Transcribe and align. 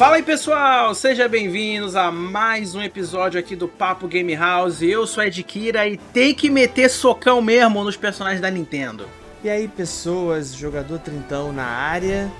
Fala 0.00 0.16
aí 0.16 0.22
pessoal, 0.22 0.94
sejam 0.94 1.28
bem-vindos 1.28 1.94
a 1.94 2.10
mais 2.10 2.74
um 2.74 2.80
episódio 2.80 3.38
aqui 3.38 3.54
do 3.54 3.68
Papo 3.68 4.08
Game 4.08 4.34
House. 4.34 4.80
Eu 4.80 5.06
sou 5.06 5.22
Ed 5.22 5.42
Kira 5.42 5.86
e 5.86 5.98
tem 5.98 6.34
que 6.34 6.48
meter 6.48 6.88
socão 6.88 7.42
mesmo 7.42 7.84
nos 7.84 7.98
personagens 7.98 8.40
da 8.40 8.50
Nintendo. 8.50 9.06
E 9.44 9.50
aí 9.50 9.68
pessoas, 9.68 10.54
jogador 10.54 10.98
Trintão 11.00 11.52
na 11.52 11.66
área, 11.66 12.32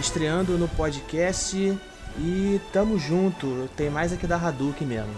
estreando 0.00 0.56
no 0.56 0.66
podcast 0.68 1.78
e 2.18 2.60
tamo 2.72 2.98
junto. 2.98 3.68
Tem 3.76 3.90
mais 3.90 4.10
aqui 4.10 4.26
da 4.26 4.36
Hadouken 4.36 4.88
mesmo. 4.88 5.12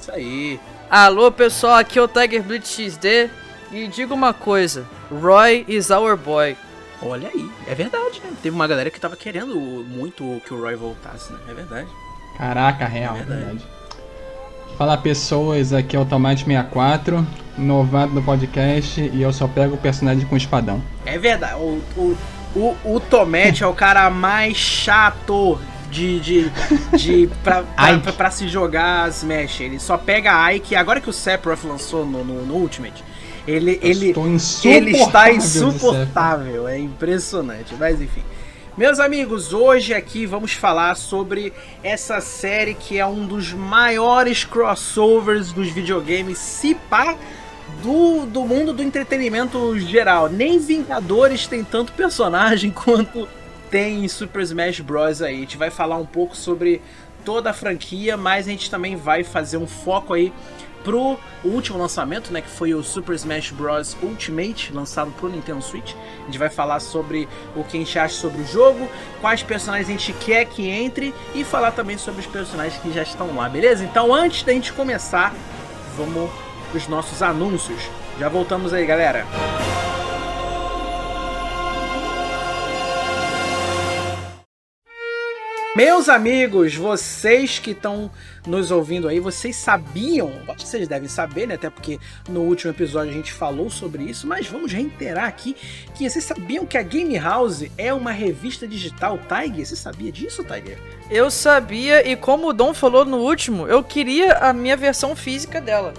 Isso 0.00 0.10
aí. 0.12 0.58
Alô 0.88 1.30
pessoal, 1.30 1.74
aqui 1.74 1.98
é 1.98 2.02
o 2.02 2.08
Tiger 2.08 2.42
Blitz 2.42 2.70
XD 2.70 3.28
e 3.72 3.86
diga 3.88 4.14
uma 4.14 4.32
coisa, 4.32 4.86
Roy 5.10 5.66
is 5.68 5.90
our 5.90 6.16
boy. 6.16 6.56
Olha 7.02 7.28
aí, 7.28 7.50
é 7.66 7.74
verdade, 7.74 8.20
né? 8.24 8.32
Teve 8.42 8.54
uma 8.54 8.66
galera 8.66 8.90
que 8.90 8.98
tava 8.98 9.16
querendo 9.16 9.54
muito 9.56 10.40
que 10.46 10.54
o 10.54 10.60
Roy 10.60 10.74
voltasse, 10.76 11.32
né? 11.32 11.38
É 11.48 11.54
verdade. 11.54 11.88
Caraca, 12.38 12.86
real, 12.86 13.16
é 13.16 13.18
verdade. 13.18 13.44
verdade. 13.44 13.66
Fala 14.76 14.96
pessoas, 14.96 15.72
aqui 15.72 15.96
é 15.96 15.98
o 15.98 16.04
Tomate64, 16.04 17.24
novato 17.56 18.12
no 18.12 18.22
podcast 18.22 19.00
e 19.00 19.22
eu 19.22 19.32
só 19.32 19.48
pego 19.48 19.74
o 19.74 19.78
personagem 19.78 20.26
com 20.26 20.36
espadão. 20.36 20.82
É 21.06 21.18
verdade, 21.18 21.54
o, 21.54 21.82
o, 21.96 22.16
o, 22.54 22.76
o 22.84 23.00
Tomate 23.00 23.62
é 23.62 23.66
o 23.66 23.72
cara 23.72 24.10
mais 24.10 24.56
chato 24.56 25.58
de, 25.90 26.20
de, 26.20 26.50
de 26.96 27.30
pra, 27.42 27.62
pra, 27.74 27.98
pra, 27.98 28.12
pra, 28.12 28.30
se 28.30 28.48
jogar 28.48 29.08
Smash. 29.08 29.60
Ele 29.60 29.78
só 29.78 29.96
pega 29.96 30.34
a 30.34 30.50
Ike, 30.50 30.76
agora 30.76 31.00
que 31.00 31.08
o 31.08 31.12
Sephiroth 31.12 31.64
lançou 31.64 32.04
no, 32.04 32.22
no, 32.22 32.44
no 32.44 32.54
Ultimate, 32.54 33.02
ele, 33.46 33.78
ele, 33.82 34.14
ele 34.64 34.90
está 34.96 35.30
insuportável, 35.30 36.66
é 36.66 36.78
impressionante, 36.78 37.74
mas 37.78 38.00
enfim. 38.00 38.22
Meus 38.76 39.00
amigos, 39.00 39.54
hoje 39.54 39.94
aqui 39.94 40.26
vamos 40.26 40.52
falar 40.52 40.96
sobre 40.96 41.52
essa 41.82 42.20
série 42.20 42.74
que 42.74 42.98
é 42.98 43.06
um 43.06 43.26
dos 43.26 43.52
maiores 43.52 44.44
crossovers 44.44 45.50
dos 45.50 45.68
videogames, 45.68 46.36
se 46.36 46.74
pá, 46.74 47.16
do, 47.82 48.26
do 48.26 48.44
mundo 48.44 48.72
do 48.72 48.82
entretenimento 48.82 49.78
geral. 49.78 50.28
Nem 50.28 50.58
Vingadores 50.58 51.46
tem 51.46 51.64
tanto 51.64 51.92
personagem 51.92 52.70
quanto 52.84 53.26
tem 53.70 54.04
em 54.04 54.08
Super 54.08 54.42
Smash 54.42 54.80
Bros. 54.80 55.22
aí. 55.22 55.36
A 55.36 55.40
gente 55.40 55.56
vai 55.56 55.70
falar 55.70 55.96
um 55.96 56.06
pouco 56.06 56.36
sobre 56.36 56.82
toda 57.24 57.50
a 57.50 57.54
franquia, 57.54 58.16
mas 58.16 58.46
a 58.46 58.50
gente 58.50 58.70
também 58.70 58.94
vai 58.94 59.24
fazer 59.24 59.56
um 59.56 59.66
foco 59.66 60.14
aí 60.14 60.32
pro 60.86 61.18
último 61.44 61.76
lançamento, 61.76 62.32
né, 62.32 62.40
que 62.40 62.48
foi 62.48 62.72
o 62.72 62.80
Super 62.80 63.16
Smash 63.16 63.50
Bros 63.50 63.96
Ultimate, 64.00 64.72
lançado 64.72 65.10
pro 65.10 65.28
Nintendo 65.28 65.60
Switch. 65.60 65.94
A 66.22 66.26
gente 66.26 66.38
vai 66.38 66.48
falar 66.48 66.78
sobre 66.78 67.28
o 67.56 67.64
que 67.64 67.76
a 67.76 67.80
gente 67.80 67.98
acha 67.98 68.14
sobre 68.14 68.42
o 68.42 68.46
jogo, 68.46 68.88
quais 69.20 69.42
personagens 69.42 69.88
a 69.88 69.90
gente 69.90 70.12
quer 70.12 70.44
que 70.44 70.70
entre 70.70 71.12
e 71.34 71.42
falar 71.42 71.72
também 71.72 71.98
sobre 71.98 72.20
os 72.20 72.26
personagens 72.28 72.80
que 72.80 72.92
já 72.92 73.02
estão 73.02 73.34
lá, 73.34 73.48
beleza? 73.48 73.82
Então, 73.82 74.14
antes 74.14 74.44
da 74.44 74.52
gente 74.52 74.72
começar, 74.72 75.34
vamos 75.96 76.30
pros 76.70 76.86
nossos 76.86 77.20
anúncios. 77.20 77.82
Já 78.20 78.28
voltamos 78.28 78.72
aí, 78.72 78.86
galera. 78.86 79.24
Música 79.24 80.15
Meus 85.76 86.08
amigos, 86.08 86.74
vocês 86.74 87.58
que 87.58 87.72
estão 87.72 88.10
nos 88.46 88.70
ouvindo 88.70 89.06
aí, 89.08 89.20
vocês 89.20 89.56
sabiam, 89.56 90.32
vocês 90.58 90.88
devem 90.88 91.06
saber, 91.06 91.46
né? 91.46 91.56
Até 91.56 91.68
porque 91.68 92.00
no 92.30 92.40
último 92.40 92.72
episódio 92.72 93.10
a 93.10 93.14
gente 93.14 93.30
falou 93.30 93.68
sobre 93.68 94.04
isso, 94.04 94.26
mas 94.26 94.46
vamos 94.46 94.72
reiterar 94.72 95.26
aqui 95.26 95.54
que 95.94 96.08
vocês 96.08 96.24
sabiam 96.24 96.64
que 96.64 96.78
a 96.78 96.82
Game 96.82 97.14
House 97.18 97.64
é 97.76 97.92
uma 97.92 98.10
revista 98.10 98.66
digital, 98.66 99.20
Tiger? 99.28 99.66
Você 99.66 99.76
sabia 99.76 100.10
disso, 100.10 100.42
Tiger? 100.42 100.78
Eu 101.10 101.30
sabia, 101.30 102.08
e 102.10 102.16
como 102.16 102.48
o 102.48 102.52
Dom 102.54 102.72
falou 102.72 103.04
no 103.04 103.18
último, 103.18 103.66
eu 103.66 103.84
queria 103.84 104.32
a 104.32 104.54
minha 104.54 104.78
versão 104.78 105.14
física 105.14 105.60
dela. 105.60 105.92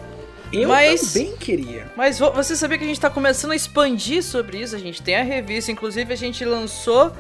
Eu 0.52 0.70
mas, 0.70 1.14
também 1.14 1.38
queria. 1.38 1.86
Mas 1.96 2.18
você 2.18 2.56
sabia 2.56 2.80
que 2.80 2.84
a 2.84 2.88
gente 2.88 2.98
está 2.98 3.12
começando 3.12 3.52
a 3.52 3.56
expandir 3.56 4.24
sobre 4.24 4.58
isso? 4.58 4.76
A 4.76 4.80
gente 4.80 5.04
tem 5.04 5.18
a 5.18 5.24
revista, 5.24 5.72
inclusive 5.72 6.12
a 6.12 6.18
gente 6.18 6.44
lançou 6.44 7.16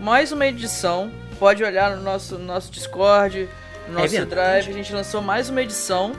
mais 0.00 0.32
uma 0.32 0.44
edição 0.48 1.21
pode 1.42 1.64
olhar 1.64 1.96
no 1.96 2.02
nosso, 2.04 2.38
no 2.38 2.44
nosso 2.44 2.70
Discord, 2.70 3.48
no 3.88 3.98
é 3.98 4.02
nosso 4.02 4.16
é 4.16 4.24
Drive. 4.24 4.68
A 4.68 4.72
gente 4.72 4.92
lançou 4.92 5.20
mais 5.20 5.50
uma 5.50 5.60
edição, 5.60 6.12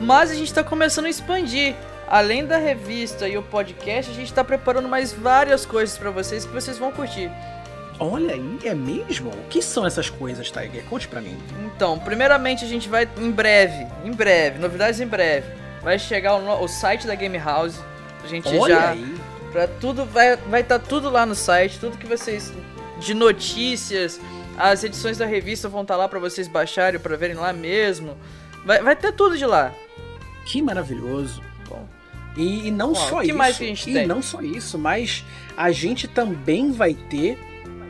mas 0.00 0.30
a 0.30 0.34
gente 0.34 0.46
está 0.46 0.62
começando 0.62 1.06
a 1.06 1.10
expandir. 1.10 1.74
Além 2.06 2.46
da 2.46 2.58
revista 2.58 3.28
e 3.28 3.36
o 3.36 3.42
podcast, 3.42 4.12
a 4.12 4.14
gente 4.14 4.28
está 4.28 4.44
preparando 4.44 4.88
mais 4.88 5.12
várias 5.12 5.66
coisas 5.66 5.98
para 5.98 6.12
vocês 6.12 6.44
que 6.44 6.52
vocês 6.52 6.78
vão 6.78 6.92
curtir. 6.92 7.28
Olha 7.98 8.34
aí, 8.34 8.58
é 8.62 8.72
mesmo? 8.72 9.30
O 9.30 9.48
que 9.48 9.60
são 9.60 9.84
essas 9.84 10.08
coisas, 10.08 10.48
Tiger? 10.48 10.84
Conte 10.84 11.08
pra 11.08 11.20
mim. 11.20 11.36
Então, 11.66 11.98
primeiramente 11.98 12.64
a 12.64 12.68
gente 12.68 12.88
vai 12.88 13.08
em 13.18 13.32
breve, 13.32 13.84
em 14.04 14.12
breve, 14.12 14.60
novidades 14.60 15.00
em 15.00 15.08
breve. 15.08 15.48
Vai 15.82 15.98
chegar 15.98 16.36
o, 16.36 16.62
o 16.62 16.68
site 16.68 17.04
da 17.04 17.16
Game 17.16 17.36
House. 17.36 17.80
A 18.22 18.28
gente 18.28 18.46
Olha 18.56 18.76
já. 18.76 18.90
Aí. 18.90 19.16
Pra 19.50 19.66
tudo, 19.66 20.06
vai 20.06 20.34
estar 20.34 20.48
vai 20.48 20.62
tá 20.62 20.78
tudo 20.78 21.10
lá 21.10 21.26
no 21.26 21.34
site, 21.34 21.80
tudo 21.80 21.98
que 21.98 22.06
vocês. 22.06 22.52
de 23.00 23.12
notícias, 23.12 24.20
as 24.58 24.82
edições 24.82 25.16
da 25.16 25.26
revista 25.26 25.68
vão 25.68 25.82
estar 25.82 25.94
tá 25.94 25.98
lá 25.98 26.08
para 26.08 26.18
vocês 26.18 26.48
baixarem, 26.48 26.98
para 26.98 27.16
verem 27.16 27.36
lá 27.36 27.52
mesmo. 27.52 28.16
Vai, 28.64 28.82
vai 28.82 28.96
ter 28.96 29.12
tudo 29.12 29.38
de 29.38 29.46
lá. 29.46 29.72
Que 30.44 30.60
maravilhoso. 30.60 31.42
Bom. 31.68 31.86
E, 32.36 32.68
e 32.68 32.70
não 32.70 32.88
Bom, 32.88 32.94
só 32.94 33.20
que 33.20 33.28
isso. 33.28 33.36
Mais 33.36 33.56
que 33.56 33.64
a 33.64 33.66
gente 33.66 33.90
e 33.90 33.92
tem? 33.92 34.06
não 34.06 34.20
só 34.20 34.40
isso, 34.40 34.78
mas 34.78 35.24
a 35.56 35.70
gente 35.70 36.08
também 36.08 36.72
vai 36.72 36.94
ter. 36.94 37.38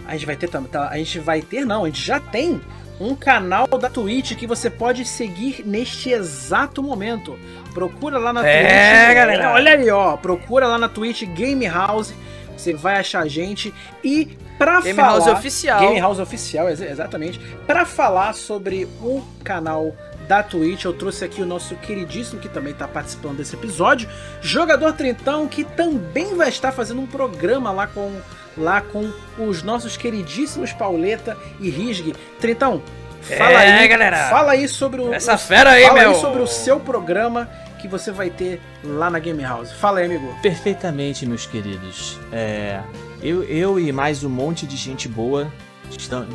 A 0.06 0.12
gente 0.12 0.26
vai 0.26 0.36
ter 0.36 0.48
tá, 0.48 0.88
A 0.88 0.96
gente 0.96 1.18
vai 1.18 1.42
ter, 1.42 1.64
não, 1.64 1.84
a 1.84 1.86
gente 1.86 2.02
já 2.02 2.18
tem 2.18 2.60
um 3.00 3.14
canal 3.14 3.66
da 3.66 3.88
Twitch 3.88 4.34
que 4.34 4.46
você 4.46 4.68
pode 4.68 5.04
seguir 5.04 5.62
neste 5.64 6.10
exato 6.10 6.82
momento. 6.82 7.38
Procura 7.72 8.18
lá 8.18 8.32
na 8.32 8.46
é, 8.46 8.60
Twitch. 8.60 8.72
É, 8.72 9.14
galera. 9.14 9.52
Olha 9.52 9.72
aí, 9.72 9.90
ó. 9.90 10.16
Procura 10.16 10.66
lá 10.66 10.78
na 10.78 10.88
Twitch 10.88 11.22
Game 11.24 11.66
House. 11.66 12.12
Você 12.58 12.74
vai 12.74 12.96
achar 12.96 13.22
a 13.22 13.28
gente. 13.28 13.72
E 14.02 14.36
Pra 14.58 14.80
Game 14.80 14.96
falar, 14.96 15.08
House 15.10 15.26
Oficial. 15.28 15.80
Game 15.80 16.00
House 16.00 16.19
Oficial, 16.19 16.69
exatamente. 16.69 17.38
Para 17.66 17.86
falar 17.86 18.34
sobre 18.34 18.88
o 19.00 19.22
canal 19.44 19.94
da 20.26 20.42
Twitch, 20.42 20.84
eu 20.84 20.92
trouxe 20.92 21.24
aqui 21.24 21.41
o 21.41 21.46
nosso 21.46 21.76
queridíssimo, 21.76 22.41
que 22.41 22.48
também 22.48 22.72
está 22.72 22.86
participando 22.86 23.38
desse 23.38 23.54
episódio, 23.54 24.08
Jogador 24.42 24.92
Trintão, 24.92 25.46
que 25.46 25.64
também 25.64 26.34
vai 26.34 26.48
estar 26.48 26.72
fazendo 26.72 27.00
um 27.00 27.06
programa 27.06 27.70
lá 27.70 27.86
com, 27.86 28.20
lá 28.56 28.80
com 28.80 29.10
os 29.38 29.62
nossos 29.62 29.96
queridíssimos 29.96 30.72
Pauleta 30.72 31.36
e 31.60 31.70
Risg. 31.70 32.12
Trintão, 32.40 32.82
fala 33.22 33.62
é, 33.62 33.80
aí, 33.80 33.88
galera. 33.88 34.28
Fala 34.28 34.52
aí 34.52 34.69
sobre 34.69 35.00
o. 35.00 35.14
Essa 35.14 35.38
fera 35.38 35.70
aí, 35.70 35.84
fala 35.84 36.00
meu. 36.00 36.10
Aí 36.10 36.16
sobre 36.16 36.42
o 36.42 36.46
seu 36.48 36.80
programa 36.80 37.48
que 37.78 37.88
você 37.88 38.10
vai 38.10 38.28
ter 38.28 38.60
lá 38.84 39.08
na 39.08 39.18
Game 39.18 39.42
House. 39.42 39.72
Fala 39.72 40.00
aí, 40.00 40.06
amigo. 40.06 40.26
Perfeitamente, 40.42 41.24
meus 41.24 41.46
queridos. 41.46 42.18
É, 42.32 42.82
eu, 43.22 43.42
eu 43.44 43.80
e 43.80 43.90
mais 43.92 44.22
um 44.24 44.28
monte 44.28 44.66
de 44.66 44.76
gente 44.76 45.08
boa, 45.08 45.50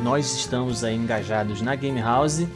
nós 0.02 0.34
estamos 0.34 0.82
aí 0.82 0.96
engajados 0.96 1.60
na 1.60 1.74
Game 1.74 2.00
House. 2.00 2.46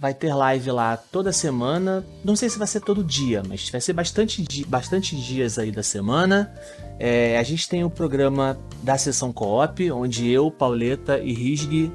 Vai 0.00 0.12
ter 0.12 0.34
live 0.34 0.70
lá 0.72 0.96
toda 0.96 1.32
semana. 1.32 2.04
Não 2.24 2.34
sei 2.34 2.48
se 2.48 2.58
vai 2.58 2.66
ser 2.66 2.80
todo 2.80 3.04
dia, 3.04 3.42
mas 3.46 3.68
vai 3.70 3.80
ser 3.80 3.92
bastante, 3.92 4.44
bastante 4.66 5.14
dias 5.14 5.58
aí 5.58 5.70
da 5.70 5.82
semana. 5.82 6.52
É, 6.98 7.38
a 7.38 7.42
gente 7.44 7.68
tem 7.68 7.84
o 7.84 7.90
programa 7.90 8.58
da 8.82 8.98
sessão 8.98 9.32
co-op, 9.32 9.90
onde 9.92 10.28
eu, 10.28 10.50
Pauleta 10.50 11.18
e 11.18 11.32
Risg 11.32 11.92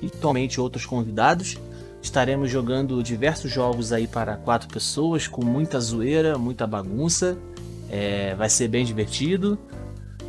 e 0.00 0.06
atualmente 0.06 0.60
outros 0.60 0.86
convidados 0.86 1.58
estaremos 2.06 2.50
jogando 2.50 3.02
diversos 3.02 3.50
jogos 3.50 3.92
aí 3.92 4.06
para 4.06 4.36
quatro 4.36 4.68
pessoas, 4.68 5.28
com 5.28 5.44
muita 5.44 5.78
zoeira, 5.78 6.38
muita 6.38 6.66
bagunça. 6.66 7.36
É, 7.90 8.34
vai 8.34 8.48
ser 8.48 8.68
bem 8.68 8.84
divertido. 8.84 9.58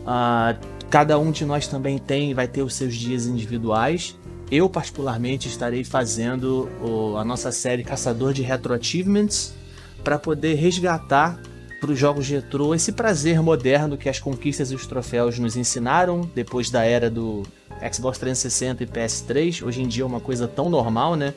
Uh, 0.04 0.78
Cada 0.90 1.20
um 1.20 1.32
de 1.32 1.44
nós 1.44 1.68
também 1.68 1.98
tem, 1.98 2.34
vai 2.34 2.48
ter 2.48 2.62
os 2.62 2.74
seus 2.74 2.96
dias 2.96 3.26
individuais. 3.26 4.18
Eu, 4.50 4.70
particularmente, 4.70 5.50
estarei 5.50 5.84
fazendo 5.84 6.70
o, 6.82 7.18
a 7.18 7.26
nossa 7.26 7.52
série 7.52 7.84
Caçador 7.84 8.32
de 8.32 8.42
Retro 8.42 8.74
Achievements 8.74 9.54
para 10.02 10.18
poder 10.18 10.56
resgatar 10.56 11.38
para 11.82 11.92
os 11.92 12.00
jogos 12.00 12.28
retrô 12.28 12.74
esse 12.74 12.94
prazer 12.94 13.42
moderno 13.42 13.98
que 13.98 14.08
as 14.08 14.18
conquistas 14.18 14.72
e 14.72 14.76
os 14.76 14.88
troféus 14.88 15.38
nos 15.38 15.58
ensinaram 15.58 16.22
depois 16.34 16.72
da 16.72 16.84
era 16.84 17.10
do 17.10 17.44
Xbox 17.94 18.18
360 18.18 18.84
e 18.84 18.88
PS3. 18.88 19.64
Hoje 19.64 19.82
em 19.82 19.88
dia 19.88 20.04
é 20.04 20.06
uma 20.06 20.22
coisa 20.22 20.48
tão 20.48 20.70
normal, 20.70 21.16
né? 21.16 21.34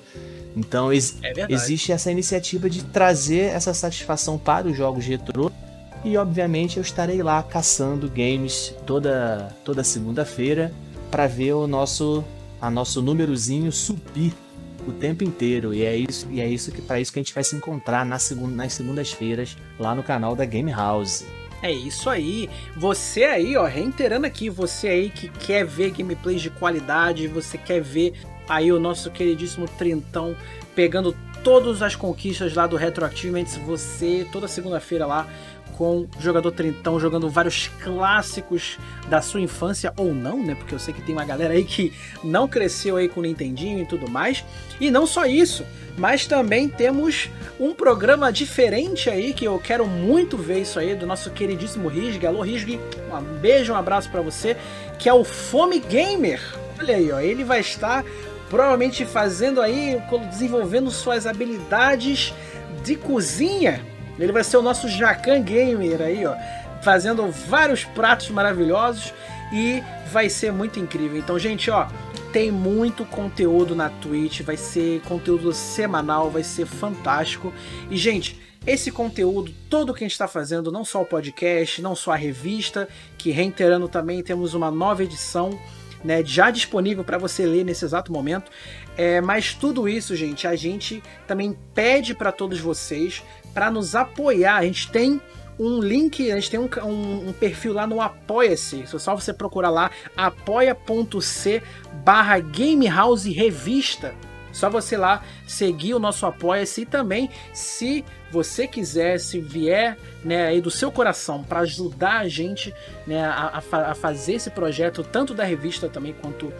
Então 0.56 0.92
ex 0.92 1.16
é 1.22 1.46
existe 1.48 1.92
essa 1.92 2.10
iniciativa 2.10 2.68
de 2.68 2.84
trazer 2.84 3.52
essa 3.52 3.72
satisfação 3.72 4.38
para 4.38 4.66
os 4.66 4.76
jogos 4.76 5.04
retrô 5.04 5.50
e 6.04 6.16
obviamente 6.16 6.78
eu 6.78 6.82
estarei 6.82 7.22
lá 7.22 7.42
caçando 7.42 8.08
games 8.08 8.74
toda, 8.86 9.54
toda 9.64 9.84
segunda-feira 9.84 10.72
para 11.10 11.26
ver 11.26 11.52
o 11.52 11.66
nosso 11.66 12.24
a 12.60 12.70
nosso 12.70 13.00
númerozinho 13.00 13.72
subir 13.72 14.34
o 14.86 14.92
tempo 14.92 15.24
inteiro. 15.24 15.72
E 15.72 15.82
é 15.82 15.96
isso, 15.96 16.26
e 16.30 16.40
é 16.40 16.48
isso 16.48 16.70
que 16.70 16.82
para 16.82 17.00
isso 17.00 17.12
que 17.12 17.18
a 17.18 17.22
gente 17.22 17.34
vai 17.34 17.44
se 17.44 17.56
encontrar 17.56 18.04
na 18.04 18.18
segunda, 18.18 18.54
nas 18.54 18.72
segundas-feiras 18.72 19.56
lá 19.78 19.94
no 19.94 20.02
canal 20.02 20.34
da 20.34 20.44
Game 20.44 20.70
House. 20.70 21.24
É 21.62 21.70
isso 21.70 22.08
aí. 22.08 22.48
Você 22.76 23.24
aí, 23.24 23.56
ó, 23.56 23.66
reiterando 23.66 24.26
aqui, 24.26 24.48
você 24.48 24.88
aí 24.88 25.10
que 25.10 25.28
quer 25.28 25.64
ver 25.66 25.90
gameplays 25.90 26.40
de 26.40 26.48
qualidade, 26.48 27.26
você 27.28 27.58
quer 27.58 27.82
ver 27.82 28.14
aí 28.50 28.72
o 28.72 28.80
nosso 28.80 29.10
queridíssimo 29.10 29.66
Trintão 29.78 30.36
pegando 30.74 31.16
todas 31.42 31.80
as 31.80 31.94
conquistas 31.94 32.52
lá 32.54 32.66
do 32.66 32.76
Retroactive 32.76 33.44
você 33.64 34.26
toda 34.30 34.46
segunda-feira 34.48 35.06
lá 35.06 35.26
com 35.80 36.00
o 36.00 36.08
jogador 36.20 36.52
Trintão 36.52 37.00
jogando 37.00 37.30
vários 37.30 37.68
clássicos 37.82 38.76
da 39.08 39.22
sua 39.22 39.40
infância 39.40 39.94
ou 39.96 40.12
não, 40.12 40.42
né? 40.42 40.54
Porque 40.54 40.74
eu 40.74 40.78
sei 40.78 40.92
que 40.92 41.00
tem 41.00 41.14
uma 41.14 41.24
galera 41.24 41.54
aí 41.54 41.64
que 41.64 41.90
não 42.22 42.46
cresceu 42.46 42.96
aí 42.96 43.08
com 43.08 43.20
o 43.20 43.22
Nintendinho 43.22 43.80
e 43.80 43.86
tudo 43.86 44.10
mais. 44.10 44.44
E 44.78 44.90
não 44.90 45.06
só 45.06 45.24
isso, 45.24 45.64
mas 45.96 46.26
também 46.26 46.68
temos 46.68 47.30
um 47.58 47.72
programa 47.72 48.30
diferente 48.30 49.08
aí 49.08 49.32
que 49.32 49.46
eu 49.46 49.58
quero 49.58 49.86
muito 49.86 50.36
ver 50.36 50.60
isso 50.60 50.78
aí 50.78 50.94
do 50.94 51.06
nosso 51.06 51.30
queridíssimo 51.30 51.88
Risg. 51.88 52.26
Alô 52.26 52.42
Risg, 52.42 52.78
um 53.10 53.38
beijo, 53.38 53.72
um 53.72 53.76
abraço 53.76 54.10
para 54.10 54.20
você, 54.20 54.58
que 54.98 55.08
é 55.08 55.14
o 55.14 55.24
Fome 55.24 55.78
Gamer. 55.78 56.42
Olha 56.78 56.96
aí, 56.96 57.10
ó, 57.10 57.20
ele 57.20 57.42
vai 57.42 57.60
estar 57.60 58.04
provavelmente 58.50 59.06
fazendo 59.06 59.62
aí, 59.62 60.02
desenvolvendo 60.28 60.90
suas 60.90 61.26
habilidades 61.26 62.34
de 62.84 62.96
cozinha 62.96 63.80
ele 64.20 64.32
vai 64.32 64.44
ser 64.44 64.58
o 64.58 64.62
nosso 64.62 64.86
Jacan 64.86 65.42
Gamer 65.42 66.02
aí, 66.02 66.26
ó, 66.26 66.36
fazendo 66.82 67.26
vários 67.30 67.84
pratos 67.84 68.28
maravilhosos 68.30 69.14
e 69.50 69.82
vai 70.12 70.28
ser 70.28 70.52
muito 70.52 70.78
incrível. 70.78 71.18
Então, 71.18 71.38
gente, 71.38 71.70
ó, 71.70 71.88
tem 72.30 72.50
muito 72.50 73.04
conteúdo 73.06 73.74
na 73.74 73.88
Twitch, 73.88 74.42
vai 74.42 74.58
ser 74.58 75.00
conteúdo 75.02 75.52
semanal, 75.52 76.30
vai 76.30 76.42
ser 76.42 76.66
fantástico. 76.66 77.52
E, 77.90 77.96
gente, 77.96 78.38
esse 78.66 78.90
conteúdo, 78.90 79.52
todo 79.70 79.94
que 79.94 80.04
a 80.04 80.06
gente 80.06 80.12
está 80.12 80.28
fazendo, 80.28 80.70
não 80.70 80.84
só 80.84 81.00
o 81.00 81.06
podcast, 81.06 81.80
não 81.80 81.96
só 81.96 82.12
a 82.12 82.16
revista, 82.16 82.86
que 83.16 83.30
reiterando 83.30 83.88
também 83.88 84.22
temos 84.22 84.52
uma 84.52 84.70
nova 84.70 85.02
edição, 85.02 85.58
né, 86.04 86.22
já 86.24 86.50
disponível 86.50 87.04
para 87.04 87.18
você 87.18 87.44
ler 87.46 87.64
nesse 87.64 87.84
exato 87.84 88.12
momento. 88.12 88.50
É, 88.96 89.20
mas 89.20 89.54
tudo 89.54 89.88
isso, 89.88 90.14
gente, 90.16 90.46
a 90.46 90.56
gente 90.56 91.02
também 91.26 91.56
pede 91.74 92.14
para 92.14 92.32
todos 92.32 92.58
vocês 92.60 93.22
para 93.54 93.70
nos 93.70 93.94
apoiar. 93.94 94.56
A 94.56 94.64
gente 94.64 94.90
tem 94.90 95.20
um 95.58 95.78
link, 95.80 96.30
a 96.30 96.34
gente 96.36 96.50
tem 96.50 96.58
um, 96.58 96.68
um, 96.84 97.28
um 97.28 97.32
perfil 97.32 97.74
lá 97.74 97.86
no 97.86 98.00
Apoia-se. 98.00 98.82
É 98.82 98.86
só 98.86 99.14
você 99.14 99.32
procurar 99.32 99.70
lá 99.70 99.90
apoia.c 100.16 101.62
barra 102.02 102.38
Gamehouse 102.40 103.30
Revista. 103.30 104.14
Só 104.52 104.68
você 104.68 104.96
lá 104.96 105.22
seguir 105.46 105.94
o 105.94 105.98
nosso 105.98 106.26
Apoia-se 106.26 106.82
e 106.82 106.86
também, 106.86 107.30
se 107.52 108.04
você 108.30 108.66
quiser, 108.66 109.18
se 109.18 109.40
vier 109.40 109.96
né, 110.24 110.46
aí 110.46 110.60
do 110.60 110.70
seu 110.70 110.90
coração 110.90 111.42
para 111.42 111.60
ajudar 111.60 112.18
a 112.18 112.28
gente 112.28 112.74
né, 113.06 113.24
a, 113.24 113.62
a, 113.72 113.94
fazer 113.94 114.34
esse 114.34 114.50
projeto, 114.50 115.02
tanto 115.02 115.34
da 115.34 115.44
revista 115.44 115.88
também 115.88 116.14
quanto 116.20 116.52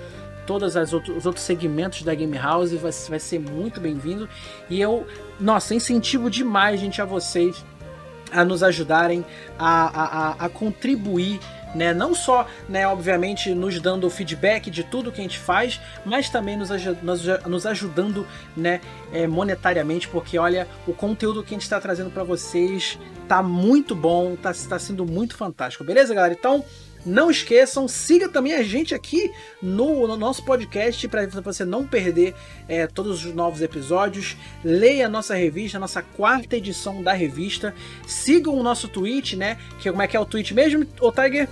todos 0.47 0.75
os 0.75 1.27
outros 1.27 1.45
segmentos 1.45 2.03
da 2.03 2.15
Game 2.15 2.37
House, 2.37 2.73
vai, 2.73 2.91
vai 2.91 3.19
ser 3.21 3.39
muito 3.39 3.81
bem-vindo. 3.81 4.29
E 4.69 4.81
eu, 4.81 5.07
nossa, 5.39 5.75
incentivo 5.75 6.29
demais, 6.29 6.81
gente, 6.81 7.01
a 7.01 7.05
vocês 7.05 7.65
a 8.33 8.45
nos 8.45 8.63
ajudarem 8.63 9.25
a, 9.59 10.35
a, 10.41 10.47
a 10.47 10.49
contribuir 10.49 11.41
né? 11.75 11.93
Não 11.93 12.15
só, 12.15 12.47
né, 12.69 12.87
obviamente, 12.87 13.55
nos 13.55 13.81
dando 13.81 14.09
feedback 14.11 14.71
de 14.71 14.85
tudo 14.85 15.13
que 15.13 15.21
a 15.21 15.23
gente 15.23 15.39
faz, 15.39 15.81
mas 16.05 16.29
também 16.29 16.57
nos, 16.57 16.71
nos, 17.03 17.23
nos 17.47 17.67
ajudando, 17.67 18.27
né, 18.57 18.81
é, 19.13 19.27
monetariamente, 19.27 20.09
porque 20.09 20.39
olha, 20.39 20.67
o 20.87 20.93
conteúdo 20.93 21.43
que 21.43 21.55
a 21.55 21.57
gente 21.57 21.63
está 21.63 21.81
trazendo 21.81 22.11
para 22.11 22.25
vocês 22.25 22.99
tá 23.29 23.43
muito 23.43 23.95
bom, 23.95 24.37
tá, 24.37 24.53
tá 24.69 24.79
sendo 24.79 25.05
muito 25.07 25.37
fantástico, 25.37 25.85
beleza, 25.85 26.15
galera? 26.15 26.35
Então, 26.35 26.65
não 27.05 27.31
esqueçam, 27.31 27.89
siga 27.89 28.29
também 28.29 28.53
a 28.53 28.63
gente 28.63 28.95
aqui 28.95 29.33
no, 29.63 30.07
no 30.07 30.17
nosso 30.17 30.45
podcast 30.45 31.07
para 31.09 31.27
você 31.27 31.65
não 31.65 31.87
perder 31.87 32.35
é, 32.69 32.87
todos 32.87 33.25
os 33.25 33.35
novos 33.35 33.63
episódios. 33.63 34.37
Leia 34.63 35.07
a 35.07 35.09
nossa 35.09 35.35
revista, 35.35 35.79
a 35.79 35.81
nossa 35.81 36.03
quarta 36.03 36.57
edição 36.57 37.03
da 37.03 37.13
revista. 37.13 37.75
Sigam 38.07 38.55
o 38.55 38.63
nosso 38.63 38.89
tweet, 38.89 39.37
né? 39.37 39.57
Que 39.79 39.91
como 39.91 40.03
é 40.03 40.07
que 40.07 40.17
é 40.17 40.21
o 40.21 40.27
tweet 40.27 40.53
mesmo, 40.53 40.85
Tiger? 40.85 41.49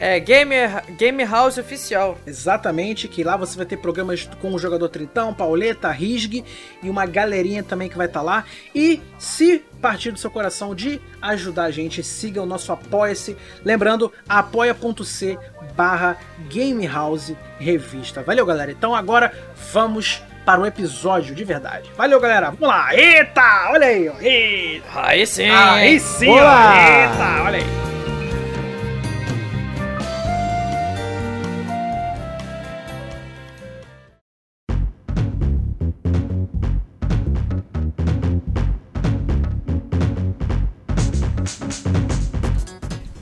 É, 0.00 0.18
Gamer, 0.18 0.82
Game 0.96 1.22
House 1.24 1.58
Oficial. 1.58 2.18
Exatamente, 2.26 3.06
que 3.06 3.22
lá 3.22 3.36
você 3.36 3.56
vai 3.56 3.66
ter 3.66 3.76
programas 3.76 4.28
com 4.40 4.54
o 4.54 4.58
jogador 4.58 4.88
Tritão, 4.88 5.34
Pauleta, 5.34 5.90
Risg 5.90 6.42
e 6.82 6.88
uma 6.88 7.04
galerinha 7.04 7.62
também 7.62 7.88
que 7.88 7.98
vai 7.98 8.06
estar 8.06 8.20
tá 8.20 8.24
lá. 8.24 8.44
E 8.74 9.00
se 9.18 9.62
partir 9.80 10.10
do 10.10 10.18
seu 10.18 10.30
coração 10.30 10.74
de 10.74 11.00
ajudar 11.20 11.64
a 11.64 11.70
gente, 11.70 12.02
siga 12.02 12.42
o 12.42 12.46
nosso 12.46 12.72
Apoia-se. 12.72 13.36
Lembrando, 13.62 14.12
apoia.c 14.28 15.38
barra 15.76 16.16
Gamehouse 16.52 17.36
Revista. 17.58 18.22
Valeu, 18.22 18.46
galera. 18.46 18.72
Então 18.72 18.94
agora 18.94 19.32
vamos 19.72 20.22
para 20.44 20.60
o 20.60 20.66
episódio 20.66 21.34
de 21.34 21.44
verdade. 21.44 21.90
Valeu, 21.96 22.18
galera. 22.18 22.46
Vamos 22.46 22.68
lá. 22.68 22.94
Eita, 22.94 23.70
olha 23.70 23.86
aí. 23.86 24.08
Ó. 24.08 24.14
Eita. 24.18 24.86
Aí 24.94 25.26
sim. 25.26 25.50
Aí 25.50 26.00
sim. 26.00 26.30
Eita, 26.30 27.42
olha 27.44 27.58
aí. 27.58 27.99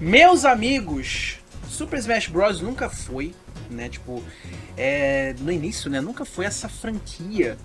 Meus 0.09 0.47
amigos, 0.47 1.37
Super 1.69 1.99
Smash 1.99 2.29
Bros. 2.29 2.63
nunca 2.63 2.89
foi, 2.89 3.35
né? 3.69 3.91
Tipo, 3.91 4.25
é, 4.75 5.35
no 5.39 5.53
início, 5.53 5.91
né? 5.91 6.01
Nunca 6.01 6.25
foi 6.25 6.47
essa 6.47 6.67
franquia 6.67 7.59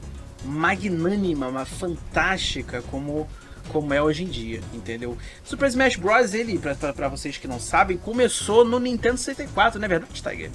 magnânima, 0.44 1.64
fantástica 1.64 2.82
como 2.92 3.30
como 3.70 3.94
é 3.94 4.02
hoje 4.02 4.26
em 4.26 4.28
dia, 4.28 4.60
entendeu? 4.74 5.18
Super 5.42 5.70
Smash 5.70 5.96
Bros. 5.96 6.34
ele, 6.34 6.60
pra 6.60 7.08
vocês 7.08 7.38
que 7.38 7.48
não 7.48 7.62
sabem, 7.62 7.96
começou 7.96 8.66
no 8.66 8.78
Nintendo 8.78 9.18
64, 9.18 9.80
não 9.80 9.86
é 9.86 9.88
verdade, 9.88 10.22
Tiger? 10.22 10.52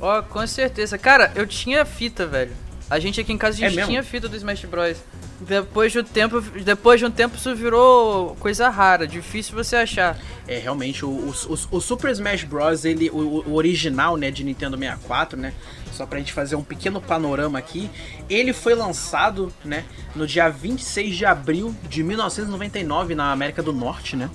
Ó, 0.00 0.20
oh, 0.20 0.22
com 0.22 0.46
certeza. 0.46 0.96
Cara, 0.96 1.32
eu 1.34 1.44
tinha 1.44 1.84
fita, 1.84 2.24
velho. 2.24 2.54
A 2.92 2.98
gente 2.98 3.18
aqui 3.18 3.32
em 3.32 3.38
casa 3.38 3.56
a 3.56 3.70
gente 3.70 3.80
é 3.80 3.86
tinha 3.86 4.02
fita 4.02 4.28
do 4.28 4.36
Smash 4.36 4.66
Bros. 4.66 4.98
Depois 5.40 5.92
de 5.92 6.00
um 6.00 6.04
tempo, 6.04 6.42
depois 6.42 7.00
de 7.00 7.06
um 7.06 7.10
tempo 7.10 7.36
isso 7.36 7.54
virou 7.56 8.36
coisa 8.38 8.68
rara, 8.68 9.06
difícil 9.06 9.54
você 9.54 9.76
achar. 9.76 10.18
É, 10.46 10.58
realmente, 10.58 11.02
o, 11.02 11.08
o, 11.08 11.76
o 11.76 11.80
Super 11.80 12.10
Smash 12.10 12.44
Bros, 12.44 12.84
ele, 12.84 13.08
o, 13.08 13.48
o, 13.48 13.54
original, 13.54 14.18
né, 14.18 14.30
de 14.30 14.44
Nintendo 14.44 14.76
64, 14.76 15.40
né, 15.40 15.54
só 15.90 16.04
pra 16.04 16.18
gente 16.18 16.34
fazer 16.34 16.54
um 16.54 16.62
pequeno 16.62 17.00
panorama 17.00 17.58
aqui, 17.58 17.90
ele 18.28 18.52
foi 18.52 18.74
lançado, 18.74 19.50
né, 19.64 19.86
no 20.14 20.26
dia 20.26 20.50
26 20.50 21.16
de 21.16 21.24
abril 21.24 21.74
de 21.88 22.02
1999 22.02 23.14
na 23.14 23.32
América 23.32 23.62
do 23.62 23.72
Norte, 23.72 24.16
né, 24.16 24.28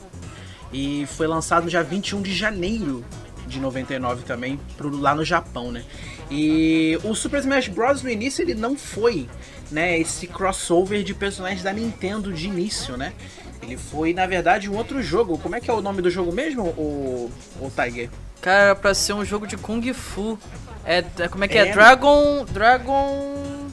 e 0.74 1.06
foi 1.16 1.28
lançado 1.28 1.66
no 1.66 1.70
dia 1.70 1.84
21 1.84 2.24
de 2.24 2.34
janeiro 2.34 3.06
de 3.46 3.60
99 3.60 4.24
também, 4.24 4.60
pro, 4.76 4.90
lá 4.98 5.14
no 5.14 5.24
Japão, 5.24 5.72
né. 5.72 5.86
E 6.30 7.00
o 7.04 7.16
Super 7.16 7.40
Smash 7.40 7.70
Bros 7.70 8.04
no 8.04 8.10
início 8.10 8.42
ele 8.42 8.54
não 8.54 8.76
foi 8.76 9.30
né, 9.72 9.98
esse 9.98 10.28
crossover 10.28 11.04
de 11.04 11.14
personagens 11.14 11.64
da 11.64 11.72
Nintendo 11.72 12.32
de 12.34 12.48
início, 12.48 12.98
né? 12.98 13.14
Ele 13.62 13.78
foi, 13.78 14.14
na 14.14 14.26
verdade, 14.26 14.70
um 14.70 14.76
outro 14.76 15.02
jogo. 15.02 15.38
Como 15.38 15.56
é 15.56 15.60
que 15.60 15.70
é 15.70 15.74
o 15.74 15.82
nome 15.82 16.02
do 16.02 16.10
jogo 16.10 16.32
mesmo, 16.32 16.64
o, 16.64 17.32
o 17.60 17.72
Tiger? 17.72 18.10
Cara, 18.42 18.76
pra 18.76 18.94
ser 18.94 19.14
um 19.14 19.26
jogo 19.26 19.48
de 19.48 19.58
Kung 19.58 19.82
Fu. 19.94 20.40
É, 20.86 21.04
é 21.20 21.28
como 21.28 21.44
é 21.44 21.48
que 21.48 21.58
é? 21.58 21.68
é? 21.68 21.72
Dragon. 21.74 22.46
Dragon. 22.46 23.68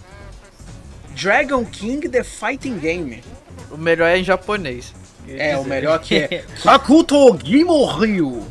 Dragon 1.14 1.64
King 1.64 2.08
The 2.08 2.24
Fighting 2.24 2.78
Game. 2.78 3.22
O 3.70 3.76
melhor 3.76 4.08
é 4.08 4.18
em 4.18 4.24
japonês. 4.24 4.92
É, 5.28 5.50
dizer. 5.50 5.58
o 5.58 5.64
melhor 5.64 5.98
que 6.00 6.16
é 6.16 6.44
Hakuto 6.66 7.38
Gimo 7.42 7.84
Ryu. 7.84 8.44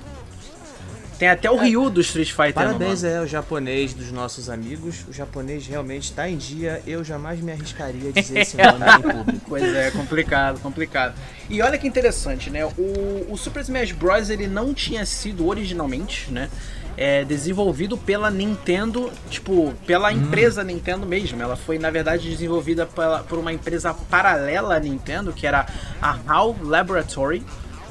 Tem 1.18 1.30
até 1.30 1.50
o 1.50 1.56
Ryu 1.56 1.90
do 1.90 2.02
Street 2.02 2.32
Fighter. 2.32 2.54
Parabéns 2.54 3.04
é 3.04 3.22
o 3.22 3.28
japonês 3.28 3.94
dos 3.94 4.12
nossos 4.12 4.50
amigos. 4.50 5.06
O 5.08 5.14
japonês 5.14 5.66
realmente 5.68 6.06
está 6.06 6.30
em 6.30 6.38
dia. 6.38 6.82
Eu 6.88 7.04
jamais 7.04 7.40
me 7.40 7.52
arriscaria 7.52 8.10
a 8.10 8.12
dizer 8.12 8.40
esse 8.40 8.58
nome 8.58 8.86
em 8.86 9.02
público. 9.14 9.46
Pois 9.48 9.64
é, 9.76 9.92
complicado, 9.92 10.60
complicado. 10.60 11.16
E 11.50 11.62
olha 11.62 11.78
que 11.78 11.88
interessante, 11.88 12.50
né? 12.50 12.66
O, 12.66 13.28
o 13.30 13.38
Super 13.38 13.62
Smash 13.62 13.92
Bros. 13.92 14.30
ele 14.30 14.48
não 14.48 14.74
tinha 14.74 15.06
sido 15.06 15.48
originalmente, 15.48 16.32
né? 16.32 16.50
É, 16.96 17.24
desenvolvido 17.24 17.98
pela 17.98 18.30
Nintendo, 18.30 19.12
tipo, 19.30 19.74
pela 19.86 20.10
hum. 20.10 20.12
empresa 20.12 20.64
Nintendo 20.64 21.06
mesmo. 21.06 21.42
Ela 21.42 21.56
foi, 21.56 21.80
na 21.80 21.90
verdade, 21.90 22.30
desenvolvida 22.30 22.86
pela, 22.86 23.20
por 23.20 23.40
uma 23.40 23.52
empresa 23.52 23.94
paralela 23.94 24.76
à 24.76 24.80
Nintendo, 24.80 25.34
que 25.34 25.48
era 25.48 25.66
a 26.02 26.18
HAL 26.28 26.56
Laboratory, 26.62 27.44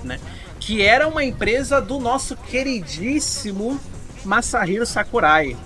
né? 0.05 0.19
Que 0.65 0.81
era 0.81 1.09
uma 1.09 1.25
empresa 1.25 1.81
do 1.81 1.99
nosso 1.99 2.37
queridíssimo 2.37 3.81
Masahiro 4.25 4.87
Sakurai. 4.87 5.57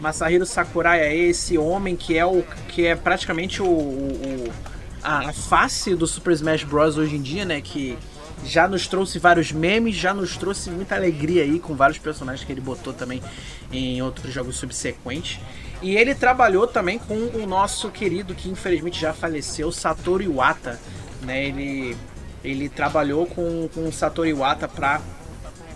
Masahiro 0.00 0.44
Sakurai 0.44 0.98
é 0.98 1.16
esse 1.16 1.56
homem 1.56 1.94
que 1.94 2.18
é 2.18 2.26
o 2.26 2.42
que 2.68 2.84
é 2.84 2.96
praticamente 2.96 3.62
o, 3.62 3.66
o 3.66 4.52
a, 5.00 5.32
face 5.32 5.94
do 5.94 6.08
Super 6.08 6.32
Smash 6.32 6.64
Bros 6.64 6.98
hoje 6.98 7.14
em 7.14 7.22
dia, 7.22 7.44
né? 7.44 7.60
Que 7.60 7.96
já 8.44 8.66
nos 8.66 8.88
trouxe 8.88 9.20
vários 9.20 9.52
memes, 9.52 9.94
já 9.94 10.12
nos 10.12 10.36
trouxe 10.36 10.70
muita 10.70 10.96
alegria 10.96 11.44
aí 11.44 11.60
com 11.60 11.76
vários 11.76 11.98
personagens 11.98 12.44
que 12.44 12.52
ele 12.52 12.60
botou 12.60 12.92
também 12.92 13.22
em 13.70 14.02
outros 14.02 14.34
jogos 14.34 14.56
subsequentes. 14.56 15.38
E 15.80 15.96
ele 15.96 16.16
trabalhou 16.16 16.66
também 16.66 16.98
com 16.98 17.14
o 17.14 17.46
nosso 17.46 17.90
querido, 17.90 18.34
que 18.34 18.50
infelizmente 18.50 19.00
já 19.00 19.12
faleceu, 19.12 19.70
Satoru 19.70 20.20
Iwata. 20.20 20.80
Né? 21.22 21.46
Ele, 21.46 21.96
ele 22.44 22.68
trabalhou 22.68 23.26
com, 23.26 23.68
com 23.74 23.88
o 23.88 23.92
Satoru 23.92 24.28
Iwata 24.28 24.68
para 24.68 25.00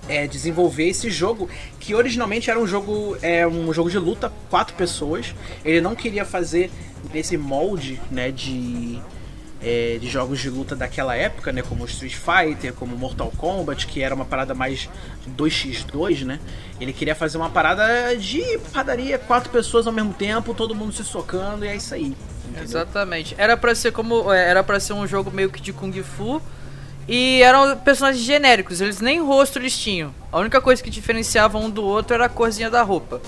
é, 0.08 0.26
desenvolver 0.26 0.88
esse 0.88 1.10
jogo, 1.10 1.48
que 1.80 1.94
originalmente 1.94 2.50
era 2.50 2.58
um 2.58 2.66
jogo, 2.66 3.16
é, 3.22 3.46
um 3.46 3.72
jogo 3.72 3.90
de 3.90 3.98
luta, 3.98 4.32
quatro 4.50 4.74
pessoas. 4.74 5.34
Ele 5.64 5.80
não 5.80 5.94
queria 5.94 6.24
fazer 6.24 6.70
nesse 7.12 7.36
molde 7.36 8.00
né, 8.10 8.30
de 8.30 9.00
é, 9.62 9.98
de 10.00 10.08
jogos 10.08 10.38
de 10.40 10.50
luta 10.50 10.76
daquela 10.76 11.16
época, 11.16 11.50
né? 11.52 11.62
Como 11.62 11.84
Street 11.86 12.14
Fighter, 12.14 12.72
como 12.74 12.96
Mortal 12.96 13.32
Kombat, 13.36 13.86
que 13.86 14.02
era 14.02 14.14
uma 14.14 14.24
parada 14.24 14.54
mais 14.54 14.88
2x2, 15.36 16.24
né? 16.24 16.38
Ele 16.80 16.92
queria 16.92 17.14
fazer 17.14 17.38
uma 17.38 17.50
parada 17.50 18.14
de 18.16 18.42
padaria, 18.72 19.18
quatro 19.18 19.50
pessoas 19.50 19.86
ao 19.86 19.92
mesmo 19.92 20.12
tempo, 20.12 20.54
todo 20.54 20.74
mundo 20.74 20.92
se 20.92 21.02
socando 21.04 21.64
e 21.64 21.68
é 21.68 21.76
isso 21.76 21.94
aí. 21.94 22.14
Entendeu? 22.44 22.62
Exatamente. 22.62 23.34
Era 23.38 23.56
para 23.56 23.74
ser 23.74 23.92
como 23.92 24.32
é, 24.32 24.48
era 24.48 24.62
para 24.62 24.78
ser 24.78 24.92
um 24.92 25.06
jogo 25.06 25.30
meio 25.30 25.50
que 25.50 25.60
de 25.60 25.72
kung 25.72 25.92
fu 26.02 26.40
e 27.08 27.40
eram 27.42 27.76
personagens 27.78 28.24
genéricos, 28.24 28.80
eles 28.80 29.00
nem 29.00 29.20
rosto 29.20 29.58
eles 29.58 29.76
tinham. 29.76 30.12
A 30.32 30.38
única 30.38 30.60
coisa 30.60 30.82
que 30.82 30.90
diferenciava 30.90 31.58
um 31.58 31.70
do 31.70 31.84
outro 31.84 32.14
era 32.14 32.26
a 32.26 32.28
corzinha 32.28 32.68
da 32.68 32.82
roupa. 32.82 33.20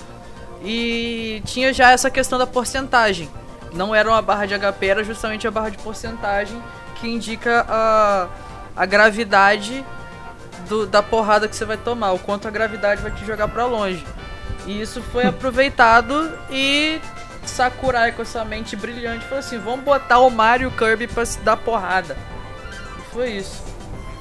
E 0.65 1.41
tinha 1.45 1.73
já 1.73 1.93
essa 1.93 2.11
questão 2.11 2.39
da 2.39 2.47
porcentagem 2.47 3.29
não 3.73 3.95
era 3.95 4.09
uma 4.09 4.21
barra 4.21 4.47
de 4.47 4.59
HP, 4.59 4.87
era 4.87 5.05
justamente 5.05 5.47
a 5.47 5.51
barra 5.51 5.71
de 5.71 5.79
porcentagem 5.79 6.61
que 6.97 7.09
indica 7.09 7.65
a, 7.69 8.29
a 8.77 8.87
gravidade 8.87 9.85
do, 10.69 10.87
da 10.87 11.03
porrada 11.03 11.47
que 11.47 11.55
você 11.55 11.65
vai 11.65 11.77
tomar, 11.77 12.13
o 12.13 12.19
quanto 12.19 12.49
a 12.49 12.51
gravidade 12.51 13.01
vai 13.01 13.11
te 13.13 13.25
jogar 13.25 13.49
para 13.49 13.65
longe. 13.67 14.05
E 14.67 14.81
isso 14.81 15.01
foi 15.03 15.25
aproveitado 15.29 16.33
e 16.51 17.01
Sakurai 17.45 18.13
com 18.13 18.23
essa 18.23 18.45
mente 18.45 18.77
brilhante 18.77 19.25
falou 19.25 19.39
assim: 19.39 19.59
vamos 19.59 19.85
botar 19.85 20.19
o 20.19 20.31
Mario 20.31 20.71
Kirby 20.71 21.07
pra 21.07 21.25
se 21.25 21.39
dar 21.41 21.57
porrada. 21.57 22.17
E 22.99 23.15
foi 23.15 23.31
isso. 23.33 23.68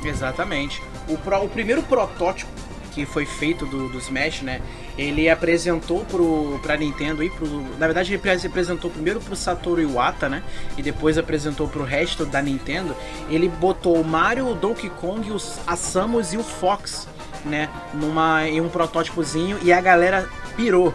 Exatamente. 0.03 0.81
O, 1.07 1.17
pro, 1.17 1.43
o 1.43 1.49
primeiro 1.49 1.83
protótipo 1.83 2.51
que 2.97 3.05
foi 3.05 3.27
feito 3.27 3.63
do, 3.67 3.89
do 3.89 3.99
Smash, 3.99 4.41
né? 4.41 4.59
Ele 4.97 5.29
apresentou 5.29 6.03
pro, 6.05 6.59
pra 6.63 6.75
Nintendo 6.75 7.23
e 7.23 7.29
pro. 7.29 7.47
Na 7.77 7.85
verdade, 7.85 8.11
ele 8.11 8.47
apresentou 8.47 8.89
primeiro 8.89 9.19
pro 9.19 9.35
Satoru 9.35 9.79
Iwata, 9.79 10.27
né? 10.27 10.41
E 10.75 10.81
depois 10.81 11.15
apresentou 11.15 11.67
pro 11.67 11.83
resto 11.83 12.25
da 12.25 12.41
Nintendo. 12.41 12.95
Ele 13.29 13.47
botou 13.47 14.01
o 14.01 14.03
Mario, 14.03 14.47
o 14.47 14.55
Donkey 14.55 14.89
Kong, 14.89 15.29
os, 15.29 15.59
a 15.67 15.75
Samus 15.75 16.33
e 16.33 16.37
o 16.37 16.43
Fox, 16.43 17.07
né? 17.45 17.69
Numa, 17.93 18.47
em 18.47 18.59
um 18.59 18.69
protótipozinho 18.69 19.59
e 19.61 19.71
a 19.71 19.79
galera 19.79 20.27
pirou. 20.55 20.91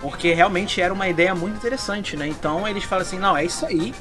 Porque 0.00 0.32
realmente 0.32 0.80
era 0.80 0.94
uma 0.94 1.08
ideia 1.08 1.34
muito 1.34 1.56
interessante, 1.56 2.16
né? 2.16 2.26
Então 2.26 2.66
eles 2.66 2.84
falam 2.84 3.02
assim: 3.02 3.18
não, 3.18 3.36
é 3.36 3.44
isso 3.44 3.66
aí. 3.66 3.92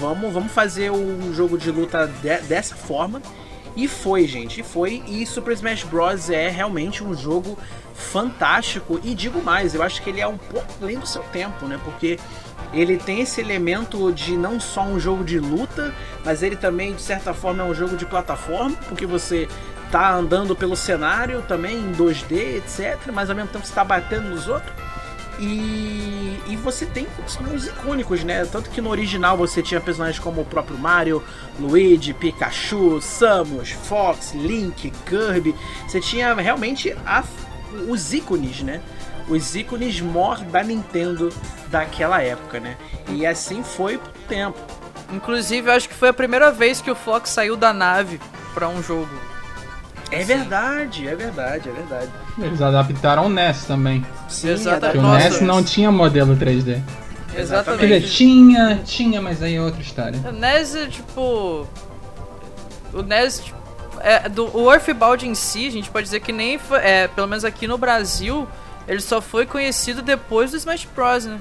Vamos, 0.00 0.32
vamos 0.32 0.50
fazer 0.50 0.90
um 0.90 1.32
jogo 1.32 1.56
de 1.56 1.70
luta 1.70 2.08
de, 2.08 2.38
dessa 2.38 2.74
forma 2.74 3.22
e 3.76 3.88
foi, 3.88 4.26
gente, 4.26 4.60
e 4.60 4.62
foi. 4.62 5.02
E 5.06 5.26
Super 5.26 5.52
Smash 5.52 5.84
Bros. 5.84 6.30
é 6.30 6.48
realmente 6.48 7.02
um 7.02 7.14
jogo 7.14 7.58
fantástico. 7.94 9.00
E 9.02 9.14
digo 9.14 9.42
mais, 9.42 9.74
eu 9.74 9.82
acho 9.82 10.02
que 10.02 10.10
ele 10.10 10.20
é 10.20 10.26
um 10.26 10.36
pouco 10.36 10.66
além 10.80 10.98
do 10.98 11.06
seu 11.06 11.22
tempo, 11.24 11.66
né? 11.66 11.80
Porque 11.84 12.18
ele 12.72 12.96
tem 12.96 13.20
esse 13.20 13.40
elemento 13.40 14.12
de 14.12 14.36
não 14.36 14.58
só 14.58 14.82
um 14.82 14.98
jogo 14.98 15.24
de 15.24 15.38
luta, 15.38 15.94
mas 16.24 16.42
ele 16.42 16.56
também, 16.56 16.94
de 16.94 17.02
certa 17.02 17.34
forma, 17.34 17.62
é 17.62 17.66
um 17.66 17.74
jogo 17.74 17.96
de 17.96 18.06
plataforma, 18.06 18.76
porque 18.88 19.06
você 19.06 19.48
tá 19.90 20.14
andando 20.14 20.56
pelo 20.56 20.74
cenário 20.74 21.42
também 21.42 21.76
em 21.76 21.92
2D, 21.92 22.56
etc. 22.56 22.98
Mas 23.12 23.28
ao 23.28 23.36
mesmo 23.36 23.50
tempo 23.50 23.66
você 23.66 23.74
tá 23.74 23.84
batendo 23.84 24.28
nos 24.28 24.48
outros. 24.48 24.72
E, 25.42 26.40
e 26.46 26.56
você 26.56 26.86
tem 26.86 27.04
personagens 27.04 27.66
icônicos, 27.66 28.22
né? 28.22 28.44
Tanto 28.44 28.70
que 28.70 28.80
no 28.80 28.90
original 28.90 29.36
você 29.36 29.60
tinha 29.60 29.80
personagens 29.80 30.20
como 30.20 30.42
o 30.42 30.44
próprio 30.44 30.78
Mario, 30.78 31.20
Luigi, 31.58 32.14
Pikachu, 32.14 33.00
Samus, 33.00 33.72
Fox, 33.72 34.34
Link, 34.34 34.92
Kirby. 35.04 35.52
Você 35.84 36.00
tinha 36.00 36.32
realmente 36.34 36.96
a, 37.04 37.24
os 37.88 38.14
ícones, 38.14 38.62
né? 38.62 38.80
Os 39.28 39.56
ícones 39.56 40.00
mor 40.00 40.38
da 40.44 40.62
Nintendo 40.62 41.30
daquela 41.66 42.22
época, 42.22 42.60
né? 42.60 42.76
E 43.08 43.26
assim 43.26 43.64
foi 43.64 43.98
por 43.98 44.12
tempo. 44.28 44.60
Inclusive, 45.12 45.72
acho 45.72 45.88
que 45.88 45.94
foi 45.94 46.10
a 46.10 46.14
primeira 46.14 46.52
vez 46.52 46.80
que 46.80 46.90
o 46.90 46.94
Fox 46.94 47.30
saiu 47.30 47.56
da 47.56 47.72
nave 47.72 48.20
para 48.54 48.68
um 48.68 48.80
jogo. 48.80 49.31
É 50.12 50.24
verdade, 50.24 51.08
é 51.08 51.14
verdade, 51.16 51.68
é 51.68 51.72
verdade. 51.72 52.10
Eles 52.38 52.60
adaptaram 52.60 53.26
o 53.26 53.28
NES 53.28 53.64
também. 53.64 54.04
Sim, 54.28 54.50
exatamente. 54.50 54.98
Porque 54.98 54.98
o 54.98 55.18
NES 55.18 55.40
não 55.40 55.62
tinha 55.62 55.90
modelo 55.90 56.36
3D. 56.36 56.82
Exatamente. 57.34 57.80
Quer 57.80 58.00
dizer, 58.00 58.12
tinha, 58.12 58.80
tinha, 58.84 59.22
mas 59.22 59.42
aí 59.42 59.56
é 59.56 59.62
outra 59.62 59.80
história. 59.80 60.18
O 60.26 60.32
NES, 60.32 60.76
tipo. 60.90 61.66
O 62.92 63.02
NES, 63.02 63.40
tipo, 63.40 63.58
é, 64.00 64.28
do, 64.28 64.54
o 64.56 64.70
Earthbound 64.70 65.26
em 65.26 65.34
si, 65.34 65.66
a 65.66 65.70
gente 65.70 65.90
pode 65.90 66.04
dizer 66.04 66.20
que 66.20 66.32
nem 66.32 66.58
foi. 66.58 66.78
É, 66.78 67.08
pelo 67.08 67.26
menos 67.26 67.44
aqui 67.44 67.66
no 67.66 67.78
Brasil, 67.78 68.46
ele 68.86 69.00
só 69.00 69.20
foi 69.20 69.46
conhecido 69.46 70.02
depois 70.02 70.50
do 70.50 70.56
Smash 70.56 70.86
Bros, 70.94 71.24
né? 71.24 71.40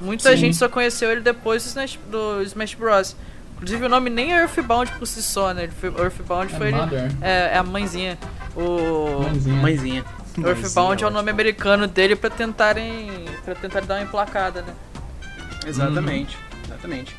Muita 0.00 0.30
Sim. 0.30 0.36
gente 0.36 0.56
só 0.56 0.68
conheceu 0.68 1.10
ele 1.10 1.20
depois 1.20 1.62
do 1.62 1.66
Smash, 1.66 1.98
do 2.10 2.42
Smash 2.42 2.74
Bros. 2.74 3.16
Inclusive 3.60 3.84
o 3.84 3.88
nome 3.90 4.08
nem 4.08 4.32
é 4.32 4.40
Earthbound 4.40 4.90
por 4.92 5.06
si 5.06 5.22
só, 5.22 5.52
né? 5.52 5.68
Earthbound 5.98 6.54
é 6.54 6.56
foi. 6.56 6.72
É, 7.20 7.52
é, 7.52 7.58
a 7.58 7.62
mãezinha. 7.62 8.18
O. 8.56 9.22
Mãezinha. 9.22 9.62
mãezinha. 9.62 10.04
Earthbound 10.38 11.04
é 11.04 11.06
o 11.06 11.10
nome 11.10 11.30
americano 11.30 11.86
dele 11.86 12.16
pra 12.16 12.30
tentarem. 12.30 13.26
para 13.44 13.54
tentar 13.54 13.80
dar 13.80 13.96
uma 13.96 14.02
emplacada, 14.02 14.62
né? 14.62 14.72
Exatamente. 15.66 16.36
Uhum. 16.36 16.64
Exatamente. 16.64 17.14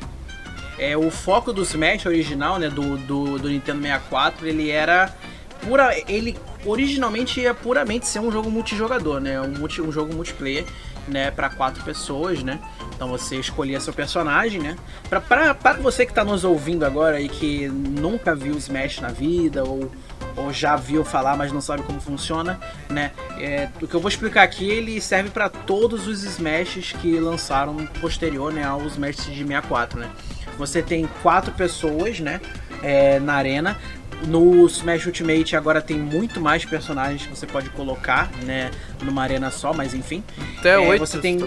É, 0.76 0.96
o 0.96 1.12
foco 1.12 1.52
do 1.52 1.62
Smash 1.62 2.06
original, 2.06 2.58
né, 2.58 2.68
do, 2.68 2.96
do, 2.96 3.38
do 3.38 3.48
Nintendo 3.48 3.80
64, 3.82 4.44
ele 4.48 4.68
era 4.68 5.14
pura, 5.60 5.94
ele 6.08 6.36
originalmente 6.64 7.40
ia 7.40 7.54
puramente 7.54 8.08
ser 8.08 8.18
um 8.18 8.32
jogo 8.32 8.50
multijogador, 8.50 9.20
né, 9.20 9.40
um, 9.40 9.58
multi, 9.58 9.80
um 9.80 9.92
jogo 9.92 10.12
multiplayer, 10.12 10.64
né, 11.08 11.30
para 11.30 11.50
quatro 11.50 11.82
pessoas, 11.82 12.42
né. 12.42 12.58
Então 12.94 13.08
você 13.08 13.36
escolhia 13.36 13.80
seu 13.80 13.92
personagem, 13.92 14.60
né? 14.60 14.76
Para 15.08 15.72
você 15.80 16.04
que 16.04 16.12
está 16.12 16.24
nos 16.24 16.44
ouvindo 16.44 16.84
agora 16.84 17.20
e 17.20 17.28
que 17.28 17.68
nunca 17.68 18.34
viu 18.34 18.56
Smash 18.56 19.00
na 19.00 19.08
vida 19.08 19.64
ou, 19.64 19.90
ou 20.36 20.52
já 20.52 20.76
viu 20.76 21.04
falar, 21.04 21.36
mas 21.36 21.50
não 21.50 21.60
sabe 21.60 21.82
como 21.82 22.00
funciona, 22.00 22.60
né? 22.88 23.10
É, 23.38 23.68
o 23.80 23.88
que 23.88 23.94
eu 23.94 24.00
vou 24.00 24.08
explicar 24.08 24.42
aqui 24.42 24.70
ele 24.70 25.00
serve 25.00 25.30
para 25.30 25.48
todos 25.48 26.06
os 26.06 26.22
Smashes 26.22 26.92
que 26.92 27.18
lançaram 27.18 27.76
posterior, 28.00 28.52
né, 28.52 28.62
aos 28.64 28.92
Smash 28.92 29.16
de 29.16 29.44
64, 29.44 29.98
né? 29.98 30.10
Você 30.58 30.82
tem 30.82 31.08
quatro 31.22 31.52
pessoas, 31.52 32.20
né, 32.20 32.40
é, 32.82 33.18
na 33.18 33.34
arena. 33.34 33.78
No 34.26 34.66
Smash 34.66 35.06
Ultimate 35.06 35.56
agora 35.56 35.80
tem 35.80 35.98
muito 35.98 36.40
mais 36.40 36.64
personagens 36.64 37.26
que 37.26 37.36
você 37.36 37.46
pode 37.46 37.70
colocar, 37.70 38.30
né, 38.44 38.70
numa 39.02 39.22
arena 39.22 39.50
só, 39.50 39.72
mas 39.72 39.94
enfim. 39.94 40.22
Até 40.58 40.78
oito. 40.78 41.02
É, 41.02 41.06
você 41.06 41.18
tem 41.18 41.38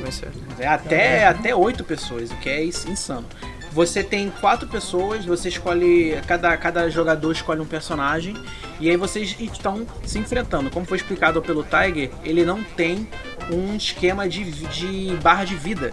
é, 0.60 0.68
até 0.68 1.18
é. 1.20 1.28
até 1.28 1.56
oito 1.56 1.84
pessoas, 1.84 2.32
o 2.32 2.36
que 2.38 2.50
é 2.50 2.64
insano. 2.64 3.26
Você 3.72 4.02
tem 4.02 4.30
quatro 4.40 4.68
pessoas, 4.70 5.26
você 5.26 5.50
escolhe 5.50 6.18
cada 6.26 6.56
cada 6.56 6.90
jogador 6.90 7.32
escolhe 7.34 7.60
um 7.60 7.66
personagem 7.66 8.34
e 8.80 8.90
aí 8.90 8.96
vocês 8.96 9.36
estão 9.40 9.86
se 10.06 10.18
enfrentando. 10.18 10.70
Como 10.70 10.86
foi 10.86 10.98
explicado 10.98 11.42
pelo 11.42 11.64
Tiger, 11.64 12.10
ele 12.24 12.46
não 12.46 12.64
tem 12.64 13.08
um 13.52 13.76
esquema 13.76 14.28
de, 14.28 14.44
de 14.50 15.16
barra 15.22 15.44
de 15.44 15.56
vida. 15.56 15.92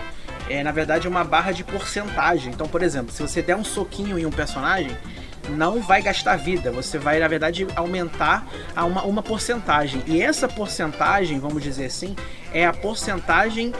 É, 0.48 0.62
na 0.62 0.72
verdade, 0.72 1.06
é 1.06 1.10
uma 1.10 1.24
barra 1.24 1.52
de 1.52 1.64
porcentagem. 1.64 2.52
Então, 2.52 2.68
por 2.68 2.82
exemplo, 2.82 3.12
se 3.12 3.22
você 3.22 3.40
der 3.40 3.56
um 3.56 3.64
soquinho 3.64 4.18
em 4.18 4.26
um 4.26 4.30
personagem, 4.30 4.96
não 5.50 5.80
vai 5.80 6.02
gastar 6.02 6.36
vida, 6.36 6.70
você 6.70 6.98
vai, 6.98 7.18
na 7.18 7.28
verdade, 7.28 7.66
aumentar 7.74 8.46
a 8.74 8.84
uma, 8.84 9.02
uma 9.02 9.22
porcentagem. 9.22 10.02
E 10.06 10.20
essa 10.20 10.48
porcentagem, 10.48 11.38
vamos 11.38 11.62
dizer 11.62 11.86
assim, 11.86 12.16
é 12.52 12.66
a 12.66 12.72
porcentagem 12.72 13.72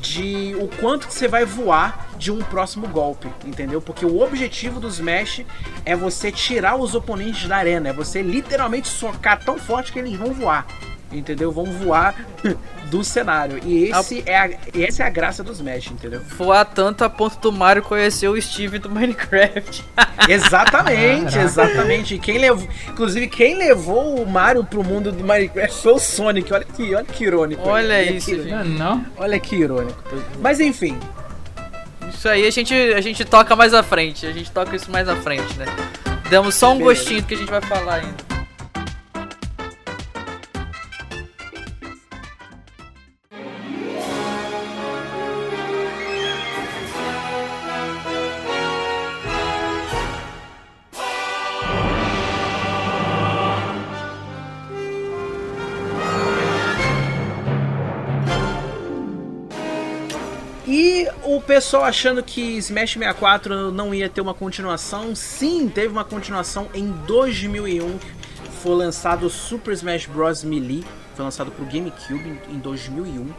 de 0.00 0.54
o 0.60 0.68
quanto 0.68 1.06
que 1.06 1.14
você 1.14 1.26
vai 1.26 1.44
voar 1.44 2.08
de 2.16 2.30
um 2.30 2.38
próximo 2.38 2.86
golpe, 2.86 3.28
entendeu? 3.44 3.80
Porque 3.80 4.04
o 4.04 4.20
objetivo 4.20 4.78
dos 4.78 4.94
Smash 4.94 5.44
é 5.84 5.96
você 5.96 6.30
tirar 6.30 6.76
os 6.76 6.94
oponentes 6.94 7.48
da 7.48 7.56
arena, 7.56 7.88
é 7.88 7.92
você 7.92 8.22
literalmente 8.22 8.88
socar 8.88 9.42
tão 9.42 9.58
forte 9.58 9.92
que 9.92 9.98
eles 9.98 10.16
vão 10.16 10.32
voar 10.32 10.66
entendeu? 11.12 11.52
Vão 11.52 11.66
voar 11.66 12.14
do 12.86 13.02
cenário. 13.04 13.60
E 13.64 13.84
esse 13.84 14.22
a... 14.26 14.30
é 14.30 14.36
a, 14.36 14.50
essa 14.82 15.02
é 15.02 15.06
a 15.06 15.10
graça 15.10 15.42
dos 15.42 15.56
Smash, 15.56 15.90
entendeu? 15.90 16.20
Voar 16.36 16.64
tanto 16.64 17.04
a 17.04 17.10
ponto 17.10 17.38
do 17.38 17.52
Mario 17.52 17.82
conhecer 17.82 18.28
o 18.28 18.40
Steve 18.40 18.78
do 18.78 18.90
Minecraft. 18.90 19.84
exatamente, 20.28 21.38
exatamente. 21.38 22.18
Quem 22.18 22.38
levou, 22.38 22.68
inclusive, 22.88 23.26
quem 23.28 23.56
levou 23.56 24.22
o 24.22 24.26
Mario 24.26 24.64
pro 24.64 24.84
mundo 24.84 25.10
do 25.10 25.24
Minecraft 25.24 25.82
foi 25.82 25.92
o 25.92 25.98
Sonic. 25.98 26.52
Olha 26.52 26.64
que, 26.64 26.94
olha 26.94 27.04
que 27.04 27.24
irônico. 27.24 27.62
Olha, 27.62 27.94
olha 27.94 28.12
isso, 28.12 28.30
que, 28.30 28.36
não? 28.36 29.04
Olha 29.16 29.38
que 29.38 29.56
irônico. 29.56 30.02
Mas 30.40 30.60
enfim. 30.60 30.98
Isso 32.12 32.28
aí 32.28 32.46
a 32.46 32.50
gente, 32.50 32.74
a 32.74 33.00
gente 33.00 33.24
toca 33.24 33.56
mais 33.56 33.74
à 33.74 33.82
frente. 33.82 34.26
A 34.26 34.32
gente 34.32 34.50
toca 34.50 34.74
isso 34.76 34.90
mais 34.90 35.08
à 35.08 35.16
frente, 35.16 35.58
né? 35.58 35.66
Demos 36.30 36.54
só 36.54 36.72
um 36.72 36.78
Beleza. 36.78 37.00
gostinho 37.00 37.22
do 37.22 37.26
que 37.26 37.34
a 37.34 37.38
gente 37.38 37.50
vai 37.50 37.60
falar 37.60 37.94
ainda. 37.96 38.35
Pessoal 61.56 61.84
achando 61.84 62.22
que 62.22 62.58
Smash 62.58 62.92
64 62.92 63.72
não 63.72 63.94
ia 63.94 64.10
ter 64.10 64.20
uma 64.20 64.34
continuação, 64.34 65.16
sim, 65.16 65.70
teve 65.70 65.88
uma 65.88 66.04
continuação 66.04 66.68
em 66.74 66.90
2001. 67.06 67.98
Foi 68.62 68.74
lançado 68.74 69.30
Super 69.30 69.72
Smash 69.72 70.04
Bros. 70.04 70.44
Melee, 70.44 70.84
foi 71.14 71.24
lançado 71.24 71.50
pro 71.50 71.64
GameCube 71.64 72.38
em 72.50 72.58
2001. 72.58 73.32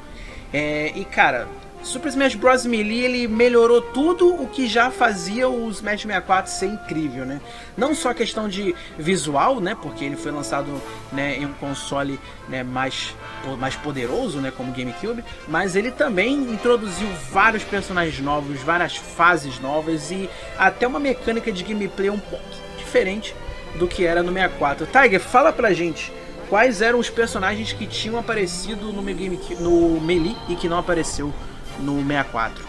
É, 0.52 0.94
e 0.96 1.06
cara, 1.06 1.48
Super 1.84 2.10
Smash 2.10 2.36
Bros. 2.36 2.66
Melee 2.66 3.06
ele 3.06 3.28
melhorou 3.28 3.82
tudo 3.82 4.34
o 4.34 4.48
que 4.48 4.68
já 4.68 4.90
fazia 4.92 5.48
o 5.48 5.70
Smash 5.70 6.02
64 6.02 6.52
ser 6.52 6.68
incrível, 6.68 7.26
né? 7.26 7.40
Não 7.78 7.94
só 7.94 8.10
a 8.10 8.14
questão 8.14 8.50
de 8.50 8.76
visual, 8.98 9.60
né? 9.60 9.76
Porque 9.80 10.04
ele 10.04 10.16
foi 10.16 10.32
lançado 10.32 10.82
né, 11.12 11.38
em 11.38 11.46
um 11.46 11.54
console 11.54 12.20
né, 12.50 12.64
mais, 12.64 13.16
mais 13.60 13.76
poderoso, 13.76 14.40
né? 14.40 14.52
Como 14.56 14.74
GameCube, 14.74 15.24
mas 15.48 15.76
ele 15.76 15.92
também 15.92 16.34
introduziu 16.34 17.08
vários 17.32 17.64
personagens 17.64 18.20
novos, 18.20 18.60
várias 18.62 18.96
fases 18.96 19.60
novas 19.60 20.12
e 20.12 20.30
até 20.58 20.88
uma 20.88 21.00
mecânica 21.00 21.52
de 21.52 21.64
gameplay 21.64 22.10
um 22.10 22.20
pouco 22.20 22.46
diferente 22.78 23.36
do 23.78 23.88
que 23.88 24.06
era 24.06 24.24
no 24.24 24.34
64. 24.34 24.88
Tiger, 24.88 25.22
fala 25.22 25.54
pra 25.54 25.72
gente 25.74 26.12
quais 26.50 26.82
eram 26.82 27.00
os 27.00 27.10
personagens 27.10 27.74
que 27.74 27.86
tinham 27.86 28.18
aparecido 28.18 28.92
no, 28.92 29.02
no 29.02 30.02
Melee 30.02 30.38
e 30.50 30.56
que 30.56 30.68
não 30.68 30.80
apareceu 30.80 31.34
no 31.80 32.02
64. 32.02 32.66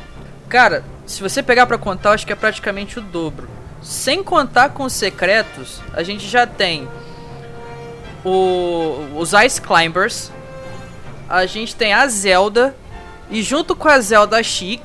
Cara, 0.49 0.85
se 1.07 1.23
você 1.23 1.43
pegar 1.43 1.67
para 1.67 1.79
contar, 1.79 2.13
acho 2.13 2.27
que 2.27 2.33
é 2.33 2.37
praticamente 2.37 2.99
o 2.99 3.03
dobro. 3.03 3.49
Sem 3.83 4.23
contar 4.23 4.71
com 4.71 4.85
os 4.85 4.93
secretos, 4.93 5.81
a 5.93 6.03
gente 6.03 6.27
já 6.27 6.47
tem 6.47 6.89
o, 8.25 9.09
os 9.17 9.33
Ice 9.33 9.61
Climbers, 9.61 10.33
a 11.29 11.47
gente 11.47 11.77
tem 11.77 11.93
a 11.93 12.07
Zelda, 12.09 12.75
e 13.31 13.43
junto 13.43 13.77
com 13.77 13.89
a 13.89 14.01
Zelda 14.01 14.43
Chic, 14.43 14.81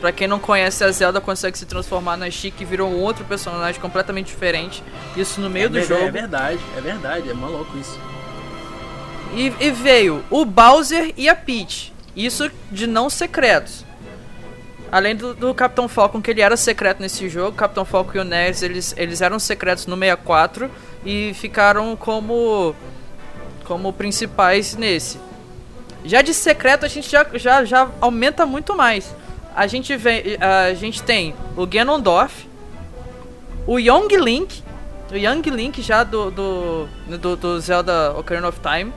Pra 0.00 0.12
quem 0.12 0.28
não 0.28 0.38
conhece, 0.38 0.84
a 0.84 0.90
Zelda 0.92 1.20
consegue 1.20 1.58
se 1.58 1.66
transformar 1.66 2.16
na 2.16 2.30
Chic 2.30 2.60
e 2.60 2.64
virou 2.64 2.88
um 2.88 3.00
outro 3.00 3.24
personagem 3.24 3.80
completamente 3.80 4.26
diferente. 4.26 4.82
Isso 5.16 5.40
no 5.40 5.50
meio 5.50 5.66
é 5.66 5.68
do 5.68 5.82
jogo. 5.82 6.04
É 6.04 6.10
verdade, 6.10 6.60
é 6.76 6.80
verdade, 6.80 7.30
é 7.30 7.34
maluco 7.34 7.76
isso. 7.76 7.98
E, 9.34 9.52
e, 9.60 9.70
veio 9.70 10.24
o 10.30 10.44
Bowser 10.44 11.12
e 11.16 11.28
a 11.28 11.34
Peach. 11.34 11.92
Isso 12.18 12.50
de 12.72 12.88
não 12.88 13.08
secretos. 13.08 13.84
Além 14.90 15.14
do, 15.14 15.34
do 15.34 15.54
Capitão 15.54 15.86
Falcon, 15.86 16.20
que 16.20 16.32
ele 16.32 16.40
era 16.40 16.56
secreto 16.56 17.00
nesse 17.00 17.28
jogo, 17.28 17.56
Capitão 17.56 17.84
Falcon 17.84 18.18
e 18.18 18.18
o 18.18 18.24
Ness, 18.24 18.62
eles, 18.62 18.92
eles 18.96 19.20
eram 19.20 19.38
secretos 19.38 19.86
no 19.86 19.96
64 19.96 20.68
e 21.06 21.32
ficaram 21.34 21.94
como 21.94 22.74
como 23.64 23.92
principais 23.92 24.74
nesse. 24.74 25.20
Já 26.04 26.22
de 26.22 26.34
secreto 26.34 26.86
a 26.86 26.88
gente 26.88 27.08
já, 27.08 27.24
já, 27.34 27.64
já 27.64 27.88
aumenta 28.00 28.44
muito 28.44 28.74
mais. 28.74 29.14
A 29.54 29.66
gente, 29.66 29.94
vem, 29.96 30.22
a 30.40 30.74
gente 30.74 31.02
tem 31.02 31.34
o 31.56 31.66
Ganondorf, 31.66 32.48
o 33.66 33.78
Young 33.78 34.08
Link, 34.16 34.64
o 35.12 35.16
Young 35.16 35.42
Link 35.50 35.82
já 35.82 36.02
do, 36.02 36.30
do, 36.30 36.88
do, 37.18 37.36
do 37.36 37.60
Zelda 37.60 38.12
Ocarina 38.18 38.48
of 38.48 38.58
Time 38.58 38.92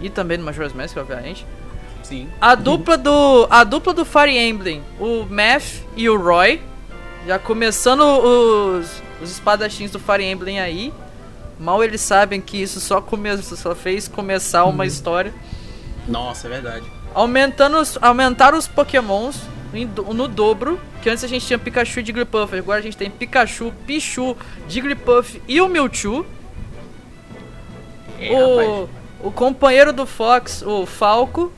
e 0.00 0.10
também 0.10 0.36
do 0.36 0.44
Majora's 0.44 0.72
Mask, 0.72 0.96
obviamente. 0.96 1.46
Sim. 2.12 2.28
A 2.38 2.54
dupla 2.54 2.98
do 2.98 3.46
a 3.48 3.64
dupla 3.64 3.94
do 3.94 4.04
Fire 4.04 4.36
Emblem, 4.36 4.82
o 5.00 5.24
Math 5.24 5.80
e 5.96 6.10
o 6.10 6.22
Roy, 6.22 6.60
já 7.26 7.38
começando 7.38 8.02
os, 8.02 9.02
os 9.22 9.30
espadachins 9.30 9.90
do 9.90 9.98
Fire 9.98 10.22
Emblem 10.22 10.60
aí. 10.60 10.92
Mal 11.58 11.82
eles 11.82 12.02
sabem 12.02 12.38
que 12.38 12.60
isso 12.60 12.80
só 12.80 13.00
começou, 13.00 13.56
só 13.56 13.74
fez 13.74 14.08
começar 14.08 14.66
uma 14.66 14.82
uhum. 14.82 14.84
história. 14.84 15.32
Nossa, 16.06 16.48
é 16.48 16.50
verdade. 16.50 16.84
Aumentando 17.14 17.78
os, 17.78 17.96
aumentaram 18.02 18.58
os 18.58 18.68
Pokémons 18.68 19.40
no 20.14 20.28
dobro, 20.28 20.78
que 21.02 21.08
antes 21.08 21.24
a 21.24 21.28
gente 21.28 21.46
tinha 21.46 21.58
Pikachu 21.58 22.00
e 22.00 22.04
Jigglypuff, 22.04 22.54
agora 22.54 22.78
a 22.78 22.82
gente 22.82 22.96
tem 22.96 23.10
Pikachu, 23.10 23.72
Pichu, 23.86 24.36
Jigglypuff 24.68 25.40
e 25.48 25.62
o 25.62 25.68
Mewtwo. 25.68 26.26
É, 28.20 28.30
o, 28.34 28.86
o 29.22 29.30
companheiro 29.30 29.94
do 29.94 30.04
Fox, 30.04 30.60
o 30.60 30.84
Falco, 30.84 31.50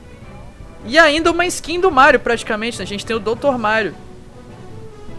e 0.85 0.97
ainda 0.97 1.31
uma 1.31 1.45
skin 1.45 1.79
do 1.79 1.91
Mario, 1.91 2.19
praticamente. 2.19 2.77
Né? 2.77 2.83
A 2.83 2.87
gente 2.87 3.05
tem 3.05 3.15
o 3.15 3.19
Dr. 3.19 3.57
Mario. 3.57 3.95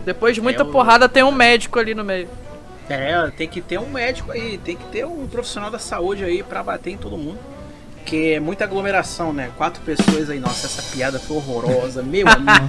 Depois 0.04 0.34
de 0.34 0.40
muita 0.40 0.62
é 0.62 0.64
o... 0.64 0.70
porrada, 0.70 1.08
tem 1.08 1.22
um 1.22 1.32
médico 1.32 1.78
ali 1.78 1.94
no 1.94 2.04
meio. 2.04 2.28
É, 2.88 3.30
tem 3.36 3.48
que 3.48 3.60
ter 3.60 3.78
um 3.78 3.88
médico 3.88 4.30
aí, 4.30 4.58
tem 4.58 4.76
que 4.76 4.84
ter 4.84 5.04
um 5.04 5.26
profissional 5.26 5.70
da 5.70 5.78
saúde 5.78 6.24
aí 6.24 6.44
pra 6.44 6.62
bater 6.62 6.90
em 6.90 6.96
todo 6.96 7.18
mundo. 7.18 7.38
Porque 7.96 8.34
é 8.36 8.40
muita 8.40 8.62
aglomeração, 8.62 9.32
né? 9.32 9.50
Quatro 9.56 9.82
pessoas 9.82 10.30
aí. 10.30 10.38
Nossa, 10.38 10.66
essa 10.66 10.82
piada 10.94 11.18
foi 11.18 11.38
horrorosa, 11.38 12.04
meu 12.04 12.24
amigo. 12.30 12.68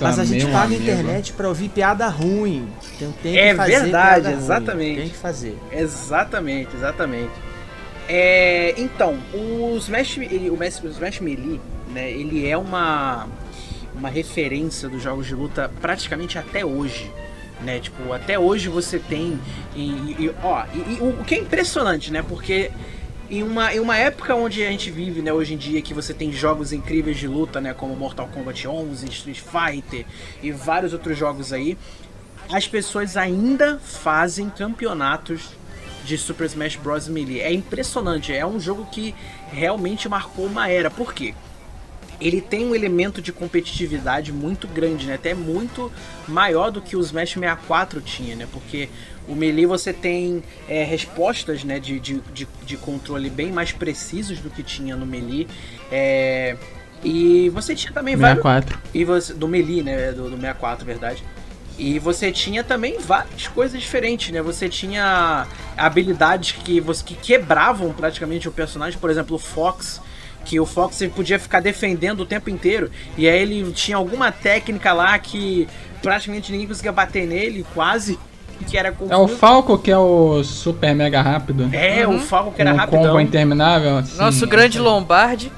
Mas 0.00 0.18
a 0.18 0.24
gente 0.24 0.46
paga 0.46 0.72
a 0.72 0.78
internet 0.78 1.34
pra 1.34 1.46
ouvir 1.46 1.68
piada 1.68 2.08
ruim. 2.08 2.66
Tem, 2.98 3.12
tem 3.22 3.32
que 3.34 3.38
é 3.38 3.54
fazer 3.54 3.80
verdade, 3.82 4.32
exatamente. 4.32 4.94
Ruim. 4.94 5.00
Tem 5.02 5.10
que 5.10 5.16
fazer. 5.18 5.58
Exatamente, 5.70 6.74
exatamente. 6.74 7.32
É, 8.08 8.74
então, 8.78 9.18
o 9.34 9.76
Smash, 9.76 10.16
o 10.16 10.88
Smash 10.88 11.20
Melee 11.20 11.60
né? 11.92 12.10
Ele 12.10 12.46
é 12.48 12.56
uma 12.56 13.28
uma 13.94 14.08
referência 14.08 14.88
dos 14.88 15.02
jogos 15.02 15.26
de 15.26 15.34
luta 15.34 15.70
praticamente 15.80 16.38
até 16.38 16.64
hoje. 16.64 17.10
Né, 17.60 17.78
tipo, 17.78 18.12
até 18.12 18.36
hoje 18.36 18.68
você 18.68 18.98
tem. 18.98 19.38
E, 19.76 19.82
e 20.18 20.34
ó, 20.42 20.64
e, 20.74 20.94
e, 20.94 20.98
o 21.00 21.22
que 21.22 21.36
é 21.36 21.38
impressionante, 21.38 22.10
né? 22.10 22.20
Porque 22.20 22.72
em 23.30 23.44
uma, 23.44 23.72
em 23.72 23.78
uma 23.78 23.96
época 23.96 24.34
onde 24.34 24.64
a 24.64 24.68
gente 24.68 24.90
vive, 24.90 25.22
né, 25.22 25.32
hoje 25.32 25.54
em 25.54 25.56
dia, 25.56 25.80
que 25.80 25.94
você 25.94 26.12
tem 26.12 26.32
jogos 26.32 26.72
incríveis 26.72 27.16
de 27.18 27.28
luta, 27.28 27.60
né, 27.60 27.72
como 27.72 27.94
Mortal 27.94 28.28
Kombat 28.34 28.66
11, 28.66 29.08
Street 29.10 29.40
Fighter 29.40 30.04
e 30.42 30.50
vários 30.50 30.92
outros 30.92 31.16
jogos 31.16 31.52
aí, 31.52 31.78
as 32.50 32.66
pessoas 32.66 33.16
ainda 33.16 33.78
fazem 33.78 34.50
campeonatos 34.50 35.50
de 36.04 36.18
Super 36.18 36.46
Smash 36.46 36.76
Bros. 36.76 37.06
Melee. 37.06 37.40
É 37.40 37.52
impressionante, 37.52 38.34
é 38.34 38.44
um 38.44 38.58
jogo 38.58 38.86
que 38.90 39.14
realmente 39.52 40.08
marcou 40.08 40.46
uma 40.46 40.68
era. 40.68 40.90
Por 40.90 41.14
quê? 41.14 41.32
Ele 42.20 42.40
tem 42.40 42.66
um 42.66 42.74
elemento 42.74 43.20
de 43.20 43.32
competitividade 43.32 44.32
muito 44.32 44.68
grande, 44.68 45.06
né? 45.06 45.14
Até 45.14 45.34
muito 45.34 45.90
maior 46.28 46.70
do 46.70 46.80
que 46.80 46.96
o 46.96 47.00
Smash 47.00 47.32
64 47.32 48.00
tinha, 48.00 48.36
né? 48.36 48.46
Porque 48.52 48.88
o 49.28 49.34
Melee 49.34 49.66
você 49.66 49.92
tem 49.92 50.42
é, 50.68 50.84
respostas 50.84 51.62
né, 51.64 51.78
de, 51.78 52.00
de, 52.00 52.20
de, 52.32 52.48
de, 52.64 52.76
controle 52.76 53.30
bem 53.30 53.52
mais 53.52 53.72
precisos 53.72 54.40
do 54.40 54.50
que 54.50 54.62
tinha 54.62 54.96
no 54.96 55.06
Melee. 55.06 55.46
É, 55.90 56.56
e 57.04 57.48
você 57.50 57.74
tinha 57.74 57.92
também 57.92 58.16
64. 58.16 58.70
vários. 58.70 58.90
E 58.94 59.04
você, 59.04 59.34
do 59.34 59.48
Melee, 59.48 59.82
né? 59.82 60.12
Do, 60.12 60.24
do 60.24 60.36
64, 60.36 60.84
verdade. 60.84 61.24
E 61.78 61.98
você 61.98 62.30
tinha 62.30 62.62
também 62.62 62.98
várias 62.98 63.48
coisas 63.48 63.80
diferentes, 63.80 64.30
né? 64.30 64.42
Você 64.42 64.68
tinha 64.68 65.46
habilidades 65.76 66.52
que, 66.52 66.80
você, 66.80 67.02
que 67.02 67.14
quebravam 67.14 67.92
praticamente 67.92 68.48
o 68.48 68.52
personagem. 68.52 68.98
Por 68.98 69.10
exemplo, 69.10 69.36
o 69.36 69.38
Fox 69.38 70.00
que 70.44 70.58
o 70.58 70.66
Fox 70.66 70.98
podia 71.14 71.38
ficar 71.38 71.60
defendendo 71.60 72.20
o 72.20 72.26
tempo 72.26 72.50
inteiro. 72.50 72.90
E 73.16 73.28
aí 73.28 73.40
ele 73.40 73.72
tinha 73.72 73.96
alguma 73.96 74.30
técnica 74.30 74.92
lá 74.92 75.18
que 75.18 75.68
praticamente 76.02 76.52
ninguém 76.52 76.66
conseguia 76.66 76.92
bater 76.92 77.26
nele, 77.26 77.64
quase. 77.74 78.18
Que 78.68 78.78
era 78.78 78.92
confuso. 78.92 79.12
É 79.12 79.16
o 79.16 79.26
Falco 79.26 79.76
que 79.76 79.90
é 79.90 79.98
o 79.98 80.44
super 80.44 80.94
mega 80.94 81.20
rápido. 81.20 81.68
É, 81.72 82.06
uhum. 82.06 82.16
o 82.16 82.20
Falco 82.20 82.52
que 82.52 82.60
era 82.60 82.72
um 82.72 82.76
rapidão. 82.76 83.02
combo 83.06 83.20
interminável. 83.20 83.98
Assim, 83.98 84.16
Nosso 84.18 84.46
grande 84.46 84.78
Lombardi. 84.78 85.50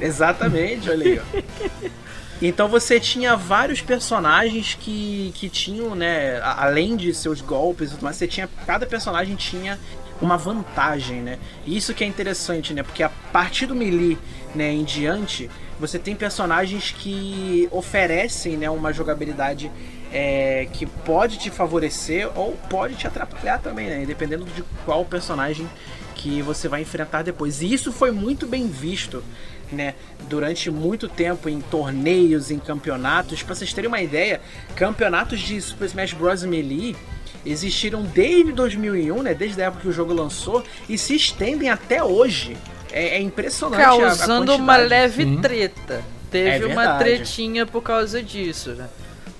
Exatamente, 0.00 0.88
olha 0.88 1.06
aí, 1.06 1.20
ó. 1.20 1.90
Então 2.42 2.68
você 2.68 2.98
tinha 2.98 3.36
vários 3.36 3.82
personagens 3.82 4.74
que, 4.78 5.30
que 5.34 5.50
tinham, 5.50 5.94
né, 5.94 6.40
além 6.40 6.96
de 6.96 7.12
seus 7.12 7.42
golpes, 7.42 7.94
mas 8.00 8.16
você 8.16 8.26
tinha 8.26 8.48
cada 8.66 8.86
personagem 8.86 9.36
tinha 9.36 9.78
uma 10.20 10.36
vantagem, 10.36 11.20
né? 11.20 11.38
Isso 11.66 11.94
que 11.94 12.04
é 12.04 12.06
interessante, 12.06 12.74
né? 12.74 12.82
Porque 12.82 13.02
a 13.02 13.08
partir 13.08 13.66
do 13.66 13.74
melee, 13.74 14.18
né, 14.54 14.70
em 14.70 14.84
diante, 14.84 15.50
você 15.78 15.98
tem 15.98 16.14
personagens 16.14 16.90
que 16.90 17.68
oferecem, 17.70 18.56
né, 18.56 18.68
uma 18.68 18.92
jogabilidade 18.92 19.70
é, 20.12 20.68
que 20.72 20.86
pode 20.86 21.38
te 21.38 21.50
favorecer 21.50 22.28
ou 22.36 22.52
pode 22.68 22.96
te 22.96 23.06
atrapalhar 23.06 23.58
também, 23.60 23.86
né? 23.86 24.04
Dependendo 24.06 24.44
de 24.44 24.62
qual 24.84 25.04
personagem 25.04 25.68
que 26.14 26.42
você 26.42 26.68
vai 26.68 26.82
enfrentar 26.82 27.22
depois. 27.22 27.62
E 27.62 27.72
isso 27.72 27.92
foi 27.92 28.10
muito 28.10 28.46
bem 28.46 28.66
visto, 28.66 29.24
né? 29.72 29.94
Durante 30.28 30.70
muito 30.70 31.08
tempo 31.08 31.48
em 31.48 31.60
torneios, 31.60 32.50
em 32.50 32.58
campeonatos. 32.58 33.42
Para 33.42 33.54
vocês 33.54 33.72
terem 33.72 33.88
uma 33.88 34.02
ideia, 34.02 34.40
campeonatos 34.74 35.40
de 35.40 35.60
Super 35.60 35.86
Smash 35.86 36.12
Bros. 36.12 36.42
Melee 36.42 36.96
existiram 37.44 38.02
desde 38.02 38.52
2001, 38.52 39.22
né? 39.22 39.34
Desde 39.34 39.60
a 39.62 39.66
época 39.66 39.82
que 39.82 39.88
o 39.88 39.92
jogo 39.92 40.12
lançou 40.12 40.62
e 40.88 40.98
se 40.98 41.14
estendem 41.14 41.70
até 41.70 42.02
hoje. 42.02 42.56
É, 42.92 43.16
é 43.16 43.20
impressionante. 43.20 43.82
Causando 43.82 44.52
a, 44.52 44.54
a 44.54 44.58
uma 44.58 44.76
leve 44.76 45.24
Sim. 45.24 45.40
treta. 45.40 46.02
Teve 46.30 46.64
é 46.64 46.66
uma 46.66 46.96
tretinha 46.96 47.66
por 47.66 47.82
causa 47.82 48.22
disso, 48.22 48.70
né? 48.70 48.88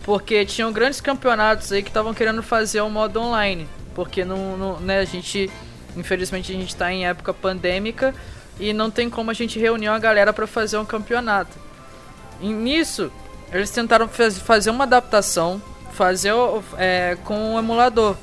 Porque 0.02 0.44
tinham 0.44 0.72
grandes 0.72 1.00
campeonatos 1.00 1.70
aí 1.72 1.82
que 1.82 1.90
estavam 1.90 2.12
querendo 2.12 2.42
fazer 2.42 2.80
o 2.80 2.90
modo 2.90 3.20
online. 3.20 3.68
Porque 3.94 4.24
não, 4.24 4.56
não, 4.56 4.80
né, 4.80 5.00
a 5.00 5.04
gente. 5.04 5.50
Infelizmente 5.96 6.52
a 6.52 6.54
gente 6.54 6.74
tá 6.74 6.92
em 6.92 7.06
época 7.06 7.34
pandêmica 7.34 8.14
e 8.58 8.72
não 8.72 8.90
tem 8.90 9.10
como 9.10 9.30
a 9.30 9.34
gente 9.34 9.58
reunir 9.58 9.88
uma 9.88 9.98
galera 9.98 10.32
para 10.32 10.46
fazer 10.46 10.78
um 10.78 10.84
campeonato. 10.84 11.56
E 12.40 12.48
nisso, 12.48 13.10
eles 13.52 13.70
tentaram 13.70 14.06
faz, 14.06 14.38
fazer 14.38 14.70
uma 14.70 14.84
adaptação, 14.84 15.60
fazer 16.00 16.32
é, 16.78 17.18
com 17.24 17.56
um 17.56 17.58
emulador. 17.58 18.16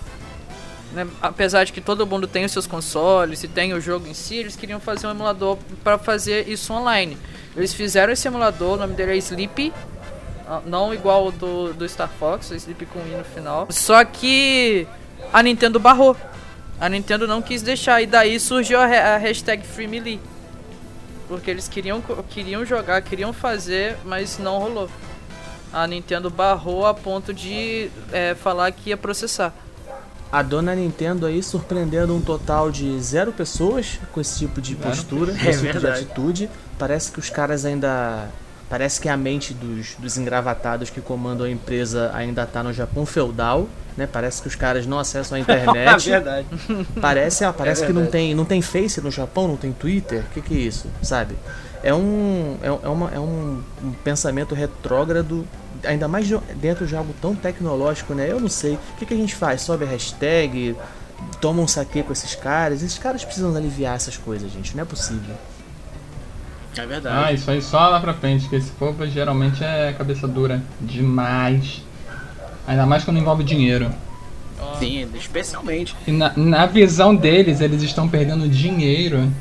Né? 0.91 1.05
Apesar 1.21 1.63
de 1.63 1.71
que 1.71 1.79
todo 1.79 2.07
mundo 2.07 2.25
tem 2.25 2.43
os 2.43 2.51
seus 2.51 2.65
consoles 2.65 3.43
e 3.43 3.47
tem 3.47 3.71
o 3.75 3.79
jogo 3.79 4.07
em 4.07 4.15
si, 4.15 4.37
eles 4.37 4.55
queriam 4.55 4.79
fazer 4.79 5.05
um 5.05 5.11
emulador 5.11 5.59
para 5.83 5.99
fazer 5.99 6.49
isso 6.49 6.73
online. 6.73 7.15
Eles 7.55 7.75
fizeram 7.75 8.11
esse 8.11 8.27
emulador, 8.27 8.73
o 8.73 8.77
nome 8.77 8.95
dele 8.95 9.11
é 9.11 9.17
Sleepy. 9.17 9.71
Ah, 10.47 10.59
não 10.65 10.91
igual 10.91 11.27
o 11.27 11.31
do, 11.31 11.71
do 11.71 11.87
Star 11.87 12.09
Fox, 12.19 12.49
Sleepy 12.49 12.87
com 12.87 12.99
I 12.99 13.15
no 13.15 13.23
final. 13.23 13.67
Só 13.69 14.03
que 14.03 14.87
a 15.31 15.43
Nintendo 15.43 15.79
barrou. 15.79 16.17
A 16.81 16.89
Nintendo 16.89 17.27
não 17.27 17.43
quis 17.43 17.61
deixar. 17.61 18.01
E 18.01 18.07
daí 18.07 18.39
surgiu 18.39 18.79
a, 18.79 18.85
a 18.85 19.17
hashtag 19.17 19.63
FreeMelee. 19.63 20.19
Porque 21.27 21.51
eles 21.51 21.67
queriam, 21.67 22.01
queriam 22.27 22.65
jogar, 22.65 23.03
queriam 23.03 23.31
fazer, 23.31 23.97
mas 24.03 24.39
não 24.39 24.57
rolou. 24.57 24.89
A 25.77 25.85
Nintendo 25.85 26.31
barrou 26.31 26.87
a 26.87 26.93
ponto 26.93 27.31
de 27.31 27.91
é, 28.11 28.33
falar 28.33 28.71
que 28.71 28.89
ia 28.89 28.97
processar. 28.97 29.53
A 30.31 30.41
dona 30.41 30.73
Nintendo 30.73 31.27
aí 31.27 31.43
surpreendendo 31.43 32.15
um 32.15 32.19
total 32.19 32.71
de 32.71 32.99
zero 32.99 33.31
pessoas 33.31 33.99
com 34.11 34.19
esse 34.19 34.39
tipo 34.39 34.59
de 34.59 34.75
postura, 34.75 35.33
é, 35.33 35.49
esse 35.49 35.67
tipo 35.67 35.79
de 35.79 35.87
atitude. 35.87 36.49
Parece 36.79 37.11
que 37.11 37.19
os 37.19 37.29
caras 37.29 37.63
ainda. 37.63 38.27
Parece 38.67 38.99
que 38.99 39.07
a 39.07 39.15
mente 39.15 39.53
dos, 39.53 39.93
dos 39.99 40.17
engravatados 40.17 40.89
que 40.89 40.99
comandam 40.99 41.45
a 41.45 41.49
empresa 41.49 42.11
ainda 42.13 42.45
tá 42.45 42.63
no 42.63 42.73
Japão 42.73 43.05
feudal, 43.05 43.69
né? 43.95 44.09
Parece 44.11 44.41
que 44.41 44.47
os 44.47 44.55
caras 44.55 44.87
não 44.87 44.97
acessam 44.97 45.37
a 45.37 45.39
internet. 45.41 46.09
é 46.09 46.19
verdade. 46.19 46.47
Parece, 46.99 47.45
ah, 47.45 47.53
parece 47.53 47.83
é 47.83 47.87
que 47.87 47.93
não 47.93 48.07
tem, 48.07 48.33
não 48.33 48.45
tem 48.45 48.63
Face 48.63 48.99
no 48.99 49.11
Japão, 49.11 49.47
não 49.47 49.57
tem 49.57 49.71
Twitter. 49.71 50.21
O 50.21 50.33
que, 50.33 50.41
que 50.41 50.55
é 50.55 50.59
isso, 50.59 50.89
sabe? 51.03 51.35
É 51.83 51.93
um, 51.93 52.57
é, 52.61 52.67
é, 52.67 52.89
uma, 52.89 53.11
é 53.11 53.19
um, 53.19 53.63
um 53.81 53.91
pensamento 54.03 54.55
retrógrado 54.55 55.47
ainda 55.83 56.07
mais 56.07 56.29
dentro 56.55 56.85
de 56.85 56.95
algo 56.95 57.13
tão 57.21 57.35
tecnológico, 57.35 58.13
né? 58.13 58.29
Eu 58.29 58.39
não 58.39 58.49
sei. 58.49 58.75
O 58.75 58.97
que, 58.97 59.05
que 59.05 59.13
a 59.13 59.17
gente 59.17 59.35
faz? 59.35 59.61
Sobe 59.61 59.85
a 59.85 59.87
hashtag, 59.87 60.75
toma 61.39 61.61
um 61.61 61.67
saque 61.67 62.03
com 62.03 62.11
esses 62.11 62.35
caras. 62.35 62.81
Esses 62.81 62.97
caras 62.97 63.23
precisam 63.23 63.55
aliviar 63.55 63.95
essas 63.95 64.17
coisas, 64.17 64.51
gente. 64.51 64.75
Não 64.75 64.83
é 64.83 64.85
possível. 64.85 65.35
É 66.77 66.85
verdade. 66.85 67.25
Ah, 67.25 67.33
isso 67.33 67.49
aí 67.49 67.61
só 67.61 67.89
lá 67.89 67.99
pra 67.99 68.13
frente, 68.13 68.47
que 68.47 68.55
esse 68.55 68.69
povo 68.71 69.05
geralmente 69.07 69.63
é 69.63 69.93
cabeça 69.97 70.27
dura 70.27 70.61
demais. 70.79 71.81
Ainda 72.67 72.85
mais 72.85 73.03
quando 73.03 73.17
envolve 73.17 73.43
dinheiro. 73.43 73.89
Sim, 74.79 75.07
especialmente. 75.15 75.95
E 76.05 76.11
na, 76.11 76.33
na 76.35 76.65
visão 76.65 77.15
deles, 77.15 77.61
eles 77.61 77.81
estão 77.81 78.07
perdendo 78.07 78.47
dinheiro 78.47 79.31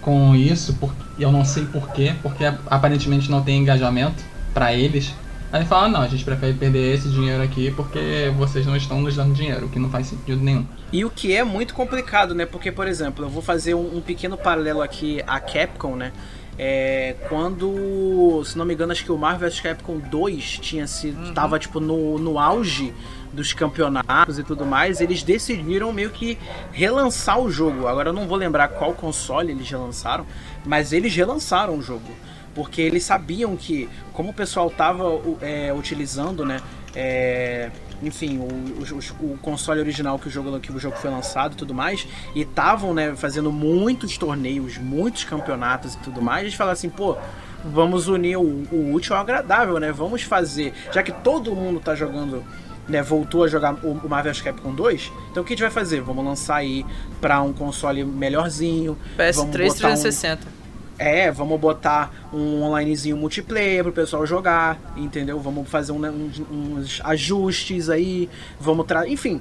com 0.00 0.34
isso, 0.34 0.74
por, 0.74 0.92
eu 1.18 1.30
não 1.30 1.44
sei 1.44 1.64
porquê, 1.64 2.14
porque 2.22 2.44
aparentemente 2.66 3.30
não 3.30 3.42
tem 3.42 3.58
engajamento 3.58 4.22
para 4.52 4.74
eles. 4.74 5.14
Aí 5.52 5.66
fala, 5.66 5.86
não, 5.86 6.00
a 6.00 6.08
gente 6.08 6.24
prefere 6.24 6.54
perder 6.54 6.94
esse 6.94 7.10
dinheiro 7.10 7.42
aqui 7.42 7.70
porque 7.72 8.32
vocês 8.38 8.64
não 8.64 8.74
estão 8.74 9.02
nos 9.02 9.16
dando 9.16 9.34
dinheiro, 9.34 9.66
o 9.66 9.68
que 9.68 9.78
não 9.78 9.90
faz 9.90 10.06
sentido 10.06 10.42
nenhum. 10.42 10.66
E 10.90 11.04
o 11.04 11.10
que 11.10 11.36
é 11.36 11.44
muito 11.44 11.74
complicado, 11.74 12.34
né? 12.34 12.46
Porque, 12.46 12.72
por 12.72 12.88
exemplo, 12.88 13.26
eu 13.26 13.28
vou 13.28 13.42
fazer 13.42 13.74
um, 13.74 13.98
um 13.98 14.00
pequeno 14.00 14.38
paralelo 14.38 14.80
aqui 14.80 15.22
à 15.26 15.38
Capcom, 15.38 15.94
né? 15.94 16.10
É, 16.58 17.16
quando, 17.28 18.42
se 18.46 18.56
não 18.56 18.64
me 18.64 18.72
engano, 18.72 18.92
acho 18.92 19.04
que 19.04 19.12
o 19.12 19.18
Marvel 19.18 19.50
vs 19.50 19.60
Capcom 19.60 19.98
2 19.98 20.58
tinha 20.58 20.86
sido, 20.86 21.18
uhum. 21.20 21.34
tava 21.34 21.58
tipo 21.58 21.80
no, 21.80 22.18
no 22.18 22.38
auge 22.38 22.94
dos 23.30 23.52
campeonatos 23.52 24.38
e 24.38 24.42
tudo 24.42 24.64
mais, 24.64 25.02
eles 25.02 25.22
decidiram 25.22 25.92
meio 25.92 26.10
que 26.10 26.38
relançar 26.72 27.38
o 27.38 27.50
jogo. 27.50 27.86
Agora 27.86 28.08
eu 28.08 28.12
não 28.14 28.26
vou 28.26 28.38
lembrar 28.38 28.68
qual 28.68 28.94
console 28.94 29.52
eles 29.52 29.68
relançaram, 29.68 30.26
mas 30.64 30.94
eles 30.94 31.14
relançaram 31.14 31.76
o 31.76 31.82
jogo 31.82 32.10
porque 32.54 32.82
eles 32.82 33.04
sabiam 33.04 33.56
que, 33.56 33.88
como 34.12 34.30
o 34.30 34.34
pessoal 34.34 34.68
estava 34.68 35.04
é, 35.40 35.72
utilizando, 35.72 36.44
né, 36.44 36.60
é, 36.94 37.70
enfim, 38.02 38.38
o, 38.38 39.24
o, 39.24 39.32
o, 39.32 39.38
console 39.38 39.80
original 39.80 40.18
que 40.18 40.28
o 40.28 40.30
jogo 40.30 40.60
que 40.60 40.72
o 40.72 40.78
jogo 40.78 40.96
foi 40.96 41.10
lançado 41.10 41.54
e 41.54 41.56
tudo 41.56 41.72
mais, 41.72 42.06
e 42.34 42.42
estavam, 42.42 42.92
né, 42.92 43.14
fazendo 43.16 43.50
muitos 43.50 44.18
torneios, 44.18 44.76
muitos 44.78 45.24
campeonatos 45.24 45.94
e 45.94 45.98
tudo 45.98 46.20
mais, 46.20 46.42
eles 46.42 46.54
falaram 46.54 46.74
assim, 46.74 46.90
pô, 46.90 47.16
vamos 47.64 48.08
unir 48.08 48.36
o, 48.36 48.42
o 48.42 48.92
útil 48.92 49.14
ao 49.14 49.22
agradável, 49.22 49.78
né? 49.78 49.92
Vamos 49.92 50.22
fazer, 50.22 50.74
já 50.92 51.02
que 51.02 51.12
todo 51.12 51.54
mundo 51.54 51.80
tá 51.80 51.94
jogando 51.94 52.44
né, 52.88 53.00
voltou 53.02 53.44
a 53.44 53.48
jogar 53.48 53.74
o 53.84 54.08
Marvel 54.08 54.32
Capcom 54.42 54.74
2, 54.74 55.12
então 55.30 55.42
o 55.42 55.46
que 55.46 55.52
a 55.52 55.56
gente 55.56 55.62
vai 55.62 55.70
fazer? 55.70 56.00
Vamos 56.00 56.24
lançar 56.24 56.56
aí 56.56 56.84
para 57.20 57.40
um 57.40 57.52
console 57.52 58.04
melhorzinho. 58.04 58.98
PS3 59.16 59.52
360. 59.52 60.46
Um, 60.46 60.61
é, 61.02 61.30
vamos 61.32 61.58
botar 61.58 62.12
um 62.32 62.62
onlinezinho 62.62 63.16
multiplayer 63.16 63.82
pro 63.82 63.92
pessoal 63.92 64.24
jogar, 64.24 64.78
entendeu? 64.96 65.40
Vamos 65.40 65.68
fazer 65.68 65.90
um, 65.90 66.04
um, 66.06 66.30
uns 66.76 67.00
ajustes 67.02 67.90
aí, 67.90 68.30
vamos 68.60 68.86
trazer. 68.86 69.08
Enfim, 69.08 69.40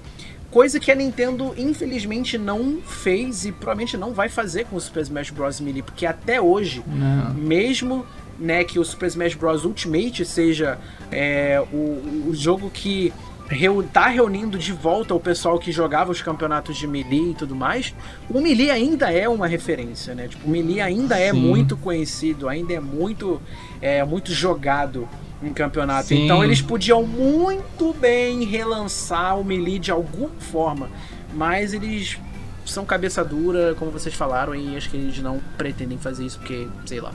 coisa 0.50 0.80
que 0.80 0.92
a 0.92 0.96
Nintendo 0.96 1.54
infelizmente 1.56 2.38
não 2.38 2.82
fez 2.82 3.46
e 3.46 3.52
provavelmente 3.52 3.96
não 3.96 4.12
vai 4.12 4.28
fazer 4.28 4.66
com 4.66 4.76
o 4.76 4.82
Super 4.82 5.04
Smash 5.04 5.30
Bros. 5.30 5.60
Melee, 5.60 5.84
porque 5.84 6.06
até 6.06 6.42
hoje, 6.42 6.84
não. 6.88 7.34
mesmo 7.36 8.06
né, 8.40 8.64
que 8.64 8.80
o 8.80 8.84
Super 8.84 9.06
Smash 9.06 9.36
Bros. 9.36 9.64
Ultimate 9.64 10.26
seja 10.26 10.80
é, 11.12 11.64
o, 11.72 12.28
o 12.28 12.32
jogo 12.34 12.72
que 12.72 13.14
reu 13.52 13.84
tá 13.84 14.08
reunindo 14.08 14.58
de 14.58 14.72
volta 14.72 15.14
o 15.14 15.20
pessoal 15.20 15.60
que 15.60 15.72
jogava 15.72 16.12
os 16.12 16.22
campeonatos 16.22 16.78
de 16.78 16.88
Melee 16.88 17.32
e 17.32 17.34
tudo 17.34 17.56
mais, 17.56 17.94
o 18.30 18.40
Melee 18.40 18.72
ainda 18.72 19.12
é 19.12 19.28
uma 19.28 19.48
referência, 19.48 20.16
né? 20.16 20.28
Tipo, 20.28 20.48
o 20.48 20.50
Melee 20.50 20.82
ainda 20.82 21.20
é 21.20 21.32
Sim. 21.32 21.38
é 21.38 21.42
muito 21.42 21.78
conhecido, 21.78 22.48
ainda 22.48 22.74
é 22.74 22.80
muito, 22.80 23.42
é, 23.82 24.04
muito 24.04 24.32
jogado 24.34 25.08
em 25.44 25.54
campeonato. 25.54 26.10
Sim. 26.10 26.26
Então 26.26 26.44
eles 26.44 26.62
podiam 26.62 27.04
muito 27.04 27.94
bem 27.94 28.44
relançar 28.44 29.40
o 29.40 29.44
Melee 29.44 29.80
de 29.80 29.92
alguma 29.92 30.30
forma, 30.40 30.90
mas 31.34 31.74
eles 31.74 32.18
são 32.66 32.86
cabeça 32.86 33.24
dura, 33.24 33.76
como 33.78 33.92
vocês 33.92 34.16
falaram, 34.16 34.56
e 34.56 34.78
acho 34.78 34.90
que 34.90 34.98
eles 34.98 35.20
não 35.20 35.42
pretendem 35.58 35.98
fazer 35.98 36.26
isso 36.26 36.38
porque, 36.40 36.68
sei 36.86 37.02
lá. 37.02 37.12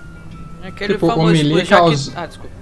Aquele 0.62 0.94
tipo, 0.94 1.07
famoso 1.07 1.29
o 1.29 1.33
Melee 1.33 1.66
causa... 1.66 2.11
que... 2.11 2.18
Ah, 2.18 2.27
desculpa. 2.27 2.55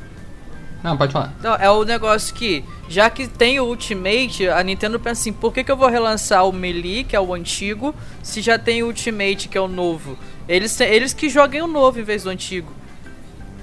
Não, 0.84 0.98
pode 0.98 1.14
falar. 1.14 1.32
Não, 1.42 1.54
é 1.54 1.70
o 1.70 1.82
negócio 1.82 2.34
que, 2.34 2.62
já 2.90 3.08
que 3.08 3.26
tem 3.26 3.58
o 3.58 3.64
Ultimate, 3.64 4.46
a 4.48 4.62
Nintendo 4.62 5.00
pensa 5.00 5.22
assim, 5.22 5.32
por 5.32 5.50
que, 5.50 5.64
que 5.64 5.72
eu 5.72 5.78
vou 5.78 5.88
relançar 5.88 6.46
o 6.46 6.52
Melee, 6.52 7.04
que 7.04 7.16
é 7.16 7.20
o 7.20 7.32
antigo, 7.32 7.94
se 8.22 8.42
já 8.42 8.58
tem 8.58 8.82
o 8.82 8.88
Ultimate, 8.88 9.48
que 9.48 9.56
é 9.56 9.60
o 9.62 9.66
novo? 9.66 10.18
Eles, 10.46 10.78
eles 10.82 11.14
que 11.14 11.30
joguem 11.30 11.62
o 11.62 11.66
novo 11.66 11.98
em 11.98 12.02
vez 12.02 12.24
do 12.24 12.28
antigo. 12.28 12.70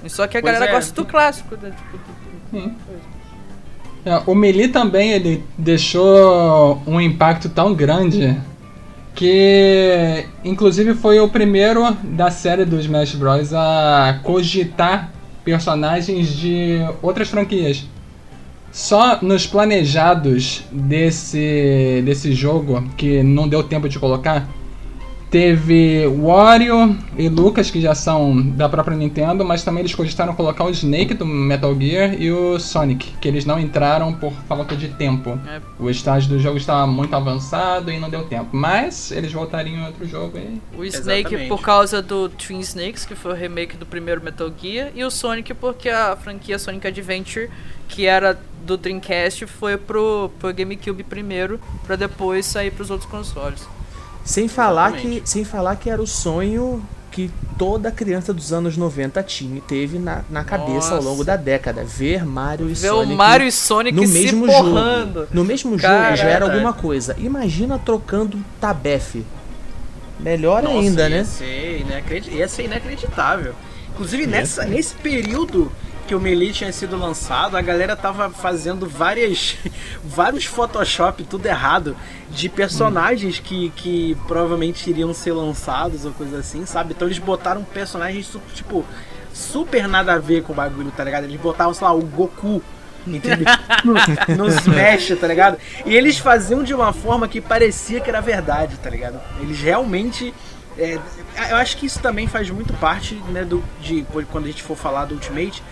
Só 0.08 0.26
que 0.26 0.36
a 0.36 0.42
pois 0.42 0.52
galera 0.52 0.72
é. 0.72 0.74
gosta 0.74 0.92
do 0.92 1.04
clássico. 1.04 1.56
Né? 2.52 2.74
É, 4.04 4.20
o 4.26 4.34
Melee 4.34 4.66
também, 4.66 5.12
ele 5.12 5.44
deixou 5.56 6.82
um 6.84 7.00
impacto 7.00 7.48
tão 7.48 7.72
grande 7.72 8.36
que 9.14 10.26
inclusive 10.42 10.94
foi 10.94 11.20
o 11.20 11.28
primeiro 11.28 11.88
da 12.02 12.32
série 12.32 12.64
do 12.64 12.80
Smash 12.80 13.14
Bros 13.14 13.52
a 13.54 14.18
cogitar 14.24 15.11
personagens 15.44 16.28
de 16.28 16.78
outras 17.00 17.28
franquias. 17.28 17.86
Só 18.72 19.18
nos 19.20 19.46
planejados 19.46 20.64
desse, 20.72 22.02
desse 22.04 22.32
jogo, 22.32 22.82
que 22.96 23.22
não 23.22 23.46
deu 23.46 23.62
tempo 23.62 23.88
de 23.88 23.98
colocar, 23.98 24.48
Teve 25.32 26.06
Wario 26.08 26.94
e 27.16 27.26
Lucas, 27.26 27.70
que 27.70 27.80
já 27.80 27.94
são 27.94 28.38
da 28.50 28.68
própria 28.68 28.94
Nintendo, 28.94 29.42
mas 29.46 29.64
também 29.64 29.80
eles 29.80 29.94
cogitaram 29.94 30.34
colocar 30.34 30.62
o 30.62 30.68
Snake 30.68 31.14
do 31.14 31.24
Metal 31.24 31.74
Gear 31.74 32.20
e 32.20 32.30
o 32.30 32.60
Sonic, 32.60 33.14
que 33.18 33.28
eles 33.28 33.46
não 33.46 33.58
entraram 33.58 34.12
por 34.12 34.30
falta 34.46 34.76
de 34.76 34.88
tempo. 34.88 35.40
É. 35.48 35.58
O 35.78 35.88
estágio 35.88 36.28
do 36.28 36.38
jogo 36.38 36.58
estava 36.58 36.86
muito 36.86 37.16
avançado 37.16 37.90
e 37.90 37.98
não 37.98 38.10
deu 38.10 38.24
tempo. 38.26 38.50
Mas 38.52 39.10
eles 39.10 39.32
voltariam 39.32 39.78
em 39.78 39.86
outro 39.86 40.06
jogo 40.06 40.36
e... 40.36 40.60
O 40.76 40.84
Snake 40.84 41.28
Exatamente. 41.28 41.48
por 41.48 41.62
causa 41.62 42.02
do 42.02 42.28
Twin 42.28 42.60
Snakes, 42.60 43.06
que 43.06 43.14
foi 43.14 43.32
o 43.32 43.34
remake 43.34 43.74
do 43.78 43.86
primeiro 43.86 44.22
Metal 44.22 44.52
Gear, 44.60 44.90
e 44.94 45.02
o 45.02 45.10
Sonic 45.10 45.54
porque 45.54 45.88
a 45.88 46.14
franquia 46.14 46.58
Sonic 46.58 46.86
Adventure, 46.86 47.48
que 47.88 48.04
era 48.04 48.38
do 48.66 48.76
Dreamcast, 48.76 49.46
foi 49.46 49.78
pro, 49.78 50.30
pro 50.38 50.52
GameCube 50.52 51.02
primeiro, 51.04 51.58
para 51.86 51.96
depois 51.96 52.44
sair 52.44 52.70
para 52.70 52.82
os 52.82 52.90
outros 52.90 53.10
consoles. 53.10 53.66
Sem 54.24 54.48
falar, 54.48 54.92
que, 54.92 55.22
sem 55.24 55.44
falar 55.44 55.76
que 55.76 55.90
era 55.90 56.00
o 56.00 56.06
sonho 56.06 56.82
que 57.10 57.30
toda 57.58 57.90
criança 57.92 58.32
dos 58.32 58.52
anos 58.52 58.76
90 58.76 59.22
tinha, 59.22 59.60
teve 59.60 59.98
na, 59.98 60.22
na 60.30 60.42
cabeça 60.42 60.72
Nossa. 60.72 60.94
ao 60.94 61.02
longo 61.02 61.22
da 61.22 61.36
década. 61.36 61.84
Ver 61.84 62.24
Mario 62.24 62.70
e 62.70 62.74
Ver 62.74 62.88
Sonic. 62.88 63.12
o 63.12 63.16
Mario 63.16 63.46
e 63.46 63.52
Sonic 63.52 63.96
no 63.96 64.08
mesmo 64.08 64.46
porrando. 64.46 65.20
jogo. 65.20 65.28
No 65.32 65.44
mesmo 65.44 65.76
Caraca. 65.76 66.16
jogo 66.16 66.16
já 66.16 66.28
era 66.28 66.44
alguma 66.46 66.72
coisa. 66.72 67.14
Imagina 67.18 67.78
trocando 67.78 68.42
tabefe. 68.60 69.24
Melhor 70.18 70.62
Nossa, 70.62 70.76
ainda, 70.78 71.02
ia 71.02 71.08
né? 71.18 71.24
Ser 71.24 71.80
inacredit... 71.80 72.34
Ia 72.34 72.48
ser 72.48 72.64
inacreditável. 72.64 73.54
Inclusive, 73.92 74.26
nessa, 74.26 74.64
nesse 74.64 74.94
período 74.94 75.70
que 76.06 76.14
o 76.14 76.20
Melee 76.20 76.52
tinha 76.52 76.72
sido 76.72 76.96
lançado, 76.96 77.56
a 77.56 77.62
galera 77.62 77.96
tava 77.96 78.30
fazendo 78.30 78.88
várias 78.88 79.56
vários 80.02 80.44
Photoshop 80.44 81.24
tudo 81.24 81.46
errado 81.46 81.96
de 82.30 82.48
personagens 82.48 83.38
hum. 83.38 83.42
que, 83.44 83.70
que 83.70 84.16
provavelmente 84.26 84.88
iriam 84.88 85.12
ser 85.14 85.32
lançados 85.32 86.04
ou 86.04 86.12
coisa 86.12 86.38
assim, 86.38 86.66
sabe? 86.66 86.92
Então 86.94 87.08
eles 87.08 87.18
botaram 87.18 87.64
personagens 87.64 88.30
tipo 88.54 88.84
super 89.32 89.88
nada 89.88 90.14
a 90.14 90.18
ver 90.18 90.42
com 90.42 90.52
o 90.52 90.56
bagulho, 90.56 90.90
tá 90.90 91.04
ligado? 91.04 91.24
Eles 91.24 91.40
botavam, 91.40 91.72
sei 91.72 91.86
lá, 91.86 91.94
o 91.94 92.02
Goku 92.02 92.62
entendeu? 93.06 93.46
no, 93.84 93.94
no 94.36 94.48
Smash, 94.48 95.18
tá 95.20 95.26
ligado? 95.26 95.58
E 95.84 95.94
eles 95.94 96.18
faziam 96.18 96.62
de 96.62 96.72
uma 96.74 96.92
forma 96.92 97.26
que 97.26 97.40
parecia 97.40 98.00
que 98.00 98.08
era 98.08 98.20
verdade, 98.20 98.76
tá 98.76 98.88
ligado? 98.90 99.20
Eles 99.40 99.60
realmente 99.60 100.32
é, 100.78 100.98
eu 101.50 101.56
acho 101.56 101.76
que 101.76 101.86
isso 101.86 102.00
também 102.00 102.26
faz 102.26 102.48
muito 102.50 102.72
parte, 102.74 103.14
né, 103.28 103.44
do, 103.44 103.62
de 103.80 104.06
quando 104.30 104.44
a 104.44 104.48
gente 104.48 104.62
for 104.62 104.76
falar 104.76 105.04
do 105.04 105.14
Ultimate, 105.14 105.62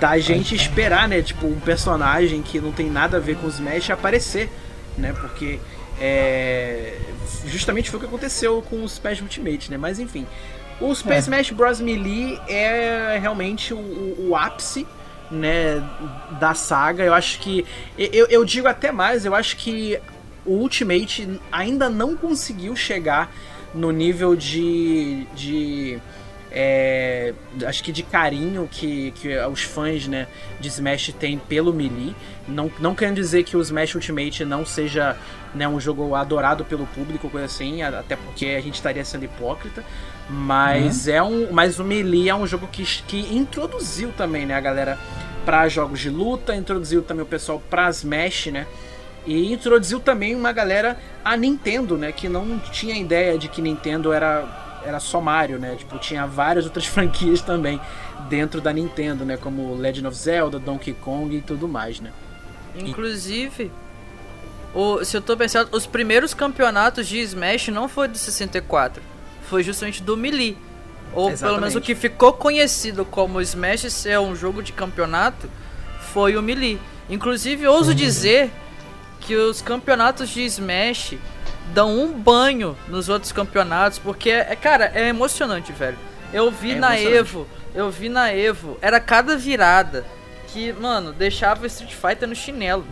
da 0.00 0.18
gente 0.18 0.54
esperar, 0.54 1.08
né, 1.08 1.22
tipo, 1.22 1.46
um 1.46 1.60
personagem 1.60 2.42
que 2.42 2.60
não 2.60 2.72
tem 2.72 2.90
nada 2.90 3.16
a 3.16 3.20
ver 3.20 3.36
com 3.36 3.46
os 3.46 3.54
Smash 3.54 3.90
aparecer, 3.90 4.50
né, 4.96 5.14
porque 5.20 5.58
é, 6.00 6.98
justamente 7.46 7.90
foi 7.90 7.98
o 7.98 8.00
que 8.00 8.06
aconteceu 8.06 8.62
com 8.68 8.82
o 8.82 8.84
Smash 8.84 9.20
Ultimate, 9.20 9.70
né, 9.70 9.76
mas 9.76 9.98
enfim. 9.98 10.26
O 10.80 10.94
Super 10.94 11.14
é. 11.14 11.18
Smash 11.18 11.50
Bros. 11.50 11.80
Melee 11.80 12.38
é 12.48 13.18
realmente 13.20 13.72
o, 13.72 13.78
o, 13.78 14.28
o, 14.28 14.36
ápice, 14.36 14.86
né, 15.30 15.82
da 16.38 16.54
saga. 16.54 17.02
Eu 17.02 17.14
acho 17.14 17.40
que. 17.40 17.64
Eu, 17.96 18.26
eu 18.26 18.44
digo 18.44 18.68
até 18.68 18.92
mais, 18.92 19.24
eu 19.24 19.34
acho 19.34 19.56
que 19.56 19.98
o 20.44 20.52
Ultimate 20.52 21.40
ainda 21.50 21.88
não 21.88 22.16
conseguiu 22.16 22.76
chegar 22.76 23.32
no 23.74 23.90
nível 23.90 24.36
de. 24.36 25.26
de 25.34 25.98
é, 26.50 27.34
acho 27.66 27.82
que 27.82 27.92
de 27.92 28.02
carinho 28.02 28.68
que, 28.70 29.10
que 29.12 29.36
os 29.38 29.62
fãs 29.62 30.06
né, 30.06 30.26
de 30.60 30.68
Smash 30.68 31.12
têm 31.18 31.38
pelo 31.38 31.72
Melee. 31.72 32.14
Não, 32.46 32.70
não 32.78 32.94
querendo 32.94 33.16
dizer 33.16 33.42
que 33.42 33.56
o 33.56 33.60
Smash 33.60 33.94
Ultimate 33.94 34.44
não 34.44 34.64
seja 34.64 35.16
né, 35.54 35.66
um 35.66 35.80
jogo 35.80 36.14
adorado 36.14 36.64
pelo 36.64 36.86
público, 36.86 37.28
coisa 37.28 37.46
assim, 37.46 37.82
até 37.82 38.16
porque 38.16 38.46
a 38.46 38.60
gente 38.60 38.74
estaria 38.74 39.04
sendo 39.04 39.24
hipócrita. 39.24 39.84
Mas 40.28 41.06
uhum. 41.06 41.12
é 41.12 41.22
um. 41.22 41.52
Mas 41.52 41.78
o 41.78 41.84
Melee 41.84 42.28
é 42.28 42.34
um 42.34 42.46
jogo 42.46 42.66
que, 42.66 42.84
que 42.84 43.34
introduziu 43.34 44.12
também 44.12 44.44
né, 44.46 44.54
a 44.54 44.60
galera 44.60 44.98
para 45.44 45.68
jogos 45.68 46.00
de 46.00 46.10
luta, 46.10 46.56
introduziu 46.56 47.02
também 47.02 47.22
o 47.22 47.26
pessoal 47.26 47.62
para 47.70 47.88
Smash, 47.90 48.46
né? 48.46 48.66
E 49.24 49.52
introduziu 49.52 50.00
também 50.00 50.34
uma 50.34 50.52
galera 50.52 50.98
a 51.24 51.36
Nintendo, 51.36 51.96
né? 51.96 52.10
Que 52.10 52.28
não 52.28 52.58
tinha 52.58 52.96
ideia 52.96 53.38
de 53.38 53.48
que 53.48 53.62
Nintendo 53.62 54.12
era 54.12 54.65
era 54.86 55.00
só 55.00 55.20
Mario, 55.20 55.58
né? 55.58 55.74
Tipo, 55.76 55.98
tinha 55.98 56.26
várias 56.26 56.64
outras 56.64 56.86
franquias 56.86 57.40
também 57.40 57.80
dentro 58.28 58.60
da 58.60 58.72
Nintendo, 58.72 59.24
né? 59.24 59.36
Como 59.36 59.74
Legend 59.74 60.06
of 60.06 60.16
Zelda, 60.16 60.58
Donkey 60.58 60.92
Kong 60.94 61.36
e 61.36 61.40
tudo 61.40 61.66
mais, 61.66 62.00
né? 62.00 62.12
Inclusive, 62.74 63.70
o, 64.74 65.02
se 65.04 65.16
eu 65.16 65.22
tô 65.22 65.36
pensando, 65.36 65.74
os 65.74 65.86
primeiros 65.86 66.34
campeonatos 66.34 67.06
de 67.06 67.18
Smash 67.20 67.68
não 67.68 67.88
foi 67.88 68.08
do 68.08 68.18
64, 68.18 69.02
foi 69.48 69.62
justamente 69.62 70.02
do 70.02 70.16
Melee. 70.16 70.56
Ou 71.14 71.30
Exatamente. 71.30 71.40
pelo 71.40 71.60
menos 71.60 71.74
o 71.74 71.80
que 71.80 71.94
ficou 71.94 72.32
conhecido 72.32 73.04
como 73.04 73.40
Smash 73.40 73.90
ser 73.92 74.18
um 74.18 74.36
jogo 74.36 74.62
de 74.62 74.72
campeonato 74.72 75.48
foi 76.12 76.36
o 76.36 76.42
Melee. 76.42 76.78
Inclusive, 77.08 77.66
ouso 77.66 77.90
uhum. 77.90 77.96
dizer 77.96 78.50
que 79.20 79.34
os 79.34 79.62
campeonatos 79.62 80.28
de 80.28 80.42
Smash 80.44 81.14
dão 81.72 81.98
um 81.98 82.12
banho 82.12 82.76
nos 82.88 83.08
outros 83.08 83.32
campeonatos, 83.32 83.98
porque, 83.98 84.30
é, 84.30 84.56
cara, 84.56 84.90
é 84.94 85.08
emocionante, 85.08 85.72
velho. 85.72 85.98
Eu 86.32 86.50
vi 86.50 86.72
é 86.72 86.74
na 86.76 86.98
Evo, 86.98 87.46
eu 87.74 87.90
vi 87.90 88.08
na 88.08 88.32
Evo, 88.32 88.78
era 88.80 88.98
cada 89.00 89.36
virada 89.36 90.04
que, 90.48 90.72
mano, 90.72 91.12
deixava 91.12 91.62
o 91.62 91.66
Street 91.66 91.92
Fighter 91.92 92.28
no 92.28 92.34
chinelo. 92.34 92.86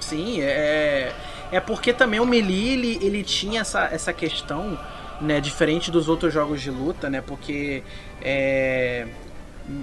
Sim, 0.00 0.40
é. 0.40 1.12
É 1.50 1.60
porque 1.60 1.94
também 1.94 2.20
o 2.20 2.26
Melee, 2.26 2.74
ele, 2.74 2.98
ele 3.00 3.24
tinha 3.24 3.62
essa, 3.62 3.84
essa 3.90 4.12
questão, 4.12 4.78
né, 5.18 5.40
diferente 5.40 5.90
dos 5.90 6.06
outros 6.06 6.32
jogos 6.32 6.60
de 6.60 6.70
luta, 6.70 7.08
né, 7.08 7.22
porque 7.26 7.82
é, 8.20 9.06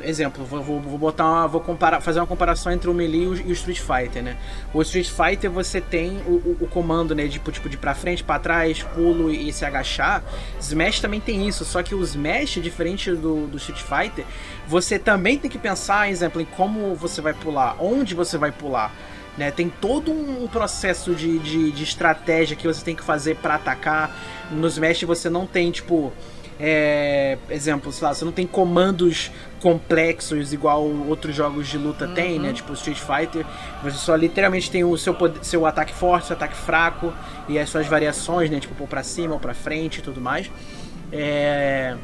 exemplo, 0.03 0.43
vou, 0.43 0.61
vou, 0.61 0.97
botar 0.97 1.25
uma, 1.25 1.47
vou 1.47 1.61
comparar, 1.61 2.01
fazer 2.01 2.19
uma 2.19 2.25
comparação 2.25 2.71
entre 2.71 2.89
o 2.89 2.93
Melee 2.93 3.23
e 3.23 3.27
o, 3.27 3.51
Street 3.51 3.79
Fighter, 3.79 4.23
né? 4.23 4.37
O 4.73 4.81
Street 4.81 5.09
Fighter 5.09 5.49
você 5.51 5.79
tem 5.79 6.17
o, 6.25 6.57
o, 6.59 6.67
comando, 6.67 7.13
né, 7.13 7.27
de 7.27 7.39
tipo, 7.39 7.69
de 7.69 7.77
para 7.77 7.93
frente, 7.93 8.23
para 8.23 8.39
trás, 8.39 8.81
pulo 8.81 9.31
e, 9.31 9.49
e, 9.49 9.53
se 9.53 9.63
agachar. 9.63 10.23
Smash 10.59 10.99
também 10.99 11.19
tem 11.19 11.47
isso, 11.47 11.63
só 11.63 11.83
que 11.83 11.93
o 11.93 12.01
Smash, 12.01 12.61
diferente 12.61 13.11
do, 13.11 13.47
do 13.47 13.57
Street 13.57 13.81
Fighter, 13.81 14.25
você 14.67 14.97
também 14.97 15.37
tem 15.37 15.49
que 15.49 15.59
pensar, 15.59 16.09
exemplo, 16.09 16.41
em 16.41 16.45
como 16.45 16.95
você 16.95 17.21
vai 17.21 17.33
pular, 17.33 17.75
onde 17.79 18.15
você 18.15 18.37
vai 18.37 18.51
pular. 18.51 18.91
Né, 19.37 19.51
tem 19.51 19.69
todo 19.69 20.11
um 20.11 20.47
processo 20.47 21.13
de, 21.13 21.37
de, 21.39 21.71
de 21.71 21.83
estratégia 21.83 22.55
que 22.55 22.65
você 22.65 22.83
tem 22.83 22.95
que 22.95 23.03
fazer 23.03 23.35
para 23.35 23.55
atacar. 23.55 24.15
No 24.49 24.65
Smash 24.65 25.03
você 25.03 25.29
não 25.29 25.45
tem, 25.45 25.71
tipo, 25.71 26.13
é, 26.59 27.37
exemplo, 27.49 27.91
sei 27.91 28.07
lá, 28.07 28.13
você 28.13 28.23
não 28.23 28.31
tem 28.31 28.47
comandos 28.47 29.31
complexos 29.59 30.53
igual 30.53 30.83
outros 30.83 31.35
jogos 31.35 31.67
de 31.67 31.77
luta 31.77 32.07
uhum. 32.07 32.13
tem, 32.13 32.39
né? 32.39 32.53
Tipo 32.53 32.73
Street 32.73 32.99
Fighter. 32.99 33.45
Você 33.83 33.97
só 33.97 34.15
literalmente 34.15 34.71
tem 34.71 34.83
o 34.83 34.97
seu, 34.97 35.13
poder, 35.13 35.43
seu 35.43 35.65
ataque 35.65 35.93
forte, 35.93 36.27
seu 36.27 36.35
ataque 36.35 36.55
fraco 36.55 37.13
e 37.49 37.59
as 37.59 37.69
suas 37.69 37.87
variações, 37.87 38.49
né? 38.49 38.59
Tipo, 38.59 38.73
pôr 38.75 38.87
pra 38.87 39.03
cima 39.03 39.33
ou 39.33 39.39
pra 39.39 39.53
frente 39.53 39.99
e 39.99 40.01
tudo 40.01 40.21
mais. 40.21 40.49
É... 41.11 41.95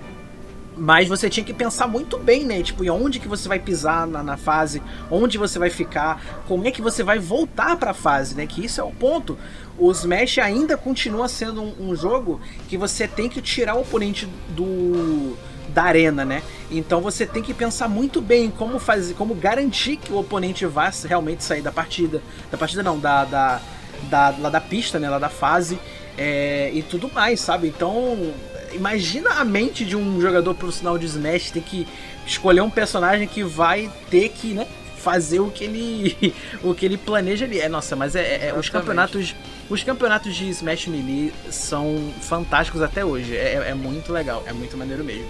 Mas 0.77 1.07
você 1.07 1.29
tinha 1.29 1.45
que 1.45 1.53
pensar 1.53 1.85
muito 1.87 2.17
bem, 2.17 2.45
né? 2.45 2.63
Tipo, 2.63 2.83
e 2.83 2.89
onde 2.89 3.19
que 3.19 3.27
você 3.27 3.47
vai 3.47 3.59
pisar 3.59 4.07
na, 4.07 4.23
na, 4.23 4.37
fase, 4.37 4.81
onde 5.09 5.37
você 5.37 5.59
vai 5.59 5.69
ficar, 5.69 6.43
como 6.47 6.65
é 6.65 6.71
que 6.71 6.81
você 6.81 7.03
vai 7.03 7.19
voltar 7.19 7.75
pra 7.75 7.93
fase, 7.93 8.35
né? 8.35 8.47
Que 8.47 8.63
isso 8.63 8.79
é 8.79 8.83
o 8.83 8.91
ponto. 8.91 9.37
O 9.77 9.91
Smash 9.91 10.37
ainda 10.39 10.77
continua 10.77 11.27
sendo 11.27 11.61
um, 11.61 11.89
um 11.89 11.95
jogo 11.95 12.39
que 12.69 12.77
você 12.77 13.07
tem 13.07 13.27
que 13.27 13.41
tirar 13.41 13.75
o 13.75 13.81
oponente 13.81 14.27
do 14.49 15.37
da 15.73 15.83
arena, 15.83 16.25
né? 16.25 16.43
Então 16.69 16.99
você 17.01 17.25
tem 17.25 17.41
que 17.41 17.53
pensar 17.53 17.87
muito 17.87 18.21
bem 18.21 18.51
como 18.51 18.77
fazer, 18.77 19.13
como 19.13 19.33
garantir 19.33 19.95
que 19.97 20.11
o 20.11 20.19
oponente 20.19 20.65
vá 20.65 20.91
realmente 21.07 21.43
sair 21.43 21.61
da 21.61 21.71
partida, 21.71 22.21
da 22.51 22.57
partida 22.57 22.83
não, 22.83 22.99
da 22.99 23.23
da, 23.25 23.61
da 24.09 24.35
lá 24.37 24.49
da 24.49 24.59
pista, 24.59 24.99
né? 24.99 25.09
Lá 25.09 25.19
da 25.19 25.29
fase 25.29 25.79
é, 26.17 26.71
e 26.73 26.83
tudo 26.83 27.09
mais, 27.11 27.39
sabe? 27.39 27.67
Então 27.67 28.33
imagina 28.73 29.31
a 29.39 29.45
mente 29.45 29.85
de 29.85 29.95
um 29.95 30.19
jogador 30.21 30.53
profissional 30.53 30.97
de 30.97 31.05
Smash 31.05 31.51
ter 31.51 31.61
que 31.61 31.87
escolher 32.25 32.61
um 32.61 32.69
personagem 32.69 33.27
que 33.27 33.43
vai 33.43 33.89
ter 34.09 34.29
que, 34.29 34.53
né, 34.53 34.67
fazer 34.97 35.39
o 35.39 35.49
que 35.49 35.63
ele 35.63 36.33
o 36.63 36.73
que 36.73 36.85
ele 36.85 36.97
planeja 36.97 37.45
ali. 37.45 37.59
É, 37.59 37.67
nossa, 37.67 37.95
mas 37.95 38.15
é, 38.15 38.49
é 38.49 38.53
os 38.57 38.69
campeonatos 38.69 39.35
os 39.69 39.83
campeonatos 39.83 40.35
de 40.35 40.49
Smash 40.49 40.87
Melee 40.87 41.33
são 41.49 42.11
fantásticos 42.21 42.81
até 42.81 43.03
hoje. 43.03 43.35
É, 43.35 43.69
é 43.69 43.73
muito 43.73 44.11
legal, 44.11 44.43
é 44.45 44.53
muito 44.53 44.77
maneiro 44.77 45.03
mesmo. 45.03 45.27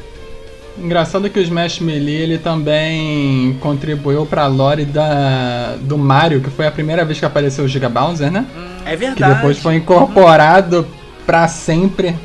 Engraçado 0.77 1.30
que 1.30 1.38
o 1.38 1.41
Smash 1.41 1.80
Melee 1.80 2.21
ele 2.21 2.38
também 2.38 3.58
contribuiu 3.60 4.25
pra 4.25 4.47
lore 4.47 4.86
da, 4.86 5.75
do 5.82 5.97
Mario, 5.97 6.41
que 6.41 6.49
foi 6.49 6.65
a 6.65 6.71
primeira 6.71 7.04
vez 7.04 7.19
que 7.19 7.25
apareceu 7.25 7.65
o 7.65 7.67
Giga 7.67 7.89
Bowser, 7.89 8.32
né? 8.32 8.45
É 8.86 8.95
verdade. 8.95 9.32
Que 9.32 9.36
depois 9.36 9.58
foi 9.60 9.75
incorporado 9.75 10.88
pra 11.25 11.47
sempre 11.47 12.15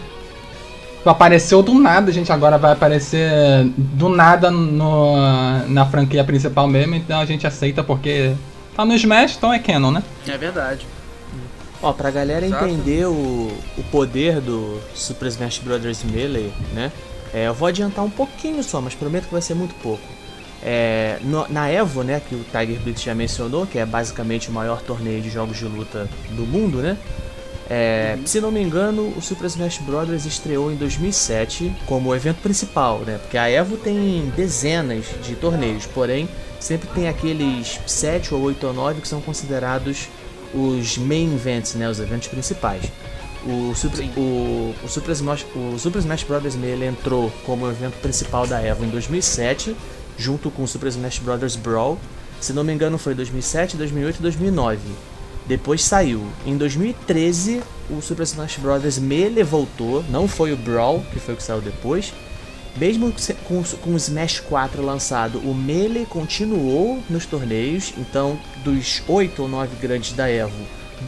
apareceu 1.10 1.62
do 1.62 1.74
nada, 1.74 2.10
gente. 2.12 2.32
Agora 2.32 2.58
vai 2.58 2.72
aparecer 2.72 3.30
do 3.76 4.08
nada 4.08 4.50
no, 4.50 5.16
na 5.68 5.86
franquia 5.86 6.24
principal 6.24 6.66
mesmo, 6.66 6.94
então 6.94 7.20
a 7.20 7.24
gente 7.26 7.46
aceita 7.46 7.82
porque 7.82 8.34
tá 8.74 8.84
no 8.84 8.94
Smash, 8.94 9.36
então 9.36 9.52
é 9.52 9.58
canon, 9.58 9.90
né? 9.90 10.02
É 10.26 10.36
verdade. 10.36 10.86
Ó, 11.82 11.92
pra 11.92 12.10
galera 12.10 12.46
Exato. 12.46 12.64
entender 12.64 13.06
o, 13.06 13.52
o 13.76 13.82
poder 13.90 14.40
do 14.40 14.80
Super 14.94 15.28
Smash 15.28 15.58
Bros. 15.58 16.02
Melee, 16.04 16.52
né? 16.72 16.90
É, 17.32 17.48
eu 17.48 17.54
vou 17.54 17.68
adiantar 17.68 18.04
um 18.04 18.10
pouquinho 18.10 18.62
só, 18.62 18.80
mas 18.80 18.94
prometo 18.94 19.26
que 19.26 19.32
vai 19.32 19.42
ser 19.42 19.54
muito 19.54 19.74
pouco. 19.76 20.02
É, 20.62 21.18
no, 21.22 21.46
na 21.48 21.70
EVO, 21.70 22.02
né, 22.02 22.20
que 22.26 22.34
o 22.34 22.44
Tiger 22.44 22.80
Blitz 22.80 23.02
já 23.02 23.14
mencionou, 23.14 23.66
que 23.66 23.78
é 23.78 23.84
basicamente 23.84 24.48
o 24.48 24.52
maior 24.52 24.80
torneio 24.80 25.20
de 25.20 25.30
jogos 25.30 25.58
de 25.58 25.64
luta 25.64 26.08
do 26.30 26.46
mundo, 26.46 26.78
né? 26.78 26.96
É, 27.68 28.16
Se 28.24 28.40
não 28.40 28.50
me 28.50 28.62
engano, 28.62 29.12
o 29.16 29.20
Super 29.20 29.46
Smash 29.46 29.78
Bros. 29.78 30.24
estreou 30.24 30.70
em 30.70 30.76
2007 30.76 31.74
como 31.86 32.14
evento 32.14 32.40
principal, 32.40 33.00
né? 33.00 33.18
Porque 33.18 33.36
a 33.36 33.50
EVO 33.50 33.76
tem 33.76 34.32
dezenas 34.36 35.06
de 35.24 35.34
torneios, 35.34 35.84
porém 35.86 36.28
sempre 36.60 36.88
tem 36.94 37.08
aqueles 37.08 37.80
7 37.86 38.34
ou 38.34 38.42
8 38.42 38.66
ou 38.68 38.72
9 38.72 39.00
que 39.00 39.08
são 39.08 39.20
considerados 39.20 40.08
os 40.54 40.96
main 40.96 41.34
events, 41.34 41.74
né? 41.74 41.88
Os 41.88 41.98
eventos 41.98 42.28
principais. 42.28 42.84
O 43.44 43.74
Super, 43.74 44.04
o, 44.16 44.74
o, 44.84 44.88
Super 44.88 45.12
Smash, 45.12 45.46
o 45.54 45.78
Super 45.78 45.98
Smash 45.98 46.22
Bros. 46.22 46.54
Melee 46.54 46.88
entrou 46.88 47.32
como 47.44 47.68
evento 47.68 47.94
principal 48.00 48.46
da 48.46 48.62
EVO 48.62 48.84
em 48.84 48.88
2007, 48.88 49.76
junto 50.16 50.50
com 50.50 50.62
o 50.62 50.68
Super 50.68 50.88
Smash 50.88 51.18
Bros. 51.18 51.56
Brawl. 51.56 51.98
Se 52.40 52.52
não 52.52 52.62
me 52.62 52.72
engano, 52.72 52.98
foi 52.98 53.14
2007, 53.14 53.76
2008 53.76 54.18
e 54.18 54.22
2009. 54.22 54.80
Depois 55.46 55.84
saiu. 55.84 56.26
Em 56.44 56.56
2013, 56.56 57.62
o 57.88 58.02
Super 58.02 58.24
Smash 58.24 58.56
Bros. 58.58 58.98
Melee 58.98 59.44
voltou. 59.44 60.04
Não 60.10 60.26
foi 60.26 60.52
o 60.52 60.56
Brawl, 60.56 61.04
que 61.12 61.20
foi 61.20 61.34
o 61.34 61.36
que 61.36 61.42
saiu 61.42 61.60
depois. 61.60 62.12
Mesmo 62.76 63.12
com, 63.44 63.92
o 63.92 63.96
Smash 63.96 64.40
4 64.40 64.82
lançado, 64.82 65.38
o 65.38 65.54
Melee 65.54 66.04
continuou 66.04 67.02
nos 67.08 67.24
torneios. 67.24 67.94
Então, 67.96 68.38
dos 68.62 69.02
8 69.08 69.40
ou 69.42 69.48
9 69.48 69.76
grandes 69.80 70.12
da 70.12 70.30
EVO, 70.30 70.52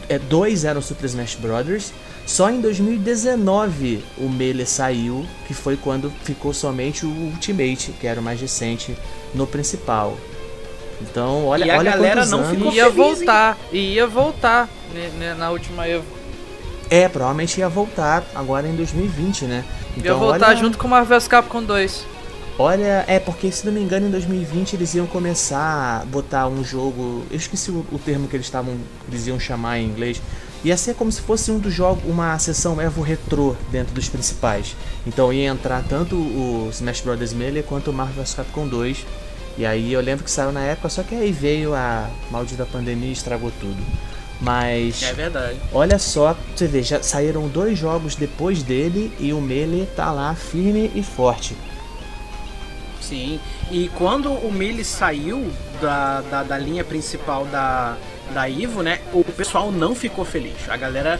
é, 0.07 0.17
dois 0.17 0.65
eram 0.65 0.81
Super 0.81 1.05
Smash 1.05 1.35
Bros. 1.35 1.91
Só 2.25 2.49
em 2.49 2.61
2019 2.61 4.03
o 4.17 4.29
Melee 4.29 4.65
saiu, 4.65 5.25
que 5.47 5.53
foi 5.53 5.75
quando 5.75 6.11
ficou 6.23 6.53
somente 6.53 7.05
o 7.05 7.09
Ultimate, 7.09 7.91
que 7.99 8.07
era 8.07 8.19
o 8.19 8.23
mais 8.23 8.39
recente, 8.39 8.95
no 9.33 9.45
principal. 9.45 10.17
Então, 11.01 11.45
olha, 11.45 11.65
e 11.65 11.71
a 11.71 11.77
olha 11.77 11.91
galera 11.91 12.25
não 12.25 12.39
anos... 12.39 12.51
ficou 12.51 12.73
ia 12.73 12.83
feliz, 12.91 12.95
voltar, 12.95 13.57
e 13.71 13.93
ia 13.93 14.07
voltar 14.07 14.69
né, 14.93 15.09
né, 15.17 15.33
na 15.33 15.49
última 15.49 15.87
Evo. 15.87 16.05
É, 16.89 17.07
provavelmente 17.07 17.59
ia 17.59 17.69
voltar 17.69 18.23
agora 18.33 18.67
em 18.67 18.75
2020, 18.75 19.45
né? 19.45 19.63
Então, 19.95 20.03
ia 20.05 20.13
voltar 20.15 20.49
olha... 20.49 20.57
junto 20.57 20.77
com 20.77 20.87
Marvel's 20.87 21.27
Capcom 21.27 21.63
2. 21.63 22.05
Olha, 22.61 23.05
é 23.07 23.19
porque 23.19 23.49
se 23.53 23.65
não 23.65 23.71
me 23.71 23.79
engano 23.79 24.07
em 24.07 24.11
2020 24.11 24.73
eles 24.73 24.93
iam 24.93 25.07
começar 25.07 26.01
a 26.01 26.05
botar 26.05 26.47
um 26.47 26.61
jogo, 26.61 27.23
eu 27.31 27.37
esqueci 27.37 27.71
o, 27.71 27.85
o 27.89 27.97
termo 27.97 28.27
que 28.27 28.35
eles 28.35 28.47
estavam, 28.47 28.75
eles 29.07 29.27
iam 29.27 29.39
chamar 29.39 29.79
em 29.79 29.85
inglês. 29.85 30.21
Ia 30.61 30.75
ser 30.75 30.93
como 30.95 31.09
se 31.09 31.21
fosse 31.21 31.51
um 31.51 31.57
dos 31.57 31.73
jogos, 31.73 32.03
uma 32.05 32.37
sessão 32.37 32.81
Evo 32.81 33.01
Retro 33.01 33.55
dentro 33.71 33.93
dos 33.93 34.09
principais. 34.09 34.75
Então 35.07 35.31
ia 35.31 35.47
entrar 35.47 35.81
tanto 35.87 36.17
o 36.17 36.67
Smash 36.69 36.99
Bros. 36.99 37.31
Melee 37.31 37.63
quanto 37.63 37.91
o 37.91 37.93
Marvel's 37.93 38.33
Capcom 38.33 38.67
2 38.67 39.05
e 39.59 39.65
aí 39.65 39.91
eu 39.91 39.99
lembro 39.99 40.23
que 40.23 40.31
saiu 40.31 40.53
na 40.53 40.61
época, 40.61 40.87
só 40.87 41.03
que 41.03 41.13
aí 41.13 41.33
veio 41.33 41.75
a 41.75 42.09
maldita 42.31 42.65
pandemia 42.65 43.09
e 43.09 43.11
estragou 43.11 43.51
tudo. 43.59 43.75
Mas. 44.39 45.03
É 45.03 45.11
verdade. 45.11 45.59
Olha 45.73 45.99
só, 45.99 46.33
você 46.55 46.65
vê, 46.65 46.81
já 46.81 47.03
saíram 47.03 47.45
dois 47.49 47.77
jogos 47.77 48.15
depois 48.15 48.63
dele 48.63 49.11
e 49.19 49.33
o 49.33 49.41
Melee 49.41 49.85
tá 49.97 50.13
lá 50.13 50.33
firme 50.33 50.89
e 50.95 51.03
forte. 51.03 51.57
Sim, 53.01 53.37
e 53.69 53.89
quando 53.95 54.31
o 54.31 54.49
Melee 54.49 54.85
saiu 54.85 55.51
da, 55.81 56.21
da, 56.21 56.43
da 56.43 56.57
linha 56.57 56.85
principal 56.85 57.43
da, 57.43 57.97
da 58.33 58.47
Ivo, 58.47 58.81
né, 58.81 59.01
o 59.11 59.25
pessoal 59.25 59.73
não 59.73 59.93
ficou 59.93 60.23
feliz. 60.23 60.69
A 60.69 60.77
galera 60.77 61.19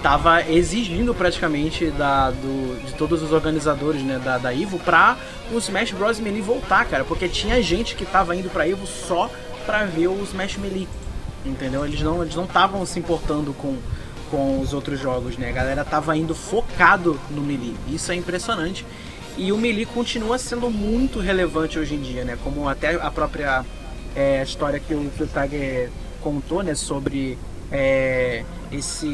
tava 0.00 0.48
exigindo 0.48 1.12
praticamente 1.12 1.90
da, 1.90 2.30
do, 2.30 2.80
de 2.86 2.92
todos 2.94 3.20
os 3.20 3.32
organizadores 3.32 4.00
né, 4.02 4.20
da, 4.22 4.38
da 4.38 4.52
Ivo 4.52 4.78
pra 4.78 5.16
o 5.52 5.58
Smash 5.58 5.92
Bros. 5.92 6.20
Melee 6.20 6.40
voltar, 6.40 6.84
cara. 6.86 7.04
Porque 7.04 7.28
tinha 7.28 7.62
gente 7.62 7.94
que 7.94 8.04
tava 8.04 8.34
indo 8.34 8.50
pra 8.50 8.66
Ivo 8.66 8.86
só 8.86 9.30
pra 9.66 9.84
ver 9.84 10.08
o 10.08 10.22
Smash 10.24 10.56
Melee. 10.56 10.88
Entendeu? 11.44 11.84
Eles 11.84 12.00
não 12.00 12.22
eles 12.22 12.34
não 12.34 12.44
estavam 12.44 12.84
se 12.84 12.98
importando 12.98 13.52
com, 13.54 13.78
com 14.30 14.60
os 14.60 14.72
outros 14.72 15.00
jogos, 15.00 15.36
né? 15.36 15.48
A 15.50 15.52
galera 15.52 15.84
tava 15.84 16.16
indo 16.16 16.34
focado 16.34 17.18
no 17.30 17.42
Melee. 17.42 17.76
Isso 17.88 18.12
é 18.12 18.14
impressionante. 18.14 18.84
E 19.36 19.52
o 19.52 19.56
Melee 19.56 19.86
continua 19.86 20.38
sendo 20.38 20.70
muito 20.70 21.18
relevante 21.18 21.78
hoje 21.78 21.94
em 21.94 22.00
dia, 22.00 22.24
né? 22.24 22.38
Como 22.42 22.68
até 22.68 22.94
a 22.94 23.10
própria 23.10 23.64
é, 24.14 24.42
história 24.42 24.78
que 24.78 24.92
o, 24.94 25.10
que 25.16 25.22
o 25.22 25.26
Tiger 25.26 25.90
contou, 26.20 26.62
né? 26.62 26.74
Sobre 26.74 27.38
é, 27.72 28.44
esse 28.72 29.06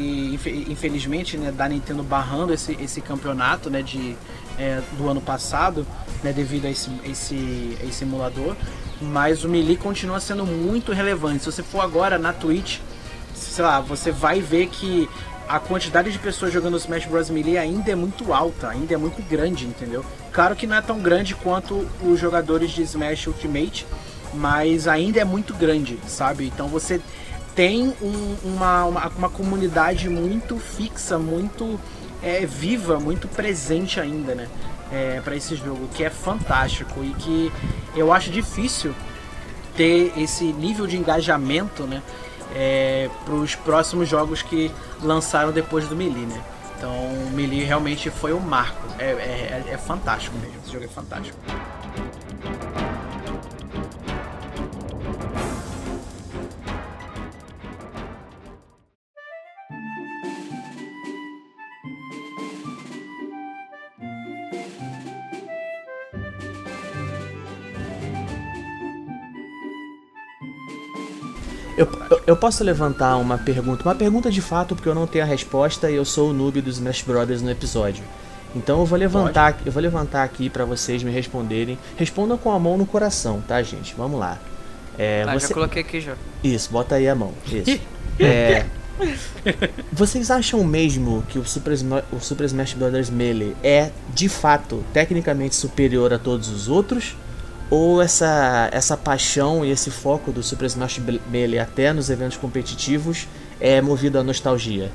infelizmente 0.69 1.37
né, 1.37 1.51
da 1.51 1.67
Nintendo 1.69 2.03
barrando 2.03 2.53
esse, 2.53 2.73
esse 2.81 3.01
campeonato 3.01 3.69
né, 3.69 3.81
de, 3.81 4.15
é, 4.57 4.81
do 4.97 5.07
ano 5.09 5.21
passado 5.21 5.85
né, 6.23 6.33
devido 6.33 6.65
a 6.65 6.69
esse, 6.69 6.89
esse, 7.05 7.77
esse 7.83 8.03
emulador 8.03 8.55
mas 8.99 9.43
o 9.43 9.49
Melee 9.49 9.77
continua 9.77 10.19
sendo 10.19 10.43
muito 10.43 10.91
relevante. 10.91 11.43
Se 11.43 11.51
você 11.51 11.61
for 11.63 11.81
agora 11.81 12.17
na 12.17 12.33
Twitch 12.33 12.79
sei 13.33 13.63
lá 13.63 13.79
você 13.79 14.11
vai 14.11 14.41
ver 14.41 14.67
que 14.67 15.07
a 15.47 15.59
quantidade 15.59 16.11
de 16.11 16.19
pessoas 16.19 16.51
jogando 16.51 16.75
Smash 16.77 17.05
Bros. 17.05 17.29
Melee 17.29 17.57
ainda 17.57 17.91
é 17.91 17.95
muito 17.95 18.33
alta 18.33 18.69
ainda 18.69 18.93
é 18.93 18.97
muito 18.97 19.21
grande 19.29 19.65
entendeu? 19.65 20.03
Claro 20.31 20.55
que 20.55 20.67
não 20.67 20.75
é 20.75 20.81
tão 20.81 20.99
grande 20.99 21.35
quanto 21.35 21.87
os 22.01 22.19
jogadores 22.19 22.71
de 22.71 22.81
Smash 22.81 23.27
Ultimate 23.27 23.85
mas 24.33 24.87
ainda 24.87 25.19
é 25.19 25.23
muito 25.23 25.53
grande 25.53 25.97
sabe? 26.07 26.47
Então 26.47 26.67
você 26.67 26.99
tem 27.55 27.91
um, 28.01 28.35
uma, 28.43 28.85
uma, 28.85 29.07
uma, 29.17 29.29
comunidade 29.31 30.07
muito 30.07 30.59
fixa, 30.59 31.17
muito 31.17 31.79
é, 32.21 32.45
viva, 32.45 32.99
muito 32.99 33.27
presente 33.27 33.99
ainda, 33.99 34.35
né? 34.35 34.47
É, 34.91 35.21
para 35.21 35.35
esse 35.35 35.55
jogo, 35.55 35.87
que 35.93 36.03
é 36.03 36.09
fantástico 36.09 37.03
e 37.03 37.13
que 37.15 37.51
eu 37.95 38.13
acho 38.13 38.31
difícil 38.31 38.93
ter 39.75 40.13
esse 40.17 40.45
nível 40.45 40.87
de 40.87 40.97
engajamento, 40.97 41.83
né? 41.83 42.01
É, 42.55 43.09
para 43.25 43.33
os 43.33 43.55
próximos 43.55 44.07
jogos 44.07 44.41
que 44.41 44.71
lançaram 45.01 45.51
depois 45.51 45.87
do 45.87 45.95
Melee, 45.95 46.25
né? 46.25 46.41
Então, 46.77 46.91
o 46.91 47.31
Melee 47.33 47.63
realmente 47.63 48.09
foi 48.09 48.33
um 48.33 48.39
marco. 48.39 48.81
É, 48.99 49.05
é, 49.05 49.63
é 49.71 49.77
fantástico 49.77 50.37
mesmo. 50.37 50.55
Esse 50.63 50.73
jogo 50.73 50.85
é 50.85 50.87
fantástico. 50.87 51.37
Eu, 71.77 71.87
eu, 72.09 72.21
eu, 72.27 72.35
posso 72.35 72.63
levantar 72.63 73.17
uma 73.17 73.37
pergunta, 73.37 73.83
uma 73.83 73.93
pergunta 73.93 74.31
de 74.31 74.41
fato, 74.41 74.75
porque 74.75 74.89
eu 74.89 74.95
não 74.95 75.05
tenho 75.05 75.23
a 75.23 75.27
resposta 75.27 75.91
e 75.91 75.95
eu 75.95 76.03
sou 76.03 76.31
o 76.31 76.33
noob 76.33 76.59
dos 76.59 76.77
Smash 76.77 77.03
Brothers 77.03 77.43
no 77.43 77.51
episódio. 77.51 78.03
Então 78.55 78.79
eu 78.79 78.85
vou 78.85 78.97
levantar, 78.97 79.53
Pode. 79.53 79.67
eu 79.67 79.71
vou 79.71 79.81
levantar 79.81 80.23
aqui 80.23 80.49
para 80.49 80.65
vocês 80.65 81.03
me 81.03 81.11
responderem. 81.11 81.77
Respondam 81.95 82.35
com 82.35 82.51
a 82.51 82.57
mão 82.57 82.77
no 82.77 82.85
coração, 82.85 83.43
tá, 83.47 83.61
gente? 83.61 83.93
Vamos 83.95 84.19
lá. 84.19 84.39
É, 84.97 85.23
ah, 85.27 85.33
você... 85.33 85.49
já 85.49 85.53
coloquei 85.53 85.83
aqui 85.83 86.01
já. 86.01 86.15
Isso, 86.43 86.71
bota 86.71 86.95
aí 86.95 87.07
a 87.07 87.13
mão. 87.13 87.31
Isso. 87.45 87.79
é... 88.19 88.65
Vocês 89.93 90.31
acham 90.31 90.63
mesmo 90.63 91.23
que 91.29 91.37
o 91.37 91.45
Super, 91.45 91.73
o 92.11 92.19
Super 92.19 92.45
Smash 92.45 92.73
Bros. 92.73 93.11
Melee 93.11 93.55
é, 93.63 93.91
de 94.11 94.27
fato, 94.27 94.83
tecnicamente 94.91 95.55
superior 95.55 96.11
a 96.11 96.17
todos 96.17 96.49
os 96.49 96.67
outros? 96.67 97.15
Ou 97.69 98.01
essa, 98.01 98.69
essa 98.71 98.95
paixão 98.95 99.65
e 99.65 99.71
esse 99.71 99.91
foco 99.91 100.31
do 100.31 100.41
Super 100.41 100.65
Smash 100.65 100.99
Melee 101.29 101.59
até 101.59 101.91
nos 101.91 102.09
eventos 102.09 102.37
competitivos 102.37 103.27
é 103.59 103.81
movido 103.81 104.17
à 104.19 104.23
nostalgia? 104.23 104.91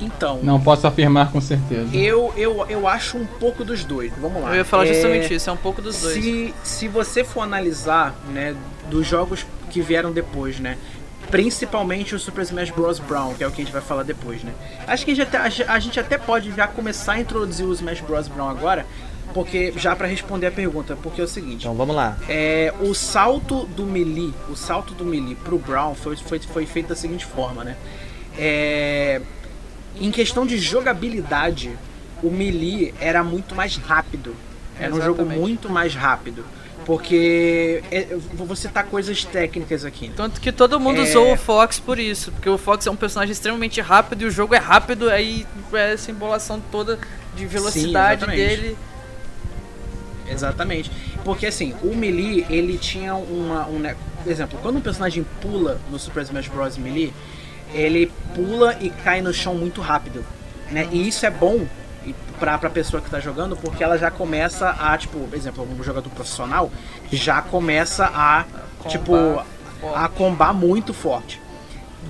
Então. 0.00 0.40
Não 0.42 0.60
posso 0.60 0.86
afirmar 0.86 1.32
com 1.32 1.40
certeza. 1.40 1.94
Eu, 1.96 2.32
eu, 2.36 2.66
eu 2.68 2.86
acho 2.86 3.16
um 3.16 3.26
pouco 3.26 3.64
dos 3.64 3.84
dois. 3.84 4.12
Vamos 4.20 4.42
lá. 4.42 4.50
Eu 4.50 4.56
ia 4.56 4.64
falar 4.64 4.84
é, 4.86 4.92
justamente 4.92 5.34
isso, 5.34 5.48
é 5.48 5.52
um 5.52 5.56
pouco 5.56 5.80
dos 5.80 6.00
dois. 6.00 6.22
Se, 6.22 6.54
se 6.62 6.88
você 6.88 7.24
for 7.24 7.40
analisar, 7.40 8.14
né, 8.28 8.54
dos 8.90 9.06
jogos 9.06 9.46
que 9.70 9.80
vieram 9.80 10.12
depois, 10.12 10.60
né? 10.60 10.76
Principalmente 11.30 12.14
o 12.14 12.20
Super 12.20 12.42
Smash 12.42 12.70
Bros. 12.70 13.00
Brown, 13.00 13.34
que 13.34 13.42
é 13.42 13.46
o 13.48 13.50
que 13.50 13.60
a 13.60 13.64
gente 13.64 13.72
vai 13.72 13.82
falar 13.82 14.04
depois, 14.04 14.44
né? 14.44 14.52
Acho 14.86 15.04
que 15.04 15.10
a 15.10 15.14
gente, 15.14 15.36
até, 15.36 15.64
a 15.66 15.78
gente 15.78 15.98
até 15.98 16.16
pode 16.16 16.52
já 16.54 16.68
começar 16.68 17.14
a 17.14 17.20
introduzir 17.20 17.66
o 17.66 17.72
Smash 17.72 18.00
Bros. 18.00 18.28
Brown 18.28 18.48
agora, 18.48 18.86
porque 19.36 19.70
já 19.76 19.94
para 19.94 20.06
responder 20.06 20.46
a 20.46 20.50
pergunta, 20.50 20.96
porque 21.02 21.20
é 21.20 21.24
o 21.24 21.28
seguinte. 21.28 21.66
Então 21.66 21.74
vamos 21.74 21.94
lá. 21.94 22.16
É, 22.26 22.72
o 22.80 22.94
salto 22.94 23.66
do 23.66 23.84
Melee, 23.84 24.32
o 24.48 24.56
salto 24.56 24.94
do 24.94 25.04
Melee 25.04 25.34
pro 25.34 25.58
Brown 25.58 25.94
foi, 25.94 26.16
foi, 26.16 26.38
foi 26.38 26.64
feito 26.64 26.88
da 26.88 26.96
seguinte 26.96 27.26
forma, 27.26 27.62
né? 27.62 27.76
É, 28.38 29.20
em 30.00 30.10
questão 30.10 30.46
de 30.46 30.56
jogabilidade, 30.56 31.76
o 32.22 32.30
Melee 32.30 32.94
era 32.98 33.22
muito 33.22 33.54
mais 33.54 33.76
rápido. 33.76 34.34
Era 34.78 34.88
Exatamente. 34.88 35.02
um 35.02 35.04
jogo 35.04 35.38
muito 35.38 35.68
mais 35.68 35.94
rápido. 35.94 36.42
Porque 36.86 37.82
é, 37.90 38.16
vou 38.32 38.56
citar 38.56 38.86
coisas 38.86 39.22
técnicas 39.22 39.84
aqui. 39.84 40.08
Né? 40.08 40.14
Tanto 40.16 40.40
que 40.40 40.50
todo 40.50 40.80
mundo 40.80 41.00
é... 41.00 41.02
usou 41.02 41.30
o 41.34 41.36
Fox 41.36 41.78
por 41.78 41.98
isso. 41.98 42.32
Porque 42.32 42.48
o 42.48 42.56
Fox 42.56 42.86
é 42.86 42.90
um 42.90 42.96
personagem 42.96 43.32
extremamente 43.32 43.82
rápido 43.82 44.22
e 44.22 44.24
o 44.24 44.30
jogo 44.30 44.54
é 44.54 44.58
rápido, 44.58 45.10
aí 45.10 45.46
é 45.74 45.92
essa 45.92 46.10
embolação 46.10 46.58
toda 46.72 46.98
de 47.36 47.44
velocidade 47.44 48.24
Sim, 48.24 48.30
dele. 48.30 48.78
Exatamente. 50.28 50.90
Porque 51.24 51.46
assim, 51.46 51.74
o 51.82 51.94
Melee, 51.94 52.46
ele 52.48 52.78
tinha 52.78 53.14
uma. 53.14 53.66
Um, 53.66 53.82
por 54.22 54.30
exemplo, 54.30 54.58
quando 54.62 54.76
um 54.76 54.80
personagem 54.80 55.24
pula 55.40 55.80
no 55.90 55.98
Super 55.98 56.22
Smash 56.22 56.48
Bros. 56.48 56.76
Melee, 56.76 57.12
ele 57.72 58.10
pula 58.34 58.76
e 58.80 58.90
cai 58.90 59.20
no 59.20 59.32
chão 59.32 59.54
muito 59.54 59.80
rápido. 59.80 60.24
Né? 60.70 60.88
E 60.90 61.06
isso 61.06 61.24
é 61.24 61.30
bom 61.30 61.66
pra, 62.38 62.58
pra 62.58 62.70
pessoa 62.70 63.00
que 63.00 63.10
tá 63.10 63.20
jogando, 63.20 63.56
porque 63.56 63.82
ela 63.82 63.98
já 63.98 64.10
começa 64.10 64.70
a, 64.70 64.96
tipo, 64.96 65.18
por 65.18 65.36
exemplo, 65.36 65.68
um 65.68 65.82
jogador 65.82 66.10
profissional 66.10 66.70
já 67.10 67.40
começa 67.42 68.06
a, 68.06 68.44
combar. 68.78 68.90
tipo, 68.90 69.14
a 69.94 70.08
combar 70.08 70.52
muito 70.52 70.92
forte. 70.92 71.40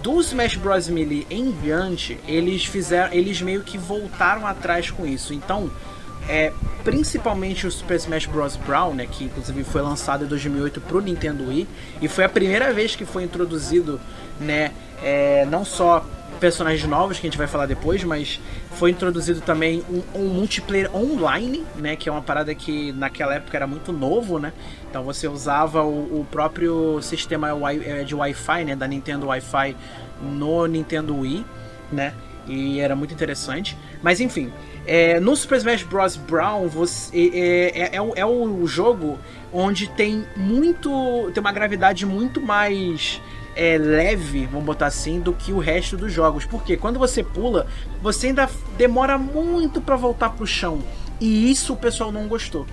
do 0.02 0.20
Smash 0.20 0.56
Bros 0.56 0.88
Melee 0.88 1.26
em 1.30 1.50
diante, 1.50 2.18
eles 2.26 2.64
fizeram, 2.64 3.12
eles 3.12 3.40
meio 3.40 3.62
que 3.62 3.78
voltaram 3.78 4.46
atrás 4.46 4.90
com 4.90 5.06
isso. 5.06 5.32
Então, 5.32 5.70
é, 6.28 6.52
principalmente 6.84 7.66
o 7.66 7.70
Super 7.70 7.96
Smash 7.96 8.26
Bros. 8.26 8.56
Brawl, 8.56 8.94
né, 8.94 9.06
que 9.10 9.24
inclusive 9.24 9.64
foi 9.64 9.82
lançado 9.82 10.24
em 10.24 10.28
2008 10.28 10.80
para 10.80 10.96
o 10.96 11.00
Nintendo 11.00 11.48
Wii 11.48 11.66
e 12.00 12.08
foi 12.08 12.24
a 12.24 12.28
primeira 12.28 12.72
vez 12.72 12.94
que 12.94 13.04
foi 13.04 13.24
introduzido, 13.24 14.00
né, 14.40 14.72
é, 15.02 15.44
não 15.46 15.64
só 15.64 16.04
personagens 16.40 16.88
novos 16.88 17.18
que 17.18 17.26
a 17.26 17.30
gente 17.30 17.38
vai 17.38 17.46
falar 17.46 17.66
depois, 17.66 18.04
mas 18.04 18.40
foi 18.72 18.90
introduzido 18.90 19.40
também 19.40 19.82
um, 19.88 20.20
um, 20.20 20.28
multiplayer 20.28 20.94
online, 20.94 21.64
né, 21.76 21.96
que 21.96 22.08
é 22.08 22.12
uma 22.12 22.22
parada 22.22 22.54
que 22.54 22.92
naquela 22.92 23.34
época 23.34 23.56
era 23.56 23.66
muito 23.66 23.92
novo, 23.92 24.38
né. 24.38 24.52
Então 24.88 25.02
você 25.02 25.26
usava 25.26 25.82
o, 25.82 26.20
o 26.20 26.26
próprio 26.30 27.00
sistema 27.02 27.48
é, 27.84 28.04
de 28.04 28.14
Wi-Fi, 28.14 28.64
né, 28.64 28.76
da 28.76 28.86
Nintendo 28.86 29.26
Wi-Fi 29.26 29.76
no 30.20 30.66
Nintendo 30.66 31.16
Wii, 31.18 31.44
né, 31.90 32.12
e 32.46 32.80
era 32.80 32.94
muito 32.94 33.14
interessante. 33.14 33.76
Mas 34.02 34.20
enfim, 34.20 34.52
é, 34.86 35.18
no 35.18 35.34
Super 35.34 35.58
Smash 35.58 35.82
Bros. 35.82 36.16
Brown 36.16 36.68
você, 36.68 37.30
é, 37.34 37.80
é, 37.80 37.96
é, 37.96 38.00
o, 38.00 38.12
é 38.14 38.24
o 38.24 38.66
jogo 38.66 39.18
onde 39.52 39.88
tem 39.88 40.24
muito. 40.36 41.30
tem 41.34 41.40
uma 41.40 41.52
gravidade 41.52 42.06
muito 42.06 42.40
mais 42.40 43.20
é, 43.56 43.78
leve, 43.78 44.46
vamos 44.46 44.64
botar 44.64 44.86
assim, 44.86 45.18
do 45.18 45.32
que 45.32 45.52
o 45.52 45.58
resto 45.58 45.96
dos 45.96 46.12
jogos. 46.12 46.44
Porque 46.44 46.76
quando 46.76 46.98
você 46.98 47.24
pula, 47.24 47.66
você 48.00 48.28
ainda 48.28 48.48
demora 48.76 49.18
muito 49.18 49.80
para 49.80 49.96
voltar 49.96 50.30
pro 50.30 50.46
chão. 50.46 50.82
E 51.20 51.50
isso 51.50 51.72
o 51.72 51.76
pessoal 51.76 52.12
não 52.12 52.28
gostou. 52.28 52.66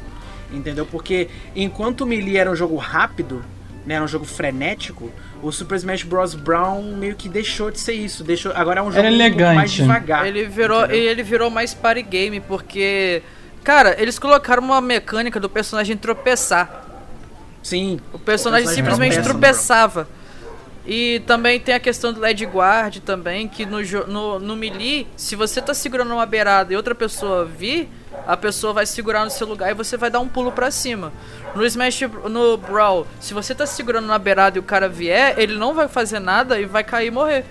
Entendeu? 0.51 0.85
Porque 0.85 1.29
enquanto 1.55 2.01
o 2.01 2.05
Melee 2.05 2.37
era 2.37 2.51
um 2.51 2.55
jogo 2.55 2.75
rápido, 2.75 3.43
né, 3.85 3.95
era 3.95 4.03
um 4.03 4.07
jogo 4.07 4.25
frenético, 4.25 5.11
o 5.41 5.51
Super 5.51 5.75
Smash 5.75 6.03
Bros. 6.03 6.35
Brown 6.35 6.81
meio 6.95 7.15
que 7.15 7.27
deixou 7.27 7.69
de 7.69 7.79
ser 7.79 7.93
isso. 7.93 8.23
Deixou, 8.23 8.51
agora 8.55 8.79
é 8.79 8.83
um 8.83 8.91
jogo 8.91 9.07
um 9.07 9.55
mais 9.55 9.71
devagar. 9.71 10.25
Ele 10.25 10.45
virou, 10.45 10.85
ele 10.85 11.23
virou 11.23 11.49
mais 11.49 11.73
party 11.73 12.01
game, 12.01 12.39
porque. 12.39 13.21
Cara, 13.63 13.95
eles 13.97 14.19
colocaram 14.19 14.61
uma 14.61 14.81
mecânica 14.81 15.39
do 15.39 15.49
personagem 15.49 15.95
tropeçar. 15.95 16.85
Sim. 17.61 17.99
O 18.11 18.19
personagem, 18.19 18.67
o 18.67 18.73
personagem 18.73 18.75
simplesmente 18.75 19.21
tropeçava. 19.21 20.07
E 20.85 21.21
também 21.25 21.59
tem 21.59 21.73
a 21.73 21.79
questão 21.79 22.11
do 22.11 22.19
LED 22.19 22.45
Guard 22.45 22.97
também, 22.99 23.47
que 23.47 23.65
no, 23.65 23.79
no, 24.05 24.39
no 24.39 24.55
Melee, 24.55 25.07
se 25.15 25.33
você 25.33 25.61
tá 25.61 25.73
segurando 25.73 26.13
uma 26.13 26.25
beirada 26.25 26.73
e 26.73 26.75
outra 26.75 26.93
pessoa 26.93 27.45
vir, 27.45 27.89
a 28.25 28.37
pessoa 28.37 28.73
vai 28.73 28.85
segurar 28.85 29.25
no 29.25 29.31
seu 29.31 29.47
lugar 29.47 29.71
e 29.71 29.73
você 29.73 29.97
vai 29.97 30.09
dar 30.09 30.19
um 30.19 30.27
pulo 30.27 30.51
para 30.51 30.71
cima. 30.71 31.11
No 31.55 31.65
Smash, 31.65 32.01
no 32.29 32.57
Brawl, 32.57 33.05
se 33.19 33.33
você 33.33 33.53
tá 33.53 33.65
segurando 33.65 34.07
na 34.07 34.17
beirada 34.17 34.57
e 34.57 34.59
o 34.59 34.63
cara 34.63 34.87
vier, 34.87 35.35
ele 35.37 35.55
não 35.55 35.73
vai 35.73 35.87
fazer 35.87 36.19
nada 36.19 36.59
e 36.59 36.65
vai 36.65 36.83
cair 36.83 37.07
e 37.07 37.11
morrer. 37.11 37.45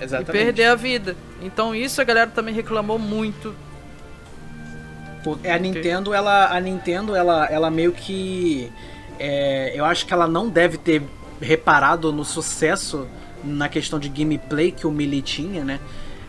Exatamente. 0.00 0.30
E 0.30 0.44
perder 0.44 0.64
a 0.64 0.74
vida. 0.74 1.16
Então 1.40 1.74
isso 1.74 2.00
a 2.00 2.04
galera 2.04 2.30
também 2.30 2.54
reclamou 2.54 2.98
muito. 2.98 3.54
É 5.42 5.52
a 5.52 5.58
Nintendo, 5.58 6.12
ela, 6.12 6.54
a 6.54 6.60
Nintendo, 6.60 7.16
ela, 7.16 7.46
ela 7.46 7.70
meio 7.70 7.92
que, 7.92 8.70
é, 9.18 9.72
eu 9.74 9.84
acho 9.84 10.04
que 10.04 10.12
ela 10.12 10.26
não 10.26 10.50
deve 10.50 10.76
ter 10.76 11.02
reparado 11.40 12.12
no 12.12 12.24
sucesso 12.24 13.08
na 13.42 13.68
questão 13.68 13.98
de 13.98 14.08
gameplay 14.08 14.70
que 14.70 14.86
o 14.86 14.90
Melee 14.90 15.22
tinha, 15.22 15.64
né? 15.64 15.80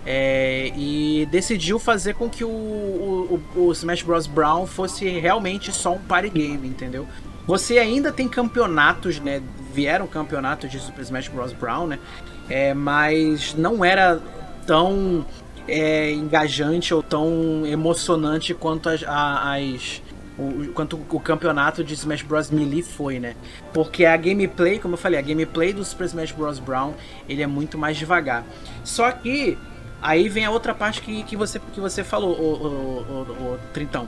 É, 0.05 0.71
e 0.75 1.27
decidiu 1.31 1.79
fazer 1.79 2.13
com 2.13 2.29
que 2.29 2.43
o, 2.43 2.47
o, 2.47 3.41
o, 3.55 3.71
Smash 3.71 4.03
Bros. 4.03 4.27
Brown 4.27 4.67
fosse 4.67 5.07
realmente 5.07 5.71
só 5.71 5.93
um 5.93 5.99
party 5.99 6.29
game, 6.29 6.67
entendeu? 6.67 7.07
Você 7.47 7.79
ainda 7.79 8.11
tem 8.11 8.27
campeonatos, 8.27 9.19
né? 9.19 9.41
Vieram 9.73 10.05
campeonatos 10.05 10.69
de 10.69 10.79
Super 10.79 11.01
Smash 11.01 11.27
Bros. 11.27 11.53
Brown, 11.53 11.87
né? 11.87 11.99
É, 12.47 12.73
mas 12.73 13.55
não 13.55 13.83
era 13.83 14.21
tão 14.67 15.25
é, 15.67 16.11
engajante 16.11 16.93
ou 16.93 17.01
tão 17.01 17.65
emocionante 17.65 18.53
quanto 18.53 18.89
as, 18.89 19.03
as 19.07 20.03
o, 20.37 20.71
quanto 20.73 20.99
o 21.09 21.19
campeonato 21.19 21.83
de 21.83 21.93
Smash 21.93 22.21
Bros. 22.21 22.51
Melee 22.51 22.83
foi, 22.83 23.19
né? 23.19 23.35
Porque 23.73 24.05
a 24.05 24.15
gameplay, 24.17 24.79
como 24.79 24.95
eu 24.95 24.97
falei, 24.97 25.19
a 25.19 25.21
gameplay 25.21 25.73
do 25.73 25.83
Super 25.83 26.05
Smash 26.05 26.31
Bros. 26.31 26.59
Brown, 26.59 26.93
ele 27.27 27.41
é 27.41 27.47
muito 27.47 27.77
mais 27.77 27.97
devagar. 27.97 28.43
Só 28.83 29.11
que 29.11 29.57
Aí 30.05 30.29
vem 30.29 30.45
a 30.45 30.51
outra 30.51 30.75
parte 30.75 31.01
que, 31.01 31.23
que, 31.23 31.35
você, 31.35 31.59
que 31.73 31.79
você 31.79 32.03
falou, 32.03 32.39
o, 32.39 32.43
o, 32.43 32.67
o, 32.67 33.53
o 33.53 33.59
Trintão. 33.73 34.07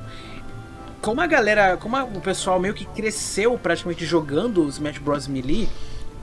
Como 1.01 1.19
a 1.19 1.25
galera, 1.25 1.75
como 1.75 1.95
a, 1.95 2.03
o 2.03 2.21
pessoal 2.21 2.59
meio 2.59 2.75
que 2.75 2.85
cresceu 2.85 3.57
praticamente 3.57 4.05
jogando 4.05 4.63
os 4.63 4.75
Smash 4.75 4.99
Bros. 4.99 5.27
Melee, 5.27 5.67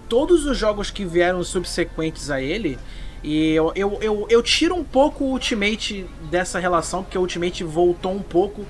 todos 0.09 0.47
os 0.47 0.57
jogos 0.57 0.93
que 0.93 1.05
vieram 1.05 1.43
subsequentes 1.43 2.31
a 2.31 2.41
ele, 2.41 2.79
e 3.21 3.51
eu, 3.51 3.73
eu, 3.75 3.99
eu, 4.01 4.27
eu, 4.31 4.43
tiro 4.45 4.77
um 4.77 4.85
pouco 4.85 5.25
o 5.25 5.33
Ultimate 5.33 6.07
dessa 6.31 6.61
relação, 6.61 7.03
porque 7.03 7.19
o 7.19 7.23
Ultimate 7.23 7.65
voltou 7.65 8.13
um 8.13 8.23
pouco 8.23 8.65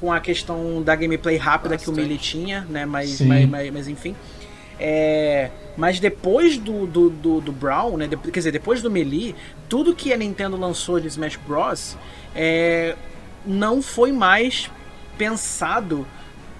com 0.00 0.10
a 0.10 0.20
questão 0.20 0.82
da 0.82 0.96
gameplay 0.96 1.36
rápida 1.36 1.74
Bastante. 1.74 1.94
que 1.94 2.00
o 2.00 2.02
Melee 2.02 2.16
tinha, 2.16 2.62
né? 2.70 2.86
Mas, 2.86 3.20
mas, 3.20 3.46
mas, 3.46 3.70
mas, 3.70 3.88
enfim. 3.88 4.16
É, 4.80 5.50
mas 5.76 6.00
depois 6.00 6.56
do, 6.56 6.86
do, 6.86 7.10
do, 7.10 7.40
do 7.40 7.52
Brawl, 7.52 7.96
né? 7.96 8.06
De, 8.06 8.16
quer 8.16 8.40
dizer, 8.40 8.52
depois 8.52 8.80
do 8.80 8.90
Melee, 8.90 9.34
tudo 9.68 9.94
que 9.94 10.12
a 10.12 10.16
Nintendo 10.16 10.56
lançou 10.56 10.98
de 10.98 11.06
Smash 11.08 11.36
Bros. 11.36 11.96
É, 12.34 12.96
não 13.44 13.82
foi 13.82 14.12
mais 14.12 14.70
pensado 15.16 16.06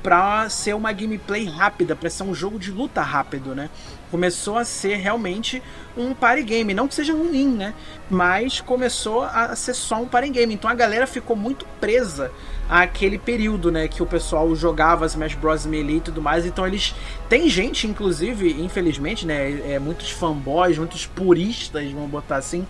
para 0.06 0.48
ser 0.48 0.72
uma 0.72 0.92
gameplay 0.92 1.46
rápida, 1.46 1.96
para 1.96 2.08
ser 2.08 2.22
um 2.22 2.32
jogo 2.32 2.60
de 2.60 2.70
luta 2.70 3.02
rápido, 3.02 3.56
né? 3.56 3.68
Começou 4.08 4.56
a 4.56 4.64
ser 4.64 4.98
realmente 4.98 5.60
um 5.96 6.14
party 6.14 6.44
game, 6.44 6.72
não 6.72 6.86
que 6.86 6.94
seja 6.94 7.12
ruim, 7.12 7.48
né? 7.48 7.74
Mas 8.08 8.60
começou 8.60 9.24
a 9.24 9.56
ser 9.56 9.74
só 9.74 10.00
um 10.00 10.06
party 10.06 10.30
game. 10.30 10.54
Então 10.54 10.70
a 10.70 10.74
galera 10.74 11.08
ficou 11.08 11.34
muito 11.34 11.66
presa 11.80 12.30
aquele 12.70 13.18
período, 13.18 13.72
né, 13.72 13.88
que 13.88 14.00
o 14.00 14.06
pessoal 14.06 14.54
jogava 14.54 15.06
Smash 15.06 15.34
Bros 15.34 15.66
Melee 15.66 15.96
e 15.96 16.00
tudo 16.00 16.22
mais. 16.22 16.46
Então 16.46 16.64
eles 16.64 16.94
tem 17.28 17.48
gente, 17.48 17.88
inclusive, 17.88 18.62
infelizmente, 18.62 19.26
né, 19.26 19.72
é, 19.72 19.78
muitos 19.80 20.12
fanboys, 20.12 20.78
muitos 20.78 21.04
puristas, 21.04 21.90
vamos 21.90 22.10
botar 22.10 22.36
assim, 22.36 22.64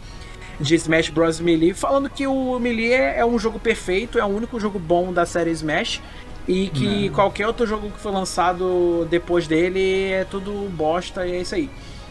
de 0.59 0.75
Smash 0.75 1.11
Bros 1.11 1.39
Melee, 1.39 1.75
falando 1.75 2.09
que 2.09 2.27
o 2.27 2.59
Melee 2.59 2.93
é, 2.93 3.19
é 3.19 3.27
um 3.27 3.39
jogo 3.39 3.59
perfeito, 3.59 4.19
é 4.19 4.25
o 4.25 4.29
único 4.29 4.59
jogo 4.59 4.79
bom 4.79 5.13
da 5.13 5.27
série 5.27 5.51
Smash. 5.51 6.01
E 6.49 6.69
que 6.69 7.09
Não. 7.09 7.15
qualquer 7.15 7.47
outro 7.47 7.67
jogo 7.67 7.91
que 7.91 7.99
foi 7.99 8.13
lançado 8.13 9.07
depois 9.11 9.47
dele 9.49 10.11
é 10.13 10.25
tudo 10.25 10.71
bosta 10.71 11.27
e 11.27 11.33
é 11.33 11.41
isso 11.41 11.55
aí. 11.55 11.69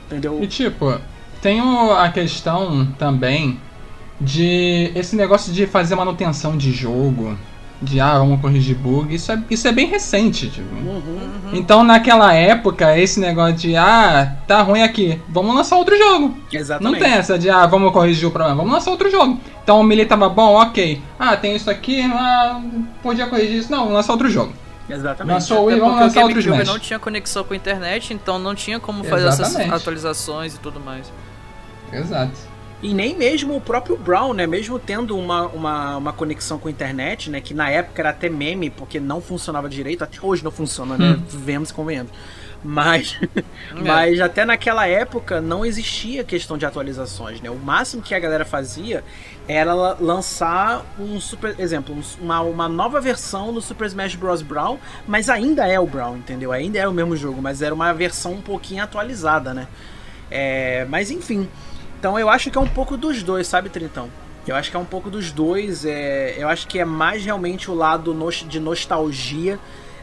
Entendeu? 0.07 0.43
E 0.43 0.47
tipo, 0.47 0.99
tem 1.41 1.59
a 1.59 2.11
questão 2.11 2.85
também 2.99 3.59
de 4.19 4.91
esse 4.95 5.15
negócio 5.15 5.51
de 5.53 5.65
fazer 5.65 5.95
manutenção 5.95 6.57
de 6.57 6.71
jogo 6.71 7.37
de 7.85 7.99
ah, 7.99 8.17
vamos 8.17 8.41
corrigir 8.41 8.75
bug, 8.75 9.13
isso 9.13 9.31
é, 9.31 9.41
isso 9.49 9.67
é 9.67 9.71
bem 9.71 9.87
recente, 9.87 10.49
tipo. 10.49 10.75
Uhum, 10.75 10.95
uhum. 10.95 11.51
Então 11.53 11.83
naquela 11.83 12.33
época, 12.33 12.97
esse 12.97 13.19
negócio 13.19 13.55
de 13.55 13.75
ah, 13.75 14.35
tá 14.47 14.61
ruim 14.61 14.81
aqui, 14.81 15.21
vamos 15.29 15.55
lançar 15.55 15.77
outro 15.77 15.97
jogo. 15.97 16.35
Exatamente. 16.51 16.91
Não 16.91 16.99
tem 16.99 17.17
essa 17.17 17.39
de 17.39 17.49
ah, 17.49 17.65
vamos 17.65 17.93
corrigir 17.93 18.27
o 18.27 18.31
problema, 18.31 18.57
vamos 18.57 18.73
lançar 18.73 18.91
outro 18.91 19.09
jogo. 19.09 19.39
Então 19.63 19.79
o 19.79 19.83
melee 19.83 20.05
tava 20.05 20.27
bom, 20.27 20.55
ok. 20.55 21.01
Ah, 21.19 21.37
tem 21.37 21.55
isso 21.55 21.69
aqui, 21.69 22.01
ah, 22.01 22.61
podia 23.01 23.27
corrigir 23.27 23.59
isso. 23.59 23.71
Não, 23.71 23.79
vamos 23.79 23.93
lançar 23.93 24.13
outro 24.13 24.29
jogo. 24.29 24.53
Exatamente. 24.89 25.33
Lançou 25.33 25.61
o 25.61 25.65
Wii, 25.65 25.79
vamos 25.79 25.99
lançar 25.99 26.23
outro 26.23 26.41
jogo. 26.41 26.63
não 26.63 26.79
tinha 26.79 26.99
conexão 26.99 27.43
com 27.43 27.53
a 27.53 27.57
internet, 27.57 28.13
então 28.13 28.37
não 28.37 28.53
tinha 28.53 28.79
como 28.79 29.03
fazer 29.03 29.27
Exatamente. 29.27 29.61
essas 29.61 29.81
atualizações 29.81 30.55
e 30.55 30.59
tudo 30.59 30.79
mais. 30.79 31.11
Exato. 31.91 32.54
E 32.81 32.93
nem 32.93 33.15
mesmo 33.15 33.55
o 33.55 33.61
próprio 33.61 33.97
Brown, 33.97 34.33
né? 34.33 34.45
Mesmo 34.45 34.77
tendo 34.77 35.17
uma, 35.17 35.47
uma, 35.47 35.97
uma 35.97 36.13
conexão 36.13 36.59
com 36.59 36.67
a 36.67 36.71
internet, 36.71 37.29
né? 37.29 37.41
Que 37.41 37.53
na 37.53 37.69
época 37.69 38.01
era 38.01 38.09
até 38.09 38.29
meme, 38.29 38.69
porque 38.69 38.99
não 38.99 39.21
funcionava 39.21 39.69
direito. 39.69 40.03
Até 40.03 40.17
hoje 40.21 40.43
não 40.43 40.51
funciona, 40.51 40.97
né? 40.97 41.17
Hum. 41.17 41.23
Vemos 41.27 41.69
e 41.69 41.73
convenhamos. 41.73 42.11
Mas, 42.63 43.19
é. 43.35 43.43
mas 43.81 44.19
até 44.19 44.43
naquela 44.43 44.87
época 44.87 45.39
não 45.39 45.65
existia 45.65 46.23
questão 46.23 46.57
de 46.57 46.65
atualizações, 46.65 47.39
né? 47.39 47.49
O 47.49 47.55
máximo 47.55 48.01
que 48.01 48.13
a 48.13 48.19
galera 48.19 48.43
fazia 48.43 49.03
era 49.47 49.73
lançar 49.73 50.83
um 50.99 51.19
super, 51.19 51.55
exemplo, 51.59 51.95
uma, 52.19 52.41
uma 52.41 52.67
nova 52.67 52.99
versão 52.99 53.53
do 53.53 53.61
Super 53.61 53.85
Smash 53.87 54.15
Bros. 54.15 54.41
Brown, 54.41 54.79
mas 55.07 55.29
ainda 55.29 55.67
é 55.67 55.79
o 55.79 55.85
Brown, 55.85 56.17
entendeu? 56.17 56.51
Ainda 56.51 56.79
é 56.79 56.87
o 56.87 56.93
mesmo 56.93 57.15
jogo, 57.15 57.41
mas 57.41 57.61
era 57.61 57.73
uma 57.73 57.93
versão 57.93 58.33
um 58.33 58.41
pouquinho 58.41 58.83
atualizada, 58.83 59.53
né? 59.53 59.67
É, 60.31 60.85
mas 60.89 61.11
enfim, 61.11 61.47
então 62.05 62.19
eu 62.19 62.29
acho 62.29 62.51
que 62.51 62.57
é 62.59 62.61
um 62.61 62.67
pouco 62.67 62.95
dos 62.95 63.23
dois, 63.23 63.47
sabe, 63.47 63.67
Trintão? 63.67 64.11
Eu 64.45 64.55
acho 64.55 64.69
que 64.69 64.77
é 64.77 64.79
um 64.79 64.85
pouco 64.85 65.09
dos 65.09 65.31
dois. 65.31 65.85
É, 65.85 66.35
eu 66.37 66.47
acho 66.47 66.67
que 66.67 66.77
é 66.77 66.85
mais 66.85 67.25
realmente 67.25 67.71
o 67.71 67.73
lado 67.73 68.15
de 68.47 68.59
nostalgia 68.59 69.57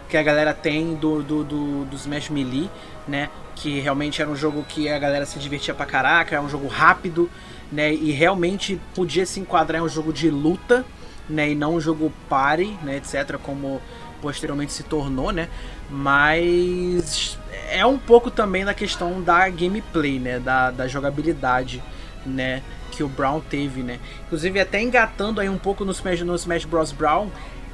que 0.09 0.17
a 0.17 0.23
galera 0.25 0.53
tem 0.53 0.97
do, 0.97 1.23
do, 1.23 1.45
do, 1.45 1.85
do 1.85 1.95
Smash 1.95 2.29
Melee, 2.29 2.69
né? 3.07 3.31
Que 3.55 3.79
realmente 3.79 4.21
era 4.21 4.29
um 4.29 4.35
jogo 4.35 4.65
que 4.69 4.89
a 4.89 4.99
galera 4.99 5.25
se 5.25 5.39
divertia 5.39 5.75
pra 5.75 5.87
caraca, 5.87 6.35
é 6.35 6.41
um 6.41 6.49
jogo 6.49 6.67
rápido, 6.67 7.31
né? 7.71 7.95
E 7.95 8.11
realmente 8.11 8.81
podia 8.97 9.25
se 9.25 9.39
enquadrar 9.39 9.81
em 9.81 9.85
um 9.85 9.89
jogo 9.89 10.13
de 10.13 10.29
luta, 10.29 10.85
né? 11.29 11.51
E 11.51 11.55
não 11.55 11.77
um 11.77 11.81
jogo 11.81 12.13
party, 12.29 12.77
né? 12.83 12.97
Etc. 12.97 13.39
Como 13.41 13.81
posteriormente 14.21 14.73
se 14.73 14.83
tornou, 14.83 15.31
né? 15.31 15.49
Mas 15.89 17.39
é 17.73 17.87
um 17.87 17.99
pouco 17.99 18.31
também 18.31 18.65
da 18.65 18.75
questão 18.75 19.23
da 19.23 19.49
gameplay, 19.49 20.19
né? 20.19 20.39
Da, 20.39 20.71
da 20.71 20.87
jogabilidade, 20.87 21.83
né? 22.25 22.63
Que 22.91 23.03
o 23.03 23.09
Brown 23.09 23.41
teve, 23.41 23.83
né? 23.83 23.99
Inclusive, 24.27 24.61
até 24.61 24.81
engatando 24.81 25.41
aí 25.41 25.49
um 25.49 25.59
pouco 25.59 25.85
no 25.85 25.93
Smash, 25.93 26.21
no 26.21 26.35
Smash 26.35 26.65
Bros. 26.65 26.93
Brown, 26.93 27.31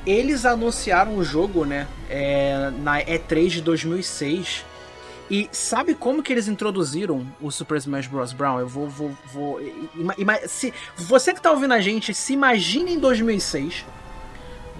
eles 0.06 0.46
anunciaram 0.46 1.16
o 1.16 1.24
jogo, 1.24 1.64
né? 1.64 1.86
É, 2.08 2.70
na 2.78 3.00
E3 3.02 3.48
de 3.48 3.60
2006. 3.62 4.64
E 5.30 5.46
sabe 5.52 5.94
como 5.94 6.22
que 6.22 6.32
eles 6.32 6.48
introduziram 6.48 7.26
o 7.40 7.50
Super 7.50 7.76
Smash 7.76 8.06
Bros. 8.06 8.32
Brown? 8.32 8.60
Eu 8.60 8.68
vou. 8.68 8.88
vou, 8.88 9.14
vou 9.32 9.60
se, 10.46 10.72
você 10.96 11.34
que 11.34 11.42
tá 11.42 11.50
ouvindo 11.50 11.74
a 11.74 11.80
gente, 11.80 12.14
se 12.14 12.32
imagine 12.32 12.94
em 12.94 12.98
2006 12.98 13.84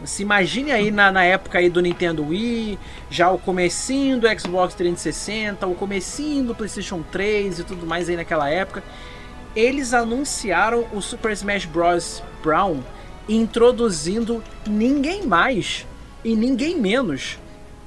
se 0.05 0.23
imagine 0.23 0.71
aí 0.73 0.91
na, 0.91 1.11
na 1.11 1.25
época 1.25 1.59
aí 1.59 1.69
do 1.69 1.81
Nintendo 1.81 2.27
Wii, 2.27 2.79
já 3.11 3.31
o 3.31 3.39
comecinho 3.39 4.19
do 4.19 4.29
Xbox 4.39 4.75
360, 4.75 5.67
o 5.67 5.75
comecinho 5.75 6.45
do 6.45 6.55
PlayStation 6.55 7.03
3 7.11 7.61
e 7.61 7.65
tudo 7.65 7.87
mais 7.87 8.09
aí 8.09 8.17
naquela 8.17 8.49
época. 8.49 8.83
Eles 9.57 9.93
anunciaram 9.93 10.87
o 10.93 11.01
Super 11.01 11.33
Smash 11.33 11.65
Bros. 11.65 12.23
Brown 12.43 12.81
introduzindo 13.29 14.43
ninguém 14.67 15.27
mais 15.27 15.87
e 16.25 16.35
ninguém 16.35 16.81
menos 16.81 17.39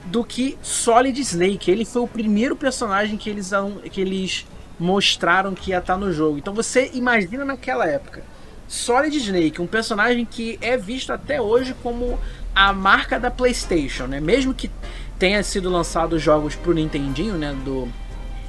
do 0.06 0.24
que 0.24 0.58
Solid 0.62 1.20
Snake. 1.20 1.72
Ele 1.72 1.86
foi 1.86 2.02
o 2.02 2.08
primeiro 2.08 2.56
personagem 2.56 3.18
que 3.18 3.30
eles, 3.30 3.52
que 3.92 4.02
eles 4.02 4.46
mostraram 4.80 5.54
que 5.54 5.72
ia 5.72 5.78
estar 5.78 5.98
no 5.98 6.12
jogo. 6.12 6.38
Então 6.38 6.54
você 6.54 6.92
imagina 6.94 7.46
naquela 7.46 7.88
época 7.88 8.24
Solid 8.72 9.18
Snake, 9.18 9.62
um 9.62 9.68
personagem 9.68 10.24
que 10.24 10.58
é 10.62 10.78
visto 10.78 11.12
até 11.12 11.42
hoje 11.42 11.76
como 11.84 12.18
a 12.56 12.72
marca 12.72 13.20
da 13.20 13.30
PlayStation, 13.30 14.06
né? 14.08 14.22
Mesmo 14.22 14.54
que 14.54 14.72
tenha 15.20 15.44
sido 15.44 15.70
lançado 15.70 16.18
jogos 16.18 16.56
pro 16.56 16.74
Nintendinho, 16.74 17.34
né, 17.34 17.54
do 17.66 17.92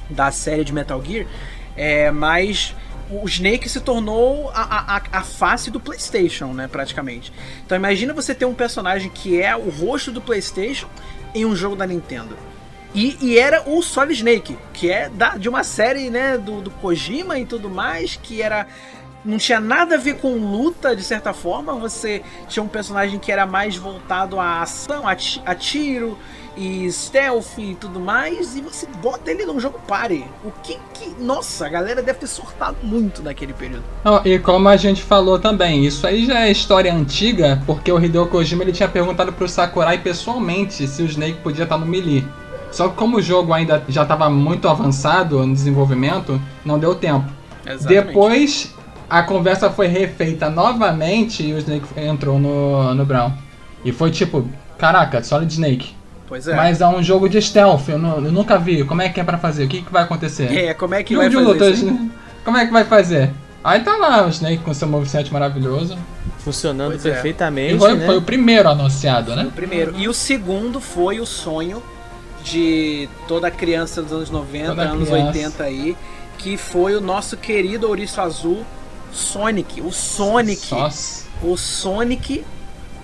da 0.09 0.31
série 0.31 0.63
de 0.63 0.71
Metal 0.71 1.03
Gear, 1.03 1.27
é, 1.75 2.09
mas 2.09 2.73
o 3.09 3.27
Snake 3.27 3.67
se 3.67 3.81
tornou 3.81 4.49
a, 4.51 4.95
a, 4.95 5.01
a, 5.11 5.23
face 5.23 5.69
do 5.69 5.79
PlayStation, 5.79 6.53
né, 6.53 6.69
praticamente. 6.69 7.33
Então 7.65 7.77
imagina 7.77 8.13
você 8.13 8.33
ter 8.33 8.45
um 8.45 8.53
personagem 8.53 9.09
que 9.09 9.41
é 9.41 9.53
o 9.55 9.69
rosto 9.69 10.09
do 10.09 10.21
PlayStation 10.21 10.87
em 11.35 11.45
um 11.45 11.53
jogo 11.53 11.75
da 11.75 11.85
Nintendo. 11.85 12.37
E, 12.95 13.17
e, 13.21 13.39
era 13.39 13.67
o 13.67 13.81
Solid 13.81 14.13
Snake, 14.13 14.57
que 14.71 14.89
é 14.89 15.09
da, 15.09 15.35
de 15.35 15.49
uma 15.49 15.63
série 15.63 16.09
né, 16.09 16.37
do, 16.37 16.61
do 16.61 16.69
Kojima 16.69 17.39
e 17.39 17.45
tudo 17.45 17.69
mais, 17.69 18.15
que 18.15 18.41
era 18.41 18.67
não 19.25 19.37
tinha 19.37 19.59
nada 19.59 19.95
a 19.95 19.97
ver 19.97 20.17
com 20.17 20.33
luta, 20.33 20.95
de 20.95 21.03
certa 21.03 21.33
forma. 21.33 21.73
Você 21.75 22.21
tinha 22.47 22.63
um 22.63 22.67
personagem 22.67 23.19
que 23.19 23.31
era 23.31 23.45
mais 23.45 23.75
voltado 23.75 24.39
à 24.39 24.61
ação, 24.61 25.03
a, 25.07 25.55
tiro 25.55 26.17
e 26.55 26.91
stealth 26.91 27.57
e 27.57 27.75
tudo 27.75 27.99
mais, 27.99 28.55
e 28.55 28.61
você 28.61 28.87
bota 29.01 29.31
ele 29.31 29.45
num 29.45 29.59
jogo 29.59 29.79
party. 29.87 30.25
O 30.43 30.51
que 30.61 30.77
que. 30.93 31.09
Nossa, 31.19 31.65
a 31.65 31.69
galera 31.69 32.01
deve 32.01 32.19
ter 32.19 32.27
surtado 32.27 32.77
muito 32.83 33.23
naquele 33.23 33.53
período. 33.53 33.83
e 34.25 34.37
como 34.39 34.69
a 34.69 34.77
gente 34.77 35.01
falou 35.01 35.39
também, 35.39 35.85
isso 35.85 36.05
aí 36.05 36.25
já 36.25 36.41
é 36.41 36.51
história 36.51 36.93
antiga, 36.93 37.61
porque 37.65 37.91
o 37.91 38.03
Hideo 38.03 38.27
Kojima 38.27 38.63
ele 38.63 38.71
tinha 38.71 38.89
perguntado 38.89 39.31
pro 39.33 39.47
Sakurai 39.47 39.97
pessoalmente 39.97 40.87
se 40.87 41.01
o 41.01 41.05
Snake 41.05 41.39
podia 41.39 41.63
estar 41.63 41.77
no 41.77 41.85
Melee. 41.85 42.25
Só 42.71 42.89
que 42.89 42.95
como 42.95 43.17
o 43.17 43.21
jogo 43.21 43.53
ainda 43.53 43.83
já 43.87 44.01
estava 44.01 44.29
muito 44.29 44.67
avançado 44.67 45.45
no 45.45 45.53
desenvolvimento, 45.53 46.41
não 46.65 46.79
deu 46.79 46.95
tempo. 46.95 47.29
Exatamente. 47.65 47.87
Depois 47.87 48.73
a 49.13 49.21
conversa 49.21 49.69
foi 49.69 49.85
refeita 49.85 50.49
novamente 50.49 51.43
e 51.43 51.53
o 51.53 51.59
Snake 51.59 51.85
entrou 51.95 52.39
no, 52.39 52.95
no 52.95 53.05
Brown. 53.05 53.31
E 53.85 53.91
foi 53.91 54.09
tipo, 54.09 54.49
caraca, 54.75 55.23
Solid 55.23 55.53
Snake. 55.53 55.93
Pois 56.27 56.47
é. 56.47 56.55
Mas 56.55 56.81
é 56.81 56.87
um 56.87 57.03
jogo 57.03 57.29
de 57.29 57.39
stealth, 57.39 57.89
eu, 57.89 57.99
eu 57.99 58.31
nunca 58.31 58.57
vi. 58.57 58.83
Como 58.83 59.03
é 59.03 59.09
que 59.09 59.19
é 59.19 59.23
pra 59.23 59.37
fazer? 59.37 59.65
O 59.65 59.67
que, 59.67 59.83
que 59.83 59.93
vai 59.93 60.01
acontecer? 60.01 60.51
É, 60.51 60.73
como 60.73 60.95
é 60.95 61.03
que 61.03 61.15
vai 61.15 61.29
fazer 61.29 61.45
lutas, 61.45 61.83
né? 61.83 62.09
Como 62.43 62.57
é 62.57 62.65
que 62.65 62.71
vai 62.71 62.85
fazer? 62.85 63.29
Aí 63.63 63.81
tá 63.81 63.95
lá 63.97 64.25
o 64.25 64.29
Snake 64.29 64.63
com 64.63 64.73
seu 64.73 64.87
movimento 64.87 65.31
maravilhoso. 65.31 65.95
Funcionando 66.39 66.93
pois 66.93 67.05
é. 67.05 67.11
perfeitamente. 67.11 67.75
É. 67.75 67.77
Foi, 67.77 67.95
né? 67.95 68.05
foi, 68.07 68.17
o 68.17 68.21
primeiro 68.23 68.67
anunciado, 68.67 69.35
né? 69.35 69.43
o 69.43 69.51
primeiro. 69.51 69.93
E 69.95 70.07
o 70.07 70.13
segundo 70.13 70.81
foi 70.81 71.19
o 71.19 71.25
sonho 71.27 71.83
de 72.43 73.07
toda 73.27 73.51
criança 73.51 74.01
dos 74.01 74.11
anos 74.11 74.31
90, 74.31 74.69
toda 74.69 74.81
anos 74.81 75.07
criança. 75.07 75.27
80 75.27 75.63
aí, 75.63 75.95
que 76.39 76.57
foi 76.57 76.95
o 76.95 76.99
nosso 76.99 77.37
querido 77.37 77.87
Ouriço 77.87 78.19
Azul 78.19 78.65
Sonic. 79.13 79.81
O 79.81 79.91
Sonic. 79.91 80.73
Nossa. 80.73 81.25
O 81.41 81.55
Sonic 81.57 82.43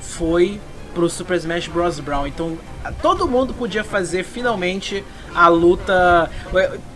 foi 0.02 0.60
pro 0.94 1.10
Super 1.10 1.38
Smash 1.38 1.68
Bros. 1.68 2.00
Brown. 2.00 2.28
Então 2.28 2.58
todo 3.02 3.28
mundo 3.28 3.54
podia 3.54 3.84
fazer 3.84 4.24
finalmente 4.24 5.04
a 5.34 5.48
luta. 5.48 6.30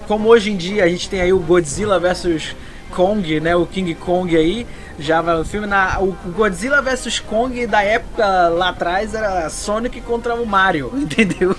Como 0.08 0.30
hoje 0.30 0.52
em 0.52 0.58
dia 0.58 0.84
a 0.84 0.88
gente 0.88 1.10
tem 1.10 1.22
aí 1.22 1.34
o 1.34 1.40
Godzilla 1.40 2.00
versus 2.00 2.56
Kong, 2.92 3.40
né? 3.40 3.56
O 3.56 3.66
King 3.66 3.94
Kong 3.96 4.36
aí. 4.36 4.66
Já 5.00 5.22
vai 5.22 5.40
o 5.40 5.44
filme 5.44 5.66
na. 5.66 6.00
O 6.00 6.16
Godzilla 6.36 6.80
vs 6.82 7.20
Kong 7.20 7.66
da 7.66 7.82
época 7.82 8.48
lá 8.50 8.70
atrás 8.70 9.16
era 9.16 9.50
Sonic 9.50 10.02
contra 10.02 10.36
o 10.36 10.46
Mario, 10.46 10.92
entendeu? 10.96 11.56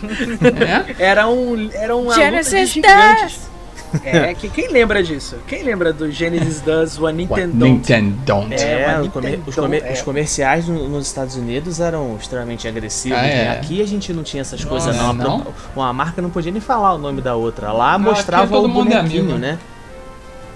É? 0.98 1.02
era 1.02 1.26
um. 1.26 1.68
Era 1.72 1.96
uma 1.96 2.14
Genesis 2.14 2.52
luta 2.52 2.64
de 2.64 2.72
gigantes. 2.72 3.53
É, 4.03 4.34
que, 4.34 4.49
quem 4.49 4.68
lembra 4.68 5.03
disso? 5.03 5.36
Quem 5.47 5.62
lembra 5.62 5.92
do 5.92 6.11
Genesis 6.11 6.61
Does 6.61 6.99
One 6.99 7.18
Nintendo? 7.18 7.64
Nintendo. 7.64 8.47
É, 8.51 8.82
é 8.82 8.99
Nintendo, 8.99 9.42
os, 9.47 9.55
comer, 9.55 9.84
é. 9.84 9.92
os, 9.92 10.03
comerciais 10.03 10.68
nos 10.68 11.07
Estados 11.07 11.36
Unidos 11.36 11.80
eram 11.80 12.16
extremamente 12.16 12.66
agressivos. 12.66 13.18
Ah, 13.18 13.26
é. 13.26 13.51
Aqui 13.51 13.82
a 13.82 13.86
gente 13.86 14.12
não 14.12 14.22
tinha 14.22 14.40
essas 14.40 14.64
coisas, 14.64 14.97
não. 14.97 15.12
não. 15.12 15.47
Uma 15.74 15.92
marca 15.92 16.20
não 16.20 16.30
podia 16.30 16.51
nem 16.51 16.61
falar 16.61 16.95
o 16.95 16.99
nome 16.99 17.20
da 17.20 17.34
outra. 17.34 17.72
Lá 17.72 17.99
não, 17.99 18.11
mostrava 18.11 18.59
o 18.59 18.66
é 18.66 18.68
bonequinho, 18.68 19.38
né? 19.38 19.59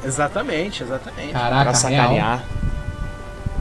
Exatamente, 0.05 0.82
exatamente. 0.82 1.32
Caraca, 1.32 1.64
pra 1.64 1.74
sacanear. 1.74 2.45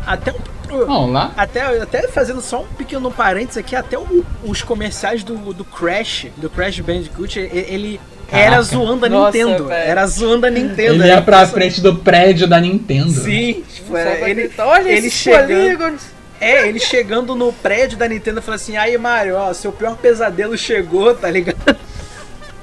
Até 0.05 0.34
Vamos 0.69 1.11
lá. 1.11 1.32
Até, 1.38 1.82
até 1.82 2.07
fazendo 2.09 2.41
só 2.41 2.61
um 2.61 2.67
pequeno 2.67 3.09
parênteses 3.09 3.57
aqui, 3.57 3.75
até 3.75 3.97
o, 3.97 4.25
os 4.43 4.61
comerciais 4.61 5.23
do, 5.23 5.53
do 5.53 5.63
Crash, 5.63 6.28
do 6.36 6.49
Crash 6.49 6.80
Bandicoot, 6.82 7.39
ele, 7.39 7.99
Caraca. 8.30 8.45
Era 8.45 8.61
zoando 8.61 9.05
a 9.05 9.09
Nossa, 9.09 9.38
Nintendo. 9.38 9.65
Véio. 9.65 9.89
Era 9.89 10.07
zoando 10.07 10.45
a 10.45 10.49
Nintendo. 10.49 10.93
Ele 10.95 11.07
ia 11.07 11.21
pra 11.21 11.47
frente 11.47 11.80
do 11.82 11.95
prédio 11.95 12.47
da 12.47 12.59
Nintendo. 12.59 13.11
Sim, 13.11 13.63
tipo, 13.73 13.95
era, 13.95 14.30
ele, 14.30 14.51
Olha 14.57 14.89
ele 14.89 15.09
chegando. 15.09 15.97
É, 16.39 16.67
ele 16.67 16.80
chegando 16.80 17.34
no 17.34 17.51
prédio 17.51 17.97
da 17.97 18.07
Nintendo 18.07 18.41
falando 18.41 18.59
assim: 18.59 18.78
aí, 18.78 18.97
Mario, 18.97 19.36
ó, 19.36 19.53
seu 19.53 19.71
pior 19.71 19.95
pesadelo 19.95 20.57
chegou, 20.57 21.15
tá 21.15 21.30
ligado? 21.32 21.78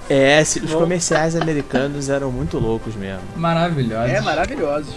É, 0.08 0.42
os 0.42 0.74
comerciais 0.74 1.34
americanos 1.34 2.10
eram 2.10 2.30
muito 2.30 2.58
loucos 2.58 2.94
mesmo. 2.94 3.22
Maravilhosos. 3.34 4.12
É, 4.12 4.20
maravilhosos. 4.20 4.94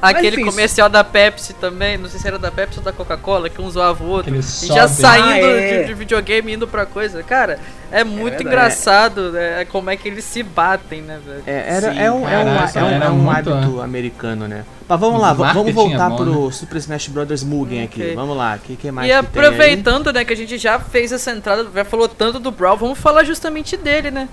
Aquele 0.00 0.44
comercial 0.44 0.88
da 0.88 1.04
Pepsi 1.04 1.52
também, 1.54 1.98
não 1.98 2.08
sei 2.08 2.18
se 2.18 2.26
era 2.26 2.38
da 2.38 2.50
Pepsi 2.50 2.78
ou 2.78 2.84
da 2.84 2.92
Coca-Cola, 2.92 3.50
que 3.50 3.60
um 3.60 3.70
zoava 3.70 4.02
o 4.02 4.08
outro. 4.08 4.34
E 4.34 4.42
já 4.66 4.88
saindo 4.88 5.28
ah, 5.28 5.38
é. 5.38 5.80
de, 5.80 5.86
de, 5.88 5.94
videogame 5.94 6.54
indo 6.54 6.66
pra 6.66 6.86
coisa. 6.86 7.22
Cara, 7.22 7.58
é 7.92 8.02
muito 8.02 8.40
é 8.40 8.42
engraçado 8.42 9.32
né, 9.32 9.64
como 9.66 9.90
é 9.90 9.96
que 9.96 10.08
eles 10.08 10.24
se 10.24 10.42
batem, 10.42 11.02
né, 11.02 11.20
velho? 11.24 11.42
É, 11.46 11.76
era, 11.76 11.94
é 11.94 12.10
um, 12.10 12.28
é 12.28 12.38
um, 12.38 12.48
é 12.48 12.84
um, 12.84 13.02
é 13.02 13.10
um 13.10 13.30
hábito 13.30 13.80
americano, 13.80 14.48
né? 14.48 14.64
Mas 14.88 14.98
vamos 14.98 15.20
lá, 15.20 15.32
vamos 15.32 15.72
voltar 15.72 16.10
bom, 16.10 16.16
pro 16.16 16.46
né? 16.46 16.52
Super 16.52 16.76
Smash 16.78 17.08
Bros. 17.08 17.44
Mugen 17.44 17.84
okay. 17.84 18.06
aqui. 18.06 18.14
Vamos 18.14 18.36
lá, 18.36 18.56
o 18.56 18.58
que, 18.58 18.76
que 18.76 18.90
mais 18.90 19.08
E 19.08 19.12
aproveitando, 19.12 20.12
né, 20.12 20.24
que 20.24 20.32
a 20.32 20.36
gente 20.36 20.58
já 20.58 20.80
fez 20.80 21.12
essa 21.12 21.30
entrada, 21.30 21.68
já 21.72 21.84
falou 21.84 22.08
tanto 22.08 22.40
do 22.40 22.50
Brawl, 22.50 22.76
vamos 22.76 22.98
falar 22.98 23.22
justamente 23.22 23.76
dele, 23.76 24.10
né? 24.10 24.28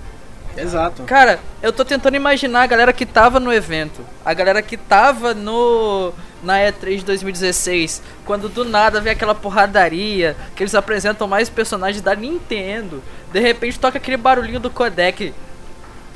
Exato. 0.60 1.02
Cara, 1.04 1.38
eu 1.62 1.72
tô 1.72 1.84
tentando 1.84 2.16
imaginar 2.16 2.62
a 2.62 2.66
galera 2.66 2.92
que 2.92 3.06
tava 3.06 3.38
no 3.38 3.52
evento. 3.52 4.04
A 4.24 4.34
galera 4.34 4.62
que 4.62 4.76
tava 4.76 5.34
no. 5.34 6.12
Na 6.42 6.58
E3 6.58 6.98
de 6.98 7.04
2016. 7.04 8.02
Quando 8.24 8.48
do 8.48 8.64
nada 8.64 9.00
vem 9.00 9.12
aquela 9.12 9.34
porradaria. 9.34 10.36
Que 10.54 10.62
eles 10.62 10.74
apresentam 10.74 11.26
mais 11.26 11.48
personagens 11.48 12.02
da 12.02 12.14
Nintendo. 12.14 13.02
De 13.32 13.40
repente 13.40 13.78
toca 13.78 13.98
aquele 13.98 14.16
barulhinho 14.16 14.60
do 14.60 14.70
codec. 14.70 15.34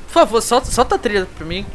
Por 0.06 0.12
favor, 0.12 0.40
solta, 0.40 0.70
solta 0.70 0.94
a 0.94 0.98
trilha 0.98 1.26
pra 1.36 1.46
mim. 1.46 1.66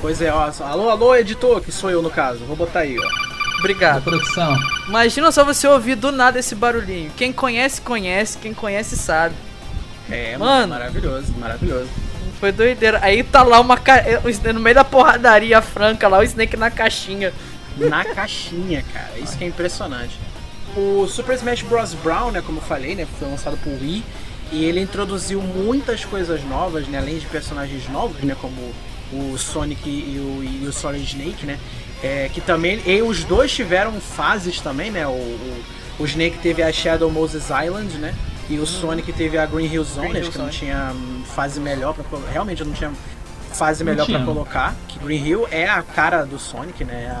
Pois 0.00 0.20
é, 0.20 0.32
ó. 0.32 0.50
Alô, 0.60 0.90
alô, 0.90 1.14
editor, 1.14 1.60
que 1.60 1.72
sou 1.72 1.90
eu 1.90 2.02
no 2.02 2.10
caso. 2.10 2.44
Vou 2.44 2.56
botar 2.56 2.80
aí, 2.80 2.96
ó. 2.98 3.36
Obrigado. 3.58 4.02
produção. 4.02 4.56
Imagina 4.86 5.32
só 5.32 5.44
você 5.44 5.66
ouvir 5.66 5.94
do 5.94 6.12
nada 6.12 6.38
esse 6.38 6.54
barulhinho. 6.54 7.10
Quem 7.16 7.32
conhece, 7.32 7.80
conhece. 7.80 8.38
Quem 8.38 8.52
conhece, 8.52 8.96
sabe. 8.96 9.34
É, 10.10 10.36
mano. 10.36 10.68
Maravilhoso, 10.68 11.32
maravilhoso. 11.38 11.88
Foi 12.38 12.52
doideira. 12.52 12.98
Aí 13.02 13.22
tá 13.22 13.42
lá 13.42 13.60
uma 13.60 13.76
ca... 13.76 14.02
no 14.52 14.60
meio 14.60 14.74
da 14.74 14.84
porradaria 14.84 15.60
franca 15.62 16.06
lá, 16.08 16.18
o 16.18 16.22
Snake 16.22 16.56
na 16.56 16.70
caixinha. 16.70 17.32
Na 17.76 18.04
caixinha, 18.04 18.84
cara. 18.92 19.18
Isso 19.18 19.36
que 19.36 19.44
é 19.44 19.46
impressionante. 19.46 20.18
O 20.76 21.06
Super 21.06 21.34
Smash 21.36 21.62
Bros. 21.62 21.94
Brown, 21.94 22.30
né, 22.30 22.42
como 22.44 22.58
eu 22.58 22.62
falei, 22.62 22.94
né, 22.94 23.06
foi 23.18 23.28
lançado 23.28 23.56
por 23.56 23.72
Wii 23.72 24.04
e 24.52 24.64
ele 24.64 24.80
introduziu 24.80 25.40
muitas 25.40 26.04
coisas 26.04 26.44
novas, 26.44 26.86
né, 26.86 26.98
além 26.98 27.18
de 27.18 27.26
personagens 27.26 27.88
novos, 27.88 28.20
né, 28.22 28.36
como 28.40 28.74
o 29.12 29.38
Sonic 29.38 29.88
e 29.88 30.18
o, 30.18 30.44
e 30.44 30.66
o 30.66 30.72
Solid 30.72 31.02
Snake, 31.02 31.46
né, 31.46 31.58
é, 32.02 32.30
que 32.32 32.40
também, 32.40 32.80
e 32.84 33.02
os 33.02 33.24
dois 33.24 33.52
tiveram 33.52 33.92
fases 34.00 34.60
também, 34.60 34.90
né, 34.90 35.06
o, 35.06 35.10
o, 35.10 35.64
o 36.00 36.04
Snake 36.04 36.38
teve 36.38 36.62
a 36.62 36.70
Shadow 36.70 37.10
Moses 37.10 37.44
Island, 37.44 37.96
né, 37.96 38.14
E 38.48 38.58
o 38.58 38.66
Sonic 38.66 39.12
teve 39.12 39.36
a 39.36 39.46
Green 39.46 39.66
Hill 39.66 39.84
Zone, 39.84 40.08
Green 40.08 40.22
Hill 40.22 40.30
que 40.30 40.36
Zone. 40.36 40.44
não 40.44 40.52
tinha 40.52 40.92
fase 41.34 41.60
melhor 41.60 41.94
para 41.94 42.04
realmente 42.30 42.64
não 42.64 42.72
tinha 42.72 42.92
fase 43.52 43.82
melhor 43.82 44.06
para 44.06 44.24
colocar. 44.24 44.74
Que 44.86 44.98
Green 44.98 45.24
Hill 45.24 45.48
é 45.50 45.68
a 45.68 45.82
cara 45.82 46.24
do 46.24 46.38
Sonic, 46.38 46.84
né? 46.84 47.18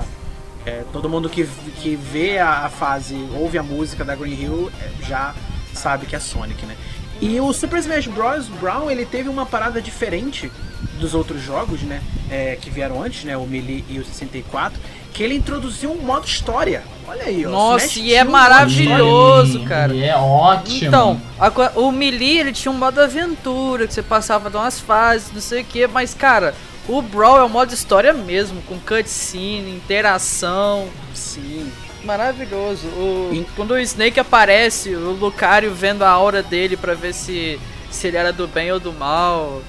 É, 0.64 0.70
é, 0.70 0.84
todo 0.92 1.08
mundo 1.08 1.28
que, 1.28 1.46
que 1.80 1.96
vê 1.96 2.38
a, 2.38 2.68
fase, 2.68 3.14
ouve 3.34 3.56
a 3.56 3.62
música 3.62 4.04
da 4.04 4.14
Green 4.14 4.34
Hill, 4.34 4.70
é, 4.80 5.04
já 5.04 5.34
sabe 5.72 6.06
que 6.06 6.16
é 6.16 6.18
Sonic, 6.20 6.64
né? 6.66 6.76
E 7.20 7.40
o 7.40 7.52
Super 7.52 7.78
Smash 7.78 8.08
Bros. 8.08 8.48
Brown 8.48 8.90
ele 8.90 9.06
teve 9.06 9.28
uma 9.28 9.46
parada 9.46 9.80
diferente 9.80 10.50
dos 10.98 11.14
outros 11.14 11.42
jogos, 11.42 11.82
né? 11.82 12.02
É, 12.30 12.56
que 12.60 12.68
vieram 12.68 13.02
antes, 13.02 13.24
né? 13.24 13.36
O 13.36 13.46
Melee 13.46 13.84
e 13.88 13.98
o 13.98 14.04
64, 14.04 14.78
que 15.14 15.22
ele 15.22 15.34
introduziu 15.34 15.90
um 15.90 16.02
modo 16.02 16.26
história. 16.26 16.82
Olha 17.08 17.24
aí, 17.24 17.46
ó. 17.46 17.50
Nossa, 17.50 17.98
e 17.98 18.14
é 18.14 18.24
maravilhoso, 18.24 19.64
cara. 19.64 19.94
E 19.94 20.02
é 20.02 20.16
ótimo. 20.16 20.86
Então, 20.86 21.20
a, 21.38 21.50
o 21.78 21.92
Melee 21.92 22.38
ele 22.38 22.52
tinha 22.52 22.72
um 22.72 22.76
modo 22.76 23.00
aventura, 23.00 23.86
que 23.86 23.94
você 23.94 24.02
passava 24.02 24.50
de 24.50 24.56
umas 24.56 24.80
fases, 24.80 25.32
não 25.32 25.40
sei 25.40 25.62
o 25.62 25.64
que, 25.64 25.86
mas, 25.86 26.14
cara, 26.14 26.54
o 26.88 27.00
Brawl 27.00 27.38
é 27.38 27.42
o 27.44 27.48
modo 27.48 27.72
história 27.72 28.12
mesmo, 28.12 28.60
com 28.62 28.78
cutscene, 28.78 29.70
interação. 29.70 30.88
Sim. 31.14 31.70
Maravilhoso. 32.04 32.86
O, 32.88 33.44
quando 33.56 33.72
o 33.72 33.78
Snake 33.78 34.20
aparece, 34.20 34.94
o 34.94 35.10
Lucario 35.10 35.74
vendo 35.74 36.02
a 36.02 36.08
aura 36.08 36.42
dele 36.42 36.76
para 36.76 36.94
ver 36.94 37.12
se, 37.12 37.58
se 37.90 38.06
ele 38.06 38.16
era 38.16 38.32
do 38.32 38.46
bem 38.46 38.70
ou 38.70 38.78
do 38.78 38.92
mal. 38.92 39.60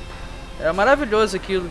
É 0.60 0.72
maravilhoso 0.72 1.36
aquilo. 1.36 1.70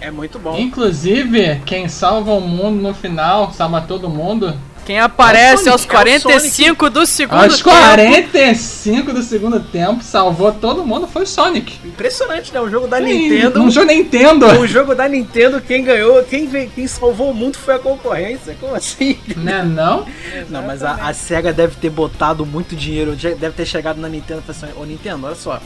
É 0.00 0.10
muito 0.10 0.38
bom. 0.38 0.58
Inclusive, 0.58 1.60
quem 1.64 1.88
salva 1.88 2.32
o 2.32 2.40
mundo 2.40 2.80
no 2.80 2.94
final, 2.94 3.52
salva 3.52 3.82
todo 3.82 4.08
mundo, 4.08 4.58
quem 4.90 4.98
aparece 4.98 5.68
é 5.68 5.70
aos 5.70 5.84
45 5.84 6.86
é 6.86 6.90
do 6.90 7.06
segundo 7.06 7.38
aos 7.38 7.58
tempo. 7.58 7.70
Aos 7.70 7.86
45 7.94 9.12
do 9.12 9.22
segundo 9.22 9.60
tempo, 9.60 10.02
salvou 10.02 10.50
todo 10.50 10.84
mundo, 10.84 11.06
foi 11.06 11.22
o 11.22 11.26
Sonic. 11.28 11.78
Impressionante, 11.86 12.52
né? 12.52 12.60
O 12.60 12.68
jogo 12.68 12.88
da 12.88 12.96
Sim, 12.96 13.04
Nintendo. 13.04 13.62
Um 13.62 13.70
jogo 13.70 13.86
Nintendo. 13.86 14.46
O 14.46 14.66
jogo 14.66 14.92
da 14.96 15.08
Nintendo, 15.08 15.60
quem 15.60 15.84
ganhou, 15.84 16.20
quem, 16.24 16.48
quem 16.74 16.88
salvou 16.88 17.30
o 17.30 17.34
mundo 17.34 17.56
foi 17.56 17.76
a 17.76 17.78
concorrência. 17.78 18.56
Como 18.58 18.74
assim? 18.74 19.16
Né, 19.36 19.62
não? 19.62 20.06
Não, 20.48 20.62
mas 20.62 20.82
a, 20.82 21.08
a, 21.08 21.14
SEGA 21.14 21.52
deve 21.52 21.76
ter 21.76 21.90
botado 21.90 22.44
muito 22.44 22.74
dinheiro, 22.74 23.14
deve 23.14 23.50
ter 23.50 23.66
chegado 23.66 24.00
na 24.00 24.08
Nintendo 24.08 24.40
e 24.40 24.52
falado 24.52 24.72
assim, 24.72 24.82
ô 24.82 24.84
Nintendo, 24.84 25.24
olha 25.24 25.36
só. 25.36 25.60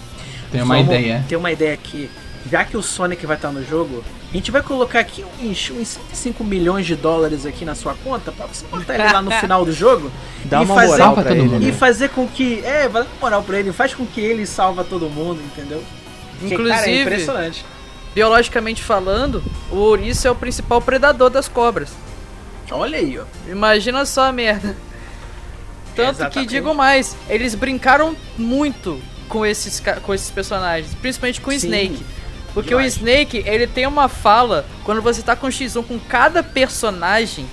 Tem 0.53 0.61
uma 0.61 0.79
ideia. 0.79 1.25
Tem 1.27 1.39
uma 1.39 1.51
ideia 1.51 1.73
aqui. 1.73 2.11
Já 2.51 2.63
que 2.63 2.77
o 2.77 2.83
Sonic 2.83 3.25
vai 3.25 3.37
estar 3.37 3.51
no 3.51 3.65
jogo, 3.65 4.05
a 4.35 4.37
gente 4.37 4.51
vai 4.51 4.63
colocar 4.63 4.99
aqui 4.99 5.25
uns, 5.41 5.71
uns 5.71 5.97
5 6.13 6.43
milhões 6.43 6.85
de 6.85 6.97
dólares 6.97 7.47
aqui 7.47 7.65
na 7.65 7.77
sua 7.77 7.95
conta 7.95 8.33
pra 8.33 8.47
você 8.47 8.67
botar 8.67 8.95
ele 8.97 9.05
lá 9.05 9.23
no 9.23 9.31
final 9.31 9.65
do 9.65 9.73
jogo. 9.73 10.11
Dá 10.45 10.61
uma 10.61 10.75
fazer, 10.75 10.89
moral 10.89 11.15
pra 11.15 11.23
todo 11.23 11.45
mundo. 11.45 11.65
E 11.65 11.71
fazer 11.71 12.09
com 12.09 12.27
que. 12.27 12.61
É, 12.65 12.89
vai 12.89 13.05
dar 13.05 13.09
moral 13.21 13.45
pra 13.45 13.61
ele, 13.61 13.73
faz 13.73 13.95
com 13.95 14.05
que 14.05 14.21
ele 14.21 14.45
salva 14.45 14.83
todo 14.83 15.09
mundo, 15.09 15.41
entendeu? 15.41 15.85
Porque, 16.41 16.53
Inclusive, 16.53 16.77
cara, 16.77 16.91
é 16.91 17.03
impressionante. 17.03 17.65
Biologicamente 18.13 18.83
falando, 18.83 19.41
o 19.71 19.77
ouriço 19.77 20.27
é 20.27 20.31
o 20.33 20.35
principal 20.35 20.83
predador 20.83 21.31
das 21.31 21.47
cobras. 21.47 21.93
Olha 22.73 22.99
aí, 22.99 23.17
ó. 23.17 23.25
Imagina 23.49 24.05
só 24.05 24.25
a 24.25 24.33
merda. 24.33 24.77
Tanto 25.95 26.29
que 26.31 26.45
digo 26.45 26.75
mais, 26.75 27.17
eles 27.29 27.55
brincaram 27.55 28.17
muito 28.37 29.01
com 29.29 29.47
esses, 29.47 29.81
com 30.03 30.13
esses 30.13 30.31
personagens, 30.33 30.93
principalmente 30.97 31.41
com 31.41 31.51
o 31.51 31.53
Snake. 31.53 32.05
Porque 32.55 32.75
o 32.75 32.81
Snake, 32.81 33.43
ele 33.45 33.67
tem 33.67 33.85
uma 33.85 34.09
fala 34.09 34.65
quando 34.85 35.03
você 35.03 35.21
tá 35.21 35.35
com 35.35 35.49
X1 35.49 35.85
com 35.85 35.99
cada 35.99 36.43
personagem. 36.43 37.47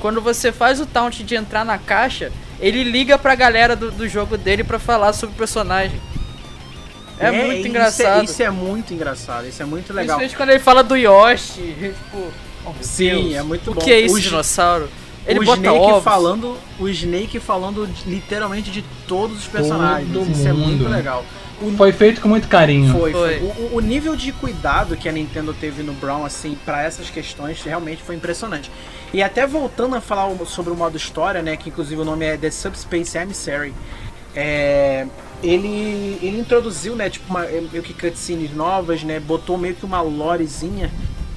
Quando 0.00 0.20
você 0.20 0.50
faz 0.50 0.80
o 0.80 0.86
taunt 0.86 1.22
de 1.22 1.34
entrar 1.36 1.64
na 1.64 1.78
caixa, 1.78 2.32
ele 2.58 2.82
liga 2.82 3.16
pra 3.16 3.34
galera 3.34 3.76
do, 3.76 3.92
do 3.92 4.08
jogo 4.08 4.36
dele 4.36 4.64
para 4.64 4.78
falar 4.78 5.12
sobre 5.12 5.34
o 5.34 5.38
personagem. 5.38 6.00
É, 7.18 7.26
é 7.26 7.44
muito 7.44 7.68
engraçado. 7.68 8.24
Isso 8.24 8.32
é, 8.32 8.32
isso 8.32 8.42
é, 8.42 8.50
muito 8.50 8.94
engraçado, 8.94 9.46
isso 9.46 9.62
é 9.62 9.66
muito 9.66 9.92
legal. 9.92 10.16
Principalmente 10.16 10.36
quando 10.36 10.50
ele 10.50 10.58
fala 10.58 10.82
do 10.82 10.96
Yoshi, 10.96 11.76
tipo. 11.78 12.32
Oh, 12.64 12.72
Sim, 12.80 13.08
Deus. 13.10 13.34
é 13.34 13.42
muito 13.42 13.70
o 13.70 13.74
bom. 13.74 13.80
O 13.80 13.84
que 13.84 13.92
é 13.92 14.00
isso, 14.00 14.16
o 14.16 14.20
dinossauro? 14.20 14.88
Ele 15.26 15.38
o 15.38 15.44
bota 15.44 15.60
Snake 15.60 15.78
ovos. 15.78 16.02
falando, 16.04 16.56
o 16.78 16.88
Snake 16.88 17.38
falando 17.38 17.88
literalmente 18.06 18.70
de 18.70 18.82
todos 19.06 19.38
os 19.38 19.46
personagens. 19.46 20.10
Todo 20.12 20.30
isso 20.30 20.38
mundo. 20.38 20.48
é 20.48 20.52
muito 20.52 20.88
legal. 20.88 21.24
O... 21.60 21.76
Foi 21.76 21.92
feito 21.92 22.20
com 22.20 22.28
muito 22.28 22.48
carinho. 22.48 22.92
Foi, 22.92 23.12
foi. 23.12 23.38
foi. 23.38 23.48
O, 23.48 23.76
o, 23.76 23.80
nível 23.80 24.16
de 24.16 24.32
cuidado 24.32 24.96
que 24.96 25.08
a 25.08 25.12
Nintendo 25.12 25.52
teve 25.52 25.82
no 25.82 25.92
Brown, 25.92 26.24
assim, 26.24 26.56
para 26.64 26.82
essas 26.82 27.10
questões, 27.10 27.62
realmente 27.62 28.02
foi 28.02 28.16
impressionante. 28.16 28.70
E 29.12 29.22
até 29.22 29.46
voltando 29.46 29.96
a 29.96 30.00
falar 30.00 30.34
sobre 30.46 30.72
o 30.72 30.76
modo 30.76 30.96
história, 30.96 31.42
né, 31.42 31.56
que 31.56 31.68
inclusive 31.68 32.00
o 32.00 32.04
nome 32.04 32.24
é 32.24 32.36
The 32.36 32.50
Subspace 32.50 33.18
Emissary, 33.18 33.74
é, 34.34 35.06
ele, 35.42 36.18
ele 36.22 36.38
introduziu, 36.38 36.94
né, 36.94 37.10
tipo, 37.10 37.28
uma, 37.28 37.42
meio 37.42 37.82
que 37.82 37.92
cutscenes 37.92 38.54
novas, 38.54 39.02
né, 39.02 39.18
botou 39.18 39.58
meio 39.58 39.74
que 39.74 39.84
uma 39.84 40.00
lorezinha 40.00 40.90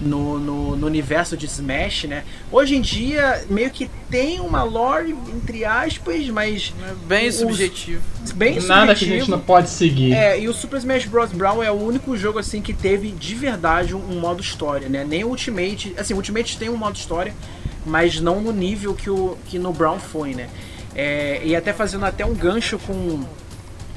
no, 0.04 0.40
no, 0.40 0.76
no, 0.76 0.88
universo 0.88 1.36
de 1.36 1.46
Smash, 1.46 2.04
né? 2.06 2.24
Hoje 2.52 2.76
em 2.76 2.82
dia, 2.82 3.44
meio 3.50 3.70
que 3.72 3.90
tem 4.10 4.40
uma 4.40 4.64
lore, 4.64 5.16
entre 5.34 5.66
aspas, 5.66 6.28
mas. 6.30 6.74
É 6.88 6.94
bem 7.06 7.30
os, 7.30 7.36
subjetivo. 7.36 8.02
Bem 8.36 8.60
Nada 8.62 8.96
subjetivo. 8.96 8.98
que 8.98 9.06
a 9.06 9.20
gente 9.20 9.32
não 9.32 9.40
pode 9.40 9.70
seguir. 9.70 10.14
É, 10.14 10.40
e 10.40 10.48
o 10.48 10.54
Super 10.54 10.78
Smash 10.78 11.06
Bros. 11.06 11.32
Brown 11.32 11.64
é 11.64 11.72
o 11.72 11.76
único 11.76 12.16
jogo 12.18 12.40
assim 12.40 12.62
que 12.62 12.74
teve 12.74 13.12
de 13.12 13.36
verdade 13.36 13.96
um, 13.96 14.00
um 14.00 14.20
modo 14.20 14.42
história, 14.42 14.90
né? 14.90 15.06
Nem 15.08 15.24
o 15.24 15.30
Ultimate. 15.30 15.94
Assim, 15.98 16.14
o 16.14 16.18
Ultimate 16.18 16.58
tem 16.58 16.70
um 16.70 16.78
modo 16.78 16.96
história, 16.96 17.34
mas 17.86 18.20
não 18.20 18.42
no 18.42 18.52
nível 18.52 18.94
que, 18.94 19.10
o, 19.10 19.38
que 19.46 19.58
no 19.58 19.74
Brown 19.74 20.00
foi, 20.00 20.34
né? 20.34 20.50
É, 20.96 21.42
e 21.44 21.56
até 21.56 21.74
fazendo 21.74 22.06
até 22.06 22.26
um 22.26 22.34
gancho 22.34 22.78
com 22.78 23.24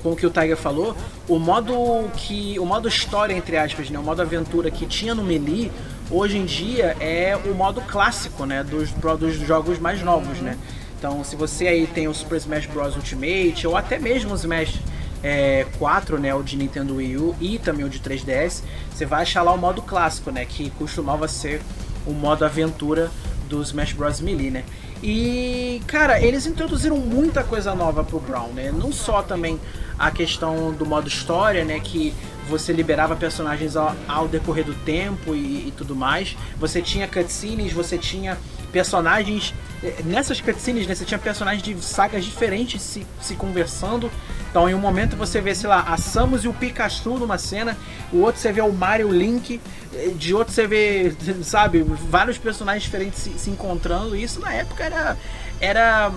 com 0.07 0.12
o 0.12 0.16
que 0.16 0.24
o 0.24 0.30
Tiger 0.30 0.57
falou, 0.57 0.96
o 1.26 1.36
modo 1.36 1.74
que 2.14 2.57
o 2.61 2.64
modo 2.64 2.86
história 2.86 3.34
entre 3.34 3.57
aspas, 3.57 3.90
né, 3.90 3.98
o 3.98 4.04
modo 4.04 4.22
aventura 4.22 4.70
que 4.70 4.86
tinha 4.86 5.16
no 5.16 5.24
Melee, 5.24 5.72
hoje 6.09 6.38
em 6.38 6.44
dia 6.44 6.96
é 7.00 7.36
o 7.44 7.52
modo 7.52 7.80
clássico, 7.80 8.46
né, 8.46 8.62
dos, 8.62 8.92
dos 8.92 9.34
jogos 9.34 9.80
mais 9.80 10.00
novos, 10.02 10.38
né? 10.38 10.57
Então, 10.96 11.24
se 11.24 11.34
você 11.34 11.66
aí 11.66 11.88
tem 11.88 12.07
o 12.07 12.14
Super 12.14 12.36
Smash 12.36 12.66
Bros 12.66 12.94
Ultimate 12.94 13.66
ou 13.66 13.76
até 13.76 13.98
mesmo 13.98 14.32
o 14.32 14.36
Smash 14.36 14.78
é, 15.24 15.66
4, 15.76 16.20
né, 16.20 16.32
o 16.32 16.40
de 16.40 16.57
Nintendo 16.57 16.94
Wii 16.94 17.16
U 17.16 17.34
e 17.40 17.59
também 17.59 17.84
o 17.84 17.88
de 17.88 17.98
3DS, 17.98 18.62
você 18.88 19.04
vai 19.04 19.22
achar 19.22 19.42
lá 19.42 19.52
o 19.52 19.59
modo 19.59 19.82
clássico, 19.82 20.30
né, 20.30 20.44
que 20.44 20.70
costumava 20.70 21.26
ser 21.26 21.61
o 22.07 22.12
modo 22.12 22.44
aventura 22.44 23.11
do 23.48 23.61
Smash 23.61 23.92
Bros 23.92 24.20
Melee, 24.20 24.52
né? 24.52 24.64
E, 25.02 25.82
cara, 25.86 26.20
eles 26.20 26.46
introduziram 26.46 26.96
muita 26.96 27.44
coisa 27.44 27.74
nova 27.74 28.02
pro 28.02 28.18
Brown, 28.18 28.48
né? 28.48 28.72
Não 28.72 28.92
só 28.92 29.22
também 29.22 29.61
a 29.99 30.11
questão 30.11 30.72
do 30.72 30.84
modo 30.84 31.09
história, 31.09 31.64
né? 31.64 31.80
Que 31.80 32.14
você 32.49 32.72
liberava 32.72 33.16
personagens 33.16 33.76
ao, 33.76 33.94
ao 34.09 34.28
decorrer 34.28 34.64
do 34.64 34.74
tempo 34.74 35.34
e, 35.34 35.68
e, 35.68 35.74
tudo 35.76 35.94
mais. 35.94 36.36
Você 36.59 36.80
tinha 36.80 37.07
cutscenes, 37.07 37.72
você 37.72 37.99
tinha 37.99 38.38
personagens. 38.72 39.55
Eh, 39.82 40.03
nessas 40.05 40.40
cutscenes, 40.40 40.86
né, 40.86 40.94
você 40.94 41.05
tinha 41.05 41.18
personagens 41.18 41.62
de 41.62 41.74
sagas 41.82 42.24
diferentes 42.24 42.80
se, 42.80 43.07
se 43.20 43.34
conversando. 43.34 44.11
Então, 44.51 44.68
em 44.68 44.74
um 44.74 44.78
momento 44.78 45.16
você 45.16 45.40
vê, 45.40 45.55
sei 45.55 45.68
lá, 45.68 45.80
a 45.80 45.97
Samus 45.97 46.44
e 46.44 46.49
o 46.49 46.55
Pikachu 46.55 47.18
numa 47.18 47.36
cena, 47.36 47.76
o 48.12 48.18
outro 48.18 48.40
você 48.40 48.53
vê 48.53 48.61
o 48.61 48.72
Mario 48.72 49.11
Link, 49.11 49.61
eh, 49.92 50.12
de 50.16 50.34
outro 50.34 50.55
você 50.55 50.66
vê, 50.66 51.14
sabe, 51.42 51.82
vários 51.82 52.38
personagens 52.38 52.84
diferentes 52.84 53.20
se, 53.20 53.30
se 53.38 53.51
encontrando. 53.51 54.16
E 54.16 54.22
isso 54.22 54.40
na 54.40 54.53
época 54.53 54.84
era. 54.84 55.16
Era. 55.61 56.11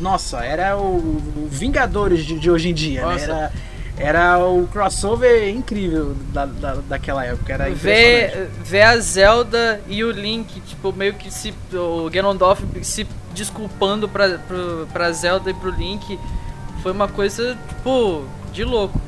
Nossa, 0.00 0.44
era 0.44 0.76
o, 0.76 0.96
o 0.96 1.48
Vingadores 1.50 2.24
de, 2.24 2.38
de, 2.38 2.50
hoje 2.50 2.70
em 2.70 2.74
dia, 2.74 3.06
né? 3.06 3.22
Era 3.22 3.52
era 3.96 4.38
o 4.38 4.66
crossover 4.66 5.48
incrível 5.48 6.16
da, 6.32 6.46
da, 6.46 6.74
daquela 6.88 7.24
época. 7.24 7.52
Era 7.52 7.70
ver, 7.70 8.48
ver 8.64 8.82
a 8.82 8.96
Zelda 8.98 9.80
e 9.86 10.02
o 10.02 10.10
Link, 10.10 10.60
tipo, 10.62 10.92
meio 10.92 11.14
que 11.14 11.30
se. 11.30 11.54
O 11.72 12.08
Ganondorf 12.10 12.64
se 12.82 13.06
desculpando 13.34 14.08
pra, 14.08 14.38
pro, 14.38 14.88
pra 14.92 15.12
Zelda 15.12 15.50
e 15.50 15.54
pro 15.54 15.70
Link 15.70 16.18
foi 16.82 16.92
uma 16.92 17.06
coisa, 17.06 17.56
tipo, 17.68 18.24
de 18.52 18.64
louco. 18.64 19.00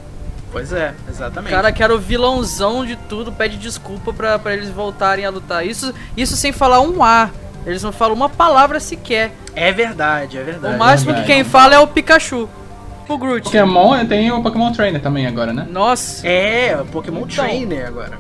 Pois 0.53 0.73
é, 0.73 0.95
exatamente. 1.09 1.53
O 1.53 1.57
cara 1.57 1.73
que 1.73 1.83
era 1.83 1.93
o 1.93 1.99
vilãozão 1.99 2.87
de 2.87 2.95
tudo 2.95 3.33
pede 3.33 3.57
desculpa 3.57 4.13
pra, 4.13 4.39
pra 4.39 4.55
eles 4.55 4.71
voltarem 4.71 5.25
a 5.25 5.31
lutar. 5.31 5.67
Isso, 5.67 5.93
isso 6.17 6.37
sem 6.37 6.53
falar 6.53 6.81
um 6.81 7.03
A. 7.03 7.31
Eles 7.67 7.83
não 7.83 7.93
falam 7.93 8.15
uma 8.15 8.29
palavra 8.29 8.79
sequer. 8.79 9.33
É 9.55 9.73
verdade, 9.73 10.39
é 10.39 10.43
verdade. 10.43 10.75
O 10.75 10.79
máximo 10.79 11.11
é 11.11 11.15
verdade. 11.15 11.33
que 11.33 11.43
quem 11.43 11.45
fala 11.45 11.75
é 11.75 11.79
o 11.79 11.87
Pikachu 11.87 12.49
pro 13.07 13.19
Groot. 13.19 13.45
Pokémon 13.45 14.05
tem 14.07 14.31
o 14.33 14.43
Pokémon 14.43 14.73
Trainer 14.73 15.01
também 15.01 15.27
agora, 15.27 15.53
né? 15.53 15.67
Nossa. 15.71 16.27
É, 16.27 16.77
o 16.81 16.87
Pokémon 16.87 17.21
então. 17.21 17.45
Trainer 17.45 17.87
agora. 17.87 18.19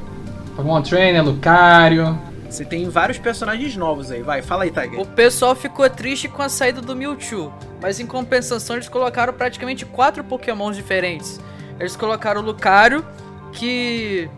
Pokémon 0.56 0.82
Trainer, 0.82 1.24
Lucario. 1.24 2.18
Você 2.48 2.64
tem 2.64 2.88
vários 2.88 3.18
personagens 3.18 3.76
novos 3.76 4.12
aí, 4.12 4.22
vai, 4.22 4.40
fala 4.40 4.62
aí, 4.62 4.70
Tiger. 4.70 5.00
O 5.00 5.06
pessoal 5.06 5.56
ficou 5.56 5.88
triste 5.90 6.28
com 6.28 6.40
a 6.40 6.48
saída 6.48 6.80
do 6.80 6.94
Mewtwo, 6.94 7.52
mas 7.82 7.98
em 7.98 8.06
compensação 8.06 8.76
eles 8.76 8.88
colocaram 8.88 9.32
praticamente 9.32 9.84
quatro 9.84 10.22
Pokémons 10.22 10.76
diferentes. 10.76 11.40
Eles 11.80 11.96
colocaram 11.96 12.40
o 12.40 12.44
Lucario, 12.44 13.04
que 13.52 14.30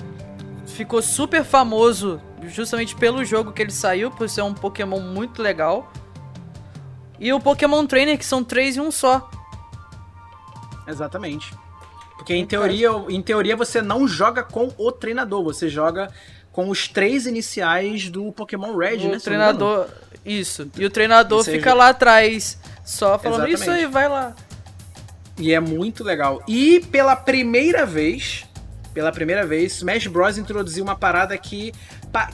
ficou 0.64 1.02
super 1.02 1.44
famoso 1.44 2.18
justamente 2.44 2.94
pelo 2.94 3.24
jogo 3.24 3.52
que 3.52 3.62
ele 3.62 3.70
saiu, 3.70 4.10
por 4.10 4.28
ser 4.28 4.42
um 4.42 4.54
Pokémon 4.54 5.00
muito 5.00 5.42
legal. 5.42 5.92
E 7.18 7.32
o 7.32 7.40
Pokémon 7.40 7.86
Trainer, 7.86 8.18
que 8.18 8.24
são 8.24 8.44
três 8.44 8.76
em 8.76 8.80
um 8.80 8.90
só. 8.90 9.30
Exatamente. 10.86 11.52
Porque 12.16 12.34
em 12.34 12.46
teoria, 12.46 12.88
em 13.08 13.22
teoria 13.22 13.56
você 13.56 13.80
não 13.80 14.06
joga 14.06 14.42
com 14.42 14.72
o 14.76 14.92
treinador, 14.92 15.42
você 15.42 15.68
joga 15.68 16.10
com 16.50 16.68
os 16.70 16.88
três 16.88 17.26
iniciais 17.26 18.08
do 18.08 18.32
Pokémon 18.32 18.76
Red, 18.76 19.06
o 19.06 19.10
né? 19.10 19.16
O 19.16 19.20
treinador. 19.20 19.88
Isso. 20.24 20.70
E 20.76 20.84
o 20.84 20.90
treinador 20.90 21.44
seja... 21.44 21.58
fica 21.58 21.74
lá 21.74 21.90
atrás, 21.90 22.58
só 22.84 23.18
falando 23.18 23.46
Exatamente. 23.46 23.60
isso 23.60 23.70
aí, 23.70 23.86
vai 23.86 24.08
lá. 24.08 24.34
E 25.38 25.52
é 25.52 25.60
muito 25.60 26.02
legal. 26.02 26.42
E 26.48 26.80
pela 26.90 27.14
primeira 27.14 27.84
vez, 27.84 28.46
pela 28.94 29.12
primeira 29.12 29.46
vez, 29.46 29.76
Smash 29.76 30.06
Bros. 30.06 30.38
introduziu 30.38 30.82
uma 30.82 30.96
parada 30.96 31.36
que, 31.36 31.72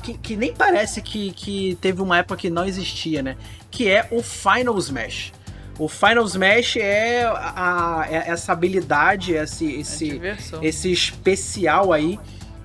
que, 0.02 0.14
que, 0.18 0.36
nem 0.36 0.54
parece 0.54 1.00
que, 1.02 1.32
que 1.32 1.76
teve 1.80 2.00
uma 2.00 2.18
época 2.18 2.36
que 2.36 2.50
não 2.50 2.64
existia, 2.64 3.22
né? 3.22 3.36
Que 3.70 3.88
é 3.88 4.08
o 4.10 4.22
Final 4.22 4.78
Smash. 4.78 5.32
O 5.78 5.88
Final 5.88 6.24
Smash 6.26 6.76
é, 6.76 7.24
a, 7.24 8.00
a 8.00 8.06
é 8.08 8.30
essa 8.30 8.52
habilidade, 8.52 9.32
esse, 9.32 9.72
esse, 9.72 10.20
esse 10.60 10.92
especial 10.92 11.92
aí 11.92 12.18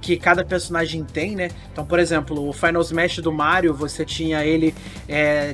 que 0.08 0.16
cada 0.16 0.41
personagem 0.45 1.03
tem, 1.03 1.36
né? 1.36 1.49
Então, 1.70 1.86
por 1.86 1.99
exemplo, 1.99 2.47
o 2.47 2.53
Final 2.53 2.82
Smash 2.82 3.18
do 3.18 3.30
Mario, 3.30 3.74
você 3.74 4.05
tinha 4.05 4.45
ele 4.45 4.74
é, 5.05 5.53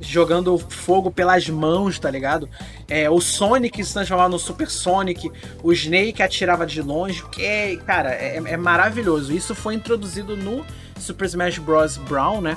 jogando 0.00 0.56
fogo 0.56 1.10
pelas 1.10 1.48
mãos, 1.48 1.98
tá 1.98 2.08
ligado? 2.08 2.48
É, 2.86 3.10
o 3.10 3.20
Sonic 3.20 3.84
se 3.84 3.92
transformava 3.92 4.28
no 4.28 4.38
Super 4.38 4.70
Sonic, 4.70 5.32
o 5.64 5.72
Snake 5.72 6.22
atirava 6.22 6.64
de 6.64 6.80
longe, 6.80 7.24
que 7.32 7.42
é, 7.42 7.76
cara, 7.78 8.10
é, 8.10 8.36
é 8.36 8.56
maravilhoso. 8.56 9.32
Isso 9.32 9.52
foi 9.52 9.74
introduzido 9.74 10.36
no 10.36 10.64
Super 11.00 11.24
Smash 11.24 11.58
Bros. 11.58 11.96
Brown, 11.96 12.40
né? 12.40 12.56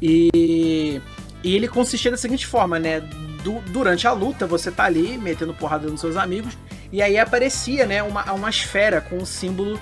E, 0.00 1.02
e 1.44 1.54
ele 1.54 1.68
consistia 1.68 2.10
da 2.10 2.16
seguinte 2.16 2.46
forma, 2.46 2.78
né? 2.78 3.00
Du, 3.44 3.60
durante 3.72 4.06
a 4.06 4.12
luta, 4.12 4.46
você 4.46 4.70
tá 4.70 4.84
ali 4.84 5.18
metendo 5.18 5.52
porrada 5.52 5.86
nos 5.86 6.00
seus 6.00 6.16
amigos, 6.16 6.56
e 6.90 7.02
aí 7.02 7.18
aparecia, 7.18 7.84
né, 7.84 8.02
uma, 8.02 8.32
uma 8.32 8.48
esfera 8.48 9.02
com 9.02 9.18
o 9.18 9.26
símbolo 9.26 9.78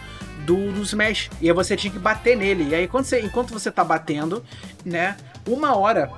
do, 0.47 0.72
do 0.72 0.82
Smash. 0.82 1.28
E 1.40 1.49
aí 1.49 1.55
você 1.55 1.76
tinha 1.76 1.92
que 1.92 1.99
bater 1.99 2.36
nele. 2.36 2.68
E 2.70 2.74
aí 2.74 2.88
quando 2.88 3.05
você, 3.05 3.20
enquanto 3.20 3.53
você 3.53 3.70
tá 3.70 3.84
batendo, 3.84 4.42
né? 4.84 5.16
Uma 5.47 5.76
hora, 5.76 6.11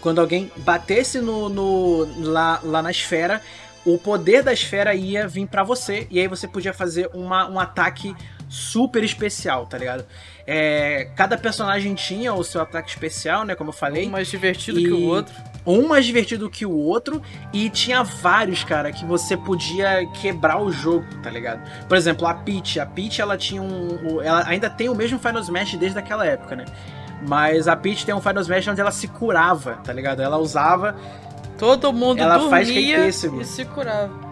quando 0.00 0.20
alguém 0.20 0.50
batesse 0.58 1.20
no, 1.20 1.48
no 1.48 2.08
lá, 2.22 2.60
lá 2.62 2.82
na 2.82 2.90
esfera, 2.90 3.40
o 3.84 3.96
poder 3.96 4.42
da 4.42 4.52
esfera 4.52 4.94
ia 4.94 5.26
vir 5.26 5.46
para 5.46 5.62
você. 5.62 6.06
E 6.10 6.20
aí 6.20 6.28
você 6.28 6.46
podia 6.46 6.74
fazer 6.74 7.08
uma, 7.14 7.48
um 7.48 7.58
ataque 7.58 8.14
super 8.50 9.04
especial, 9.04 9.64
tá 9.66 9.78
ligado? 9.78 10.04
É, 10.44 11.08
cada 11.14 11.38
personagem 11.38 11.94
tinha 11.94 12.34
o 12.34 12.42
seu 12.42 12.60
ataque 12.60 12.90
especial, 12.90 13.44
né? 13.44 13.54
Como 13.54 13.70
eu 13.70 13.74
falei. 13.74 14.08
Um 14.08 14.10
mais 14.10 14.28
divertido 14.28 14.80
e... 14.80 14.84
que 14.84 14.92
o 14.92 15.06
outro. 15.06 15.32
Um 15.64 15.86
mais 15.86 16.04
divertido 16.04 16.50
que 16.50 16.66
o 16.66 16.72
outro. 16.72 17.22
E 17.52 17.70
tinha 17.70 18.02
vários, 18.02 18.64
cara, 18.64 18.90
que 18.90 19.04
você 19.04 19.36
podia 19.36 20.04
quebrar 20.20 20.60
o 20.60 20.72
jogo, 20.72 21.06
tá 21.22 21.30
ligado? 21.30 21.62
Por 21.86 21.96
exemplo, 21.96 22.26
a 22.26 22.34
Peach. 22.34 22.80
A 22.80 22.86
Peach, 22.86 23.20
ela 23.20 23.38
tinha 23.38 23.62
um. 23.62 24.20
Ela 24.20 24.44
ainda 24.48 24.68
tem 24.68 24.88
o 24.88 24.94
mesmo 24.96 25.20
Final 25.20 25.40
Smash 25.42 25.76
desde 25.76 25.98
aquela 26.00 26.26
época, 26.26 26.56
né? 26.56 26.64
Mas 27.28 27.68
a 27.68 27.76
Peach 27.76 28.04
tem 28.04 28.14
um 28.14 28.20
Final 28.20 28.42
Smash 28.42 28.66
onde 28.66 28.80
ela 28.80 28.90
se 28.90 29.06
curava, 29.06 29.74
tá 29.84 29.92
ligado? 29.92 30.20
Ela 30.20 30.38
usava. 30.38 30.96
Todo 31.56 31.92
mundo 31.92 32.20
ela 32.20 32.38
dormia 32.38 32.50
faz 32.50 32.68
e 32.68 33.44
se 33.44 33.64
curava. 33.66 34.29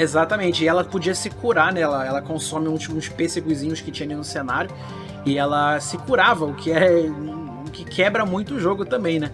Exatamente, 0.00 0.64
e 0.64 0.66
ela 0.66 0.82
podia 0.82 1.14
se 1.14 1.28
curar, 1.28 1.74
né? 1.74 1.82
Ela, 1.82 2.06
ela 2.06 2.22
consome 2.22 2.68
uns, 2.68 2.88
uns 2.88 3.06
pêssegozinhos 3.06 3.82
que 3.82 3.90
tinha 3.90 4.06
ali 4.06 4.14
no 4.14 4.24
cenário 4.24 4.70
e 5.26 5.36
ela 5.36 5.78
se 5.78 5.98
curava, 5.98 6.46
o 6.46 6.54
que 6.54 6.72
é 6.72 7.02
o 7.66 7.70
que 7.70 7.84
quebra 7.84 8.24
muito 8.24 8.54
o 8.54 8.58
jogo 8.58 8.86
também, 8.86 9.20
né? 9.20 9.30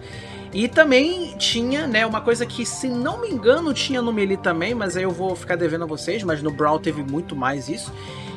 E 0.53 0.67
também 0.67 1.37
tinha, 1.37 1.87
né, 1.87 2.05
uma 2.05 2.19
coisa 2.19 2.45
que, 2.45 2.65
se 2.65 2.89
não 2.89 3.21
me 3.21 3.29
engano, 3.29 3.73
tinha 3.73 4.01
no 4.01 4.11
Melee 4.11 4.35
também, 4.35 4.75
mas 4.75 4.97
aí 4.97 5.03
eu 5.03 5.11
vou 5.11 5.35
ficar 5.37 5.55
devendo 5.55 5.85
a 5.85 5.87
vocês, 5.87 6.21
mas 6.23 6.43
no 6.43 6.51
Brawl 6.51 6.79
teve 6.79 7.01
muito 7.01 7.33
mais 7.33 7.69
isso, 7.69 7.93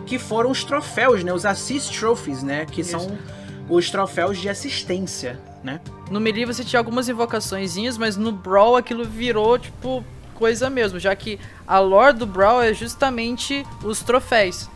que 0.06 0.16
foram 0.16 0.52
os 0.52 0.62
troféus, 0.62 1.24
né, 1.24 1.32
os 1.32 1.44
Assist 1.44 1.98
Trophies, 1.98 2.44
né, 2.44 2.64
que 2.64 2.80
isso. 2.80 2.92
são 2.92 3.18
os 3.68 3.90
troféus 3.90 4.38
de 4.38 4.48
assistência, 4.48 5.38
né? 5.64 5.80
No 6.10 6.20
Melee 6.20 6.44
você 6.44 6.62
tinha 6.62 6.78
algumas 6.78 7.08
invocaçõezinhas, 7.08 7.98
mas 7.98 8.16
no 8.16 8.30
Brawl 8.30 8.76
aquilo 8.76 9.04
virou, 9.04 9.58
tipo, 9.58 10.04
coisa 10.40 10.70
mesmo, 10.70 10.98
já 10.98 11.14
que 11.14 11.38
a 11.68 11.78
lore 11.78 12.16
do 12.16 12.26
Brawl 12.26 12.62
é 12.62 12.72
justamente 12.72 13.62
os 13.84 14.00
troféus. 14.00 14.70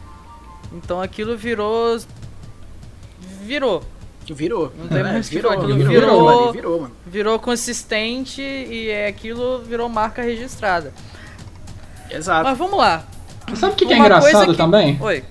Então 0.74 1.00
aquilo 1.00 1.36
virou 1.38 1.98
virou. 3.40 3.82
Virou. 4.28 4.72
Não 4.78 4.88
tem 4.88 4.98
é, 4.98 5.02
mais 5.02 5.28
virou, 5.28 5.52
aquilo 5.52 5.74
virou, 5.74 5.88
virou, 5.88 6.26
virou, 6.26 6.52
virou, 6.52 6.80
mano. 6.82 6.94
virou 7.06 7.38
consistente 7.38 8.42
e 8.42 8.90
é 8.90 9.06
aquilo 9.06 9.62
virou 9.62 9.88
marca 9.88 10.22
registrada. 10.22 10.92
Exato. 12.10 12.44
Mas 12.44 12.58
vamos 12.58 12.78
lá. 12.78 13.04
Sabe 13.54 13.72
o 13.72 13.76
que, 13.76 13.86
que 13.86 13.92
é 13.92 13.98
engraçado 13.98 14.52
que... 14.52 14.56
também? 14.56 14.98
Oi. 15.00 15.24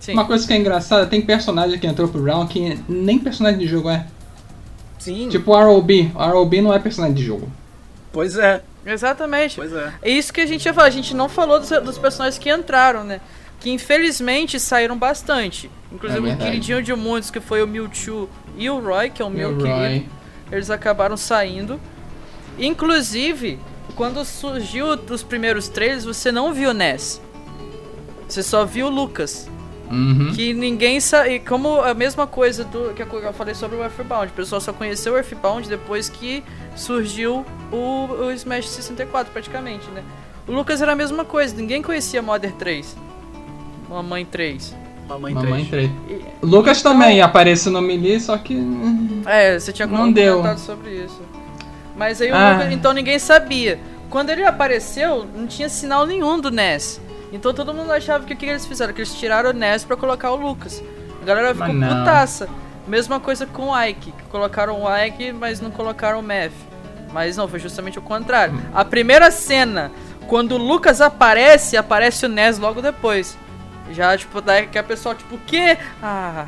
Sim. 0.00 0.12
Uma 0.12 0.24
coisa 0.24 0.46
que 0.46 0.52
é 0.52 0.56
engraçada, 0.56 1.06
tem 1.06 1.20
personagem 1.20 1.78
que 1.78 1.86
entrou 1.86 2.08
pro 2.08 2.24
round 2.24 2.52
que 2.52 2.80
nem 2.88 3.18
personagem 3.18 3.58
de 3.58 3.66
jogo 3.66 3.90
é. 3.90 4.06
Sim. 4.98 5.28
Tipo 5.28 5.52
o 5.52 5.64
ROB. 5.64 5.90
O 6.14 6.18
ROB 6.18 6.54
não 6.62 6.72
é 6.72 6.78
personagem 6.78 7.14
de 7.14 7.24
jogo. 7.24 7.48
Pois 8.12 8.36
é. 8.36 8.62
Exatamente. 8.84 9.56
Pois 9.56 9.72
é. 9.72 9.92
É 10.02 10.10
isso 10.10 10.32
que 10.32 10.40
a 10.40 10.46
gente 10.46 10.64
ia 10.64 10.74
falar. 10.74 10.88
A 10.88 10.90
gente 10.90 11.14
não 11.14 11.28
falou 11.28 11.58
dos, 11.58 11.68
dos 11.68 11.98
personagens 11.98 12.38
que 12.38 12.50
entraram, 12.50 13.04
né? 13.04 13.20
Que 13.60 13.70
infelizmente 13.70 14.58
saíram 14.58 14.96
bastante. 14.96 15.70
Inclusive 15.92 16.30
é 16.30 16.34
o 16.34 16.36
queridinho 16.36 16.82
de 16.82 16.94
muitos, 16.94 17.30
que 17.30 17.40
foi 17.40 17.62
o 17.62 17.66
Mewtwo 17.66 18.28
e 18.56 18.70
o 18.70 18.78
Roy, 18.78 19.10
que 19.10 19.20
é 19.20 19.24
o 19.24 19.30
meu 19.30 19.56
querido. 19.56 20.06
Eles 20.50 20.70
acabaram 20.70 21.16
saindo. 21.16 21.80
Inclusive, 22.58 23.58
quando 23.94 24.24
surgiu 24.24 24.86
os 24.88 25.22
primeiros 25.22 25.68
trailers, 25.68 26.04
você 26.04 26.32
não 26.32 26.52
viu 26.52 26.70
o 26.70 26.74
Ness. 26.74 27.20
Você 28.28 28.42
só 28.42 28.64
viu 28.64 28.86
o 28.86 28.90
Lucas. 28.90 29.48
Uhum. 29.90 30.32
Que 30.34 30.52
ninguém 30.52 31.00
sabe. 31.00 31.40
Como 31.40 31.80
a 31.80 31.94
mesma 31.94 32.26
coisa 32.26 32.64
do 32.64 32.92
que 32.94 33.02
eu 33.02 33.32
falei 33.32 33.54
sobre 33.54 33.76
o 33.76 33.82
Earthbound. 33.82 34.32
O 34.32 34.34
pessoal 34.34 34.60
só 34.60 34.72
conheceu 34.72 35.14
o 35.14 35.16
Earthbound 35.16 35.68
depois 35.68 36.08
que 36.08 36.44
surgiu 36.78 37.44
o, 37.72 38.06
o 38.24 38.30
Smash 38.32 38.68
64, 38.68 39.32
praticamente, 39.32 39.88
né? 39.90 40.02
O 40.46 40.52
Lucas 40.52 40.80
era 40.80 40.92
a 40.92 40.96
mesma 40.96 41.24
coisa, 41.24 41.54
ninguém 41.54 41.82
conhecia 41.82 42.22
Modern 42.22 42.54
3. 42.54 42.96
Mamãe 43.88 44.24
3. 44.24 44.74
Mamãe 45.08 45.34
3. 45.34 45.48
Mamãe 45.48 45.64
3. 45.64 45.90
E... 46.08 46.24
Lucas 46.42 46.82
também 46.82 47.16
então... 47.16 47.28
apareceu 47.28 47.72
no 47.72 47.80
Melee, 47.80 48.20
só 48.20 48.36
que. 48.38 48.58
É, 49.26 49.58
você 49.58 49.72
tinha 49.72 49.86
não 49.86 50.12
deu. 50.12 50.42
sobre 50.58 51.04
isso. 51.04 51.20
Mas 51.96 52.20
aí 52.20 52.30
ah. 52.30 52.52
Lucas, 52.52 52.72
então 52.72 52.92
ninguém 52.92 53.18
sabia. 53.18 53.78
Quando 54.08 54.30
ele 54.30 54.44
apareceu, 54.44 55.26
não 55.34 55.46
tinha 55.46 55.68
sinal 55.68 56.06
nenhum 56.06 56.40
do 56.40 56.50
NES. 56.50 57.00
Então 57.32 57.52
todo 57.52 57.74
mundo 57.74 57.92
achava 57.92 58.24
que 58.24 58.32
o 58.32 58.36
que 58.36 58.46
eles 58.46 58.66
fizeram? 58.66 58.94
Que 58.94 59.00
eles 59.00 59.14
tiraram 59.14 59.50
o 59.50 59.52
NES 59.52 59.84
pra 59.84 59.96
colocar 59.96 60.30
o 60.30 60.36
Lucas. 60.36 60.82
A 61.20 61.24
galera 61.24 61.54
ficou 61.54 61.74
putaça. 61.74 62.48
Mesma 62.86 63.20
coisa 63.20 63.44
com 63.44 63.68
o 63.68 63.84
Ike, 63.84 64.14
colocaram 64.30 64.82
o 64.82 64.96
Ike, 65.04 65.30
mas 65.30 65.60
não 65.60 65.70
colocaram 65.70 66.20
o 66.20 66.22
Math. 66.22 66.52
Mas 67.12 67.36
não, 67.36 67.48
foi 67.48 67.58
justamente 67.58 67.98
o 67.98 68.02
contrário. 68.02 68.60
A 68.74 68.84
primeira 68.84 69.30
cena, 69.30 69.90
quando 70.26 70.52
o 70.52 70.58
Lucas 70.58 71.00
aparece, 71.00 71.76
aparece 71.76 72.26
o 72.26 72.28
NES 72.28 72.58
logo 72.58 72.82
depois. 72.82 73.36
Já, 73.90 74.16
tipo, 74.16 74.40
daí 74.40 74.66
que 74.66 74.78
a 74.78 74.82
pessoa, 74.82 75.14
tipo, 75.14 75.36
o 75.36 75.38
quê? 75.38 75.78
Ah. 76.02 76.46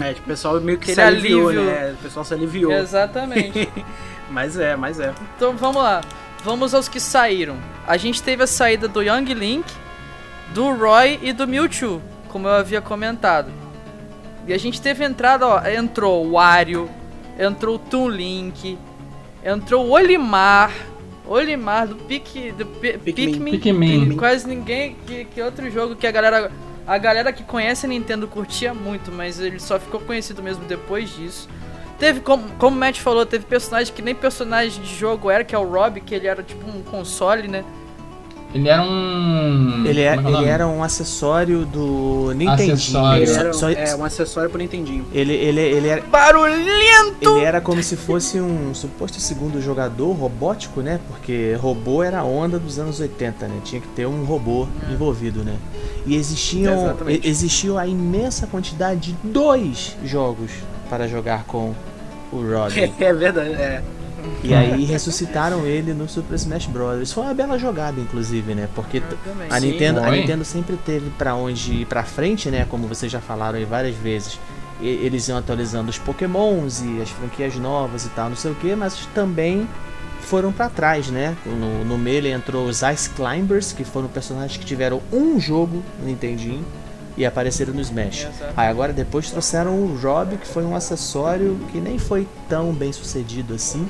É, 0.00 0.12
tipo, 0.12 0.26
o 0.26 0.28
pessoal 0.28 0.60
meio 0.60 0.78
que 0.78 0.92
se 0.92 1.00
aliviou, 1.00 1.48
alívio. 1.48 1.64
né? 1.64 1.94
O 1.98 2.02
pessoal 2.02 2.24
se 2.24 2.34
aliviou. 2.34 2.72
Exatamente. 2.72 3.68
mas 4.28 4.58
é, 4.58 4.74
mas 4.74 4.98
é. 4.98 5.12
Então 5.36 5.56
vamos 5.56 5.82
lá. 5.82 6.00
Vamos 6.42 6.74
aos 6.74 6.88
que 6.88 6.98
saíram. 6.98 7.56
A 7.86 7.96
gente 7.96 8.22
teve 8.22 8.42
a 8.42 8.46
saída 8.46 8.88
do 8.88 9.02
Young 9.02 9.32
Link, 9.34 9.70
do 10.52 10.72
Roy 10.74 11.20
e 11.22 11.32
do 11.32 11.46
Mewtwo, 11.46 12.02
como 12.28 12.48
eu 12.48 12.54
havia 12.54 12.80
comentado. 12.80 13.52
E 14.46 14.52
a 14.52 14.58
gente 14.58 14.80
teve 14.80 15.04
entrada, 15.04 15.46
ó, 15.46 15.66
entrou 15.68 16.26
o 16.26 16.32
Wario, 16.32 16.90
entrou 17.38 17.76
o 17.76 17.78
Toon 17.78 18.08
Link, 18.08 18.78
entrou 19.44 19.86
o 19.86 19.90
Olimar, 19.90 20.72
Olimar 21.26 21.86
do 21.86 21.94
Pique, 21.96 22.52
do 22.52 22.66
Pikmin, 22.66 23.52
Pikmin. 23.52 24.16
quase 24.16 24.46
ninguém, 24.46 24.96
que, 25.06 25.24
que 25.24 25.42
outro 25.42 25.70
jogo 25.70 25.96
que 25.96 26.06
a 26.06 26.10
galera 26.10 26.50
a 26.86 26.98
galera 26.98 27.32
que 27.32 27.44
conhece 27.44 27.86
a 27.86 27.88
Nintendo 27.88 28.26
curtia 28.26 28.74
muito, 28.74 29.12
mas 29.12 29.38
ele 29.38 29.60
só 29.60 29.78
ficou 29.78 30.00
conhecido 30.00 30.42
mesmo 30.42 30.64
depois 30.64 31.14
disso. 31.14 31.48
Teve, 32.00 32.20
como, 32.20 32.48
como 32.58 32.76
o 32.76 32.80
Matt 32.80 32.98
falou, 32.98 33.24
teve 33.24 33.44
personagem 33.44 33.94
que 33.94 34.02
nem 34.02 34.14
personagem 34.14 34.82
de 34.82 34.96
jogo 34.96 35.30
era, 35.30 35.44
que 35.44 35.54
é 35.54 35.58
o 35.58 35.62
Rob, 35.64 36.00
que 36.00 36.14
ele 36.14 36.26
era 36.26 36.42
tipo 36.42 36.68
um 36.68 36.82
console, 36.82 37.46
né? 37.46 37.62
Ele 38.52 38.68
era 38.68 38.82
um. 38.82 39.86
Ele, 39.86 40.00
é, 40.00 40.06
é 40.06 40.16
ele 40.16 40.44
era 40.44 40.66
um 40.66 40.82
acessório 40.82 41.64
do 41.64 42.32
Nintendinho. 42.34 42.74
Acessório. 42.74 43.22
Ele 43.22 43.32
era 43.32 43.50
um, 43.50 43.68
é, 43.68 43.96
um 43.96 44.04
acessório 44.04 44.50
pro 44.50 44.58
Nintendinho. 44.58 45.06
Ele, 45.12 45.34
ele, 45.34 45.60
ele 45.60 45.88
era. 45.88 46.02
Barulhento! 46.02 47.36
Ele 47.36 47.44
era 47.44 47.60
como 47.60 47.82
se 47.82 47.96
fosse 47.96 48.40
um 48.40 48.74
suposto 48.74 49.20
segundo 49.20 49.60
jogador 49.60 50.12
robótico, 50.12 50.80
né? 50.80 50.98
Porque 51.08 51.54
robô 51.60 52.02
era 52.02 52.20
a 52.20 52.24
onda 52.24 52.58
dos 52.58 52.78
anos 52.78 52.98
80, 52.98 53.46
né? 53.46 53.60
Tinha 53.64 53.80
que 53.80 53.88
ter 53.88 54.06
um 54.06 54.24
robô 54.24 54.66
é. 54.88 54.92
envolvido, 54.92 55.44
né? 55.44 55.56
E 56.04 56.16
existiam, 56.16 56.96
existiu 57.22 57.78
a 57.78 57.86
imensa 57.86 58.46
quantidade 58.46 59.12
de 59.12 59.16
dois 59.22 59.96
jogos 60.04 60.50
para 60.88 61.06
jogar 61.06 61.44
com 61.44 61.72
o 62.32 62.36
Rod. 62.36 62.72
é 62.98 63.12
verdade, 63.12 63.52
é. 63.52 63.82
E 64.42 64.54
aí 64.54 64.84
ressuscitaram 64.84 65.66
ele 65.66 65.92
no 65.92 66.08
Super 66.08 66.34
Smash 66.34 66.66
Bros. 66.66 67.12
Foi 67.12 67.24
uma 67.24 67.34
bela 67.34 67.58
jogada, 67.58 68.00
inclusive, 68.00 68.54
né? 68.54 68.68
Porque 68.74 69.02
a 69.48 69.60
Nintendo, 69.60 70.00
a 70.00 70.10
Nintendo 70.10 70.44
sempre 70.44 70.76
teve 70.76 71.10
para 71.10 71.34
onde 71.34 71.82
ir 71.82 71.86
pra 71.86 72.02
frente, 72.02 72.50
né? 72.50 72.66
Como 72.68 72.86
vocês 72.86 73.10
já 73.10 73.20
falaram 73.20 73.58
aí 73.58 73.64
várias 73.64 73.94
vezes. 73.96 74.38
E, 74.80 74.88
eles 74.88 75.28
iam 75.28 75.38
atualizando 75.38 75.90
os 75.90 75.98
Pokémons 75.98 76.82
e 76.82 77.00
as 77.02 77.10
franquias 77.10 77.54
novas 77.56 78.06
e 78.06 78.08
tal, 78.10 78.30
não 78.30 78.36
sei 78.36 78.50
o 78.50 78.54
que, 78.54 78.74
mas 78.74 79.06
também 79.14 79.68
foram 80.20 80.52
para 80.52 80.70
trás, 80.70 81.08
né? 81.08 81.36
No, 81.44 81.84
no 81.84 81.98
Melee 81.98 82.32
entrou 82.32 82.66
os 82.66 82.80
Ice 82.82 83.10
Climbers, 83.10 83.72
que 83.72 83.84
foram 83.84 84.08
personagens 84.08 84.56
que 84.56 84.64
tiveram 84.64 85.02
um 85.12 85.38
jogo 85.38 85.82
no 85.98 86.06
Nintendinho 86.06 86.64
e 87.16 87.26
apareceram 87.26 87.74
no 87.74 87.80
Smash. 87.80 88.26
Aí 88.56 88.68
agora 88.68 88.92
depois 88.92 89.30
trouxeram 89.30 89.74
o 89.74 89.98
Rob, 90.00 90.36
que 90.38 90.46
foi 90.46 90.64
um 90.64 90.74
acessório 90.74 91.58
que 91.70 91.78
nem 91.78 91.98
foi 91.98 92.26
tão 92.48 92.72
bem 92.72 92.92
sucedido 92.92 93.54
assim 93.54 93.86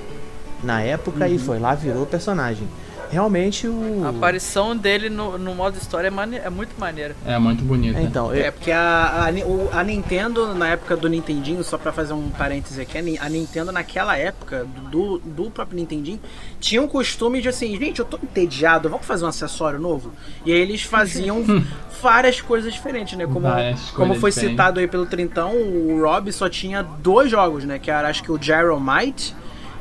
na 0.62 0.82
época 0.82 1.26
uhum. 1.26 1.34
e 1.34 1.38
foi 1.38 1.58
lá, 1.58 1.74
virou 1.74 2.06
personagem. 2.06 2.66
Realmente 3.10 3.66
o. 3.66 4.04
A 4.04 4.10
aparição 4.10 4.76
dele 4.76 5.10
no, 5.10 5.36
no 5.36 5.52
modo 5.52 5.76
história 5.76 6.06
é, 6.06 6.10
mane... 6.10 6.36
é 6.36 6.48
muito 6.48 6.78
maneira. 6.78 7.16
É 7.26 7.36
muito 7.40 7.64
bonita. 7.64 7.98
É, 7.98 8.02
então, 8.02 8.32
eu... 8.32 8.44
É 8.44 8.50
porque 8.52 8.70
a, 8.70 9.26
a, 9.26 9.80
a, 9.80 9.84
Nintendo, 9.84 10.54
na 10.54 10.68
época 10.68 10.96
do 10.96 11.08
Nintendinho, 11.08 11.64
só 11.64 11.76
pra 11.76 11.92
fazer 11.92 12.12
um 12.12 12.30
parêntese 12.30 12.80
aqui, 12.80 12.96
a 12.98 13.28
Nintendo 13.28 13.72
naquela 13.72 14.16
época, 14.16 14.64
do, 14.92 15.18
do 15.18 15.50
próprio 15.50 15.76
Nintendinho, 15.76 16.20
tinha 16.60 16.80
um 16.80 16.86
costume 16.86 17.42
de 17.42 17.48
assim, 17.48 17.76
gente, 17.76 17.98
eu 17.98 18.04
tô 18.04 18.16
entediado, 18.16 18.88
vamos 18.88 19.04
fazer 19.04 19.24
um 19.24 19.28
acessório 19.28 19.80
novo? 19.80 20.12
E 20.46 20.52
aí 20.52 20.60
eles 20.60 20.82
faziam 20.82 21.42
várias 22.00 22.40
coisas 22.40 22.72
diferentes, 22.72 23.18
né? 23.18 23.26
Como, 23.26 23.48
como 23.92 24.14
foi 24.14 24.30
diferentes. 24.30 24.56
citado 24.56 24.78
aí 24.78 24.86
pelo 24.86 25.04
Trintão, 25.04 25.56
o 25.56 26.00
Rob 26.00 26.30
só 26.30 26.48
tinha 26.48 26.80
dois 26.80 27.28
jogos, 27.28 27.64
né? 27.64 27.80
Que 27.80 27.90
era 27.90 28.08
acho 28.08 28.22
que 28.22 28.30
o 28.30 28.38
Gyromite 28.38 29.34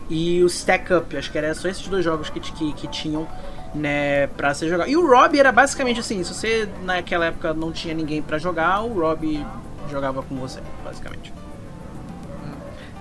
e 0.10 0.44
o 0.44 0.48
Stack 0.48 0.94
Up. 0.94 1.16
Acho 1.16 1.32
que 1.32 1.38
eram 1.38 1.54
só 1.54 1.68
esses 1.68 1.88
dois 1.88 2.04
jogos 2.04 2.30
que, 2.30 2.40
que, 2.40 2.74
que 2.74 2.88
tinham 2.88 3.28
né, 3.74 4.28
pra 4.28 4.54
ser 4.54 4.68
jogado. 4.68 4.90
E 4.90 4.98
o 4.98 5.08
Rob 5.08 5.38
era 5.38 5.52
basicamente 5.52 6.00
assim: 6.00 6.24
se 6.24 6.34
você 6.34 6.70
naquela 6.84 7.26
época 7.26 7.54
não 7.54 7.72
tinha 7.72 7.94
ninguém 7.94 8.22
para 8.22 8.38
jogar, 8.38 8.82
o 8.82 9.00
Rob 9.00 9.46
jogava 9.90 10.22
com 10.24 10.36
você, 10.36 10.60
basicamente. 10.84 11.34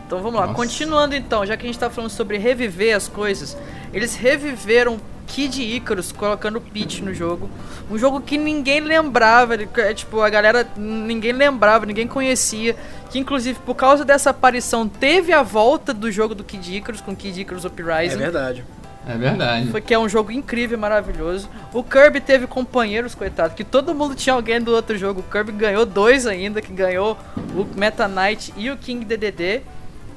Então 0.06 0.22
vamos 0.22 0.40
lá, 0.40 0.46
Nossa. 0.46 0.56
continuando 0.56 1.14
então, 1.14 1.44
já 1.44 1.54
que 1.54 1.66
a 1.66 1.66
gente 1.66 1.78
tá 1.78 1.90
falando 1.90 2.11
sobre 2.11 2.38
reviver 2.38 2.96
as 2.96 3.09
coisas, 3.09 3.59
eles 3.92 4.16
reviveram 4.16 4.98
Kid 5.28 5.62
Icarus 5.62 6.10
colocando 6.10 6.60
Peach 6.60 7.02
no 7.02 7.12
jogo. 7.14 7.48
Um 7.90 7.98
jogo 7.98 8.20
que 8.20 8.38
ninguém 8.38 8.80
lembrava, 8.80 9.54
é, 9.54 9.94
tipo, 9.94 10.20
a 10.22 10.28
galera 10.28 10.66
ninguém 10.76 11.32
lembrava, 11.32 11.86
ninguém 11.86 12.08
conhecia. 12.08 12.74
Que 13.10 13.18
inclusive 13.18 13.58
por 13.64 13.74
causa 13.74 14.04
dessa 14.04 14.30
aparição 14.30 14.88
teve 14.88 15.32
a 15.32 15.42
volta 15.42 15.94
do 15.94 16.10
jogo 16.10 16.34
do 16.34 16.42
Kid 16.42 16.76
Icarus 16.76 17.00
com 17.00 17.14
Kid 17.14 17.40
Icarus 17.40 17.64
Uprising. 17.64 18.14
É 18.14 18.18
verdade. 18.18 18.64
É 19.06 19.16
verdade. 19.16 19.70
Foi 19.70 19.80
que 19.80 19.94
é 19.94 19.98
um 19.98 20.08
jogo 20.08 20.30
incrível, 20.32 20.76
maravilhoso. 20.76 21.48
O 21.72 21.82
Kirby 21.82 22.20
teve 22.20 22.46
companheiros, 22.46 23.14
coitado, 23.14 23.54
que 23.54 23.64
todo 23.64 23.94
mundo 23.94 24.14
tinha 24.14 24.34
alguém 24.34 24.60
do 24.60 24.74
outro 24.74 24.98
jogo. 24.98 25.20
O 25.20 25.22
Kirby 25.22 25.52
ganhou 25.52 25.86
dois 25.86 26.26
ainda, 26.26 26.60
que 26.60 26.72
ganhou 26.72 27.16
o 27.54 27.66
Meta 27.78 28.06
Knight 28.06 28.52
e 28.54 28.70
o 28.70 28.76
King 28.76 29.04
DDD. 29.06 29.62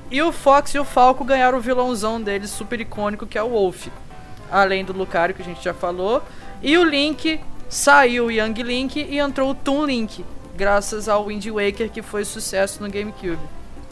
E 0.09 0.21
o 0.21 0.33
Fox 0.33 0.71
e 0.71 0.79
o 0.79 0.83
Falco 0.83 1.23
ganharam 1.23 1.57
o 1.57 1.61
vilãozão 1.61 2.21
deles 2.21 2.49
super 2.49 2.81
icônico, 2.81 3.25
que 3.25 3.37
é 3.37 3.43
o 3.43 3.51
Wolf 3.51 3.87
além 4.51 4.83
do 4.83 4.93
Lucario 4.93 5.33
que 5.33 5.41
a 5.41 5.45
gente 5.45 5.63
já 5.63 5.73
falou. 5.73 6.21
E 6.61 6.77
o 6.77 6.83
Link 6.83 7.39
saiu 7.69 8.25
o 8.25 8.31
Young 8.31 8.61
Link 8.61 8.97
e 8.97 9.17
entrou 9.17 9.51
o 9.51 9.55
Toon 9.55 9.85
Link, 9.85 10.25
graças 10.55 11.07
ao 11.07 11.25
Wind 11.25 11.47
Waker 11.47 11.89
que 11.89 12.01
foi 12.01 12.25
sucesso 12.25 12.83
no 12.83 12.89
GameCube. 12.89 13.39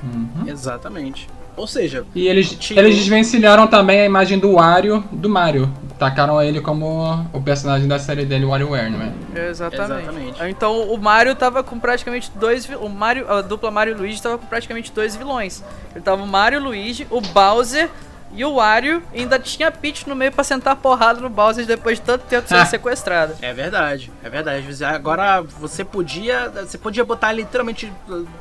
Uhum. 0.04 0.48
Exatamente. 0.48 1.28
Ou 1.60 1.68
seja, 1.68 2.06
e 2.16 2.26
eles, 2.26 2.52
tipo... 2.52 2.80
eles 2.80 2.96
desvencilharam 2.96 3.68
também 3.68 4.00
a 4.00 4.06
imagem 4.06 4.40
do 4.40 4.54
Wario 4.54 5.04
do 5.12 5.28
Mario. 5.28 5.70
Tacaram 5.98 6.42
ele 6.42 6.62
como 6.62 7.28
o 7.34 7.42
personagem 7.42 7.86
da 7.86 8.00
série 8.00 8.24
dele, 8.24 8.46
WarioWare, 8.46 8.90
não 8.90 9.02
é? 9.02 9.50
Exatamente. 9.50 10.02
Exatamente. 10.04 10.44
Então 10.46 10.84
o 10.84 10.98
Mario 10.98 11.36
tava 11.36 11.62
com 11.62 11.78
praticamente 11.78 12.32
dois. 12.34 12.70
O 12.80 12.88
Mario, 12.88 13.30
a 13.30 13.42
dupla 13.42 13.70
Mario 13.70 13.94
e 13.94 13.98
Luigi 13.98 14.22
tava 14.22 14.38
com 14.38 14.46
praticamente 14.46 14.90
dois 14.94 15.18
vilões. 15.18 15.62
Ele 15.94 16.02
tava 16.02 16.24
o 16.24 16.28
Mario 16.28 16.64
Luigi, 16.64 17.06
o 17.10 17.20
Bowser 17.20 17.90
e 18.32 18.46
o 18.46 18.56
Wario 18.56 19.02
ainda 19.14 19.40
tinha 19.40 19.72
Peach 19.72 20.08
no 20.08 20.16
meio 20.16 20.32
pra 20.32 20.44
sentar 20.44 20.76
porrada 20.76 21.20
no 21.20 21.30
Bowser 21.30 21.66
depois 21.66 21.98
de 21.98 22.06
tanto 22.06 22.26
tempo 22.26 22.48
sendo 22.48 22.66
sequestrado. 22.68 23.36
É 23.42 23.54
verdade, 23.54 24.12
é 24.24 24.30
verdade. 24.30 24.84
Agora 24.86 25.42
você 25.42 25.84
podia. 25.84 26.50
Você 26.50 26.78
podia 26.78 27.04
botar 27.04 27.32
literalmente 27.32 27.92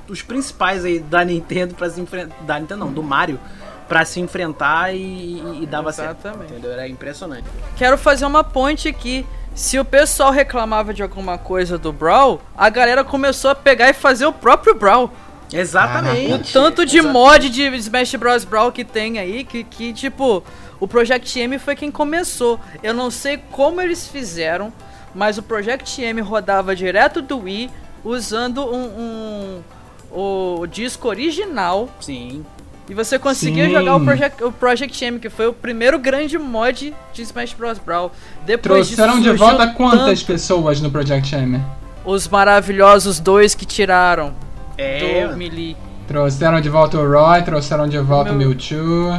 os 0.09 0.23
principais 0.23 0.85
aí 0.85 0.99
da 0.99 1.25
Nintendo 1.25 1.75
pra 1.75 1.89
se 1.89 2.01
enfrentar. 2.01 2.35
Da 2.43 2.59
Nintendo 2.59 2.85
não, 2.85 2.93
do 2.93 3.03
Mario. 3.03 3.41
Pra 3.89 4.05
se 4.05 4.21
enfrentar 4.21 4.95
e, 4.95 5.63
e 5.63 5.67
dava 5.67 5.89
Exatamente. 5.89 6.23
certo. 6.23 6.45
Entendeu? 6.45 6.73
Era 6.73 6.87
impressionante. 6.87 7.45
Quero 7.75 7.97
fazer 7.97 8.27
uma 8.27 8.45
ponte 8.45 8.87
aqui. 8.87 9.27
Se 9.55 9.79
o 9.79 9.85
pessoal 9.85 10.31
reclamava 10.31 10.93
de 10.93 11.03
alguma 11.03 11.39
coisa 11.39 11.79
do 11.79 11.93
Brawl, 11.93 12.41
a 12.57 12.69
galera 12.69 13.03
começou 13.03 13.51
a 13.51 13.55
pegar 13.55 13.89
e 13.89 13.95
fazer 13.95 14.27
o 14.27 14.33
próprio 14.33 14.75
Brawl. 14.75 15.11
Exatamente. 15.53 16.51
O 16.51 16.53
tanto 16.53 16.85
de 16.85 16.99
Exatamente. 16.99 17.13
mod 17.13 17.51
de 17.51 17.63
Smash 17.77 18.15
Bros. 18.17 18.45
Brawl 18.45 18.73
que 18.73 18.85
tem 18.85 19.19
aí, 19.19 19.45
que, 19.45 19.65
que 19.65 19.93
tipo, 19.93 20.43
o 20.79 20.87
Project 20.87 21.39
M 21.39 21.59
foi 21.59 21.75
quem 21.75 21.91
começou. 21.91 22.61
Eu 22.83 22.95
não 22.95 23.11
sei 23.11 23.39
como 23.51 23.81
eles 23.81 24.07
fizeram, 24.07 24.73
mas 25.15 25.39
o 25.39 25.43
Project 25.43 26.03
M 26.03 26.21
rodava 26.21 26.77
direto 26.77 27.23
do 27.23 27.39
Wii 27.41 27.71
usando 28.05 28.65
um, 28.65 28.85
um 28.85 29.63
o 30.11 30.67
disco 30.67 31.09
original. 31.09 31.89
Sim. 32.01 32.45
E 32.89 32.95
você 32.95 33.19
conseguia 33.19 33.67
Sim. 33.67 33.73
jogar 33.73 33.97
o 33.97 34.01
Project, 34.01 34.45
o 34.45 34.51
Project 34.51 35.05
M, 35.05 35.19
que 35.19 35.29
foi 35.29 35.47
o 35.47 35.53
primeiro 35.53 35.99
grande 35.99 36.39
mod 36.39 36.95
de 37.13 37.23
Smash 37.23 37.53
Bros. 37.53 37.79
Brawl. 37.79 38.11
Depois 38.47 38.87
Trouxeram 38.89 39.21
de 39.21 39.31
volta 39.33 39.67
quantas 39.69 40.21
tanto... 40.21 40.27
pessoas 40.27 40.81
no 40.81 40.91
Project 40.91 41.35
M? 41.35 41.63
Os 42.05 42.27
maravilhosos 42.27 43.21
dois 43.21 43.55
que 43.55 43.67
tiraram. 43.67 44.33
É. 44.79 45.27
Do 45.27 45.37
Melee. 45.37 45.77
Trouxeram 46.07 46.61
de 46.61 46.71
volta 46.71 46.97
o 46.97 47.11
Roy, 47.11 47.43
trouxeram 47.43 47.89
de 47.89 47.99
volta 47.99 48.33
o 48.33 48.35
Meu... 48.35 48.49
Mewtwo. 48.49 49.19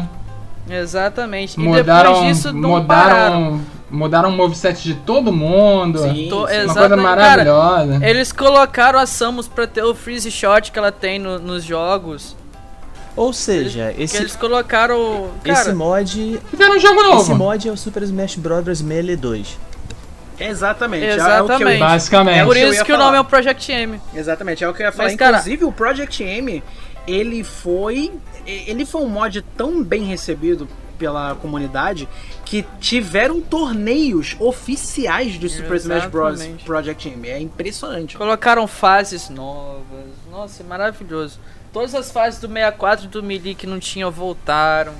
Exatamente. 0.69 1.59
E 1.59 1.63
mudaram, 1.63 2.13
depois 2.13 2.27
disso 2.37 2.53
não 2.53 2.69
mudaram, 2.69 3.61
mudaram 3.89 4.29
o 4.29 4.31
moveset 4.31 4.81
de 4.81 4.93
todo 4.93 5.31
mundo. 5.31 5.99
Sim, 5.99 6.27
Tô, 6.29 6.45
uma 6.45 6.73
coisa 6.73 6.97
maravilhosa. 6.97 7.93
Cara, 7.93 8.09
eles 8.09 8.31
colocaram 8.31 8.99
a 8.99 9.05
Samus 9.05 9.47
pra 9.47 9.67
ter 9.67 9.83
o 9.83 9.93
freeze 9.93 10.31
shot 10.31 10.71
que 10.71 10.79
ela 10.79 10.91
tem 10.91 11.19
no, 11.19 11.39
nos 11.39 11.63
jogos. 11.63 12.35
Ou 13.15 13.33
seja, 13.33 13.91
eles, 13.91 14.13
esse 14.13 14.23
eles 14.23 14.35
colocaram, 14.35 15.29
cara, 15.43 15.59
esse 15.59 15.73
mod, 15.73 16.39
fizeram 16.49 16.77
um 16.77 16.79
jogo 16.79 17.03
novo. 17.03 17.21
Esse 17.21 17.33
mod 17.33 17.67
é 17.67 17.71
o 17.71 17.75
Super 17.75 18.03
Smash 18.03 18.35
Bros 18.35 18.81
Melee 18.81 19.15
2. 19.15 19.57
Exatamente. 20.39 21.05
Exatamente. 21.05 21.71
É, 21.71 21.75
eu, 21.75 21.79
Basicamente. 21.79 22.39
É 22.39 22.45
por 22.45 22.57
isso 22.57 22.85
que, 22.85 22.93
o 22.93 22.97
nome 22.97 23.17
é 23.17 23.19
o 23.19 23.25
Project 23.25 23.71
M. 23.71 24.01
Exatamente, 24.13 24.63
é 24.63 24.69
o 24.69 24.73
que 24.73 24.81
eu 24.81 24.85
ia 24.85 24.91
falar. 24.91 25.05
Mas, 25.05 25.13
Inclusive, 25.13 25.57
cara... 25.57 25.69
o 25.69 25.73
Project 25.73 26.23
M, 26.23 26.63
ele 27.07 27.43
foi. 27.43 28.11
Ele 28.45 28.85
foi 28.85 29.01
um 29.01 29.09
mod 29.09 29.41
tão 29.55 29.83
bem 29.83 30.03
recebido 30.03 30.67
pela 30.97 31.33
comunidade 31.35 32.09
que 32.43 32.65
tiveram 32.79 33.39
torneios 33.39 34.35
oficiais 34.39 35.33
de 35.33 35.47
Super 35.47 35.75
Exatamente. 35.75 36.05
Smash 36.05 36.11
Bros. 36.11 36.63
Project 36.65 37.09
M. 37.09 37.29
É 37.29 37.39
impressionante. 37.39 38.17
Colocaram 38.17 38.67
fases 38.67 39.29
novas. 39.29 40.07
Nossa, 40.29 40.61
é 40.61 40.65
maravilhoso. 40.65 41.39
Todas 41.71 41.93
as 41.93 42.11
fases 42.11 42.39
do 42.39 42.47
64 42.47 43.05
e 43.05 43.07
do 43.07 43.23
Melee 43.23 43.55
que 43.55 43.67
não 43.67 43.79
tinham 43.79 44.11
voltaram. 44.11 44.93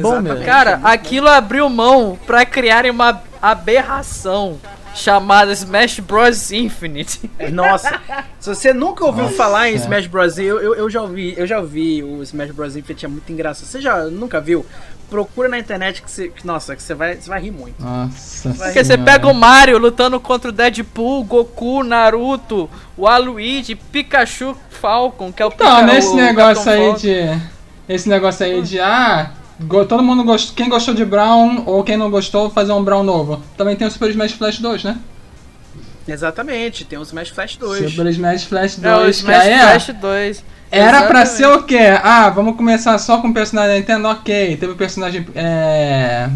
Bom. 0.00 0.22
Cara, 0.44 0.80
aquilo 0.82 1.28
abriu 1.28 1.68
mão 1.68 2.18
pra 2.26 2.44
criarem 2.44 2.90
uma 2.90 3.22
aberração 3.40 4.58
chamada 4.94 5.52
Smash 5.52 6.00
Bros 6.00 6.50
Infinite. 6.50 7.30
Nossa, 7.52 8.00
se 8.40 8.48
você 8.48 8.72
nunca 8.72 9.04
ouviu 9.04 9.24
Nossa. 9.24 9.36
falar 9.36 9.70
em 9.70 9.74
Smash 9.74 10.06
Bros, 10.06 10.38
eu, 10.38 10.60
eu, 10.60 10.74
eu, 10.74 10.90
já 10.90 11.02
ouvi, 11.02 11.34
eu 11.36 11.46
já 11.46 11.58
ouvi 11.60 12.02
o 12.02 12.22
Smash 12.22 12.50
Bros 12.50 12.76
Infinite, 12.76 13.04
é 13.04 13.08
muito 13.08 13.32
engraçado. 13.32 13.66
Você 13.66 13.80
já 13.80 14.04
nunca 14.04 14.40
viu? 14.40 14.66
Procura 15.08 15.48
na 15.48 15.58
internet 15.58 16.02
que 16.02 16.10
você, 16.10 16.30
nossa, 16.44 16.76
que 16.76 16.82
você 16.82 16.94
vai, 16.94 17.14
você 17.16 17.30
vai 17.30 17.40
rir 17.40 17.50
muito. 17.50 17.82
Nossa. 17.82 18.50
Porque 18.50 18.84
você 18.84 18.98
pega 18.98 19.26
o 19.26 19.32
Mario 19.32 19.78
lutando 19.78 20.20
contra 20.20 20.50
o 20.50 20.52
Deadpool, 20.52 21.24
Goku, 21.24 21.82
Naruto, 21.82 22.68
o 22.94 23.06
Aluigi, 23.06 23.74
Pikachu, 23.74 24.54
Falcon, 24.68 25.32
que 25.32 25.42
é 25.42 25.46
o 25.46 25.48
Não, 25.48 25.56
Pika, 25.56 25.82
nesse 25.82 26.14
negócio 26.14 26.70
aí 26.70 26.94
de 26.94 27.40
esse 27.88 28.06
negócio 28.06 28.44
aí 28.44 28.60
de 28.60 28.78
ah, 28.78 29.30
Todo 29.88 30.02
mundo 30.02 30.22
gostou. 30.24 30.54
Quem 30.54 30.68
gostou 30.68 30.94
de 30.94 31.04
Brown 31.04 31.64
ou 31.66 31.82
quem 31.82 31.96
não 31.96 32.10
gostou, 32.10 32.48
fazer 32.50 32.72
um 32.72 32.82
Brown 32.82 33.02
novo. 33.02 33.42
Também 33.56 33.74
tem 33.74 33.86
o 33.86 33.90
Super 33.90 34.10
Smash 34.10 34.32
Flash 34.32 34.58
2, 34.58 34.84
né? 34.84 34.98
Exatamente, 36.06 36.84
tem 36.84 36.98
o 36.98 37.02
Smash 37.02 37.30
Flash 37.30 37.56
2. 37.56 37.90
Super 37.90 38.06
Smash 38.06 38.44
Flash 38.44 38.76
2. 38.76 38.84
É, 38.84 39.06
o 39.06 39.08
Smash 39.10 39.46
é, 39.46 39.58
Flash 39.58 39.86
2. 40.00 40.44
Era 40.70 40.82
Exatamente. 40.84 41.08
pra 41.08 41.26
ser 41.26 41.46
o 41.48 41.62
quê? 41.62 41.98
Ah, 42.02 42.30
vamos 42.30 42.56
começar 42.56 42.98
só 42.98 43.18
com 43.20 43.28
o 43.28 43.34
personagem 43.34 43.70
da 43.70 43.78
Nintendo, 43.78 44.08
ok. 44.08 44.56
Teve 44.56 44.72
o 44.72 44.76
personagem. 44.76 45.26
É. 45.34 46.28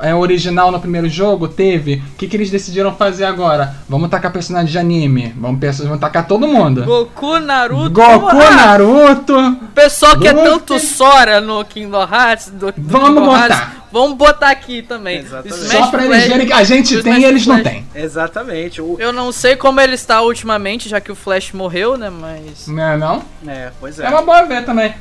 é, 0.00 0.14
original 0.14 0.70
no 0.70 0.80
primeiro 0.80 1.08
jogo? 1.08 1.48
Teve. 1.48 2.02
O 2.14 2.16
que, 2.16 2.26
que 2.26 2.36
eles 2.36 2.50
decidiram 2.50 2.94
fazer 2.94 3.24
agora? 3.24 3.74
Vamos 3.88 4.10
tacar 4.10 4.32
personagem 4.32 4.70
de 4.70 4.78
anime. 4.78 5.34
Vamos, 5.36 5.60
vamos 5.78 6.00
tacar 6.00 6.26
todo 6.26 6.46
mundo. 6.46 6.84
Goku, 6.84 7.38
Naruto. 7.38 7.90
Goku, 7.90 8.36
ah, 8.36 8.50
Naruto. 8.50 9.38
O 9.38 9.68
pessoal 9.74 10.18
que 10.18 10.28
é 10.28 10.34
tanto 10.34 10.78
Sora 10.78 11.40
no 11.40 11.64
Kingdom 11.64 12.02
Hearts. 12.02 12.50
Do, 12.50 12.72
do 12.72 12.74
vamos 12.76 13.08
Kingdom 13.08 13.26
botar. 13.26 13.48
Hearts, 13.48 13.68
vamos 13.92 14.16
botar 14.16 14.50
aqui 14.50 14.82
também. 14.82 15.18
Exatamente. 15.18 15.66
Só 15.66 15.86
pra 15.88 16.04
eles 16.04 16.26
verem 16.26 16.46
que 16.46 16.52
a 16.52 16.64
gente 16.64 17.02
tem 17.02 17.20
e 17.20 17.24
eles 17.24 17.44
Flash. 17.44 17.56
não 17.56 17.64
têm. 17.64 17.86
Exatamente. 17.94 18.80
O... 18.80 18.96
Eu 18.98 19.12
não 19.12 19.32
sei 19.32 19.56
como 19.56 19.80
ele 19.80 19.94
está 19.94 20.22
ultimamente, 20.22 20.88
já 20.88 21.00
que 21.00 21.10
o 21.10 21.14
Flash 21.14 21.52
morreu, 21.52 21.96
né? 21.96 22.10
Mas. 22.10 22.66
Não 22.68 22.82
é 22.82 22.96
não? 22.96 23.22
É, 23.46 23.70
pois 23.80 23.98
é. 23.98 24.06
É 24.06 24.08
uma 24.08 24.22
boa 24.22 24.42
ver 24.44 24.64
também. 24.64 24.94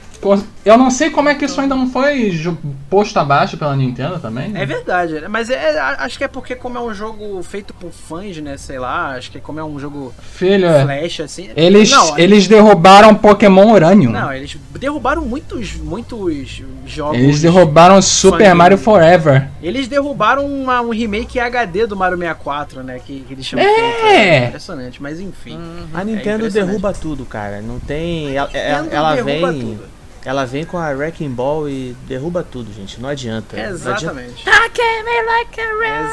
Eu 0.66 0.78
não 0.78 0.90
sei 0.90 1.10
como 1.10 1.30
é 1.30 1.36
que 1.36 1.46
isso 1.46 1.62
ainda 1.62 1.76
não 1.76 1.88
foi 1.90 2.32
posto 2.90 3.18
abaixo 3.20 3.58
pela 3.58 3.76
Nintendo 3.76 4.20
também. 4.20 4.50
Né? 4.50 4.64
É 4.64 4.66
verdade, 4.66 5.22
né? 5.22 5.28
mas 5.28 5.50
é, 5.50 5.80
acho 5.80 6.18
que 6.18 6.24
é 6.24 6.28
porque 6.28 6.56
como 6.56 6.78
é 6.78 6.82
um 6.82 6.94
jogo 6.94 7.42
feito 7.44 7.74
por 7.74 7.92
fãs, 7.92 8.38
né? 8.38 8.58
Sei 8.58 8.80
lá, 8.80 9.12
acho 9.12 9.32
que 9.32 9.40
como 9.40 9.60
é 9.60 9.64
um 9.64 9.78
jogo 9.78 10.14
Filho, 10.20 10.66
é. 10.66 10.84
flash, 10.84 11.20
assim. 11.20 11.50
Eles, 11.56 11.92
não, 11.92 12.18
eles 12.18 12.48
derrubaram 12.48 13.14
Pokémon 13.14 13.72
Urânio. 13.74 14.10
Não, 14.10 14.34
eles 14.34 14.58
derrubaram 14.80 15.22
muitos, 15.24 15.76
muitos 15.76 16.64
jogos. 16.86 17.20
Eles 17.20 17.42
derrubaram 17.42 18.02
Super 18.02 18.56
Mario 18.56 18.78
Forever. 18.78 19.48
Eles 19.62 19.88
derrubaram 19.88 20.46
uma, 20.46 20.82
um 20.82 20.90
remake 20.90 21.40
HD 21.40 21.86
do 21.86 21.96
Mario 21.96 22.18
64, 22.18 22.84
né? 22.84 23.00
Que, 23.06 23.22
que 23.22 23.34
eles 23.34 23.46
chamam 23.46 23.66
é. 23.66 24.16
É 24.16 24.48
impressionante, 24.48 25.02
mas 25.02 25.20
enfim. 25.20 25.58
Uhum. 25.58 25.88
A 25.94 26.04
Nintendo 26.04 26.48
é 26.48 26.50
derruba 26.50 26.94
tudo, 26.94 27.26
cara. 27.26 27.62
Não 27.62 27.80
tem. 27.80 28.36
Ela, 28.36 28.50
ela 28.92 29.16
vem. 29.16 29.42
Tudo. 29.42 29.95
Ela 30.26 30.44
vem 30.44 30.66
com 30.66 30.78
a 30.78 30.90
Wrecking 30.90 31.30
Ball 31.30 31.70
e 31.70 31.96
derruba 32.08 32.44
tudo, 32.44 32.74
gente. 32.74 33.00
Não 33.00 33.08
adianta. 33.08 33.60
Exatamente. 33.60 34.44
Não 34.44 34.54
adianta. 34.54 34.76
like 35.26 35.62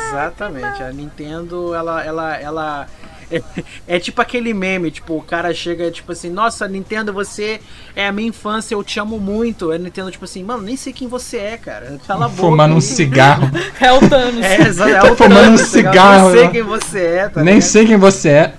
Exatamente. 0.09 0.83
A 0.83 0.93
Nintendo, 0.93 1.75
ela, 1.75 2.05
ela, 2.05 2.37
ela 2.37 2.87
é, 3.33 3.43
é, 3.89 3.99
tipo 3.99 4.21
aquele 4.21 4.53
meme, 4.53 4.91
tipo, 4.91 5.17
o 5.17 5.23
cara 5.23 5.55
chega, 5.55 5.91
tipo 5.91 6.13
assim, 6.13 6.29
nossa, 6.29 6.69
Nintendo, 6.69 7.13
você 7.13 7.61
é 7.97 8.07
a 8.07 8.13
minha 8.13 8.29
infância, 8.29 8.75
eu 8.75 8.85
te 8.85 9.01
amo 9.01 9.19
muito. 9.19 9.71
A 9.71 9.79
Nintendo, 9.79 10.11
tipo 10.11 10.27
assim, 10.27 10.45
mano, 10.45 10.63
nem 10.63 10.77
sei 10.77 10.93
quem 10.93 11.09
você 11.09 11.39
é, 11.39 11.57
cara. 11.57 11.99
Cala 12.07 12.27
a 12.27 12.29
boca. 12.29 12.43
Fumando 12.43 12.75
um 12.75 12.81
cigarro. 12.81 13.51
é 13.81 13.93
o 13.93 14.09
Thanos. 14.09 14.45
É, 14.45 14.91
é 14.91 15.01
Tô 15.01 15.17
fumando 15.17 15.55
um 15.55 15.59
cigarro. 15.59 16.31
Nem 16.31 16.39
sei 16.39 16.49
quem 16.51 16.63
você 16.63 16.99
é, 16.99 17.29
tá 17.29 17.43
Nem 17.43 17.61
sei 17.61 17.87
quem 17.87 17.97
você 17.97 18.29
é. 18.29 18.55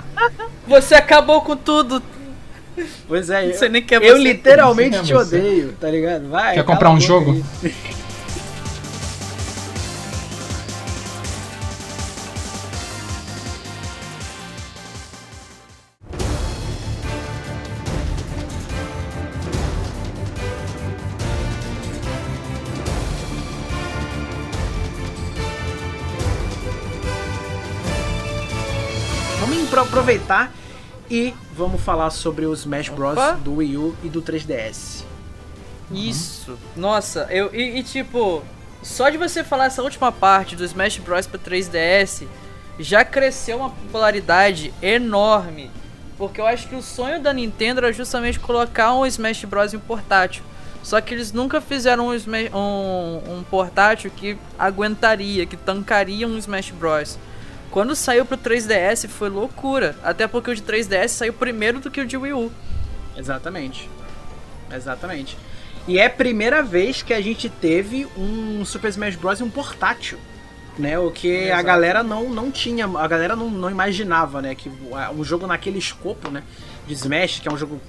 Você 0.68 0.96
acabou 0.96 1.42
com 1.42 1.56
tudo. 1.56 2.02
Pois 3.08 3.30
é, 3.30 3.52
eu, 3.52 3.70
nem 3.70 3.82
quer 3.82 4.02
eu 4.02 4.18
literalmente 4.18 5.04
te 5.04 5.14
odeio, 5.14 5.74
tá 5.80 5.90
ligado? 5.90 6.30
Vai. 6.30 6.56
Quer 6.56 6.64
comprar 6.64 6.90
um 6.90 7.00
jogo? 7.00 7.44
Vamos 29.74 29.90
aproveitar 29.90 30.52
e 31.14 31.32
vamos 31.56 31.80
falar 31.80 32.10
sobre 32.10 32.48
os 32.48 32.62
Smash 32.62 32.90
Bros. 32.90 33.14
Opa. 33.14 33.34
do 33.34 33.58
Wii 33.58 33.78
U 33.78 33.96
e 34.04 34.10
do 34.10 34.20
3DS. 34.20 35.04
Isso. 35.92 36.58
Nossa, 36.76 37.28
eu. 37.30 37.54
E, 37.54 37.78
e, 37.78 37.84
tipo, 37.84 38.42
só 38.82 39.12
de 39.12 39.18
você 39.20 39.44
falar 39.44 39.66
essa 39.66 39.84
última 39.84 40.12
parte 40.12 40.56
do 40.56 40.66
Smash 40.66 40.98
Bros. 40.98 41.28
para 41.28 41.40
3DS 41.40 42.26
já 42.80 43.06
cresceu 43.06 43.58
uma 43.58 43.70
popularidade 43.70 44.74
enorme. 44.82 45.70
Porque 46.18 46.42
eu 46.42 46.48
acho 46.48 46.68
que 46.68 46.76
o 46.76 46.82
sonho 46.82 47.22
da 47.22 47.32
Nintendo 47.32 47.82
era 47.82 47.94
justamente 47.94 48.40
colocar 48.40 48.96
um 48.96 49.06
Smash 49.06 49.46
Bros. 49.46 49.72
em 49.72 49.80
portátil. 49.80 50.44
Só 50.82 51.00
que 51.00 51.14
eles 51.14 51.32
nunca 51.32 51.62
fizeram 51.62 52.08
um, 52.08 52.58
um, 52.58 53.38
um 53.38 53.44
portátil 53.44 54.10
que 54.10 54.36
aguentaria, 54.58 55.46
que 55.46 55.56
tancaria 55.56 56.28
um 56.28 56.40
Smash 56.40 56.72
Bros. 56.72 57.20
Quando 57.74 57.96
saiu 57.96 58.24
pro 58.24 58.38
3DS 58.38 59.10
foi 59.10 59.30
loucura. 59.30 59.96
Até 60.04 60.28
porque 60.28 60.52
o 60.52 60.56
de 60.56 60.62
3DS 60.62 61.08
saiu 61.08 61.34
primeiro 61.34 61.80
do 61.80 61.90
que 61.90 62.00
o 62.00 62.06
de 62.06 62.16
Wii 62.16 62.34
U. 62.34 62.52
Exatamente. 63.18 63.90
Exatamente. 64.72 65.36
E 65.88 65.98
é 65.98 66.06
a 66.06 66.10
primeira 66.10 66.62
vez 66.62 67.02
que 67.02 67.16
a 67.16 67.20
gente 67.20 67.50
teve 67.50 68.08
um 68.16 68.64
Super 68.64 68.90
Smash 68.90 69.16
Bros. 69.16 69.42
um 69.42 69.50
portátil. 69.50 70.20
Né, 70.78 70.98
o 70.98 71.12
que 71.12 71.28
Exato. 71.28 71.60
a 71.60 71.62
galera 71.62 72.04
não, 72.04 72.30
não 72.32 72.50
tinha, 72.50 72.86
a 72.86 73.08
galera 73.08 73.36
não, 73.36 73.48
não 73.48 73.70
imaginava, 73.70 74.42
né? 74.42 74.56
Que 74.56 74.72
um 75.16 75.24
jogo 75.24 75.46
naquele 75.46 75.78
escopo, 75.78 76.32
né? 76.32 76.44
De 76.88 76.94
Smash, 76.94 77.40
que 77.40 77.48
é 77.48 77.52
um 77.52 77.58
jogo 77.58 77.80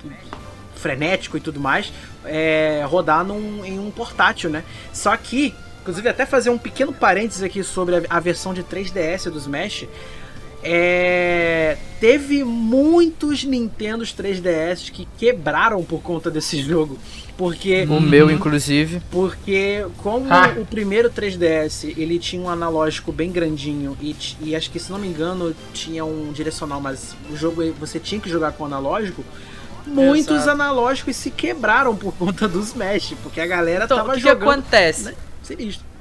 frenético 0.77 1.37
e 1.37 1.41
tudo 1.41 1.59
mais, 1.61 1.93
é, 2.25 2.85
rodar 2.87 3.25
num, 3.25 3.65
em 3.65 3.79
um 3.79 3.91
portátil, 3.91 4.51
né? 4.51 4.65
Só 4.93 5.17
que 5.17 5.55
Inclusive, 5.85 6.09
até 6.09 6.25
fazer 6.25 6.49
um 6.49 6.57
pequeno 6.57 6.95
parênteses 6.95 7.43
aqui 7.43 7.63
sobre 7.63 7.97
a, 7.97 8.03
a 8.09 8.19
versão 8.19 8.55
de 8.55 8.65
3DS 8.65 9.29
do 9.29 9.37
Smash. 9.37 9.87
É... 10.63 11.77
Teve 12.01 12.43
muitos 12.43 13.45
Nintendos 13.45 14.15
3DS 14.15 14.91
que 14.91 15.07
quebraram 15.19 15.85
por 15.85 16.01
conta 16.01 16.31
desse 16.31 16.57
jogo. 16.65 16.99
Porque. 17.37 17.83
O 17.85 18.01
meu, 18.01 18.31
inclusive. 18.31 19.03
Porque, 19.11 19.85
como 19.99 20.33
ah. 20.33 20.55
o 20.57 20.65
primeiro 20.65 21.11
3DS 21.11 21.93
ele 21.99 22.19
tinha 22.19 22.41
um 22.41 22.49
analógico 22.49 23.13
bem 23.13 23.31
grandinho 23.31 23.95
e, 24.01 24.17
e 24.41 24.57
acho 24.57 24.71
que, 24.71 24.81
se 24.81 24.91
não 24.91 24.99
me 24.99 25.07
engano, 25.07 25.55
tinha 25.75 26.03
um 26.03 26.33
direcional, 26.33 26.81
mas 26.81 27.15
o 27.31 27.37
jogo 27.37 27.63
você 27.79 28.01
tinha 28.01 28.19
que 28.19 28.31
jogar 28.31 28.53
com 28.53 28.65
analógico 28.65 29.23
muitos 29.87 30.35
Exato. 30.35 30.51
analógicos 30.51 31.15
se 31.15 31.31
quebraram 31.31 31.95
por 31.95 32.15
conta 32.15 32.49
do 32.49 32.59
Smash, 32.61 33.15
porque 33.23 33.39
a 33.39 33.47
galera 33.47 33.85
então, 33.85 33.99
tava 33.99 34.15
que 34.15 34.21
jogando. 34.21 34.37
O 34.37 34.45
que 34.47 34.49
acontece? 34.49 35.05
Né? 35.05 35.15
Sinistro. 35.47 35.95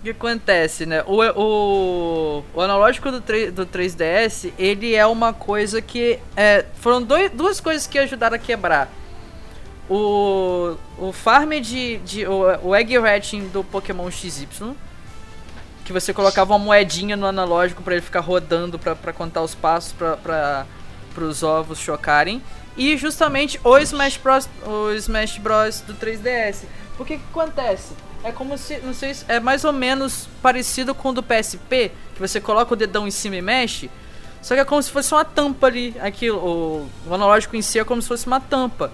O 0.00 0.04
que 0.04 0.10
acontece, 0.10 0.86
né? 0.86 1.02
O, 1.06 1.20
o, 1.22 2.44
o 2.54 2.60
analógico 2.60 3.10
do, 3.10 3.20
3, 3.20 3.52
do 3.52 3.66
3DS, 3.66 4.52
ele 4.56 4.94
é 4.94 5.04
uma 5.04 5.32
coisa 5.32 5.82
que. 5.82 6.20
É, 6.36 6.64
foram 6.76 7.02
dois, 7.02 7.32
duas 7.32 7.58
coisas 7.58 7.86
que 7.86 7.98
ajudaram 7.98 8.36
a 8.36 8.38
quebrar. 8.38 8.88
O, 9.90 10.76
o 10.98 11.12
farm 11.12 11.50
de. 11.60 11.98
de 11.98 12.26
o, 12.26 12.68
o 12.68 12.76
egg 12.76 12.96
hatching 12.96 13.48
do 13.48 13.64
Pokémon 13.64 14.08
XY. 14.08 14.46
Que 15.84 15.92
você 15.92 16.14
colocava 16.14 16.52
uma 16.52 16.64
moedinha 16.64 17.16
no 17.16 17.26
analógico 17.26 17.82
para 17.82 17.94
ele 17.94 18.02
ficar 18.02 18.20
rodando 18.20 18.78
para 18.78 19.12
contar 19.12 19.42
os 19.42 19.54
passos 19.54 19.92
para 19.92 20.66
os 21.16 21.42
ovos 21.42 21.78
chocarem. 21.78 22.40
E 22.76 22.96
justamente 22.96 23.58
o 23.64 23.76
Smash 23.78 24.16
Bros. 24.16 24.48
O 24.64 24.92
Smash 24.92 25.38
Bros. 25.38 25.80
do 25.80 25.94
3DS. 25.94 26.66
O 27.00 27.04
que, 27.04 27.16
que 27.16 27.24
acontece? 27.30 27.94
É 28.24 28.32
como 28.32 28.58
se, 28.58 28.78
não 28.78 28.92
sei, 28.92 29.14
é 29.28 29.38
mais 29.38 29.64
ou 29.64 29.72
menos 29.72 30.28
parecido 30.42 30.94
com 30.94 31.10
o 31.10 31.12
do 31.12 31.22
PSP, 31.22 31.92
que 32.14 32.20
você 32.20 32.40
coloca 32.40 32.72
o 32.74 32.76
dedão 32.76 33.06
em 33.06 33.10
cima 33.10 33.36
e 33.36 33.42
mexe. 33.42 33.90
Só 34.42 34.54
que 34.54 34.60
é 34.60 34.64
como 34.64 34.82
se 34.82 34.90
fosse 34.90 35.12
uma 35.12 35.24
tampa 35.24 35.66
ali, 35.66 35.94
aquilo, 36.00 36.38
o, 36.38 36.88
o 37.06 37.14
analógico 37.14 37.56
em 37.56 37.62
si 37.62 37.78
é 37.78 37.84
como 37.84 38.00
se 38.02 38.08
fosse 38.08 38.26
uma 38.26 38.40
tampa. 38.40 38.90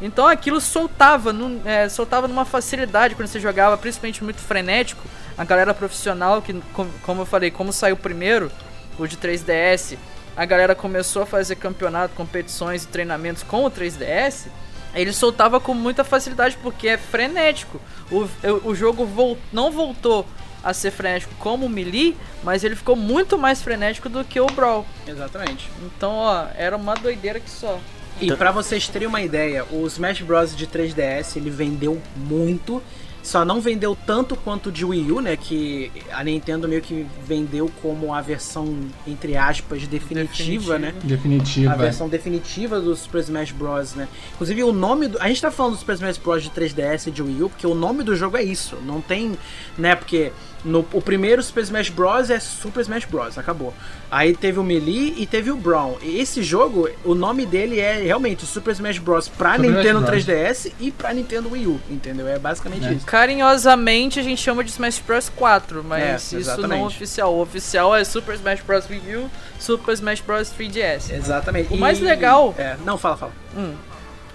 Então 0.00 0.26
aquilo 0.26 0.60
soltava, 0.60 1.32
num, 1.32 1.60
é, 1.64 1.88
soltava 1.88 2.26
numa 2.26 2.44
facilidade 2.44 3.14
quando 3.14 3.28
você 3.28 3.38
jogava, 3.38 3.76
principalmente 3.76 4.24
muito 4.24 4.40
frenético. 4.40 5.02
A 5.36 5.44
galera 5.44 5.74
profissional, 5.74 6.40
que 6.40 6.54
como 7.02 7.22
eu 7.22 7.26
falei, 7.26 7.50
como 7.50 7.72
saiu 7.72 7.96
primeiro, 7.96 8.50
o 8.98 9.06
de 9.06 9.16
3DS, 9.16 9.96
a 10.36 10.44
galera 10.44 10.74
começou 10.74 11.22
a 11.22 11.26
fazer 11.26 11.56
campeonato, 11.56 12.14
competições 12.14 12.84
e 12.84 12.86
treinamentos 12.86 13.42
com 13.42 13.64
o 13.64 13.70
3DS 13.70 14.46
ele 14.94 15.12
soltava 15.12 15.60
com 15.60 15.74
muita 15.74 16.04
facilidade 16.04 16.56
porque 16.62 16.88
é 16.88 16.98
frenético. 16.98 17.80
O, 18.10 18.28
o 18.68 18.74
jogo 18.74 19.04
vol, 19.04 19.38
não 19.52 19.70
voltou 19.70 20.26
a 20.62 20.74
ser 20.74 20.90
frenético 20.90 21.34
como 21.38 21.66
o 21.66 21.68
Melee, 21.68 22.16
mas 22.42 22.64
ele 22.64 22.76
ficou 22.76 22.96
muito 22.96 23.38
mais 23.38 23.62
frenético 23.62 24.08
do 24.08 24.24
que 24.24 24.40
o 24.40 24.46
Brawl. 24.46 24.86
Exatamente. 25.06 25.70
Então, 25.82 26.12
ó, 26.12 26.46
era 26.54 26.76
uma 26.76 26.94
doideira 26.94 27.40
que 27.40 27.50
só. 27.50 27.78
E 28.20 28.30
para 28.34 28.50
vocês 28.50 28.86
terem 28.86 29.08
uma 29.08 29.22
ideia, 29.22 29.64
o 29.70 29.86
Smash 29.86 30.20
Bros 30.20 30.54
de 30.54 30.66
3DS 30.66 31.36
ele 31.36 31.48
vendeu 31.48 32.00
muito 32.14 32.82
só 33.22 33.44
não 33.44 33.60
vendeu 33.60 33.96
tanto 34.06 34.36
quanto 34.36 34.72
de 34.72 34.84
Wii 34.84 35.12
U, 35.12 35.20
né? 35.20 35.36
Que 35.36 35.90
a 36.12 36.24
Nintendo 36.24 36.68
meio 36.68 36.82
que 36.82 37.06
vendeu 37.26 37.70
como 37.82 38.14
a 38.14 38.20
versão, 38.20 38.76
entre 39.06 39.36
aspas, 39.36 39.86
definitiva, 39.86 40.78
né? 40.78 40.94
Definitiva. 41.02 41.72
A 41.72 41.76
versão 41.76 42.08
definitiva 42.08 42.80
do 42.80 42.94
Super 42.96 43.20
Smash 43.20 43.52
Bros, 43.52 43.94
né? 43.94 44.08
Inclusive 44.34 44.62
o 44.64 44.72
nome 44.72 45.08
do... 45.08 45.20
A 45.20 45.28
gente 45.28 45.42
tá 45.42 45.50
falando 45.50 45.74
do 45.74 45.78
Super 45.78 45.94
Smash 45.94 46.18
Bros 46.18 46.42
de 46.42 46.50
3DS 46.50 47.08
e 47.08 47.10
de 47.10 47.22
Wii 47.22 47.42
U 47.42 47.50
porque 47.50 47.66
o 47.66 47.74
nome 47.74 48.02
do 48.02 48.16
jogo 48.16 48.36
é 48.36 48.42
isso. 48.42 48.76
Não 48.84 49.00
tem, 49.00 49.36
né? 49.76 49.94
Porque 49.94 50.32
No, 50.64 50.80
o 50.92 51.00
primeiro 51.00 51.42
Super 51.42 51.62
Smash 51.62 51.88
Bros. 51.88 52.30
é 52.30 52.38
Super 52.38 52.80
Smash 52.82 53.04
Bros. 53.04 53.38
Acabou. 53.38 53.72
Aí 54.10 54.34
teve 54.34 54.58
o 54.58 54.62
Melee 54.62 55.14
e 55.16 55.26
teve 55.26 55.50
o 55.50 55.56
Brawl. 55.56 55.98
E 56.02 56.18
esse 56.18 56.42
jogo, 56.42 56.88
o 57.04 57.14
nome 57.14 57.46
dele 57.46 57.80
é 57.80 58.02
realmente 58.02 58.44
Super 58.44 58.72
Smash 58.72 58.98
Bros. 58.98 59.28
pra 59.28 59.56
Super 59.56 59.70
Nintendo 59.70 60.02
3DS 60.02 60.72
e 60.78 60.90
pra 60.90 61.12
Nintendo 61.14 61.50
Wii 61.50 61.66
U, 61.66 61.80
entendeu? 61.88 62.28
É 62.28 62.38
basicamente 62.38 62.86
é. 62.86 62.92
isso. 62.92 63.06
Carinhosamente 63.06 64.20
a 64.20 64.22
gente 64.22 64.40
chama 64.40 64.62
de 64.62 64.70
Smash 64.70 64.98
Bros. 65.06 65.30
4, 65.30 65.82
mas 65.84 66.32
é, 66.32 66.38
isso 66.38 66.60
não 66.66 66.76
é 66.76 66.82
oficial. 66.82 67.34
O 67.34 67.40
oficial 67.40 67.96
é 67.96 68.04
Super 68.04 68.34
Smash 68.34 68.60
Bros. 68.62 68.88
Wii 68.88 69.16
U, 69.16 69.30
Super 69.58 69.92
Smash 69.94 70.20
Bros. 70.20 70.52
3DS. 70.52 71.12
Exatamente. 71.14 71.72
O 71.72 71.76
mais 71.76 71.98
e... 71.98 72.02
legal. 72.02 72.54
É. 72.58 72.76
Não, 72.84 72.98
fala, 72.98 73.16
fala. 73.16 73.32
Hum. 73.56 73.74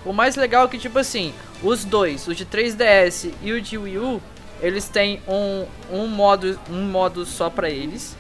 O 0.06 0.14
mais 0.14 0.36
legal 0.36 0.66
é 0.66 0.68
que, 0.68 0.78
tipo 0.78 1.00
assim, 1.00 1.34
os 1.64 1.84
dois, 1.84 2.28
o 2.28 2.36
de 2.36 2.46
3DS 2.46 3.32
e 3.42 3.52
o 3.52 3.60
de 3.60 3.76
Wii 3.76 3.98
U, 3.98 4.22
eles 4.62 4.88
têm 4.88 5.22
um, 5.28 5.66
um 5.92 6.08
modo 6.08 6.60
um 6.70 6.84
modo 6.84 7.26
só 7.26 7.50
para 7.50 7.70
eles 7.70 8.16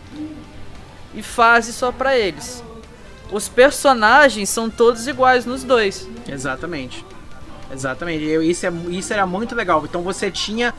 e 1.14 1.22
fase 1.22 1.72
só 1.72 1.92
para 1.92 2.18
eles. 2.18 2.64
Os 3.32 3.48
personagens 3.48 4.50
são 4.50 4.70
todos 4.70 5.08
iguais 5.08 5.46
nos 5.46 5.64
dois. 5.64 6.08
Exatamente. 6.28 7.04
Exatamente. 7.72 8.24
Eu, 8.24 8.44
isso, 8.44 8.66
é, 8.66 8.72
isso 8.90 9.14
era 9.14 9.26
muito 9.26 9.56
legal. 9.56 9.84
Então 9.84 10.02
você 10.02 10.30
tinha 10.30 10.74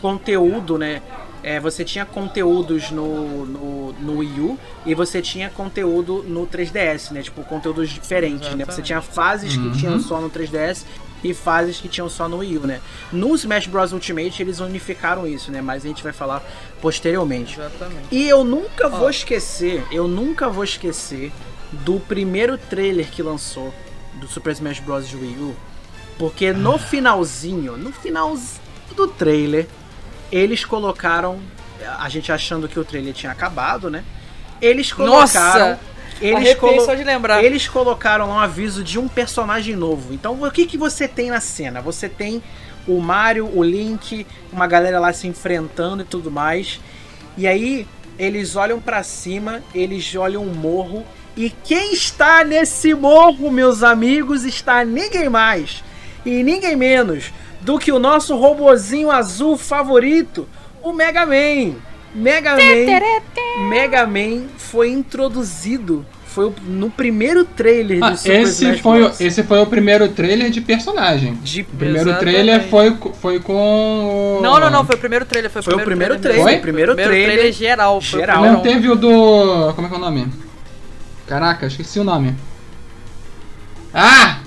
conteúdo, 0.00 0.78
né? 0.78 1.02
É, 1.42 1.58
você 1.58 1.84
tinha 1.84 2.04
conteúdos 2.04 2.90
no, 2.90 3.46
no, 3.46 3.92
no 3.94 4.18
Wii 4.18 4.40
U 4.40 4.58
e 4.84 4.94
você 4.94 5.22
tinha 5.22 5.48
conteúdo 5.48 6.22
no 6.26 6.46
3DS, 6.46 7.12
né? 7.12 7.22
Tipo, 7.22 7.42
conteúdos 7.44 7.88
diferentes, 7.90 8.42
Exatamente. 8.42 8.68
né? 8.68 8.74
Você 8.74 8.82
tinha 8.82 9.00
fases 9.00 9.56
uhum. 9.56 9.70
que 9.70 9.78
tinham 9.78 10.00
só 10.00 10.20
no 10.20 10.30
3DS 10.30 10.84
e 11.22 11.34
fases 11.34 11.78
que 11.78 11.88
tinham 11.88 12.08
só 12.08 12.28
no 12.28 12.38
Wii 12.38 12.58
U, 12.58 12.66
né? 12.66 12.80
No 13.12 13.34
Smash 13.34 13.66
Bros 13.66 13.92
Ultimate 13.92 14.42
eles 14.42 14.60
unificaram 14.60 15.26
isso, 15.26 15.50
né? 15.50 15.60
Mas 15.60 15.84
a 15.84 15.88
gente 15.88 16.02
vai 16.02 16.12
falar 16.12 16.42
posteriormente. 16.80 17.58
Exatamente. 17.58 18.08
E 18.10 18.28
eu 18.28 18.44
nunca 18.44 18.88
vou 18.88 19.10
esquecer, 19.10 19.84
eu 19.90 20.08
nunca 20.08 20.48
vou 20.48 20.64
esquecer 20.64 21.32
do 21.72 22.00
primeiro 22.00 22.58
trailer 22.58 23.08
que 23.10 23.22
lançou 23.22 23.72
do 24.14 24.26
Super 24.26 24.52
Smash 24.52 24.80
Bros 24.80 25.08
de 25.08 25.16
Wii 25.16 25.36
U, 25.38 25.56
porque 26.18 26.52
no 26.52 26.78
finalzinho, 26.78 27.76
no 27.76 27.92
finalzinho 27.92 28.60
do 28.96 29.06
trailer, 29.06 29.66
eles 30.32 30.64
colocaram 30.64 31.40
a 31.98 32.08
gente 32.08 32.30
achando 32.30 32.68
que 32.68 32.78
o 32.78 32.84
trailer 32.84 33.14
tinha 33.14 33.32
acabado, 33.32 33.90
né? 33.90 34.04
Eles 34.60 34.92
colocaram 34.92 35.70
Nossa! 35.70 35.80
Eles, 36.20 36.54
colo 36.54 36.84
só 36.84 36.94
de 36.94 37.02
lembrar. 37.02 37.42
eles 37.42 37.66
colocaram 37.68 38.28
um 38.28 38.38
aviso 38.38 38.84
de 38.84 38.98
um 38.98 39.08
personagem 39.08 39.74
novo. 39.74 40.12
Então, 40.12 40.42
o 40.42 40.50
que, 40.50 40.66
que 40.66 40.76
você 40.76 41.08
tem 41.08 41.30
na 41.30 41.40
cena? 41.40 41.80
Você 41.80 42.08
tem 42.08 42.42
o 42.86 43.00
Mario, 43.00 43.50
o 43.54 43.62
Link, 43.62 44.26
uma 44.52 44.66
galera 44.66 45.00
lá 45.00 45.12
se 45.12 45.26
enfrentando 45.26 46.02
e 46.02 46.06
tudo 46.06 46.30
mais. 46.30 46.80
E 47.36 47.46
aí, 47.46 47.86
eles 48.18 48.54
olham 48.54 48.80
para 48.80 49.02
cima, 49.02 49.62
eles 49.74 50.14
olham 50.14 50.42
um 50.42 50.52
morro. 50.52 51.04
E 51.36 51.48
quem 51.48 51.94
está 51.94 52.44
nesse 52.44 52.92
morro, 52.92 53.50
meus 53.50 53.82
amigos, 53.82 54.44
está 54.44 54.84
ninguém 54.84 55.28
mais 55.28 55.82
e 56.24 56.42
ninguém 56.42 56.76
menos 56.76 57.32
do 57.60 57.78
que 57.78 57.92
o 57.92 57.98
nosso 57.98 58.36
robozinho 58.36 59.10
azul 59.10 59.56
favorito, 59.56 60.48
o 60.82 60.92
Mega 60.92 61.26
Man. 61.26 61.76
Mega 62.14 62.56
Man, 62.56 63.68
Mega 63.68 64.06
Man 64.06 64.48
foi 64.56 64.90
introduzido 64.90 66.04
foi 66.30 66.52
no 66.64 66.88
primeiro 66.88 67.44
trailer 67.44 68.02
ah, 68.02 68.10
de 68.10 68.20
Super 68.20 68.40
esse 68.40 68.64
Smash 68.64 68.80
foi 68.80 69.00
Bros. 69.00 69.18
O, 69.18 69.22
esse 69.22 69.42
foi 69.42 69.60
o 69.60 69.66
primeiro 69.66 70.08
trailer 70.08 70.50
de 70.50 70.60
personagem. 70.60 71.34
De, 71.42 71.62
o 71.62 71.64
primeiro 71.64 72.10
exatamente. 72.10 72.20
trailer 72.20 72.68
foi, 72.68 72.96
foi 73.20 73.40
com. 73.40 74.38
O... 74.38 74.40
Não, 74.40 74.60
não, 74.60 74.70
não, 74.70 74.84
foi 74.84 74.94
o 74.94 74.98
primeiro 74.98 75.24
trailer. 75.24 75.50
Foi 75.50 75.60
o 75.60 75.64
primeiro, 75.64 75.82
foi 75.82 75.82
o 75.82 75.96
primeiro 75.96 76.18
trailer. 76.20 76.42
Foi? 76.44 76.56
o 76.56 76.60
primeiro, 76.60 76.94
trailer, 76.94 77.32
trailer 77.32 77.52
geral. 77.52 78.00
geral. 78.00 78.44
Não 78.44 78.60
teve 78.60 78.88
o 78.88 78.94
do. 78.94 79.72
Como 79.74 79.86
é 79.86 79.90
que 79.90 79.96
é 79.96 79.98
o 79.98 80.00
nome? 80.00 80.28
Caraca, 81.26 81.66
esqueci 81.66 81.98
o 81.98 82.04
nome. 82.04 82.36
Ah! 83.92 84.38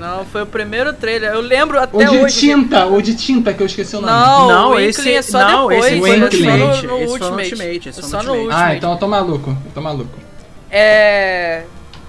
Não, 0.00 0.24
foi 0.24 0.42
o 0.42 0.46
primeiro 0.46 0.94
trailer. 0.94 1.30
Eu 1.30 1.42
lembro 1.42 1.78
até 1.78 2.08
hoje. 2.08 2.22
O 2.22 2.26
de 2.26 2.34
tinta, 2.34 2.86
o 2.86 3.02
de 3.02 3.14
tinta 3.14 3.52
que 3.52 3.62
eu 3.62 3.66
esqueci 3.66 3.94
o 3.94 4.00
nome. 4.00 4.12
Não, 4.12 4.48
não 4.48 4.70
o 4.70 4.80
esse 4.80 5.12
é 5.12 5.20
só 5.20 5.38
não, 5.46 5.68
depois. 5.68 5.92
Esse 5.92 6.00
foi 6.00 6.16
no 6.16 6.24
Ultimate. 6.24 6.58
No, 6.58 6.66
no, 6.66 6.72
esse 6.72 7.12
Ultimate. 7.12 7.52
Ultimate. 7.52 7.88
Esse 7.90 8.02
só 8.02 8.22
no 8.22 8.32
Ultimate. 8.32 8.62
Ah, 8.62 8.74
então 8.74 8.92
eu 8.92 8.98
tô 8.98 9.06
maluco. 9.06 9.50
Eu 9.50 9.72
tô 9.74 9.80
maluco. 9.82 10.18
É. 10.70 11.64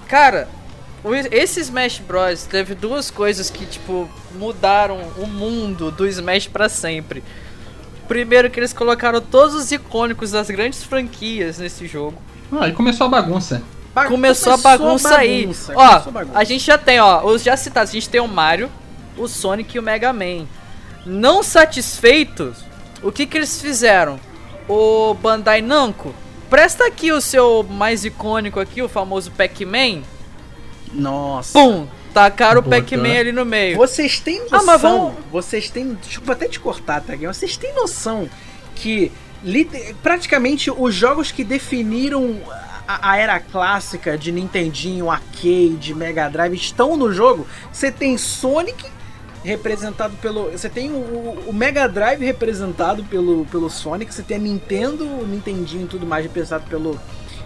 Cara, 0.08 0.48
esse 1.30 1.60
Smash 1.60 1.98
Bros. 1.98 2.44
teve 2.44 2.74
duas 2.74 3.10
coisas 3.10 3.50
que, 3.50 3.66
tipo, 3.66 4.08
mudaram 4.36 4.98
o 5.18 5.26
mundo 5.26 5.90
do 5.90 6.06
Smash 6.06 6.46
para 6.46 6.70
sempre. 6.70 7.22
Primeiro 8.08 8.48
que 8.48 8.58
eles 8.58 8.72
colocaram 8.72 9.20
todos 9.20 9.54
os 9.54 9.70
icônicos 9.70 10.30
das 10.30 10.48
grandes 10.48 10.82
franquias 10.82 11.58
nesse 11.58 11.86
jogo. 11.86 12.16
Ah, 12.50 12.68
e 12.68 12.72
começou 12.72 13.06
a 13.06 13.10
bagunça. 13.10 13.62
Ba 13.94 14.06
começou, 14.06 14.52
começou, 14.52 14.52
a 14.52 14.56
bagunça, 14.56 15.08
bagunça 15.10 15.18
aí. 15.18 15.50
Ó, 15.74 16.10
bagunça. 16.10 16.38
a 16.38 16.44
gente 16.44 16.64
já 16.64 16.78
tem, 16.78 16.98
ó, 16.98 17.26
os 17.26 17.42
já 17.42 17.56
citados, 17.56 17.90
a 17.90 17.92
gente 17.92 18.08
tem 18.08 18.20
o 18.20 18.28
Mario, 18.28 18.70
o 19.16 19.28
Sonic 19.28 19.76
e 19.76 19.78
o 19.78 19.82
Mega 19.82 20.12
Man. 20.12 20.46
Não 21.04 21.42
satisfeitos, 21.42 22.64
o 23.02 23.12
que 23.12 23.26
que 23.26 23.36
eles 23.36 23.60
fizeram? 23.60 24.18
O 24.68 25.12
Bandai 25.14 25.60
Namco, 25.60 26.14
presta 26.48 26.86
aqui 26.86 27.12
o 27.12 27.20
seu 27.20 27.62
mais 27.62 28.04
icônico 28.04 28.60
aqui, 28.60 28.80
o 28.80 28.88
famoso 28.88 29.30
Pac-Man. 29.32 30.02
Nossa. 30.92 31.58
Pum! 31.58 31.86
Tacaram 32.14 32.60
o 32.60 32.62
Pac-Man 32.62 33.18
ali 33.18 33.32
no 33.32 33.44
meio. 33.44 33.76
Vocês 33.76 34.20
têm 34.20 34.40
noção. 34.40 34.58
Ah, 34.58 34.62
mas 34.62 34.80
vamos... 34.80 35.14
Vocês 35.30 35.70
têm. 35.70 35.94
Desculpa 35.94 36.32
até 36.32 36.46
te 36.46 36.60
cortar, 36.60 37.00
tá? 37.00 37.14
Vocês 37.16 37.56
têm 37.56 37.74
noção 37.74 38.28
que 38.74 39.10
praticamente 40.02 40.70
os 40.70 40.94
jogos 40.94 41.32
que 41.32 41.42
definiram 41.42 42.38
a, 42.86 43.12
a, 43.12 43.16
era 43.16 43.40
clássica 43.40 44.16
de 44.16 44.32
Nintendinho, 44.32 45.10
arcade, 45.10 45.94
Mega 45.94 46.28
Drive 46.28 46.54
estão 46.54 46.96
no 46.96 47.12
jogo. 47.12 47.46
Você 47.72 47.90
tem 47.90 48.16
Sonic 48.18 48.84
representado 49.44 50.16
pelo. 50.16 50.50
Você 50.50 50.68
tem 50.68 50.90
o, 50.90 51.44
o, 51.46 51.52
Mega 51.52 51.88
Drive 51.88 52.24
representado 52.24 53.04
pelo, 53.04 53.44
pelo 53.46 53.68
Sonic, 53.68 54.14
você 54.14 54.22
tem 54.22 54.36
a 54.36 54.40
Nintendo, 54.40 55.04
o 55.04 55.26
Nintendinho 55.26 55.84
e 55.84 55.88
tudo 55.88 56.06
mais 56.06 56.24
representado 56.24 56.64
pelo, 56.68 56.98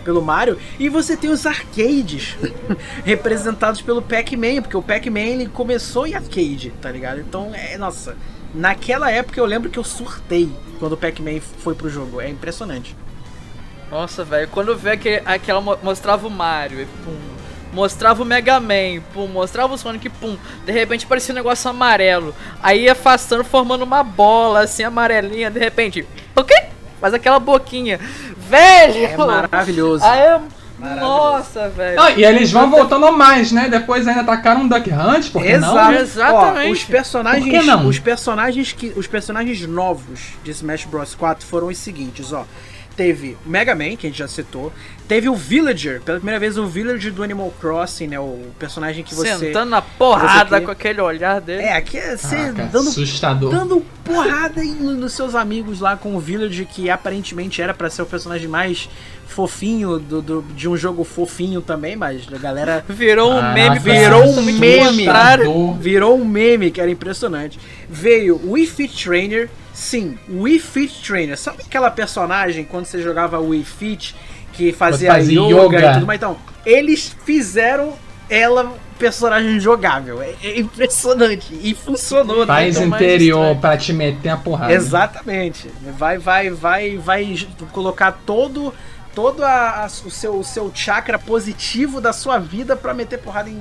pelo 0.05 0.22
Mario, 0.22 0.59
e 0.78 0.89
você 0.89 1.16
tem 1.16 1.30
os 1.30 1.47
arcades 1.47 2.37
representados 3.05 3.80
pelo 3.80 4.03
Pac-Man, 4.03 4.62
porque 4.62 4.76
o 4.76 4.82
Pac-Man 4.82 5.20
ele 5.20 5.49
começou 5.49 6.07
em 6.07 6.14
arcade, 6.14 6.72
tá 6.80 6.91
ligado? 6.91 7.20
Então, 7.20 7.53
é, 7.55 7.78
nossa, 7.78 8.16
naquela 8.55 9.11
época 9.11 9.41
eu 9.41 9.47
lembro 9.47 9.70
que 9.70 9.78
eu 9.78 9.84
surtei 9.84 10.51
quando 10.78 10.93
o 10.93 10.97
Pac-Man 10.97 11.41
foi 11.41 11.74
pro 11.74 11.89
jogo, 11.89 12.20
é 12.20 12.28
impressionante. 12.28 12.95
Nossa, 13.91 14.24
velho, 14.24 14.49
quando 14.49 14.76
vê 14.76 14.91
aquele, 14.91 15.22
aquela 15.24 15.61
mostrava 15.61 16.26
o 16.26 16.30
Mario 16.30 16.80
e 16.82 16.87
pum, 16.87 17.16
mostrava 17.72 18.22
o 18.22 18.26
Mega 18.26 18.59
Man, 18.59 19.01
pum, 19.12 19.28
mostrava 19.28 19.74
o 19.74 19.78
Sonic, 19.78 20.09
pum, 20.09 20.37
de 20.64 20.72
repente 20.72 21.07
parecia 21.07 21.32
um 21.32 21.37
negócio 21.37 21.70
amarelo. 21.70 22.34
Aí 22.62 22.84
ia 22.84 22.93
afastando, 22.93 23.45
formando 23.45 23.82
uma 23.82 24.03
bola 24.03 24.62
assim 24.62 24.82
amarelinha, 24.82 25.51
de 25.51 25.61
repente, 25.61 26.07
o 26.34 26.43
quê? 26.43 26.64
Faz 27.01 27.14
aquela 27.14 27.39
boquinha. 27.39 28.01
Velho! 28.37 29.05
É 29.05 29.16
maravilhoso. 29.16 30.05
Aí 30.05 30.41
Nossa, 30.78 31.68
velho. 31.68 32.01
Ah, 32.01 32.11
e 32.11 32.24
eles 32.24 32.51
vão 32.51 32.68
voltando 32.68 33.12
mais, 33.12 33.53
né? 33.53 33.68
Depois 33.68 34.09
ainda 34.09 34.22
atacaram 34.22 34.62
um 34.62 34.68
Duck 34.68 34.91
Hunt, 34.91 35.30
porque 35.30 35.49
Exato. 35.49 35.74
não? 35.74 35.93
Exatamente. 35.93 36.68
Ó, 36.68 36.72
os 36.72 36.84
personagens, 36.84 37.66
não? 37.66 37.87
os 37.87 37.99
personagens 38.01 38.72
que 38.72 38.93
os 38.97 39.07
personagens 39.07 39.61
novos 39.66 40.20
de 40.43 40.51
Smash 40.51 40.87
Bros 40.87 41.14
4 41.14 41.47
foram 41.47 41.68
os 41.68 41.78
seguintes, 41.78 42.32
ó 42.32 42.45
teve 42.97 43.37
Mega 43.45 43.75
Man, 43.75 43.97
que 43.97 44.07
a 44.07 44.11
gente 44.11 44.19
já 44.19 44.27
citou. 44.27 44.73
Teve 45.07 45.29
o 45.29 45.35
Villager, 45.35 46.01
pela 46.01 46.19
primeira 46.19 46.41
vez 46.41 46.59
o 46.59 46.67
Villager 46.67 47.13
do 47.13 47.23
Animal 47.23 47.53
Crossing, 47.61 48.09
né? 48.09 48.19
O 48.19 48.47
personagem 48.59 49.05
que 49.05 49.15
você. 49.15 49.37
Sentando 49.37 49.71
na 49.71 49.83
porrada 49.83 50.61
com 50.61 50.71
aquele 50.71 51.01
olhar 51.01 51.41
dele. 51.41 51.63
É, 51.63 51.77
aqui 51.77 51.99
é 51.99 52.17
você 52.17 52.35
ah, 52.37 52.69
dando. 52.73 52.89
Assustador. 52.89 53.51
Dando 53.51 53.85
porrada 54.03 54.65
nos 54.65 55.13
seus 55.13 55.35
amigos 55.35 55.81
lá 55.81 55.97
com 55.97 56.17
o 56.17 56.21
Villager, 56.21 56.67
que 56.67 56.91
aparentemente 56.91 57.61
era 57.63 57.75
para 57.75 57.91
ser 57.91 58.03
o 58.03 58.07
personagem 58.07 58.49
mais 58.49 58.89
fofinho 59.27 59.99
do, 59.99 60.23
do, 60.23 60.43
de 60.55 60.68
um 60.68 60.77
jogo 60.77 61.05
fofinho 61.05 61.61
também, 61.61 61.95
mas 61.95 62.27
a 62.33 62.39
galera. 62.39 62.85
Virou 62.89 63.33
um 63.33 63.53
meme, 63.53 63.79
virou 63.79 64.25
um 64.25 64.43
meme. 64.43 65.07
Virou 65.79 66.18
um 66.18 66.25
meme 66.25 66.71
que 66.71 66.81
era 66.81 66.91
impressionante. 66.91 67.59
Veio 67.89 68.37
o 68.37 68.53
Wii 68.53 68.67
Fit 68.67 69.05
Trainer 69.05 69.51
Sim, 69.77 70.19
Wii 70.27 70.59
Fit 70.59 71.03
Trainer. 71.03 71.37
Sabe 71.37 71.59
aquela 71.63 71.91
personagem 71.91 72.65
quando 72.65 72.87
você 72.87 73.03
jogava 73.03 73.39
Wii 73.39 73.63
Fit 73.63 74.17
que 74.55 74.73
fazia, 74.73 75.13
fazia 75.13 75.39
yoga, 75.39 75.77
yoga, 75.77 75.91
e 75.91 75.93
tudo 75.93 76.07
mais? 76.07 76.17
Então, 76.17 76.39
eles 76.65 77.15
fizeram 77.27 77.93
ela 78.31 78.73
personagem 78.99 79.61
jogável. 79.61 80.23
É, 80.23 80.35
é 80.43 80.61
impressionante. 80.61 81.53
E 81.63 81.75
funcionou. 81.75 82.41
Né? 82.41 82.47
Faz 82.47 82.77
então, 82.79 82.89
interior 82.89 83.55
pra 83.57 83.77
te 83.77 83.93
meter 83.93 84.31
a 84.31 84.39
porrada. 84.39 84.73
Exatamente. 84.73 85.71
Vai, 85.99 86.17
vai, 86.17 86.49
vai, 86.49 86.97
vai 86.97 87.47
colocar 87.71 88.13
todo 88.25 88.73
todo 89.15 89.45
a, 89.45 89.85
a, 89.85 89.87
o, 89.87 90.11
seu, 90.11 90.39
o 90.39 90.45
seu 90.45 90.71
chakra 90.75 91.19
positivo 91.19 92.01
da 92.01 92.15
sua 92.15 92.39
vida 92.39 92.75
para 92.77 92.95
meter 92.95 93.19
porrada 93.19 93.51
em 93.51 93.61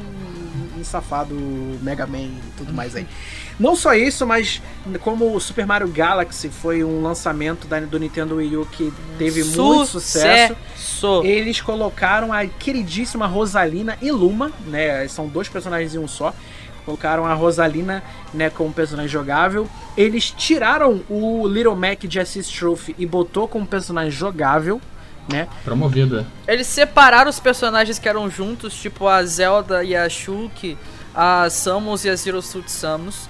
safado 0.86 1.36
Mega 1.82 2.06
Man 2.06 2.20
e 2.20 2.42
tudo 2.58 2.74
mais 2.74 2.96
aí. 2.96 3.06
Não 3.60 3.76
só 3.76 3.94
isso, 3.94 4.26
mas 4.26 4.62
como 5.02 5.34
o 5.34 5.40
Super 5.40 5.66
Mario 5.66 5.88
Galaxy 5.88 6.50
foi 6.50 6.84
um 6.84 7.02
lançamento 7.02 7.68
da, 7.68 7.80
do 7.80 7.98
Nintendo 7.98 8.36
Wii 8.36 8.58
U 8.58 8.66
que 8.66 8.92
teve 9.18 9.44
sucesso. 9.44 9.64
muito 9.64 9.88
sucesso, 9.88 10.56
eles 11.24 11.62
colocaram 11.62 12.34
a 12.34 12.46
queridíssima 12.46 13.28
Rosalina 13.28 13.98
e 14.02 14.12
Luma, 14.12 14.52
né? 14.68 15.08
São 15.08 15.28
dois 15.28 15.48
personagens 15.48 15.96
em 15.96 16.00
um 16.00 16.08
só. 16.08 16.34
Colocaram 16.86 17.26
a 17.26 17.34
Rosalina, 17.34 18.04
né, 18.32 18.50
como 18.52 18.72
personagem 18.72 19.10
jogável. 19.10 19.68
Eles 19.98 20.30
tiraram 20.30 21.02
o 21.10 21.48
Little 21.48 21.76
Mac 21.76 22.02
de 22.02 22.20
Assist 22.20 22.56
Trophy 22.60 22.96
e 23.00 23.08
botou 23.08 23.48
como 23.48 23.66
personagem 23.66 24.12
jogável, 24.12 24.80
né? 25.28 25.48
Promovida. 25.64 26.28
Eles 26.48 26.68
separaram 26.68 27.30
os 27.30 27.40
personagens 27.40 27.98
que 27.98 28.08
eram 28.08 28.30
juntos, 28.30 28.76
tipo 28.76 29.08
a 29.08 29.24
Zelda 29.26 29.84
e 29.84 29.96
a 29.96 30.08
Shulk, 30.08 30.78
a 31.16 31.50
Samus 31.50 32.06
e 32.06 32.10
a 32.10 32.16
Zero 32.16 32.40
Suit 32.42 32.72
Samus. 32.72 33.28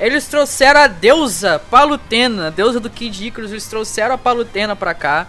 Eles 0.00 0.26
trouxeram 0.26 0.80
a 0.80 0.86
deusa 0.86 1.60
Palutena, 1.70 2.46
a 2.46 2.50
deusa 2.50 2.80
do 2.80 2.88
Kid 2.88 3.26
Icarus, 3.26 3.50
eles 3.50 3.66
trouxeram 3.66 4.14
a 4.14 4.18
Palutena 4.18 4.74
pra 4.74 4.94
cá. 4.94 5.26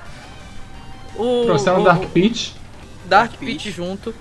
O, 1.15 1.43
trouxeram 1.43 1.81
o 1.81 1.83
Dark 1.83 2.05
Peach. 2.13 2.55
Dark, 3.05 3.31
Dark 3.31 3.39
Peach 3.39 3.69
junto. 3.69 4.15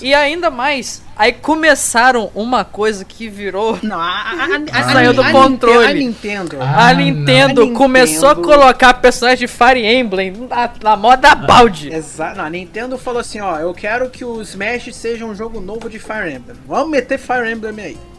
E 0.00 0.14
ainda 0.14 0.50
mais, 0.50 1.02
aí 1.14 1.32
começaram 1.32 2.30
uma 2.34 2.64
coisa 2.64 3.04
que 3.04 3.28
virou. 3.28 3.78
Não, 3.84 4.00
a, 4.00 4.32
a, 4.72 4.80
a, 4.80 4.92
saiu 4.92 5.12
do 5.12 5.22
controle. 5.30 5.86
A 5.86 5.92
Nintendo. 5.92 6.56
Ah, 6.60 6.88
a 6.88 6.94
Nintendo 6.94 7.72
começou 7.72 8.30
a 8.30 8.34
colocar 8.34 8.94
personagens 8.94 9.38
de 9.38 9.46
Fire 9.46 9.84
Emblem 9.84 10.32
na, 10.48 10.70
na 10.82 10.96
moda 10.96 11.34
balde. 11.34 11.92
Exato. 11.92 12.40
a 12.40 12.48
Nintendo 12.48 12.96
falou 12.96 13.20
assim: 13.20 13.40
ó, 13.40 13.58
eu 13.58 13.74
quero 13.74 14.08
que 14.08 14.24
o 14.24 14.40
Smash 14.40 14.94
seja 14.94 15.26
um 15.26 15.34
jogo 15.34 15.60
novo 15.60 15.90
de 15.90 15.98
Fire 15.98 16.32
Emblem. 16.32 16.56
Vamos 16.66 16.90
meter 16.90 17.18
Fire 17.18 17.50
Emblem 17.50 17.78
aí. 17.78 18.11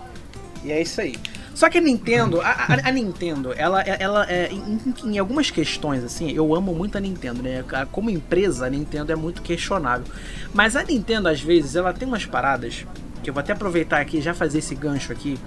E 0.64 0.72
é 0.72 0.82
isso 0.82 1.02
aí. 1.02 1.16
Só 1.54 1.70
que 1.70 1.78
a 1.78 1.82
Nintendo, 1.82 2.42
a, 2.42 2.50
a, 2.50 2.90
a 2.90 2.92
Nintendo, 2.92 3.54
ela, 3.56 3.82
ela 3.82 4.26
é, 4.30 4.50
em, 4.52 5.12
em, 5.12 5.20
algumas 5.20 5.52
questões, 5.52 6.04
assim, 6.04 6.32
eu 6.32 6.56
amo 6.56 6.74
muito 6.74 6.98
a 6.98 7.02
Nintendo, 7.02 7.44
né? 7.44 7.64
Como 7.92 8.10
empresa, 8.10 8.66
a 8.66 8.70
Nintendo 8.70 9.12
é 9.12 9.16
muito 9.16 9.42
questionável. 9.42 10.06
Mas 10.54 10.76
a 10.76 10.84
Nintendo, 10.84 11.30
às 11.30 11.42
vezes, 11.42 11.76
ela 11.76 11.94
tem 11.94 12.08
umas 12.08 12.26
paradas, 12.26 12.86
que 13.22 13.30
eu 13.30 13.34
vou 13.34 13.42
até 13.42 13.54
aproveitar 13.54 14.02
aqui 14.02 14.20
já 14.20 14.34
fazer 14.34 14.60
esse 14.60 14.74
gancho 14.74 15.12
aqui, 15.12 15.38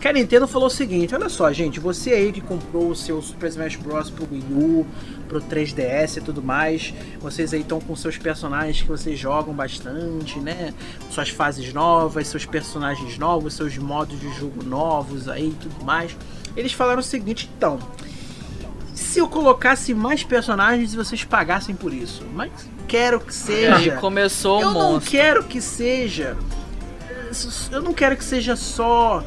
que 0.00 0.06
a 0.06 0.12
Nintendo 0.12 0.46
falou 0.46 0.68
o 0.68 0.70
seguinte: 0.70 1.14
olha 1.14 1.28
só, 1.28 1.52
gente, 1.52 1.80
você 1.80 2.10
aí 2.10 2.32
que 2.32 2.40
comprou 2.40 2.90
o 2.90 2.96
seu 2.96 3.20
Super 3.20 3.48
Smash 3.48 3.76
Bros. 3.76 4.10
pro 4.10 4.28
Wii 4.30 4.44
U, 4.52 4.86
pro 5.28 5.40
3DS 5.40 6.16
e 6.16 6.20
tudo 6.20 6.42
mais, 6.42 6.92
vocês 7.20 7.52
aí 7.52 7.60
estão 7.60 7.80
com 7.80 7.94
seus 7.94 8.16
personagens 8.16 8.80
que 8.82 8.88
vocês 8.88 9.18
jogam 9.18 9.52
bastante, 9.54 10.38
né? 10.40 10.72
Suas 11.10 11.28
fases 11.28 11.72
novas, 11.72 12.26
seus 12.28 12.44
personagens 12.46 13.18
novos, 13.18 13.54
seus 13.54 13.76
modos 13.76 14.18
de 14.18 14.32
jogo 14.38 14.64
novos 14.64 15.28
aí 15.28 15.48
e 15.48 15.54
tudo 15.54 15.84
mais. 15.84 16.16
Eles 16.56 16.72
falaram 16.72 17.00
o 17.00 17.04
seguinte, 17.04 17.48
então. 17.56 17.78
Se 18.94 19.20
eu 19.20 19.28
colocasse 19.28 19.94
mais 19.94 20.24
personagens 20.24 20.92
e 20.92 20.96
vocês 20.96 21.22
pagassem 21.22 21.74
por 21.74 21.92
isso, 21.94 22.24
mas 22.34 22.50
quero 22.88 23.20
que 23.20 23.32
seja. 23.34 23.76
Aí 23.76 23.90
começou 23.92 24.58
o 24.58 24.62
Eu 24.62 24.70
monstro. 24.72 24.92
não 24.92 25.00
quero 25.00 25.44
que 25.44 25.60
seja. 25.60 26.36
Eu 27.70 27.82
não 27.82 27.92
quero 27.92 28.16
que 28.16 28.24
seja 28.24 28.56
só 28.56 29.22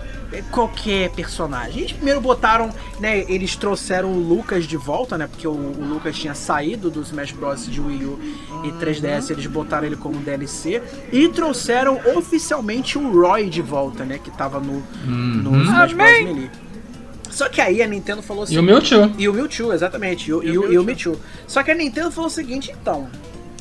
qualquer 0.52 1.10
personagem. 1.12 1.82
Eles 1.82 1.92
primeiro 1.92 2.22
botaram, 2.22 2.70
né? 3.00 3.26
Eles 3.28 3.56
trouxeram 3.56 4.12
o 4.14 4.20
Lucas 4.20 4.66
de 4.66 4.78
volta, 4.78 5.18
né? 5.18 5.28
Porque 5.28 5.48
o, 5.48 5.52
o 5.52 5.86
Lucas 5.86 6.18
tinha 6.18 6.34
saído 6.34 6.90
do 6.90 7.02
Smash 7.02 7.32
Bros. 7.32 7.66
de 7.66 7.82
Wii 7.82 8.06
U 8.06 8.20
e 8.64 8.72
3DS, 8.84 9.32
eles 9.32 9.46
botaram 9.48 9.86
ele 9.86 9.98
como 9.98 10.18
DLC. 10.20 10.82
E 11.12 11.28
trouxeram 11.30 12.00
oficialmente 12.16 12.98
o 12.98 13.12
Roy 13.12 13.50
de 13.50 13.62
volta, 13.62 14.06
né? 14.06 14.20
Que 14.24 14.32
tava 14.32 14.60
no, 14.60 14.82
no 15.06 15.50
uhum. 15.52 15.64
Smash 15.64 15.94
Bros. 15.94 16.24
Melee. 16.24 16.50
Só 17.30 17.48
que 17.50 17.62
aí 17.62 17.82
a 17.82 17.88
Nintendo 17.88 18.22
falou 18.22 18.44
assim. 18.44 18.56
E 18.56 18.60
o 18.60 18.64
Mewtwo. 18.64 19.12
E 19.18 19.28
o 19.28 19.34
Mewtwo, 19.34 19.74
exatamente. 19.74 20.30
E 20.30 20.34
o, 20.34 20.44
e 20.44 20.58
o, 20.58 20.74
e 20.74 20.78
o 20.78 20.84
Mewtwo. 20.84 21.18
Só 21.48 21.64
que 21.64 21.72
a 21.72 21.76
Nintendo 21.76 22.12
falou 22.12 22.28
o 22.28 22.32
seguinte, 22.32 22.72
então. 22.72 23.10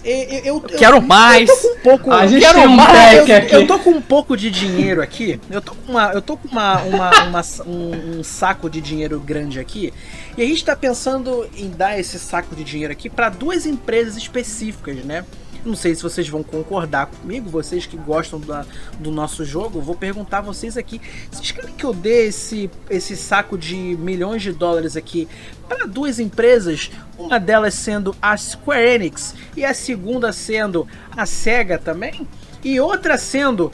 Eu, 0.03 0.15
eu, 0.15 0.45
eu, 0.45 0.61
quero 0.61 1.03
mais. 1.03 1.49
Eu 1.49 1.57
tô 1.57 1.63
com 1.63 1.69
um 1.69 1.81
pouco. 1.83 2.13
A 2.13 2.27
gente 2.27 2.43
quero 2.43 2.61
um 2.61 2.69
mais. 2.69 3.29
Eu, 3.53 3.67
tô 3.67 3.79
com 3.79 3.91
um 3.91 4.01
pouco 4.01 4.37
de 4.37 4.51
dinheiro 4.51 5.03
aqui. 5.03 5.39
Eu 5.51 5.61
tô 5.61 5.75
com 5.75 5.93
uma, 5.93 6.13
eu 6.13 6.23
tô 6.23 6.37
com 6.37 6.49
uma, 6.49 6.83
uma, 6.83 7.11
uma 7.25 7.43
um, 7.67 8.19
um, 8.19 8.25
saco 8.25 8.71
de 8.71 8.81
dinheiro 8.81 9.21
grande 9.21 9.61
aqui. 9.61 9.93
E 10.37 10.43
a 10.43 10.47
gente 10.47 10.65
tá 10.65 10.75
pensando 10.75 11.47
em 11.57 11.69
dar 11.71 11.99
esse 11.99 12.19
saco 12.19 12.57
de 12.57 12.65
dinheiro 12.65 12.93
aqui 12.93 13.11
para 13.11 13.29
duas 13.29 13.67
empresas 13.67 14.17
específicas, 14.17 15.05
né? 15.05 15.25
Não 15.65 15.77
sei 15.77 15.95
se 15.95 16.03
vocês 16.03 16.27
vão 16.27 16.43
concordar 16.43 17.07
comigo, 17.07 17.51
vocês 17.51 17.85
que 17.85 17.97
gostam 17.97 18.41
da, 18.41 18.65
do 18.99 19.11
nosso 19.11 19.45
jogo. 19.45 19.81
Vou 19.81 19.95
perguntar 19.95 20.39
a 20.39 20.43
vocês 20.43 20.77
aqui: 20.77 21.01
vocês 21.31 21.51
querem 21.51 21.75
que 21.75 21.85
eu 21.85 21.93
dê 21.93 22.29
esse, 22.29 22.71
esse 22.89 23.17
saco 23.17 23.59
de 23.59 23.77
milhões 23.77 24.43
de 24.43 24.53
dólares 24.53 24.97
aqui 24.97 25.29
para 25.71 25.87
duas 25.87 26.19
empresas? 26.19 26.91
Uma 27.17 27.39
delas 27.39 27.75
sendo 27.75 28.15
a 28.21 28.37
Square 28.37 28.85
Enix 28.85 29.37
e 29.57 29.65
a 29.65 29.73
segunda 29.73 30.33
sendo 30.33 30.87
a 31.17 31.25
Sega 31.25 31.79
também? 31.79 32.27
E 32.65 32.81
outra 32.81 33.17
sendo 33.17 33.71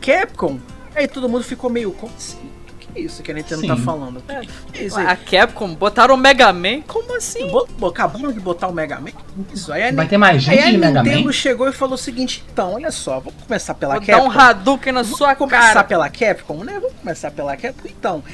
Capcom? 0.00 0.58
Aí 0.94 1.06
todo 1.06 1.28
mundo 1.28 1.44
ficou 1.44 1.70
meio. 1.70 1.92
Como 1.92 2.12
assim? 2.16 2.50
isso 2.96 3.22
que 3.22 3.30
a 3.30 3.34
Nintendo 3.34 3.60
tá 3.60 3.74
Sim. 3.74 3.76
tá 3.76 3.76
falando? 3.76 4.22
É. 4.26 4.40
Que 4.72 4.84
isso 4.84 4.98
a 4.98 5.14
Capcom 5.14 5.74
botaram 5.74 6.14
o 6.14 6.18
Mega 6.18 6.50
Man? 6.52 6.80
Como 6.86 7.14
assim? 7.14 7.46
Bo 7.50 7.86
acabaram 7.86 8.32
de 8.32 8.40
botar 8.40 8.68
o 8.68 8.72
Mega 8.72 8.98
Man? 8.98 9.10
Isso 9.52 9.70
aí. 9.72 9.92
Vai 9.92 10.08
ter 10.08 10.16
mais 10.16 10.42
gente 10.42 10.70
de 10.70 10.78
Mega 10.78 10.94
Man? 10.94 11.00
a 11.00 11.02
Nintendo 11.02 11.32
chegou 11.32 11.68
e 11.68 11.72
falou 11.72 11.94
o 11.94 11.98
seguinte: 11.98 12.42
então, 12.50 12.74
olha 12.74 12.90
só, 12.90 13.20
vamos 13.20 13.34
começar 13.46 13.74
pela 13.74 13.96
Vou 13.96 14.06
Capcom. 14.06 14.28
Dar 14.28 14.34
um 14.34 14.40
Hadouken 14.40 14.92
na 14.92 15.02
vamos 15.02 15.18
sua 15.18 15.34
cara. 15.34 15.38
Vamos 15.38 15.58
começar 15.58 15.84
pela 15.84 16.08
Capcom, 16.08 16.64
né? 16.64 16.72
Vamos 16.80 16.96
começar 16.96 17.30
pela 17.30 17.56
Capcom. 17.56 17.88
Então, 17.88 18.24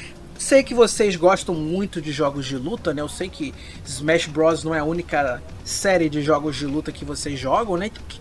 sei 0.43 0.61
que 0.61 0.73
vocês 0.73 1.15
gostam 1.15 1.55
muito 1.55 2.01
de 2.01 2.11
jogos 2.11 2.45
de 2.45 2.57
luta, 2.57 2.93
né? 2.93 3.01
Eu 3.01 3.07
sei 3.07 3.29
que 3.29 3.53
Smash 3.85 4.27
Bros 4.27 4.63
não 4.63 4.75
é 4.75 4.79
a 4.79 4.83
única 4.83 5.41
série 5.63 6.09
de 6.09 6.21
jogos 6.21 6.57
de 6.57 6.65
luta 6.65 6.91
que 6.91 7.05
vocês 7.05 7.39
jogam, 7.39 7.77
né? 7.77 7.87
Então, 7.87 8.03
que, 8.07 8.19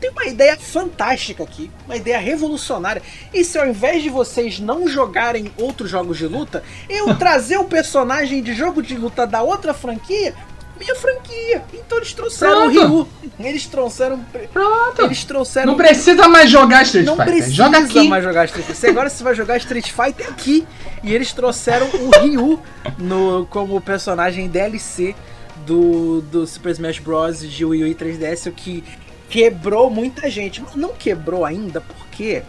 tem 0.00 0.10
uma 0.10 0.24
ideia 0.24 0.56
fantástica 0.58 1.44
aqui, 1.44 1.70
uma 1.86 1.94
ideia 1.94 2.18
revolucionária. 2.18 3.00
E 3.32 3.44
se 3.44 3.56
ao 3.56 3.68
invés 3.68 4.02
de 4.02 4.08
vocês 4.08 4.58
não 4.58 4.88
jogarem 4.88 5.52
outros 5.56 5.90
jogos 5.90 6.18
de 6.18 6.26
luta, 6.26 6.64
eu 6.88 7.14
trazer 7.14 7.58
o 7.58 7.64
personagem 7.64 8.42
de 8.42 8.52
jogo 8.52 8.82
de 8.82 8.96
luta 8.96 9.24
da 9.24 9.42
outra 9.42 9.72
franquia 9.72 10.34
minha 10.78 10.94
franquia. 10.94 11.62
Então 11.74 11.98
eles 11.98 12.12
trouxeram 12.12 12.70
Pronto. 12.72 12.78
o 12.78 13.02
Ryu. 13.02 13.08
Eles 13.38 13.66
trouxeram. 13.66 14.24
Pronto. 14.52 15.02
Eles 15.02 15.24
trouxeram. 15.24 15.66
Não 15.68 15.76
precisa 15.76 16.28
mais 16.28 16.50
jogar 16.50 16.82
Street 16.82 17.06
não 17.06 17.16
Fighter. 17.16 17.32
Precisa 17.32 17.54
Joga 17.54 17.78
aqui. 17.78 18.08
mais 18.08 18.24
jogar 18.24 18.44
Street 18.46 18.66
Fighter. 18.66 18.90
Agora 18.90 19.08
você 19.10 19.24
vai 19.24 19.34
jogar 19.34 19.56
Street 19.58 19.90
Fighter 19.90 20.28
aqui. 20.28 20.66
E 21.02 21.12
eles 21.14 21.32
trouxeram 21.32 21.86
o 21.88 22.10
Ryu 22.20 22.60
no, 22.98 23.46
como 23.50 23.80
personagem 23.80 24.48
DLC 24.48 25.14
do, 25.66 26.20
do 26.22 26.46
Super 26.46 26.70
Smash 26.72 26.98
Bros. 26.98 27.40
de 27.40 27.64
Wii 27.64 27.82
U 27.84 27.86
e 27.86 27.94
3DS, 27.94 28.48
o 28.48 28.52
que 28.52 28.82
quebrou 29.28 29.90
muita 29.90 30.28
gente. 30.30 30.60
Mas 30.62 30.74
não 30.74 30.90
quebrou 30.90 31.44
ainda 31.44 31.80
porque 31.80 32.42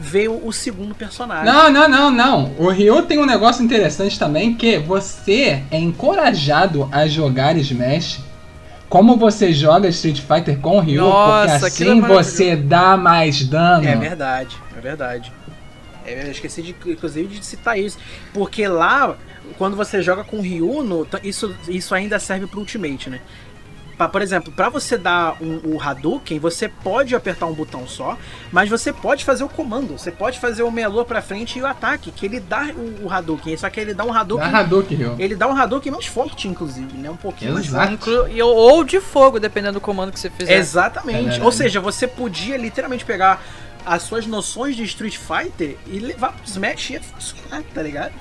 veio 0.00 0.46
o 0.46 0.52
segundo 0.52 0.94
personagem. 0.94 1.44
Não, 1.44 1.70
não, 1.70 1.88
não, 1.88 2.10
não. 2.10 2.52
O 2.58 2.68
Ryu 2.68 3.02
tem 3.02 3.18
um 3.18 3.26
negócio 3.26 3.64
interessante 3.64 4.18
também 4.18 4.54
que 4.54 4.78
você 4.78 5.62
é 5.70 5.78
encorajado 5.78 6.88
a 6.92 7.06
jogar 7.06 7.56
Smash 7.56 8.20
como 8.88 9.16
você 9.16 9.52
joga 9.52 9.88
Street 9.88 10.20
Fighter 10.20 10.58
com 10.60 10.78
o 10.78 10.80
Ryu, 10.80 11.02
Nossa, 11.02 11.60
porque 11.60 11.66
assim 11.66 11.98
é 11.98 12.06
você 12.06 12.56
dá 12.56 12.96
mais 12.96 13.44
dano. 13.44 13.86
É 13.86 13.94
verdade, 13.94 14.56
é 14.76 14.80
verdade. 14.80 15.32
É, 16.06 16.26
eu 16.26 16.30
esqueci 16.30 16.62
de, 16.62 16.74
inclusive 16.86 17.36
de 17.36 17.44
citar 17.44 17.78
isso. 17.78 17.98
Porque 18.32 18.66
lá, 18.66 19.14
quando 19.58 19.76
você 19.76 20.00
joga 20.00 20.24
com 20.24 20.38
o 20.38 20.40
Ryu, 20.40 20.82
no, 20.82 21.06
isso, 21.22 21.54
isso 21.68 21.94
ainda 21.94 22.18
serve 22.18 22.46
pro 22.46 22.60
Ultimate, 22.60 23.10
né? 23.10 23.20
Por 24.06 24.22
exemplo, 24.22 24.52
para 24.52 24.68
você 24.68 24.96
dar 24.96 25.36
um, 25.42 25.60
o 25.64 25.82
Hadouken, 25.82 26.38
você 26.38 26.68
pode 26.68 27.16
apertar 27.16 27.46
um 27.46 27.52
botão 27.52 27.88
só, 27.88 28.16
mas 28.52 28.68
você 28.68 28.92
pode 28.92 29.24
fazer 29.24 29.42
o 29.42 29.48
comando. 29.48 29.98
Você 29.98 30.12
pode 30.12 30.38
fazer 30.38 30.62
o 30.62 30.70
meia 30.70 30.88
para 31.04 31.20
frente 31.20 31.58
e 31.58 31.62
o 31.62 31.66
ataque, 31.66 32.10
que 32.12 32.26
ele 32.26 32.38
dá 32.38 32.66
o, 32.76 33.06
o 33.06 33.12
Hadouken. 33.12 33.56
Só 33.56 33.68
que 33.68 33.80
ele 33.80 33.94
dá 33.94 34.04
um 34.04 34.12
Hadouken. 34.12 34.50
Dá 34.50 34.58
Hadouken, 34.58 35.16
ele 35.18 35.34
dá 35.34 35.48
um 35.48 35.56
Hadouken 35.56 35.92
mais 35.92 36.06
forte, 36.06 36.46
inclusive, 36.46 36.96
né? 36.96 37.10
Um 37.10 37.16
pouquinho 37.16 37.58
Exato. 37.58 37.90
mais 37.90 38.04
forte. 38.04 38.42
Ou 38.42 38.84
de 38.84 39.00
fogo, 39.00 39.40
dependendo 39.40 39.74
do 39.74 39.80
comando 39.80 40.12
que 40.12 40.20
você 40.20 40.30
fizer. 40.30 40.56
Exatamente. 40.56 41.40
É 41.40 41.42
Ou 41.42 41.50
seja, 41.50 41.80
você 41.80 42.06
podia 42.06 42.56
literalmente 42.56 43.04
pegar 43.04 43.42
as 43.84 44.02
suas 44.02 44.26
noções 44.26 44.76
de 44.76 44.84
Street 44.84 45.16
Fighter 45.16 45.76
e 45.86 45.98
levar 45.98 46.32
pro 46.32 46.44
Smash 46.44 46.90
e 46.90 46.92
ia 46.94 47.02
funcionar, 47.02 47.62
tá 47.74 47.82
ligado? 47.82 48.12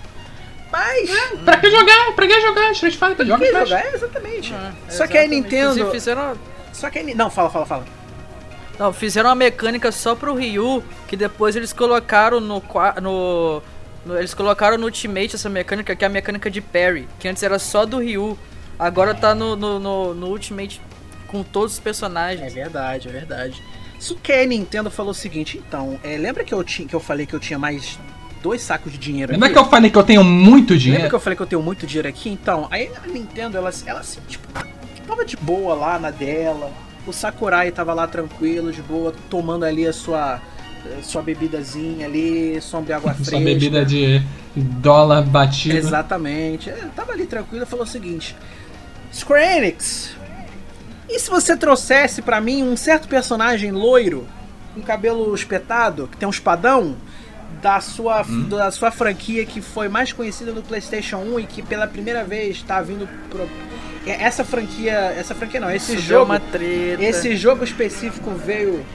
Mas. 0.78 1.10
É, 1.10 1.38
pra 1.38 1.58
que 1.58 1.72
jogar? 1.72 2.12
Pra 2.14 2.28
que 2.28 2.42
jogar 2.42 2.72
Street 2.72 2.96
Fighter? 2.96 3.26
Joga 3.26 3.38
pra 3.40 3.48
que 3.48 3.66
jogar? 3.66 3.86
É, 3.86 3.96
exatamente. 3.96 4.54
É, 4.54 4.58
Só 4.58 5.06
exatamente. 5.06 5.12
que 5.12 5.18
a 5.18 5.28
Nintendo. 5.28 5.92
Fizeram... 5.92 6.38
Só 6.72 6.90
que 6.92 7.00
a... 7.00 7.16
Não, 7.16 7.32
fala, 7.32 7.50
fala, 7.50 7.66
fala. 7.66 7.86
Não, 8.78 8.94
fizeram 8.94 9.30
uma 9.30 9.36
mecânica 9.36 9.92
só 9.92 10.14
pro 10.14 10.36
Ryu, 10.36 10.84
que 11.08 11.18
depois 11.18 11.56
eles 11.56 11.74
colocaram 11.74 12.40
no, 12.40 12.62
no, 13.02 13.64
no, 14.06 14.18
Eles 14.18 14.36
colocaram 14.36 14.78
no 14.78 14.86
Ultimate 14.86 15.34
essa 15.34 15.50
mecânica, 15.50 15.96
que 15.96 16.04
é 16.06 16.08
a 16.08 16.12
mecânica 16.12 16.52
de 16.52 16.62
parry, 16.62 17.10
que 17.20 17.28
antes 17.28 17.42
era 17.42 17.58
só 17.58 17.84
do 17.84 17.98
Ryu. 17.98 18.38
Agora 18.78 19.16
tá 19.16 19.34
no, 19.34 19.56
no, 19.56 20.14
no, 20.14 20.28
Ultimate 20.28 20.80
com 21.26 21.42
todos 21.42 21.74
os 21.74 21.80
personagens. 21.80 22.52
É 22.52 22.54
verdade, 22.54 23.10
é 23.10 23.12
verdade. 23.12 23.64
Só 24.00 24.14
que 24.22 24.32
a 24.32 24.46
Nintendo 24.46 24.92
falou 24.92 25.10
o 25.10 25.16
seguinte, 25.16 25.58
então, 25.58 26.00
é, 26.04 26.16
lembra 26.16 26.44
que 26.44 26.54
eu, 26.54 26.64
tinha, 26.64 26.88
que 26.88 26.94
eu 26.94 27.00
falei 27.00 27.26
que 27.26 27.34
eu 27.34 27.40
tinha 27.40 27.58
mais 27.58 27.98
dois 28.48 28.62
sacos 28.62 28.94
de 28.94 28.98
dinheiro 28.98 29.34
Lembra 29.34 29.48
aqui? 29.48 29.56
que 29.56 29.60
eu 29.60 29.70
falei 29.70 29.92
que 29.92 29.98
eu 29.98 30.04
tenho 30.04 30.24
muito 30.24 30.78
dinheiro? 30.78 31.04
Lembra 31.04 31.10
que 31.10 31.16
eu 31.16 31.20
falei 31.20 31.36
que 31.36 31.44
eu 31.44 31.48
tenho 31.48 31.62
muito 31.62 31.86
dinheiro 31.86 32.08
aqui? 32.08 32.30
Então, 32.30 32.66
aí 32.72 32.90
a 33.04 33.06
Nintendo, 33.06 33.58
ela, 33.58 33.70
ela 33.86 34.00
assim, 34.00 34.22
tipo, 34.26 34.48
tava 35.06 35.26
de 35.26 35.36
boa 35.36 35.76
lá 35.76 36.00
na 36.00 36.12
dela. 36.12 36.72
O 37.06 37.12
Sakurai 37.12 37.72
tava 37.72 37.94
lá 37.94 38.08
tranquilo, 38.08 38.72
de 38.72 38.82
boa, 38.82 39.14
tomando 39.30 39.66
ali 39.66 39.86
a 39.86 39.92
sua 39.92 40.42
sua 41.02 41.22
bebidazinha 41.22 42.06
ali, 42.06 42.62
som 42.62 42.82
de 42.82 42.94
água 42.94 43.14
fresca. 43.14 43.32
Sua 43.32 43.44
bebida 43.44 43.84
de 43.84 44.22
dólar 44.56 45.24
batido. 45.24 45.76
Exatamente. 45.76 46.70
É, 46.70 46.88
tava 46.96 47.12
ali 47.12 47.26
tranquilo 47.26 47.64
e 47.64 47.66
falou 47.66 47.84
o 47.84 47.88
seguinte: 47.88 48.34
Square 49.14 49.58
Enix, 49.58 50.16
e 51.10 51.20
se 51.20 51.30
você 51.30 51.58
trouxesse 51.58 52.22
para 52.22 52.40
mim 52.40 52.64
um 52.64 52.78
certo 52.78 53.10
personagem 53.10 53.72
loiro, 53.72 54.26
com 54.74 54.82
cabelo 54.82 55.36
espetado, 55.36 56.08
que 56.08 56.16
tem 56.16 56.28
um 56.28 56.32
espadão, 56.32 56.96
da 57.62 57.80
sua, 57.80 58.22
hum. 58.22 58.50
da 58.50 58.72
sua 58.72 58.92
franquia 58.92 59.46
que 59.46 59.62
foi 59.62 59.88
mais 59.88 60.12
conhecida 60.14 60.52
no 60.52 60.62
PlayStation 60.62 61.18
1 61.18 61.40
e 61.40 61.46
que 61.46 61.62
pela 61.62 61.88
primeira 61.88 62.24
vez 62.24 62.58
está 62.58 62.82
vindo 62.82 63.08
pro... 63.30 63.48
É, 64.06 64.24
essa 64.24 64.46
franquia, 64.46 64.94
essa 65.18 65.36
franquia 65.36 65.60
não, 65.60 65.70
esse 65.70 65.96
Isso 65.96 66.02
jogo, 66.02 66.26
uma 66.26 66.40
treta. 66.40 67.04
esse 67.04 67.36
jogo 67.36 67.64
específico 67.64 68.32
veio 68.32 68.86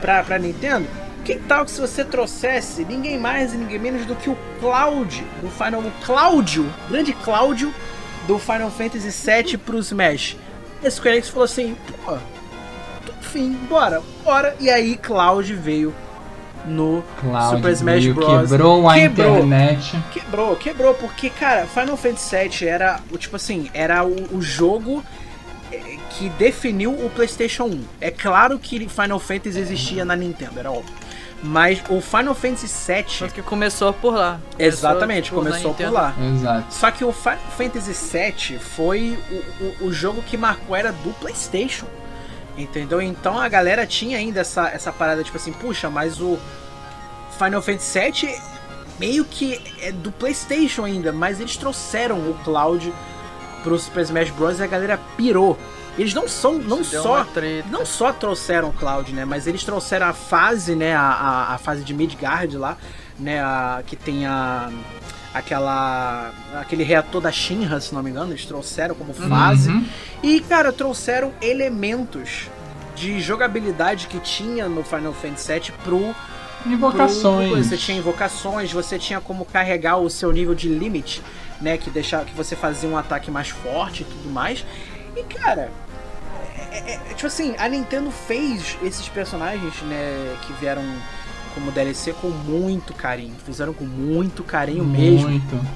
pra, 0.00 0.22
pra 0.22 0.38
Nintendo. 0.38 0.86
Que 1.24 1.36
tal 1.36 1.64
que 1.64 1.70
se 1.70 1.80
você 1.80 2.04
trouxesse 2.04 2.84
ninguém 2.84 3.18
mais 3.18 3.54
e 3.54 3.56
ninguém 3.56 3.78
menos 3.78 4.04
do 4.06 4.16
que 4.16 4.28
o 4.28 4.36
Cloud, 4.58 5.24
do 5.40 5.48
Final 5.50 5.80
o 5.80 5.92
Cláudio, 6.04 6.72
grande 6.88 7.12
Cláudio 7.12 7.72
do 8.26 8.38
Final 8.38 8.70
Fantasy 8.70 9.10
VII 9.10 9.56
pro 9.58 9.78
Smash. 9.78 10.36
Esse 10.82 10.96
Square 10.96 11.16
Enix 11.16 11.28
falou 11.28 11.44
assim, 11.44 11.76
pô, 12.04 12.18
enfim, 13.20 13.56
bora, 13.68 14.02
bora. 14.24 14.56
E 14.58 14.68
aí 14.68 14.96
Cloud 14.96 15.54
veio 15.54 15.94
no 16.66 17.04
Cloud 17.20 17.56
Super 17.56 17.72
Smash 17.72 18.06
Bros. 18.08 18.50
Quebrou 18.50 18.88
a 18.88 18.94
quebrou, 18.94 19.36
internet. 19.36 20.02
Quebrou, 20.12 20.56
quebrou, 20.56 20.94
porque, 20.94 21.30
cara, 21.30 21.66
Final 21.66 21.96
Fantasy 21.96 22.36
VII 22.36 22.68
era, 22.68 23.00
tipo 23.18 23.36
assim, 23.36 23.70
era 23.74 24.04
o, 24.04 24.36
o 24.36 24.42
jogo 24.42 25.02
eh, 25.72 25.96
que 26.10 26.28
definiu 26.30 26.92
o 26.92 27.10
PlayStation 27.10 27.64
1. 27.64 27.84
É 28.00 28.10
claro 28.10 28.58
que 28.58 28.88
Final 28.88 29.18
Fantasy 29.18 29.58
existia 29.58 30.04
na 30.04 30.16
Nintendo, 30.16 30.58
era 30.58 30.70
óbvio. 30.70 31.02
Mas 31.42 31.82
o 31.88 32.00
Final 32.00 32.34
Fantasy 32.34 32.68
VII. 32.68 33.04
Só 33.08 33.28
que 33.28 33.42
começou 33.42 33.92
por 33.92 34.14
lá. 34.14 34.38
Exatamente, 34.56 35.30
por 35.30 35.42
começou 35.42 35.74
por 35.74 35.90
lá. 35.90 36.14
Exato. 36.36 36.72
Só 36.72 36.90
que 36.92 37.04
o 37.04 37.12
Final 37.12 37.38
Fantasy 37.56 37.92
VII 37.92 38.58
foi 38.60 39.18
o, 39.28 39.84
o, 39.84 39.86
o 39.88 39.92
jogo 39.92 40.22
que 40.22 40.36
marcou 40.36 40.76
era 40.76 40.92
do 40.92 41.10
PlayStation. 41.14 41.86
Entendeu? 42.56 43.00
Então 43.00 43.38
a 43.38 43.48
galera 43.48 43.86
tinha 43.86 44.18
ainda 44.18 44.40
essa, 44.40 44.68
essa 44.68 44.92
parada, 44.92 45.24
tipo 45.24 45.36
assim, 45.36 45.52
puxa, 45.52 45.88
mas 45.88 46.20
o 46.20 46.38
Final 47.38 47.62
Fantasy 47.62 47.98
VII 47.98 48.40
meio 48.98 49.24
que 49.24 49.60
é 49.80 49.90
do 49.90 50.12
PlayStation 50.12 50.84
ainda, 50.84 51.12
mas 51.12 51.40
eles 51.40 51.56
trouxeram 51.56 52.18
o 52.18 52.34
Cloud 52.44 52.92
pro 53.62 53.78
Super 53.78 54.02
Smash 54.02 54.30
Bros. 54.30 54.58
e 54.58 54.62
a 54.62 54.66
galera 54.66 55.00
pirou. 55.16 55.58
Eles 55.96 56.14
não 56.14 56.26
são, 56.26 56.54
não 56.54 56.82
só, 56.82 57.26
não 57.70 57.84
só 57.84 58.12
trouxeram 58.12 58.70
o 58.70 58.72
Cloud, 58.72 59.12
né? 59.12 59.24
Mas 59.24 59.46
eles 59.46 59.62
trouxeram 59.62 60.06
a 60.06 60.12
fase, 60.12 60.74
né? 60.74 60.94
A, 60.94 61.02
a, 61.02 61.54
a 61.54 61.58
fase 61.58 61.84
de 61.84 61.92
Midgard 61.92 62.56
lá, 62.56 62.78
né? 63.18 63.42
A, 63.42 63.82
que 63.86 63.94
tem 63.94 64.24
a 64.24 64.70
aquela 65.34 66.32
aquele 66.54 66.82
reator 66.82 67.20
da 67.20 67.32
Shinra, 67.32 67.80
se 67.80 67.94
não 67.94 68.02
me 68.02 68.10
engano, 68.10 68.32
eles 68.32 68.44
trouxeram 68.44 68.94
como 68.94 69.12
fase. 69.14 69.70
Uhum. 69.70 69.84
E 70.22 70.40
cara, 70.40 70.72
trouxeram 70.72 71.32
elementos 71.40 72.48
de 72.94 73.20
jogabilidade 73.20 74.06
que 74.06 74.20
tinha 74.20 74.68
no 74.68 74.84
Final 74.84 75.12
Fantasy 75.12 75.52
VII 75.52 75.72
pro 75.82 76.14
invocações. 76.66 77.50
Pro, 77.50 77.64
você 77.64 77.76
tinha 77.76 77.98
invocações, 77.98 78.72
você 78.72 78.98
tinha 78.98 79.20
como 79.20 79.44
carregar 79.44 79.96
o 79.96 80.08
seu 80.10 80.30
nível 80.32 80.54
de 80.54 80.68
limite, 80.68 81.22
né, 81.60 81.76
que 81.76 81.90
deixava 81.90 82.24
que 82.24 82.34
você 82.34 82.54
fazia 82.54 82.88
um 82.88 82.96
ataque 82.96 83.30
mais 83.30 83.48
forte 83.48 84.02
e 84.02 84.04
tudo 84.04 84.30
mais. 84.30 84.64
E 85.16 85.22
cara, 85.24 85.70
é, 86.70 86.78
é, 86.78 86.94
é, 86.94 87.14
tipo 87.14 87.26
assim, 87.26 87.54
a 87.58 87.68
Nintendo 87.68 88.10
fez 88.10 88.76
esses 88.82 89.08
personagens, 89.08 89.74
né, 89.82 90.36
que 90.46 90.52
vieram 90.54 90.82
como 91.54 91.70
DLC 91.70 92.12
com 92.14 92.28
muito 92.28 92.94
carinho. 92.94 93.34
Fizeram 93.44 93.72
com 93.72 93.84
muito 93.84 94.42
carinho 94.42 94.84
muito. 94.84 95.00
mesmo. 95.00 95.28
Muito. 95.28 95.66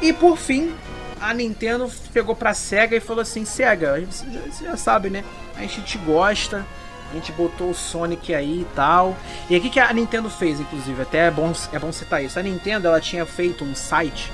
E 0.00 0.12
por 0.12 0.36
fim, 0.36 0.74
a 1.20 1.32
Nintendo 1.32 1.90
pegou 2.12 2.34
pra 2.34 2.54
SEGA 2.54 2.96
e 2.96 3.00
falou 3.00 3.22
assim: 3.22 3.44
SEGA, 3.44 4.00
você 4.08 4.26
já, 4.30 4.40
você 4.40 4.64
já 4.64 4.76
sabe, 4.76 5.10
né? 5.10 5.24
A 5.56 5.60
gente 5.60 5.82
te 5.82 5.98
gosta, 5.98 6.66
a 7.10 7.14
gente 7.14 7.32
botou 7.32 7.70
o 7.70 7.74
Sonic 7.74 8.34
aí 8.34 8.60
e 8.60 8.66
tal. 8.74 9.16
E 9.48 9.56
aqui 9.56 9.70
que 9.70 9.80
a 9.80 9.92
Nintendo 9.92 10.28
fez, 10.28 10.60
inclusive, 10.60 11.00
até 11.02 11.26
é 11.26 11.30
bom, 11.30 11.52
é 11.72 11.78
bom 11.78 11.92
citar 11.92 12.22
isso. 12.22 12.38
A 12.38 12.42
Nintendo 12.42 12.88
ela 12.88 13.00
tinha 13.00 13.24
feito 13.24 13.64
um 13.64 13.74
site 13.74 14.30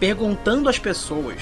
perguntando 0.00 0.68
às 0.68 0.78
pessoas 0.78 1.40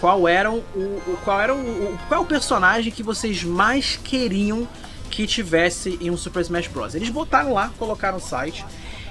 qual 0.00 0.28
era 0.28 0.50
o, 0.50 0.58
o 0.58 1.18
qual 1.24 1.40
era 1.40 1.54
o, 1.54 1.58
o, 1.58 1.98
qual 2.08 2.20
é 2.20 2.22
o 2.22 2.26
personagem 2.26 2.92
que 2.92 3.02
vocês 3.02 3.42
mais 3.42 3.96
queriam 3.96 4.68
que 5.16 5.26
tivesse 5.26 5.96
em 5.98 6.10
um 6.10 6.16
Super 6.16 6.42
Smash 6.42 6.66
Bros. 6.66 6.94
Eles 6.94 7.08
botaram 7.08 7.54
lá, 7.54 7.72
colocaram 7.78 8.18
o 8.18 8.20
site, 8.20 8.66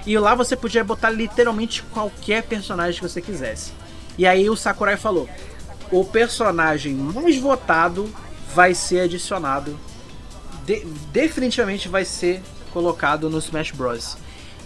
e 0.06 0.16
lá 0.16 0.36
você 0.36 0.54
podia 0.54 0.84
botar 0.84 1.10
literalmente 1.10 1.82
qualquer 1.82 2.44
personagem 2.44 3.00
que 3.00 3.08
você 3.08 3.20
quisesse. 3.20 3.72
E 4.16 4.24
aí 4.24 4.48
o 4.48 4.54
Sakurai 4.54 4.96
falou: 4.96 5.28
o 5.90 6.04
personagem 6.04 6.94
mais 6.94 7.36
votado 7.38 8.08
vai 8.54 8.72
ser 8.72 9.00
adicionado, 9.00 9.76
de, 10.64 10.84
definitivamente 11.10 11.88
vai 11.88 12.04
ser 12.04 12.40
colocado 12.72 13.28
no 13.28 13.38
Smash 13.38 13.72
Bros. 13.72 14.16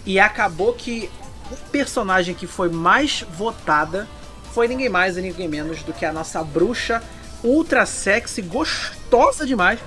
E 0.05 0.19
acabou 0.19 0.73
que 0.73 1.09
o 1.49 1.55
personagem 1.71 2.35
que 2.35 2.45
foi 2.45 2.69
mais 2.69 3.25
votada 3.35 4.07
foi 4.53 4.67
ninguém 4.67 4.89
mais 4.89 5.17
e 5.17 5.23
ninguém 5.23 5.47
menos 5.47 5.81
do 5.81 5.91
que 5.91 6.05
a 6.05 6.13
nossa 6.13 6.43
bruxa 6.43 7.01
ultra 7.43 7.83
sexy, 7.87 8.43
gostosa 8.43 9.43
demais, 9.43 9.79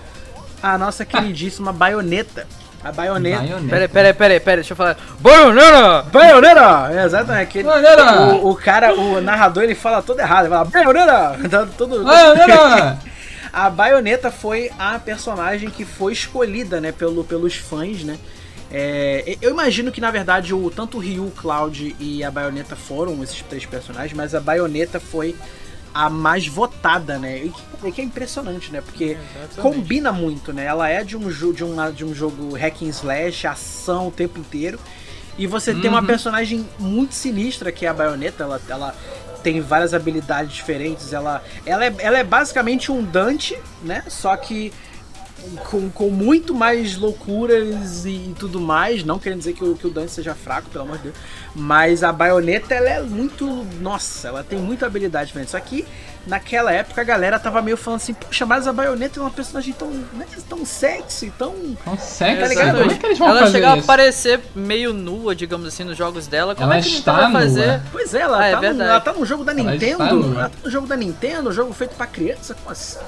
a 0.65 0.79
nossa 0.79 1.05
queridíssima 1.05 1.73
baioneta. 1.73 2.47
A 2.83 2.91
baioneta. 2.91 3.43
Peraí, 3.69 3.89
peraí, 3.89 4.13
peraí, 4.15 4.41
peraí, 4.41 4.57
deixa 4.57 4.73
eu 4.73 4.77
falar. 4.77 4.97
Baioneta! 5.21 6.03
Baioneta! 6.11 6.91
É, 6.93 7.05
exatamente. 7.05 7.43
Aquele, 7.43 7.69
o, 7.69 8.51
o, 8.51 8.57
cara, 8.57 8.95
o 8.95 9.21
narrador, 9.21 9.63
ele 9.63 9.75
fala 9.75 10.03
todo 10.03 10.21
errado. 10.21 10.47
Ele 10.47 10.55
fala 10.55 10.65
baioneta! 10.65 11.39
Tá 11.49 11.67
tudo... 11.77 12.03
Baioneta! 12.03 12.99
a 13.53 13.71
baioneta 13.71 14.31
foi 14.31 14.71
a 14.79 14.99
personagem 14.99 15.69
que 15.69 15.85
foi 15.85 16.13
escolhida, 16.13 16.81
né, 16.81 16.93
pelo, 16.93 17.25
pelos 17.25 17.57
fãs, 17.57 18.03
né? 18.03 18.19
É, 18.71 19.37
eu 19.41 19.51
imagino 19.51 19.93
que 19.93 20.01
na 20.01 20.11
verdade 20.11 20.53
o 20.53 20.69
tanto 20.69 20.97
o 20.97 21.01
Ryu, 21.01 21.27
o 21.27 21.31
Cloud 21.31 21.95
e 22.01 22.25
a 22.25 22.31
Baioneta 22.31 22.75
foram 22.75 23.23
esses 23.23 23.41
três 23.43 23.65
personagens, 23.65 24.15
mas 24.15 24.35
a 24.35 24.41
Baioneta 24.41 24.99
foi 24.99 25.37
a 25.95 26.11
mais 26.11 26.47
votada, 26.47 27.19
né? 27.19 27.39
E 27.39 27.53
que, 27.85 27.93
que 27.93 28.01
é 28.01 28.05
impressionante, 28.05 28.73
né? 28.73 28.81
Porque 28.81 29.17
Exatamente. 29.17 29.61
combina 29.61 30.13
muito, 30.13 30.53
né? 30.53 30.65
Ela 30.65 30.89
é 30.89 31.05
de 31.05 31.17
um, 31.17 31.29
de, 31.29 31.65
de 31.95 32.05
um 32.05 32.15
jogo 32.15 32.57
hack 32.57 32.83
and 32.83 32.89
slash, 32.89 33.47
ação 33.47 34.09
o 34.09 34.11
tempo 34.11 34.39
inteiro. 34.39 34.79
E 35.39 35.47
você 35.47 35.73
uhum. 35.73 35.81
tem 35.81 35.91
uma 35.91 36.01
uhum. 36.01 36.07
personagem 36.07 36.69
muito 36.79 37.15
sinistra 37.15 37.73
que 37.73 37.87
é 37.87 37.89
a 37.89 37.95
Bayonetta. 37.95 38.45
Ela, 38.45 38.61
ela 38.69 38.95
tem 39.43 39.61
várias 39.61 39.95
habilidades 39.95 40.53
diferentes. 40.53 41.13
Ela, 41.13 41.43
ela, 41.67 41.85
é, 41.85 41.95
ela 41.99 42.19
é 42.19 42.25
basicamente 42.25 42.91
um 42.91 43.03
Dante, 43.03 43.57
né? 43.83 44.05
Só 44.09 44.37
que 44.37 44.73
com, 45.71 45.91
com 45.91 46.11
muito 46.11 46.55
mais 46.55 46.97
loucuras 46.97 48.05
e 48.07 48.35
tudo 48.39 48.61
mais. 48.61 49.05
Não 49.05 49.19
querendo 49.19 49.39
dizer 49.39 49.53
que 49.55 49.65
o, 49.65 49.75
que 49.75 49.87
o 49.87 49.91
Dante 49.91 50.13
seja 50.13 50.35
fraco, 50.35 50.69
pelo 50.71 50.85
amor 50.85 50.97
de 50.99 51.05
Deus. 51.05 51.17
Mas 51.55 52.03
a 52.03 52.13
baioneta, 52.13 52.75
ela 52.75 52.89
é 52.89 53.03
muito. 53.03 53.47
Nossa, 53.81 54.29
ela 54.29 54.45
tem 54.45 54.59
muita 54.59 54.87
habilidade 54.87 55.29
diferente. 55.29 55.51
Só 55.51 55.61
que 55.61 55.87
naquela 56.27 56.73
época 56.73 57.01
a 57.01 57.05
galera 57.05 57.39
tava 57.39 57.61
meio 57.63 57.77
falando 57.77 58.01
assim: 58.01 58.15
Poxa, 58.15 58.47
mas 58.47 58.67
a 58.67 58.73
baioneta 58.73 59.19
é 59.19 59.23
uma 59.23 59.31
personagem 59.31 59.73
tão, 59.73 59.89
né, 59.89 60.27
tão 60.49 60.65
sexy, 60.65 61.33
tão. 61.39 61.55
Tão 61.85 61.99
sexy? 61.99 62.41
Tá 62.41 62.49
ligado? 62.49 62.79
Como 62.79 62.91
é 62.91 62.95
que 62.95 63.07
eles 63.07 63.19
vão 63.19 63.29
ela 63.29 63.41
fazer 63.41 63.53
chegou 63.53 63.71
a 63.71 63.75
aparecer 63.75 64.41
meio 64.55 64.93
nua, 64.93 65.35
digamos 65.35 65.67
assim, 65.67 65.85
nos 65.85 65.97
jogos 65.97 66.27
dela. 66.27 66.55
Como 66.55 66.67
ela 66.67 66.79
é 66.79 66.83
que 66.83 66.89
está 66.89 67.29
vai 67.29 67.33
fazer? 67.33 67.83
Pois 67.93 68.15
é, 68.15 68.21
ela, 68.21 68.41
ah, 68.41 68.47
é 68.47 68.53
tá 68.57 68.67
é 68.67 68.73
no, 68.73 68.83
ela 68.83 69.01
tá 69.01 69.13
no 69.13 69.27
jogo 69.27 69.45
da 69.45 69.53
ela 69.53 69.71
Nintendo. 69.73 70.03
Ela 70.03 70.49
tá 70.49 70.59
no 70.65 70.71
jogo 70.71 70.87
da 70.87 70.97
Nintendo, 70.97 71.53
jogo 71.53 71.73
feito 71.73 71.95
pra 71.95 72.07
criança. 72.07 72.55
Como 72.55 72.71
assim? 72.71 72.99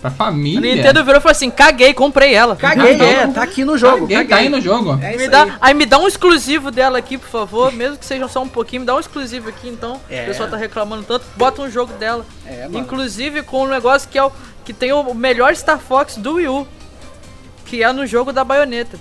Pra 0.00 0.10
família. 0.10 0.72
A 0.72 0.76
Nintendo 0.76 1.04
virou 1.04 1.18
e 1.18 1.22
falou 1.22 1.32
assim: 1.32 1.50
caguei, 1.50 1.92
comprei 1.92 2.32
ela. 2.32 2.54
Caguei, 2.54 3.00
é, 3.00 3.26
tá 3.26 3.42
aqui 3.42 3.64
no 3.64 3.76
jogo. 3.76 4.02
Caguei, 4.02 4.16
caguei. 4.16 4.30
tá 4.30 4.36
aí 4.36 4.48
no 4.48 4.60
jogo. 4.60 4.98
É 5.02 5.16
me 5.16 5.28
dá, 5.28 5.42
aí. 5.42 5.52
aí. 5.60 5.74
me 5.74 5.86
dá 5.86 5.98
um 5.98 6.06
exclusivo 6.06 6.70
dela 6.70 6.98
aqui, 6.98 7.18
por 7.18 7.28
favor. 7.28 7.72
Mesmo 7.72 7.96
que 7.96 8.06
seja 8.06 8.28
só 8.28 8.42
um 8.42 8.48
pouquinho, 8.48 8.80
me 8.80 8.86
dá 8.86 8.94
um 8.94 9.00
exclusivo 9.00 9.48
aqui, 9.48 9.68
então. 9.68 10.00
É. 10.08 10.22
O 10.22 10.26
pessoal 10.26 10.48
tá 10.48 10.56
reclamando 10.56 11.02
tanto. 11.02 11.26
Bota 11.36 11.62
um 11.62 11.70
jogo 11.70 11.92
dela. 11.94 12.24
É, 12.46 12.62
mano. 12.62 12.78
Inclusive 12.78 13.42
com 13.42 13.64
um 13.64 13.68
negócio 13.68 14.08
que 14.08 14.16
é 14.16 14.22
o. 14.22 14.30
que 14.64 14.72
tem 14.72 14.92
o 14.92 15.12
melhor 15.14 15.54
Star 15.56 15.78
Fox 15.78 16.16
do 16.16 16.34
Wii 16.34 16.48
U. 16.48 16.68
Que 17.64 17.82
é 17.82 17.92
no 17.92 18.06
jogo 18.06 18.32
da 18.32 18.44
baioneta. 18.44 18.98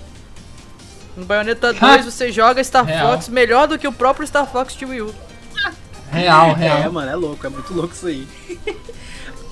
No 1.17 1.25
Bayonetta 1.25 1.73
2 1.73 2.05
você 2.05 2.31
joga 2.31 2.63
Star 2.63 2.85
real. 2.85 3.11
Fox 3.11 3.27
melhor 3.27 3.67
do 3.67 3.79
que 3.79 3.87
o 3.87 3.91
próprio 3.91 4.25
Star 4.27 4.45
Fox 4.45 4.75
de 4.75 4.85
Wii 4.85 5.01
U. 5.01 5.15
Real, 6.11 6.53
real. 6.53 6.77
É, 6.79 6.89
mano, 6.89 7.11
é 7.11 7.15
louco, 7.15 7.45
é 7.45 7.49
muito 7.49 7.73
louco 7.73 7.93
isso 7.93 8.07
aí. 8.07 8.27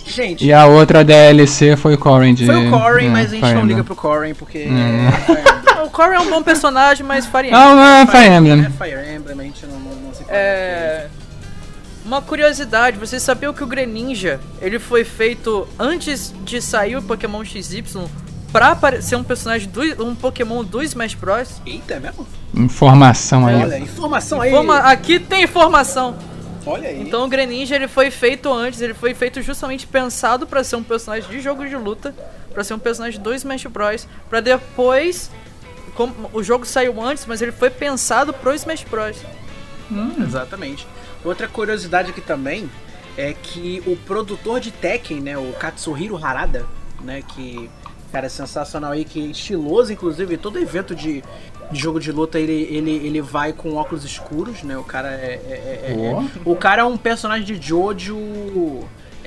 Gente. 0.05 0.45
E 0.45 0.53
a 0.53 0.67
outra 0.67 1.03
DLC 1.03 1.75
foi 1.75 1.95
o 1.95 1.97
Corrin 1.97 2.35
de. 2.35 2.45
Foi 2.45 2.67
o 2.67 2.69
Corrin, 2.69 3.07
é, 3.07 3.09
mas 3.09 3.33
a 3.33 3.35
gente 3.35 3.53
não 3.53 3.65
liga 3.65 3.83
pro 3.83 3.95
Corrin 3.95 4.35
porque. 4.35 4.59
É. 4.69 5.81
o 5.83 5.89
Corrin 5.89 6.15
é 6.15 6.19
um 6.19 6.29
bom 6.29 6.43
personagem, 6.43 7.03
mas 7.03 7.25
Fire 7.25 7.47
Emblem. 7.47 7.51
Não, 7.51 7.75
não 7.75 7.83
é 7.83 8.05
Fire 8.05 8.27
Emblem. 8.27 8.65
É 8.65 8.69
Fire 8.69 9.15
Emblem, 9.15 9.39
a 9.39 9.43
gente 9.43 9.65
não, 9.65 9.79
não, 9.79 9.95
não 9.95 10.13
se 10.13 10.23
É. 10.29 11.07
Uma 12.05 12.21
curiosidade, 12.21 12.99
vocês 12.99 13.23
sabiam 13.23 13.51
que 13.51 13.63
o 13.63 13.67
Greninja, 13.67 14.39
ele 14.61 14.77
foi 14.77 15.03
feito 15.03 15.67
antes 15.79 16.31
de 16.43 16.61
sair 16.61 16.95
o 16.95 17.01
Pokémon 17.01 17.43
XY 17.43 17.83
pra 18.53 19.01
ser 19.01 19.15
um 19.15 19.23
personagem 19.23 19.67
do 19.67 19.81
um 20.05 20.13
Pokémon 20.13 20.63
do 20.63 20.83
Smash 20.83 21.15
Bros? 21.15 21.59
Eita, 21.65 21.95
é 21.95 21.99
mesmo? 21.99 22.27
Informação 22.53 23.47
aí. 23.47 23.55
Olha, 23.55 23.79
informação 23.79 24.39
aí. 24.39 24.51
Informa 24.51 24.77
aqui 24.77 25.19
tem 25.19 25.43
informação. 25.43 26.15
Olha 26.65 26.89
aí. 26.89 27.01
Então 27.01 27.25
o 27.25 27.27
Greninja 27.27 27.75
ele 27.75 27.87
foi 27.87 28.09
feito 28.09 28.51
antes, 28.51 28.81
ele 28.81 28.93
foi 28.93 29.13
feito 29.13 29.41
justamente 29.41 29.85
pensado 29.85 30.47
para 30.47 30.63
ser 30.63 30.75
um 30.75 30.83
personagem 30.83 31.29
de 31.29 31.39
jogo 31.39 31.67
de 31.67 31.75
luta, 31.75 32.13
para 32.51 32.63
ser 32.63 32.73
um 32.73 32.79
personagem 32.79 33.21
do 33.21 33.33
Smash 33.33 33.65
Bros, 33.65 34.07
para 34.29 34.41
depois 34.41 35.29
como, 35.93 36.29
o 36.33 36.43
jogo 36.43 36.65
saiu 36.65 37.01
antes, 37.01 37.25
mas 37.25 37.41
ele 37.41 37.51
foi 37.51 37.69
pensado 37.69 38.33
pro 38.33 38.53
Smash 38.53 38.83
Bros. 38.83 39.17
Hum. 39.91 40.11
Exatamente. 40.23 40.87
Outra 41.23 41.47
curiosidade 41.47 42.09
aqui 42.09 42.21
também 42.21 42.69
é 43.17 43.33
que 43.33 43.81
o 43.85 43.95
produtor 43.95 44.59
de 44.59 44.71
Tekken, 44.71 45.21
né, 45.21 45.37
o 45.37 45.53
Katsuhiro 45.53 46.17
Harada, 46.17 46.65
né, 47.01 47.21
que 47.21 47.69
cara 48.15 48.27
é 48.27 48.29
sensacional 48.29 48.93
aí, 48.93 49.03
que 49.03 49.19
é 49.19 49.25
estiloso 49.25 49.91
inclusive, 49.91 50.37
todo 50.37 50.57
evento 50.57 50.95
de, 50.95 51.21
de 51.71 51.79
jogo 51.79 51.99
de 51.99 52.11
luta 52.11 52.39
ele, 52.39 52.67
ele, 52.71 52.91
ele 52.91 53.21
vai 53.21 53.53
com 53.53 53.75
óculos 53.75 54.03
escuros, 54.03 54.63
né? 54.63 54.77
O 54.77 54.83
cara 54.83 55.09
é, 55.09 55.39
é, 55.47 55.53
é, 55.53 56.11
é 56.11 56.39
o 56.43 56.55
cara 56.55 56.81
é 56.81 56.85
um 56.85 56.97
personagem 56.97 57.45
de 57.45 57.67
Jojo 57.67 58.17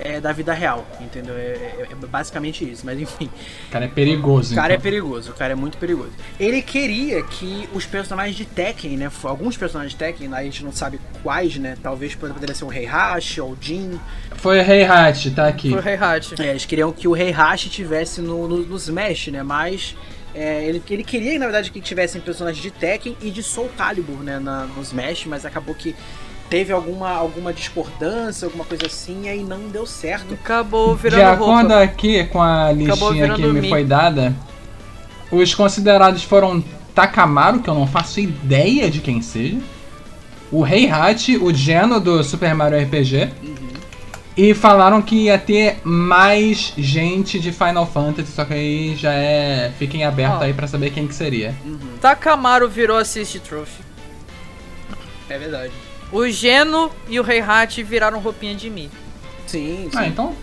é, 0.00 0.20
da 0.20 0.32
vida 0.32 0.52
real, 0.52 0.86
entendeu? 1.00 1.34
É, 1.34 1.40
é, 1.40 1.88
é, 1.90 2.06
basicamente 2.06 2.68
isso, 2.68 2.86
mas 2.86 2.98
enfim. 3.00 3.28
O 3.68 3.70
cara 3.70 3.84
é 3.84 3.88
perigoso. 3.88 4.52
O 4.52 4.54
cara 4.54 4.72
é 4.72 4.76
então. 4.76 4.80
é 4.80 4.90
perigoso, 4.90 5.30
o 5.30 5.34
cara 5.34 5.52
é 5.52 5.56
muito 5.56 5.76
perigoso. 5.78 6.12
Ele 6.38 6.62
queria 6.62 7.22
que 7.22 7.68
os 7.72 7.84
personagens 7.84 8.36
de 8.36 8.44
Tekken, 8.44 8.96
né? 8.96 9.10
Alguns 9.24 9.56
personagens 9.56 9.92
de 9.92 9.98
Tekken, 9.98 10.32
a 10.32 10.42
gente 10.42 10.64
não 10.64 10.72
sabe 10.72 11.00
quais, 11.22 11.56
né? 11.56 11.76
Talvez 11.82 12.14
poderia 12.14 12.54
ser 12.54 12.64
o 12.64 12.72
Heihachi 12.72 13.40
ou 13.40 13.52
o 13.52 13.58
Jin. 13.60 13.98
Foi 14.36 14.58
o 14.58 14.62
Heihachi, 14.62 15.30
tá 15.32 15.48
aqui. 15.48 15.70
Foi 15.70 15.80
o 15.80 15.88
Heihachi. 15.88 16.34
É, 16.40 16.50
eles 16.50 16.64
queriam 16.64 16.92
que 16.92 17.08
o 17.08 17.16
Heihachi 17.16 17.68
tivesse 17.68 18.20
no, 18.20 18.46
no, 18.46 18.58
no 18.58 18.76
Smash, 18.76 19.28
né? 19.28 19.42
Mas 19.42 19.96
é, 20.38 20.64
ele, 20.64 20.80
ele 20.88 21.02
queria, 21.02 21.36
na 21.36 21.46
verdade, 21.46 21.72
que 21.72 21.80
tivessem 21.80 22.20
personagens 22.20 22.62
de 22.62 22.70
Tekken 22.70 23.16
e 23.20 23.28
de 23.28 23.42
Soul 23.42 23.68
Calibur, 23.76 24.22
né, 24.22 24.38
na, 24.38 24.66
no 24.66 24.80
Smash, 24.80 25.26
mas 25.26 25.44
acabou 25.44 25.74
que 25.74 25.96
teve 26.48 26.72
alguma, 26.72 27.10
alguma 27.10 27.52
discordância, 27.52 28.46
alguma 28.46 28.64
coisa 28.64 28.86
assim, 28.86 29.24
e 29.24 29.28
aí 29.28 29.42
não 29.42 29.68
deu 29.68 29.84
certo. 29.84 30.34
Acabou 30.34 30.94
virando 30.94 31.18
De 31.18 31.24
acordo 31.24 31.68
roupa. 31.70 31.82
aqui 31.82 32.24
com 32.26 32.40
a 32.40 32.70
listinha 32.70 33.34
que 33.34 33.46
me 33.48 33.68
foi 33.68 33.84
dada, 33.84 34.32
os 35.32 35.52
considerados 35.56 36.22
foram 36.22 36.62
Takamaru, 36.94 37.58
que 37.58 37.68
eu 37.68 37.74
não 37.74 37.88
faço 37.88 38.20
ideia 38.20 38.88
de 38.88 39.00
quem 39.00 39.20
seja, 39.20 39.58
o 40.52 40.64
Heihachi, 40.64 41.36
o 41.36 41.52
Geno 41.52 41.98
do 41.98 42.22
Super 42.22 42.54
Mario 42.54 42.80
RPG. 42.80 43.28
E 44.38 44.54
falaram 44.54 45.02
que 45.02 45.24
ia 45.24 45.36
ter 45.36 45.80
mais 45.82 46.72
gente 46.78 47.40
de 47.40 47.50
Final 47.50 47.84
Fantasy, 47.84 48.30
só 48.30 48.44
que 48.44 48.54
aí 48.54 48.94
já 48.94 49.12
é. 49.12 49.72
Fiquem 49.76 50.04
abertos 50.04 50.38
oh. 50.38 50.44
aí 50.44 50.54
pra 50.54 50.68
saber 50.68 50.90
quem 50.90 51.08
que 51.08 51.14
seria. 51.14 51.52
Uhum. 51.64 51.98
Takamaru 52.00 52.68
virou 52.68 52.96
Assist 52.96 53.40
Trophy. 53.40 53.82
É 55.28 55.36
verdade. 55.36 55.72
O 56.12 56.24
Geno 56.28 56.88
e 57.08 57.18
o 57.18 57.28
Heihachi 57.28 57.82
viraram 57.82 58.20
roupinha 58.20 58.54
de 58.54 58.70
mim. 58.70 58.88
Sim, 59.44 59.88
sim. 59.90 59.98
Ah, 59.98 60.06
então. 60.06 60.36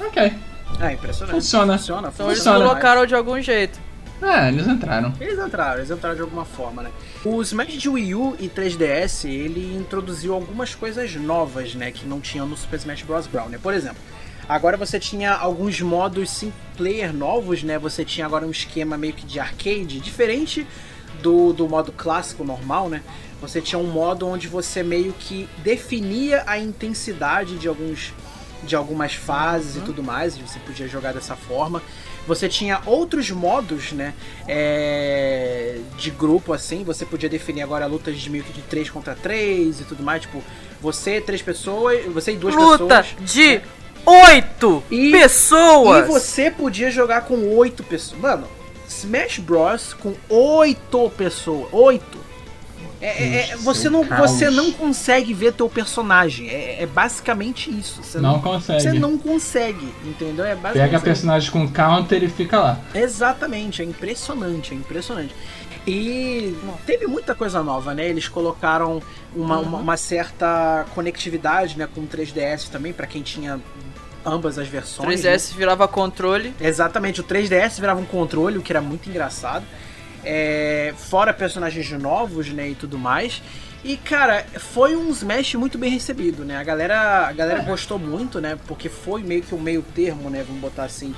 Ok. 0.00 0.32
Ah, 0.80 0.92
impressionante. 0.94 1.34
Funciona. 1.34 1.76
Funciona, 1.76 2.10
funciona. 2.10 2.10
Então 2.10 2.30
eles 2.30 2.42
colocaram 2.42 3.04
de 3.04 3.14
algum 3.14 3.38
jeito. 3.38 3.78
É, 4.22 4.48
eles 4.48 4.66
entraram. 4.66 5.12
Eles 5.20 5.38
entraram, 5.38 5.76
eles 5.76 5.90
entraram 5.90 6.16
de 6.16 6.22
alguma 6.22 6.46
forma, 6.46 6.82
né? 6.82 6.90
O 7.28 7.42
Smash 7.42 7.72
de 7.72 7.88
Wii 7.88 8.14
U 8.14 8.36
e 8.38 8.48
3DS, 8.48 9.28
ele 9.28 9.76
introduziu 9.76 10.32
algumas 10.32 10.76
coisas 10.76 11.12
novas, 11.16 11.74
né? 11.74 11.90
Que 11.90 12.06
não 12.06 12.20
tinham 12.20 12.46
no 12.46 12.56
Super 12.56 12.76
Smash 12.76 13.02
Bros. 13.02 13.26
Brown, 13.26 13.48
né? 13.48 13.58
Por 13.60 13.74
exemplo, 13.74 13.98
agora 14.48 14.76
você 14.76 15.00
tinha 15.00 15.32
alguns 15.32 15.80
modos 15.80 16.30
single 16.30 16.54
player 16.76 17.12
novos, 17.12 17.64
né? 17.64 17.80
Você 17.80 18.04
tinha 18.04 18.24
agora 18.24 18.46
um 18.46 18.50
esquema 18.52 18.96
meio 18.96 19.12
que 19.12 19.26
de 19.26 19.40
arcade, 19.40 19.98
diferente 19.98 20.64
do, 21.20 21.52
do 21.52 21.68
modo 21.68 21.90
clássico 21.90 22.44
normal, 22.44 22.88
né? 22.88 23.02
Você 23.40 23.60
tinha 23.60 23.78
um 23.80 23.90
modo 23.90 24.28
onde 24.28 24.46
você 24.46 24.84
meio 24.84 25.12
que 25.12 25.48
definia 25.64 26.44
a 26.46 26.60
intensidade 26.60 27.58
de 27.58 27.66
alguns 27.66 28.14
de 28.62 28.76
algumas 28.76 29.14
fases 29.14 29.76
uhum. 29.76 29.82
e 29.82 29.84
tudo 29.84 30.02
mais, 30.02 30.38
você 30.38 30.60
podia 30.60 30.86
jogar 30.86 31.12
dessa 31.12 31.34
forma. 31.34 31.82
Você 32.26 32.48
tinha 32.48 32.80
outros 32.86 33.30
modos, 33.30 33.92
né? 33.92 34.14
É, 34.48 35.78
de 35.96 36.10
grupo, 36.10 36.52
assim. 36.52 36.82
Você 36.84 37.04
podia 37.04 37.28
definir 37.28 37.62
agora 37.62 37.86
lutas 37.86 38.18
de 38.18 38.28
meio 38.28 38.42
que 38.44 38.52
de 38.52 38.62
3 38.62 38.90
contra 38.90 39.14
3 39.14 39.80
e 39.80 39.84
tudo 39.84 40.02
mais. 40.02 40.22
Tipo, 40.22 40.42
você, 40.80 41.20
três 41.20 41.40
pessoas. 41.40 42.04
Você 42.06 42.32
e 42.32 42.36
duas 42.36 42.54
Luta 42.54 42.84
pessoas. 42.84 43.12
Luta 43.12 43.24
de 43.24 43.54
né? 43.54 43.62
oito 44.04 44.82
e, 44.90 45.10
pessoas! 45.10 46.04
E 46.04 46.08
você 46.08 46.50
podia 46.50 46.90
jogar 46.90 47.22
com 47.22 47.56
oito 47.56 47.82
pessoas. 47.82 48.20
Mano, 48.20 48.48
Smash 48.88 49.38
Bros. 49.38 49.94
com 49.94 50.14
oito 50.28 51.10
pessoas. 51.10 51.68
Oito. 51.72 52.18
É, 53.00 53.06
é, 53.06 53.50
é 53.50 53.56
você, 53.56 53.90
não, 53.90 54.02
você 54.04 54.48
não 54.50 54.72
consegue 54.72 55.34
ver 55.34 55.52
teu 55.52 55.68
personagem. 55.68 56.48
É, 56.48 56.82
é 56.82 56.86
basicamente 56.86 57.70
isso. 57.70 58.02
Você 58.02 58.18
não, 58.18 58.34
não, 58.34 58.40
consegue. 58.40 58.82
Você 58.82 58.92
não 58.92 59.18
consegue, 59.18 59.92
entendeu? 60.04 60.44
É 60.44 60.56
Pega 60.56 60.98
personagem 61.00 61.50
com 61.50 61.68
counter 61.68 62.22
e 62.22 62.28
fica 62.28 62.58
lá. 62.58 62.80
Exatamente, 62.94 63.82
é 63.82 63.84
impressionante, 63.84 64.72
é 64.72 64.76
impressionante. 64.76 65.34
E 65.86 66.56
teve 66.84 67.06
muita 67.06 67.34
coisa 67.34 67.62
nova, 67.62 67.94
né? 67.94 68.08
Eles 68.08 68.26
colocaram 68.26 69.00
uma, 69.34 69.58
uhum. 69.58 69.62
uma, 69.62 69.78
uma, 69.78 69.96
certa 69.96 70.84
conectividade 70.94 71.78
né, 71.78 71.88
com 71.92 72.00
o 72.00 72.06
3DS 72.08 72.68
também, 72.70 72.92
para 72.92 73.06
quem 73.06 73.22
tinha 73.22 73.60
ambas 74.24 74.58
as 74.58 74.66
versões. 74.66 75.20
3DS 75.20 75.52
né? 75.52 75.58
virava 75.58 75.86
controle. 75.86 76.52
Exatamente, 76.60 77.20
o 77.20 77.24
3DS 77.24 77.78
virava 77.78 78.00
um 78.00 78.04
controle, 78.04 78.58
o 78.58 78.62
que 78.62 78.72
era 78.72 78.80
muito 78.80 79.08
engraçado. 79.08 79.64
É, 80.28 80.92
fora 80.96 81.32
personagens 81.32 81.90
novos, 81.92 82.48
né, 82.48 82.70
e 82.70 82.74
tudo 82.74 82.98
mais. 82.98 83.40
E, 83.84 83.96
cara, 83.96 84.44
foi 84.58 84.96
um 84.96 85.08
Smash 85.10 85.54
muito 85.54 85.78
bem 85.78 85.88
recebido, 85.88 86.44
né? 86.44 86.56
A 86.56 86.64
galera, 86.64 87.28
a 87.28 87.32
galera 87.32 87.60
é. 87.60 87.64
gostou 87.64 88.00
muito, 88.00 88.40
né? 88.40 88.58
Porque 88.66 88.88
foi 88.88 89.22
meio 89.22 89.42
que 89.42 89.54
um 89.54 89.60
meio 89.60 89.80
termo, 89.94 90.28
né? 90.28 90.42
Vamos 90.44 90.60
botar 90.60 90.82
assim. 90.82 91.14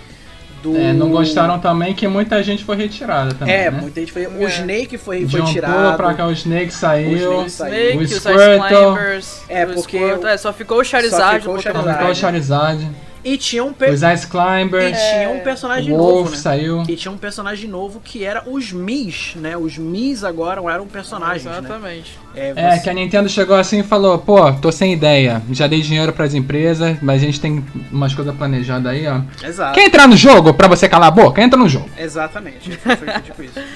Do... 0.62 0.76
É, 0.76 0.92
não 0.92 1.08
gostaram 1.08 1.58
também 1.58 1.94
que 1.94 2.06
muita 2.06 2.42
gente 2.42 2.64
foi 2.64 2.76
retirada 2.76 3.32
também. 3.32 3.54
É, 3.54 3.70
né? 3.70 3.80
muita 3.80 4.00
gente 4.00 4.12
foi. 4.12 4.26
O 4.26 4.42
é. 4.42 4.50
Snake 4.50 4.98
foi, 4.98 5.26
foi 5.26 5.40
um 5.40 5.44
tirado. 5.44 5.96
pra 5.96 6.12
cá, 6.12 6.26
o 6.26 6.32
Snake 6.32 6.70
saiu. 6.70 7.38
O 7.38 7.46
Snake, 7.46 7.48
saiu. 7.48 8.00
o 8.00 8.08
Squirtle. 8.08 9.20
É, 9.48 9.64
porque. 9.64 9.96
É, 9.96 10.36
só 10.36 10.52
ficou 10.52 10.80
o 10.80 10.84
Charizard. 10.84 11.36
Só 11.36 11.38
ficou 11.38 11.54
o 11.54 11.62
Charizard. 11.62 11.88
Só 11.88 11.98
ficou 11.98 12.10
o 12.10 12.14
Charizard. 12.14 12.90
E 13.28 13.36
tinha 13.36 13.62
um 13.62 13.74
per... 13.74 13.92
Os 13.92 14.02
Ice 14.02 14.26
Climbers. 14.26 14.96
E 14.96 15.10
tinha 15.10 15.28
um 15.28 15.40
personagem 15.40 15.94
Wolf 15.94 16.14
novo, 16.14 16.30
né? 16.30 16.36
saiu. 16.38 16.82
E 16.88 16.96
tinha 16.96 17.12
um 17.12 17.18
personagem 17.18 17.68
novo 17.68 18.00
que 18.00 18.24
era 18.24 18.42
os 18.48 18.72
Mis, 18.72 19.34
né? 19.36 19.54
Os 19.54 19.76
Mis 19.76 20.24
agora 20.24 20.62
eram 20.72 20.86
personagens, 20.86 21.44
né? 21.44 21.58
Exatamente. 21.58 22.18
Né? 22.34 22.54
É, 22.56 22.76
é, 22.76 22.78
que 22.78 22.88
a 22.88 22.94
Nintendo 22.94 23.28
chegou 23.28 23.54
assim 23.54 23.80
e 23.80 23.82
falou, 23.82 24.18
pô, 24.18 24.50
tô 24.54 24.72
sem 24.72 24.94
ideia. 24.94 25.42
Já 25.52 25.66
dei 25.66 25.82
dinheiro 25.82 26.10
para 26.10 26.24
as 26.24 26.32
empresas, 26.32 26.96
mas 27.02 27.22
a 27.22 27.26
gente 27.26 27.38
tem 27.38 27.62
umas 27.92 28.14
coisas 28.14 28.34
planejadas 28.34 28.90
aí, 28.90 29.06
ó. 29.06 29.20
Exato. 29.46 29.74
Quer 29.74 29.84
entrar 29.84 30.08
no 30.08 30.16
jogo 30.16 30.54
pra 30.54 30.66
você 30.66 30.88
calar 30.88 31.08
a 31.08 31.10
boca? 31.10 31.42
Entra 31.42 31.58
no 31.58 31.68
jogo. 31.68 31.90
Exatamente. 31.98 32.70
Foi 32.78 33.20
tipo 33.22 33.42
isso. 33.42 33.60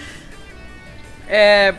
É... 1.35 1.75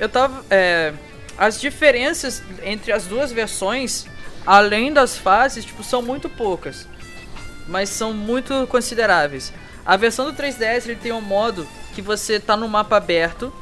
Eu 0.00 0.08
tava... 0.08 0.44
É... 0.50 0.92
As 1.38 1.60
diferenças 1.60 2.42
entre 2.64 2.90
as 2.90 3.04
duas 3.04 3.30
versões 3.30 4.06
além 4.46 4.92
das 4.92 5.18
fases, 5.18 5.64
tipo, 5.64 5.82
são 5.82 6.00
muito 6.00 6.28
poucas. 6.28 6.86
Mas 7.66 7.88
são 7.88 8.12
muito 8.12 8.66
consideráveis. 8.68 9.52
A 9.84 9.96
versão 9.96 10.24
do 10.24 10.32
3DS 10.32 10.86
ele 10.86 10.96
tem 10.96 11.12
um 11.12 11.20
modo 11.20 11.66
que 11.94 12.00
você 12.00 12.38
tá 12.38 12.56
no 12.56 12.68
mapa 12.68 12.96
aberto, 12.96 13.52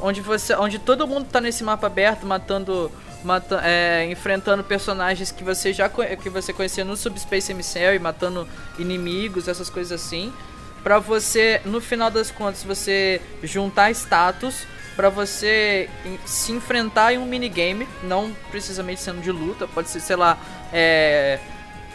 onde 0.00 0.20
você, 0.20 0.54
onde 0.54 0.78
todo 0.78 1.06
mundo 1.06 1.26
tá 1.30 1.40
nesse 1.40 1.62
mapa 1.62 1.86
aberto 1.86 2.26
matando, 2.26 2.90
mata, 3.22 3.60
é, 3.64 4.06
enfrentando 4.10 4.64
personagens 4.64 5.30
que 5.30 5.44
você 5.44 5.72
já 5.72 5.88
que 5.88 6.30
você 6.30 6.52
conhecia 6.52 6.84
no 6.84 6.96
Subspace 6.96 7.52
Emissary, 7.52 7.98
matando 7.98 8.48
inimigos, 8.78 9.46
essas 9.46 9.70
coisas 9.70 10.00
assim, 10.00 10.32
para 10.82 10.98
você 10.98 11.60
no 11.64 11.80
final 11.80 12.10
das 12.10 12.30
contas 12.30 12.62
você 12.62 13.20
juntar 13.42 13.90
status 13.90 14.66
para 14.96 15.08
você 15.08 15.88
se 16.24 16.52
enfrentar 16.52 17.12
em 17.12 17.18
um 17.18 17.26
minigame, 17.26 17.88
não 18.02 18.32
precisamente 18.50 19.00
sendo 19.00 19.20
de 19.20 19.30
luta, 19.30 19.66
pode 19.66 19.88
ser, 19.88 20.00
sei 20.00 20.16
lá, 20.16 20.38
é, 20.72 21.38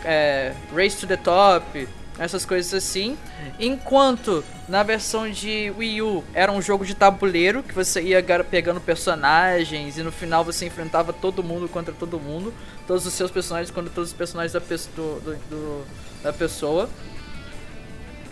é, 0.04 0.54
Race 0.76 0.98
to 0.98 1.08
the 1.08 1.18
Top, 1.18 1.88
essas 2.20 2.46
coisas 2.46 2.74
assim. 2.74 3.18
Enquanto 3.58 4.44
na 4.68 4.84
versão 4.84 5.30
de 5.30 5.74
Wii 5.78 6.02
U 6.02 6.24
era 6.34 6.52
um 6.52 6.62
jogo 6.62 6.86
de 6.86 6.94
tabuleiro 6.94 7.64
que 7.64 7.74
você 7.74 8.02
ia 8.02 8.24
pegando 8.44 8.82
personagens 8.82 9.98
e 9.98 10.04
no 10.04 10.12
final 10.12 10.44
você 10.44 10.66
enfrentava 10.66 11.14
todo 11.14 11.42
mundo 11.42 11.68
contra 11.70 11.94
todo 11.94 12.20
mundo, 12.20 12.54
todos 12.86 13.06
os 13.06 13.14
seus 13.14 13.32
personagens 13.32 13.72
contra 13.72 13.90
todos 13.90 14.10
os 14.10 14.16
personagens 14.16 14.52
da, 14.52 14.60
pe 14.60 14.76
do, 14.96 15.22
do, 15.22 15.86
da 16.22 16.34
pessoa. 16.34 16.90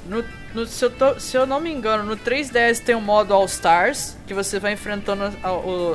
No, 0.08 0.24
no, 0.54 0.66
se, 0.66 0.84
eu 0.84 0.90
tô, 0.90 1.20
se, 1.20 1.36
eu 1.36 1.46
não 1.46 1.60
me 1.60 1.72
engano, 1.72 2.04
no 2.04 2.16
3DS 2.16 2.80
tem 2.80 2.96
o 2.96 3.02
modo 3.02 3.34
All 3.34 3.46
Stars, 3.46 4.16
que 4.26 4.34
você 4.34 4.60
vai 4.60 4.74
enfrentando 4.74 5.24
as, 5.24 5.34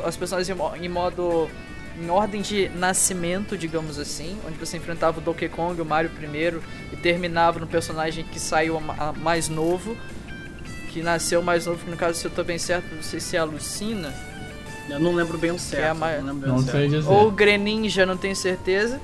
as 0.05 0.17
personagens 0.17 0.57
em, 0.57 0.85
em 0.85 0.89
modo 0.89 1.49
em 1.99 2.09
ordem 2.11 2.41
de 2.41 2.69
nascimento, 2.71 3.57
digamos 3.57 3.99
assim, 3.99 4.39
onde 4.47 4.57
você 4.59 4.77
enfrentava 4.77 5.19
o 5.19 5.23
Donkey 5.23 5.49
Kong, 5.49 5.81
o 5.81 5.85
Mario 5.85 6.11
primeiro 6.11 6.63
e 6.93 6.97
terminava 6.97 7.59
no 7.59 7.67
personagem 7.67 8.25
que 8.25 8.41
saiu 8.41 8.79
a, 8.79 9.09
a 9.09 9.13
mais 9.13 9.49
novo, 9.49 9.97
que 10.91 11.03
nasceu 11.03 11.43
mais 11.43 11.67
novo, 11.67 11.85
que 11.85 11.91
no 11.91 11.97
caso 11.97 12.19
se 12.19 12.27
eu 12.27 12.31
tô 12.31 12.43
bem 12.43 12.59
certo, 12.59 12.95
não 12.95 13.03
sei 13.03 13.21
se 13.21 13.37
é 13.37 13.41
a 13.41 13.45
Lucina. 13.45 14.13
Eu 14.89 14.99
não 14.99 15.15
lembro 15.15 15.39
bem 15.39 15.51
o 15.51 15.59
certo. 15.59 15.85
É 15.85 15.93
mais... 15.93 16.25
Não, 16.25 16.35
não 16.35 16.59
sei 16.59 16.89
dizer. 16.89 17.09
Ou 17.09 17.29
o 17.29 17.31
Greninja, 17.31 18.05
não 18.05 18.17
tenho 18.17 18.35
certeza. 18.35 19.01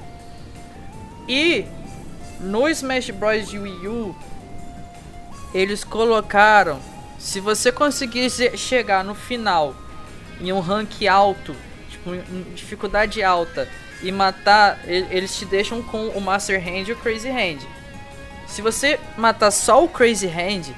E 1.28 1.64
no 2.40 2.68
Smash 2.68 3.10
Bros 3.10 3.48
de 3.48 3.59
Wii 3.59 3.86
U 3.86 4.16
eles 5.55 5.85
colocaram 5.85 6.81
se 7.19 7.41
você 7.41 7.73
conseguir 7.73 8.31
chegar 8.57 9.03
no 9.03 9.15
final 9.15 9.75
em 10.41 10.53
um 10.53 10.61
rank 10.61 11.07
alto 11.07 11.55
com 12.05 12.23
dificuldade 12.55 13.23
alta 13.23 13.69
e 14.03 14.12
matar, 14.12 14.79
eles 14.87 15.37
te 15.37 15.45
deixam 15.45 15.83
com 15.83 16.09
o 16.09 16.20
Master 16.20 16.61
Hand 16.61 16.89
e 16.89 16.93
o 16.93 16.97
Crazy 16.97 17.29
Hand. 17.29 17.59
Se 18.47 18.62
você 18.62 18.99
matar 19.16 19.51
só 19.51 19.85
o 19.85 19.89
Crazy 19.89 20.27
Hand, 20.27 20.73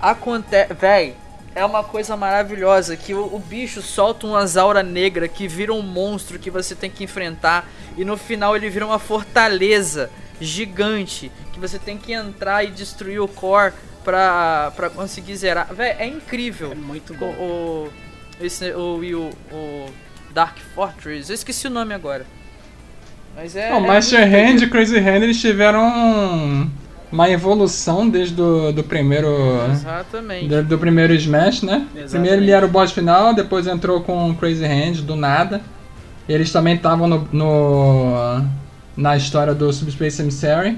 acontece, 0.00 0.72
véi, 0.74 1.16
é 1.54 1.64
uma 1.64 1.82
coisa 1.82 2.16
maravilhosa 2.16 2.96
que 2.96 3.12
o, 3.12 3.34
o, 3.34 3.38
bicho 3.38 3.82
solta 3.82 4.26
uma 4.26 4.44
aura 4.60 4.82
negra 4.82 5.26
que 5.26 5.48
vira 5.48 5.74
um 5.74 5.82
monstro 5.82 6.38
que 6.38 6.50
você 6.50 6.74
tem 6.74 6.88
que 6.88 7.02
enfrentar 7.02 7.68
e 7.96 8.04
no 8.04 8.16
final 8.16 8.54
ele 8.54 8.70
vira 8.70 8.86
uma 8.86 8.98
fortaleza 8.98 10.08
gigante 10.40 11.30
que 11.52 11.60
você 11.60 11.78
tem 11.78 11.96
que 11.98 12.12
entrar 12.12 12.64
e 12.64 12.68
destruir 12.68 13.20
o 13.20 13.28
core 13.28 13.72
pra, 14.04 14.72
pra 14.74 14.90
conseguir 14.90 15.36
zerar. 15.36 15.68
Véi, 15.74 15.96
é 15.98 16.06
incrível. 16.06 16.72
É 16.72 16.74
muito 16.74 17.14
bom. 17.14 17.30
O, 17.30 17.88
esse, 18.40 18.72
o, 18.72 19.00
o, 19.00 19.54
o 19.54 19.90
Dark 20.32 20.56
Fortress, 20.74 21.30
eu 21.30 21.34
esqueci 21.34 21.66
o 21.66 21.70
nome 21.70 21.94
agora. 21.94 22.24
Mas 23.36 23.54
é. 23.54 23.72
O 23.74 23.80
Master 23.80 24.20
é 24.20 24.24
Hand 24.24 24.62
e 24.62 24.66
Crazy 24.68 24.98
Hand 24.98 25.22
eles 25.22 25.40
tiveram 25.40 26.70
uma 27.10 27.30
evolução 27.30 28.08
desde 28.08 28.40
o 28.40 28.72
do 28.72 28.82
primeiro. 28.82 29.28
Exatamente. 29.70 30.48
Do, 30.48 30.64
do 30.64 30.78
primeiro 30.78 31.14
Smash, 31.14 31.62
né? 31.62 31.86
Exatamente. 31.94 32.10
Primeiro 32.10 32.42
ele 32.42 32.50
era 32.50 32.66
o 32.66 32.68
boss 32.68 32.92
final, 32.92 33.34
depois 33.34 33.66
entrou 33.66 34.00
com 34.00 34.34
Crazy 34.34 34.64
Hand 34.64 35.02
do 35.02 35.14
nada. 35.14 35.60
Eles 36.28 36.52
também 36.52 36.74
estavam 36.74 37.06
no, 37.06 37.28
no, 37.32 38.44
na 38.98 39.16
história 39.16 39.54
do 39.54 39.72
Subspace 39.72 40.20
Emissary. 40.20 40.76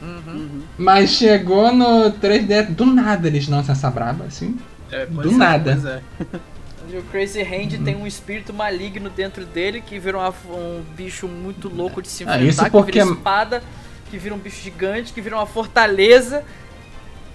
Uhum. 0.00 0.62
Mas 0.78 1.10
chegou 1.10 1.74
no 1.74 2.12
3D, 2.12 2.68
do 2.68 2.86
nada 2.86 3.26
eles 3.26 3.48
lançam 3.48 3.72
essa 3.72 3.90
braba, 3.90 4.24
assim. 4.24 4.56
É, 4.90 5.04
do 5.04 5.30
é, 5.30 5.32
nada. 5.32 6.02
É. 6.20 6.24
O 6.86 7.02
Crazy 7.10 7.42
Hand 7.42 7.84
tem 7.84 7.96
um 7.96 8.06
espírito 8.06 8.54
maligno 8.54 9.10
dentro 9.10 9.44
dele 9.44 9.80
que 9.80 9.98
vira 9.98 10.18
uma, 10.18 10.32
um 10.48 10.84
bicho 10.96 11.26
muito 11.26 11.68
louco 11.68 12.00
de 12.00 12.06
se 12.06 12.22
ah, 12.22 12.40
enfrentar, 12.40 12.66
ah, 12.66 12.70
que 12.70 12.92
vira 12.92 13.04
espada, 13.04 13.62
que 14.08 14.16
vira 14.16 14.34
um 14.36 14.38
bicho 14.38 14.62
gigante, 14.62 15.12
que 15.12 15.20
vira 15.20 15.34
uma 15.34 15.46
fortaleza. 15.46 16.44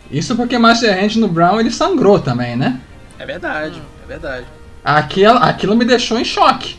Isso 0.10 0.38
porque 0.38 0.58
Master 0.58 0.98
Hand 0.98 1.18
no 1.18 1.28
Brown 1.28 1.60
ele 1.60 1.70
sangrou 1.70 2.18
também, 2.18 2.56
né? 2.56 2.80
É 3.20 3.26
verdade, 3.26 3.82
hum. 3.82 4.04
é 4.06 4.08
verdade. 4.08 4.46
Aquilo, 4.86 5.38
aquilo 5.38 5.76
me 5.76 5.84
deixou 5.84 6.18
em 6.18 6.26
choque. 6.26 6.78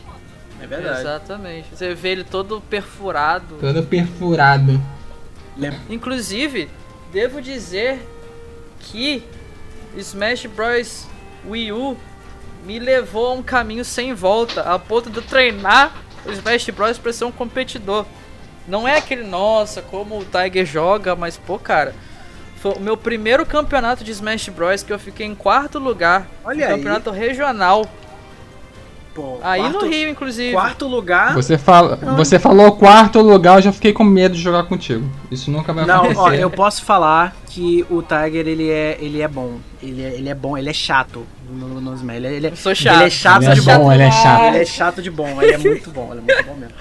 Verdade. 0.77 1.01
Exatamente. 1.01 1.69
Você 1.75 1.95
vê 1.95 2.11
ele 2.11 2.25
todo 2.25 2.61
perfurado. 2.61 3.57
Todo 3.61 3.83
perfurado. 3.83 4.81
Inclusive, 5.91 6.71
devo 7.13 7.43
dizer 7.43 8.01
que 8.81 9.23
Smash 9.97 10.47
Bros. 10.47 11.07
Wii 11.47 11.73
U 11.73 11.97
me 12.65 12.79
levou 12.79 13.27
a 13.27 13.33
um 13.33 13.43
caminho 13.43 13.85
sem 13.85 14.15
volta, 14.15 14.63
a 14.63 14.79
ponto 14.79 15.11
de 15.11 15.19
eu 15.19 15.23
treinar 15.23 15.93
o 16.25 16.31
Smash 16.31 16.71
Bros 16.71 16.99
para 16.99 17.13
ser 17.13 17.25
um 17.25 17.33
competidor. 17.33 18.07
Não 18.67 18.87
é 18.87 18.97
aquele, 18.97 19.25
nossa, 19.25 19.83
como 19.83 20.21
o 20.21 20.25
Tiger 20.25 20.65
joga, 20.65 21.17
mas 21.17 21.37
pô, 21.37 21.59
cara, 21.59 21.93
foi 22.57 22.75
o 22.75 22.81
meu 22.81 22.97
primeiro 22.97 23.45
campeonato 23.45 24.05
de 24.05 24.13
Smash 24.13 24.49
Bros 24.51 24.85
que 24.85 24.93
eu 24.93 24.99
fiquei 25.01 25.27
em 25.27 25.35
quarto 25.35 25.81
lugar, 25.81 26.29
Olha 26.45 26.69
um 26.69 26.71
campeonato 26.71 27.11
regional. 27.11 27.85
Pô, 29.15 29.39
aí 29.43 29.61
quarto, 29.61 29.85
no 29.85 29.91
Rio, 29.91 30.09
inclusive. 30.09 30.53
Quarto 30.53 30.87
lugar. 30.87 31.35
Você, 31.35 31.59
fala, 31.59 31.97
você 32.17 32.39
falou 32.39 32.73
quarto 32.73 33.21
lugar, 33.21 33.59
eu 33.59 33.63
já 33.63 33.73
fiquei 33.73 33.93
com 33.93 34.03
medo 34.03 34.35
de 34.35 34.41
jogar 34.41 34.63
contigo. 34.65 35.07
Isso 35.31 35.51
nunca 35.51 35.73
vai 35.73 35.85
acontecer. 35.85 36.15
Não, 36.15 36.23
ó, 36.23 36.33
eu 36.33 36.51
posso 36.51 36.83
falar 36.83 37.37
que 37.47 37.85
o 37.91 38.03
Tiger 38.03 38.49
ele 38.49 38.71
é, 38.71 38.97
ele 38.99 39.21
é 39.21 39.29
bom. 39.29 39.59
Ele 39.83 40.03
é, 40.03 40.15
ele 40.15 40.29
é 40.31 40.35
bom, 40.35 40.57
ele 40.57 40.71
é 40.71 40.73
chato 40.73 41.27
no, 41.51 41.79
no 41.81 41.95
Smash. 41.95 42.17
Ele, 42.17 42.27
ele, 42.27 42.47
eu 42.49 42.57
sou 42.57 42.75
chato. 42.75 42.97
Ele 42.97 43.05
é 43.05 43.11
chato 43.11 43.43
ele 43.43 43.51
é 43.51 43.55
de 43.55 43.61
bom. 43.61 43.93
Ele 43.93 44.03
é 44.03 44.11
chato. 44.11 44.45
Ele 44.45 44.59
é 44.59 44.65
chato 44.65 45.03
de 45.03 45.11
bom, 45.11 45.43
ele 45.43 45.53
é 45.53 45.59
muito 45.59 45.91
bom, 45.91 46.09
ele 46.13 46.21
é 46.21 46.35
muito 46.35 46.47
bom 46.47 46.57
mesmo. 46.57 46.75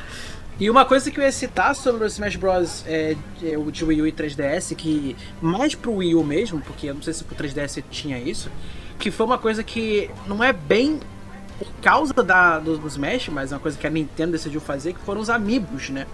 E 0.57 0.69
uma 0.69 0.85
coisa 0.85 1.09
que 1.09 1.19
eu 1.19 1.23
ia 1.23 1.31
citar 1.31 1.75
sobre 1.75 2.03
o 2.03 2.07
Smash 2.07 2.35
Bros. 2.35 2.85
É, 2.87 3.17
é, 3.43 3.57
o 3.57 3.71
de 3.71 3.83
Wii 3.83 4.01
U 4.03 4.07
e 4.07 4.11
3DS, 4.11 4.75
que 4.75 5.17
mais 5.41 5.75
pro 5.75 5.95
Wii 5.95 6.15
U 6.15 6.23
mesmo, 6.23 6.61
porque 6.61 6.87
eu 6.87 6.93
não 6.93 7.01
sei 7.01 7.13
se 7.13 7.23
pro 7.23 7.35
3DS 7.35 7.83
tinha 7.89 8.17
isso, 8.17 8.49
que 8.99 9.09
foi 9.09 9.25
uma 9.25 9.39
coisa 9.39 9.63
que 9.63 10.09
não 10.27 10.43
é 10.43 10.53
bem 10.53 10.99
por 11.61 11.71
causa 11.79 12.11
da, 12.11 12.57
do, 12.57 12.75
do 12.75 12.87
Smash, 12.87 13.29
mas 13.29 13.51
é 13.51 13.55
uma 13.55 13.61
coisa 13.61 13.77
que 13.77 13.85
a 13.85 13.89
Nintendo 13.89 14.31
decidiu 14.31 14.59
fazer, 14.59 14.93
que 14.93 14.99
foram 15.01 15.21
os 15.21 15.29
amigos, 15.29 15.89
né? 15.89 16.07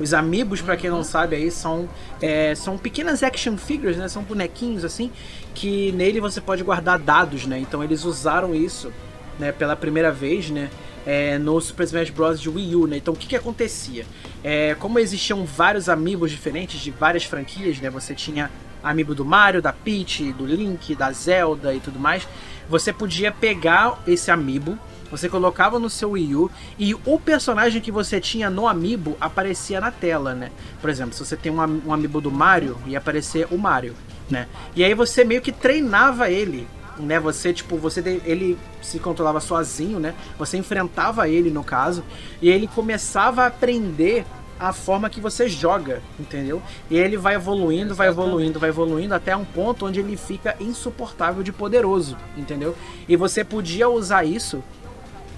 Os 0.00 0.14
amigos, 0.14 0.62
para 0.62 0.74
quem 0.76 0.88
não 0.88 1.04
sabe, 1.04 1.36
aí 1.36 1.50
são, 1.50 1.86
é, 2.20 2.54
são 2.54 2.78
pequenas 2.78 3.22
action 3.22 3.58
figures, 3.58 3.98
né? 3.98 4.08
São 4.08 4.22
bonequinhos 4.22 4.86
assim, 4.86 5.12
que 5.54 5.92
nele 5.92 6.18
você 6.18 6.40
pode 6.40 6.62
guardar 6.62 6.98
dados, 6.98 7.44
né? 7.46 7.58
Então 7.58 7.84
eles 7.84 8.04
usaram 8.04 8.54
isso, 8.54 8.90
né? 9.38 9.52
Pela 9.52 9.76
primeira 9.76 10.10
vez, 10.10 10.48
né? 10.48 10.70
É, 11.04 11.38
no 11.38 11.60
Super 11.60 11.84
Smash 11.84 12.10
Bros. 12.10 12.40
de 12.40 12.48
Wii 12.48 12.74
U, 12.74 12.86
né? 12.86 12.96
Então 12.96 13.12
o 13.12 13.16
que 13.16 13.26
que 13.26 13.36
acontecia? 13.36 14.06
É, 14.42 14.74
como 14.78 14.98
existiam 14.98 15.44
vários 15.44 15.90
amigos 15.90 16.30
diferentes 16.30 16.80
de 16.80 16.90
várias 16.90 17.24
franquias, 17.24 17.78
né? 17.80 17.90
Você 17.90 18.14
tinha 18.14 18.50
amigo 18.82 19.14
do 19.14 19.24
Mario, 19.24 19.60
da 19.60 19.72
Peach, 19.72 20.32
do 20.32 20.46
Link, 20.46 20.94
da 20.94 21.12
Zelda 21.12 21.74
e 21.74 21.80
tudo 21.80 21.98
mais 21.98 22.26
você 22.68 22.92
podia 22.92 23.30
pegar 23.30 24.02
esse 24.06 24.30
amiibo, 24.30 24.78
você 25.10 25.28
colocava 25.28 25.78
no 25.78 25.88
seu 25.88 26.12
Wii 26.12 26.34
U 26.34 26.50
e 26.78 26.94
o 26.94 27.18
personagem 27.18 27.80
que 27.80 27.92
você 27.92 28.20
tinha 28.20 28.50
no 28.50 28.66
amiibo 28.66 29.16
aparecia 29.20 29.80
na 29.80 29.90
tela, 29.90 30.34
né? 30.34 30.50
Por 30.80 30.90
exemplo, 30.90 31.14
se 31.14 31.24
você 31.24 31.36
tem 31.36 31.52
um, 31.52 31.82
um 31.86 31.92
amiibo 31.92 32.20
do 32.20 32.30
Mario, 32.30 32.76
ia 32.86 32.98
aparecer 32.98 33.46
o 33.50 33.56
Mario, 33.56 33.94
né? 34.28 34.48
E 34.74 34.82
aí 34.82 34.94
você 34.94 35.24
meio 35.24 35.40
que 35.40 35.52
treinava 35.52 36.28
ele, 36.28 36.66
né? 36.98 37.20
Você, 37.20 37.52
tipo, 37.52 37.76
você 37.76 38.00
ele 38.24 38.58
se 38.82 38.98
controlava 38.98 39.40
sozinho, 39.40 40.00
né? 40.00 40.14
Você 40.38 40.56
enfrentava 40.56 41.28
ele, 41.28 41.50
no 41.50 41.62
caso, 41.62 42.02
e 42.42 42.48
ele 42.48 42.66
começava 42.66 43.42
a 43.44 43.46
aprender 43.46 44.24
a 44.58 44.72
forma 44.72 45.10
que 45.10 45.20
você 45.20 45.48
joga, 45.48 46.02
entendeu? 46.18 46.62
E 46.90 46.96
ele 46.96 47.16
vai 47.16 47.34
evoluindo, 47.34 47.94
vai 47.94 48.08
evoluindo, 48.08 48.58
vai 48.58 48.70
evoluindo 48.70 49.14
até 49.14 49.36
um 49.36 49.44
ponto 49.44 49.86
onde 49.86 50.00
ele 50.00 50.16
fica 50.16 50.56
insuportável 50.58 51.42
de 51.42 51.52
poderoso, 51.52 52.16
entendeu? 52.36 52.74
E 53.08 53.16
você 53.16 53.44
podia 53.44 53.88
usar 53.88 54.24
isso 54.24 54.62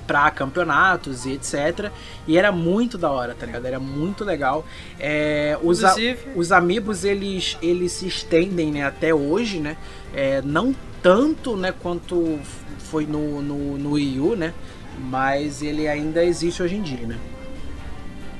para 0.07 0.31
campeonatos 0.31 1.27
e 1.27 1.32
etc. 1.32 1.90
E 2.27 2.39
era 2.39 2.51
muito 2.51 2.97
da 2.97 3.11
hora, 3.11 3.35
tá 3.35 3.45
ligado? 3.45 3.66
Era 3.66 3.78
muito 3.78 4.24
legal. 4.24 4.65
É, 4.99 5.59
os, 5.62 5.85
a, 5.85 5.95
os 6.35 6.51
amigos 6.51 7.05
eles, 7.05 7.59
eles 7.61 7.93
se 7.93 8.07
estendem 8.07 8.73
né, 8.73 8.85
até 8.85 9.15
hoje, 9.15 9.59
né? 9.59 9.77
É, 10.15 10.40
não 10.40 10.74
tanto 11.03 11.57
né, 11.57 11.73
quanto 11.73 12.39
foi 12.78 13.05
no, 13.05 13.43
no, 13.43 13.77
no 13.77 13.93
Wii 13.93 14.20
U, 14.20 14.35
né? 14.35 14.55
Mas 14.99 15.62
ele 15.62 15.86
ainda 15.86 16.24
existe 16.24 16.62
hoje 16.62 16.77
em 16.77 16.82
dia, 16.82 17.07
né? 17.07 17.19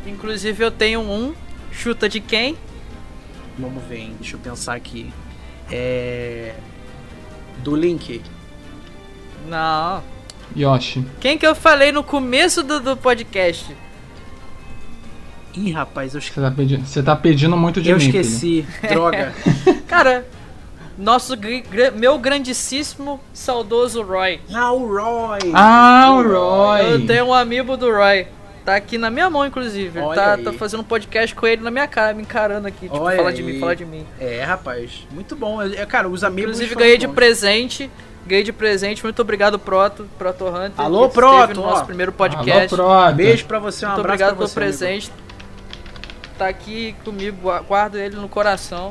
Inclusive 0.07 0.65
eu 0.65 0.71
tenho 0.71 1.01
um. 1.01 1.35
Chuta 1.71 2.09
de 2.09 2.21
quem? 2.21 2.57
Vamos 3.59 3.83
ver, 3.85 4.11
deixa 4.19 4.37
eu 4.37 4.41
pensar 4.41 4.75
aqui. 4.75 5.13
É. 5.71 6.55
Do 7.59 7.75
Link. 7.75 8.23
Não. 9.49 10.03
Yoshi. 10.57 11.05
Quem 11.21 11.37
que 11.37 11.47
eu 11.47 11.55
falei 11.55 11.93
no 11.93 12.03
começo 12.03 12.63
do, 12.63 12.81
do 12.81 12.97
podcast? 12.97 13.77
Ih, 15.55 15.73
rapaz, 15.73 16.15
eu 16.15 16.19
esqueci. 16.19 16.41
Você 16.41 16.41
tá 16.41 16.51
pedindo, 16.51 16.87
você 16.87 17.03
tá 17.03 17.17
pedindo 17.17 17.57
muito 17.57 17.81
de 17.81 17.91
eu 17.91 17.97
mim. 17.97 18.05
Eu 18.05 18.09
esqueci, 18.09 18.67
droga. 18.89 19.35
Cara, 19.87 20.27
nosso 20.97 21.35
meu 21.95 22.19
grandíssimo 22.19 23.21
saudoso 23.33 24.03
Roy. 24.03 24.41
Ah, 24.53 24.73
o 24.73 24.87
Roy! 24.87 25.41
Ah, 25.55 26.13
o 26.13 26.23
Roy! 26.23 26.93
Eu 26.93 27.07
tenho 27.07 27.27
um 27.27 27.35
amigo 27.35 27.77
do 27.77 27.91
Roy. 27.91 28.27
Tá 28.69 28.77
aqui 28.77 28.99
na 28.99 29.11
minha 29.11 29.31
mão, 29.31 29.47
inclusive. 29.47 29.99
Ele 29.99 30.15
tá, 30.15 30.37
tá, 30.37 30.53
fazendo 30.53 30.81
um 30.81 30.85
podcast 30.85 31.35
com 31.35 31.47
ele 31.47 31.63
na 31.63 31.71
minha 31.71 31.89
cara, 31.89 32.13
me 32.13 32.21
encarando 32.21 32.69
aqui. 32.69 32.81
Tipo, 32.81 32.99
Olha 32.99 33.17
fala 33.17 33.31
aí. 33.31 33.35
de 33.35 33.43
mim, 33.43 33.59
fala 33.59 33.75
de 33.75 33.87
mim. 33.87 34.07
É, 34.21 34.43
rapaz. 34.45 35.07
Muito 35.11 35.35
bom. 35.35 35.63
É, 35.63 35.87
cara, 35.87 36.07
os 36.07 36.23
amigos. 36.23 36.57
Inclusive, 36.57 36.75
ganhei 36.75 36.99
de 36.99 37.09
presente. 37.09 37.91
Ganhei 38.27 38.45
de 38.45 38.53
presente. 38.53 39.03
Muito 39.03 39.23
obrigado, 39.23 39.59
Proto. 39.59 40.07
Proto 40.19 40.49
Hunter. 40.49 40.73
Alô, 40.77 41.09
Proto! 41.09 41.55
No 41.55 41.63
nosso 41.63 41.87
primeiro 41.87 42.13
podcast. 42.13 42.75
Alô, 42.75 42.85
Proto. 42.85 43.15
Beijo 43.15 43.47
pra 43.47 43.59
você, 43.59 43.87
um 43.87 43.89
muito 43.89 44.01
abraço 44.01 44.23
obrigado 44.23 44.37
pelo 44.37 44.51
presente. 44.51 45.11
Amigo. 45.11 45.29
Tá 46.37 46.49
aqui 46.49 46.95
comigo, 47.03 47.51
guardo 47.67 47.97
ele 47.97 48.17
no 48.17 48.29
coração. 48.29 48.91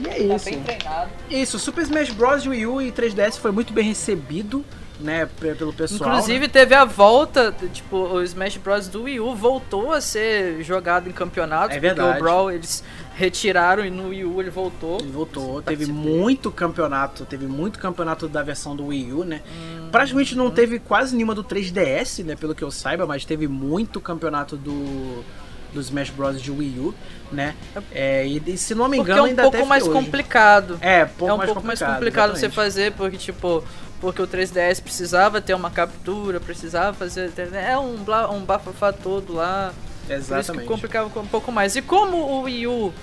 E 0.00 0.08
é 0.08 0.28
tá 0.28 0.34
isso. 0.34 0.44
Bem 0.46 0.62
treinado. 0.62 1.10
Isso, 1.28 1.58
Super 1.58 1.82
Smash 1.82 2.10
Bros. 2.10 2.46
Wii 2.46 2.66
U 2.66 2.80
e 2.80 2.90
3DS 2.90 3.38
foi 3.38 3.50
muito 3.50 3.70
bem 3.70 3.84
recebido 3.84 4.64
né, 5.00 5.28
pelo 5.40 5.72
pessoal. 5.72 6.10
Inclusive 6.10 6.40
né? 6.40 6.48
teve 6.48 6.74
a 6.74 6.84
volta, 6.84 7.54
tipo, 7.72 7.96
o 7.96 8.22
Smash 8.22 8.56
Bros 8.56 8.88
do 8.88 9.02
Wii 9.04 9.20
U 9.20 9.34
voltou 9.34 9.92
a 9.92 10.00
ser 10.00 10.62
jogado 10.62 11.08
em 11.08 11.12
campeonatos, 11.12 11.76
é 11.76 11.80
verdade. 11.80 12.08
porque 12.08 12.20
o 12.20 12.22
Brawl 12.22 12.50
eles 12.50 12.82
retiraram 13.14 13.84
e 13.84 13.90
no 13.90 14.08
Wii 14.08 14.24
U 14.24 14.40
ele 14.40 14.50
voltou. 14.50 14.98
Ele 15.00 15.10
voltou, 15.10 15.62
teve 15.62 15.86
muito 15.86 16.50
campeonato, 16.50 17.24
teve 17.24 17.46
muito 17.46 17.78
campeonato 17.78 18.28
da 18.28 18.42
versão 18.42 18.74
do 18.74 18.86
Wii 18.86 19.12
U, 19.12 19.24
né? 19.24 19.42
Hum, 19.46 19.88
Praticamente 19.90 20.36
não 20.36 20.46
hum. 20.46 20.50
teve 20.50 20.78
quase 20.78 21.14
nenhuma 21.14 21.34
do 21.34 21.44
3DS, 21.44 22.24
né, 22.24 22.36
pelo 22.36 22.54
que 22.54 22.62
eu 22.62 22.70
saiba, 22.70 23.06
mas 23.06 23.24
teve 23.24 23.46
muito 23.48 24.00
campeonato 24.00 24.56
do 24.56 25.24
do 25.72 25.80
Smash 25.80 26.10
Bros 26.10 26.40
de 26.40 26.50
Wii 26.50 26.78
U, 26.78 26.94
né? 27.30 27.54
É, 27.92 28.26
e 28.26 28.56
se 28.56 28.74
não 28.74 28.88
me 28.88 28.98
engano, 28.98 29.28
porque 29.28 29.40
é 29.40 29.46
um 29.46 29.50
pouco 29.50 29.66
mais 29.66 29.82
hoje. 29.82 29.92
complicado. 29.92 30.78
É, 30.80 31.04
pouco 31.04 31.30
é 31.30 31.34
um 31.34 31.36
mais 31.36 31.48
pouco 31.48 31.60
complicado, 31.60 31.88
mais 31.88 31.98
complicado 31.98 32.36
você 32.36 32.48
fazer, 32.48 32.92
porque 32.92 33.16
tipo, 33.16 33.62
porque 34.00 34.22
o 34.22 34.26
3DS 34.26 34.82
precisava 34.82 35.40
ter 35.40 35.54
uma 35.54 35.70
captura, 35.70 36.38
precisava 36.38 36.96
fazer. 36.96 37.32
É 37.52 37.76
um, 37.78 37.96
um 38.32 38.44
bafafá 38.44 38.92
todo 38.92 39.32
lá. 39.32 39.72
Exatamente. 40.08 40.28
Por 40.28 40.40
isso 40.40 40.52
que 40.52 40.64
complicava 40.66 41.20
um 41.20 41.26
pouco 41.26 41.52
mais. 41.52 41.76
E 41.76 41.82
como 41.82 42.16
o 42.16 42.42
Wii 42.42 42.66
U 42.66 42.94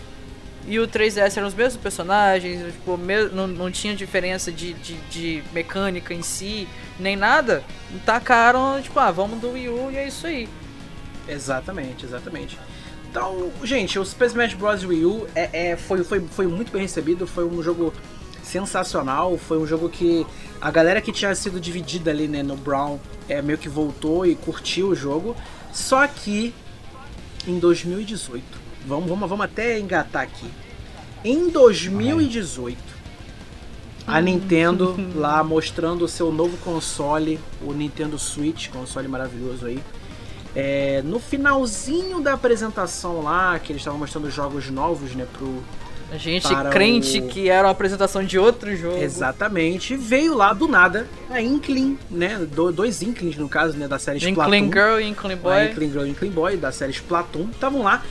e 0.68 0.80
o 0.80 0.88
3DS 0.88 1.38
eram 1.38 1.48
os 1.48 1.54
mesmos 1.54 1.82
personagens, 1.82 2.74
tipo, 2.74 2.98
não, 3.32 3.48
não 3.48 3.72
tinha 3.72 3.96
diferença 3.96 4.52
de, 4.52 4.74
de, 4.74 4.96
de, 5.10 5.44
mecânica 5.54 6.14
em 6.14 6.24
si, 6.24 6.68
nem 7.00 7.16
nada, 7.16 7.64
tacaram, 8.04 8.82
tipo, 8.82 9.00
ah, 9.00 9.12
vamos 9.12 9.40
do 9.40 9.52
Wii 9.52 9.70
U 9.70 9.92
e 9.92 9.98
é 9.98 10.08
isso 10.08 10.26
aí. 10.26 10.50
Exatamente, 11.28 12.06
exatamente. 12.06 12.58
Então, 13.10 13.52
gente, 13.64 13.98
o 14.00 14.04
Super 14.04 14.26
Smash 14.26 14.56
Bros. 14.56 14.84
Wii 14.84 15.06
U 15.06 15.28
é, 15.36 15.70
é, 15.70 15.76
foi, 15.78 16.04
foi, 16.04 16.20
foi 16.20 16.48
muito 16.48 16.72
bem 16.72 16.82
recebido, 16.82 17.28
foi 17.28 17.46
um 17.46 17.62
jogo 17.62 17.94
sensacional. 18.46 19.38
Foi 19.38 19.58
um 19.58 19.66
jogo 19.66 19.90
que 19.90 20.26
a 20.62 20.72
galera 20.72 21.02
que 21.02 21.12
tinha 21.12 21.34
sido 21.36 21.60
dividida 21.60 22.12
ali 22.12 22.28
né, 22.28 22.44
no 22.44 22.56
Brown 22.56 23.00
é, 23.28 23.42
meio 23.42 23.58
que 23.58 23.68
voltou 23.68 24.26
e 24.26 24.36
curtiu 24.36 24.90
o 24.90 24.96
jogo. 24.96 25.36
Só 25.74 26.08
que 26.08 26.54
em 27.48 27.60
2018, 27.60 28.44
vamos, 28.88 29.10
vamos, 29.10 29.30
vamos 29.30 29.46
até 29.46 29.80
engatar 29.80 30.24
aqui. 30.24 30.50
Em 31.24 31.50
2018, 31.50 32.78
a 34.08 34.22
Nintendo 34.22 34.96
lá 35.16 35.44
mostrando 35.44 36.06
o 36.06 36.08
seu 36.08 36.32
novo 36.32 36.58
console, 36.58 37.40
o 37.62 37.74
Nintendo 37.74 38.18
Switch, 38.18 38.70
console 38.70 39.08
maravilhoso 39.08 39.66
aí. 39.66 39.84
É, 40.56 41.02
no 41.04 41.20
finalzinho 41.20 42.22
da 42.22 42.34
apresentação 42.34 43.22
lá, 43.22 43.60
que 43.60 43.74
eles 43.74 43.82
estavam 43.82 44.00
mostrando 44.00 44.32
jogos 44.32 44.70
novos, 44.70 45.14
né, 45.14 45.28
pro, 45.34 45.62
a 46.12 46.18
gente 46.18 46.48
crente 46.72 47.20
o... 47.20 47.28
que 47.28 47.50
era 47.50 47.68
uma 47.68 47.72
apresentação 47.72 48.24
de 48.24 48.38
outro 48.38 48.76
jogo. 48.76 48.98
Exatamente. 48.98 49.96
Veio 49.96 50.36
lá 50.36 50.54
do 50.54 50.68
nada 50.68 51.08
a 51.30 51.42
Inkling, 51.42 51.98
né? 52.10 52.40
Do, 52.52 52.72
dois 52.72 53.02
Inklings, 53.02 53.38
no 53.38 53.50
caso, 53.50 53.78
né? 53.78 53.88
Da 53.88 53.98
série 53.98 54.20
Splatoon. 54.20 54.56
Inkling 54.56 54.72
Girl 54.72 55.00
e 55.00 55.04
Inkling 55.10 55.36
Boy. 55.36 55.54
A 55.54 55.66
Inkling 55.66 55.92
Girl 55.92 56.06
e 56.06 56.10
Inkling 56.10 56.32
Boy, 56.32 56.58
da 56.58 56.72
série 56.72 56.92
Splatoon. 56.92 57.50
Estavam 57.52 57.84
lá. 57.84 58.04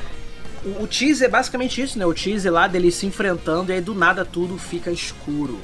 O, 0.64 0.82
o 0.82 0.86
teaser 0.86 1.28
é 1.28 1.30
basicamente 1.30 1.80
isso, 1.80 1.98
né? 1.98 2.04
O 2.04 2.12
teaser 2.12 2.52
lá 2.52 2.66
deles 2.66 2.94
se 2.94 3.06
enfrentando 3.06 3.70
e 3.70 3.74
aí 3.74 3.80
do 3.80 3.94
nada 3.94 4.24
tudo 4.24 4.58
fica 4.58 4.90
escuro. 4.90 5.60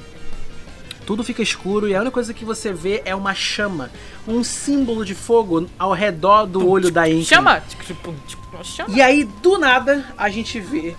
Tudo 1.04 1.24
fica 1.24 1.42
escuro 1.42 1.88
e 1.88 1.94
a 1.94 2.00
única 2.00 2.12
coisa 2.12 2.32
que 2.32 2.44
você 2.44 2.72
vê 2.72 3.02
é 3.04 3.14
uma 3.14 3.34
chama. 3.34 3.90
Um 4.28 4.44
símbolo 4.44 5.04
de 5.04 5.14
fogo 5.14 5.66
ao 5.76 5.92
redor 5.92 6.46
do 6.46 6.68
olho 6.68 6.92
da 6.92 7.08
Inkling. 7.08 7.24
Chama! 7.24 7.60
Tipo, 7.60 8.14
chama! 8.62 8.94
E 8.96 9.02
aí, 9.02 9.24
do 9.42 9.58
nada, 9.58 10.04
a 10.16 10.30
gente 10.30 10.60
vê 10.60 10.94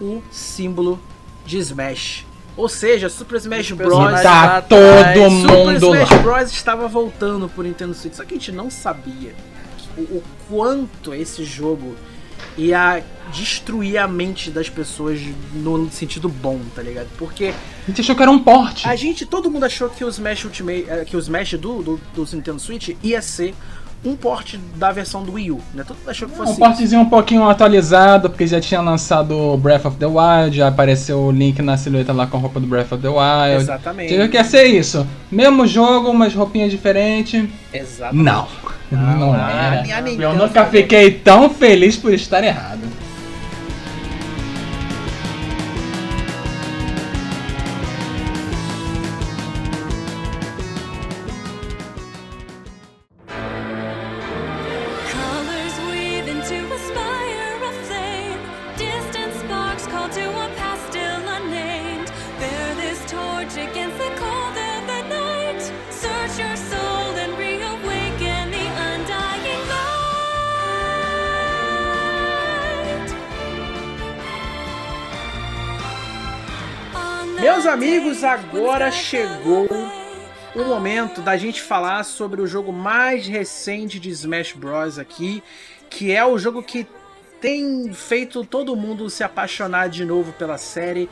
o 0.00 0.22
símbolo 0.30 1.00
de 1.44 1.58
Smash. 1.58 2.26
Ou 2.56 2.68
seja, 2.68 3.08
Super 3.08 3.36
Smash 3.36 3.72
Bros. 3.72 4.22
Tá 4.22 4.62
todo 4.62 5.30
mundo 5.30 5.80
Super 5.80 6.04
Smash 6.04 6.22
Bros. 6.22 6.52
estava 6.52 6.86
voltando 6.86 7.48
por 7.48 7.64
Nintendo 7.64 7.94
Switch. 7.94 8.14
Só 8.14 8.24
que 8.24 8.34
a 8.34 8.36
gente 8.36 8.52
não 8.52 8.70
sabia 8.70 9.34
o, 9.96 10.00
o 10.02 10.22
quanto 10.48 11.12
esse 11.12 11.44
jogo 11.44 11.96
ia 12.56 13.02
destruir 13.32 13.98
a 13.98 14.06
mente 14.06 14.50
das 14.50 14.68
pessoas 14.68 15.20
no 15.52 15.90
sentido 15.90 16.28
bom, 16.28 16.60
tá 16.74 16.82
ligado? 16.82 17.08
Porque. 17.18 17.46
A 17.46 17.86
gente 17.88 18.00
achou 18.00 18.14
que 18.14 18.22
era 18.22 18.30
um 18.30 18.38
porte. 18.38 18.88
A 18.88 18.94
gente, 18.94 19.26
todo 19.26 19.50
mundo 19.50 19.64
achou 19.64 19.88
que 19.90 20.04
o 20.04 20.08
Smash 20.08 20.44
Ultimate. 20.44 20.86
Eh, 20.88 21.04
que 21.04 21.16
o 21.16 21.18
Smash 21.20 21.52
do, 21.54 21.82
do, 21.82 22.00
do 22.14 22.36
Nintendo 22.36 22.60
Switch 22.60 22.90
ia 23.02 23.20
ser 23.20 23.54
um 24.04 24.14
port 24.14 24.56
da 24.76 24.92
versão 24.92 25.22
do 25.22 25.32
Wii 25.32 25.50
U, 25.52 25.60
né? 25.72 25.82
Todo 25.86 25.96
mundo 25.96 26.10
achou 26.10 26.28
que 26.28 26.36
fosse 26.36 26.52
Um 26.52 26.56
portzinho 26.56 27.00
um 27.00 27.08
pouquinho 27.08 27.48
atualizado, 27.48 28.28
porque 28.28 28.46
já 28.46 28.60
tinha 28.60 28.80
lançado 28.80 29.56
Breath 29.56 29.86
of 29.86 29.96
the 29.96 30.06
Wild, 30.06 30.56
já 30.56 30.68
apareceu 30.68 31.20
o 31.20 31.30
Link 31.30 31.60
na 31.62 31.76
silhueta 31.76 32.12
lá 32.12 32.26
com 32.26 32.36
a 32.36 32.40
roupa 32.40 32.60
do 32.60 32.66
Breath 32.66 32.92
of 32.92 33.02
the 33.02 33.08
Wild. 33.08 33.62
Exatamente. 33.62 34.12
Tinha 34.12 34.28
que 34.28 34.44
ser 34.44 34.64
isso. 34.64 35.06
Mesmo 35.30 35.66
jogo, 35.66 36.10
umas 36.10 36.34
roupinhas 36.34 36.70
diferentes. 36.70 37.48
Exatamente. 37.72 38.24
Não. 38.24 38.46
Não, 38.90 39.18
não 39.18 39.34
era. 39.34 39.82
Eu 40.06 40.34
nunca 40.34 40.66
fiquei 40.66 41.10
tão 41.10 41.50
feliz 41.50 41.96
por 41.96 42.12
estar 42.12 42.44
errado. 42.44 42.80
Agora 78.74 78.90
chegou 78.90 79.68
o 80.52 80.64
momento 80.64 81.22
da 81.22 81.36
gente 81.36 81.62
falar 81.62 82.02
sobre 82.02 82.42
o 82.42 82.46
jogo 82.46 82.72
mais 82.72 83.24
recente 83.24 84.00
de 84.00 84.10
Smash 84.10 84.52
Bros. 84.52 84.98
aqui, 84.98 85.44
que 85.88 86.10
é 86.10 86.24
o 86.24 86.36
jogo 86.36 86.60
que 86.60 86.84
tem 87.40 87.92
feito 87.92 88.44
todo 88.44 88.74
mundo 88.74 89.08
se 89.08 89.22
apaixonar 89.22 89.88
de 89.88 90.04
novo 90.04 90.32
pela 90.32 90.58
série. 90.58 91.08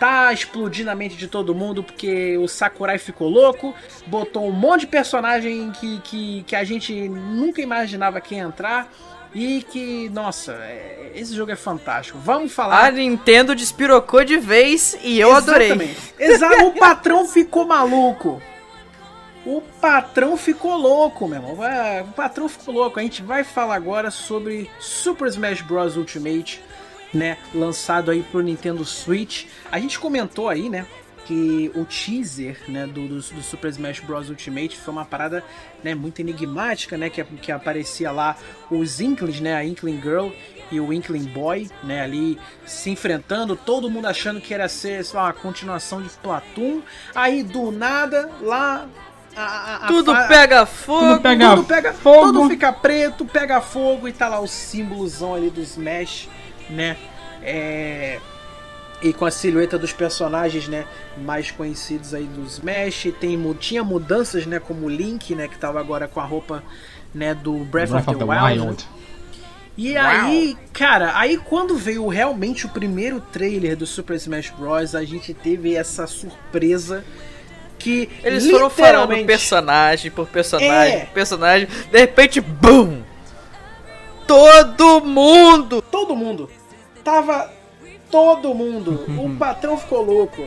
Tá 0.00 0.32
explodindo 0.32 0.90
a 0.90 0.94
mente 0.96 1.14
de 1.14 1.28
todo 1.28 1.54
mundo 1.54 1.84
porque 1.84 2.36
o 2.36 2.48
Sakurai 2.48 2.98
ficou 2.98 3.28
louco, 3.28 3.72
botou 4.08 4.48
um 4.48 4.52
monte 4.52 4.80
de 4.80 4.86
personagem 4.88 5.70
que, 5.70 6.00
que, 6.00 6.42
que 6.42 6.56
a 6.56 6.64
gente 6.64 7.08
nunca 7.08 7.62
imaginava 7.62 8.20
que 8.20 8.34
ia 8.34 8.42
entrar. 8.42 8.92
E 9.34 9.62
que, 9.62 10.08
nossa, 10.10 10.52
é, 10.52 11.10
esse 11.14 11.34
jogo 11.34 11.50
é 11.50 11.56
fantástico. 11.56 12.18
Vamos 12.22 12.52
falar. 12.52 12.84
A 12.86 12.90
Nintendo 12.90 13.54
despirocou 13.54 14.24
de 14.24 14.36
vez 14.36 14.96
e 15.02 15.18
eu 15.18 15.30
Exatamente. 15.36 15.72
adorei. 15.72 15.96
Exato, 16.18 16.66
o 16.66 16.72
patrão 16.72 17.26
ficou 17.26 17.66
maluco. 17.66 18.40
O 19.44 19.60
patrão 19.60 20.36
ficou 20.36 20.76
louco, 20.76 21.26
meu 21.28 21.38
irmão. 21.38 21.58
O 22.08 22.12
patrão 22.12 22.48
ficou 22.48 22.72
louco. 22.72 22.98
A 22.98 23.02
gente 23.02 23.22
vai 23.22 23.44
falar 23.44 23.74
agora 23.74 24.10
sobre 24.10 24.70
Super 24.78 25.28
Smash 25.28 25.60
Bros. 25.60 25.96
Ultimate, 25.96 26.62
né? 27.12 27.36
Lançado 27.52 28.10
aí 28.10 28.22
pro 28.22 28.40
Nintendo 28.40 28.84
Switch. 28.84 29.46
A 29.70 29.78
gente 29.78 29.98
comentou 29.98 30.48
aí, 30.48 30.70
né? 30.70 30.86
Que 31.24 31.70
o 31.74 31.84
teaser 31.84 32.58
né, 32.68 32.86
do, 32.86 33.08
do, 33.08 33.16
do, 33.16 33.42
Super 33.42 33.68
Smash 33.70 34.00
Bros. 34.00 34.28
Ultimate 34.28 34.76
foi 34.76 34.92
uma 34.92 35.04
parada 35.04 35.42
né, 35.82 35.94
muito 35.94 36.20
enigmática, 36.20 36.96
né, 36.96 37.08
que, 37.10 37.22
que 37.24 37.50
aparecia 37.50 38.10
lá 38.10 38.36
os 38.70 39.00
Inklings, 39.00 39.40
né, 39.40 39.54
a 39.54 39.64
Inkling 39.64 40.00
Girl 40.00 40.28
e 40.70 40.80
o 40.80 40.92
Inkling 40.92 41.24
Boy, 41.24 41.70
né, 41.82 42.02
ali 42.02 42.38
se 42.66 42.90
enfrentando, 42.90 43.56
todo 43.56 43.90
mundo 43.90 44.06
achando 44.06 44.40
que 44.40 44.52
era 44.52 44.68
ser 44.68 45.04
só 45.04 45.18
uma 45.18 45.32
continuação 45.32 46.02
de 46.02 46.08
Platoon. 46.10 46.82
Aí 47.14 47.42
do 47.42 47.70
nada, 47.70 48.30
lá 48.40 48.86
a, 49.36 49.76
a, 49.76 49.86
tudo 49.86 50.12
a, 50.12 50.26
pega 50.26 50.64
fogo, 50.64 51.06
tudo 51.14 51.20
pega, 51.20 51.50
tudo 51.50 51.64
pega 51.64 51.92
fogo, 51.92 52.32
tudo 52.32 52.48
fica 52.50 52.72
preto, 52.72 53.24
pega 53.24 53.60
fogo 53.60 54.08
e 54.08 54.12
tá 54.12 54.28
lá 54.28 54.40
o 54.40 54.46
símbolozão 54.46 55.34
ali 55.34 55.50
do 55.50 55.60
Smash, 55.60 56.28
né? 56.70 56.96
É, 57.42 58.20
e 59.02 59.12
com 59.12 59.24
a 59.24 59.30
silhueta 59.30 59.78
dos 59.78 59.92
personagens, 59.92 60.68
né, 60.68 60.86
mais 61.18 61.50
conhecidos 61.50 62.14
aí 62.14 62.24
dos 62.24 62.54
Smash, 62.54 63.08
tem 63.20 63.38
tinha 63.60 63.84
mudanças, 63.84 64.46
né, 64.46 64.58
como 64.58 64.86
o 64.86 64.88
Link, 64.88 65.34
né, 65.34 65.48
que 65.48 65.58
tava 65.58 65.78
agora 65.80 66.08
com 66.08 66.20
a 66.20 66.24
roupa, 66.24 66.62
né, 67.14 67.34
do 67.34 67.52
Breath, 67.58 67.90
Breath 67.90 68.08
of 68.08 68.18
the, 68.18 68.24
of 68.24 68.34
the 68.34 68.46
Wild. 68.46 68.60
Wild. 68.60 68.88
E 69.76 69.92
Wow. 69.94 70.02
aí, 70.02 70.56
cara, 70.72 71.18
aí 71.18 71.36
quando 71.36 71.76
veio 71.76 72.06
realmente 72.06 72.64
o 72.64 72.68
primeiro 72.68 73.20
trailer 73.20 73.76
do 73.76 73.86
Super 73.86 74.14
Smash 74.16 74.50
Bros, 74.50 74.94
a 74.94 75.04
gente 75.04 75.34
teve 75.34 75.74
essa 75.74 76.06
surpresa 76.06 77.04
que 77.76 78.08
eles 78.22 78.48
foram 78.48 78.70
falando 78.70 79.26
personagem 79.26 80.10
por 80.10 80.28
personagem, 80.28 80.94
é... 80.94 81.04
por 81.06 81.12
personagem, 81.12 81.68
de 81.90 81.98
repente, 81.98 82.40
BUM! 82.40 83.02
Todo 84.26 85.00
mundo, 85.02 85.82
todo 85.82 86.16
mundo 86.16 86.48
tava 87.02 87.52
todo 88.14 88.54
mundo. 88.54 89.04
o 89.18 89.36
patrão 89.36 89.76
ficou 89.76 90.00
louco. 90.00 90.46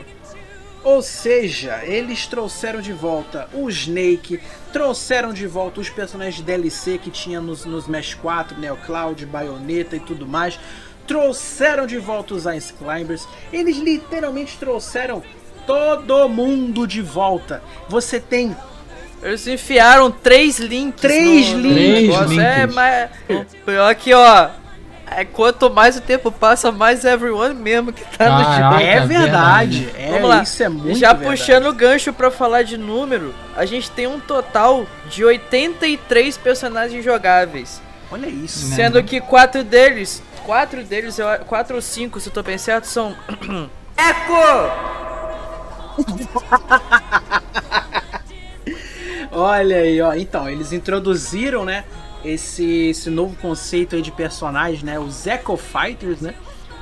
Ou 0.85 1.01
seja, 1.01 1.81
eles 1.83 2.25
trouxeram 2.25 2.79
de 2.79 2.93
volta 2.93 3.49
o 3.53 3.69
Snake, 3.69 4.39
trouxeram 4.71 5.33
de 5.33 5.45
volta 5.45 5.81
os 5.81 5.89
personagens 5.89 6.37
de 6.37 6.43
DLC 6.43 6.97
que 6.97 7.11
tinha 7.11 7.41
nos, 7.41 7.65
nos 7.65 7.83
Smash 7.83 8.13
4, 8.13 8.57
né? 8.57 8.71
O 8.71 8.77
Cloud, 8.77 9.25
Bayonetta 9.25 9.97
e 9.97 9.99
tudo 9.99 10.25
mais. 10.25 10.57
Trouxeram 11.05 11.85
de 11.85 11.97
volta 11.97 12.35
os 12.35 12.45
Ice 12.45 12.71
Climbers. 12.71 13.27
Eles 13.51 13.75
literalmente 13.75 14.57
trouxeram 14.57 15.21
todo 15.65 16.29
mundo 16.29 16.87
de 16.87 17.01
volta. 17.01 17.61
Você 17.89 18.17
tem 18.17 18.55
eles 19.21 19.45
enfiaram 19.45 20.09
três 20.09 20.57
links. 20.57 21.01
Três 21.01 21.49
no, 21.49 21.59
links. 21.59 22.17
No 22.17 22.27
links. 22.27 22.37
É, 22.37 22.67
mas. 22.67 23.09
Pior 23.65 23.95
que, 23.95 24.13
ó. 24.13 24.51
É, 25.09 25.23
quanto 25.25 25.69
mais 25.69 25.95
o 25.97 26.01
tempo 26.01 26.31
passa, 26.31 26.71
mais 26.71 27.03
everyone 27.05 27.55
mesmo 27.55 27.93
que 27.93 28.03
tá 28.03 28.17
Caraca, 28.25 28.49
no 28.49 28.71
jogo. 28.71 28.83
É 28.83 29.05
verdade. 29.05 29.89
É, 29.95 30.11
Vamos 30.11 30.29
lá. 30.29 30.43
Isso 30.43 30.63
é 30.63 30.69
muito 30.69 30.99
Já 30.99 31.13
verdade. 31.13 31.39
puxando 31.39 31.65
o 31.67 31.73
gancho 31.73 32.13
pra 32.13 32.29
falar 32.29 32.63
de 32.63 32.77
número, 32.77 33.33
a 33.55 33.65
gente 33.65 33.89
tem 33.91 34.05
um 34.05 34.19
total 34.19 34.85
de 35.09 35.23
83 35.23 36.37
personagens 36.37 37.03
jogáveis. 37.03 37.81
Olha 38.11 38.27
isso. 38.27 38.67
Sendo 38.67 39.01
que 39.03 39.19
quatro 39.21 39.63
deles, 39.63 40.21
quatro 40.45 40.83
deles, 40.83 41.17
quatro 41.47 41.75
ou 41.75 41.81
cinco, 41.81 42.19
se 42.19 42.29
eu 42.29 42.33
tô 42.33 42.43
bem 42.43 42.57
certo, 42.57 42.85
são... 42.85 43.15
Eco! 43.97 44.37
Olha 49.31 49.77
aí, 49.77 50.01
ó. 50.01 50.13
Então, 50.13 50.49
eles 50.49 50.71
introduziram, 50.71 51.65
né? 51.65 51.83
Esse, 52.27 52.89
esse 52.89 53.09
novo 53.09 53.35
conceito 53.37 53.95
aí 53.95 54.01
de 54.01 54.11
personagens, 54.11 54.83
né? 54.83 54.99
Os 54.99 55.25
Echo 55.25 55.57
Fighters, 55.57 56.21
né? 56.21 56.33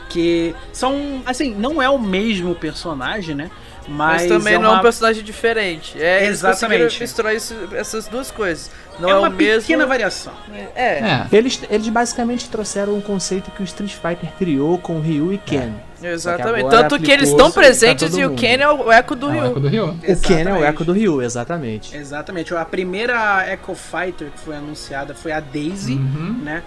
Que 0.09 0.55
são, 0.71 1.21
assim, 1.25 1.53
não 1.53 1.81
é 1.81 1.89
o 1.89 1.99
mesmo 1.99 2.55
personagem, 2.55 3.35
né? 3.35 3.49
Mas, 3.87 4.23
Mas 4.23 4.29
também 4.29 4.55
é 4.55 4.57
uma... 4.57 4.67
não 4.67 4.75
é 4.75 4.79
um 4.79 4.81
personagem 4.81 5.23
diferente. 5.23 6.01
É, 6.01 6.25
Exatamente. 6.25 6.99
misturar 6.99 7.35
isso, 7.35 7.53
essas 7.73 8.07
duas 8.07 8.31
coisas. 8.31 8.71
Não 8.99 9.09
é, 9.09 9.11
é 9.11 9.15
uma 9.15 9.29
mesmo... 9.29 9.61
pequena 9.61 9.85
variação. 9.85 10.33
É. 10.75 10.81
é. 10.81 11.27
Eles, 11.31 11.61
eles 11.69 11.87
basicamente 11.89 12.49
trouxeram 12.49 12.95
um 12.95 13.01
conceito 13.01 13.51
que 13.51 13.61
o 13.61 13.65
Street 13.65 13.93
Fighter 13.93 14.31
criou 14.37 14.77
com 14.77 14.99
Ryu 14.99 15.33
e 15.33 15.37
Ken. 15.37 15.73
Exatamente. 16.11 16.69
Tanto 16.69 16.99
que 16.99 17.11
eles 17.11 17.29
estão 17.29 17.51
presentes 17.51 18.15
e 18.15 18.25
o 18.25 18.35
Ken 18.35 18.57
é 18.61 18.69
o 18.69 18.91
eco 18.91 19.15
do 19.15 19.29
é 19.29 19.33
Ryu. 19.33 19.43
O, 19.43 19.47
eco 19.47 19.59
do 19.59 19.67
Ryu. 19.67 19.85
o 19.85 20.19
Ken 20.21 20.43
é 20.43 20.53
o 20.53 20.63
eco 20.63 20.85
do 20.85 20.93
Ryu, 20.93 21.21
exatamente. 21.21 21.95
Exatamente. 21.95 22.53
A 22.55 22.65
primeira 22.65 23.45
Echo 23.51 23.75
Fighter 23.75 24.29
que 24.29 24.39
foi 24.39 24.55
anunciada 24.55 25.13
foi 25.13 25.31
a 25.31 25.39
Daisy, 25.39 25.93
uhum. 25.93 26.41
né? 26.43 26.63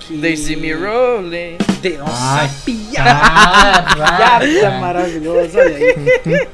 Que... 0.00 0.16
Daisy 0.16 0.56
Me 0.56 0.72
Rolling. 0.72 1.58
De... 1.80 1.96
Nossa, 1.98 2.50
piada! 2.64 3.94
piada 4.40 4.78
maravilhosa, 4.80 5.58
olha 5.60 5.76
aí. 5.76 6.48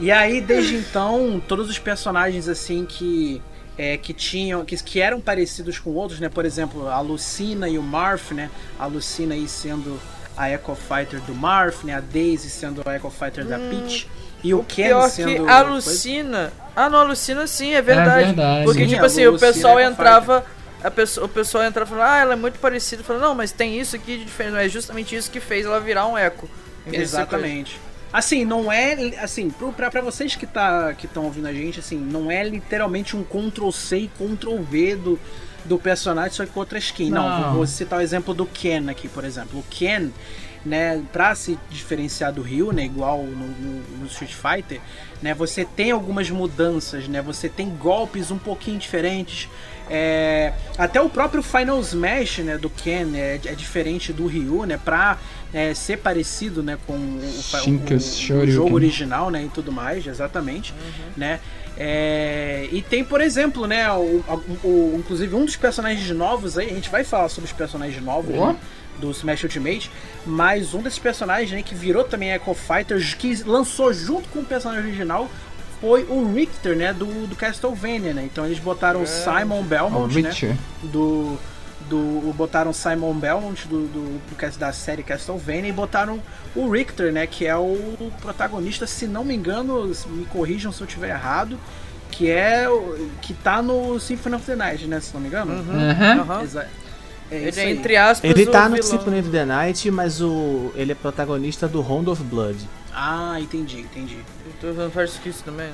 e 0.00 0.10
aí, 0.10 0.40
desde 0.40 0.76
então, 0.76 1.42
todos 1.46 1.68
os 1.68 1.78
personagens 1.78 2.48
assim 2.48 2.84
que 2.84 3.42
é, 3.78 3.96
que 3.96 4.12
tinham 4.12 4.64
que, 4.64 4.76
que 4.82 5.00
eram 5.00 5.20
parecidos 5.20 5.78
com 5.78 5.90
outros, 5.90 6.20
né? 6.20 6.28
Por 6.28 6.44
exemplo, 6.44 6.88
a 6.88 7.00
Lucina 7.00 7.68
e 7.68 7.78
o 7.78 7.82
Marth, 7.82 8.32
né? 8.32 8.50
A 8.78 8.86
Lucina 8.86 9.34
aí 9.34 9.46
sendo 9.46 10.00
a 10.36 10.50
Echo 10.50 10.74
Fighter 10.74 11.20
do 11.20 11.34
Marth, 11.34 11.84
né? 11.84 11.94
A 11.94 12.00
Daisy 12.00 12.50
sendo 12.50 12.82
a 12.84 12.96
Echo 12.96 13.10
Fighter 13.10 13.44
hum, 13.44 13.48
da 13.48 13.58
Peach. 13.58 14.08
E 14.44 14.54
o, 14.54 14.60
o 14.60 14.64
Ken 14.64 14.84
pior 14.84 15.08
sendo. 15.08 15.44
Que 15.44 15.50
a 15.50 15.62
Lucina. 15.62 16.52
Ah, 16.74 16.90
não, 16.90 16.98
a 17.00 17.02
Lucina 17.02 17.46
sim, 17.46 17.74
é 17.74 17.82
verdade. 17.82 18.22
É 18.22 18.26
verdade. 18.26 18.64
Porque, 18.64 18.84
sim, 18.84 18.88
tipo 18.88 19.04
assim, 19.04 19.26
o 19.26 19.38
pessoal 19.38 19.80
entrava. 19.80 20.44
A 20.84 20.90
pessoa, 20.90 21.26
o 21.26 21.28
pessoal 21.28 21.64
entrava 21.64 21.88
falando, 21.88 22.08
ah, 22.08 22.18
ela 22.18 22.32
é 22.34 22.36
muito 22.36 22.58
parecida. 22.58 23.02
Falando, 23.02 23.22
não, 23.22 23.34
mas 23.34 23.50
tem 23.50 23.80
isso 23.80 23.96
aqui 23.96 24.18
de 24.18 24.24
diferente. 24.24 24.56
É 24.58 24.68
justamente 24.68 25.16
isso 25.16 25.30
que 25.30 25.40
fez 25.40 25.64
ela 25.64 25.80
virar 25.80 26.06
um 26.06 26.16
eco. 26.16 26.48
Exatamente. 26.92 27.80
Assim, 28.12 28.44
não 28.44 28.70
é. 28.70 28.94
Assim, 29.18 29.50
pra, 29.76 29.90
pra 29.90 30.00
vocês 30.00 30.36
que 30.36 30.46
tá, 30.46 30.94
estão 31.02 31.24
ouvindo 31.24 31.46
a 31.46 31.52
gente, 31.52 31.80
assim, 31.80 31.96
não 31.96 32.30
é 32.30 32.44
literalmente 32.44 33.16
um 33.16 33.24
Ctrl 33.24 33.70
C 33.70 33.98
e 33.98 34.08
Ctrl 34.08 34.58
V 34.62 34.96
do, 34.96 35.20
do 35.66 35.78
personagem, 35.78 36.32
só 36.32 36.44
que 36.44 36.52
com 36.52 36.60
outra 36.60 36.78
skin. 36.78 37.10
Não, 37.10 37.40
não 37.40 37.54
vou 37.54 37.66
citar 37.66 37.98
o 37.98 38.02
exemplo 38.02 38.32
do 38.32 38.46
Ken 38.46 38.88
aqui, 38.88 39.08
por 39.08 39.24
exemplo. 39.24 39.60
O 39.60 39.64
Ken, 39.68 40.10
né, 40.64 41.02
pra 41.12 41.34
se 41.34 41.58
diferenciar 41.70 42.32
do 42.32 42.42
Ryu, 42.42 42.72
né, 42.72 42.84
igual 42.84 43.22
no, 43.22 43.46
no, 43.46 43.98
no, 44.00 44.06
Street 44.06 44.32
Fighter, 44.32 44.80
né, 45.22 45.34
você 45.34 45.64
tem 45.64 45.90
algumas 45.90 46.28
mudanças, 46.30 47.06
né, 47.08 47.22
você 47.22 47.48
tem 47.48 47.68
golpes 47.70 48.30
um 48.30 48.38
pouquinho 48.38 48.78
diferentes. 48.78 49.48
É, 49.88 50.52
até 50.76 51.00
o 51.00 51.08
próprio 51.08 51.42
Final 51.42 51.80
Smash, 51.80 52.38
né, 52.38 52.58
do 52.58 52.68
Ken 52.68 53.14
é, 53.14 53.40
é 53.44 53.54
diferente 53.54 54.12
do 54.12 54.26
Ryu, 54.26 54.66
né, 54.66 54.78
pra 54.82 55.18
é, 55.54 55.72
ser 55.74 55.98
parecido, 55.98 56.62
né, 56.62 56.76
com 56.86 56.94
o, 56.94 57.20
o, 57.20 58.42
o, 58.42 58.46
jogo 58.50 58.74
original, 58.74 59.30
né, 59.30 59.44
e 59.44 59.48
tudo 59.48 59.70
mais, 59.70 60.06
exatamente, 60.06 60.72
uhum. 60.72 61.12
né. 61.16 61.40
É, 61.78 62.68
e 62.72 62.80
tem, 62.80 63.04
por 63.04 63.20
exemplo, 63.20 63.66
né, 63.66 63.90
o, 63.92 64.24
o, 64.64 64.94
inclusive 64.98 65.34
um 65.34 65.44
dos 65.44 65.56
personagens 65.56 66.08
novos 66.10 66.56
aí, 66.56 66.70
a 66.70 66.74
gente 66.74 66.88
vai 66.88 67.04
falar 67.04 67.28
sobre 67.28 67.50
os 67.50 67.52
personagens 67.52 68.02
novos 68.02 68.34
né, 68.34 68.56
do 68.98 69.10
Smash 69.10 69.42
Ultimate, 69.42 69.90
mas 70.24 70.72
um 70.72 70.80
desses 70.80 70.98
personagens 70.98 71.50
né, 71.50 71.62
que 71.62 71.74
virou 71.74 72.02
também 72.02 72.32
Echo 72.32 72.54
Fighter, 72.54 73.18
que 73.18 73.42
lançou 73.42 73.92
junto 73.92 74.28
com 74.30 74.40
o 74.40 74.44
personagem 74.44 74.84
original, 74.84 75.28
foi 75.80 76.04
o 76.04 76.32
Richter, 76.32 76.74
né, 76.74 76.94
do, 76.94 77.26
do 77.26 77.36
Castlevania, 77.36 78.14
né? 78.14 78.22
Então 78.24 78.46
eles 78.46 78.58
botaram 78.58 79.00
o 79.00 79.02
é. 79.02 79.06
Simon 79.06 79.62
Belmont, 79.62 80.18
oh, 80.18 80.22
né, 80.22 80.58
do 80.84 81.38
do 81.88 82.32
botaram 82.34 82.72
Simon 82.72 83.14
Belmont 83.14 83.66
do, 83.68 83.86
do, 83.86 84.18
do, 84.18 84.58
da 84.58 84.72
série 84.72 85.02
Castlevania 85.02 85.68
e 85.68 85.72
botaram 85.72 86.20
o 86.54 86.70
Richter, 86.70 87.12
né, 87.12 87.26
que 87.26 87.46
é 87.46 87.56
o 87.56 88.10
protagonista, 88.20 88.86
se 88.86 89.06
não 89.06 89.24
me 89.24 89.34
engano, 89.34 89.92
me 90.06 90.24
corrijam 90.26 90.72
se 90.72 90.80
eu 90.80 90.86
estiver 90.86 91.10
errado, 91.10 91.58
que 92.10 92.30
é 92.30 92.66
que 93.22 93.34
tá 93.34 93.62
no 93.62 93.98
Symphony 94.00 94.36
of 94.36 94.46
the 94.46 94.56
Night, 94.56 94.86
né, 94.86 95.00
se 95.00 95.14
não 95.14 95.20
me 95.20 95.28
engano. 95.28 95.52
Uhum. 95.52 95.60
Uhum. 95.60 96.34
Uhum. 96.34 96.60
É 97.30 97.48
ele 97.48 97.60
é, 97.60 97.70
entre 97.70 97.96
aspas, 97.96 98.30
Ele 98.30 98.46
tá 98.46 98.68
no 98.68 98.80
Symphony 98.80 99.20
of 99.20 99.30
the 99.30 99.44
Night, 99.44 99.90
mas 99.90 100.20
o 100.20 100.70
ele 100.76 100.92
é 100.92 100.94
protagonista 100.94 101.66
do 101.66 101.80
Round 101.80 102.08
of 102.08 102.22
Blood. 102.22 102.58
Ah, 102.94 103.36
entendi, 103.40 103.80
entendi. 103.80 104.18
Então 104.46 104.90
faz 104.90 105.20
isso 105.26 105.42
também. 105.44 105.70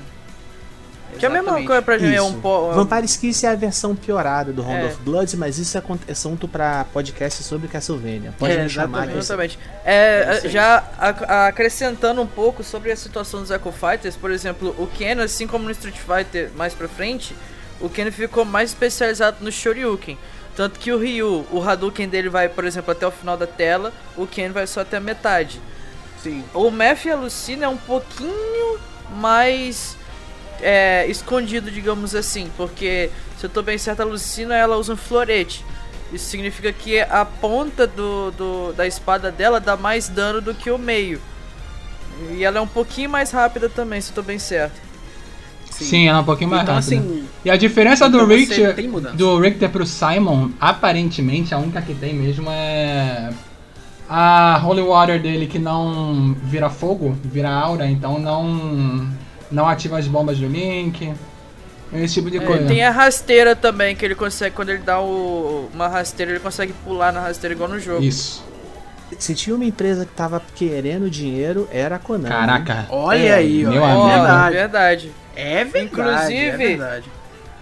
Que 1.18 1.26
é 1.26 1.28
a 1.28 1.32
mesma 1.32 1.62
coisa 1.64 1.82
pra 1.82 1.98
gente. 1.98 2.16
É 2.16 2.22
um 2.22 2.40
po... 2.40 2.72
Vampire 2.72 3.06
Kiss 3.06 3.44
é 3.47 3.51
a 3.51 3.55
versão 3.55 3.94
piorada 3.94 4.52
do 4.52 4.62
Round 4.62 4.82
é. 4.82 4.86
of 4.86 4.97
Blood, 5.02 5.36
mas 5.36 5.59
isso 5.59 5.78
é 5.78 5.82
assunto 6.10 6.48
pra 6.48 6.84
podcast 6.93 7.43
sobre 7.43 7.68
Castlevania. 7.68 8.34
Pode 8.39 8.52
é, 8.52 8.62
me 8.62 8.68
chamar 8.68 9.09
Exatamente. 9.14 9.59
É, 9.84 10.40
é 10.44 10.48
já 10.48 10.84
acrescentando 11.47 12.20
um 12.20 12.26
pouco 12.26 12.62
sobre 12.62 12.90
a 12.90 12.97
situação 12.97 13.40
dos 13.40 13.51
Echo 13.51 13.72
Fighters, 13.72 14.16
por 14.16 14.30
exemplo, 14.30 14.74
o 14.78 14.86
Ken, 14.86 15.20
assim 15.22 15.47
como 15.47 15.64
no 15.64 15.70
Street 15.70 15.97
Fighter 15.97 16.51
mais 16.56 16.74
pra 16.74 16.89
frente, 16.89 17.36
o 17.80 17.89
Ken 17.89 18.10
ficou 18.10 18.44
mais 18.44 18.70
especializado 18.70 19.39
no 19.40 19.52
Shoryuken. 19.52 20.18
Tanto 20.55 20.78
que 20.78 20.93
o 20.93 20.98
Ryu, 20.98 21.47
o 21.51 21.62
Hadouken 21.62 22.09
dele 22.09 22.28
vai, 22.28 22.48
por 22.48 22.64
exemplo, 22.64 22.93
até 22.93 23.06
o 23.06 23.10
final 23.10 23.36
da 23.36 23.47
tela, 23.47 23.93
o 24.16 24.26
Ken 24.26 24.51
vai 24.51 24.66
só 24.66 24.80
até 24.80 24.98
a 24.98 25.01
metade. 25.01 25.60
Sim. 26.22 26.44
O 26.55 26.70
Meph 26.70 27.06
e 27.06 27.10
a 27.10 27.16
Lucina 27.16 27.64
é 27.64 27.68
um 27.68 27.76
pouquinho 27.76 28.78
mais 29.16 29.97
é, 30.62 31.06
escondido, 31.09 31.70
digamos 31.70 32.14
assim, 32.14 32.48
porque 32.56 33.10
se 33.39 33.44
eu 33.44 33.51
tô 33.51 33.62
bem 33.62 33.76
certo, 33.76 34.01
a 34.01 34.05
Lucina 34.05 34.55
ela 34.56 34.76
usa 34.76 34.94
um 34.94 34.97
florete. 34.97 35.64
Isso 36.12 36.26
significa 36.26 36.72
que 36.72 37.01
a 37.01 37.24
ponta 37.24 37.86
do, 37.86 38.30
do, 38.32 38.72
da 38.72 38.86
espada 38.86 39.32
dela 39.32 39.59
dá 39.59 39.76
mais 39.76 40.09
dano 40.09 40.40
do 40.40 40.55
que 40.55 40.70
o 40.70 40.78
meio. 40.78 41.20
E 42.30 42.44
ela 42.44 42.59
é 42.59 42.60
um 42.60 42.66
pouquinho 42.66 43.10
mais 43.10 43.30
rápida 43.30 43.68
também, 43.68 44.01
se 44.01 44.10
eu 44.10 44.14
tô 44.14 44.22
bem 44.22 44.39
certo. 44.39 44.80
Sim, 45.70 45.84
Sim 45.84 46.09
ela 46.09 46.18
é 46.18 46.20
um 46.20 46.24
pouquinho 46.24 46.51
mais 46.51 46.62
então, 46.62 46.74
rápida. 46.74 46.97
Assim, 46.97 47.28
e 47.44 47.51
a 47.51 47.56
diferença 47.56 48.09
do 48.09 48.24
Richter, 48.26 48.76
do 49.14 49.40
Richter 49.40 49.70
pro 49.70 49.86
Simon, 49.86 50.51
aparentemente, 50.60 51.55
a 51.55 51.59
única 51.59 51.80
que 51.80 51.94
tem 51.94 52.14
mesmo 52.14 52.48
é 52.51 53.30
a 54.09 54.62
Holy 54.62 54.82
Water 54.82 55.20
dele 55.20 55.47
que 55.47 55.59
não 55.59 56.36
vira 56.44 56.68
fogo, 56.68 57.16
vira 57.24 57.51
aura, 57.51 57.86
então 57.86 58.18
não 58.18 59.09
não 59.53 59.69
ativa 59.69 59.99
as 59.99 60.07
bombas 60.07 60.39
do 60.39 60.47
Link. 60.47 61.15
Esse 61.93 62.15
tipo 62.15 62.31
de 62.31 62.39
é, 62.39 62.41
coisa. 62.41 62.66
Tem 62.66 62.83
a 62.83 62.91
rasteira 62.91 63.55
também, 63.55 63.95
que 63.95 64.05
ele 64.05 64.15
consegue, 64.15 64.57
quando 64.57 64.70
ele 64.70 64.83
dá 64.83 64.99
o, 65.01 65.69
uma 65.74 65.89
rasteira, 65.89 66.33
ele 66.33 66.41
consegue 66.41 66.73
pular 66.85 67.12
na 67.12 67.20
rasteira 67.20 67.55
igual 67.55 67.69
no 67.69 67.79
jogo. 67.79 68.03
Isso. 68.03 68.43
se 69.19 69.35
tinha 69.35 69.55
uma 69.55 69.65
empresa 69.65 70.07
que 70.07 70.12
tava 70.12 70.43
querendo 70.55 71.11
dinheiro, 71.11 71.69
era 71.70 71.97
a 71.97 71.99
Konami. 71.99 72.31
Caraca. 72.31 72.87
Olha 72.89 73.19
é, 73.19 73.35
aí, 73.35 73.65
meu 73.65 73.83
ó, 73.83 73.85
amigo. 73.85 74.09
É 74.09 74.51
verdade. 74.51 75.12
É 75.37 75.65
verdade. 75.65 75.85
Inclusive, 75.85 76.47
é 76.47 76.57
verdade. 76.57 77.05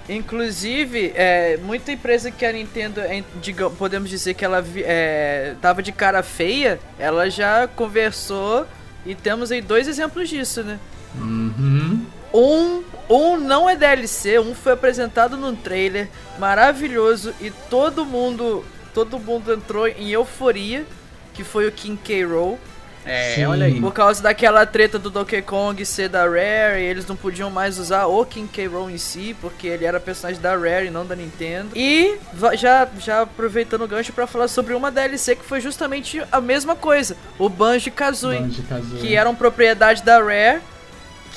Inclusive, 0.09 1.13
é, 1.15 1.57
muita 1.63 1.93
empresa 1.93 2.31
que 2.31 2.45
a 2.45 2.53
Nintendo, 2.53 3.01
é, 3.01 3.23
digamos, 3.41 3.77
podemos 3.77 4.09
dizer 4.09 4.35
que 4.35 4.45
ela 4.45 4.65
é, 4.77 5.55
tava 5.61 5.83
de 5.83 5.93
cara 5.93 6.23
feia, 6.23 6.81
ela 6.99 7.29
já 7.31 7.69
conversou 7.69 8.67
e 9.07 9.15
temos 9.15 9.53
aí 9.53 9.61
dois 9.61 9.87
exemplos 9.87 10.29
disso, 10.29 10.63
né? 10.63 10.79
Uhum. 11.17 12.07
Um, 12.33 12.83
um 13.09 13.37
não 13.37 13.69
é 13.69 13.75
DLC, 13.75 14.39
um 14.39 14.55
foi 14.55 14.73
apresentado 14.73 15.37
num 15.37 15.55
trailer 15.55 16.09
maravilhoso 16.39 17.35
e 17.41 17.51
todo 17.69 18.05
mundo, 18.05 18.65
todo 18.95 19.19
mundo 19.19 19.53
entrou 19.53 19.89
em 19.89 20.11
euforia, 20.11 20.87
que 21.35 21.43
foi 21.43 21.67
o 21.67 21.73
King 21.73 21.99
K. 22.03 22.25
Rool. 22.25 22.59
É, 23.05 23.35
Sim. 23.35 23.47
olha 23.47 23.67
aí. 23.67 23.81
Por 23.81 23.93
causa 23.93 24.23
daquela 24.23 24.65
treta 24.67 24.99
do 24.99 25.11
Donkey 25.11 25.41
Kong 25.43 25.85
ser 25.85 26.09
da 26.09 26.25
Rare, 26.25 26.81
e 26.81 26.85
eles 26.85 27.07
não 27.07 27.17
podiam 27.17 27.51
mais 27.51 27.79
usar 27.79 28.07
o 28.07 28.25
King 28.25 28.49
K. 28.49 28.67
Rool 28.67 28.91
em 28.91 28.99
si, 28.99 29.35
porque 29.41 29.67
ele 29.67 29.85
era 29.85 29.99
personagem 29.99 30.41
da 30.41 30.55
Rare 30.55 30.87
e 30.87 30.91
não 30.91 31.07
da 31.07 31.17
Nintendo. 31.17 31.71
E 31.75 32.19
já, 32.55 32.87
já 32.99 33.23
aproveitando 33.23 33.83
o 33.83 33.89
gancho 33.89 34.13
para 34.13 34.27
falar 34.27 34.49
sobre 34.49 34.75
uma 34.75 34.91
DLC 34.91 35.35
que 35.35 35.45
foi 35.45 35.61
justamente 35.61 36.23
a 36.31 36.41
mesma 36.41 36.77
coisa, 36.77 37.17
o 37.39 37.49
Banjo-Kazooie, 37.49 38.41
Banjo 38.41 38.63
que 39.01 39.15
eram 39.15 39.35
propriedade 39.35 40.03
da 40.03 40.19
Rare, 40.19 40.61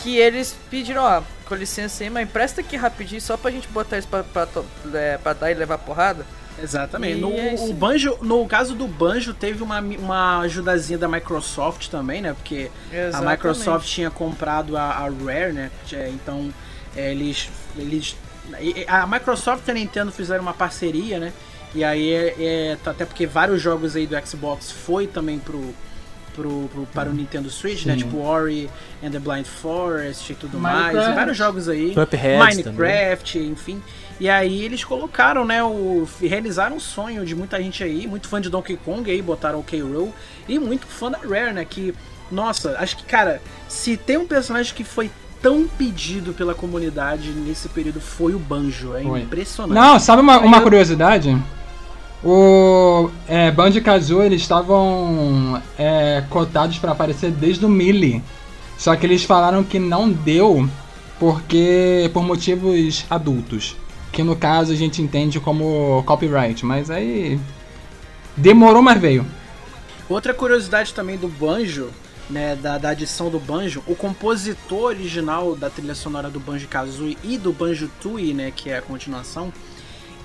que 0.02 0.18
eles 0.18 0.56
pediram, 0.70 1.04
ó, 1.04 1.22
com 1.46 1.56
licença 1.56 2.04
aí, 2.04 2.10
mas 2.10 2.28
empresta 2.28 2.62
aqui 2.62 2.76
rapidinho 2.76 3.22
só 3.22 3.38
pra 3.38 3.52
gente 3.52 3.68
botar 3.68 3.98
isso 3.98 4.08
pra, 4.08 4.24
pra, 4.24 4.48
é, 4.94 5.18
pra 5.18 5.34
dar 5.34 5.52
e 5.52 5.54
levar 5.54 5.78
porrada. 5.78 6.26
Exatamente. 6.62 7.20
No, 7.20 7.32
é 7.32 7.56
o 7.58 7.74
Banjo, 7.74 8.18
no 8.22 8.46
caso 8.48 8.76
do 8.76 8.88
Banjo, 8.88 9.34
teve 9.34 9.64
uma, 9.64 9.80
uma 9.80 10.40
ajudazinha 10.42 10.98
da 10.98 11.08
Microsoft 11.08 11.90
também, 11.90 12.22
né? 12.22 12.34
Porque 12.34 12.70
Exatamente. 12.92 13.28
a 13.28 13.32
Microsoft 13.32 13.88
tinha 13.88 14.12
comprado 14.12 14.78
a, 14.78 14.84
a 14.84 15.10
Rare, 15.10 15.54
né? 15.54 15.72
Então, 16.14 16.54
é, 16.96 17.12
eles, 17.12 17.50
eles. 17.76 18.16
A 18.88 19.08
Microsoft 19.08 19.68
e 19.68 19.72
a 19.72 19.74
Nintendo 19.74 20.12
fizeram 20.12 20.44
uma 20.44 20.54
parceria, 20.54 21.20
né? 21.20 21.34
E 21.74 21.84
aí, 21.84 22.14
é, 22.14 22.36
é, 22.40 22.78
até 22.86 23.04
porque 23.04 23.26
vários 23.26 23.62
jogos 23.62 23.96
aí 23.96 24.06
do 24.06 24.16
Xbox 24.28 24.72
foi 24.72 25.08
também 25.08 25.40
pro, 25.40 25.74
pro, 26.36 26.70
pro, 26.70 26.86
para 26.88 27.10
o 27.10 27.14
Nintendo 27.14 27.50
Switch, 27.50 27.86
né? 27.86 27.94
Sim. 27.94 28.00
né? 28.00 28.06
Tipo 28.06 28.22
Ori 28.22 28.70
and 29.04 29.12
the 29.12 29.20
Blind 29.20 29.46
Forest 29.46 30.32
e 30.32 30.36
tudo 30.36 30.60
Minecraft. 30.60 30.96
mais. 30.96 31.10
E 31.10 31.14
vários 31.14 31.38
jogos 31.38 31.70
aí. 31.70 31.94
Minecraft, 31.96 33.34
também. 33.34 33.52
enfim. 33.52 33.82
E 34.20 34.30
aí 34.30 34.64
eles 34.64 34.84
colocaram, 34.84 35.44
né, 35.44 35.64
o 35.64 36.08
realizaram 36.22 36.76
um 36.76 36.80
sonho 36.80 37.26
de 37.26 37.36
muita 37.36 37.62
gente 37.62 37.84
aí, 37.84 38.08
muito 38.08 38.28
fã 38.28 38.40
de 38.40 38.50
Donkey 38.50 38.78
Kong 38.78 39.10
aí, 39.10 39.22
botaram 39.22 39.60
o 39.60 39.64
K-Rool 39.64 40.14
e 40.48 40.60
muito 40.60 40.86
fã 40.86 41.10
da 41.10 41.18
Rare, 41.18 41.54
né, 41.54 41.66
que 41.66 41.94
nossa, 42.32 42.78
acho 42.80 42.98
que 42.98 43.04
cara, 43.04 43.42
se 43.68 43.98
tem 43.98 44.18
um 44.18 44.26
personagem 44.26 44.74
que 44.74 44.84
foi 44.84 45.12
tão 45.42 45.68
pedido 45.68 46.34
pela 46.34 46.56
comunidade 46.56 47.32
nesse 47.32 47.68
período 47.68 48.00
foi 48.00 48.34
o 48.34 48.40
Banjo, 48.40 48.96
é 48.96 49.04
foi. 49.04 49.22
impressionante. 49.22 49.76
Não, 49.76 50.00
sabe 50.00 50.22
uma, 50.22 50.40
uma 50.40 50.62
curiosidade? 50.62 51.38
O 52.24 53.10
é, 53.28 53.52
Banjo 53.52 53.82
Kazooie 53.82 54.28
eles 54.28 54.42
estavam 54.42 55.62
é, 55.78 56.24
cotados 56.30 56.78
para 56.80 56.92
aparecer 56.92 57.32
desde 57.32 57.66
o 57.66 57.70
Melee. 57.70 58.22
Só 58.78 58.96
que 58.96 59.06
eles 59.06 59.24
falaram 59.24 59.64
que 59.64 59.80
não 59.80 60.10
deu 60.10 60.68
porque 61.20 62.10
por 62.14 62.24
motivos 62.24 63.06
adultos 63.10 63.76
que 64.14 64.24
no 64.24 64.36
caso 64.36 64.72
a 64.72 64.76
gente 64.76 65.02
entende 65.02 65.40
como 65.40 66.04
copyright, 66.06 66.64
mas 66.64 66.92
aí 66.92 67.40
demorou, 68.38 68.82
mas 68.82 69.02
veio. 69.02 69.26
Outra 70.08 70.34
curiosidade 70.36 70.94
também 70.94 71.18
do 71.18 71.28
Banjo, 71.28 71.90
né, 72.30 72.56
da, 72.56 72.78
da 72.78 72.90
adição 72.90 73.32
do 73.32 73.40
Banjo, 73.40 73.84
o 73.88 73.96
compositor 73.96 74.84
original 74.84 75.56
da 75.56 75.68
trilha 75.68 75.96
sonora 75.96 76.30
do 76.30 76.40
Banjo 76.40 76.68
Kazooie 76.68 77.18
e 77.24 77.40
do 77.40 77.52
Banjo 77.52 77.90
Tooie, 78.00 78.36
né, 78.36 78.54
que 78.56 78.70
é 78.70 78.78
a 78.78 78.82
continuação, 78.84 79.52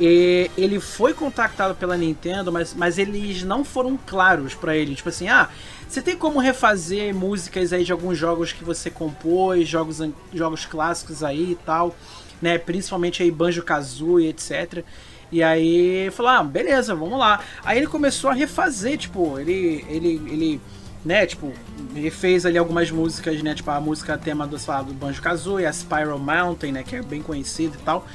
e 0.01 0.51
ele 0.57 0.79
foi 0.79 1.13
contactado 1.13 1.75
pela 1.75 1.97
Nintendo, 1.97 2.53
mas, 2.53 2.75
mas 2.75 2.99
eles 2.99 3.43
não 3.43 3.65
foram 3.65 3.99
claros 4.07 4.55
para 4.55 4.77
ele. 4.77 4.95
Tipo 4.95 5.09
assim, 5.09 5.29
ah, 5.29 5.49
você 5.89 6.01
tem 6.01 6.17
como 6.17 6.39
refazer 6.39 7.15
músicas 7.15 7.73
aí 7.73 7.85
de 7.85 7.93
alguns 7.93 8.17
jogos 8.17 8.53
que 8.53 8.63
você 8.63 8.91
compôs, 8.91 9.69
jogos, 9.69 10.01
jogos 10.33 10.65
clássicos 10.67 11.23
aí 11.23 11.53
e 11.53 11.57
tal 11.57 11.95
né? 12.41 12.59
Principalmente 12.59 13.23
aí 13.23 13.31
Banjo 13.31 13.63
Kazooie, 13.63 14.29
etc. 14.29 14.85
E 15.31 15.43
aí 15.43 16.11
falou, 16.13 16.33
ah, 16.33 16.43
beleza, 16.43 16.95
vamos 16.95 17.19
lá. 17.19 17.41
Aí 17.65 17.79
ele 17.79 17.87
começou 17.87 18.31
a 18.31 18.33
refazer, 18.33 18.97
tipo, 18.97 19.39
ele, 19.39 19.85
ele, 19.89 20.09
ele, 20.31 20.61
né, 21.05 21.27
tipo, 21.27 21.53
ele 21.95 22.11
fez 22.11 22.47
ali 22.47 22.57
algumas 22.57 22.91
músicas, 22.91 23.43
né, 23.43 23.55
tipo 23.55 23.71
a 23.71 23.81
música 23.81 24.17
tema 24.17 24.47
do, 24.47 24.59
lá, 24.67 24.81
do 24.81 24.95
Banjo 24.95 25.21
Kazooie, 25.21 25.67
a 25.67 25.73
Spiral 25.73 26.19
Mountain, 26.19 26.73
né, 26.73 26.83
que 26.83 26.97
é 26.97 27.03
bem 27.03 27.21
conhecida 27.21 27.77
e 27.77 27.85
tal. 27.85 28.07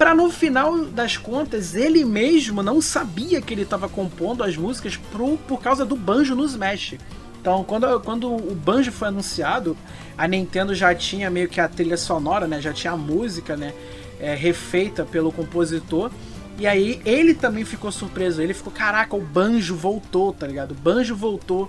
Pra 0.00 0.14
no 0.14 0.30
final 0.30 0.86
das 0.86 1.18
contas, 1.18 1.74
ele 1.74 2.06
mesmo 2.06 2.62
não 2.62 2.80
sabia 2.80 3.38
que 3.42 3.52
ele 3.52 3.64
estava 3.64 3.86
compondo 3.86 4.42
as 4.42 4.56
músicas 4.56 4.96
pro, 4.96 5.36
por 5.46 5.60
causa 5.60 5.84
do 5.84 5.94
banjo 5.94 6.34
no 6.34 6.42
Smash. 6.46 6.94
Então, 7.38 7.62
quando, 7.64 8.00
quando 8.00 8.34
o 8.34 8.54
banjo 8.54 8.90
foi 8.90 9.08
anunciado, 9.08 9.76
a 10.16 10.26
Nintendo 10.26 10.74
já 10.74 10.94
tinha 10.94 11.28
meio 11.28 11.50
que 11.50 11.60
a 11.60 11.68
trilha 11.68 11.98
sonora, 11.98 12.46
né? 12.46 12.62
Já 12.62 12.72
tinha 12.72 12.94
a 12.94 12.96
música, 12.96 13.58
né? 13.58 13.74
É, 14.18 14.34
refeita 14.34 15.04
pelo 15.04 15.30
compositor. 15.30 16.10
E 16.58 16.66
aí 16.66 17.02
ele 17.04 17.34
também 17.34 17.66
ficou 17.66 17.92
surpreso. 17.92 18.40
Ele 18.40 18.54
ficou, 18.54 18.72
caraca, 18.72 19.14
o 19.14 19.20
banjo 19.20 19.76
voltou, 19.76 20.32
tá 20.32 20.46
ligado? 20.46 20.70
O 20.70 20.76
banjo 20.76 21.14
voltou, 21.14 21.68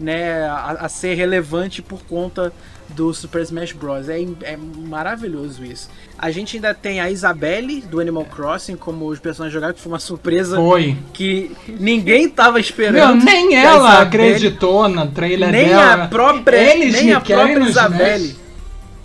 né, 0.00 0.42
a, 0.48 0.78
a 0.80 0.88
ser 0.88 1.14
relevante 1.14 1.80
por 1.80 2.02
conta 2.02 2.52
do 2.90 3.12
Super 3.12 3.42
Smash 3.42 3.72
Bros. 3.72 4.08
É, 4.08 4.20
é 4.42 4.56
maravilhoso 4.56 5.64
isso. 5.64 5.88
A 6.18 6.30
gente 6.30 6.56
ainda 6.56 6.74
tem 6.74 7.00
a 7.00 7.10
Isabelle 7.10 7.80
do 7.82 8.00
Animal 8.00 8.24
Crossing 8.24 8.76
como 8.76 9.06
os 9.06 9.18
personagens 9.18 9.54
jogados, 9.54 9.76
que 9.76 9.82
foi 9.82 9.92
uma 9.92 9.98
surpresa 9.98 10.56
foi. 10.56 10.96
que 11.12 11.50
ninguém 11.68 12.28
tava 12.28 12.58
esperando. 12.58 13.16
Meu, 13.16 13.24
nem 13.24 13.54
ela 13.56 13.76
Isabelle, 13.76 14.02
acreditou 14.02 14.88
na 14.88 15.06
trailer 15.06 15.50
nem 15.50 15.68
dela. 15.68 16.04
A 16.04 16.08
própria, 16.08 16.74
Eles 16.74 16.92
nem 16.92 17.12
a 17.12 17.20
própria 17.20 17.60
Isabelle. 17.60 18.36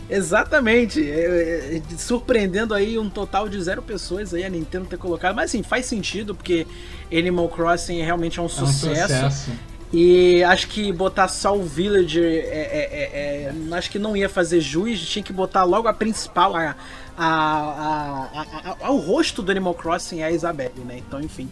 Exatamente, 0.10 1.02
é, 1.02 1.78
é, 1.78 1.82
surpreendendo 1.98 2.74
aí 2.74 3.00
um 3.00 3.10
total 3.10 3.50
de 3.50 3.60
zero 3.60 3.82
pessoas 3.82 4.34
aí 4.34 4.44
a 4.44 4.50
Nintendo 4.50 4.86
ter 4.86 4.98
colocado, 4.98 5.34
mas 5.34 5.46
assim, 5.46 5.64
faz 5.64 5.86
sentido 5.88 6.36
porque 6.36 6.68
Animal 7.12 7.50
Crossing 7.50 8.00
realmente 8.02 8.38
é 8.38 8.42
um 8.42 8.50
sucesso. 8.50 9.14
É 9.14 9.26
um 9.26 9.32
sucesso. 9.32 9.52
E 9.94 10.44
acho 10.44 10.70
que 10.70 10.91
botar 10.91 11.28
só 11.28 11.56
o 11.56 11.61
Villager 11.61 12.24
é, 12.24 12.28
é, 12.28 12.90
é, 12.91 13.53
é, 13.72 13.76
acho 13.76 13.91
que 13.91 13.99
não 13.99 14.18
ia 14.18 14.28
fazer 14.28 14.60
jus, 14.60 14.99
tinha 15.07 15.22
que 15.22 15.32
botar 15.32 15.64
logo 15.65 15.88
a 15.88 15.94
principal, 15.94 16.56
a, 16.56 16.76
a, 17.15 18.76
a, 18.82 18.91
o 18.91 18.98
rosto 18.98 19.44
do 19.44 19.52
Animal 19.52 19.76
Crossing 19.76 20.22
é 20.22 20.24
a 20.24 20.32
Isabelle, 20.32 20.74
né? 20.84 20.98
Então, 20.98 21.22
enfim. 21.22 21.48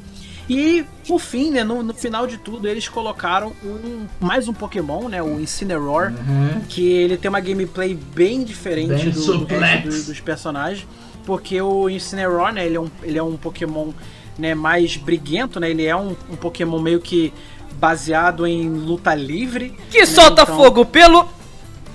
E 0.50 0.84
por 1.08 1.20
fim, 1.20 1.52
né, 1.52 1.64
no, 1.64 1.84
no, 1.84 1.94
final 1.94 2.26
de 2.26 2.40
tudo, 2.40 2.68
eles 2.68 2.90
colocaram 2.90 3.54
um, 3.64 4.08
mais 4.20 4.48
um 4.48 4.54
Pokémon, 4.54 5.08
né? 5.08 5.22
O 5.22 5.40
Incineroar, 5.40 6.12
uhum. 6.12 6.62
que 6.68 6.92
ele 6.92 7.18
tem 7.18 7.30
uma 7.30 7.40
gameplay 7.40 7.94
bem 7.94 8.44
diferente 8.44 9.04
bem 9.06 9.12
do, 9.12 9.38
do, 9.38 9.46
do, 9.46 10.04
dos 10.04 10.20
personagens. 10.20 10.88
Porque 11.28 11.62
o 11.62 11.88
Incineroar, 11.88 12.52
né, 12.54 12.66
ele 12.66 12.76
é 12.76 12.82
um, 12.82 12.90
ele 13.04 13.20
é 13.20 13.24
um 13.24 13.38
Pokémon 13.38 13.92
né, 14.38 14.56
mais 14.56 14.98
briguento, 14.98 15.60
né? 15.60 15.70
Ele 15.70 15.86
é 15.86 15.96
um, 15.96 16.16
um 16.30 16.36
Pokémon 16.36 16.80
meio 16.80 17.00
que 17.00 17.32
baseado 17.74 18.46
em 18.46 18.70
luta 18.70 19.14
livre. 19.14 19.76
Que 19.90 20.00
né? 20.00 20.06
solta 20.06 20.44
então, 20.44 20.58
fogo 20.58 20.86
pelo. 20.86 21.28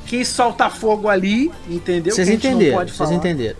Que 0.07 0.24
solta 0.24 0.70
fogo 0.70 1.09
ali, 1.09 1.51
entendeu? 1.69 2.15
Vocês 2.15 2.28
entenderam, 2.28 2.86
vocês 2.86 3.11
entenderam. 3.11 3.57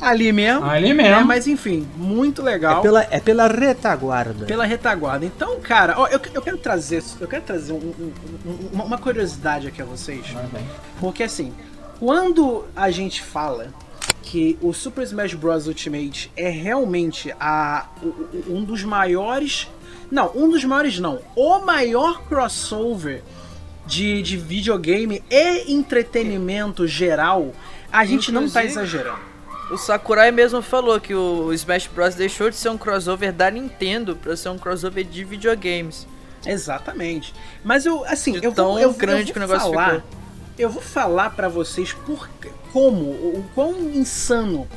Ali 0.00 0.30
mesmo. 0.30 0.64
Ali 0.64 0.92
mesmo. 0.92 1.16
Né? 1.16 1.24
Mas 1.24 1.46
enfim, 1.46 1.88
muito 1.96 2.42
legal. 2.42 2.80
É 2.80 2.82
pela, 2.82 3.06
é 3.10 3.20
pela 3.20 3.48
retaguarda. 3.48 4.44
Pela 4.44 4.66
retaguarda. 4.66 5.24
Então, 5.24 5.58
cara, 5.60 5.94
ó, 5.96 6.06
eu, 6.06 6.20
eu 6.34 6.42
quero 6.42 6.58
trazer, 6.58 7.02
eu 7.18 7.26
quero 7.26 7.42
trazer 7.42 7.72
um, 7.72 7.76
um, 7.76 8.12
um, 8.44 8.82
uma 8.82 8.98
curiosidade 8.98 9.66
aqui 9.68 9.80
a 9.80 9.86
vocês. 9.86 10.26
Porque 11.00 11.22
assim, 11.22 11.54
quando 11.98 12.64
a 12.76 12.90
gente 12.90 13.22
fala 13.22 13.72
que 14.26 14.58
o 14.60 14.72
Super 14.72 15.04
Smash 15.04 15.34
Bros. 15.34 15.66
Ultimate 15.68 16.30
é 16.36 16.48
realmente 16.48 17.32
a, 17.38 17.88
um 18.48 18.64
dos 18.64 18.82
maiores 18.82 19.68
não, 20.10 20.30
um 20.34 20.50
dos 20.50 20.64
maiores 20.64 20.98
não. 20.98 21.20
O 21.34 21.58
maior 21.60 22.22
crossover 22.22 23.22
de, 23.86 24.22
de 24.22 24.36
videogame 24.36 25.22
e 25.30 25.72
entretenimento 25.72 26.86
geral, 26.86 27.52
a 27.92 28.04
gente 28.04 28.30
Inclusive, 28.30 28.32
não 28.32 28.50
tá 28.50 28.64
exagerando. 28.64 29.18
O 29.70 29.76
Sakurai 29.76 30.30
mesmo 30.30 30.62
falou 30.62 31.00
que 31.00 31.14
o 31.14 31.52
Smash 31.52 31.88
Bros 31.88 32.14
deixou 32.14 32.50
de 32.50 32.56
ser 32.56 32.68
um 32.68 32.78
crossover 32.78 33.32
da 33.32 33.50
Nintendo 33.50 34.14
para 34.14 34.36
ser 34.36 34.48
um 34.48 34.58
crossover 34.58 35.04
de 35.04 35.24
videogames. 35.24 36.06
Exatamente. 36.44 37.34
Mas 37.64 37.84
eu, 37.84 38.04
assim, 38.04 38.38
de 38.38 38.46
eu 38.46 38.52
tão 38.52 38.72
vou, 38.72 38.78
eu, 38.78 38.92
grande 38.92 39.30
eu 39.30 39.32
que 39.32 39.38
o 39.38 39.40
negócio 39.40 39.72
falar, 39.72 39.94
ficou. 39.96 40.10
Eu 40.56 40.70
vou 40.70 40.82
falar 40.82 41.30
para 41.30 41.48
vocês 41.48 41.92
por 41.92 42.28
como, 42.72 43.06
o 43.06 43.44
quão 43.54 43.72
insano 43.90 44.68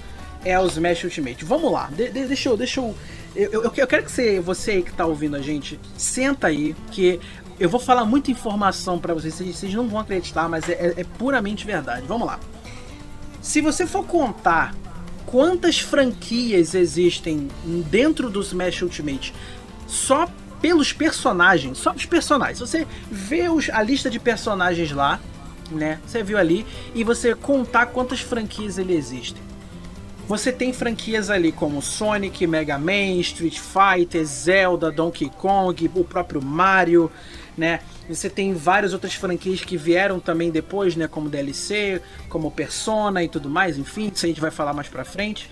é 0.44 0.60
o 0.60 0.66
Smash 0.66 1.04
Ultimate. 1.04 1.46
Vamos 1.46 1.72
lá, 1.72 1.90
de, 1.92 2.10
de, 2.10 2.26
deixa 2.26 2.50
eu, 2.50 2.58
deixa 2.58 2.80
eu 2.80 2.96
Eu, 3.36 3.64
eu, 3.64 3.74
eu 3.76 3.88
quero 3.88 4.04
que 4.04 4.12
você, 4.12 4.40
você 4.40 4.72
aí 4.72 4.84
que 4.84 4.92
tá 4.92 5.06
ouvindo 5.06 5.36
a 5.36 5.42
gente, 5.42 5.80
senta 5.98 6.48
aí, 6.48 6.76
que 6.92 7.20
eu 7.60 7.70
vou 7.70 7.80
falar 7.80 8.06
muita 8.06 8.32
informação 8.32 8.98
para 8.98 9.14
vocês, 9.14 9.36
vocês 9.36 9.74
não 9.74 9.88
vão 9.88 10.00
acreditar, 10.00 10.48
mas 10.50 10.68
é, 10.68 10.74
é, 10.74 10.94
é 11.02 11.04
puramente 11.04 11.66
verdade. 11.66 12.06
Vamos 12.08 12.26
lá. 12.26 12.40
Se 13.42 13.62
você 13.62 13.86
for 13.86 14.06
contar 14.06 14.74
quantas 15.26 15.80
franquias 15.80 16.74
existem 16.74 17.48
dentro 17.90 18.30
do 18.30 18.42
Smash 18.42 18.82
Ultimate 18.82 19.34
só 19.88 20.28
pelos 20.60 20.92
personagens, 20.92 21.78
só 21.78 21.92
os 21.94 22.06
personagens. 22.06 22.60
Você 22.60 22.86
vê 23.10 23.48
os, 23.48 23.70
a 23.70 23.82
lista 23.82 24.10
de 24.10 24.20
personagens 24.20 24.92
lá, 24.92 25.20
né? 25.72 26.00
Você 26.06 26.24
viu 26.24 26.38
ali 26.38 26.66
e 26.94 27.04
você 27.04 27.34
contar 27.36 27.88
quantas 27.88 28.20
franquias 28.20 28.78
ele 28.78 28.94
existem. 28.94 29.42
Você 30.30 30.52
tem 30.52 30.72
franquias 30.72 31.32
ali 31.32 31.52
como 31.52 31.82
Sonic, 31.82 32.46
Mega 32.46 32.78
Man, 32.78 33.20
Street 33.20 33.60
Fighter, 33.60 34.24
Zelda, 34.24 34.92
Donkey 34.92 35.28
Kong, 35.28 35.90
o 35.96 36.04
próprio 36.04 36.40
Mario, 36.40 37.12
né? 37.58 37.80
Você 38.08 38.30
tem 38.30 38.54
várias 38.54 38.94
outras 38.94 39.16
franquias 39.16 39.62
que 39.62 39.76
vieram 39.76 40.20
também 40.20 40.52
depois, 40.52 40.96
né? 40.96 41.08
Como 41.08 41.30
DLC, 41.30 42.00
como 42.30 42.52
Persona 42.52 43.24
e 43.24 43.28
tudo 43.28 43.50
mais, 43.50 43.76
enfim, 43.80 44.12
isso 44.14 44.24
a 44.24 44.30
gente 44.30 44.40
vai 44.40 44.52
falar 44.52 44.72
mais 44.72 44.88
pra 44.88 45.04
frente, 45.04 45.50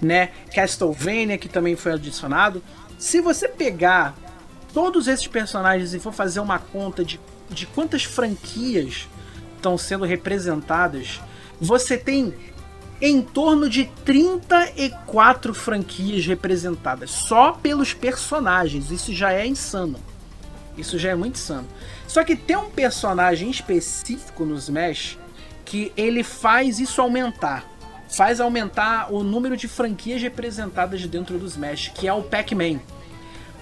né? 0.00 0.30
Castlevania, 0.54 1.36
que 1.36 1.48
também 1.48 1.74
foi 1.74 1.94
adicionado. 1.94 2.62
Se 3.00 3.20
você 3.20 3.48
pegar 3.48 4.16
todos 4.72 5.08
esses 5.08 5.26
personagens 5.26 5.92
e 5.92 5.98
for 5.98 6.12
fazer 6.12 6.38
uma 6.38 6.60
conta 6.60 7.04
de, 7.04 7.18
de 7.48 7.66
quantas 7.66 8.04
franquias 8.04 9.08
estão 9.56 9.76
sendo 9.76 10.04
representadas, 10.04 11.20
você 11.60 11.98
tem 11.98 12.32
em 13.00 13.22
torno 13.22 13.68
de 13.68 13.86
34 14.04 15.54
franquias 15.54 16.26
representadas 16.26 17.10
só 17.10 17.52
pelos 17.52 17.94
personagens. 17.94 18.90
Isso 18.90 19.14
já 19.14 19.32
é 19.32 19.46
insano. 19.46 19.98
Isso 20.76 20.98
já 20.98 21.10
é 21.10 21.14
muito 21.14 21.36
insano. 21.36 21.66
Só 22.06 22.22
que 22.24 22.36
tem 22.36 22.56
um 22.56 22.70
personagem 22.70 23.50
específico 23.50 24.44
no 24.44 24.56
Smash 24.56 25.18
que 25.64 25.92
ele 25.96 26.22
faz 26.22 26.78
isso 26.78 27.00
aumentar. 27.00 27.64
Faz 28.08 28.40
aumentar 28.40 29.12
o 29.12 29.22
número 29.22 29.56
de 29.56 29.68
franquias 29.68 30.20
representadas 30.20 31.06
dentro 31.06 31.38
do 31.38 31.46
Smash, 31.46 31.92
que 31.94 32.08
é 32.08 32.12
o 32.12 32.22
Pac-Man. 32.22 32.80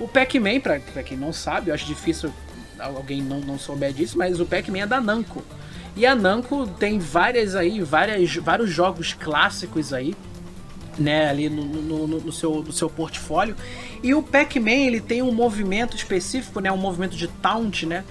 O 0.00 0.08
Pac-Man, 0.08 0.60
pra 0.60 1.02
quem 1.02 1.18
não 1.18 1.32
sabe, 1.32 1.70
eu 1.70 1.74
acho 1.74 1.84
difícil 1.84 2.32
alguém 2.78 3.20
não, 3.20 3.40
não 3.40 3.58
souber 3.58 3.92
disso, 3.92 4.16
mas 4.16 4.40
o 4.40 4.46
Pac-Man 4.46 4.80
é 4.80 4.86
da 4.86 5.00
Namco. 5.00 5.44
E 5.96 6.06
a 6.06 6.14
Namco 6.14 6.66
tem 6.66 6.98
várias 6.98 7.54
aí, 7.54 7.82
várias, 7.82 8.34
vários 8.36 8.70
jogos 8.70 9.12
clássicos 9.12 9.92
aí, 9.92 10.14
né, 10.98 11.28
ali 11.28 11.48
no, 11.48 11.64
no, 11.64 12.06
no, 12.06 12.32
seu, 12.32 12.62
no 12.62 12.72
seu 12.72 12.88
portfólio. 12.88 13.56
E 14.02 14.14
o 14.14 14.22
Pac-Man, 14.22 14.70
ele 14.70 15.00
tem 15.00 15.22
um 15.22 15.32
movimento 15.32 15.96
específico, 15.96 16.60
né, 16.60 16.70
um 16.70 16.76
movimento 16.76 17.16
de 17.16 17.26
taunt, 17.28 17.84
né, 17.84 18.04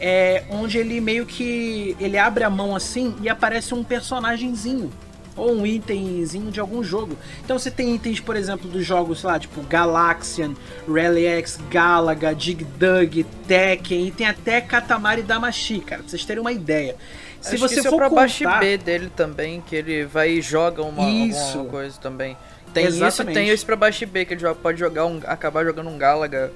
é, 0.00 0.44
onde 0.50 0.78
ele 0.78 1.00
meio 1.00 1.26
que 1.26 1.96
ele 2.00 2.18
abre 2.18 2.44
a 2.44 2.50
mão 2.50 2.74
assim 2.74 3.14
e 3.20 3.28
aparece 3.28 3.74
um 3.74 3.82
personagemzinho 3.82 4.90
ou 5.38 5.52
um 5.52 5.66
itemzinho 5.66 6.50
de 6.50 6.60
algum 6.60 6.82
jogo. 6.82 7.16
Então 7.44 7.58
você 7.58 7.70
tem 7.70 7.94
itens, 7.94 8.20
por 8.20 8.36
exemplo, 8.36 8.68
dos 8.68 8.84
jogos 8.84 9.22
lá, 9.22 9.38
tipo 9.38 9.62
Galaxian, 9.62 10.54
Rally 10.86 11.26
X, 11.26 11.58
Galaga, 11.70 12.34
Dig 12.34 12.64
Dug, 12.64 13.24
Tekken, 13.46 14.08
e 14.08 14.10
tem 14.10 14.26
até 14.26 14.60
Katamari 14.60 15.22
Damashi, 15.22 15.80
cara, 15.80 16.02
pra 16.02 16.10
vocês 16.10 16.24
terem 16.24 16.40
uma 16.40 16.52
ideia. 16.52 16.96
Se 17.40 17.54
Acho 17.54 17.68
você 17.68 17.82
que 17.82 17.88
for 17.88 17.98
pra 17.98 18.10
contar... 18.10 18.60
B 18.60 18.76
dele 18.76 19.10
também, 19.14 19.60
que 19.60 19.76
ele 19.76 20.04
vai 20.04 20.30
e 20.30 20.42
joga 20.42 20.82
uma, 20.82 21.08
isso. 21.08 21.64
coisa 21.64 21.98
também. 22.00 22.36
Tem 22.74 22.84
Exatamente. 22.84 23.12
isso 23.12 23.24
tem 23.24 23.48
esse 23.48 23.64
pra 23.64 23.76
baixo 23.76 24.06
B, 24.06 24.24
que 24.24 24.34
ele 24.34 24.54
pode 24.54 24.78
jogar 24.78 25.06
um, 25.06 25.20
acabar 25.24 25.64
jogando 25.64 25.88
um 25.88 25.96
Galaga. 25.96 26.52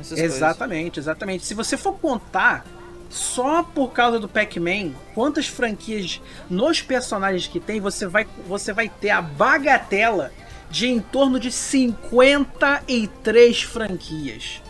Exatamente, 0.00 0.92
coisas. 0.92 1.04
exatamente. 1.04 1.44
Se 1.44 1.54
você 1.54 1.76
for 1.76 1.98
contar 1.98 2.64
só 3.08 3.62
por 3.62 3.92
causa 3.92 4.18
do 4.18 4.28
Pac-Man, 4.28 4.92
quantas 5.14 5.46
franquias 5.46 6.20
nos 6.48 6.82
personagens 6.82 7.46
que 7.46 7.58
tem, 7.58 7.80
você 7.80 8.06
vai, 8.06 8.26
você 8.46 8.72
vai 8.72 8.88
ter 8.88 9.10
a 9.10 9.22
bagatela 9.22 10.30
de 10.70 10.88
em 10.88 11.00
torno 11.00 11.40
de 11.40 11.50
53 11.50 13.62
franquias. 13.62 14.62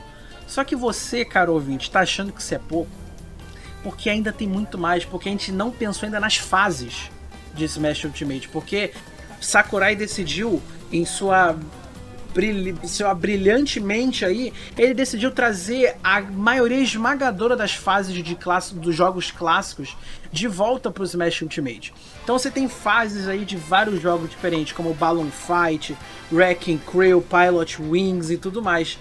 Só 0.46 0.64
que 0.64 0.76
você, 0.76 1.24
caro 1.24 1.52
ouvinte, 1.52 1.88
está 1.88 2.00
achando 2.00 2.32
que 2.32 2.40
isso 2.40 2.54
é 2.54 2.58
pouco? 2.58 2.90
Porque 3.82 4.08
ainda 4.08 4.32
tem 4.32 4.48
muito 4.48 4.78
mais, 4.78 5.04
porque 5.04 5.28
a 5.28 5.32
gente 5.32 5.52
não 5.52 5.70
pensou 5.70 6.06
ainda 6.06 6.20
nas 6.20 6.36
fases 6.36 7.10
de 7.54 7.64
Smash 7.64 8.04
Ultimate, 8.04 8.48
porque 8.48 8.92
Sakurai 9.40 9.96
decidiu 9.96 10.62
em 10.92 11.04
sua 11.04 11.58
seu 12.84 13.14
brilhantemente 13.14 14.24
aí, 14.24 14.52
ele 14.76 14.94
decidiu 14.94 15.30
trazer 15.30 15.96
a 16.02 16.20
maioria 16.20 16.78
esmagadora 16.80 17.56
das 17.56 17.74
fases 17.74 18.14
de 18.14 18.34
classe, 18.34 18.74
dos 18.74 18.94
jogos 18.94 19.30
clássicos 19.30 19.96
de 20.32 20.46
volta 20.46 20.90
para 20.90 21.02
o 21.02 21.06
Smash 21.06 21.42
Ultimate. 21.42 21.92
Então 22.22 22.38
você 22.38 22.50
tem 22.50 22.68
fases 22.68 23.26
aí 23.26 23.44
de 23.44 23.56
vários 23.56 24.00
jogos 24.00 24.30
diferentes, 24.30 24.72
como 24.72 24.94
Balloon 24.94 25.30
Fight, 25.30 25.96
Wrecking 26.30 26.78
Crew, 26.78 27.22
Pilot 27.22 27.82
Wings 27.82 28.30
e 28.30 28.36
tudo 28.36 28.62
mais. 28.62 28.98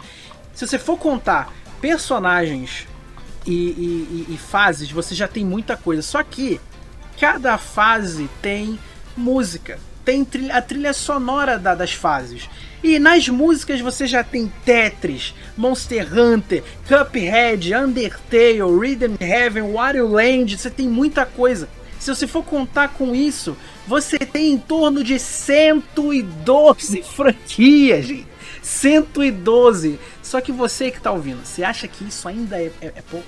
Se 0.53 0.65
você 0.65 0.79
for 0.79 0.97
contar 0.97 1.53
personagens 1.79 2.87
e, 3.45 3.51
e, 3.51 4.27
e, 4.29 4.33
e 4.33 4.37
fases, 4.37 4.91
você 4.91 5.13
já 5.13 5.27
tem 5.27 5.45
muita 5.45 5.77
coisa. 5.77 6.01
Só 6.01 6.23
que 6.23 6.59
cada 7.19 7.57
fase 7.57 8.29
tem 8.41 8.79
música, 9.15 9.79
tem 10.07 10.25
a 10.53 10.61
trilha 10.61 10.93
sonora 10.93 11.59
da, 11.59 11.75
das 11.75 11.91
fases. 11.91 12.49
E 12.81 12.97
nas 12.97 13.27
músicas 13.27 13.81
você 13.81 14.07
já 14.07 14.23
tem 14.23 14.49
Tetris, 14.63 15.35
Monster 15.57 16.07
Hunter, 16.17 16.63
Cuphead, 16.87 17.75
Undertale, 17.75 18.61
Rhythm 18.61 19.15
Heaven, 19.19 19.73
Wario 19.73 20.07
Land, 20.07 20.57
você 20.57 20.69
tem 20.69 20.87
muita 20.87 21.25
coisa. 21.25 21.67
Se 21.99 22.09
você 22.09 22.25
for 22.25 22.45
contar 22.45 22.87
com 22.89 23.13
isso, 23.13 23.57
você 23.85 24.17
tem 24.17 24.53
em 24.53 24.57
torno 24.57 25.03
de 25.03 25.19
112 25.19 27.03
franquias, 27.03 28.05
gente. 28.05 28.27
112. 28.61 29.99
Só 30.23 30.39
que 30.39 30.53
você 30.53 30.89
que 30.89 31.01
tá 31.01 31.11
ouvindo, 31.11 31.45
você 31.45 31.65
acha 31.65 31.85
que 31.85 32.05
isso 32.05 32.29
ainda 32.29 32.57
é, 32.57 32.71
é, 32.81 32.93
é 32.95 33.03
pouco? 33.09 33.27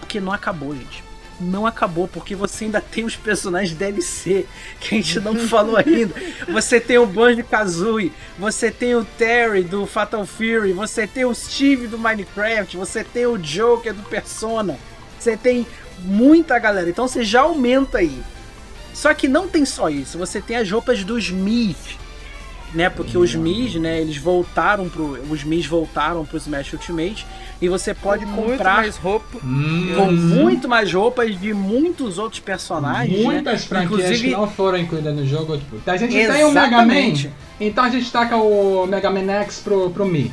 Porque 0.00 0.18
não 0.18 0.32
acabou, 0.32 0.74
gente 0.74 1.07
não 1.40 1.66
acabou, 1.66 2.08
porque 2.08 2.34
você 2.34 2.64
ainda 2.64 2.80
tem 2.80 3.04
os 3.04 3.16
personagens 3.16 3.76
DLC 3.76 4.46
que 4.80 4.94
a 4.94 4.98
gente 4.98 5.20
não 5.20 5.36
falou 5.48 5.76
ainda. 5.76 6.14
Você 6.48 6.80
tem 6.80 6.98
o 6.98 7.06
Banjo 7.06 7.44
Kazooie, 7.44 8.12
você 8.38 8.70
tem 8.70 8.94
o 8.94 9.04
Terry 9.04 9.62
do 9.62 9.86
Fatal 9.86 10.26
Fury, 10.26 10.72
você 10.72 11.06
tem 11.06 11.24
o 11.24 11.34
Steve 11.34 11.86
do 11.86 11.98
Minecraft, 11.98 12.76
você 12.76 13.04
tem 13.04 13.26
o 13.26 13.38
Joker 13.38 13.94
do 13.94 14.02
Persona. 14.02 14.78
Você 15.18 15.36
tem 15.36 15.66
muita 16.00 16.58
galera, 16.58 16.88
então 16.88 17.08
você 17.08 17.24
já 17.24 17.40
aumenta 17.42 17.98
aí. 17.98 18.22
Só 18.94 19.12
que 19.14 19.28
não 19.28 19.48
tem 19.48 19.64
só 19.64 19.88
isso, 19.88 20.18
você 20.18 20.40
tem 20.40 20.56
as 20.56 20.70
roupas 20.70 21.04
dos 21.04 21.30
Mii 21.30 21.76
né? 22.72 22.90
Porque 22.90 23.16
os 23.16 23.34
Mis, 23.34 23.74
né, 23.76 24.00
eles 24.00 24.16
voltaram 24.16 24.88
pro. 24.88 25.18
Os 25.30 25.44
Mis 25.44 25.66
voltaram 25.66 26.24
pro 26.24 26.36
Smash 26.36 26.72
Ultimate. 26.72 27.26
E 27.60 27.68
você 27.68 27.92
pode 27.92 28.24
com 28.24 28.42
comprar. 28.42 28.76
mais 28.76 28.96
roupa. 28.96 29.38
Hum. 29.44 29.92
Com 29.96 30.12
muito 30.12 30.68
mais 30.68 30.92
roupas 30.92 31.38
de 31.38 31.52
muitos 31.52 32.18
outros 32.18 32.40
personagens. 32.40 33.18
Né? 33.18 33.24
Muitas 33.24 33.62
né? 33.62 33.68
franquias 33.68 34.00
Inclusive... 34.00 34.28
que 34.28 34.36
não 34.36 34.48
foram 34.48 34.78
incluídas 34.78 35.14
no 35.14 35.26
jogo. 35.26 35.58
Tipo, 35.58 35.90
a 35.90 35.96
gente 35.96 36.16
Exatamente. 36.16 36.38
tem 36.38 36.44
o 36.44 36.52
Mega 36.52 36.86
Man. 36.86 37.30
Então 37.60 37.84
a 37.84 37.90
gente 37.90 38.12
taca 38.12 38.36
o 38.36 38.86
Mega 38.86 39.10
Man 39.10 39.30
X 39.42 39.60
pro, 39.60 39.90
pro 39.90 40.06
Mi. 40.06 40.32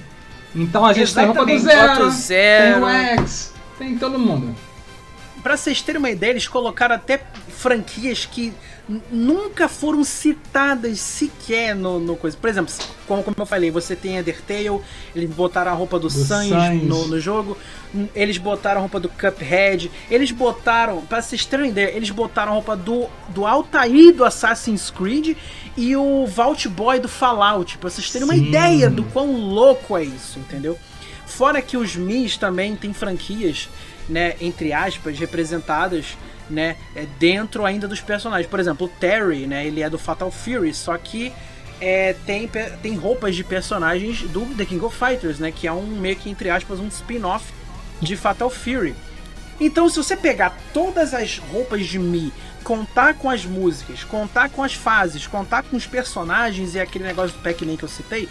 Então 0.55 0.85
a 0.85 0.93
gente 0.93 1.03
Exatamente. 1.03 1.33
tem 1.33 1.41
a 1.41 1.45
roupa 1.45 1.59
do 1.59 1.59
Zero, 1.59 2.11
Zero. 2.11 2.73
Tem 2.75 2.83
o 2.83 2.89
X, 3.21 3.53
tem 3.77 3.97
todo 3.97 4.19
mundo. 4.19 4.55
Pra 5.41 5.57
vocês 5.57 5.81
terem 5.81 5.99
uma 5.99 6.09
ideia, 6.09 6.31
eles 6.31 6.47
colocaram 6.47 6.95
até 6.95 7.21
franquias 7.49 8.25
que 8.25 8.53
nunca 9.11 9.67
foram 9.67 10.03
citadas 10.03 10.99
sequer 10.99 11.75
no, 11.75 11.99
no 11.99 12.15
coisa. 12.15 12.37
Por 12.37 12.49
exemplo, 12.49 12.73
como, 13.07 13.23
como 13.23 13.35
eu 13.39 13.45
falei, 13.45 13.71
você 13.71 13.95
tem 13.95 14.19
Undertale, 14.19 14.79
eles 15.15 15.29
botaram 15.31 15.71
a 15.71 15.73
roupa 15.73 15.97
do, 15.97 16.07
do 16.07 16.09
Sans 16.09 16.49
no, 16.83 17.07
no 17.07 17.19
jogo, 17.19 17.57
eles 18.13 18.37
botaram 18.37 18.77
a 18.77 18.81
roupa 18.81 18.99
do 18.99 19.09
Cuphead, 19.09 19.91
eles 20.09 20.31
botaram, 20.31 21.01
pra 21.01 21.21
vocês 21.21 21.45
terem 21.45 21.69
ideia, 21.69 21.95
eles 21.95 22.11
botaram 22.11 22.51
a 22.51 22.55
roupa 22.55 22.75
do, 22.75 23.07
do 23.29 23.45
Altair 23.45 24.13
do 24.13 24.23
Assassin's 24.23 24.91
Creed 24.91 25.35
e 25.75 25.95
o 25.95 26.25
Vault 26.27 26.67
Boy 26.69 26.99
do 26.99 27.09
Fallout, 27.09 27.77
pra 27.79 27.89
vocês 27.89 28.09
terem 28.11 28.27
Sim. 28.27 28.33
uma 28.33 28.47
ideia 28.47 28.89
do 28.89 29.03
quão 29.05 29.35
louco 29.35 29.97
é 29.97 30.03
isso, 30.03 30.39
entendeu? 30.39 30.77
Fora 31.25 31.61
que 31.61 31.75
os 31.75 31.95
Mis 31.95 32.37
também 32.37 32.75
têm 32.75 32.93
franquias, 32.93 33.67
né, 34.07 34.35
entre 34.39 34.71
aspas, 34.71 35.17
representadas 35.17 36.15
né, 36.49 36.77
é 36.95 37.05
dentro 37.19 37.65
ainda 37.65 37.87
dos 37.87 38.01
personagens. 38.01 38.49
Por 38.49 38.59
exemplo, 38.59 38.87
o 38.87 38.89
Terry, 38.89 39.47
né, 39.47 39.65
ele 39.65 39.81
é 39.81 39.89
do 39.89 39.97
Fatal 39.97 40.31
Fury, 40.31 40.73
só 40.73 40.97
que 40.97 41.31
é, 41.79 42.15
tem, 42.25 42.49
tem 42.81 42.95
roupas 42.95 43.35
de 43.35 43.43
personagens 43.43 44.21
do 44.21 44.45
The 44.55 44.65
King 44.65 44.85
of 44.85 44.97
Fighters, 44.97 45.39
né, 45.39 45.51
que 45.51 45.67
é 45.67 45.71
um 45.71 45.85
meio 45.85 46.15
que 46.15 46.29
entre 46.29 46.49
aspas 46.49 46.79
um 46.79 46.87
spin-off 46.87 47.51
de 48.01 48.15
Fatal 48.15 48.49
Fury. 48.49 48.95
Então, 49.59 49.87
se 49.87 49.97
você 49.97 50.17
pegar 50.17 50.57
todas 50.73 51.13
as 51.13 51.37
roupas 51.37 51.85
de 51.85 51.97
Mi, 51.97 52.33
contar 52.63 53.13
com 53.13 53.29
as 53.29 53.45
músicas, 53.45 54.03
contar 54.03 54.49
com 54.49 54.63
as 54.63 54.73
fases, 54.73 55.27
contar 55.27 55.63
com 55.63 55.77
os 55.77 55.85
personagens 55.85 56.75
e 56.75 56.79
aquele 56.79 57.05
negócio 57.05 57.37
do 57.37 57.43
Pac-Man 57.43 57.77
que 57.77 57.83
eu 57.83 57.89
citei, 57.89 58.27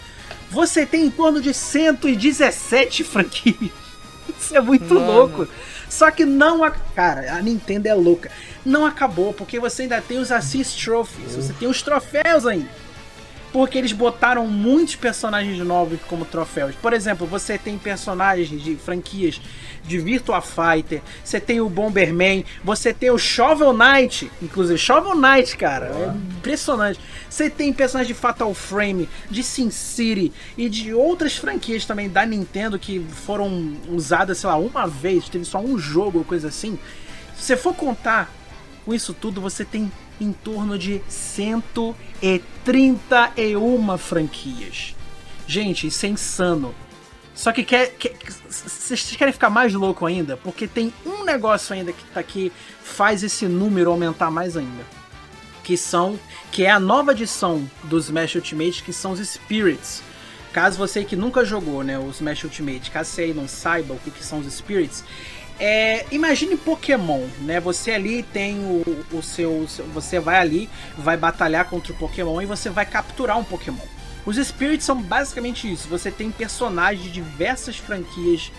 você 0.51 0.85
tem 0.85 1.05
em 1.05 1.09
torno 1.09 1.41
de 1.41 1.53
117 1.53 3.03
franquias. 3.03 3.84
Isso 4.29 4.55
é 4.55 4.61
muito 4.61 4.93
Mano. 4.93 5.11
louco. 5.11 5.47
Só 5.89 6.09
que 6.11 6.25
não. 6.25 6.63
A... 6.63 6.71
Cara, 6.71 7.35
a 7.35 7.41
Nintendo 7.41 7.87
é 7.87 7.93
louca. 7.93 8.31
Não 8.65 8.85
acabou, 8.85 9.33
porque 9.33 9.59
você 9.59 9.83
ainda 9.83 10.01
tem 10.01 10.17
os 10.17 10.31
Assist 10.31 10.83
Trophies, 10.83 11.35
você 11.35 11.53
tem 11.53 11.67
os 11.67 11.81
troféus 11.81 12.45
ainda 12.45 12.85
porque 13.55 13.77
eles 13.77 13.93
botaram 13.93 14.45
muitos 14.47 14.97
personagens 14.97 15.57
novos 15.59 15.97
como 16.09 16.25
troféus. 16.25 16.75
Por 16.75 16.91
exemplo, 16.91 17.25
você 17.25 17.57
tem 17.57 17.77
personagens 17.77 18.61
de 18.61 18.75
franquias 18.75 19.39
de 19.87 19.97
Virtua 19.97 20.41
Fighter, 20.41 21.01
você 21.23 21.39
tem 21.39 21.61
o 21.61 21.69
Bomberman, 21.69 22.43
você 22.63 22.93
tem 22.93 23.11
o 23.11 23.17
Shovel 23.17 23.73
Knight, 23.73 24.31
inclusive 24.41 24.77
Shovel 24.77 25.15
Knight, 25.15 25.55
cara, 25.57 25.87
é 25.87 26.13
impressionante. 26.37 26.99
Você 27.29 27.49
tem 27.49 27.73
personagens 27.73 28.07
de 28.07 28.19
Fatal 28.19 28.53
Frame, 28.53 29.09
de 29.29 29.43
Sin 29.43 29.69
City 29.69 30.31
e 30.57 30.69
de 30.69 30.93
outras 30.93 31.35
franquias 31.35 31.85
também 31.85 32.09
da 32.09 32.25
Nintendo 32.25 32.79
que 32.79 32.99
foram 32.99 33.75
usadas, 33.89 34.37
sei 34.37 34.49
lá, 34.49 34.57
uma 34.57 34.87
vez, 34.87 35.29
teve 35.29 35.45
só 35.45 35.59
um 35.59 35.77
jogo 35.77 36.19
ou 36.19 36.25
coisa 36.25 36.47
assim. 36.47 36.79
Se 37.35 37.43
você 37.43 37.57
for 37.57 37.75
contar 37.75 38.31
com 38.85 38.93
isso 38.93 39.13
tudo, 39.13 39.41
você 39.41 39.65
tem 39.65 39.91
em 40.19 40.31
torno 40.31 40.77
de 40.77 41.01
131 41.09 43.97
franquias. 43.97 44.95
Gente, 45.47 45.87
isso 45.87 46.05
é 46.05 46.09
insano. 46.09 46.75
Só 47.35 47.51
que 47.51 47.63
quer, 47.63 47.91
quer, 47.91 48.13
vocês 48.47 49.15
querem 49.17 49.33
ficar 49.33 49.49
mais 49.49 49.73
louco 49.73 50.05
ainda? 50.05 50.37
Porque 50.37 50.67
tem 50.67 50.93
um 51.05 51.25
negócio 51.25 51.75
ainda 51.75 51.91
que 51.91 52.03
tá 52.05 52.21
aqui 52.21 52.51
faz 52.81 53.23
esse 53.23 53.45
número 53.45 53.91
aumentar 53.91 54.31
mais 54.31 54.55
ainda. 54.55 54.83
Que 55.63 55.75
são 55.75 56.17
que 56.51 56.63
é 56.63 56.71
a 56.71 56.79
nova 56.79 57.11
edição 57.11 57.69
dos 57.83 58.05
Smash 58.05 58.35
Ultimate, 58.35 58.83
que 58.83 58.93
são 58.93 59.11
os 59.11 59.19
Spirits. 59.19 60.01
Caso 60.53 60.77
você 60.77 61.03
que 61.03 61.17
nunca 61.17 61.43
jogou, 61.43 61.83
né, 61.83 61.99
os 61.99 62.15
Smash 62.15 62.45
Ultimate, 62.45 62.89
caso 62.89 63.09
você 63.09 63.23
aí 63.23 63.33
não 63.33 63.45
saiba 63.45 63.93
o 63.93 63.99
que 63.99 64.23
são 64.23 64.39
os 64.39 64.53
Spirits, 64.53 65.03
é, 65.59 66.05
imagine 66.11 66.57
Pokémon, 66.57 67.27
né? 67.41 67.59
Você 67.59 67.91
ali 67.91 68.23
tem 68.23 68.59
o, 68.59 69.05
o 69.11 69.21
seu. 69.21 69.65
Você 69.93 70.19
vai 70.19 70.37
ali, 70.37 70.69
vai 70.97 71.15
batalhar 71.15 71.65
contra 71.65 71.93
o 71.93 71.95
Pokémon 71.95 72.41
e 72.41 72.45
você 72.45 72.69
vai 72.69 72.85
capturar 72.85 73.37
um 73.37 73.43
Pokémon. 73.43 73.94
Os 74.25 74.37
Spirits 74.37 74.85
são 74.85 75.01
basicamente 75.01 75.71
isso. 75.71 75.87
Você 75.87 76.09
tem 76.09 76.31
personagens 76.31 77.03
de 77.03 77.11
diversas 77.11 77.77
franquias 77.77 78.51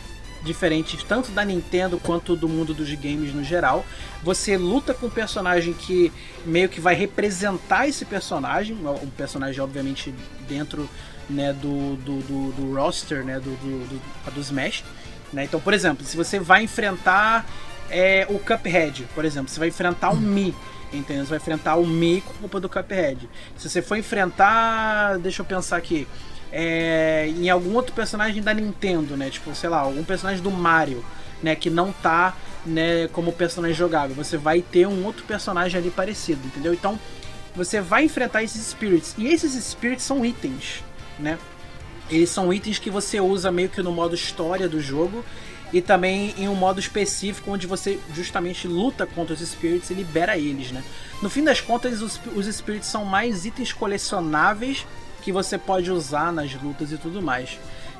diferentes, 0.44 1.02
tanto 1.02 1.32
da 1.32 1.44
Nintendo 1.44 1.98
quanto 1.98 2.36
do 2.36 2.48
mundo 2.48 2.72
dos 2.72 2.88
games 2.94 3.34
no 3.34 3.43
geral. 3.43 3.84
Você 4.22 4.56
luta 4.56 4.94
com 4.94 5.06
um 5.06 5.10
personagem 5.10 5.74
que 5.74 6.12
meio 6.44 6.68
que 6.68 6.80
vai 6.80 6.94
representar 6.94 7.88
esse 7.88 8.05
personagem, 8.05 8.76
um 8.76 9.10
personagem 9.10 9.60
obviamente 9.60 10.14
dentro 10.48 10.88
né, 11.28 11.52
do, 11.52 11.97
do, 11.97 12.20
do, 12.20 12.52
do 12.52 12.74
roster 12.74 13.24
né, 13.24 13.40
do, 13.40 13.51
do, 13.56 13.88
do, 13.88 14.30
do 14.32 14.40
Smash. 14.40 14.84
Né? 15.32 15.44
Então, 15.44 15.60
por 15.60 15.74
exemplo, 15.74 16.06
se 16.06 16.16
você 16.16 16.38
vai 16.38 16.62
enfrentar 16.62 17.44
é, 17.90 18.26
o 18.30 18.38
Cuphead, 18.38 19.06
por 19.14 19.24
exemplo, 19.24 19.48
você 19.48 19.59
vai 19.59 19.68
enfrentar 19.68 20.10
o 20.10 20.16
Mi. 20.16 20.55
Entendeu? 20.92 21.24
Você 21.24 21.30
vai 21.30 21.38
enfrentar 21.38 21.76
o 21.76 21.86
Mi 21.86 22.20
com 22.20 22.30
a 22.30 22.36
culpa 22.38 22.60
do 22.60 22.68
Cuphead. 22.68 23.28
Se 23.56 23.68
você 23.68 23.82
for 23.82 23.96
enfrentar. 23.96 25.18
Deixa 25.18 25.42
eu 25.42 25.46
pensar 25.46 25.76
aqui. 25.76 26.06
É, 26.52 27.26
em 27.28 27.50
algum 27.50 27.74
outro 27.74 27.92
personagem 27.92 28.42
da 28.42 28.54
Nintendo, 28.54 29.16
né? 29.16 29.30
Tipo, 29.30 29.54
sei 29.54 29.68
lá, 29.68 29.78
algum 29.80 30.04
personagem 30.04 30.42
do 30.42 30.50
Mario, 30.50 31.04
né? 31.42 31.54
Que 31.56 31.68
não 31.68 31.92
tá 31.92 32.36
né, 32.64 33.08
como 33.08 33.32
personagem 33.32 33.76
jogável. 33.76 34.14
Você 34.16 34.36
vai 34.36 34.62
ter 34.62 34.86
um 34.86 35.04
outro 35.04 35.24
personagem 35.24 35.80
ali 35.80 35.90
parecido, 35.90 36.40
entendeu? 36.46 36.72
Então, 36.72 36.98
você 37.54 37.80
vai 37.80 38.04
enfrentar 38.04 38.42
esses 38.42 38.66
spirits. 38.66 39.14
E 39.16 39.26
esses 39.26 39.52
spirits 39.64 40.04
são 40.04 40.24
itens, 40.24 40.84
né? 41.18 41.38
Eles 42.10 42.30
são 42.30 42.52
itens 42.52 42.78
que 42.78 42.90
você 42.90 43.20
usa 43.20 43.50
meio 43.50 43.68
que 43.68 43.82
no 43.82 43.90
modo 43.90 44.14
história 44.14 44.68
do 44.68 44.80
jogo 44.80 45.24
e 45.72 45.80
também 45.80 46.34
em 46.38 46.48
um 46.48 46.55
modo 46.55 46.78
específico 46.78 47.51
onde 47.51 47.66
você 47.66 47.98
justamente 48.14 48.68
luta 48.68 49.06
contra 49.06 49.34
os 49.34 49.40
spirits 49.40 49.90
e 49.90 49.94
libera 49.94 50.38
eles, 50.38 50.70
né? 50.70 50.82
No 51.20 51.28
fim 51.28 51.43
das 51.43 51.60
contas, 51.60 52.02
os, 52.02 52.20
os 52.34 52.47
spirits 52.47 52.88
são 52.88 53.05
mais 53.05 53.44
itens 53.44 53.72
colecionáveis 53.72 54.86
que 55.22 55.32
você 55.32 55.59
pode 55.59 55.90
usar 55.90 56.32
nas 56.32 56.55
lutas 56.55 56.93
e 56.93 56.97
tudo 56.97 57.20
mais. 57.20 57.59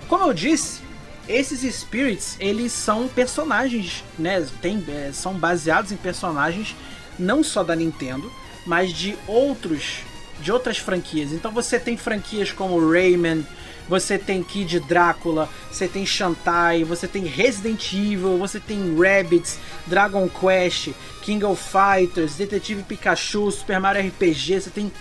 Como 0.09 0.25
eu 0.25 0.33
disse, 0.33 0.81
esses 1.29 1.63
spirits 1.75 2.37
eles 2.39 2.73
são 2.73 3.09
personagens, 3.09 4.05
né? 4.19 4.47
Tem, 4.63 4.85
é, 4.89 5.11
são 5.13 5.35
baseados 5.35 5.91
em 5.91 5.97
personagens 5.97 6.77
não 7.19 7.43
só 7.43 7.65
da 7.65 7.75
Nintendo, 7.75 8.31
mas 8.65 8.93
de 8.93 9.17
outros 9.27 10.05
de 10.41 10.53
outras 10.53 10.79
franquias. 10.79 11.33
Então 11.33 11.51
você 11.51 11.81
tem 11.81 11.97
franquias 11.97 12.53
como 12.53 12.91
Rayman, 12.91 13.45
você 13.89 14.19
tem 14.19 14.43
Kid 14.43 14.81
Drácula, 14.81 15.49
você 15.71 15.87
tem 15.87 16.05
Shantai, 16.05 16.85
você 16.85 17.07
tem 17.07 17.25
Resident 17.25 17.93
Evil, 17.93 18.39
você 18.39 18.59
tem 18.59 18.97
Rabbids, 18.97 19.59
Dragon 19.87 20.29
Quest, 20.29 20.91
King 21.23 21.45
of 21.45 21.63
Fighters, 21.63 22.35
Detetive 22.35 22.83
Pikachu, 22.83 23.51
Super 23.51 23.81
Mario 23.81 24.09
RPG, 24.09 24.61
você 24.61 24.71
tem 24.71 24.93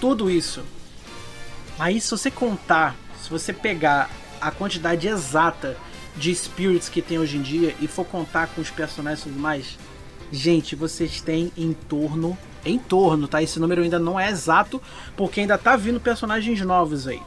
tudo 0.00 0.30
isso. 0.30 0.62
Aí 1.78 2.00
se 2.00 2.10
você 2.10 2.30
contar, 2.30 2.96
se 3.22 3.30
você 3.30 3.52
pegar 3.52 4.10
a 4.40 4.50
quantidade 4.50 5.08
exata 5.08 5.76
de 6.16 6.34
spirits 6.34 6.88
que 6.88 7.02
tem 7.02 7.18
hoje 7.18 7.36
em 7.36 7.42
dia 7.42 7.74
e 7.80 7.86
for 7.86 8.04
contar 8.04 8.48
com 8.48 8.60
os 8.60 8.70
personagens 8.70 9.20
e 9.20 9.28
tudo 9.28 9.38
mais, 9.38 9.78
gente, 10.32 10.74
vocês 10.74 11.20
têm 11.20 11.52
em 11.56 11.72
torno, 11.72 12.36
em 12.64 12.78
torno, 12.78 13.28
tá? 13.28 13.42
Esse 13.42 13.60
número 13.60 13.82
ainda 13.82 13.98
não 13.98 14.18
é 14.18 14.30
exato, 14.30 14.80
porque 15.16 15.40
ainda 15.40 15.58
tá 15.58 15.76
vindo 15.76 16.00
personagens 16.00 16.60
novos 16.62 17.06
aí. 17.06 17.20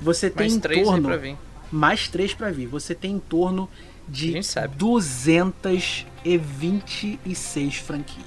Você 0.00 0.30
tem 0.30 0.46
mais 0.46 0.56
em 0.56 0.60
três 0.60 0.86
torno. 0.86 1.08
Pra 1.08 1.16
vir. 1.16 1.36
Mais 1.70 2.08
três 2.08 2.32
para 2.34 2.50
vir. 2.50 2.66
Você 2.66 2.94
tem 2.94 3.12
em 3.12 3.18
torno 3.18 3.68
de 4.08 4.40
226 4.76 7.76
franquias. 7.76 8.26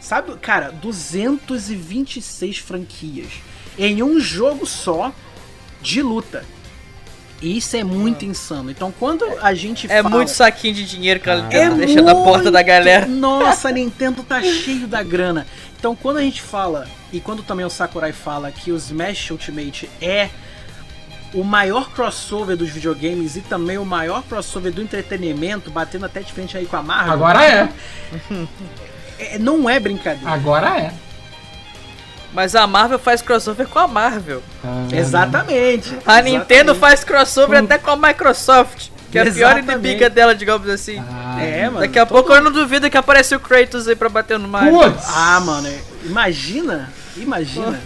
Sabe, 0.00 0.36
cara, 0.36 0.70
226 0.70 2.58
franquias 2.58 3.32
em 3.78 4.02
um 4.02 4.20
jogo 4.20 4.66
só 4.66 5.12
de 5.82 6.02
luta. 6.02 6.44
Isso 7.42 7.76
é 7.76 7.84
muito 7.84 8.24
ah. 8.24 8.28
insano. 8.28 8.70
Então, 8.70 8.92
quando 8.98 9.26
a 9.42 9.52
gente 9.52 9.86
é 9.90 10.02
fala... 10.02 10.16
muito 10.16 10.30
saquinho 10.30 10.74
de 10.74 10.86
dinheiro 10.86 11.20
que 11.20 11.28
ela 11.28 11.46
é 11.52 11.68
deixa 11.70 12.00
na 12.00 12.14
porta 12.14 12.50
da 12.50 12.62
galera. 12.62 13.06
Nossa, 13.06 13.68
a 13.68 13.72
Nintendo 13.72 14.22
tá 14.22 14.42
cheio 14.42 14.86
da 14.86 15.02
grana. 15.02 15.46
Então, 15.78 15.94
quando 15.94 16.16
a 16.16 16.22
gente 16.22 16.40
fala, 16.40 16.88
e 17.12 17.20
quando 17.20 17.42
também 17.42 17.66
o 17.66 17.70
Sakurai 17.70 18.12
fala 18.12 18.50
que 18.50 18.72
o 18.72 18.76
Smash 18.76 19.30
Ultimate 19.30 19.90
é 20.00 20.30
o 21.34 21.44
maior 21.44 21.90
crossover 21.90 22.56
dos 22.56 22.70
videogames 22.70 23.36
e 23.36 23.40
também 23.40 23.78
o 23.78 23.84
maior 23.84 24.22
crossover 24.22 24.72
do 24.72 24.82
entretenimento, 24.82 25.70
batendo 25.70 26.06
até 26.06 26.20
de 26.20 26.32
frente 26.32 26.56
aí 26.56 26.66
com 26.66 26.76
a 26.76 26.82
Marvel. 26.82 27.12
Agora 27.12 27.44
é. 27.44 27.68
é 29.18 29.38
não 29.38 29.68
é 29.68 29.78
brincadeira. 29.78 30.30
Agora 30.30 30.78
é. 30.78 30.92
Mas 32.32 32.54
a 32.54 32.66
Marvel 32.66 32.98
faz 32.98 33.22
crossover 33.22 33.66
com 33.66 33.78
a 33.78 33.88
Marvel. 33.88 34.42
Ah, 34.62 34.86
exatamente. 34.92 35.90
A 35.90 35.96
exatamente. 35.96 36.38
Nintendo 36.38 36.74
faz 36.74 37.02
crossover 37.02 37.62
até 37.62 37.78
com 37.78 37.90
a 37.90 37.96
Microsoft. 37.96 38.88
Que 39.10 39.18
é 39.18 39.22
a 39.22 39.32
pior 39.32 39.58
inimiga 39.58 40.10
dela, 40.10 40.34
digamos 40.34 40.68
assim. 40.68 41.02
Ah, 41.08 41.42
é, 41.42 41.64
mano. 41.66 41.80
Daqui 41.80 41.98
a 41.98 42.04
pouco 42.04 42.32
eu 42.32 42.42
não 42.42 42.52
duvido 42.52 42.90
que 42.90 42.96
aparece 42.96 43.34
o 43.34 43.40
Kratos 43.40 43.88
aí 43.88 43.96
pra 43.96 44.08
bater 44.08 44.38
no 44.38 44.48
Mario. 44.48 44.72
Putz. 44.72 45.04
Ah, 45.08 45.40
mano. 45.40 45.68
Imagina. 46.04 46.90
Imagina. 47.16 47.80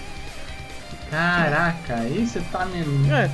Caraca, 1.10 1.94
aí 1.96 2.26
você 2.26 2.40
tá 2.52 2.64
mesmo. 2.66 3.12
É. 3.12 3.30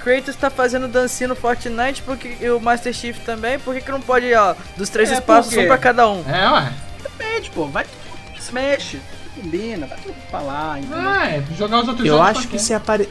Kratos 0.00 0.36
tá 0.36 0.48
fazendo 0.50 0.86
dancinha 0.86 1.28
no 1.28 1.34
Fortnite 1.34 2.02
porque, 2.02 2.36
e 2.40 2.48
o 2.50 2.60
Master 2.60 2.92
Chief 2.92 3.18
também, 3.24 3.58
por 3.58 3.74
que, 3.74 3.80
que 3.80 3.90
não 3.90 4.00
pode, 4.00 4.32
ó, 4.34 4.54
dos 4.76 4.88
três 4.88 5.10
é, 5.10 5.14
espaços, 5.14 5.56
um 5.56 5.66
pra 5.66 5.78
cada 5.78 6.08
um? 6.08 6.22
É, 6.28 6.48
ué. 6.48 6.72
Depende, 7.02 7.50
pô, 7.50 7.66
vai 7.66 7.84
Smash, 8.38 8.98
combina, 9.34 9.86
vai 9.86 9.98
tudo 9.98 10.14
pra 10.30 10.40
lá, 10.40 10.78
entendeu? 10.78 10.98
Ah, 10.98 11.26
é, 11.26 11.42
jogar 11.58 11.80
os 11.80 11.88
outros 11.88 12.06
Eu 12.06 12.22
acho 12.22 12.46
que 12.46 12.58
se 12.58 12.72
apare... 12.72 13.08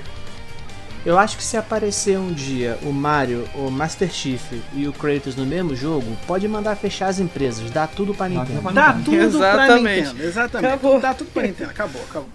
Eu 1.05 1.19
acho 1.19 1.37
que 1.37 1.43
se 1.43 1.55
aparecer 1.55 2.17
um 2.17 2.33
dia 2.33 2.79
o 2.81 2.91
Mario, 2.91 3.47
o 3.53 3.69
Master 3.69 4.09
Chief 4.09 4.41
e 4.73 4.87
o 4.87 4.93
Kratos 4.93 5.35
no 5.35 5.45
mesmo 5.45 5.75
jogo, 5.75 6.17
pode 6.25 6.47
mandar 6.47 6.75
fechar 6.77 7.07
as 7.07 7.19
empresas, 7.19 7.69
dá 7.69 7.85
tudo 7.85 8.15
pra 8.15 8.27
Nintendo. 8.27 8.61
Dá 8.73 8.93
tudo 8.93 9.15
exatamente. 9.15 9.83
pra 9.83 9.91
Nintendo, 9.91 10.23
exatamente. 10.23 10.73
Acabou. 10.73 10.99
Dá 10.99 11.13
tudo 11.13 11.29
pra 11.31 11.43
Nintendo, 11.43 11.69
acabou, 11.69 12.01
acabou. 12.09 12.29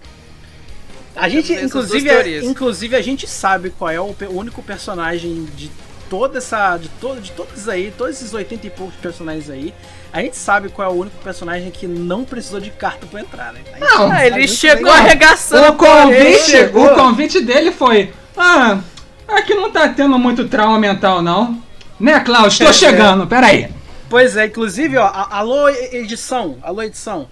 A 1.17 1.29
gente, 1.29 1.53
inclusive, 1.53 2.11
a, 2.11 2.45
inclusive, 2.45 2.97
a 2.97 3.03
gente 3.03 3.27
sabe 3.27 3.71
qual 3.71 3.91
é 3.91 4.01
o, 4.01 4.15
o, 4.29 4.37
único 4.37 4.63
personagem 4.63 5.45
de 5.57 5.71
toda 6.09 6.39
essa. 6.39 6.77
De, 6.77 6.89
todo, 7.01 7.21
de 7.21 7.33
todos 7.33 7.69
aí, 7.69 7.93
todos 7.97 8.17
esses 8.17 8.33
80 8.33 8.67
e 8.67 8.71
poucos 8.71 8.97
personagens 8.97 9.51
aí. 9.51 9.75
A 10.13 10.21
gente 10.21 10.37
sabe 10.37 10.69
qual 10.69 10.91
é 10.91 10.93
o 10.93 10.97
único 10.97 11.17
personagem 11.23 11.71
que 11.71 11.87
não 11.87 12.25
precisou 12.25 12.61
de 12.61 12.71
carta 12.71 13.07
pra 13.07 13.21
entrar, 13.21 13.53
né? 13.53 13.61
Não, 13.79 14.11
ah, 14.11 14.27
ele 14.27 14.49
chegou 14.49 14.91
arregaçando. 14.91 15.69
O 15.69 15.77
convite, 15.77 16.57
o 16.75 16.95
convite 16.95 17.41
dele 17.41 17.71
foi. 17.71 18.13
Ah, 18.37 18.81
aqui 19.29 19.55
não 19.55 19.71
tá 19.71 19.89
tendo 19.89 20.19
muito 20.19 20.49
trauma 20.49 20.79
mental, 20.79 21.23
não. 21.23 21.63
Né, 21.99 22.19
Klaus? 22.21 22.59
Tô 22.59 22.65
é, 22.71 22.73
chegando, 22.73 23.25
é. 23.25 23.27
peraí. 23.27 23.69
Pois 24.09 24.37
é, 24.37 24.47
inclusive, 24.47 24.97
ó, 24.97 25.09
alô 25.31 25.69
edição, 25.69 26.57
alô 26.63 26.83
edição. 26.83 27.29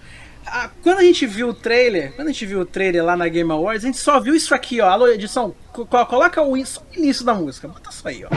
A, 0.49 0.69
quando 0.81 0.99
a 0.99 1.03
gente 1.03 1.25
viu 1.25 1.49
o 1.49 1.53
trailer, 1.53 2.13
quando 2.15 2.27
a 2.27 2.31
gente 2.31 2.45
viu 2.45 2.61
o 2.61 2.65
trailer 2.65 3.03
lá 3.03 3.15
na 3.15 3.27
Game 3.27 3.51
Awards, 3.51 3.83
a 3.83 3.87
gente 3.87 3.99
só 3.99 4.19
viu 4.19 4.35
isso 4.35 4.53
aqui, 4.53 4.81
ó. 4.81 4.89
Alô, 4.89 5.07
edição, 5.07 5.53
co 5.71 5.85
coloca 5.85 6.41
o 6.41 6.57
início 6.57 7.23
da 7.23 7.33
música. 7.33 7.67
Bota 7.67 7.89
isso 7.89 8.07
aí, 8.07 8.25
ó. 8.25 8.29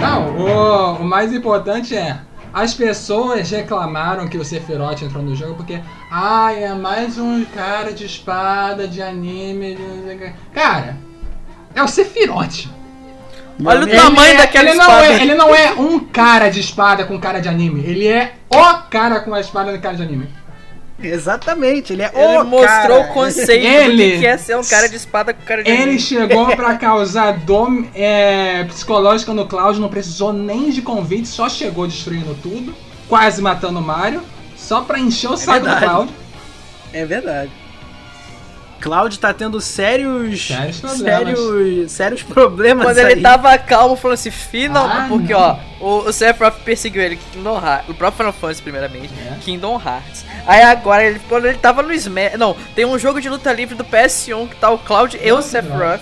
Não, 0.00 0.36
o, 0.36 1.02
o 1.02 1.04
mais 1.04 1.32
importante 1.32 1.96
é 1.96 2.20
as 2.52 2.74
pessoas 2.74 3.50
reclamaram 3.50 4.26
que 4.26 4.38
o 4.38 4.44
Sephiroth 4.44 5.02
entrou 5.02 5.22
no 5.22 5.34
jogo 5.34 5.54
porque, 5.54 5.80
ai, 6.10 6.64
é 6.64 6.74
mais 6.74 7.18
um 7.18 7.44
cara 7.44 7.92
de 7.92 8.06
espada, 8.06 8.88
de 8.88 9.02
anime. 9.02 9.74
De... 9.74 10.32
Cara, 10.52 10.96
é 11.74 11.82
o 11.82 11.88
Sephiroth. 11.88 12.77
Olha 13.64 13.84
o 13.84 13.88
tamanho 13.88 14.34
é, 14.34 14.36
daquela 14.36 14.68
ele 14.70 14.78
espada. 14.78 14.92
Não 14.92 15.04
é, 15.14 15.20
ele 15.22 15.34
não 15.34 15.54
é 15.54 15.72
um 15.72 15.98
cara 16.00 16.48
de 16.48 16.60
espada 16.60 17.04
com 17.04 17.18
cara 17.18 17.40
de 17.40 17.48
anime. 17.48 17.82
Ele 17.84 18.06
é 18.06 18.34
o 18.50 18.74
cara 18.88 19.20
com 19.20 19.34
a 19.34 19.40
espada 19.40 19.72
com 19.72 19.80
cara 19.80 19.96
de 19.96 20.02
anime. 20.02 20.28
Exatamente, 21.00 21.92
ele 21.92 22.02
é 22.02 22.10
ele 22.12 22.38
o 22.38 22.44
mostrou 22.44 22.66
cara. 22.98 23.00
o 23.00 23.08
conceito 23.14 23.50
Ele- 23.64 24.14
do 24.14 24.18
que 24.20 24.26
é 24.26 24.36
ser 24.36 24.56
um 24.56 24.64
cara 24.64 24.88
de 24.88 24.96
espada 24.96 25.32
com 25.32 25.44
cara 25.44 25.62
de 25.62 25.70
Ele 25.70 25.82
anime. 25.82 26.00
chegou 26.00 26.46
pra 26.56 26.74
causar 26.76 27.32
dor 27.38 27.68
é, 27.94 28.64
psicológica 28.64 29.32
no 29.32 29.46
Cloud, 29.46 29.78
não 29.80 29.88
precisou 29.88 30.32
nem 30.32 30.70
de 30.70 30.82
convite, 30.82 31.28
só 31.28 31.48
chegou 31.48 31.86
destruindo 31.86 32.34
tudo, 32.42 32.74
quase 33.08 33.40
matando 33.40 33.78
o 33.78 33.82
Mario, 33.82 34.22
só 34.56 34.80
pra 34.80 34.98
encher 34.98 35.30
o 35.30 35.36
saco 35.36 35.60
do 35.60 35.64
verdade. 35.66 35.86
Cloud. 35.86 36.12
É 36.92 37.04
verdade. 37.06 37.50
Cloud 38.80 39.18
tá 39.18 39.34
tendo 39.34 39.60
sérios. 39.60 40.46
Sérios 40.46 40.80
problemas. 40.80 41.38
Sérios, 41.38 41.92
sérios 41.92 42.22
problemas. 42.22 42.84
Quando 42.86 42.98
ele 42.98 43.14
aí. 43.14 43.20
tava 43.22 43.56
calmo, 43.58 43.96
falando 43.96 44.14
assim, 44.14 44.30
final. 44.30 44.86
Ah, 44.86 45.06
porque, 45.08 45.32
não. 45.32 45.40
ó, 45.40 45.58
o, 45.80 46.08
o 46.08 46.12
Sephiroth 46.12 46.60
perseguiu 46.64 47.02
ele, 47.02 47.18
Kingdom 47.32 47.56
Hearts. 47.56 47.88
O 47.88 47.94
próprio 47.94 48.18
Final 48.18 48.32
Fantasy, 48.32 48.62
primeiramente. 48.62 49.10
É. 49.14 49.36
Kingdom 49.40 49.80
Hearts. 49.84 50.24
Aí 50.46 50.62
agora, 50.62 51.04
ele, 51.04 51.20
quando 51.28 51.46
ele 51.46 51.58
tava 51.58 51.82
no 51.82 51.92
Smash. 51.92 52.38
Não, 52.38 52.56
tem 52.74 52.84
um 52.84 52.98
jogo 52.98 53.20
de 53.20 53.28
luta 53.28 53.52
livre 53.52 53.74
do 53.74 53.84
PS1 53.84 54.48
que 54.48 54.56
tá 54.56 54.70
o 54.70 54.78
Cloud 54.78 55.18
e 55.20 55.32
o 55.32 55.42
Sephiroth. 55.42 56.00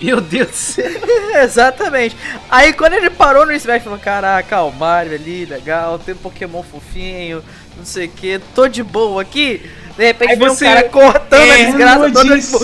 Meu 0.00 0.20
Deus 0.20 0.48
do 0.48 0.54
céu. 0.54 0.90
Exatamente. 1.42 2.16
Aí 2.50 2.72
quando 2.72 2.94
ele 2.94 3.10
parou 3.10 3.44
no 3.44 3.52
Smash, 3.52 3.82
falou: 3.82 3.98
Caraca, 3.98 4.62
o 4.62 4.72
Mario 4.72 5.14
ali, 5.14 5.44
legal, 5.44 5.98
tem 5.98 6.14
um 6.14 6.18
Pokémon 6.18 6.62
fofinho, 6.62 7.44
não 7.76 7.84
sei 7.84 8.06
o 8.06 8.10
que, 8.10 8.40
tô 8.54 8.66
de 8.66 8.82
boa 8.82 9.20
aqui. 9.20 9.62
De 9.96 10.04
repente 10.04 10.30
Aí 10.32 10.36
vem 10.38 10.48
você- 10.48 10.64
um 10.64 10.68
cara 10.68 10.88
cortando 10.88 11.50
a 11.50 11.58
É 11.58 11.64
desgraça 11.66 12.08
no 12.08 12.14
toda. 12.14 12.38
Tipo, 12.40 12.58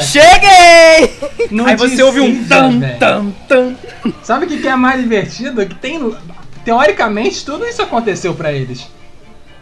Cheguei! 0.00 1.48
No 1.50 1.66
Aí 1.66 1.76
você 1.76 2.02
ouve 2.02 2.20
um 2.20 2.44
tam, 2.44 2.80
tam, 2.98 3.30
tam. 3.48 3.76
Sabe 4.22 4.46
o 4.46 4.48
que 4.48 4.58
que 4.58 4.68
é 4.68 4.76
mais 4.76 5.00
divertido? 5.00 5.64
Que 5.66 5.74
tem. 5.74 6.14
Teoricamente, 6.64 7.44
tudo 7.44 7.66
isso 7.66 7.80
aconteceu 7.82 8.34
pra 8.34 8.52
eles. 8.52 8.86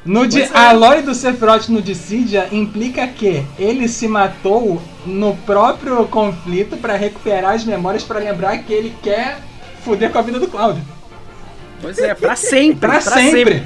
No 0.04 0.20
Pois 0.20 0.36
é. 0.36 0.48
A 0.54 0.72
lore 0.72 1.02
do 1.02 1.14
Sephiroth 1.14 1.68
no 1.68 1.82
Dissidia 1.82 2.48
implica 2.50 3.06
que 3.06 3.44
ele 3.58 3.88
se 3.88 4.08
matou 4.08 4.80
no 5.04 5.36
próprio 5.38 6.04
conflito 6.06 6.76
pra 6.78 6.96
recuperar 6.96 7.54
as 7.54 7.64
memórias 7.64 8.04
pra 8.04 8.18
lembrar 8.18 8.56
que 8.58 8.72
ele 8.72 8.94
quer 9.02 9.38
foder 9.84 10.10
com 10.10 10.18
a 10.18 10.22
vida 10.22 10.38
do 10.40 10.48
Cloud. 10.48 10.80
Pois 11.82 11.98
é, 11.98 12.14
pra 12.14 12.34
sempre. 12.36 12.80
Pra, 12.80 13.00
sempre. 13.00 13.62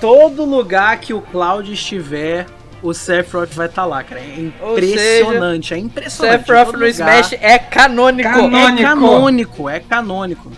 Todo 0.00 0.44
lugar 0.44 0.98
que 0.98 1.14
o 1.14 1.20
Cloud 1.22 1.72
estiver, 1.72 2.46
o 2.82 2.92
Sephiroth 2.92 3.52
vai 3.52 3.66
estar 3.66 3.84
lá, 3.84 4.02
cara. 4.02 4.20
É 4.20 4.38
impressionante, 4.38 5.74
é 5.74 5.78
impressionante. 5.78 6.38
Sephiroth 6.40 6.66
no 6.72 6.72
lugar. 6.78 6.90
Smash 6.90 7.32
é 7.40 7.58
canônico. 7.58 8.28
Canônico. 8.28 8.80
É 8.80 8.82
canônico, 8.82 9.68
é 9.68 9.80
canônico. 9.80 10.52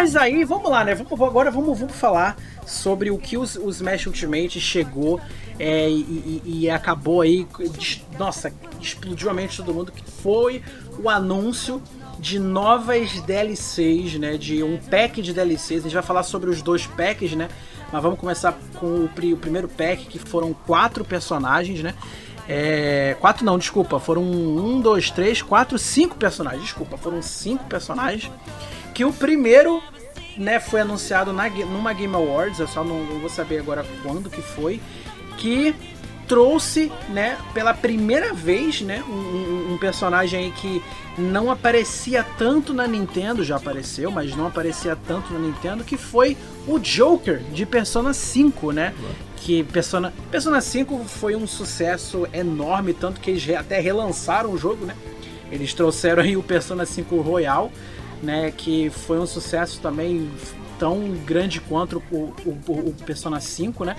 Mas 0.00 0.14
aí, 0.14 0.44
vamos 0.44 0.70
lá, 0.70 0.84
né? 0.84 0.94
Vamos, 0.94 1.20
agora 1.20 1.50
vamos, 1.50 1.76
vamos 1.80 1.96
falar 1.96 2.36
sobre 2.64 3.10
o 3.10 3.18
que 3.18 3.36
os, 3.36 3.56
os 3.56 3.76
Smash 3.78 4.06
Ultimate 4.06 4.60
chegou 4.60 5.20
é, 5.58 5.90
e, 5.90 6.40
e- 6.44 6.60
e 6.60 6.70
acabou 6.70 7.20
aí. 7.20 7.44
Nossa, 8.16 8.52
explodiu 8.80 9.28
a 9.28 9.34
mente 9.34 9.50
de 9.50 9.56
todo 9.56 9.74
mundo. 9.74 9.90
Que 9.90 10.04
foi 10.08 10.62
o 11.02 11.10
anúncio 11.10 11.82
de 12.16 12.38
novas 12.38 13.10
DLCs, 13.22 14.20
né? 14.20 14.36
De 14.36 14.62
um 14.62 14.76
pack 14.78 15.20
de 15.20 15.32
DLCs. 15.32 15.80
A 15.80 15.82
gente 15.88 15.94
vai 15.94 16.02
falar 16.04 16.22
sobre 16.22 16.48
os 16.48 16.62
dois 16.62 16.86
packs, 16.86 17.32
né? 17.32 17.48
Mas 17.92 18.00
vamos 18.00 18.20
começar 18.20 18.56
com 18.78 19.04
o, 19.04 19.08
pri- 19.08 19.32
o 19.32 19.36
primeiro 19.36 19.66
pack, 19.66 20.06
que 20.06 20.20
foram 20.20 20.54
quatro 20.54 21.04
personagens, 21.04 21.82
né? 21.82 21.92
É, 22.48 23.16
quatro 23.18 23.44
não, 23.44 23.58
desculpa. 23.58 23.98
Foram 23.98 24.22
um, 24.22 24.80
dois, 24.80 25.10
três, 25.10 25.42
quatro, 25.42 25.76
cinco 25.76 26.14
personagens. 26.14 26.62
Desculpa, 26.62 26.96
foram 26.96 27.20
cinco 27.20 27.64
personagens 27.64 28.30
que 28.98 29.04
o 29.04 29.12
primeiro 29.12 29.80
né, 30.36 30.58
foi 30.58 30.80
anunciado 30.80 31.32
na, 31.32 31.48
numa 31.48 31.92
Game 31.92 32.12
Awards, 32.16 32.58
eu 32.58 32.66
só 32.66 32.82
não, 32.82 33.04
não 33.04 33.20
vou 33.20 33.30
saber 33.30 33.60
agora 33.60 33.86
quando 34.02 34.28
que 34.28 34.42
foi, 34.42 34.80
que 35.36 35.72
trouxe, 36.26 36.90
né, 37.08 37.38
pela 37.54 37.72
primeira 37.72 38.34
vez, 38.34 38.80
né, 38.80 39.04
um- 39.08 39.74
um, 39.74 39.78
personagem 39.78 40.46
aí 40.46 40.50
que 40.50 40.82
não 41.16 41.48
aparecia 41.48 42.26
tanto 42.36 42.74
na 42.74 42.88
Nintendo, 42.88 43.44
já 43.44 43.54
apareceu, 43.54 44.10
mas 44.10 44.34
não 44.34 44.48
aparecia 44.48 44.96
tanto 45.06 45.32
na 45.32 45.38
Nintendo, 45.38 45.84
que 45.84 45.96
foi 45.96 46.36
o 46.66 46.80
Joker 46.80 47.38
de 47.52 47.64
Persona 47.64 48.12
5, 48.12 48.72
né? 48.72 48.92
Que 49.36 49.62
Persona, 49.62 50.12
Persona 50.28 50.60
5 50.60 51.04
foi 51.04 51.36
um 51.36 51.46
sucesso 51.46 52.26
enorme, 52.32 52.92
tanto 52.92 53.20
que 53.20 53.30
eles 53.30 53.48
até 53.50 53.78
relançaram 53.78 54.50
o 54.50 54.58
jogo, 54.58 54.84
né? 54.84 54.96
Eles 55.52 55.72
trouxeram 55.72 56.24
aí 56.24 56.36
o 56.36 56.42
Persona 56.42 56.84
5 56.84 57.20
Royal, 57.20 57.70
né? 58.22 58.50
Que 58.56 58.90
foi 58.90 59.18
um 59.18 59.26
sucesso 59.26 59.80
também 59.80 60.30
tão 60.78 61.10
grande 61.24 61.60
quanto 61.60 62.02
o, 62.10 62.32
o, 62.44 62.50
o- 62.68 62.94
Persona 63.04 63.40
5, 63.40 63.84
né? 63.84 63.96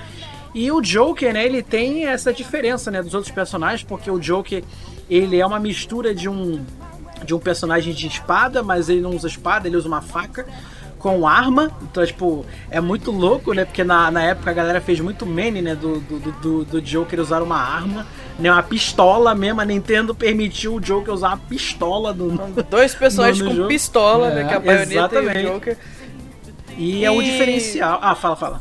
E 0.55 0.71
o 0.71 0.81
Joker, 0.81 1.33
né? 1.33 1.45
Ele 1.45 1.61
tem 1.61 2.05
essa 2.07 2.33
diferença, 2.33 2.89
né? 2.89 3.01
Dos 3.03 3.13
outros 3.13 3.31
personagens, 3.33 3.83
porque 3.83 4.09
o 4.09 4.19
Joker 4.19 4.63
ele 5.09 5.39
é 5.39 5.45
uma 5.45 5.59
mistura 5.59 6.13
de 6.13 6.27
um 6.29 6.63
de 7.25 7.33
um 7.35 7.39
personagem 7.39 7.93
de 7.93 8.07
espada, 8.07 8.63
mas 8.63 8.87
ele 8.87 9.01
não 9.01 9.09
usa 9.13 9.27
espada, 9.27 9.67
ele 9.67 9.75
usa 9.75 9.87
uma 9.89 10.01
faca 10.01 10.45
com 10.97 11.27
arma. 11.27 11.69
Então, 11.81 12.05
tipo, 12.05 12.45
é 12.71 12.79
muito 12.79 13.11
louco, 13.11 13.53
né? 13.53 13.65
Porque 13.65 13.83
na, 13.83 14.09
na 14.09 14.23
época 14.23 14.49
a 14.49 14.53
galera 14.53 14.79
fez 14.79 14.99
muito 15.01 15.25
meme, 15.25 15.61
né? 15.61 15.75
Do, 15.75 15.99
do, 15.99 16.31
do, 16.41 16.65
do 16.65 16.81
Joker 16.81 17.19
usar 17.19 17.41
uma 17.41 17.57
arma, 17.57 18.07
né? 18.39 18.51
Uma 18.51 18.63
pistola 18.63 19.35
mesmo. 19.35 19.61
A 19.61 19.65
Nintendo 19.65 20.15
permitiu 20.15 20.75
o 20.75 20.79
Joker 20.79 21.13
usar 21.13 21.29
uma 21.29 21.37
pistola 21.37 22.13
do. 22.13 22.29
Dois 22.69 22.95
personagens 22.95 23.45
com 23.47 23.53
jogo. 23.55 23.67
pistola, 23.67 24.29
É, 24.31 24.35
né? 24.35 24.43
Que 24.47 24.53
é 24.53 24.57
a 24.57 24.59
baioneta 24.59 24.91
e 24.91 24.97
exatamente. 24.97 25.45
o 25.47 25.53
Joker. 25.53 25.77
E 26.77 27.05
é 27.05 27.11
o 27.11 27.21
E- 27.21 27.25
diferencial. 27.31 27.99
Ah, 28.01 28.15
fala, 28.15 28.35
fala. 28.35 28.59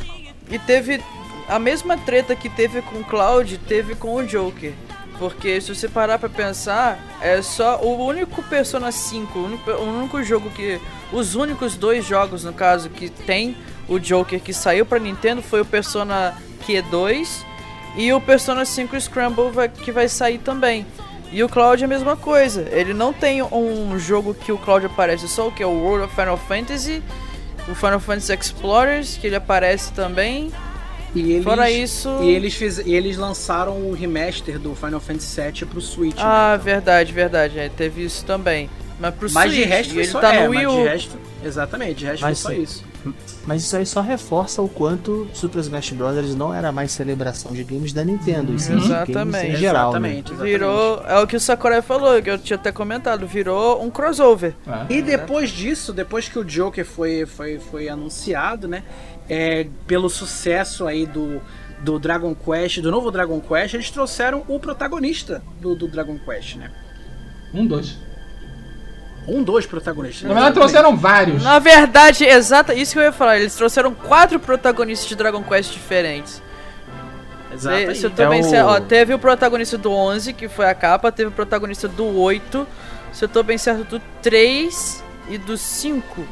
E 0.50 0.58
teve 0.58 1.00
a 1.48 1.58
mesma 1.58 1.96
treta 1.96 2.34
que 2.34 2.48
teve 2.48 2.82
com 2.82 2.98
o 2.98 3.04
Cloud, 3.04 3.58
teve 3.58 3.94
com 3.94 4.14
o 4.16 4.26
Joker. 4.26 4.72
Porque 5.18 5.60
se 5.60 5.74
você 5.74 5.88
parar 5.88 6.18
pra 6.18 6.28
pensar, 6.28 6.98
é 7.20 7.42
só 7.42 7.80
o 7.82 8.04
único 8.06 8.40
Persona 8.44 8.92
5, 8.92 9.36
o 9.38 9.44
único, 9.44 9.70
o 9.70 9.82
único 9.98 10.22
jogo 10.22 10.48
que. 10.50 10.80
Os 11.12 11.34
únicos 11.34 11.74
dois 11.76 12.04
jogos, 12.04 12.44
no 12.44 12.52
caso, 12.52 12.88
que 12.90 13.08
tem 13.08 13.56
o 13.88 13.98
Joker 13.98 14.38
que 14.40 14.52
saiu 14.52 14.84
pra 14.86 14.98
Nintendo 14.98 15.40
foi 15.42 15.60
o 15.62 15.64
Persona 15.64 16.34
Q2 16.66 17.42
e 17.96 18.12
o 18.12 18.20
Persona 18.20 18.64
5 18.64 19.00
Scramble 19.00 19.50
vai- 19.50 19.68
que 19.68 19.90
vai 19.92 20.08
sair 20.08 20.38
também. 20.38 20.86
E 21.30 21.42
o 21.42 21.48
Cloud 21.48 21.82
é 21.82 21.84
a 21.84 21.88
mesma 21.88 22.16
coisa. 22.16 22.66
Ele 22.70 22.94
não 22.94 23.12
tem 23.12 23.42
um 23.42 23.98
jogo 23.98 24.32
que 24.34 24.50
o 24.50 24.56
Cloud 24.58 24.86
aparece 24.86 25.28
só, 25.28 25.50
que 25.50 25.62
é 25.62 25.66
o 25.66 25.70
World 25.70 26.06
of 26.06 26.14
Final 26.14 26.36
Fantasy, 26.38 27.02
o 27.68 27.74
Final 27.74 28.00
Fantasy 28.00 28.32
Explorers, 28.32 29.18
que 29.18 29.26
ele 29.26 29.36
aparece 29.36 29.92
também. 29.92 30.50
E 31.14 31.32
eles, 31.32 31.44
Fora 31.44 31.70
isso. 31.70 32.08
E 32.22 32.30
eles, 32.30 32.54
fiz, 32.54 32.78
e 32.78 32.94
eles 32.94 33.16
lançaram 33.18 33.76
o 33.76 33.92
remaster 33.92 34.58
do 34.58 34.74
Final 34.74 35.00
Fantasy 35.00 35.40
VII 35.40 35.66
pro 35.66 35.80
Switch. 35.80 36.16
né? 36.16 36.22
Ah, 36.24 36.56
verdade, 36.56 37.12
verdade. 37.12 37.58
É, 37.58 37.68
teve 37.68 38.04
isso 38.04 38.24
também. 38.24 38.70
Mas 39.00 39.14
pro 39.14 39.30
Mas 39.30 39.50
Switch, 39.52 39.62
de 39.64 39.68
resto 39.68 39.90
e 39.90 39.94
foi 39.94 40.02
ele 40.02 40.10
só 40.12 40.20
tá 40.20 40.34
é, 40.34 40.44
no 40.44 40.50
Wii 40.50 40.64
mas 40.66 40.72
U. 40.74 40.76
de 40.76 40.82
resto, 40.88 41.18
Exatamente, 41.44 41.94
de 41.94 42.04
resto 42.06 42.22
mas, 42.22 42.42
foi 42.42 42.54
só 42.56 42.60
isso. 42.62 42.84
Mas 43.46 43.62
isso 43.62 43.76
aí 43.76 43.86
só 43.86 44.00
reforça 44.00 44.60
o 44.60 44.68
quanto 44.68 45.28
Super 45.32 45.60
Smash 45.60 45.92
Bros. 45.92 46.34
não 46.34 46.52
era 46.52 46.70
mais 46.72 46.92
celebração 46.92 47.52
de 47.52 47.64
games 47.64 47.92
da 47.92 48.04
Nintendo, 48.04 48.54
e 48.54 48.58
sim 48.58 48.76
exatamente, 48.76 49.52
em 49.52 49.56
geral. 49.56 49.90
Exatamente, 49.90 50.14
né? 50.14 50.34
exatamente, 50.34 50.50
Virou, 50.50 51.02
é 51.06 51.18
o 51.18 51.26
que 51.26 51.36
o 51.36 51.40
Sakurai 51.40 51.82
falou, 51.82 52.20
que 52.22 52.30
eu 52.30 52.38
tinha 52.38 52.56
até 52.56 52.72
comentado, 52.72 53.26
virou 53.26 53.82
um 53.82 53.90
crossover. 53.90 54.54
É. 54.66 54.94
E 54.94 55.02
depois 55.02 55.50
disso, 55.50 55.92
depois 55.92 56.28
que 56.28 56.38
o 56.38 56.44
Joker 56.44 56.84
foi, 56.84 57.26
foi, 57.26 57.58
foi 57.58 57.88
anunciado, 57.88 58.68
né? 58.68 58.82
É, 59.28 59.66
pelo 59.86 60.08
sucesso 60.08 60.86
aí 60.86 61.06
do, 61.06 61.40
do 61.80 61.98
Dragon 61.98 62.34
Quest, 62.34 62.80
do 62.80 62.90
novo 62.90 63.10
Dragon 63.10 63.40
Quest, 63.40 63.74
eles 63.74 63.90
trouxeram 63.90 64.42
o 64.48 64.58
protagonista 64.58 65.42
do, 65.60 65.74
do 65.74 65.86
Dragon 65.86 66.18
Quest, 66.18 66.56
né? 66.56 66.70
Um, 67.52 67.66
dois. 67.66 67.96
Um, 69.28 69.42
dois 69.42 69.66
protagonistas. 69.66 70.22
Na 70.22 70.34
verdade, 70.34 70.54
trouxeram 70.54 70.96
vários. 70.96 71.42
Na 71.42 71.58
verdade, 71.58 72.24
exata, 72.24 72.74
isso 72.74 72.94
que 72.94 72.98
eu 72.98 73.02
ia 73.02 73.12
falar. 73.12 73.38
Eles 73.38 73.54
trouxeram 73.54 73.92
quatro 73.92 74.40
protagonistas 74.40 75.06
de 75.08 75.14
Dragon 75.14 75.42
Quest 75.42 75.72
diferentes. 75.72 76.42
Exato. 77.52 77.94
Se 77.94 78.04
eu 78.04 78.10
tô 78.10 78.22
é 78.22 78.28
bem 78.28 78.40
o... 78.40 78.44
certo, 78.44 78.68
ó, 78.68 78.80
teve 78.80 79.12
o 79.14 79.18
protagonista 79.18 79.76
do 79.76 79.92
11, 79.92 80.32
que 80.32 80.48
foi 80.48 80.66
a 80.66 80.74
capa, 80.74 81.10
teve 81.12 81.28
o 81.28 81.32
protagonista 81.32 81.88
do 81.88 82.18
8, 82.18 82.66
se 83.12 83.24
eu 83.24 83.28
tô 83.28 83.42
bem 83.42 83.58
certo, 83.58 83.84
do 83.84 84.00
3 84.22 85.04
e 85.28 85.38
do 85.38 85.56
5. 85.56 86.26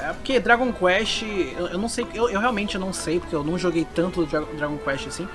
É 0.00 0.12
porque 0.12 0.38
Dragon 0.38 0.72
Quest, 0.72 1.22
eu, 1.22 1.66
eu 1.68 1.78
não 1.78 1.88
sei, 1.88 2.06
eu, 2.14 2.30
eu, 2.30 2.40
realmente 2.40 2.78
não 2.78 2.92
sei, 2.92 3.18
porque 3.18 3.34
eu 3.34 3.42
não 3.42 3.58
joguei 3.58 3.86
tanto 3.94 4.24
Dragon 4.24 4.78
Quest 4.78 5.08
assim. 5.08 5.28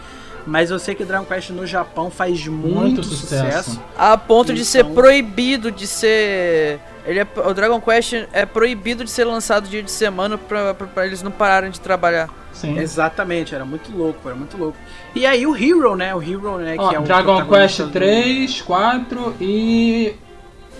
Mas 0.45 0.72
eu 0.72 0.80
sei 0.80 0.94
que 0.94 1.06
Dragon 1.06 1.26
Quest 1.26 1.52
no 1.52 1.65
Japão 1.65 2.11
faz 2.11 2.45
muito, 2.48 2.76
muito 2.76 3.03
sucesso. 3.03 3.72
sucesso. 3.72 3.82
A 3.98 4.18
ponto 4.18 4.52
então... 4.52 4.56
de 4.56 4.65
ser 4.65 4.86
proibido 4.86 5.72
de 5.72 5.88
ser. 5.88 6.80
Ele 7.06 7.20
é, 7.20 7.28
o 7.45 7.53
Dragon 7.53 7.80
Quest 7.82 8.14
é 8.32 8.45
proibido 8.45 9.03
de 9.03 9.11
ser 9.11 9.26
lançado 9.26 9.68
dia 9.68 9.84
de 9.84 9.91
semana 9.91 10.38
pra, 10.38 10.74
pra, 10.74 10.88
pra 10.88 11.06
eles 11.06 11.22
não 11.22 11.32
pararem 11.32 11.72
de 11.72 11.80
trabalhar. 11.80 12.30
Sim. 12.53 12.78
Exatamente, 12.78 13.56
era 13.56 13.65
muito 13.65 13.95
louco, 13.95 14.20
era 14.28 14.36
muito 14.36 14.57
louco. 14.57 14.78
E 15.15 15.26
aí 15.26 15.45
o 15.45 15.56
Hero, 15.56 15.95
né? 15.95 16.14
O 16.14 16.22
Hero, 16.22 16.57
né? 16.57 16.76
Ó, 16.78 16.90
que 16.90 16.95
é 16.95 16.99
o 16.99 17.03
Dragon 17.03 17.45
Quest 17.45 17.82
3, 17.91 18.61
4 18.61 19.36
e. 19.40 20.15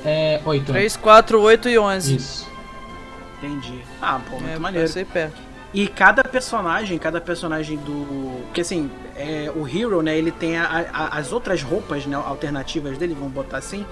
É, 0.06 0.41
8. 0.45 0.72
3, 0.72 0.98
4, 0.98 1.41
8 1.41 1.69
e 1.69 1.80
11. 1.80 2.15
Isso. 2.15 2.48
Entendi. 3.38 3.80
Ah, 4.02 4.19
pô, 4.30 4.38
muito 4.38 4.56
é, 4.56 4.60
maneiro. 4.60 4.88
Passei 4.88 5.06
perto. 5.06 5.52
E 5.73 5.87
cada 5.87 6.23
personagem, 6.23 6.99
cada 6.99 7.19
personagem 7.19 7.77
do. 7.77 8.43
Porque 8.45 8.61
assim, 8.61 8.91
é, 9.15 9.51
o 9.55 9.67
Hero, 9.67 10.01
né? 10.03 10.15
Ele 10.15 10.31
tem 10.31 10.57
a, 10.57 10.87
a, 10.93 11.17
as 11.17 11.31
outras 11.31 11.63
roupas 11.63 12.05
né, 12.05 12.15
alternativas 12.15 12.97
dele, 12.97 13.15
vamos 13.15 13.33
botar 13.33 13.57
assim, 13.57 13.83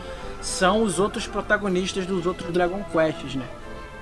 são 0.42 0.84
os 0.84 1.00
outros 1.00 1.26
protagonistas 1.26 2.06
dos 2.06 2.26
outros 2.28 2.52
Dragon 2.54 2.84
Quests, 2.92 3.36
né? 3.36 3.46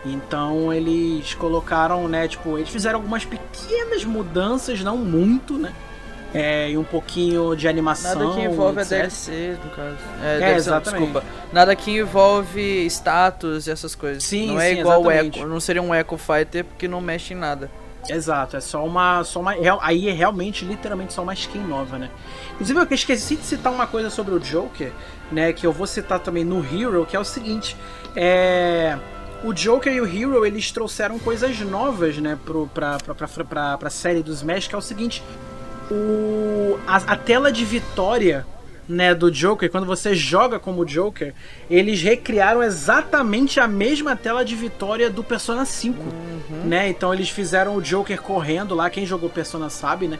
Então 0.06 0.74
eles 0.74 1.34
colocaram, 1.34 2.08
né? 2.08 2.28
Tipo, 2.28 2.58
eles 2.58 2.70
fizeram 2.70 3.00
algumas 3.00 3.24
pequenas 3.24 4.04
mudanças, 4.04 4.82
não 4.82 4.98
muito, 4.98 5.58
né? 5.58 5.74
É, 6.34 6.70
e 6.70 6.78
um 6.78 6.84
pouquinho 6.84 7.56
de 7.56 7.68
animação. 7.68 8.20
Nada 8.20 8.36
que 8.36 8.42
envolve 8.46 8.80
etc. 8.80 8.92
a 8.92 8.96
DLC, 8.98 9.58
no 9.64 9.70
caso. 9.72 9.98
É, 10.22 10.36
é 10.36 10.40
DLC, 10.40 10.56
exatamente. 10.56 11.04
Desculpa. 11.04 11.28
Nada 11.52 11.76
que 11.76 11.92
envolve 11.92 12.86
status 12.86 13.68
e 13.68 13.72
essas 13.72 13.96
coisas. 13.96 14.24
Sim, 14.24 14.48
não 14.48 14.62
é 14.62 14.74
sim, 14.74 14.80
igual 14.80 15.04
o 15.04 15.12
Echo. 15.12 15.48
Não 15.48 15.60
seria 15.60 15.82
um 15.82 15.94
Echo 15.94 16.18
Fighter 16.18 16.66
porque 16.66 16.88
não 16.88 17.02
mexe 17.02 17.34
em 17.34 17.38
nada. 17.38 17.70
Exato, 18.08 18.56
é 18.56 18.62
só 18.62 18.86
uma. 18.86 19.24
Só 19.24 19.40
uma 19.40 19.56
aí 19.82 20.08
é 20.08 20.14
realmente, 20.14 20.66
literalmente, 20.66 21.14
só 21.14 21.24
uma 21.24 21.34
skin 21.34 21.60
nova, 21.60 21.98
né? 21.98 22.10
Inclusive, 22.54 22.80
eu 22.80 22.88
esqueci 22.92 23.36
de 23.36 23.44
citar 23.44 23.74
uma 23.74 23.88
coisa 23.88 24.10
sobre 24.10 24.34
o 24.34 24.40
Joker, 24.40 24.92
né? 25.32 25.52
Que 25.52 25.66
eu 25.66 25.74
vou 25.74 25.88
citar 25.88 26.20
também 26.20 26.46
no 26.46 26.64
Hero, 26.64 27.06
que 27.06 27.16
é 27.16 27.20
o 27.20 27.26
seguinte. 27.26 27.76
É 28.16 28.98
o 29.44 29.54
Joker 29.54 29.94
e 29.94 30.02
o 30.02 30.06
Hero 30.06 30.46
eles 30.46 30.72
trouxeram 30.72 31.18
coisas 31.18 31.60
novas, 31.60 32.18
né, 32.18 32.38
pro, 32.44 32.68
pra, 32.68 32.98
pra, 32.98 33.16
pra, 33.16 33.78
pra, 33.78 33.90
série 33.90 34.22
dos 34.22 34.38
Smash, 34.38 34.68
que 34.68 34.76
é 34.76 34.78
o 34.78 34.82
seguinte: 34.82 35.24
o, 35.92 36.80
a, 36.88 36.98
a, 36.98 37.16
tela 37.16 37.52
de 37.52 37.66
vitória 37.66 38.46
né, 38.88 39.14
do 39.14 39.30
Joker, 39.30 39.70
quando 39.70 39.86
você 39.86 40.16
joga 40.16 40.60
como 40.60 40.86
Joker, 40.86 41.34
eles 41.70 42.02
recriaram 42.02 42.64
exatamente 42.64 43.60
a 43.60 43.68
mesma 43.68 44.16
tela 44.16 44.44
de 44.44 44.56
vitória 44.56 45.10
do 45.10 45.24
Persona 45.24 45.64
5, 45.64 46.00
uhum. 46.00 46.64
né? 46.66 46.90
Então 46.90 47.14
eles 47.14 47.30
fizeram 47.30 47.76
o 47.76 47.82
Joker 47.82 48.20
correndo 48.20 48.74
lá, 48.74 48.90
quem 48.90 49.06
jogou 49.06 49.30
Persona 49.30 49.70
sabe, 49.70 50.08
né? 50.08 50.18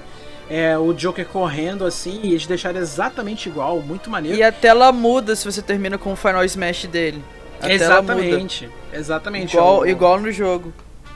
É, 0.48 0.78
o 0.78 0.94
Joker 0.94 1.26
correndo 1.28 1.86
assim, 1.86 2.22
e 2.24 2.30
eles 2.30 2.46
deixaram 2.46 2.80
exatamente 2.80 3.50
igual, 3.50 3.80
muito 3.82 4.10
maneiro. 4.10 4.38
E 4.38 4.44
a 4.44 4.52
tela 4.52 4.92
muda 4.92 5.36
se 5.36 5.46
você 5.46 5.62
termina 5.62 5.98
com 5.98 6.14
o 6.14 6.16
Final 6.16 6.44
Smash 6.44 6.86
dele. 6.86 7.24
A 7.62 7.72
exatamente, 7.72 8.70
exatamente. 8.94 9.56
Igual, 9.56 9.86
igual 9.88 10.20
no 10.20 10.32
jogo. 10.32 10.74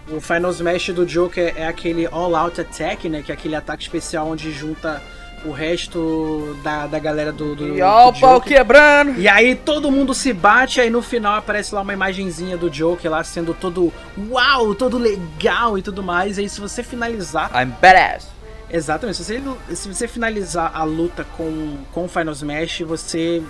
O 0.10 0.20
Final 0.20 0.52
Smash 0.52 0.90
do 0.90 1.06
Joker 1.06 1.54
é 1.56 1.66
aquele 1.66 2.06
All 2.08 2.36
Out 2.36 2.60
Attack, 2.60 3.08
né? 3.08 3.22
Que 3.22 3.32
é 3.32 3.36
aquele 3.36 3.56
ataque 3.56 3.84
especial 3.84 4.28
onde 4.28 4.52
junta 4.52 5.02
o 5.46 5.52
resto 5.52 6.58
da, 6.64 6.88
da 6.88 7.00
galera 7.00 7.32
do, 7.32 7.56
do, 7.56 7.76
e 7.76 7.82
ó, 7.82 8.10
o 8.10 8.20
pau 8.20 8.40
quebrando! 8.40 9.20
E 9.20 9.28
aí 9.28 9.56
todo 9.56 9.92
mundo 9.92 10.14
se 10.14 10.32
bate, 10.32 10.80
aí 10.80 10.90
no 10.90 11.02
final 11.02 11.36
aparece 11.36 11.76
lá 11.76 11.82
uma 11.82 11.94
imagenzinha 11.94 12.56
do 12.58 12.70
Joker 12.70 13.12
lá 13.12 13.24
sendo 13.24 13.54
todo 13.54 13.92
uau, 14.30 14.74
todo 14.74 14.98
legal 14.98 15.78
e 15.78 15.82
tudo 15.82 16.02
mais. 16.02 16.38
E 16.38 16.42
aí 16.42 16.50
se 16.50 16.62
você 16.62 16.82
finalizar. 16.82 17.52
I'm 17.54 17.74
badass! 17.82 18.28
Exatamente, 18.70 19.22
se 19.22 19.40
você, 19.40 19.76
se 19.76 19.94
você 19.94 20.08
finalizar 20.08 20.72
a 20.74 20.84
luta 20.84 21.26
com, 21.38 21.78
com 21.92 22.06
o 22.06 22.08
Final 22.08 22.34
Smash, 22.34 22.82
você 22.82 23.44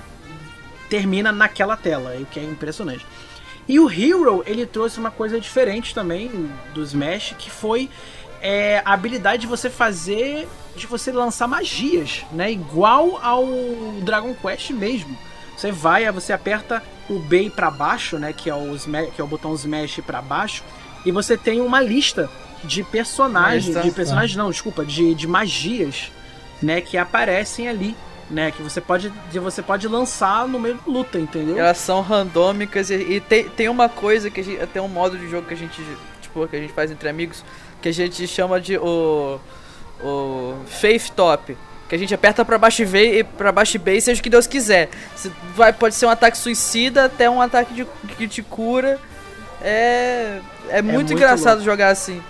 termina 0.89 1.31
naquela 1.31 1.77
tela, 1.77 2.13
o 2.19 2.25
que 2.25 2.39
é 2.39 2.43
impressionante. 2.43 3.05
E 3.67 3.79
o 3.79 3.89
Hero, 3.89 4.43
ele 4.45 4.65
trouxe 4.65 4.99
uma 4.99 5.11
coisa 5.11 5.39
diferente 5.39 5.93
também 5.95 6.49
do 6.73 6.83
Smash, 6.83 7.35
que 7.37 7.49
foi 7.49 7.89
é, 8.41 8.81
a 8.83 8.93
habilidade 8.93 9.41
de 9.41 9.47
você 9.47 9.69
fazer, 9.69 10.47
de 10.75 10.85
você 10.85 11.11
lançar 11.11 11.47
magias, 11.47 12.25
né? 12.31 12.51
Igual 12.51 13.17
ao 13.23 13.45
Dragon 14.01 14.33
Quest 14.33 14.71
mesmo. 14.71 15.17
Você 15.55 15.71
vai, 15.71 16.11
você 16.11 16.33
aperta 16.33 16.83
o 17.09 17.19
B 17.19 17.49
para 17.49 17.71
baixo, 17.71 18.17
né? 18.17 18.33
Que 18.33 18.49
é 18.49 18.55
o, 18.55 18.75
Smash, 18.75 19.11
que 19.15 19.21
é 19.21 19.23
o 19.23 19.27
botão 19.27 19.53
Smash 19.53 20.01
para 20.05 20.21
baixo, 20.21 20.61
e 21.05 21.11
você 21.11 21.37
tem 21.37 21.61
uma 21.61 21.79
lista 21.79 22.29
de 22.65 22.83
personagens, 22.83 23.81
de 23.81 23.91
personagens 23.91 24.35
não, 24.35 24.49
desculpa, 24.49 24.85
de, 24.85 25.15
de 25.15 25.27
magias, 25.27 26.11
né? 26.61 26.81
Que 26.81 26.97
aparecem 26.97 27.69
ali 27.69 27.95
né? 28.29 28.51
Que 28.51 28.61
você 28.61 28.81
pode, 28.81 29.11
que 29.31 29.39
você 29.39 29.61
pode 29.61 29.87
lançar 29.87 30.47
no 30.47 30.59
meio 30.59 30.75
da 30.75 30.91
luta, 30.91 31.19
entendeu? 31.19 31.57
Elas 31.57 31.77
são 31.77 32.01
randômicas 32.01 32.89
e, 32.89 32.95
e 32.95 33.19
tem, 33.19 33.49
tem 33.49 33.69
uma 33.69 33.89
coisa 33.89 34.29
que 34.29 34.41
a 34.41 34.43
gente, 34.43 34.67
tem 34.67 34.81
um 34.81 34.87
modo 34.87 35.17
de 35.17 35.29
jogo 35.29 35.47
que 35.47 35.53
a 35.53 35.57
gente, 35.57 35.81
tipo, 36.21 36.47
que 36.47 36.55
a 36.55 36.59
gente 36.59 36.73
faz 36.73 36.91
entre 36.91 37.09
amigos, 37.09 37.43
que 37.81 37.89
a 37.89 37.93
gente 37.93 38.27
chama 38.27 38.59
de 38.59 38.77
o 38.77 39.39
o 40.03 40.55
Faith 40.67 41.09
Top. 41.15 41.57
Que 41.87 41.95
a 41.95 41.97
gente 41.97 42.13
aperta 42.13 42.43
pra 42.43 42.57
baixo 42.57 42.83
e 42.83 43.23
para 43.23 43.51
baixo 43.51 43.77
e 43.77 43.79
B, 43.79 43.99
seja 44.01 44.19
o 44.19 44.23
que 44.23 44.29
Deus 44.29 44.47
quiser. 44.47 44.89
Você 45.15 45.31
vai, 45.55 45.71
pode 45.71 45.95
ser 45.95 46.05
um 46.05 46.09
ataque 46.09 46.37
suicida 46.37 47.05
até 47.05 47.29
um 47.29 47.41
ataque 47.41 47.73
de, 47.73 47.85
que 48.17 48.27
te 48.27 48.41
cura. 48.41 48.99
É, 49.61 50.39
é, 50.69 50.81
muito, 50.81 50.89
é 50.89 50.93
muito 50.93 51.13
engraçado 51.13 51.57
louco. 51.57 51.65
jogar 51.65 51.89
assim. 51.89 52.21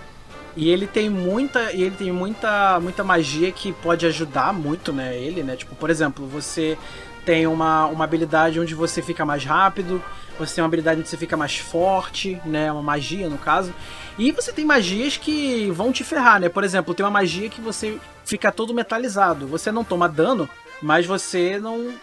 E 0.55 0.69
ele 0.69 0.85
tem 0.85 1.09
muita, 1.09 1.73
ele 1.73 1.91
tem 1.91 2.11
muita, 2.11 2.79
muita 2.79 3.03
magia 3.03 3.51
que 3.51 3.71
pode 3.73 4.05
ajudar 4.05 4.53
muito, 4.53 4.93
né, 4.93 5.17
ele, 5.17 5.41
né? 5.41 5.55
Tipo, 5.55 5.75
por 5.75 5.89
exemplo, 5.89 6.27
você 6.27 6.77
tem 7.25 7.47
uma, 7.47 7.87
uma 7.87 8.03
habilidade 8.03 8.59
onde 8.59 8.75
você 8.75 9.01
fica 9.01 9.25
mais 9.25 9.43
rápido, 9.43 10.03
você 10.37 10.55
tem 10.55 10.63
uma 10.63 10.67
habilidade 10.67 10.99
onde 10.99 11.09
você 11.09 11.17
fica 11.17 11.35
mais 11.35 11.57
forte, 11.57 12.39
né, 12.45 12.71
uma 12.71 12.83
magia 12.83 13.29
no 13.29 13.37
caso. 13.37 13.73
E 14.17 14.31
você 14.31 14.51
tem 14.51 14.65
magias 14.65 15.17
que 15.17 15.71
vão 15.71 15.91
te 15.91 16.03
ferrar, 16.03 16.39
né? 16.39 16.49
Por 16.49 16.63
exemplo, 16.63 16.93
tem 16.93 17.03
uma 17.03 17.11
magia 17.11 17.49
que 17.49 17.59
você 17.59 17.97
fica 18.23 18.51
todo 18.51 18.73
metalizado. 18.73 19.47
Você 19.47 19.71
não 19.71 19.83
toma 19.83 20.07
dano, 20.07 20.47
mas 20.81 21.05
você 21.05 21.59
não 21.59 21.93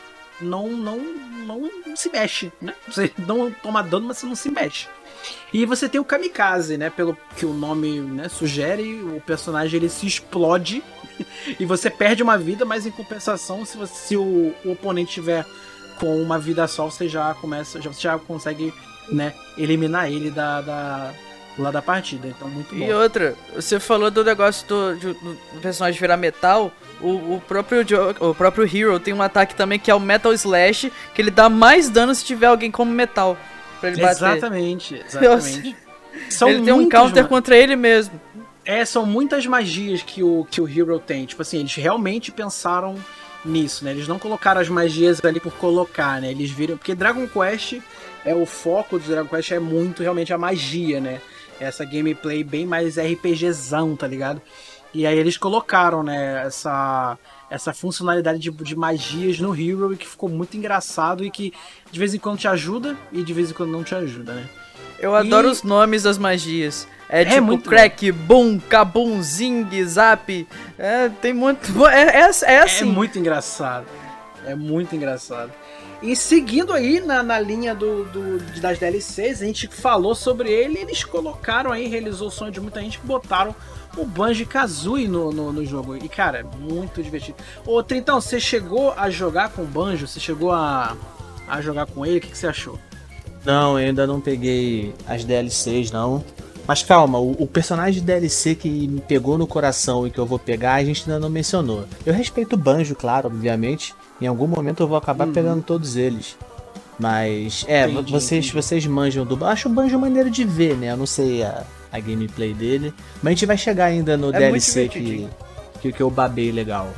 não 0.40 0.68
não 0.68 0.98
não 1.46 1.70
se 1.94 2.10
mexe, 2.10 2.52
né? 2.60 2.74
Você 2.88 3.12
não 3.18 3.50
toma 3.52 3.82
dano, 3.82 4.08
mas 4.08 4.18
você 4.18 4.26
não 4.26 4.34
se 4.34 4.50
mexe. 4.50 4.88
E 5.52 5.66
você 5.66 5.88
tem 5.88 6.00
o 6.00 6.04
kamikaze, 6.04 6.76
né? 6.76 6.90
Pelo 6.90 7.16
que 7.36 7.44
o 7.44 7.52
nome 7.52 8.00
né, 8.00 8.28
sugere, 8.28 9.02
o 9.02 9.20
personagem 9.20 9.78
ele 9.78 9.88
se 9.88 10.06
explode 10.06 10.82
e 11.58 11.64
você 11.64 11.90
perde 11.90 12.22
uma 12.22 12.38
vida, 12.38 12.64
mas 12.64 12.86
em 12.86 12.90
compensação, 12.90 13.64
se, 13.64 13.76
você, 13.76 13.94
se 13.94 14.16
o, 14.16 14.54
o, 14.64 14.72
oponente 14.72 15.14
tiver 15.14 15.44
com 15.98 16.22
uma 16.22 16.38
vida 16.38 16.66
só, 16.66 16.86
você 16.86 17.08
já 17.08 17.34
começa, 17.34 17.80
já, 17.80 17.92
você 17.92 18.00
já 18.00 18.18
consegue 18.18 18.72
né, 19.10 19.34
eliminar 19.58 20.10
ele 20.10 20.30
da, 20.30 20.60
da, 20.60 21.12
lá 21.58 21.70
da 21.70 21.82
partida. 21.82 22.28
Então, 22.28 22.48
muito 22.48 22.74
bom. 22.74 22.84
E 22.84 22.92
outra, 22.92 23.34
você 23.54 23.80
falou 23.80 24.10
do 24.10 24.24
negócio 24.24 24.66
do, 24.66 24.96
do, 24.96 25.14
do 25.14 25.60
personagem 25.60 26.00
virar 26.00 26.16
metal. 26.16 26.72
O, 27.00 27.36
o, 27.36 27.42
próprio 27.46 27.84
o 28.20 28.34
próprio 28.34 28.64
Hero 28.64 29.00
tem 29.00 29.14
um 29.14 29.22
ataque 29.22 29.54
também 29.54 29.78
que 29.78 29.90
é 29.90 29.94
o 29.94 30.00
Metal 30.00 30.32
Slash, 30.34 30.92
que 31.14 31.22
ele 31.22 31.30
dá 31.30 31.48
mais 31.48 31.88
dano 31.88 32.14
se 32.14 32.24
tiver 32.24 32.46
alguém 32.46 32.70
como 32.70 32.92
metal 32.92 33.36
pra 33.80 33.90
ele 33.90 34.00
bater. 34.00 34.14
Exatamente, 34.14 34.94
exatamente. 35.06 35.76
São 36.28 36.48
ele 36.48 36.62
tem 36.62 36.72
um 36.72 36.88
counter 36.88 37.26
contra 37.26 37.56
ele 37.56 37.76
mesmo. 37.76 38.20
É, 38.64 38.84
são 38.84 39.06
muitas 39.06 39.46
magias 39.46 40.02
que 40.02 40.22
o, 40.22 40.46
que 40.50 40.60
o 40.60 40.68
Hero 40.68 40.98
tem. 40.98 41.24
Tipo 41.24 41.42
assim, 41.42 41.58
eles 41.58 41.74
realmente 41.74 42.30
pensaram 42.30 42.96
nisso, 43.44 43.84
né? 43.84 43.92
Eles 43.92 44.06
não 44.06 44.18
colocaram 44.18 44.60
as 44.60 44.68
magias 44.68 45.24
ali 45.24 45.40
por 45.40 45.52
colocar, 45.54 46.20
né? 46.20 46.30
Eles 46.30 46.50
viram. 46.50 46.76
Porque 46.76 46.94
Dragon 46.94 47.26
Quest 47.26 47.80
é 48.24 48.34
o 48.34 48.44
foco 48.44 48.98
do 48.98 49.08
Dragon 49.08 49.28
Quest 49.28 49.52
é 49.52 49.58
muito 49.58 50.02
realmente 50.02 50.32
a 50.32 50.38
magia, 50.38 51.00
né? 51.00 51.20
Essa 51.58 51.84
gameplay 51.84 52.44
bem 52.44 52.66
mais 52.66 52.98
RPGzão, 52.98 53.96
tá 53.96 54.06
ligado? 54.06 54.40
E 54.92 55.06
aí 55.06 55.16
eles 55.16 55.36
colocaram, 55.36 56.02
né, 56.02 56.44
essa, 56.46 57.16
essa 57.50 57.74
funcionalidade 57.74 58.38
de, 58.38 58.50
de 58.50 58.76
magias 58.76 59.40
no 59.40 59.54
Hero 59.54 59.92
e 59.92 59.96
que 59.96 60.06
ficou 60.06 60.28
muito 60.28 60.56
engraçado 60.56 61.24
e 61.24 61.30
que 61.30 61.52
de 61.90 61.98
vez 61.98 62.14
em 62.14 62.18
quando 62.18 62.38
te 62.38 62.46
ajuda 62.46 62.96
e 63.12 63.22
de 63.22 63.32
vez 63.34 63.50
em 63.50 63.54
quando 63.54 63.70
não 63.70 63.82
te 63.82 63.94
ajuda, 63.94 64.32
né? 64.34 64.48
Eu 65.00 65.14
adoro 65.14 65.48
e... 65.48 65.50
os 65.50 65.62
nomes 65.62 66.04
das 66.04 66.16
magias. 66.16 66.86
É, 67.08 67.22
é 67.22 67.24
tipo 67.24 67.42
muito 67.42 67.68
crack, 67.68 68.12
boom, 68.12 68.60
kabum, 68.60 69.20
zing, 69.22 69.66
zap. 69.84 70.46
É, 70.78 71.08
tem 71.08 71.34
muito. 71.34 71.72
É, 71.90 72.20
é, 72.20 72.30
é 72.44 72.58
assim. 72.60 72.82
É 72.82 72.92
muito 72.92 73.18
engraçado. 73.18 73.86
É 74.46 74.54
muito 74.54 74.94
engraçado. 74.94 75.50
E 76.02 76.16
seguindo 76.16 76.72
aí 76.72 77.00
na, 77.00 77.22
na 77.22 77.38
linha 77.38 77.74
do, 77.74 78.04
do, 78.04 78.60
das 78.60 78.78
DLCs, 78.78 79.42
a 79.42 79.44
gente 79.44 79.66
falou 79.68 80.14
sobre 80.14 80.50
ele 80.50 80.78
eles 80.78 81.04
colocaram 81.04 81.72
aí, 81.72 81.86
realizou 81.88 82.28
o 82.28 82.30
sonho 82.30 82.50
de 82.50 82.60
muita 82.60 82.80
gente 82.80 82.98
botaram 83.04 83.54
o 83.96 84.04
Banjo 84.04 84.46
Kazooie 84.46 85.08
no, 85.08 85.32
no, 85.32 85.52
no, 85.52 85.64
jogo. 85.64 85.96
E 85.96 86.08
cara, 86.08 86.44
muito 86.58 87.02
divertido. 87.02 87.38
Ô 87.66 87.82
Trintão, 87.82 88.20
você 88.20 88.38
chegou 88.38 88.92
a 88.96 89.10
jogar 89.10 89.50
com 89.50 89.62
o 89.62 89.66
Banjo? 89.66 90.06
Você 90.06 90.20
chegou 90.20 90.52
a, 90.52 90.96
a 91.48 91.60
jogar 91.60 91.86
com 91.86 92.04
ele? 92.04 92.18
O 92.18 92.20
que, 92.20 92.28
que 92.28 92.38
você 92.38 92.46
achou? 92.46 92.78
Não, 93.44 93.78
eu 93.78 93.88
ainda 93.88 94.06
não 94.06 94.20
peguei 94.20 94.94
as 95.06 95.24
DLCs, 95.24 95.90
não. 95.90 96.24
Mas 96.66 96.82
calma, 96.82 97.18
o, 97.18 97.32
o, 97.32 97.46
personagem 97.46 98.02
DLC 98.02 98.54
que 98.54 98.68
me 98.68 99.00
pegou 99.00 99.36
no 99.36 99.46
coração 99.46 100.06
e 100.06 100.10
que 100.10 100.18
eu 100.18 100.26
vou 100.26 100.38
pegar, 100.38 100.74
a 100.74 100.84
gente 100.84 101.02
ainda 101.02 101.18
não 101.18 101.30
mencionou. 101.30 101.84
Eu 102.04 102.14
respeito 102.14 102.52
o 102.52 102.58
Banjo, 102.58 102.94
claro, 102.94 103.26
obviamente. 103.26 103.94
Em 104.20 104.26
algum 104.26 104.46
momento 104.46 104.82
eu 104.82 104.86
vou 104.86 104.96
acabar 104.96 105.26
uhum. 105.26 105.32
pegando 105.32 105.62
todos 105.62 105.96
eles. 105.96 106.36
Mas, 106.98 107.64
é, 107.66 107.88
entendi, 107.88 108.12
vocês, 108.12 108.46
entendi. 108.46 108.62
vocês 108.62 108.86
manjam 108.86 109.24
do. 109.24 109.42
Acho 109.44 109.68
o 109.68 109.72
Banjo 109.72 109.98
maneiro 109.98 110.30
de 110.30 110.44
ver, 110.44 110.76
né? 110.76 110.92
Eu 110.92 110.98
não 110.98 111.06
sei 111.06 111.42
a, 111.42 111.64
a 111.92 111.98
gameplay 111.98 112.54
dele. 112.54 112.94
Mas 113.22 113.26
a 113.26 113.30
gente 113.30 113.46
vai 113.46 113.56
chegar 113.56 113.86
ainda 113.86 114.16
no 114.16 114.30
é 114.30 114.38
DLC 114.38 114.88
que, 114.88 115.28
que, 115.80 115.92
que 115.92 116.02
eu 116.02 116.10
babei 116.10 116.52
legal. 116.52 116.92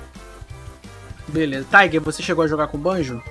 Beleza. 1.29 1.67
Tiger, 1.71 2.01
você 2.01 2.23
chegou 2.23 2.45
a 2.45 2.49
jogar 2.49 2.69
com 2.69 2.77
o 2.77 2.81
Banjo? 2.81 3.23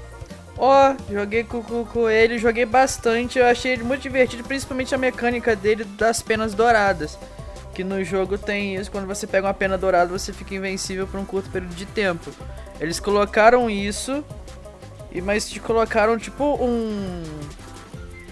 Ó, 0.58 0.92
oh, 0.92 1.14
joguei 1.14 1.44
com, 1.44 1.64
com, 1.64 1.84
com, 1.86 2.10
ele, 2.10 2.38
joguei 2.38 2.66
bastante. 2.66 3.40
Eu 3.40 3.46
achei 3.46 3.74
ele 3.74 3.84
muito 3.84 4.02
divertido, 4.02 4.44
principalmente 4.44 4.94
a 4.94 4.98
mecânica 4.98 5.56
dele 5.56 5.84
das 5.84 6.22
penas 6.22 6.54
douradas. 6.54 7.18
Que 7.74 7.84
no 7.84 8.04
jogo 8.04 8.38
tem 8.38 8.76
isso, 8.76 8.92
quando 8.92 9.08
você 9.08 9.26
pega 9.26 9.48
uma 9.48 9.54
pena 9.54 9.78
dourada, 9.78 10.12
você 10.12 10.34
fica 10.34 10.54
invencível 10.54 11.08
por 11.08 11.20
um 11.20 11.26
curto 11.26 11.50
período 11.50 11.74
de 11.74 11.86
tempo. 11.86 12.30
Eles 12.80 13.00
colocaram 13.00 13.70
isso, 13.70 14.24
e 15.12 15.22
mas 15.22 15.50
te 15.50 15.60
colocaram 15.60 16.18
tipo 16.18 16.44
um. 16.44 17.24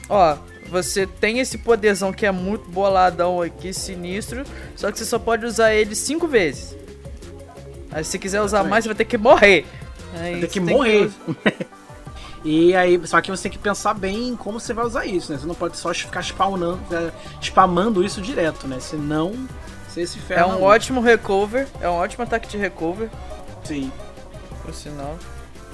Ó, 0.09 0.37
você 0.69 1.05
tem 1.07 1.39
esse 1.39 1.57
poderzão 1.57 2.13
que 2.13 2.25
é 2.25 2.31
muito 2.31 2.69
boladão 2.69 3.41
aqui, 3.41 3.73
sinistro, 3.73 4.43
só 4.75 4.91
que 4.91 4.97
você 4.97 5.05
só 5.05 5.19
pode 5.19 5.45
usar 5.45 5.73
ele 5.73 5.95
cinco 5.95 6.27
vezes. 6.27 6.75
Aí 7.91 8.03
se 8.03 8.11
você 8.11 8.19
quiser 8.19 8.41
usar 8.41 8.63
mais, 8.63 8.83
você 8.83 8.89
vai 8.89 8.95
ter 8.95 9.05
que 9.05 9.17
morrer. 9.17 9.65
Aí, 10.13 10.31
vai 10.31 10.41
ter 10.41 10.47
que 10.47 10.59
morrer. 10.59 11.09
Que... 11.09 11.65
E 12.43 12.73
aí, 12.73 12.99
só 13.05 13.19
que 13.19 13.29
você 13.29 13.43
tem 13.43 13.51
que 13.51 13.57
pensar 13.57 13.93
bem 13.93 14.29
em 14.29 14.35
como 14.35 14.61
você 14.61 14.73
vai 14.73 14.85
usar 14.85 15.05
isso, 15.05 15.31
né? 15.31 15.37
Você 15.37 15.45
não 15.45 15.55
pode 15.55 15.77
só 15.77 15.93
ficar 15.93 16.21
spawnando, 16.21 16.79
é, 16.95 17.11
spamando 17.41 18.03
isso 18.03 18.21
direto, 18.21 18.65
né? 18.65 18.79
Senão 18.79 19.33
você 19.87 20.07
se 20.07 20.19
ferra. 20.19 20.41
É 20.41 20.45
um 20.45 20.63
ótimo 20.63 21.01
recover, 21.01 21.67
é 21.81 21.89
um 21.89 21.95
ótimo 21.95 22.23
ataque 22.23 22.47
de 22.47 22.57
recover. 22.57 23.09
Sim. 23.63 23.91
Por 24.63 24.73
sinal. 24.73 25.17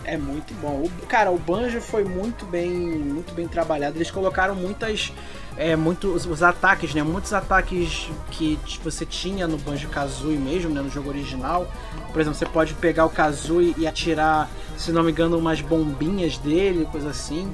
É 0.07 0.17
muito 0.17 0.53
bom. 0.61 0.83
O, 0.83 1.05
cara, 1.07 1.31
o 1.31 1.37
Banjo 1.37 1.81
foi 1.81 2.03
muito 2.03 2.45
bem, 2.45 2.71
muito 2.71 3.33
bem 3.33 3.47
trabalhado. 3.47 3.97
Eles 3.97 4.11
colocaram 4.11 4.53
muitas, 4.53 5.11
é, 5.57 5.75
muito 5.75 6.09
os, 6.09 6.25
os 6.25 6.43
ataques, 6.43 6.93
né? 6.93 7.01
Muitos 7.01 7.33
ataques 7.33 8.09
que 8.29 8.59
você 8.83 9.05
tinha 9.05 9.47
no 9.47 9.57
Banjo 9.57 9.87
Kazooie 9.89 10.37
mesmo, 10.37 10.69
né? 10.69 10.81
No 10.81 10.89
jogo 10.89 11.09
original. 11.09 11.67
Por 12.13 12.21
exemplo, 12.21 12.37
você 12.37 12.45
pode 12.45 12.75
pegar 12.75 13.05
o 13.05 13.09
Kazooie 13.09 13.73
e 13.77 13.87
atirar, 13.87 14.49
se 14.77 14.91
não 14.91 15.03
me 15.03 15.11
engano, 15.11 15.37
umas 15.37 15.59
bombinhas 15.59 16.37
dele, 16.37 16.87
coisa 16.91 17.09
assim. 17.09 17.51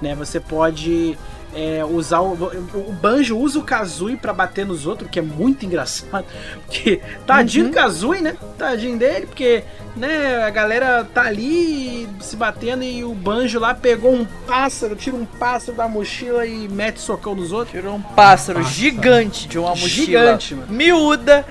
Né? 0.00 0.16
Você 0.16 0.40
pode 0.40 1.16
é, 1.54 1.84
usar 1.84 2.20
o, 2.20 2.32
o 2.32 2.92
Banjo 2.92 3.36
usa 3.36 3.58
o 3.58 3.62
Kazooie 3.62 4.16
para 4.16 4.32
bater 4.32 4.64
nos 4.64 4.86
outros, 4.86 5.10
que 5.10 5.18
é 5.18 5.22
muito 5.22 5.66
engraçado. 5.66 6.24
Porque 6.66 7.00
tadinho 7.26 7.66
uhum. 7.66 7.70
do 7.70 7.74
Kazooie, 7.74 8.20
né? 8.22 8.36
Tadinho 8.56 8.98
dele, 8.98 9.26
porque 9.26 9.64
né, 9.96 10.42
a 10.42 10.50
galera 10.50 11.04
tá 11.04 11.22
ali 11.22 12.08
se 12.20 12.36
batendo 12.36 12.82
e 12.82 13.04
o 13.04 13.14
Banjo 13.14 13.58
lá 13.58 13.74
pegou 13.74 14.12
um 14.14 14.24
pássaro, 14.46 14.96
tira 14.96 15.16
um 15.16 15.26
pássaro 15.26 15.76
da 15.76 15.88
mochila 15.88 16.46
e 16.46 16.68
mete 16.68 17.00
socão 17.00 17.34
nos 17.34 17.52
outros. 17.52 17.72
Tirou 17.72 17.96
um 17.96 18.02
pássaro, 18.02 18.60
pássaro. 18.60 18.74
gigante 18.74 19.48
de 19.48 19.58
uma 19.58 19.70
mochila 19.70 20.06
gigante, 20.06 20.54
mano. 20.54 20.72
miúda. 20.72 21.44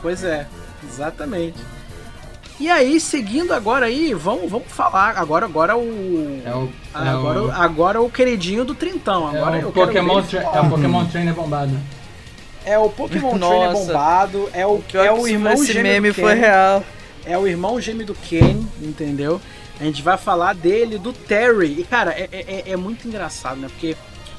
Pois 0.00 0.22
é, 0.24 0.46
exatamente. 0.88 1.73
E 2.58 2.70
aí, 2.70 3.00
seguindo 3.00 3.52
agora 3.52 3.86
aí, 3.86 4.14
vamos, 4.14 4.48
vamos 4.48 4.68
falar. 4.68 5.18
Agora, 5.18 5.44
agora 5.44 5.76
o. 5.76 6.40
É 6.44 6.54
o. 6.54 6.70
Agora, 6.92 7.38
é 7.38 7.42
o, 7.42 7.50
agora 7.50 8.00
o 8.00 8.10
queridinho 8.10 8.64
do 8.64 8.74
Trintão. 8.74 9.26
Agora 9.26 9.58
é 9.58 9.66
o 9.66 9.72
Pokémon, 9.72 10.20
é 10.20 10.60
o 10.60 10.70
Pokémon 10.70 11.04
Trainer 11.06 11.34
bombado. 11.34 11.76
É 12.64 12.78
o 12.78 12.88
Pokémon 12.88 13.38
Trainer 13.38 13.72
bombado. 13.72 14.48
É 14.52 14.66
o, 14.66 14.82
é 14.94 15.12
o 15.12 15.26
irmão 15.26 15.54
esse 15.54 15.74
meme 15.82 16.12
foi 16.12 16.34
real. 16.34 16.84
É 17.26 17.36
o 17.36 17.46
irmão 17.46 17.80
gêmeo 17.80 18.06
do 18.06 18.14
Ken, 18.14 18.62
entendeu? 18.80 19.40
A 19.80 19.84
gente 19.84 20.02
vai 20.02 20.16
falar 20.16 20.54
dele, 20.54 20.98
do 20.98 21.12
Terry. 21.12 21.80
E, 21.80 21.84
cara, 21.84 22.12
é, 22.12 22.28
é, 22.30 22.70
é 22.70 22.76
muito 22.76 23.08
engraçado, 23.08 23.58
né? 23.58 23.66
Porque 23.68 23.96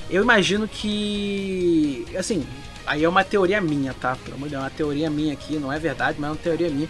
eu 0.09 0.23
imagino 0.23 0.67
que. 0.69 2.05
Assim, 2.17 2.47
aí 2.87 3.03
é 3.03 3.09
uma 3.09 3.25
teoria 3.25 3.59
minha, 3.59 3.93
tá? 3.93 4.15
Pelo 4.23 4.37
amor 4.37 4.47
de 4.47 4.51
Deus, 4.51 4.63
é 4.63 4.65
uma 4.65 4.71
teoria 4.71 5.09
minha 5.09 5.33
aqui, 5.33 5.57
não 5.57 5.73
é 5.73 5.77
verdade, 5.77 6.17
mas 6.17 6.29
é 6.29 6.31
uma 6.31 6.37
teoria 6.37 6.69
minha 6.69 6.87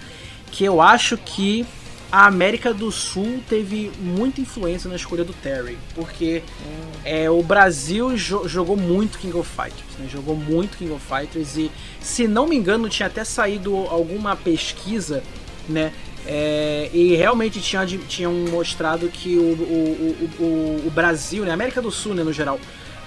que 0.55 0.63
eu 0.63 0.79
acho 0.81 1.17
que 1.17 1.65
a 2.09 2.27
América 2.27 2.73
do 2.73 2.89
Sul 2.89 3.43
teve 3.49 3.91
muita 3.99 4.39
influência 4.39 4.89
na 4.89 4.95
escolha 4.95 5.25
do 5.25 5.33
Terry, 5.33 5.77
porque 5.93 6.41
hum. 6.65 6.91
é, 7.03 7.29
o 7.29 7.43
Brasil 7.43 8.15
jo 8.15 8.47
jogou 8.47 8.77
muito 8.77 9.19
King 9.19 9.35
of 9.37 9.49
Fighters, 9.49 9.99
né? 9.99 10.07
jogou 10.09 10.33
muito 10.33 10.77
King 10.77 10.93
of 10.93 11.05
Fighters 11.05 11.57
e, 11.57 11.69
se 11.99 12.25
não 12.25 12.47
me 12.47 12.55
engano, 12.55 12.87
tinha 12.87 13.07
até 13.07 13.25
saído 13.25 13.75
alguma 13.89 14.33
pesquisa, 14.37 15.21
né? 15.67 15.91
É, 16.25 16.89
e 16.93 17.15
realmente 17.15 17.59
tinha, 17.59 17.85
tinham 17.85 18.33
mostrado 18.49 19.09
que 19.09 19.37
o, 19.37 19.41
o, 19.41 20.29
o, 20.39 20.87
o, 20.87 20.89
Brasil, 20.89 21.43
né? 21.43 21.51
América 21.51 21.81
do 21.81 21.91
Sul, 21.91 22.15
né, 22.15 22.23
no 22.23 22.31
geral, 22.31 22.59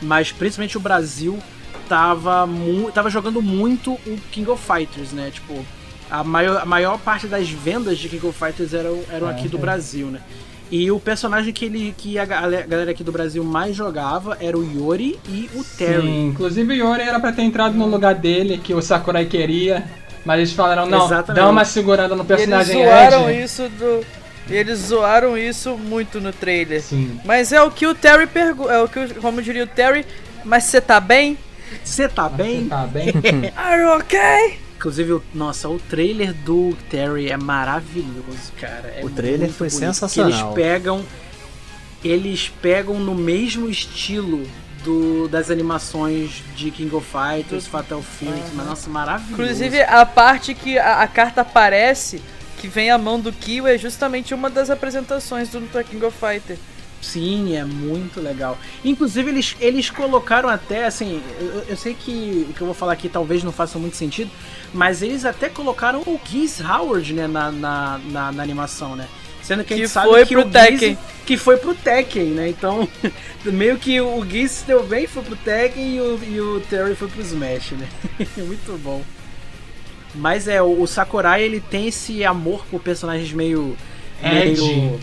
mas 0.03 0.31
principalmente 0.31 0.77
o 0.77 0.81
Brasil 0.81 1.39
tava, 1.89 2.47
tava 2.93 3.09
jogando 3.09 3.41
muito 3.41 3.93
o 3.93 4.19
King 4.31 4.51
of 4.51 4.63
Fighters, 4.63 5.13
né? 5.13 5.31
Tipo, 5.33 5.65
a 6.11 6.25
maior, 6.25 6.63
a 6.63 6.65
maior 6.65 6.99
parte 6.99 7.27
das 7.27 7.49
vendas 7.49 7.99
de 7.99 8.09
King 8.09 8.27
of 8.27 8.39
Fighters 8.39 8.73
eram, 8.73 9.01
eram 9.11 9.29
é, 9.29 9.33
aqui 9.33 9.49
do 9.49 9.57
é. 9.57 9.61
Brasil, 9.61 10.07
né? 10.07 10.21
E 10.71 10.91
o 10.91 11.01
personagem 11.01 11.53
que, 11.53 11.65
ele, 11.65 11.95
que 11.97 12.19
a 12.19 12.27
galera 12.27 12.91
aqui 12.91 13.03
do 13.03 13.11
Brasil 13.11 13.43
mais 13.43 13.75
jogava 13.75 14.37
era 14.39 14.57
o 14.57 14.63
Yori 14.63 15.19
e 15.27 15.49
o 15.55 15.65
Terry. 15.65 16.03
Sim, 16.03 16.29
inclusive 16.29 16.75
o 16.75 16.77
Yori 16.77 17.03
era 17.03 17.19
pra 17.19 17.33
ter 17.33 17.43
entrado 17.43 17.75
no 17.75 17.87
lugar 17.87 18.15
dele, 18.15 18.59
que 18.59 18.75
o 18.75 18.83
Sakurai 18.83 19.25
queria, 19.25 19.85
mas 20.27 20.39
eles 20.39 20.53
falaram, 20.53 20.85
não, 20.85 21.07
Exatamente. 21.07 21.43
dá 21.43 21.49
uma 21.49 21.65
segurada 21.65 22.15
no 22.15 22.25
personagem 22.25 22.77
e 22.77 22.83
eles 22.83 22.91
zoaram 22.91 23.31
Ed. 23.31 23.43
isso 23.43 23.69
do... 23.71 24.05
Eles 24.51 24.79
zoaram 24.79 25.39
isso 25.39 25.77
muito 25.77 26.21
no 26.21 26.33
trailer. 26.33 26.83
Sim. 26.83 27.19
Mas 27.25 27.53
é 27.53 27.63
o 27.63 27.71
que 27.71 27.87
o 27.87 27.95
Terry 27.95 28.27
pergunta. 28.27 28.73
É 28.73 28.79
o 28.79 28.89
que, 28.89 29.15
como 29.15 29.43
diria 29.43 29.65
o 29.65 29.67
Terry, 29.67 30.07
mas 30.43 30.65
você 30.65 30.81
tá 30.81 31.01
bem? 31.01 31.37
Você 31.85 32.09
tá 32.09 32.31
bem? 32.31 32.63
Você 32.63 32.69
tá 32.69 32.87
bem? 32.87 33.13
Are 33.57 33.83
you 33.83 33.97
okay? 33.97 34.68
Inclusive, 34.79 35.21
nossa, 35.35 35.69
o 35.69 35.77
trailer 35.77 36.33
do 36.33 36.73
Terry 36.89 37.29
é 37.29 37.37
maravilhoso, 37.37 38.53
cara. 38.61 38.95
É 38.97 39.05
o 39.05 39.11
trailer 39.11 39.51
foi 39.51 39.69
bonito, 39.69 39.81
sensacional. 39.81 40.31
Eles 40.31 40.55
pegam, 40.55 41.05
eles 42.05 42.49
pegam 42.63 43.01
no 43.01 43.13
mesmo 43.13 43.69
estilo 43.69 44.49
do, 44.85 45.27
das 45.27 45.51
animações 45.51 46.45
de 46.55 46.71
King 46.71 46.95
of 46.95 47.05
Fighters, 47.05 47.67
Fatal 47.67 48.01
Fury, 48.01 48.41
mas 48.55 48.67
nossa, 48.67 48.89
maravilhoso. 48.89 49.33
Inclusive, 49.33 49.83
a 49.83 50.07
parte 50.07 50.55
que 50.55 50.79
a, 50.79 51.03
a, 51.03 51.09
carta 51.09 51.41
aparece, 51.41 52.23
que 52.61 52.69
vem 52.69 52.89
a 52.89 52.97
mão 52.97 53.19
do 53.19 53.33
Kyo, 53.33 53.67
é 53.67 53.77
justamente 53.77 54.33
uma 54.33 54.49
das 54.49 54.71
apresentações 54.71 55.49
do 55.49 55.61
King 55.85 56.05
of 56.05 56.17
Fighters. 56.17 56.61
Sim, 57.01 57.57
é 57.57 57.65
muito 57.65 58.21
legal. 58.21 58.59
Inclusive, 58.85 59.31
eles, 59.31 59.57
eles 59.61 59.89
colocaram 59.89 60.49
até, 60.49 60.85
assim, 60.85 61.23
eu, 61.41 61.65
eu, 61.69 61.77
sei 61.77 61.95
que 61.95 62.47
o 62.51 62.53
que 62.53 62.61
eu 62.61 62.67
vou 62.67 62.75
falar 62.75 62.93
aqui 62.93 63.09
talvez 63.09 63.45
não 63.45 63.53
faça 63.53 63.79
muito 63.79 63.97
sentido, 63.97 64.31
mas 64.75 65.01
eles 65.01 65.25
até 65.25 65.49
colocaram 65.49 66.01
o 66.01 66.21
Geese 66.25 66.63
Howard, 66.63 67.13
né, 67.13 67.27
na, 67.27 67.53
na, 67.53 68.01
na, 68.05 68.33
na 68.33 68.43
animação, 68.43 68.97
né? 68.97 69.07
Sendo 69.43 69.63
que, 69.63 69.69
que 69.69 69.75
a 69.75 69.77
gente 69.77 69.89
sabe 69.89 70.27
que 70.27 70.37
o 70.37 70.51
Tekken. 70.51 70.99
que 71.25 71.37
foi 71.37 71.57
pro 71.57 71.75
Tekken, 71.75 72.25
né? 72.31 72.49
Então, 72.49 72.87
meio 73.47 73.79
que 73.79 74.01
o 74.01 74.25
Geese 74.29 74.65
deu 74.67 74.85
bem, 74.85 75.07
foi 75.07 75.23
pro 75.23 75.37
Tekken 75.37 75.97
e 75.97 76.01
o, 76.01 76.21
e 76.25 76.41
o 76.41 76.61
Terry 76.69 76.95
foi 76.95 77.09
pro 77.09 77.23
Smash, 77.23 77.73
né? 77.73 77.89
muito 78.37 78.79
bom. 78.83 79.03
Mas 80.15 80.49
é, 80.49 80.61
o, 80.61 80.83
o 80.83 80.87
Sakurai, 80.87 81.43
ele 81.43 81.61
tem 81.61 81.87
esse 81.87 82.25
amor 82.25 82.67
por 82.71 82.81
personagens 82.81 83.33
meio 83.33 83.77
meio, 84.21 85.01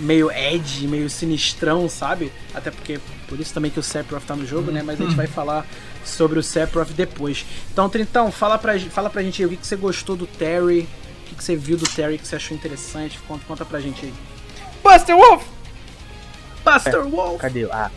meio 0.00 0.30
edge, 0.30 0.88
meio 0.88 1.08
sinistrão, 1.08 1.88
sabe? 1.88 2.32
Até 2.54 2.70
porque 2.70 2.98
por 3.28 3.38
isso 3.38 3.54
também 3.54 3.70
que 3.70 3.78
o 3.78 3.82
Sephiroth 3.82 4.24
tá 4.24 4.34
no 4.34 4.46
jogo, 4.46 4.70
né? 4.70 4.82
Mas 4.82 5.00
a 5.00 5.04
gente 5.04 5.14
vai 5.14 5.26
falar 5.26 5.66
sobre 6.04 6.38
o 6.38 6.42
Sephiroth 6.42 6.90
depois. 6.90 7.44
Então, 7.72 7.88
Trintão, 7.88 8.32
fala 8.32 8.58
pra, 8.58 8.78
fala 8.80 9.10
pra 9.10 9.22
gente 9.22 9.42
aí 9.42 9.46
o 9.46 9.50
que, 9.50 9.56
que 9.56 9.66
você 9.66 9.76
gostou 9.76 10.16
do 10.16 10.26
Terry, 10.26 10.88
o 11.24 11.28
que, 11.28 11.34
que 11.36 11.44
você 11.44 11.54
viu 11.54 11.76
do 11.76 11.88
Terry 11.88 12.18
que 12.18 12.26
você 12.26 12.36
achou 12.36 12.56
interessante. 12.56 13.18
Conta, 13.28 13.44
conta 13.46 13.64
pra 13.64 13.80
gente 13.80 14.06
aí. 14.06 14.12
Buster 14.82 15.16
Wolf! 15.16 15.44
Buster 16.64 16.94
é, 16.94 17.02
Wolf! 17.02 17.40
Cadê? 17.40 17.64
Ah. 17.70 17.90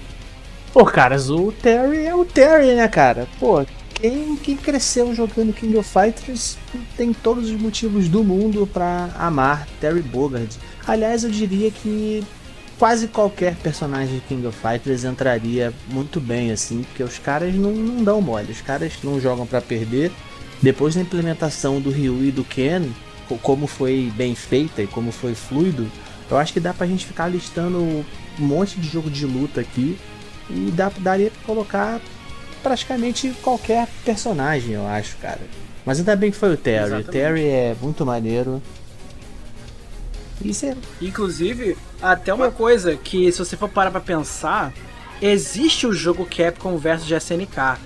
Pô, 0.71 0.85
caras, 0.85 1.29
o 1.29 1.51
Terry 1.51 2.05
é 2.05 2.15
o 2.15 2.25
Terry, 2.25 2.75
né, 2.75 2.87
cara? 2.87 3.27
Pô, 3.39 3.65
quem, 3.93 4.35
quem 4.35 4.57
cresceu 4.57 5.13
jogando 5.15 5.53
King 5.53 5.77
of 5.77 5.89
Fighters 5.89 6.57
tem 6.97 7.13
todos 7.13 7.49
os 7.49 7.61
motivos 7.61 8.09
do 8.09 8.23
mundo 8.23 8.67
para 8.67 9.09
amar 9.17 9.67
Terry 9.79 10.01
Bogard. 10.01 10.49
Aliás, 10.87 11.23
eu 11.23 11.29
diria 11.29 11.71
que 11.71 12.23
quase 12.77 13.07
qualquer 13.07 13.55
personagem 13.55 14.15
de 14.15 14.21
King 14.21 14.45
of 14.45 14.57
Fighters 14.57 15.03
entraria 15.03 15.73
muito 15.89 16.19
bem, 16.19 16.51
assim, 16.51 16.83
porque 16.83 17.03
os 17.03 17.17
caras 17.17 17.53
não, 17.55 17.71
não 17.71 18.03
dão 18.03 18.21
mole, 18.21 18.51
os 18.51 18.61
caras 18.61 18.93
não 19.03 19.19
jogam 19.19 19.45
para 19.45 19.61
perder. 19.61 20.11
Depois 20.61 20.95
da 20.95 21.01
implementação 21.01 21.79
do 21.79 21.89
Ryu 21.89 22.23
e 22.23 22.31
do 22.31 22.43
Ken, 22.43 22.83
como 23.41 23.67
foi 23.67 24.11
bem 24.15 24.35
feita 24.35 24.81
e 24.81 24.87
como 24.87 25.11
foi 25.11 25.33
fluido, 25.35 25.89
eu 26.29 26.37
acho 26.37 26.53
que 26.53 26.59
dá 26.59 26.73
pra 26.73 26.87
gente 26.87 27.05
ficar 27.05 27.27
listando 27.27 27.79
um 27.79 28.03
monte 28.39 28.79
de 28.79 28.87
jogo 28.87 29.09
de 29.09 29.25
luta 29.25 29.61
aqui 29.61 29.97
e 30.49 30.71
dá, 30.71 30.91
daria 30.99 31.29
pra 31.31 31.41
colocar 31.45 32.01
praticamente 32.61 33.33
qualquer 33.41 33.87
personagem, 34.05 34.73
eu 34.73 34.87
acho, 34.87 35.17
cara. 35.17 35.41
Mas 35.85 35.99
ainda 35.99 36.15
bem 36.15 36.31
que 36.31 36.37
foi 36.37 36.53
o 36.53 36.57
Terry. 36.57 36.85
Exatamente. 36.85 37.09
O 37.09 37.11
Terry 37.11 37.45
é 37.45 37.75
muito 37.81 38.05
maneiro. 38.05 38.61
Isso 40.41 40.65
é... 40.65 40.75
Inclusive, 41.01 41.77
até 42.01 42.33
uma 42.33 42.51
coisa 42.51 42.95
que 42.95 43.31
se 43.31 43.39
você 43.39 43.57
for 43.57 43.69
parar 43.69 43.91
pra 43.91 44.01
pensar, 44.01 44.73
existe 45.21 45.85
o 45.85 45.93
jogo 45.93 46.25
Capcom 46.25 46.77
versus 46.77 47.09
SNK 47.09 47.77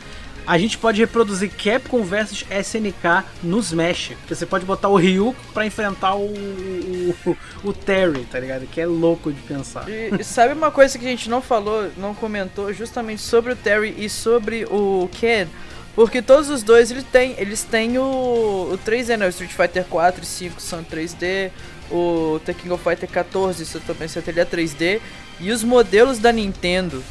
a 0.48 0.58
gente 0.58 0.78
pode 0.78 1.02
reproduzir 1.02 1.52
Capcom 1.52 2.02
versus 2.04 2.46
SNK 2.50 3.26
no 3.44 3.60
Smash. 3.60 4.14
Porque 4.20 4.34
você 4.34 4.46
pode 4.46 4.66
botar 4.66 4.88
o 4.88 4.96
Ryu 4.96 5.36
para 5.54 5.66
enfrentar 5.66 6.16
o, 6.16 6.26
o, 6.26 7.38
o, 7.66 7.74
Terry, 7.74 8.24
tá 8.24 8.40
ligado? 8.40 8.66
Que 8.66 8.80
é 8.80 8.86
louco 8.86 9.30
de 9.32 9.42
pensar. 9.42 9.86
E, 9.90 10.24
sabe 10.24 10.54
uma 10.54 10.72
coisa 10.72 10.98
que 10.98 11.06
a 11.06 11.10
gente 11.10 11.30
não 11.30 11.42
falou, 11.42 11.92
não 11.98 12.16
comentou, 12.16 12.72
justamente 12.72 13.22
sobre 13.22 13.52
o 13.52 13.56
Terry 13.58 13.94
e 13.98 14.10
sobre 14.10 14.64
o 14.72 15.10
Ken? 15.12 15.48
Porque 15.94 16.22
todos 16.22 16.50
os 16.50 16.64
dois 16.64 16.92
eles 16.92 17.04
têm, 17.04 17.36
eles 17.38 17.64
têm 17.64 17.98
o, 17.98 18.70
o 18.72 18.80
3D, 18.86 19.18
né? 19.18 19.26
O 19.26 19.30
Street 19.30 19.52
Fighter 19.52 19.84
4 19.84 20.24
e 20.24 20.26
5 20.26 20.62
são 20.62 20.82
3D, 20.82 21.52
o 21.92 22.40
The 22.46 22.54
King 22.54 22.72
of 22.72 22.84
Fighter 22.84 23.10
14 23.10 23.64
isso 23.64 23.80
também 23.82 24.08
seria 24.08 24.46
3D, 24.46 25.00
e 25.40 25.52
os 25.52 25.64
modelos 25.64 26.20
da 26.20 26.32
Nintendo 26.32 27.04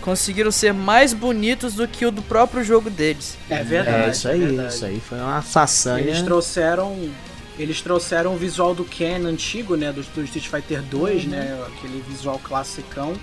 conseguiram 0.00 0.52
ser 0.52 0.72
mais 0.72 1.12
bonitos 1.12 1.74
do 1.74 1.88
que 1.88 2.06
o 2.06 2.10
do 2.12 2.22
próprio 2.22 2.62
jogo 2.62 2.88
deles. 2.88 3.36
É 3.50 3.64
verdade. 3.64 4.04
É 4.04 4.10
isso 4.10 4.28
aí, 4.28 4.38
verdade. 4.38 4.74
isso 4.74 4.84
aí 4.84 5.00
foi 5.00 5.18
uma 5.18 5.42
façanha. 5.42 6.06
Eles 6.06 6.22
trouxeram 6.22 7.10
eles 7.58 7.80
trouxeram 7.80 8.34
o 8.34 8.36
visual 8.36 8.74
do 8.74 8.84
Ken 8.84 9.24
antigo, 9.24 9.76
né, 9.76 9.90
do, 9.90 10.02
do 10.02 10.22
Street 10.24 10.46
Fighter 10.46 10.82
2, 10.82 11.24
uhum. 11.24 11.30
né, 11.30 11.66
aquele 11.66 12.04
visual 12.06 12.38
classicão, 12.38 13.14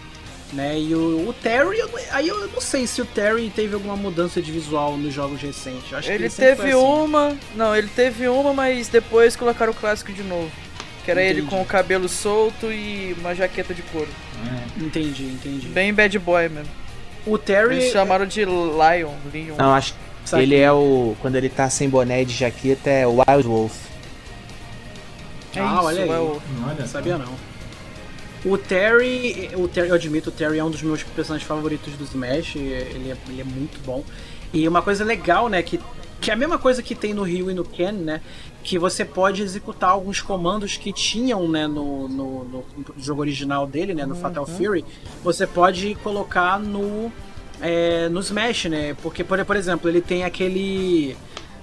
né, 0.51 0.79
e 0.79 0.95
o, 0.95 1.29
o, 1.29 1.33
Terry, 1.33 1.77
aí 2.11 2.27
eu 2.27 2.47
não 2.47 2.61
sei 2.61 2.87
se 2.87 3.01
o 3.01 3.05
Terry 3.05 3.51
teve 3.55 3.75
alguma 3.75 3.95
mudança 3.95 4.41
de 4.41 4.51
visual 4.51 4.97
nos 4.97 5.13
jogos 5.13 5.39
recentes. 5.39 5.93
Acho 5.93 6.11
ele, 6.11 6.25
ele 6.25 6.33
teve 6.33 6.69
assim. 6.69 6.73
uma, 6.73 7.37
não, 7.55 7.75
ele 7.75 7.89
teve 7.89 8.27
uma, 8.27 8.53
mas 8.53 8.87
depois 8.87 9.35
colocaram 9.35 9.71
o 9.71 9.75
clássico 9.75 10.11
de 10.11 10.23
novo. 10.23 10.51
Que 11.03 11.11
era 11.11 11.23
entendi. 11.23 11.39
ele 11.39 11.47
com 11.47 11.61
o 11.61 11.65
cabelo 11.65 12.07
solto 12.07 12.71
e 12.71 13.15
uma 13.19 13.35
jaqueta 13.35 13.73
de 13.73 13.81
couro. 13.81 14.09
É. 14.45 14.83
Entendi, 14.83 15.25
entendi. 15.25 15.67
Bem 15.67 15.93
bad 15.93 16.17
boy 16.19 16.49
mesmo. 16.49 16.71
O 17.25 17.37
Terry. 17.37 17.75
Eles 17.75 17.91
chamaram 17.91 18.25
de 18.25 18.43
Lion. 18.45 19.13
Lion. 19.33 19.55
Não, 19.57 19.73
acho 19.73 19.93
que 19.93 20.35
ele 20.35 20.57
é 20.57 20.71
o. 20.71 21.15
Quando 21.21 21.35
ele 21.35 21.49
tá 21.49 21.69
sem 21.69 21.89
boné 21.89 22.21
e 22.21 22.25
de 22.25 22.33
jaqueta, 22.33 22.89
é 22.89 23.07
o 23.07 23.17
Wild 23.17 23.47
Wolf. 23.47 23.73
É 25.55 25.59
ah, 25.59 25.75
isso, 25.75 25.85
olha 25.85 26.03
aí. 26.03 26.09
É 26.09 26.19
o... 26.19 26.41
Não 26.79 26.87
sabia 26.87 27.17
não. 27.17 27.33
O 28.45 28.57
Terry, 28.57 29.51
o 29.55 29.67
Terry, 29.69 29.89
eu 29.89 29.95
admito, 29.95 30.29
o 30.29 30.33
Terry 30.33 30.59
é 30.59 30.63
um 30.63 30.69
dos 30.69 30.81
meus 30.81 31.01
personagens 31.03 31.47
favoritos 31.47 31.93
do 31.93 32.03
Smash. 32.03 32.55
Ele 32.55 33.11
é, 33.11 33.17
ele 33.29 33.41
é 33.41 33.43
muito 33.43 33.79
bom. 33.85 34.03
E 34.51 34.67
uma 34.67 34.81
coisa 34.81 35.03
legal, 35.03 35.47
né, 35.47 35.63
que, 35.63 35.79
que 36.23 36.31
é 36.31 36.33
a 36.33 36.37
mesma 36.37 36.57
coisa 36.57 36.81
que 36.81 36.95
tem 36.95 37.13
no 37.13 37.21
Ryu 37.21 37.51
e 37.51 37.53
no 37.53 37.65
Ken, 37.65 37.91
né, 37.91 38.21
que 38.63 38.79
você 38.79 39.03
pode 39.03 39.41
executar 39.41 39.89
alguns 39.89 40.21
comandos 40.21 40.77
que 40.77 40.93
tinham 40.93 41.49
né, 41.49 41.67
no, 41.67 42.07
no, 42.07 42.43
no 42.45 42.65
jogo 42.97 43.19
original 43.19 43.67
dele, 43.67 43.93
né, 43.93 44.05
no 44.05 44.15
uhum. 44.15 44.21
Fatal 44.21 44.45
Fury, 44.45 44.85
você 45.21 45.45
pode 45.45 45.95
colocar 45.95 46.57
no, 46.57 47.11
é, 47.59 48.07
no 48.07 48.21
Smash, 48.21 48.65
né? 48.65 48.95
Porque, 49.03 49.21
por, 49.21 49.43
por 49.43 49.57
exemplo, 49.57 49.89
ele 49.89 49.99
tem 49.99 50.23
aquele. 50.23 51.17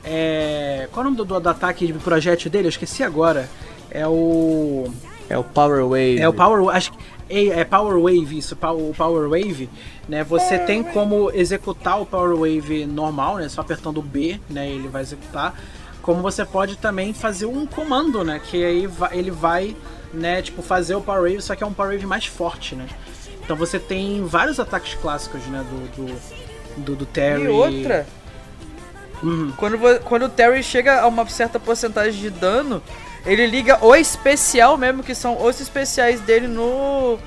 É, 0.05 0.87
qual 0.93 1.05
é 1.05 1.09
o 1.09 1.11
nome 1.11 1.25
do, 1.25 1.41
do 1.41 1.49
ataque 1.49 1.87
de 1.87 1.93
projétil 1.95 2.51
dele? 2.51 2.67
Eu 2.67 2.71
esqueci 2.71 3.03
agora. 3.03 3.49
É 3.91 4.07
o. 4.07 4.93
É 5.31 5.39
o 5.39 5.45
Power 5.45 5.85
Wave. 5.85 6.21
É 6.21 6.29
o 6.29 6.35
Power 6.35 6.69
Acho 6.75 6.93
é, 7.31 7.61
é 7.61 7.65
Power 7.65 7.99
Wave, 7.99 8.37
isso, 8.37 8.55
o 8.55 8.95
Power 8.95 9.29
Wave, 9.29 9.71
né? 10.09 10.25
Você 10.25 10.59
tem 10.59 10.83
como 10.83 11.31
executar 11.33 12.01
o 12.01 12.05
Power 12.05 12.37
Wave 12.37 12.85
normal, 12.85 13.37
né? 13.37 13.49
Só 13.49 13.61
apertando 13.61 13.99
o 13.99 14.03
B, 14.03 14.41
né? 14.51 14.69
Ele 14.69 14.89
vai 14.89 15.03
executar 15.03 15.55
como 16.03 16.23
você 16.23 16.45
pode 16.45 16.77
também 16.77 17.13
fazer 17.13 17.47
um 17.47 17.67
comando, 17.67 18.25
né? 18.25 18.41
Que 18.43 18.65
aí 18.65 18.89
ele 19.13 19.31
vai, 19.31 19.77
né, 20.13 20.43
tipo, 20.43 20.63
fazer 20.63 20.95
o 20.95 21.01
Power 21.01 21.23
Wave, 21.23 21.43
só 21.43 21.55
que 21.55 21.63
é 21.63 21.67
um 21.67 21.73
Power 21.73 21.93
Wave 21.93 22.07
mais 22.07 22.27
forte, 22.27 22.75
né? 22.75 22.87
Então 23.43 23.57
você 23.57 23.79
tem 23.79 24.25
vários 24.25 24.61
ataques 24.61 24.95
clássicos, 24.95 25.43
né, 25.47 25.65
do, 25.69 26.07
do, 26.07 26.21
do, 26.85 26.97
do 26.97 27.07
Terry. 27.07 27.45
E 27.45 27.49
outra, 27.49 28.07
uhum. 29.23 29.53
quando, 29.57 30.01
quando 30.05 30.25
o 30.25 30.29
Terry 30.29 30.63
chega 30.63 31.01
a 31.01 31.07
uma 31.07 31.29
certa 31.29 31.59
porcentagem 31.59 32.21
de 32.21 32.31
dano, 32.31 32.83
ele 33.25 33.47
liga 33.47 33.85
o 33.85 33.95
especial 33.95 34.77
mesmo, 34.77 35.03
que 35.03 35.15
são 35.15 35.45
os 35.45 35.61
especiais 35.61 36.21
dele 36.21 36.47
no... 36.47 37.19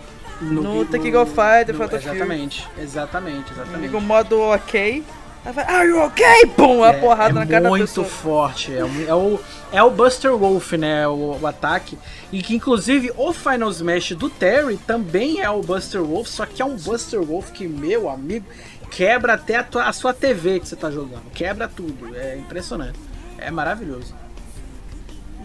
No, 0.41 0.61
no 0.61 0.85
The 0.85 0.99
King 0.99 1.15
of 1.15 1.31
Fighters, 1.31 1.79
Exatamente, 1.93 2.67
exatamente, 2.77 3.53
exatamente. 3.53 3.81
Liga 3.81 3.97
o 3.97 4.01
modo 4.01 4.41
ok 4.41 5.03
Are 5.45 5.85
you 5.85 6.01
okay? 6.05 6.45
Pum, 6.55 6.83
a 6.83 6.89
é, 6.89 6.93
porrada 6.93 7.31
é 7.31 7.33
na 7.33 7.45
cara 7.45 7.69
da 7.69 7.77
pessoa. 7.77 8.05
muito 8.05 8.15
forte. 8.15 8.71
É, 8.71 8.79
é, 9.09 9.13
o, 9.13 9.37
é 9.73 9.83
o 9.83 9.91
Buster 9.91 10.33
Wolf, 10.37 10.71
né? 10.73 11.05
O, 11.05 11.37
o, 11.41 11.47
ataque. 11.47 11.97
E 12.31 12.41
que 12.41 12.55
inclusive 12.55 13.11
o 13.17 13.33
Final 13.33 13.69
Smash 13.69 14.13
do 14.13 14.29
Terry 14.29 14.77
também 14.77 15.41
é 15.41 15.49
o 15.49 15.61
Buster 15.61 16.01
Wolf, 16.01 16.29
só 16.29 16.45
que 16.45 16.61
é 16.61 16.65
um 16.65 16.77
Buster 16.77 17.21
Wolf 17.21 17.51
que, 17.51 17.67
meu 17.67 18.09
amigo, 18.09 18.45
quebra 18.89 19.33
até 19.33 19.57
a, 19.57 19.63
tua, 19.63 19.83
a 19.83 19.91
sua 19.91 20.13
TV 20.13 20.61
que 20.61 20.67
você 20.67 20.77
tá 20.77 20.89
jogando. 20.89 21.29
Quebra 21.33 21.67
tudo. 21.67 22.15
É 22.15 22.37
impressionante. 22.37 22.97
É 23.37 23.51
maravilhoso. 23.51 24.15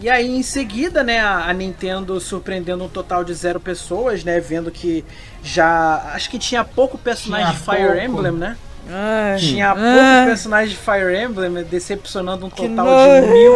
E 0.01 0.09
aí, 0.09 0.29
em 0.29 0.43
seguida, 0.43 1.03
né, 1.03 1.19
a 1.19 1.51
Nintendo 1.53 2.19
surpreendendo 2.21 2.83
um 2.85 2.89
total 2.89 3.23
de 3.23 3.33
zero 3.33 3.59
pessoas, 3.59 4.23
né? 4.23 4.39
Vendo 4.39 4.71
que 4.71 5.03
já. 5.43 6.11
Acho 6.13 6.29
que 6.29 6.39
tinha 6.39 6.63
pouco 6.63 6.97
personagem 6.97 7.47
tinha 7.47 7.59
de 7.59 7.65
Fire 7.65 7.99
pouco. 7.99 8.19
Emblem, 8.19 8.31
né? 8.31 8.57
Ai, 8.91 9.37
Tinha 9.37 9.75
pouco 9.75 10.25
personagem 10.25 10.69
de 10.69 10.77
Fire 10.77 11.15
Emblem, 11.15 11.63
decepcionando 11.63 12.45
um 12.45 12.49
total 12.49 12.87
de 13.21 13.27
mil, 13.27 13.53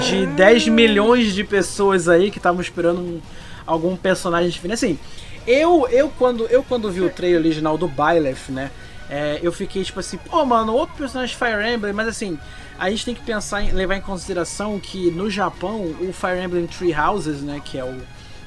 de 0.00 0.26
10 0.34 0.68
milhões 0.68 1.32
de 1.32 1.44
pessoas 1.44 2.08
aí 2.08 2.30
que 2.30 2.38
estavam 2.38 2.60
esperando 2.60 2.98
um, 2.98 3.20
algum 3.64 3.94
personagem 3.94 4.50
diferente. 4.50 4.74
Assim, 4.74 4.98
eu, 5.46 5.86
eu, 5.90 6.10
quando, 6.18 6.46
eu 6.46 6.62
quando 6.64 6.90
vi 6.90 7.02
o 7.02 7.10
trailer 7.10 7.40
original 7.40 7.78
do 7.78 7.86
Byleth, 7.86 8.48
né? 8.50 8.70
É, 9.08 9.38
eu 9.42 9.52
fiquei 9.52 9.84
tipo 9.84 10.00
assim, 10.00 10.16
pô, 10.16 10.44
mano, 10.44 10.72
outro 10.72 10.96
personagem 10.96 11.36
de 11.36 11.38
Fire 11.38 11.72
Emblem, 11.72 11.92
mas 11.92 12.08
assim, 12.08 12.38
a 12.78 12.90
gente 12.90 13.04
tem 13.04 13.14
que 13.14 13.22
pensar 13.22 13.62
em 13.62 13.72
levar 13.72 13.96
em 13.96 14.00
consideração 14.00 14.78
que 14.80 15.10
no 15.10 15.30
Japão 15.30 15.82
o 16.00 16.12
Fire 16.12 16.42
Emblem 16.42 16.66
Three 16.66 16.94
Houses, 16.94 17.40
né, 17.40 17.60
que 17.64 17.78
é 17.78 17.84
o, 17.84 18.00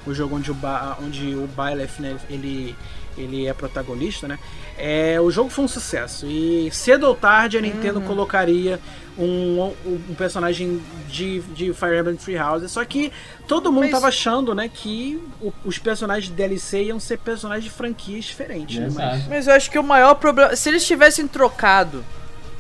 o 0.06 0.14
jogo 0.14 0.36
onde 0.36 0.52
o, 0.52 0.58
onde 1.02 1.36
o 1.36 1.48
Byleth, 1.48 2.00
né, 2.00 2.18
ele, 2.30 2.76
ele 3.18 3.48
é 3.48 3.54
protagonista, 3.54 4.28
né? 4.28 4.38
É, 4.78 5.20
o 5.20 5.32
jogo 5.32 5.50
foi 5.50 5.66
um 5.66 5.68
sucesso 5.68 6.28
e 6.28 6.70
cedo 6.72 7.08
ou 7.08 7.16
tarde 7.16 7.58
a 7.58 7.62
Nintendo 7.62 8.00
uhum. 8.00 8.06
colocaria 8.06 8.80
um, 9.18 9.74
um, 9.86 10.02
um, 10.10 10.14
personagem 10.14 10.80
de, 11.08 11.40
de 11.40 11.74
Fire 11.74 11.98
Emblem 11.98 12.16
Three 12.16 12.38
Houses. 12.38 12.72
Só 12.72 12.86
que 12.86 13.12
todo 13.48 13.72
mundo 13.72 13.84
Mas... 13.84 13.92
tava 13.92 14.08
achando, 14.10 14.54
né, 14.54 14.70
que 14.72 15.20
o, 15.42 15.52
os 15.66 15.80
personagens 15.80 16.28
de 16.28 16.34
DLC 16.34 16.84
iam 16.84 17.00
ser 17.00 17.18
personagens 17.18 17.64
de 17.64 17.72
franquias 17.72 18.26
diferentes. 18.26 18.78
Né? 18.78 18.90
Mas... 18.94 19.28
Mas 19.28 19.48
eu 19.48 19.54
acho 19.56 19.72
que 19.72 19.80
o 19.80 19.84
maior 19.84 20.14
problema. 20.16 20.56
Se 20.56 20.70
eles 20.70 20.86
tivessem 20.86 21.28
trocado. 21.28 22.04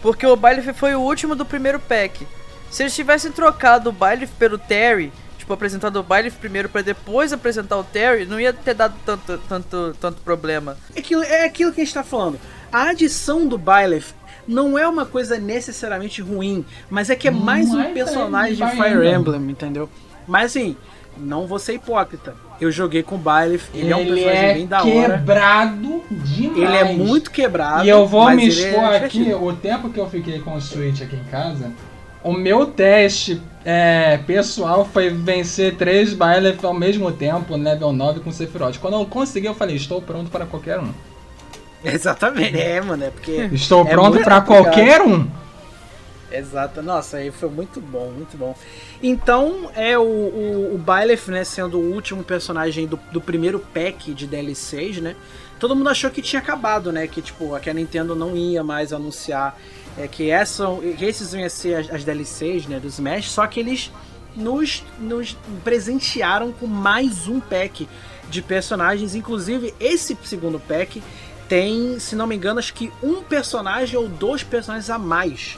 Porque 0.07 0.25
o 0.25 0.37
Baile 0.37 0.61
foi 0.73 0.95
o 0.95 1.01
último 1.01 1.35
do 1.35 1.43
primeiro 1.43 1.81
pack. 1.81 2.25
Se 2.71 2.81
eles 2.81 2.95
tivessem 2.95 3.29
trocado 3.29 3.89
o 3.89 3.91
Baile 3.91 4.25
pelo 4.25 4.57
Terry 4.57 5.11
tipo, 5.37 5.51
apresentado 5.51 5.97
o 5.97 6.03
baile 6.03 6.31
primeiro 6.31 6.69
para 6.69 6.81
depois 6.81 7.33
apresentar 7.33 7.77
o 7.77 7.83
Terry, 7.83 8.25
não 8.25 8.39
ia 8.39 8.53
ter 8.53 8.73
dado 8.73 8.95
tanto, 9.05 9.37
tanto, 9.49 9.95
tanto 9.99 10.21
problema. 10.21 10.77
É 10.95 10.99
aquilo, 10.99 11.23
é 11.23 11.43
aquilo 11.43 11.73
que 11.73 11.81
a 11.81 11.83
gente 11.83 11.93
tá 11.93 12.03
falando. 12.03 12.39
A 12.71 12.89
adição 12.89 13.45
do 13.45 13.57
Byleth 13.57 14.13
não 14.47 14.79
é 14.79 14.87
uma 14.87 15.05
coisa 15.05 15.37
necessariamente 15.37 16.21
ruim, 16.21 16.65
mas 16.89 17.09
é 17.09 17.15
que 17.15 17.27
é 17.27 17.31
mais 17.31 17.69
um 17.73 17.93
personagem 17.93 18.55
de 18.55 18.71
Fire 18.71 19.07
Emblem, 19.09 19.51
entendeu? 19.51 19.89
Mas 20.25 20.51
assim, 20.51 20.77
não 21.17 21.47
vou 21.47 21.59
ser 21.59 21.73
hipócrita. 21.73 22.33
Eu 22.59 22.71
joguei 22.71 23.03
com 23.03 23.15
o 23.15 23.17
Byleth, 23.19 23.61
ele, 23.73 23.83
ele 23.83 23.91
é 23.91 23.95
um 23.95 24.05
personagem 24.05 24.49
é 24.49 24.53
bem 24.53 24.67
da 24.67 24.83
hora. 24.83 25.17
quebrado 25.17 26.03
demais. 26.11 26.57
Ele 26.57 26.77
é 26.77 26.93
muito 26.93 27.31
quebrado. 27.31 27.85
E 27.85 27.89
eu 27.89 28.07
vou 28.07 28.29
me 28.31 28.43
é 28.43 28.47
expor 28.47 28.93
é 28.93 28.97
aqui, 28.97 29.33
o 29.33 29.53
tempo 29.53 29.89
que 29.89 29.99
eu 29.99 30.09
fiquei 30.09 30.39
com 30.39 30.55
o 30.55 30.61
Switch 30.61 31.01
aqui 31.01 31.15
em 31.15 31.23
casa, 31.25 31.71
o 32.23 32.33
meu 32.33 32.65
teste 32.65 33.41
é, 33.63 34.17
pessoal 34.25 34.85
foi 34.85 35.09
vencer 35.09 35.75
três 35.75 36.13
Byleth 36.13 36.63
ao 36.63 36.73
mesmo 36.73 37.11
tempo, 37.11 37.55
level 37.55 37.93
9 37.93 38.21
com 38.21 38.31
Sephiroth. 38.31 38.77
Quando 38.79 38.95
eu 38.95 39.05
consegui, 39.05 39.47
eu 39.47 39.53
falei, 39.53 39.75
estou 39.75 40.01
pronto 40.01 40.29
para 40.31 40.45
qualquer 40.45 40.79
um. 40.79 40.91
Exatamente, 41.83 42.59
é, 42.59 42.81
mano, 42.81 43.03
é 43.03 43.09
porque... 43.09 43.49
Estou 43.51 43.85
é 43.85 43.89
pronto 43.89 44.19
para 44.23 44.41
qualquer 44.41 45.01
um. 45.01 45.27
Exato, 46.31 46.81
nossa, 46.81 47.17
aí 47.17 47.31
foi 47.31 47.49
muito 47.49 47.79
bom, 47.79 48.11
muito 48.11 48.35
bom. 48.37 48.53
Então, 49.01 49.71
é 49.73 49.97
o, 49.97 50.01
o, 50.01 50.75
o 50.75 50.77
Byleth, 50.77 51.29
né, 51.31 51.43
sendo 51.45 51.79
o 51.79 51.93
último 51.93 52.23
personagem 52.23 52.85
do, 52.85 52.99
do 53.11 53.21
primeiro 53.21 53.59
pack 53.59 54.13
de 54.13 54.27
DLCs, 54.27 54.97
né? 54.97 55.15
Todo 55.57 55.75
mundo 55.75 55.89
achou 55.89 56.09
que 56.11 56.21
tinha 56.21 56.41
acabado, 56.41 56.91
né? 56.91 57.07
Que, 57.07 57.21
tipo, 57.21 57.57
que 57.59 57.69
a 57.69 57.73
Nintendo 57.73 58.13
não 58.13 58.35
ia 58.35 58.63
mais 58.63 58.91
anunciar 58.91 59.57
é, 59.97 60.07
que, 60.07 60.29
essa, 60.29 60.65
que 60.97 61.05
esses 61.05 61.33
iam 61.33 61.49
ser 61.49 61.75
as, 61.75 61.89
as 61.89 62.03
DLCs, 62.03 62.67
né, 62.67 62.79
do 62.79 62.87
Smash, 62.87 63.31
só 63.31 63.47
que 63.47 63.59
eles 63.59 63.89
nos, 64.35 64.83
nos 64.99 65.35
presentearam 65.63 66.51
com 66.51 66.67
mais 66.67 67.27
um 67.27 67.39
pack 67.39 67.87
de 68.29 68.41
personagens, 68.41 69.15
inclusive 69.15 69.73
esse 69.79 70.15
segundo 70.23 70.59
pack 70.59 71.01
tem, 71.47 71.97
se 71.97 72.15
não 72.15 72.27
me 72.27 72.35
engano, 72.35 72.59
acho 72.59 72.73
que 72.73 72.91
um 73.01 73.23
personagem 73.23 73.97
ou 73.97 74.09
dois 74.09 74.43
personagens 74.43 74.89
a 74.89 74.99
mais 74.99 75.57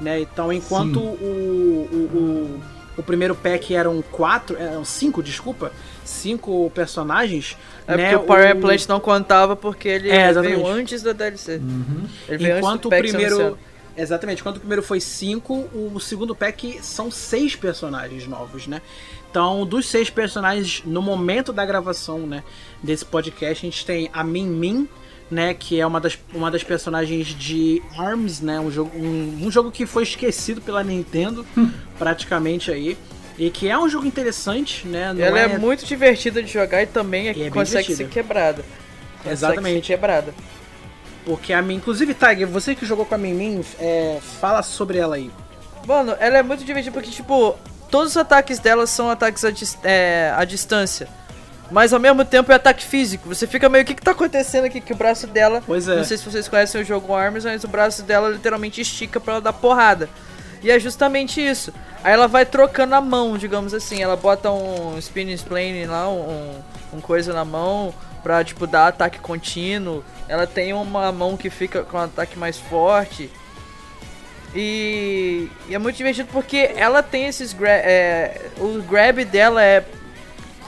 né? 0.00 0.20
Então, 0.20 0.52
enquanto 0.52 0.98
o, 0.98 1.88
o, 1.92 1.96
o, 1.96 2.60
o, 2.98 3.02
primeiro 3.02 3.34
pack 3.34 3.74
eram 3.74 4.02
quatro, 4.02 4.56
eram 4.56 4.84
cinco, 4.84 5.22
desculpa, 5.22 5.72
cinco 6.04 6.70
personagens. 6.74 7.56
É 7.86 7.96
né? 7.96 8.10
porque 8.10 8.24
o 8.24 8.26
Power 8.26 8.56
o... 8.56 8.60
Plant 8.60 8.86
não 8.88 9.00
contava 9.00 9.54
porque 9.54 9.88
ele 9.88 10.10
é, 10.10 10.32
veio 10.32 10.66
antes 10.66 11.02
da 11.02 11.12
DLC. 11.12 11.56
Uhum. 11.56 12.06
Ele 12.28 12.38
veio 12.38 12.58
enquanto 12.58 12.86
o 12.86 12.88
primeiro. 12.88 13.58
Exatamente, 13.96 14.42
quando 14.42 14.56
o 14.56 14.60
primeiro 14.60 14.82
foi 14.82 15.00
cinco, 15.00 15.68
o 15.74 15.98
segundo 16.00 16.34
pack 16.34 16.78
são 16.80 17.10
seis 17.10 17.54
personagens 17.54 18.26
novos, 18.26 18.66
né? 18.66 18.80
Então, 19.30 19.64
dos 19.64 19.86
seis 19.86 20.08
personagens, 20.10 20.82
no 20.84 21.02
momento 21.02 21.52
da 21.52 21.64
gravação 21.64 22.20
né, 22.20 22.42
desse 22.82 23.04
podcast, 23.04 23.64
a 23.64 23.70
gente 23.70 23.86
tem 23.86 24.10
a 24.12 24.24
Min 24.24 24.46
Min, 24.46 24.88
né, 25.30 25.54
que 25.54 25.80
é 25.80 25.86
uma 25.86 26.00
das, 26.00 26.18
uma 26.34 26.50
das 26.50 26.64
personagens 26.64 27.28
de 27.28 27.80
ARMS, 27.96 28.42
né, 28.42 28.58
um 28.58 28.70
jogo, 28.70 28.90
um, 28.96 29.46
um 29.46 29.50
jogo 29.50 29.70
que 29.70 29.86
foi 29.86 30.02
esquecido 30.02 30.60
pela 30.60 30.82
Nintendo, 30.82 31.46
hum. 31.56 31.70
praticamente 31.98 32.70
aí. 32.70 32.98
E 33.38 33.48
que 33.48 33.68
é 33.68 33.78
um 33.78 33.88
jogo 33.88 34.04
interessante, 34.04 34.86
né? 34.86 35.14
Ela 35.18 35.38
é... 35.38 35.42
é... 35.44 35.58
muito 35.58 35.86
divertida 35.86 36.42
de 36.42 36.52
jogar 36.52 36.82
e 36.82 36.86
também 36.86 37.28
é, 37.28 37.30
é 37.30 37.50
consegue 37.50 37.86
divertida. 37.86 37.96
ser 37.96 38.08
quebrada. 38.08 38.64
Consegue 39.18 39.32
Exatamente. 39.32 39.86
Ser 39.86 39.94
quebrada. 39.94 40.34
Porque 41.24 41.52
a 41.52 41.62
mim, 41.62 41.76
inclusive, 41.76 42.12
Tiger, 42.12 42.46
você 42.46 42.74
que 42.74 42.84
jogou 42.84 43.06
com 43.06 43.14
a 43.14 43.18
Min 43.18 43.62
é, 43.78 44.18
fala 44.40 44.62
sobre 44.62 44.98
ela 44.98 45.16
aí. 45.16 45.30
Mano, 45.86 46.14
ela 46.20 46.38
é 46.38 46.42
muito 46.42 46.64
divertida 46.64 46.92
porque, 46.92 47.10
tipo, 47.10 47.56
todos 47.90 48.10
os 48.10 48.16
ataques 48.18 48.58
dela 48.58 48.86
são 48.86 49.08
ataques 49.08 49.42
a, 49.44 49.52
é, 49.88 50.34
a 50.36 50.44
distância 50.44 51.08
mas 51.70 51.92
ao 51.92 52.00
mesmo 52.00 52.24
tempo 52.24 52.50
é 52.50 52.54
ataque 52.54 52.84
físico. 52.84 53.28
Você 53.28 53.46
fica 53.46 53.68
meio, 53.68 53.84
o 53.84 53.86
que, 53.86 53.94
que 53.94 54.02
tá 54.02 54.10
acontecendo 54.10 54.64
aqui? 54.64 54.80
Que 54.80 54.92
o 54.92 54.96
braço 54.96 55.26
dela. 55.26 55.62
Pois 55.64 55.86
é. 55.88 55.96
Não 55.96 56.04
sei 56.04 56.16
se 56.16 56.24
vocês 56.24 56.48
conhecem 56.48 56.80
o 56.80 56.84
jogo 56.84 57.14
Arms, 57.14 57.44
mas 57.44 57.64
o 57.64 57.68
braço 57.68 58.02
dela 58.02 58.28
literalmente 58.28 58.80
estica 58.80 59.20
pra 59.20 59.34
ela 59.34 59.40
dar 59.40 59.52
porrada. 59.52 60.08
E 60.62 60.70
é 60.70 60.78
justamente 60.78 61.40
isso. 61.40 61.72
Aí 62.02 62.12
ela 62.12 62.26
vai 62.26 62.44
trocando 62.44 62.94
a 62.94 63.00
mão, 63.00 63.38
digamos 63.38 63.72
assim. 63.72 64.02
Ela 64.02 64.16
bota 64.16 64.50
um 64.50 64.98
spinning 64.98 65.38
plane 65.38 65.86
lá, 65.86 66.08
um, 66.08 66.60
um 66.92 67.00
coisa 67.00 67.32
na 67.32 67.44
mão 67.44 67.94
pra, 68.22 68.42
tipo, 68.44 68.66
dar 68.66 68.88
ataque 68.88 69.18
contínuo. 69.18 70.04
Ela 70.28 70.46
tem 70.46 70.72
uma 70.72 71.10
mão 71.12 71.36
que 71.36 71.48
fica 71.48 71.82
com 71.82 71.96
um 71.96 72.00
ataque 72.00 72.38
mais 72.38 72.58
forte. 72.58 73.30
E, 74.54 75.48
e 75.68 75.74
é 75.74 75.78
muito 75.78 75.96
divertido 75.96 76.28
porque 76.32 76.72
ela 76.74 77.04
tem 77.04 77.26
esses 77.26 77.52
gra 77.52 77.70
é, 77.70 78.50
o 78.58 78.82
grab 78.82 79.24
dela 79.24 79.62
é 79.62 79.84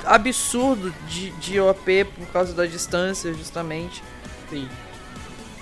absurdo 0.06 0.92
de, 1.08 1.30
de 1.32 1.60
OP 1.60 2.04
por 2.04 2.26
causa 2.28 2.52
da 2.52 2.66
distância, 2.66 3.32
justamente. 3.32 4.02
Sim. 4.50 4.68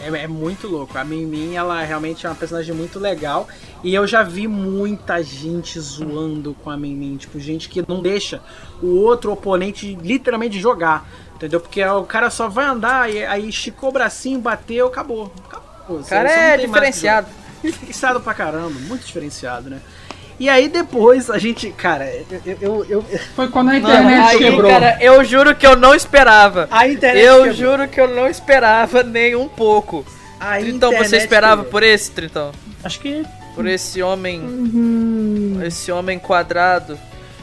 É, 0.01 0.23
é, 0.23 0.27
muito 0.27 0.67
louco. 0.67 0.97
A 0.97 1.05
Min 1.05 1.55
ela 1.55 1.83
realmente 1.83 2.27
é 2.27 2.29
uma 2.29 2.35
personagem 2.35 2.75
muito 2.75 2.99
legal. 2.99 3.47
E 3.85 3.95
eu 3.95 4.07
já 4.07 4.23
vi 4.23 4.49
muita 4.49 5.23
gente 5.23 5.79
zoando 5.79 6.55
com 6.63 6.71
a 6.71 6.77
Min 6.77 7.17
Tipo, 7.17 7.39
gente 7.39 7.69
que 7.69 7.85
não 7.87 8.01
deixa 8.01 8.43
o 8.83 8.97
outro 8.97 9.33
oponente 9.33 9.95
literalmente 9.95 10.59
jogar. 10.59 11.09
Entendeu? 11.35 11.61
Porque 11.61 11.83
o 11.85 12.05
cara 12.05 12.31
só 12.31 12.49
vai 12.49 12.67
andar 12.67 13.11
e 13.11 13.25
aí 13.25 13.49
esticou 13.49 13.91
o 13.91 13.93
bracinho, 13.93 14.41
bateu, 14.41 14.87
acabou. 14.87 15.33
acabou. 15.47 16.01
O 16.01 16.05
cara 16.05 16.31
é 16.31 16.57
diferenciado. 16.57 17.29
Diferenciado 17.63 18.21
pra 18.21 18.33
caramba, 18.33 18.79
muito 18.81 19.05
diferenciado, 19.05 19.69
né? 19.69 19.81
E 20.41 20.49
aí 20.49 20.71
depois 20.71 21.29
a 21.29 21.37
gente, 21.37 21.71
cara, 21.71 22.11
eu. 22.47 22.57
eu, 22.63 22.87
eu 22.89 23.03
Foi 23.37 23.49
quando 23.49 23.69
a 23.69 23.77
internet 23.77 24.31
aí, 24.31 24.39
quebrou. 24.39 24.71
Cara, 24.71 24.97
eu 24.99 25.23
juro 25.23 25.55
que 25.55 25.67
eu 25.67 25.77
não 25.77 25.95
esperava. 25.95 26.67
A 26.71 26.89
internet 26.89 27.23
Eu 27.23 27.37
quebrou. 27.45 27.53
juro 27.53 27.89
que 27.89 28.01
eu 28.01 28.09
não 28.09 28.27
esperava 28.27 29.03
nem 29.03 29.37
um 29.37 29.47
pouco. 29.47 30.03
A 30.41 30.59
então 30.63 30.91
você 30.97 31.19
esperava 31.19 31.57
quebrou. 31.63 31.71
por 31.71 31.83
esse, 31.83 32.11
Tritão? 32.11 32.53
Acho 32.83 32.99
que. 33.01 33.23
Por 33.55 33.67
esse 33.67 34.03
homem. 34.03 34.41
Uhum. 34.41 35.61
Esse 35.63 35.93
homem 35.93 36.19
quadrado. 36.19 36.99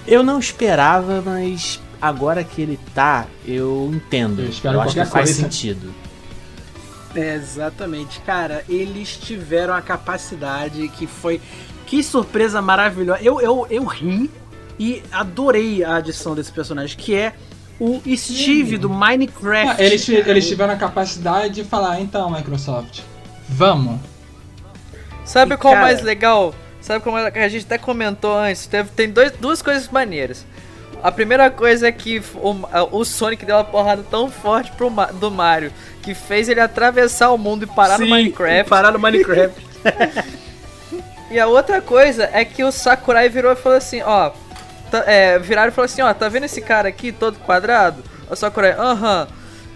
Eu 0.08 0.24
não 0.24 0.40
esperava, 0.40 1.22
mas 1.24 1.80
agora 2.02 2.44
que 2.44 2.64
ele 2.64 2.80
tá, 2.96 3.28
eu 3.46 3.92
entendo. 3.94 4.42
Eu, 4.42 4.72
eu 4.72 4.82
acho 4.82 4.96
que 4.96 5.06
faz 5.06 5.12
coisa. 5.12 5.34
sentido. 5.34 5.94
É, 7.16 7.36
exatamente, 7.36 8.20
cara, 8.22 8.64
eles 8.70 9.18
tiveram 9.18 9.74
a 9.74 9.82
capacidade 9.82 10.88
que 10.90 11.08
foi 11.08 11.42
que 11.88 12.04
surpresa 12.04 12.62
maravilhosa. 12.62 13.20
Eu, 13.24 13.42
eu, 13.42 13.66
eu 13.70 13.84
ri 13.86 14.30
e 14.78 15.02
adorei 15.12 15.84
a 15.84 15.96
adição 15.96 16.36
desse 16.36 16.52
personagem, 16.52 16.96
que 16.96 17.16
é 17.16 17.34
o 17.80 18.00
Steve 18.16 18.72
Sim. 18.72 18.78
do 18.78 18.90
Minecraft. 18.90 19.82
Ah, 19.82 19.84
eles, 19.84 20.08
eles 20.08 20.48
tiveram 20.48 20.74
a 20.74 20.78
capacidade 20.78 21.56
de 21.56 21.64
falar, 21.64 22.00
então, 22.02 22.30
Microsoft, 22.30 23.02
vamos. 23.50 24.00
Sabe 25.24 25.56
e, 25.56 25.58
qual 25.58 25.74
cara... 25.74 25.86
mais 25.86 26.02
legal? 26.02 26.54
Sabe 26.82 27.04
como 27.04 27.18
é 27.18 27.44
a 27.44 27.48
gente 27.48 27.66
até 27.66 27.78
comentou 27.78 28.38
antes? 28.38 28.68
Teve, 28.68 28.90
tem 28.90 29.10
dois, 29.10 29.32
duas 29.32 29.62
coisas 29.62 29.90
maneiras. 29.90 30.46
A 31.04 31.12
primeira 31.12 31.50
coisa 31.50 31.88
é 31.88 31.92
que 31.92 32.22
o, 32.36 32.98
o 32.98 33.06
Sonic 33.06 33.46
deu 33.46 33.56
uma 33.56 33.64
porrada 33.64 34.04
tão 34.10 34.32
forte 34.32 34.72
pro, 34.72 34.90
do 35.14 35.30
Mario 35.30 35.72
que 36.02 36.14
fez 36.14 36.50
ele 36.50 36.60
atravessar 36.60 37.32
o 37.32 37.38
mundo 37.38 37.64
e 37.64 37.68
parar 37.68 37.98
Sim, 37.98 38.06
no 38.06 38.10
Minecraft. 38.10 38.70
Parar 38.70 38.92
no 38.92 39.00
Minecraft. 39.00 39.68
E 41.30 41.40
a 41.40 41.48
outra 41.48 41.82
coisa 41.82 42.30
é 42.32 42.46
que 42.46 42.64
o 42.64 42.72
Sakurai 42.72 43.30
virou 43.30 43.52
e 43.52 43.56
falou 43.56 43.78
assim, 43.78 44.02
ó. 44.02 44.32
Tá, 44.90 45.04
é, 45.06 45.38
viraram 45.38 45.70
e 45.70 45.72
falou 45.72 45.86
assim, 45.86 46.02
ó, 46.02 46.14
tá 46.14 46.30
vendo 46.30 46.46
esse 46.46 46.62
cara 46.62 46.88
aqui 46.88 47.12
todo 47.12 47.40
quadrado? 47.40 48.04
O 48.30 48.36
Sakurai, 48.36 48.72
aham. 48.72 49.28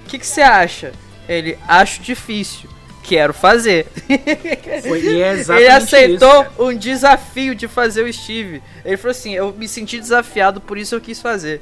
O 0.06 0.10
que 0.10 0.26
você 0.26 0.42
acha? 0.42 0.94
Ele, 1.28 1.58
acho 1.68 2.02
difícil. 2.02 2.70
Quero 3.04 3.34
fazer. 3.34 3.88
Foi, 4.88 5.22
é 5.22 5.34
ele 5.58 5.68
aceitou 5.68 6.44
isso, 6.44 6.64
um 6.64 6.78
desafio 6.78 7.56
de 7.56 7.68
fazer 7.68 8.04
o 8.04 8.14
Steve. 8.14 8.62
Ele 8.86 8.96
falou 8.96 9.12
assim: 9.12 9.34
Eu 9.34 9.52
me 9.54 9.68
senti 9.68 10.00
desafiado, 10.00 10.62
por 10.62 10.78
isso 10.78 10.94
eu 10.94 11.02
quis 11.02 11.20
fazer. 11.20 11.62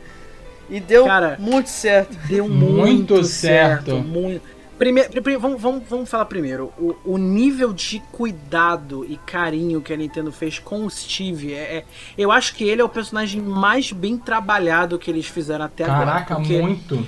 E 0.69 0.79
deu 0.79 1.05
cara, 1.05 1.37
muito 1.39 1.69
certo. 1.69 2.15
Deu 2.27 2.47
muito, 2.47 3.13
muito 3.13 3.23
certo. 3.23 3.85
certo. 3.85 4.03
Muito. 4.03 4.41
Primeiro, 4.79 5.09
primeiro 5.11 5.41
vamos, 5.41 5.61
vamos, 5.61 5.83
vamos 5.89 6.09
falar 6.09 6.23
primeiro. 6.23 6.71
O, 6.79 6.95
o, 7.03 7.17
nível 7.17 7.73
de 7.73 7.99
cuidado 8.13 9.05
e 9.05 9.17
carinho 9.17 9.81
que 9.81 9.91
a 9.91 9.97
Nintendo 9.97 10.31
fez 10.31 10.57
com 10.57 10.85
o 10.85 10.89
Steve 10.89 11.53
é, 11.53 11.79
é, 11.79 11.85
Eu 12.17 12.31
acho 12.31 12.55
que 12.55 12.63
ele 12.63 12.81
é 12.81 12.85
o 12.85 12.87
personagem 12.87 13.41
mais 13.41 13.91
bem 13.91 14.17
trabalhado 14.17 14.97
que 14.97 15.11
eles 15.11 15.27
fizeram 15.27 15.65
até 15.65 15.83
Caraca, 15.83 16.01
agora. 16.01 16.25
Caraca, 16.25 16.39
muito. 16.39 17.05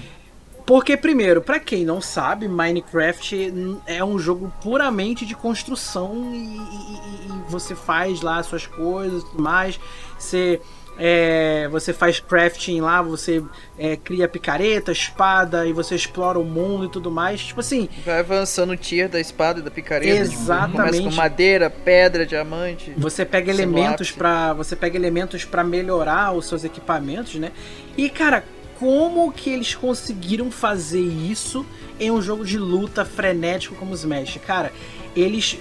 Porque, 0.66 0.98
primeiro, 0.98 1.42
para 1.42 1.60
quem 1.60 1.86
não 1.86 2.02
sabe, 2.02 2.48
Minecraft 2.48 3.54
é 3.88 4.04
um 4.04 4.20
jogo 4.20 4.54
puramente 4.62 5.26
de 5.26 5.34
construção 5.34 6.30
e, 6.34 6.38
e, 6.38 7.28
e 7.28 7.50
você 7.50 7.74
faz 7.74 8.22
lá 8.22 8.44
suas 8.44 8.68
coisas 8.68 9.24
e 9.24 9.26
tudo 9.28 9.42
mais. 9.42 9.80
Você 10.20 10.62
é, 10.98 11.68
você 11.70 11.94
faz 11.94 12.20
crafting 12.20 12.82
lá, 12.82 13.02
você 13.02 13.44
é, 13.78 13.96
cria 13.96 14.28
picareta, 14.28 14.92
espada 14.92 15.66
e 15.66 15.74
você 15.74 15.96
explora 15.96 16.38
o 16.38 16.44
mundo 16.44 16.86
e 16.86 16.90
tudo 16.90 17.10
mais. 17.10 17.42
Tipo 17.42 17.60
assim. 17.60 17.90
Vai 18.06 18.20
avançando 18.20 18.72
o 18.72 18.78
tier 18.78 19.10
da 19.10 19.20
espada 19.20 19.60
e 19.60 19.64
da 19.64 19.72
picareta. 19.72 20.12
Exatamente. 20.12 20.72
Tipo, 20.72 20.78
começa 20.78 21.02
com 21.04 21.16
madeira, 21.16 21.70
pedra, 21.70 22.26
diamante. 22.26 22.94
Você 22.98 23.26
pega 23.26 23.52
elementos 23.52 24.12
para 24.12 24.54
você 24.54 24.76
pega 24.76 24.98
elementos 24.98 25.46
para 25.46 25.64
melhorar 25.64 26.34
os 26.34 26.46
seus 26.46 26.64
equipamentos, 26.64 27.36
né? 27.36 27.52
E 27.98 28.10
cara, 28.10 28.44
como 28.80 29.32
que 29.32 29.50
eles 29.52 29.76
conseguiram 29.76 30.52
fazer 30.52 31.02
isso 31.02 31.66
em 32.00 32.10
um 32.10 32.22
jogo 32.22 32.44
de 32.44 32.58
luta 32.58 33.06
frenético 33.06 33.76
como 33.76 33.94
Smash? 33.94 34.40
Cara, 34.46 34.72
eles 35.16 35.60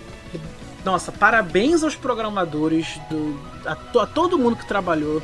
nossa, 0.85 1.13
parabéns 1.13 1.83
aos 1.83 1.95
programadores, 1.95 3.01
do, 3.11 3.39
a, 3.67 3.73
a 4.03 4.07
todo 4.07 4.39
mundo 4.39 4.57
que 4.57 4.67
trabalhou 4.67 5.23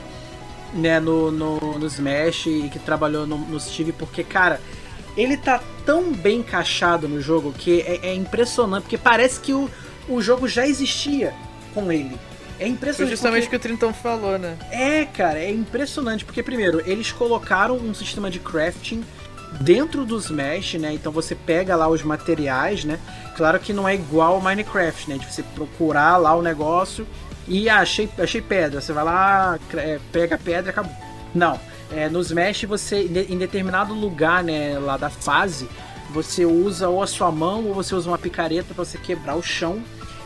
né, 0.73 1.01
no, 1.01 1.31
no, 1.31 1.79
no 1.79 1.87
Smash 1.87 2.47
e 2.47 2.69
que 2.71 2.79
trabalhou 2.79 3.27
no, 3.27 3.39
no 3.39 3.59
Steve, 3.59 3.93
porque, 3.93 4.23
cara, 4.23 4.61
ele 5.17 5.37
tá 5.37 5.63
tão 5.85 6.13
bem 6.13 6.41
encaixado 6.41 7.09
no 7.09 7.21
jogo 7.21 7.53
que 7.53 7.81
é, 7.81 8.09
é 8.09 8.15
impressionante, 8.15 8.83
porque 8.83 8.99
parece 8.99 9.41
que 9.41 9.53
o, 9.53 9.71
o 10.09 10.21
jogo 10.21 10.47
já 10.47 10.67
existia 10.67 11.33
com 11.73 11.91
ele. 11.91 12.19
É 12.59 12.67
impressionante. 12.67 12.97
Foi 12.97 13.07
justamente 13.07 13.47
o 13.47 13.51
que 13.51 13.57
o 13.57 13.61
Trintão 13.61 13.93
falou, 13.93 14.39
né? 14.39 14.57
É, 14.71 15.05
cara, 15.05 15.39
é 15.39 15.51
impressionante, 15.51 16.25
porque 16.25 16.43
primeiro, 16.43 16.83
eles 16.87 17.13
colocaram 17.13 17.77
um 17.77 17.95
sistema 17.95 18.31
de 18.31 18.39
crafting 18.39 19.05
dentro 19.61 20.05
do 20.05 20.17
Smash, 20.19 20.75
né? 20.75 20.93
Então 20.93 21.13
você 21.13 21.35
pega 21.35 21.77
lá 21.77 21.89
os 21.89 22.03
materiais, 22.03 22.85
né? 22.85 22.99
Claro 23.37 23.59
que 23.59 23.73
não 23.73 23.89
é 23.89 23.95
igual 23.95 24.35
ao 24.35 24.41
Minecraft, 24.41 25.11
né? 25.11 25.19
De 25.19 25.33
você 25.33 25.43
procurar 25.43 26.17
lá 26.17 26.35
o 26.35 26.43
negócio 26.43 27.07
e 27.49 27.69
ah, 27.69 27.81
achei, 27.81 28.09
achei 28.19 28.43
pedra. 28.43 28.81
Você 28.81 28.93
vai 28.93 29.05
lá, 29.05 29.59
é, 29.75 29.99
pega 30.13 30.35
a 30.35 30.39
pedra 30.39 30.69
e 30.69 30.71
acabou. 30.71 30.93
Não. 31.35 31.59
É, 31.93 32.09
no 32.09 32.21
você, 32.67 33.03
em 33.29 33.39
determinado 33.39 33.95
lugar, 33.95 34.43
né, 34.43 34.77
lá 34.77 34.97
da 34.97 35.09
fase, 35.09 35.69
você 36.11 36.45
usa 36.45 36.89
ou 36.89 37.01
a 37.01 37.07
sua 37.07 37.31
mão 37.31 37.67
ou 37.67 37.75
você 37.75 37.95
usa 37.95 38.09
uma 38.09 38.19
picareta 38.19 38.75
para 38.75 38.85
você 38.85 38.99
quebrar 38.99 39.37
o 39.37 39.43
chão. 39.43 39.81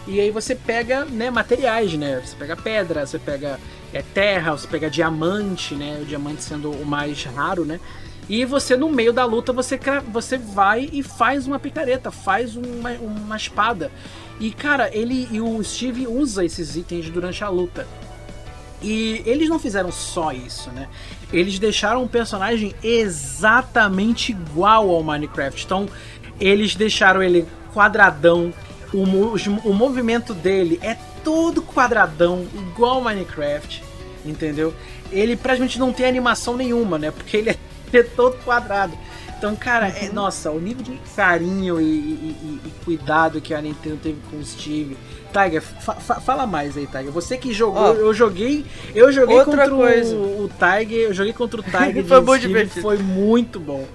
E 0.07 0.19
aí 0.19 0.31
você 0.31 0.55
pega, 0.55 1.05
né, 1.05 1.31
materiais, 1.31 1.93
né? 1.93 2.23
Você 2.25 2.35
pega 2.35 2.57
pedra, 2.57 3.07
você 3.07 3.19
pega 3.19 3.61
é, 3.93 4.01
terra, 4.01 4.53
você 4.53 4.67
pega 4.67 4.89
diamante, 4.89 5.75
né? 5.75 5.99
O 6.01 6.07
diamante 6.07 6.43
sendo 6.43 6.71
o 6.71 6.87
mais 6.87 7.23
raro, 7.25 7.67
né? 7.67 7.79
E 8.31 8.45
você, 8.45 8.77
no 8.77 8.89
meio 8.89 9.13
da 9.13 9.25
luta, 9.25 9.53
você, 9.53 9.77
você 10.07 10.39
vai 10.39 10.89
e 10.93 11.03
faz 11.03 11.49
uma 11.49 11.59
picareta, 11.59 12.13
faz 12.13 12.55
uma, 12.55 12.93
uma 12.93 13.37
espada. 13.37 13.91
E, 14.39 14.53
cara, 14.53 14.89
ele 14.97 15.27
e 15.33 15.41
o 15.41 15.61
Steve 15.65 16.07
usa 16.07 16.45
esses 16.45 16.77
itens 16.77 17.11
durante 17.11 17.43
a 17.43 17.49
luta. 17.49 17.89
E 18.81 19.21
eles 19.27 19.49
não 19.49 19.59
fizeram 19.59 19.91
só 19.91 20.31
isso, 20.31 20.71
né? 20.71 20.89
Eles 21.33 21.59
deixaram 21.59 22.05
um 22.05 22.07
personagem 22.07 22.73
exatamente 22.85 24.31
igual 24.31 24.91
ao 24.91 25.03
Minecraft. 25.03 25.65
Então, 25.65 25.89
eles 26.39 26.77
deixaram 26.77 27.25
ele 27.25 27.49
quadradão. 27.75 28.55
O, 28.95 29.03
o 29.69 29.75
movimento 29.75 30.35
dele 30.35 30.79
é 30.85 30.97
todo 31.25 31.63
quadradão, 31.63 32.47
igual 32.55 32.99
ao 32.99 33.03
Minecraft, 33.03 33.83
entendeu? 34.25 34.73
Ele 35.11 35.37
praticamente 35.37 35.81
não 35.81 35.93
tem 35.93 36.07
animação 36.07 36.57
nenhuma, 36.57 36.97
né? 36.97 37.11
Porque 37.11 37.37
ele 37.37 37.51
é 37.51 37.57
é 37.99 38.03
todo 38.03 38.37
quadrado. 38.45 38.97
Então, 39.41 39.57
cara, 39.57 39.89
é, 39.89 40.09
uhum. 40.09 40.13
nossa, 40.13 40.51
o 40.51 40.61
nível 40.61 40.83
de 40.83 41.01
carinho 41.17 41.81
e, 41.81 41.85
e, 41.85 42.61
e, 42.63 42.73
cuidado 42.85 43.41
que 43.41 43.55
a 43.55 43.63
Nintendo 43.63 43.97
teve 43.97 44.19
com 44.31 44.37
o 44.37 44.45
Steve. 44.45 44.99
Tiger, 45.33 45.63
fa 45.63 45.95
fala 45.95 46.47
mais 46.47 46.77
aí, 46.77 46.87
Tiger. 46.87 47.11
Você 47.11 47.39
que 47.39 47.51
jogou, 47.51 47.93
oh, 47.93 47.95
eu 47.95 48.13
joguei, 48.13 48.67
eu 48.95 49.11
joguei 49.11 49.43
contra 49.43 49.71
coisa. 49.71 50.15
O, 50.15 50.45
o 50.45 50.51
Tiger, 50.51 50.99
eu 50.99 51.15
joguei 51.15 51.33
contra 51.33 51.61
o 51.61 51.63
Tiger 51.65 52.05
foi 52.05 52.21
muito 52.21 52.41
Steve, 52.41 52.49
divertido. 52.49 52.83
foi 52.83 52.99
muito 52.99 53.59
bom. 53.59 53.87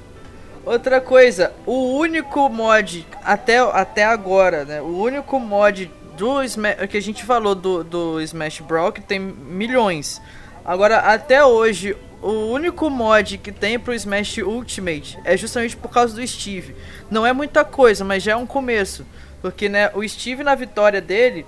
Outra 0.65 0.99
coisa, 0.99 1.53
o 1.63 1.95
único 1.95 2.49
mod 2.49 3.05
até, 3.23 3.59
até 3.59 4.03
agora, 4.03 4.65
né? 4.65 4.81
O 4.81 4.97
único 4.97 5.39
mod 5.39 5.91
do 6.17 6.41
Smash, 6.41 6.87
que 6.89 6.97
a 6.97 7.01
gente 7.01 7.23
falou 7.23 7.53
do, 7.53 7.83
do 7.83 8.21
Smash 8.21 8.61
Bros 8.61 8.91
que 8.91 9.01
tem 9.01 9.19
milhões. 9.19 10.19
Agora, 10.65 10.97
até 10.97 11.45
hoje, 11.45 11.95
o 12.25 12.47
único 12.47 12.89
mod 12.89 13.37
que 13.37 13.51
tem 13.51 13.77
pro 13.77 13.93
Smash 13.93 14.39
Ultimate 14.39 15.19
é 15.23 15.37
justamente 15.37 15.77
por 15.77 15.91
causa 15.91 16.15
do 16.15 16.27
Steve. 16.27 16.75
Não 17.07 17.23
é 17.23 17.31
muita 17.31 17.63
coisa, 17.63 18.03
mas 18.03 18.23
já 18.23 18.31
é 18.31 18.35
um 18.35 18.47
começo. 18.47 19.05
Porque, 19.43 19.69
né, 19.69 19.91
o 19.93 20.07
Steve 20.07 20.43
na 20.43 20.55
vitória 20.55 20.99
dele, 20.99 21.45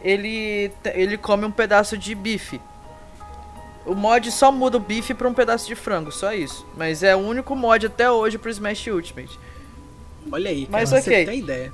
ele, 0.00 0.70
ele 0.94 1.18
come 1.18 1.44
um 1.44 1.50
pedaço 1.50 1.98
de 1.98 2.14
bife. 2.14 2.60
O 3.84 3.92
mod 3.92 4.30
só 4.30 4.52
muda 4.52 4.76
o 4.76 4.80
bife 4.80 5.14
pra 5.14 5.26
um 5.26 5.34
pedaço 5.34 5.66
de 5.66 5.74
frango, 5.74 6.12
só 6.12 6.32
isso. 6.32 6.64
Mas 6.76 7.02
é 7.02 7.16
o 7.16 7.18
único 7.18 7.56
mod 7.56 7.86
até 7.86 8.08
hoje 8.08 8.38
pro 8.38 8.50
Smash 8.50 8.86
Ultimate. 8.86 9.36
Olha 10.30 10.48
aí, 10.48 10.66
cara, 10.66 10.78
mas, 10.78 10.92
okay. 10.92 11.02
você 11.02 11.24
tem 11.24 11.40
ideia. 11.40 11.72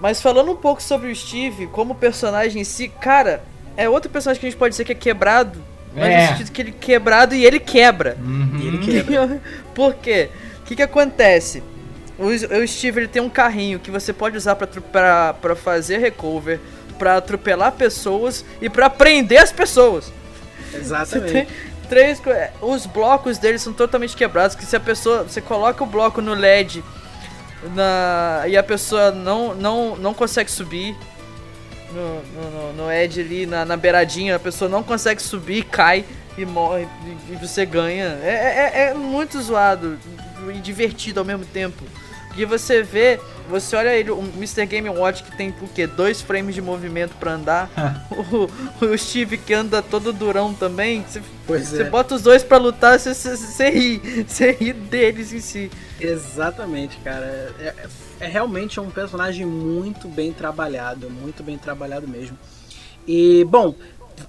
Mas 0.00 0.20
falando 0.20 0.50
um 0.50 0.56
pouco 0.56 0.82
sobre 0.82 1.08
o 1.08 1.14
Steve 1.14 1.68
como 1.68 1.94
personagem 1.94 2.62
em 2.62 2.64
si, 2.64 2.88
cara, 2.88 3.44
é 3.76 3.88
outro 3.88 4.10
personagem 4.10 4.40
que 4.40 4.46
a 4.48 4.50
gente 4.50 4.58
pode 4.58 4.72
dizer 4.72 4.84
que 4.84 4.90
é 4.90 4.96
quebrado 4.96 5.70
mas 5.94 6.04
é. 6.04 6.22
no 6.22 6.28
sentido 6.28 6.52
que 6.52 6.62
ele 6.62 6.72
quebrado 6.72 7.34
e 7.34 7.44
ele 7.44 7.58
quebra. 7.58 8.16
Uhum. 8.20 8.58
E 8.60 8.66
ele 8.66 8.78
quebra. 8.78 9.40
Por 9.74 9.94
quê? 9.94 10.30
O 10.60 10.64
que, 10.64 10.76
que 10.76 10.82
acontece? 10.82 11.62
O, 12.18 12.26
o 12.26 12.68
Steve 12.68 13.00
ele 13.00 13.08
tem 13.08 13.22
um 13.22 13.30
carrinho 13.30 13.78
que 13.78 13.90
você 13.90 14.12
pode 14.12 14.36
usar 14.36 14.54
para 14.56 15.56
fazer 15.56 15.98
recover, 15.98 16.60
para 16.98 17.16
atropelar 17.16 17.72
pessoas 17.72 18.44
e 18.60 18.68
para 18.68 18.88
prender 18.90 19.38
as 19.38 19.50
pessoas. 19.50 20.12
Exatamente. 20.72 21.48
três 21.88 22.22
os 22.62 22.86
blocos 22.86 23.38
dele 23.38 23.58
são 23.58 23.72
totalmente 23.72 24.16
quebrados 24.16 24.54
que 24.54 24.64
se 24.64 24.76
a 24.76 24.80
pessoa 24.80 25.24
você 25.24 25.40
coloca 25.40 25.82
o 25.82 25.86
bloco 25.86 26.20
no 26.20 26.34
LED 26.34 26.84
na, 27.74 28.44
e 28.46 28.56
a 28.56 28.62
pessoa 28.62 29.10
não, 29.10 29.54
não, 29.54 29.96
não 29.96 30.14
consegue 30.14 30.50
subir 30.50 30.96
no, 31.92 32.22
no, 32.22 32.72
no 32.72 32.92
edge 32.92 33.20
ali, 33.20 33.46
na, 33.46 33.64
na 33.64 33.76
beiradinha, 33.76 34.36
a 34.36 34.38
pessoa 34.38 34.68
não 34.68 34.82
consegue 34.82 35.20
subir, 35.20 35.64
cai 35.64 36.04
e 36.36 36.44
morre 36.44 36.86
e, 37.30 37.36
você 37.36 37.66
ganha. 37.66 38.18
É, 38.22 38.72
é, 38.74 38.90
é 38.90 38.94
muito 38.94 39.40
zoado 39.40 39.98
e 40.54 40.58
divertido 40.58 41.20
ao 41.20 41.26
mesmo 41.26 41.44
tempo. 41.44 41.84
Porque 42.30 42.46
você 42.46 42.82
vê, 42.82 43.20
você 43.48 43.76
olha 43.76 43.94
ele, 43.94 44.10
o 44.10 44.20
Mr. 44.36 44.64
Game 44.64 44.88
Watch 44.88 45.22
que 45.22 45.36
tem 45.36 45.54
o 45.60 45.68
quê? 45.68 45.86
Dois 45.86 46.22
frames 46.22 46.54
de 46.54 46.62
movimento 46.62 47.14
para 47.16 47.32
andar. 47.32 47.70
o, 48.10 48.84
o, 48.84 48.96
Steve 48.96 49.36
que 49.36 49.52
anda 49.52 49.82
todo 49.82 50.12
durão 50.12 50.54
também. 50.54 51.02
Você, 51.02 51.20
você 51.46 51.82
é. 51.82 51.90
bota 51.90 52.14
os 52.14 52.22
dois 52.22 52.42
para 52.42 52.56
lutar, 52.56 52.98
você, 52.98 53.12
você, 53.12 53.36
você 53.36 53.70
ri. 53.70 54.24
Você 54.26 54.52
ri 54.52 54.72
deles 54.72 55.32
em 55.32 55.40
si. 55.40 55.70
Exatamente, 56.00 56.96
cara. 56.98 57.52
É, 57.58 57.74
é 57.76 57.86
é 58.20 58.26
realmente 58.26 58.78
um 58.78 58.90
personagem 58.90 59.46
muito 59.46 60.06
bem 60.06 60.32
trabalhado, 60.32 61.08
muito 61.08 61.42
bem 61.42 61.56
trabalhado 61.56 62.06
mesmo. 62.06 62.38
E, 63.08 63.44
bom, 63.44 63.74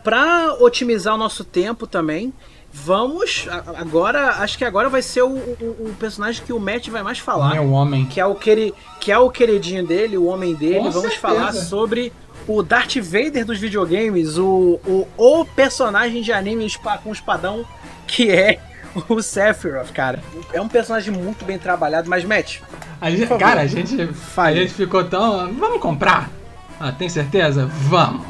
para 0.01 0.55
otimizar 0.61 1.13
o 1.13 1.17
nosso 1.17 1.43
tempo 1.43 1.85
também, 1.85 2.33
vamos 2.71 3.47
agora, 3.75 4.35
acho 4.41 4.57
que 4.57 4.65
agora 4.65 4.89
vai 4.89 5.01
ser 5.01 5.21
o, 5.21 5.29
o, 5.29 5.89
o, 5.89 5.95
personagem 5.99 6.43
que 6.43 6.53
o 6.53 6.59
Matt 6.59 6.87
vai 6.89 7.03
mais 7.03 7.19
falar. 7.19 7.53
Meu 7.53 7.71
homem. 7.71 8.05
Que 8.05 8.19
é 8.19 8.25
o 8.25 8.35
que, 8.35 8.73
que 8.99 9.11
é 9.11 9.17
o 9.17 9.29
queridinho 9.29 9.85
dele, 9.85 10.17
o 10.17 10.25
homem 10.25 10.55
dele. 10.55 10.79
Com 10.79 10.91
vamos 10.91 11.13
certeza. 11.13 11.19
falar 11.19 11.53
sobre 11.53 12.13
o 12.47 12.63
Darth 12.63 12.95
Vader 12.97 13.45
dos 13.45 13.59
videogames, 13.59 14.37
o, 14.37 14.79
o, 14.85 15.07
o 15.17 15.45
personagem 15.45 16.21
de 16.21 16.31
anime 16.31 16.71
com 17.03 17.11
espadão 17.11 17.65
que 18.07 18.29
é 18.29 18.59
o 19.07 19.21
Sephiroth, 19.21 19.91
cara. 19.91 20.21
É 20.53 20.59
um 20.59 20.67
personagem 20.67 21.13
muito 21.13 21.45
bem 21.45 21.57
trabalhado, 21.57 22.09
mas 22.09 22.25
Matt. 22.25 22.59
A 22.99 23.09
gente, 23.09 23.27
cara, 23.37 23.61
a 23.61 23.67
gente, 23.67 23.95
a 24.37 24.53
gente 24.53 24.73
ficou 24.73 25.03
tão. 25.03 25.53
Vamos 25.53 25.81
comprar? 25.81 26.29
Ah, 26.79 26.91
tem 26.91 27.09
certeza? 27.09 27.65
Vamos! 27.65 28.25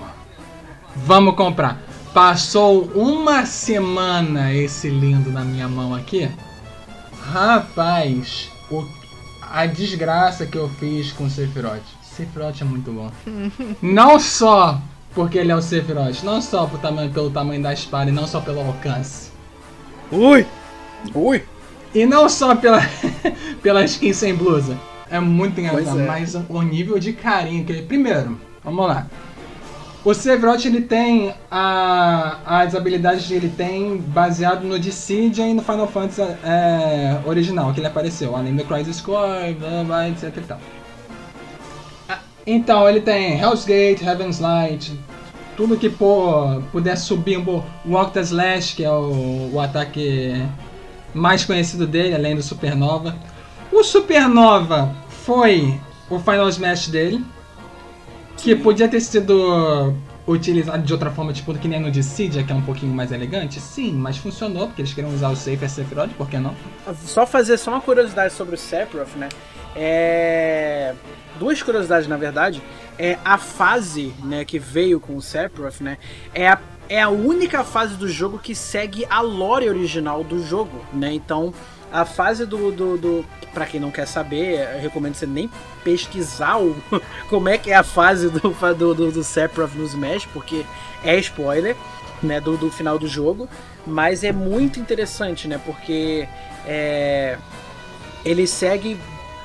Vamos 0.95 1.35
comprar. 1.35 1.79
Passou 2.13 2.83
uma 2.93 3.45
semana 3.45 4.53
esse 4.53 4.89
lindo 4.89 5.31
na 5.31 5.45
minha 5.45 5.67
mão 5.67 5.95
aqui. 5.95 6.29
Rapaz, 7.31 8.49
o, 8.69 8.85
a 9.41 9.65
desgraça 9.65 10.45
que 10.45 10.57
eu 10.57 10.67
fiz 10.67 11.13
com 11.13 11.25
o 11.25 11.29
Sephiroth. 11.29 11.81
Sephiroth 12.03 12.61
é 12.61 12.65
muito 12.65 12.91
bom. 12.91 13.09
não 13.81 14.19
só 14.19 14.81
porque 15.13 15.37
ele 15.37 15.51
é 15.51 15.55
o 15.55 15.61
Sephiroth, 15.61 16.23
não 16.23 16.41
só 16.41 16.65
tamanho, 16.67 17.11
pelo 17.11 17.29
tamanho 17.29 17.61
da 17.61 17.71
espada 17.71 18.09
e 18.09 18.13
não 18.13 18.27
só 18.27 18.39
pelo 18.39 18.59
alcance 18.61 19.31
Ui! 20.11 20.45
Ui! 21.15 21.43
E 21.95 22.05
não 22.05 22.27
só 22.27 22.55
pela, 22.55 22.81
pela 23.63 23.85
skin 23.85 24.11
sem 24.11 24.35
blusa. 24.35 24.77
É 25.09 25.19
muito 25.19 25.59
engraçado, 25.59 26.01
é. 26.01 26.05
mas 26.05 26.35
o 26.35 26.61
nível 26.61 26.99
de 26.99 27.13
carinho 27.13 27.63
que 27.63 27.71
ele. 27.71 27.81
Primeiro, 27.83 28.39
vamos 28.63 28.87
lá. 28.87 29.07
O 30.03 30.15
Sephiroth 30.15 30.65
ele 30.65 30.81
tem 30.81 31.31
a, 31.49 32.39
as 32.43 32.73
habilidades 32.73 33.27
que 33.27 33.35
ele 33.35 33.49
tem 33.49 33.97
baseado 33.97 34.63
no 34.63 34.79
Dissidia 34.79 35.47
e 35.47 35.53
no 35.53 35.61
Final 35.61 35.87
Fantasy 35.87 36.21
é, 36.43 37.19
original 37.23 37.71
que 37.71 37.79
ele 37.79 37.87
apareceu, 37.87 38.35
além 38.35 38.55
do 38.55 38.63
Crisis 38.65 38.99
Core, 38.99 39.53
blá, 39.53 39.83
blá, 39.83 40.09
etc 40.09 40.35
e 40.35 40.41
tal. 40.41 40.59
Ah, 42.09 42.17
então 42.47 42.89
ele 42.89 43.01
tem 43.01 43.39
Hell's 43.39 43.63
Gate, 43.63 44.01
Heaven's 44.01 44.39
Light, 44.39 44.91
tudo 45.55 45.77
que 45.77 45.87
pô, 45.87 46.61
puder 46.71 46.97
subir 46.97 47.37
um 47.37 47.95
Octa 47.95 48.21
Slash, 48.21 48.75
que 48.75 48.83
é 48.83 48.91
o, 48.91 49.51
o 49.53 49.59
ataque 49.59 50.43
mais 51.13 51.45
conhecido 51.45 51.85
dele, 51.85 52.15
além 52.15 52.35
do 52.35 52.41
Supernova. 52.41 53.15
O 53.71 53.83
Supernova 53.83 54.95
foi 55.09 55.79
o 56.09 56.17
Final 56.17 56.49
Smash 56.49 56.87
dele, 56.87 57.23
que 58.41 58.55
podia 58.55 58.87
ter 58.87 58.99
sido 58.99 59.93
utilizado 60.27 60.83
de 60.83 60.93
outra 60.93 61.11
forma, 61.11 61.33
tipo 61.33 61.53
que 61.53 61.67
nem 61.67 61.79
no 61.79 61.91
Dissidia, 61.91 62.43
que 62.43 62.51
é 62.51 62.55
um 62.55 62.61
pouquinho 62.61 62.93
mais 62.93 63.11
elegante. 63.11 63.59
Sim, 63.59 63.93
mas 63.93 64.17
funcionou, 64.17 64.67
porque 64.67 64.81
eles 64.81 64.93
queriam 64.93 65.13
usar 65.13 65.29
o 65.29 65.35
Safer 65.35 65.69
Sephiroth, 65.69 66.11
por 66.17 66.29
que 66.29 66.37
não? 66.37 66.55
Só 67.05 67.25
fazer 67.25 67.57
só 67.57 67.71
uma 67.71 67.81
curiosidade 67.81 68.33
sobre 68.33 68.55
o 68.55 68.57
Sephiroth, 68.57 69.15
né? 69.15 69.29
É... 69.75 70.93
Duas 71.39 71.61
curiosidades, 71.61 72.07
na 72.07 72.17
verdade 72.17 72.61
é 73.01 73.17
a 73.25 73.35
fase, 73.35 74.13
né, 74.23 74.45
que 74.45 74.59
veio 74.59 74.99
com 74.99 75.15
o 75.15 75.21
Sephiroth, 75.21 75.81
né, 75.81 75.97
é 76.35 76.47
a, 76.47 76.59
é 76.87 77.01
a 77.01 77.09
única 77.09 77.63
fase 77.63 77.95
do 77.95 78.07
jogo 78.07 78.37
que 78.37 78.53
segue 78.53 79.07
a 79.09 79.21
lore 79.21 79.67
original 79.67 80.23
do 80.23 80.43
jogo, 80.45 80.85
né? 80.93 81.11
Então, 81.13 81.51
a 81.91 82.05
fase 82.05 82.45
do. 82.45 82.71
do, 82.71 82.97
do 82.97 83.25
para 83.53 83.65
quem 83.65 83.81
não 83.81 83.91
quer 83.91 84.07
saber, 84.07 84.65
eu 84.75 84.79
recomendo 84.79 85.13
você 85.13 85.25
nem 85.25 85.51
pesquisar 85.83 86.57
o, 86.57 86.73
como 87.27 87.49
é 87.49 87.57
que 87.57 87.69
é 87.69 87.75
a 87.75 87.83
fase 87.83 88.29
do, 88.29 88.49
do, 88.49 88.93
do, 88.95 89.11
do 89.11 89.23
Sephiroth 89.23 89.73
no 89.75 89.83
Smash, 89.83 90.25
porque 90.27 90.65
é 91.03 91.17
spoiler, 91.19 91.75
né? 92.23 92.39
Do, 92.39 92.55
do 92.55 92.71
final 92.71 92.97
do 92.97 93.07
jogo. 93.07 93.49
Mas 93.85 94.23
é 94.23 94.31
muito 94.31 94.79
interessante, 94.79 95.47
né? 95.47 95.59
Porque 95.65 96.27
é, 96.65 97.37
ele 98.23 98.47
segue 98.47 98.97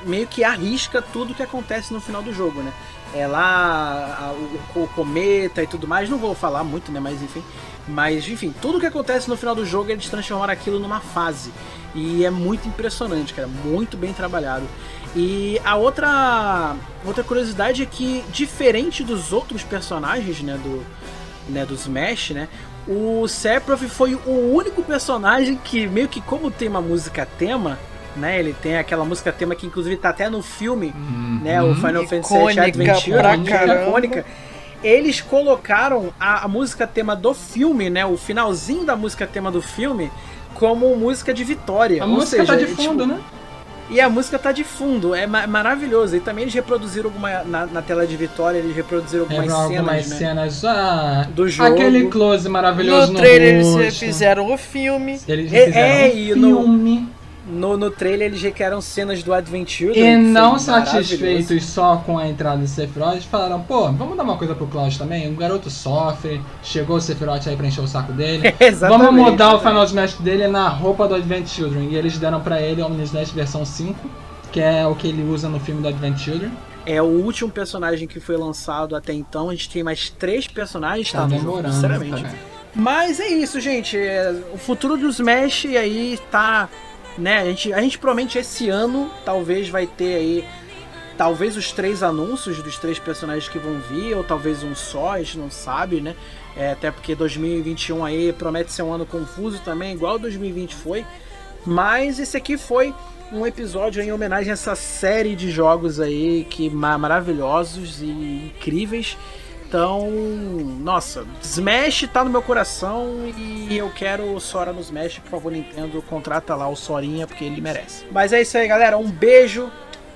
meio 0.03 0.27
que 0.27 0.43
arrisca 0.43 1.01
tudo 1.01 1.33
que 1.33 1.43
acontece 1.43 1.93
no 1.93 1.99
final 1.99 2.21
do 2.21 2.33
jogo, 2.33 2.61
né? 2.61 2.71
É 3.13 3.25
lá 3.25 4.17
a, 4.19 4.31
o, 4.31 4.83
o, 4.83 4.87
cometa 4.89 5.63
e 5.63 5.67
tudo 5.67 5.87
mais, 5.87 6.09
não 6.09 6.17
vou 6.17 6.35
falar 6.35 6.63
muito, 6.63 6.91
né? 6.91 6.99
Mas 6.99 7.21
enfim. 7.21 7.43
Mas 7.87 8.27
enfim, 8.27 8.53
tudo 8.61 8.79
que 8.79 8.85
acontece 8.85 9.29
no 9.29 9.37
final 9.37 9.55
do 9.55 9.65
jogo 9.65 9.91
eles 9.91 10.09
transformaram 10.09 10.53
aquilo 10.53 10.79
numa 10.79 10.99
fase. 10.99 11.51
E 11.95 12.25
é 12.25 12.29
muito 12.29 12.67
impressionante, 12.67 13.33
cara. 13.33 13.47
Muito 13.47 13.95
bem 13.95 14.13
trabalhado. 14.13 14.67
E 15.15 15.59
a 15.63 15.75
outra, 15.75 16.75
outra 17.05 17.23
curiosidade 17.23 17.81
é 17.81 17.85
que, 17.85 18.23
diferente 18.29 19.03
dos 19.03 19.31
outros 19.31 19.63
personagens, 19.63 20.41
né? 20.41 20.59
Do, 20.61 20.85
né, 21.49 21.65
do 21.65 21.73
Smash, 21.73 22.31
né? 22.31 22.47
O 22.87 23.27
Sephiroth 23.27 23.87
foi 23.89 24.15
o 24.15 24.53
único 24.53 24.83
personagem 24.83 25.59
que, 25.63 25.87
meio 25.87 26.07
que 26.07 26.21
como 26.21 26.51
tem 26.51 26.67
uma 26.67 26.81
música 26.81 27.27
tema, 27.37 27.79
né? 28.15 28.39
Ele 28.39 28.53
tem 28.53 28.77
aquela 28.77 29.03
música 29.03 29.31
tema 29.31 29.55
que 29.55 29.65
inclusive 29.65 29.97
tá 29.97 30.09
até 30.09 30.29
no 30.29 30.41
filme, 30.41 30.93
uhum. 30.95 31.39
né? 31.43 31.61
O 31.63 31.73
Final 31.75 32.07
Fantasy 32.07 32.33
VII 32.33 32.59
Adventure, 32.59 33.17
pra 33.17 33.35
icônica. 33.35 34.25
Eles 34.83 35.21
colocaram 35.21 36.13
a, 36.19 36.45
a, 36.45 36.47
música 36.47 36.85
tema 36.85 37.15
do 37.15 37.33
filme, 37.33 37.89
né? 37.89 38.05
O 38.05 38.17
finalzinho 38.17 38.85
da 38.85 38.95
música 38.95 39.25
tema 39.25 39.51
do 39.51 39.61
filme 39.61 40.11
como 40.53 40.95
música 40.95 41.33
de 41.33 41.43
vitória. 41.43 42.03
A 42.03 42.05
Ou 42.05 42.11
música 42.11 42.45
tá 42.45 42.53
seja, 42.53 42.65
tá 42.67 42.71
de 42.71 42.75
fundo, 42.75 43.03
tipo, 43.03 43.15
né? 43.15 43.21
E 43.89 44.01
a 44.01 44.09
música 44.09 44.37
tá 44.37 44.51
de 44.51 44.65
fundo, 44.65 45.15
é 45.15 45.25
ma 45.25 45.47
maravilhoso. 45.47 46.15
E 46.15 46.19
também 46.19 46.43
eles 46.43 46.53
reproduziram 46.53 47.09
alguma. 47.09 47.43
Na, 47.43 47.65
na 47.65 47.81
tela 47.81 48.05
de 48.05 48.17
vitória, 48.17 48.57
eles 48.57 48.75
reproduziram 48.75 49.23
algumas 49.23 49.45
é, 49.45 49.49
cenas. 49.49 49.77
Algumas 49.77 50.09
né? 50.09 50.15
cenas 50.17 50.65
ah, 50.65 51.27
do 51.33 51.47
jogo. 51.47 51.73
Aquele 51.73 52.07
close 52.07 52.49
maravilhoso 52.49 53.07
no, 53.07 53.13
no 53.13 53.19
trailer 53.19 53.65
eles 53.65 53.97
fizeram 53.97 54.53
o 54.53 54.57
filme. 54.57 55.19
Eles 55.27 55.53
é, 55.53 55.65
fizeram 55.65 55.87
é, 55.89 56.07
um 56.07 56.11
filme. 56.11 57.09
No, 57.47 57.77
no, 57.77 57.89
trailer 57.89 58.27
eles 58.27 58.41
requeram 58.41 58.81
cenas 58.81 59.23
do 59.23 59.33
Adventure. 59.33 59.97
E 59.97 60.17
não 60.17 60.59
satisfeitos 60.59 61.63
só 61.63 61.97
com 61.97 62.17
a 62.17 62.27
entrada 62.27 62.57
do 62.57 62.67
Sephiroth, 62.67 63.21
falaram, 63.23 63.61
pô, 63.61 63.91
vamos 63.91 64.17
dar 64.17 64.23
uma 64.23 64.37
coisa 64.37 64.53
pro 64.53 64.67
Cloud 64.67 64.97
também? 64.97 65.29
Um 65.29 65.35
garoto 65.35 65.69
sofre, 65.69 66.41
chegou 66.61 66.97
o 66.97 67.01
Sephiroth 67.01 67.47
aí 67.47 67.55
pra 67.55 67.67
encher 67.67 67.81
o 67.81 67.87
saco 67.87 68.11
dele. 68.11 68.53
vamos 68.79 69.13
mudar 69.13 69.55
o 69.55 69.59
Final 69.59 69.83
Smash 69.85 70.15
dele 70.15 70.47
na 70.47 70.67
roupa 70.67 71.07
do 71.07 71.15
Advent 71.15 71.47
Children. 71.47 71.89
E 71.91 71.95
eles 71.95 72.17
deram 72.17 72.41
pra 72.41 72.61
ele 72.61 72.81
o 72.81 72.85
Omnismash 72.85 73.31
versão 73.31 73.63
5, 73.63 74.09
que 74.51 74.59
é 74.59 74.85
o 74.85 74.93
que 74.93 75.07
ele 75.07 75.23
usa 75.23 75.47
no 75.47 75.59
filme 75.59 75.81
do 75.81 75.87
Advent 75.87 76.17
Children. 76.17 76.51
É 76.85 77.01
o 77.01 77.05
último 77.05 77.51
personagem 77.51 78.07
que 78.07 78.19
foi 78.19 78.37
lançado 78.37 78.95
até 78.95 79.13
então. 79.13 79.49
A 79.49 79.51
gente 79.53 79.69
tem 79.69 79.83
mais 79.83 80.09
três 80.09 80.47
personagens, 80.47 81.11
tá? 81.11 81.19
tá 81.19 81.27
demorando, 81.27 81.73
sinceramente. 81.73 82.23
Tá. 82.23 82.33
Mas 82.73 83.19
é 83.19 83.27
isso, 83.27 83.59
gente. 83.59 83.97
É, 83.97 84.33
o 84.53 84.57
futuro 84.57 84.95
do 84.95 85.09
Smash 85.09 85.65
aí 85.65 86.19
tá 86.31 86.69
né? 87.17 87.39
A 87.39 87.45
gente, 87.45 87.73
a 87.73 87.81
gente 87.81 87.97
provavelmente 87.97 88.37
esse 88.37 88.69
ano 88.69 89.09
talvez 89.25 89.69
vai 89.69 89.87
ter 89.87 90.15
aí 90.15 90.45
talvez 91.17 91.57
os 91.57 91.71
três 91.71 92.03
anúncios 92.03 92.61
dos 92.61 92.77
três 92.77 92.99
personagens 92.99 93.49
que 93.49 93.57
vão 93.57 93.79
vir, 93.79 94.15
ou 94.15 94.23
talvez 94.23 94.63
um 94.63 94.75
só, 94.75 95.13
a 95.13 95.17
gente 95.17 95.37
não 95.39 95.49
sabe, 95.49 95.99
né? 95.99 96.15
É, 96.55 96.71
até 96.71 96.91
porque 96.91 97.15
2021 97.15 98.05
aí 98.05 98.31
promete 98.33 98.71
ser 98.71 98.83
um 98.83 98.93
ano 98.93 99.05
confuso 99.05 99.59
também, 99.65 99.93
igual 99.93 100.19
2020 100.19 100.75
foi. 100.75 101.05
Mas 101.65 102.19
esse 102.19 102.37
aqui 102.37 102.57
foi 102.57 102.93
um 103.31 103.45
episódio 103.45 104.01
em 104.01 104.11
homenagem 104.11 104.51
a 104.51 104.53
essa 104.53 104.75
série 104.75 105.35
de 105.35 105.51
jogos 105.51 105.99
aí 105.99 106.45
que 106.49 106.69
maravilhosos 106.69 108.01
e 108.01 108.51
incríveis 108.55 109.17
então, 109.67 110.09
nossa, 110.79 111.25
Smash 111.41 112.07
tá 112.13 112.23
no 112.23 112.29
meu 112.29 112.41
coração 112.41 113.29
e 113.37 113.77
eu 113.77 113.89
quero 113.89 114.33
o 114.33 114.39
Sora 114.39 114.71
no 114.71 114.79
Smash. 114.79 115.19
Por 115.19 115.29
favor, 115.29 115.51
Nintendo, 115.51 116.01
contrata 116.03 116.55
lá 116.55 116.69
o 116.69 116.75
Sorinha 116.75 117.27
porque 117.27 117.43
ele 117.43 117.59
merece. 117.59 118.05
Mas 118.09 118.31
é 118.31 118.41
isso 118.41 118.57
aí, 118.57 118.65
galera. 118.65 118.97
Um 118.97 119.11
beijo 119.11 119.69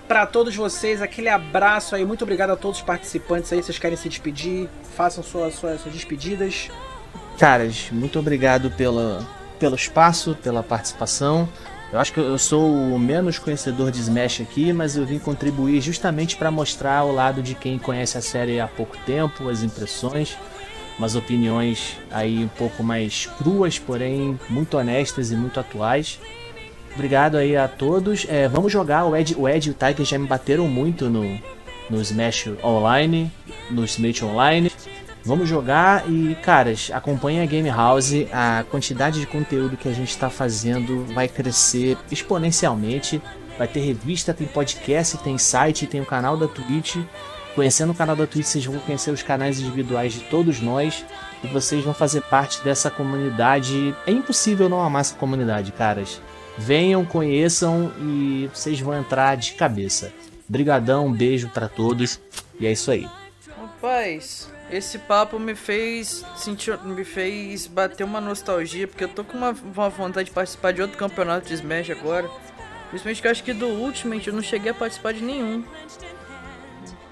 para 0.08 0.26
todos 0.26 0.56
vocês, 0.56 1.02
aquele 1.02 1.28
abraço 1.28 1.96
aí. 1.96 2.06
Muito 2.06 2.24
obrigado 2.24 2.52
a 2.52 2.56
todos 2.56 2.78
os 2.78 2.84
participantes 2.84 3.52
aí. 3.52 3.62
Vocês 3.62 3.78
querem 3.78 3.98
se 3.98 4.08
despedir? 4.08 4.70
Façam 4.96 5.22
suas, 5.22 5.54
suas, 5.56 5.82
suas 5.82 5.94
despedidas. 5.94 6.70
Caras, 7.38 7.90
muito 7.92 8.20
obrigado 8.20 8.72
pela, 8.72 9.28
pelo 9.60 9.76
espaço, 9.76 10.34
pela 10.42 10.64
participação. 10.64 11.50
Eu 11.92 12.00
acho 12.00 12.14
que 12.14 12.20
eu 12.20 12.38
sou 12.38 12.72
o 12.72 12.98
menos 12.98 13.38
conhecedor 13.38 13.92
de 13.92 14.00
Smash 14.00 14.42
aqui, 14.42 14.72
mas 14.72 14.96
eu 14.96 15.06
vim 15.06 15.20
contribuir 15.20 15.82
justamente 15.82 16.38
para 16.38 16.50
mostrar 16.50 17.04
o 17.04 17.12
lado 17.12 17.44
de 17.44 17.54
quem 17.54 17.78
conhece 17.78 18.18
a 18.18 18.22
série 18.22 18.62
há 18.62 18.68
pouco 18.68 18.96
tempo, 19.06 19.50
as 19.50 19.62
impressões, 19.62 20.38
umas 20.98 21.16
opiniões 21.16 21.98
aí 22.10 22.46
um 22.46 22.48
pouco 22.48 22.82
mais 22.82 23.26
cruas, 23.38 23.78
porém 23.78 24.40
muito 24.50 24.78
honestas 24.78 25.32
e 25.32 25.36
muito 25.36 25.60
atuais. 25.60 26.18
Obrigado 26.94 27.36
aí 27.36 27.58
a 27.58 27.68
todos. 27.68 28.26
É, 28.30 28.48
vamos 28.48 28.72
jogar. 28.72 29.06
O 29.06 29.16
Ed, 29.16 29.36
o 29.38 29.48
Ed 29.48 29.68
e 29.68 29.72
o 29.72 29.74
Tiger 29.74 30.06
já 30.06 30.18
me 30.18 30.28
bateram 30.28 30.68
muito 30.68 31.10
no, 31.10 31.40
no 31.90 32.02
Smash 32.02 32.50
Online, 32.64 33.30
no 33.70 33.84
Smash 33.84 34.24
Online. 34.24 34.72
Vamos 35.24 35.48
jogar 35.48 36.10
e, 36.10 36.36
caras, 36.42 36.90
acompanha 36.92 37.44
a 37.44 37.46
Game 37.46 37.70
House. 37.70 38.14
A 38.32 38.66
quantidade 38.70 39.20
de 39.20 39.28
conteúdo 39.28 39.78
que 39.78 39.88
a 39.88 39.94
gente 39.94 40.10
está 40.10 40.30
fazendo 40.30 41.06
vai 41.14 41.28
crescer 41.28 41.98
exponencialmente. 42.12 43.22
Vai 43.58 43.68
ter 43.68 43.82
revista, 43.82 44.34
tem 44.34 44.48
podcast, 44.48 45.18
tem 45.20 45.38
site, 45.38 45.86
tem 45.86 46.02
o 46.02 46.06
canal 46.06 46.36
da 46.36 46.48
Twitch. 46.48 46.98
Conhecendo 47.54 47.92
o 47.92 47.96
canal 47.96 48.16
da 48.16 48.26
Twitch, 48.26 48.46
vocês 48.46 48.66
vão 48.66 48.80
conhecer 48.80 49.12
os 49.12 49.22
canais 49.22 49.60
individuais 49.60 50.14
de 50.14 50.22
todos 50.22 50.60
nós 50.60 51.06
e 51.44 51.48
vocês 51.48 51.84
vão 51.84 51.94
fazer 51.94 52.22
parte 52.22 52.64
dessa 52.64 52.90
comunidade. 52.90 53.96
É 54.08 54.12
impossível 54.12 54.68
não 54.68 54.82
amar 54.82 55.02
essa 55.02 55.16
comunidade, 55.16 55.72
caras. 55.72 56.20
Venham, 56.58 57.06
conheçam 57.06 57.92
e 58.00 58.50
vocês 58.54 58.80
vão 58.80 58.98
entrar 58.98 59.36
de 59.36 59.54
cabeça. 59.54 60.12
Brigadão, 60.50 61.08
um 61.08 61.14
beijo 61.14 61.50
para 61.50 61.68
todos 61.68 62.20
e 62.60 62.66
é 62.66 62.72
isso 62.72 62.90
aí. 62.90 63.08
Rapaz, 63.60 64.51
esse 64.72 64.98
papo 65.00 65.38
me 65.38 65.54
fez 65.54 66.26
sentir, 66.36 66.78
me 66.84 67.04
fez 67.04 67.68
bater 67.68 68.04
uma 68.04 68.22
nostalgia, 68.22 68.88
porque 68.88 69.04
eu 69.04 69.10
tô 69.10 69.24
com 69.24 69.38
uma, 69.38 69.52
uma 69.52 69.90
vontade 69.90 70.30
de 70.30 70.32
participar 70.32 70.72
de 70.72 70.82
outro 70.82 70.98
campeonato 70.98 71.48
de 71.48 71.54
Smash 71.56 71.90
agora. 71.90 72.30
Principalmente 72.90 73.22
que 73.22 73.28
eu 73.28 73.32
acho 73.32 73.44
que 73.44 73.54
do 73.54 73.68
Ultimate 73.68 74.28
eu 74.28 74.34
não 74.34 74.42
cheguei 74.42 74.72
a 74.72 74.74
participar 74.74 75.14
de 75.14 75.22
nenhum. 75.22 75.64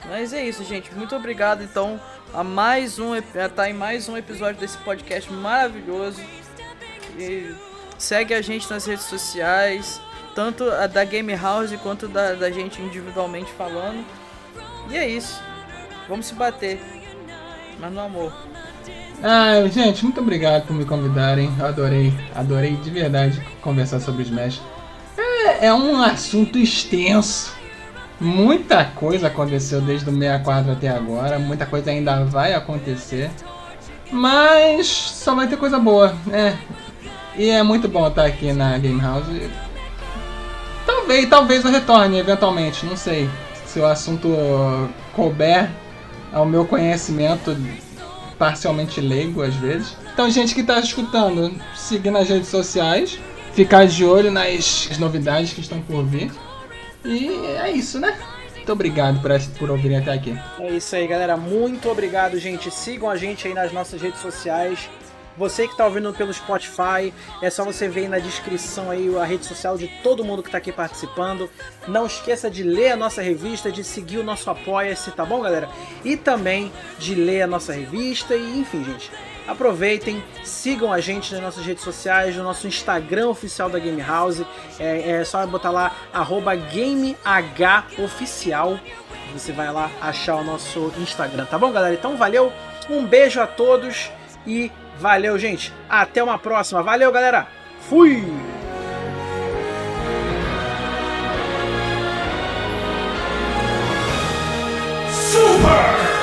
Mas 0.07 0.33
é 0.33 0.43
isso, 0.43 0.63
gente. 0.63 0.93
Muito 0.95 1.15
obrigado 1.15 1.61
então 1.61 1.99
a 2.33 2.43
mais 2.43 2.97
um 2.97 3.13
a 3.13 3.49
tá 3.49 3.69
em 3.69 3.73
mais 3.73 4.07
um 4.07 4.15
episódio 4.15 4.59
desse 4.59 4.77
podcast 4.79 5.31
maravilhoso. 5.31 6.21
E 7.17 7.53
segue 7.97 8.33
a 8.33 8.41
gente 8.41 8.69
nas 8.69 8.85
redes 8.85 9.05
sociais, 9.05 10.01
tanto 10.33 10.63
a 10.63 10.87
da 10.87 11.03
Game 11.03 11.35
House 11.35 11.75
quanto 11.83 12.07
da, 12.07 12.33
da 12.33 12.49
gente 12.49 12.81
individualmente 12.81 13.51
falando. 13.53 14.05
E 14.89 14.97
é 14.97 15.07
isso. 15.07 15.41
Vamos 16.07 16.25
se 16.25 16.33
bater 16.33 16.98
mas 17.79 17.91
no 17.93 18.01
amor. 18.01 18.33
Ah, 19.23 19.67
gente, 19.71 20.03
muito 20.03 20.19
obrigado 20.21 20.65
por 20.65 20.73
me 20.73 20.85
convidarem. 20.85 21.51
Eu 21.59 21.65
adorei, 21.65 22.13
adorei 22.35 22.75
de 22.75 22.89
verdade 22.89 23.41
conversar 23.61 23.99
sobre 23.99 24.23
Smash. 24.23 24.61
É, 25.17 25.67
é 25.67 25.73
um 25.73 26.01
assunto 26.01 26.57
extenso. 26.57 27.53
Muita 28.19 28.83
coisa 28.83 29.27
aconteceu 29.27 29.81
desde 29.81 30.09
o 30.09 30.13
64 30.13 30.73
até 30.73 30.89
agora, 30.89 31.39
muita 31.39 31.65
coisa 31.65 31.89
ainda 31.89 32.25
vai 32.25 32.53
acontecer. 32.53 33.31
Mas 34.11 34.87
só 34.87 35.35
vai 35.35 35.47
ter 35.47 35.57
coisa 35.57 35.79
boa, 35.79 36.13
né? 36.25 36.59
E 37.35 37.49
é 37.49 37.63
muito 37.63 37.87
bom 37.87 38.07
estar 38.07 38.25
aqui 38.25 38.51
na 38.51 38.77
Game 38.77 38.99
House. 38.99 39.25
Talvez, 40.85 41.29
talvez 41.29 41.63
eu 41.63 41.71
retorne 41.71 42.19
eventualmente, 42.19 42.85
não 42.85 42.97
sei. 42.97 43.29
Se 43.65 43.79
o 43.79 43.85
assunto 43.85 44.29
couber 45.13 45.69
ao 46.31 46.45
meu 46.45 46.65
conhecimento 46.65 47.55
parcialmente 48.37 49.01
leigo 49.01 49.41
às 49.41 49.53
vezes. 49.55 49.95
Então, 50.13 50.29
gente 50.29 50.55
que 50.55 50.61
está 50.61 50.79
escutando, 50.79 51.53
seguir 51.75 52.11
nas 52.11 52.29
redes 52.29 52.47
sociais, 52.47 53.19
ficar 53.53 53.85
de 53.85 54.05
olho 54.05 54.31
nas 54.31 54.97
novidades 54.97 55.53
que 55.53 55.61
estão 55.61 55.81
por 55.81 56.03
vir. 56.05 56.31
E 57.03 57.27
é 57.61 57.71
isso, 57.71 57.99
né? 57.99 58.17
Muito 58.55 58.71
obrigado 58.71 59.21
por, 59.21 59.31
por 59.57 59.71
ouvirem 59.71 59.97
até 59.97 60.13
aqui. 60.13 60.37
É 60.59 60.71
isso 60.71 60.95
aí, 60.95 61.07
galera. 61.07 61.35
Muito 61.35 61.89
obrigado, 61.89 62.37
gente. 62.37 62.69
Sigam 62.69 63.09
a 63.09 63.17
gente 63.17 63.47
aí 63.47 63.53
nas 63.53 63.71
nossas 63.71 64.01
redes 64.01 64.21
sociais. 64.21 64.89
Você 65.39 65.65
que 65.67 65.71
está 65.71 65.85
ouvindo 65.85 66.13
pelo 66.13 66.33
Spotify, 66.33 67.13
é 67.41 67.49
só 67.49 67.63
você 67.63 67.87
ver 67.87 68.01
aí 68.01 68.07
na 68.09 68.19
descrição 68.19 68.91
aí 68.91 69.09
a 69.17 69.23
rede 69.23 69.45
social 69.45 69.77
de 69.77 69.87
todo 70.03 70.21
mundo 70.21 70.43
que 70.43 70.49
está 70.49 70.57
aqui 70.57 70.69
participando. 70.69 71.49
Não 71.87 72.05
esqueça 72.05 72.51
de 72.51 72.61
ler 72.61 72.91
a 72.91 72.97
nossa 72.97 73.21
revista, 73.21 73.71
de 73.71 73.81
seguir 73.81 74.17
o 74.17 74.23
nosso 74.23 74.49
Apoia-se, 74.49 75.11
tá 75.11 75.23
bom, 75.23 75.39
galera? 75.39 75.69
E 76.03 76.17
também 76.17 76.69
de 76.97 77.15
ler 77.15 77.43
a 77.43 77.47
nossa 77.47 77.71
revista 77.71 78.35
e, 78.35 78.59
enfim, 78.59 78.83
gente. 78.83 79.09
Aproveitem, 79.47 80.21
sigam 80.43 80.91
a 80.91 80.99
gente 80.99 81.31
nas 81.31 81.41
nossas 81.41 81.65
redes 81.65 81.85
sociais, 81.85 82.35
no 82.35 82.43
nosso 82.43 82.67
Instagram 82.67 83.29
oficial 83.29 83.69
da 83.69 83.79
Game 83.79 84.01
House. 84.01 84.41
É, 84.77 85.11
é 85.11 85.23
só 85.23 85.47
botar 85.47 85.71
lá 85.71 85.95
GameHOficial. 86.73 88.77
Você 89.31 89.53
vai 89.53 89.71
lá 89.71 89.89
achar 90.01 90.35
o 90.35 90.43
nosso 90.43 90.91
Instagram, 90.97 91.45
tá 91.45 91.57
bom, 91.57 91.71
galera? 91.71 91.93
Então 91.93 92.17
valeu, 92.17 92.51
um 92.89 93.05
beijo 93.05 93.39
a 93.39 93.47
todos 93.47 94.11
e 94.45 94.69
valeu, 94.99 95.37
gente. 95.39 95.73
Até 95.89 96.21
uma 96.21 96.37
próxima. 96.37 96.83
Valeu, 96.83 97.11
galera. 97.11 97.47
Fui! 97.81 98.23
Super! 105.31 106.18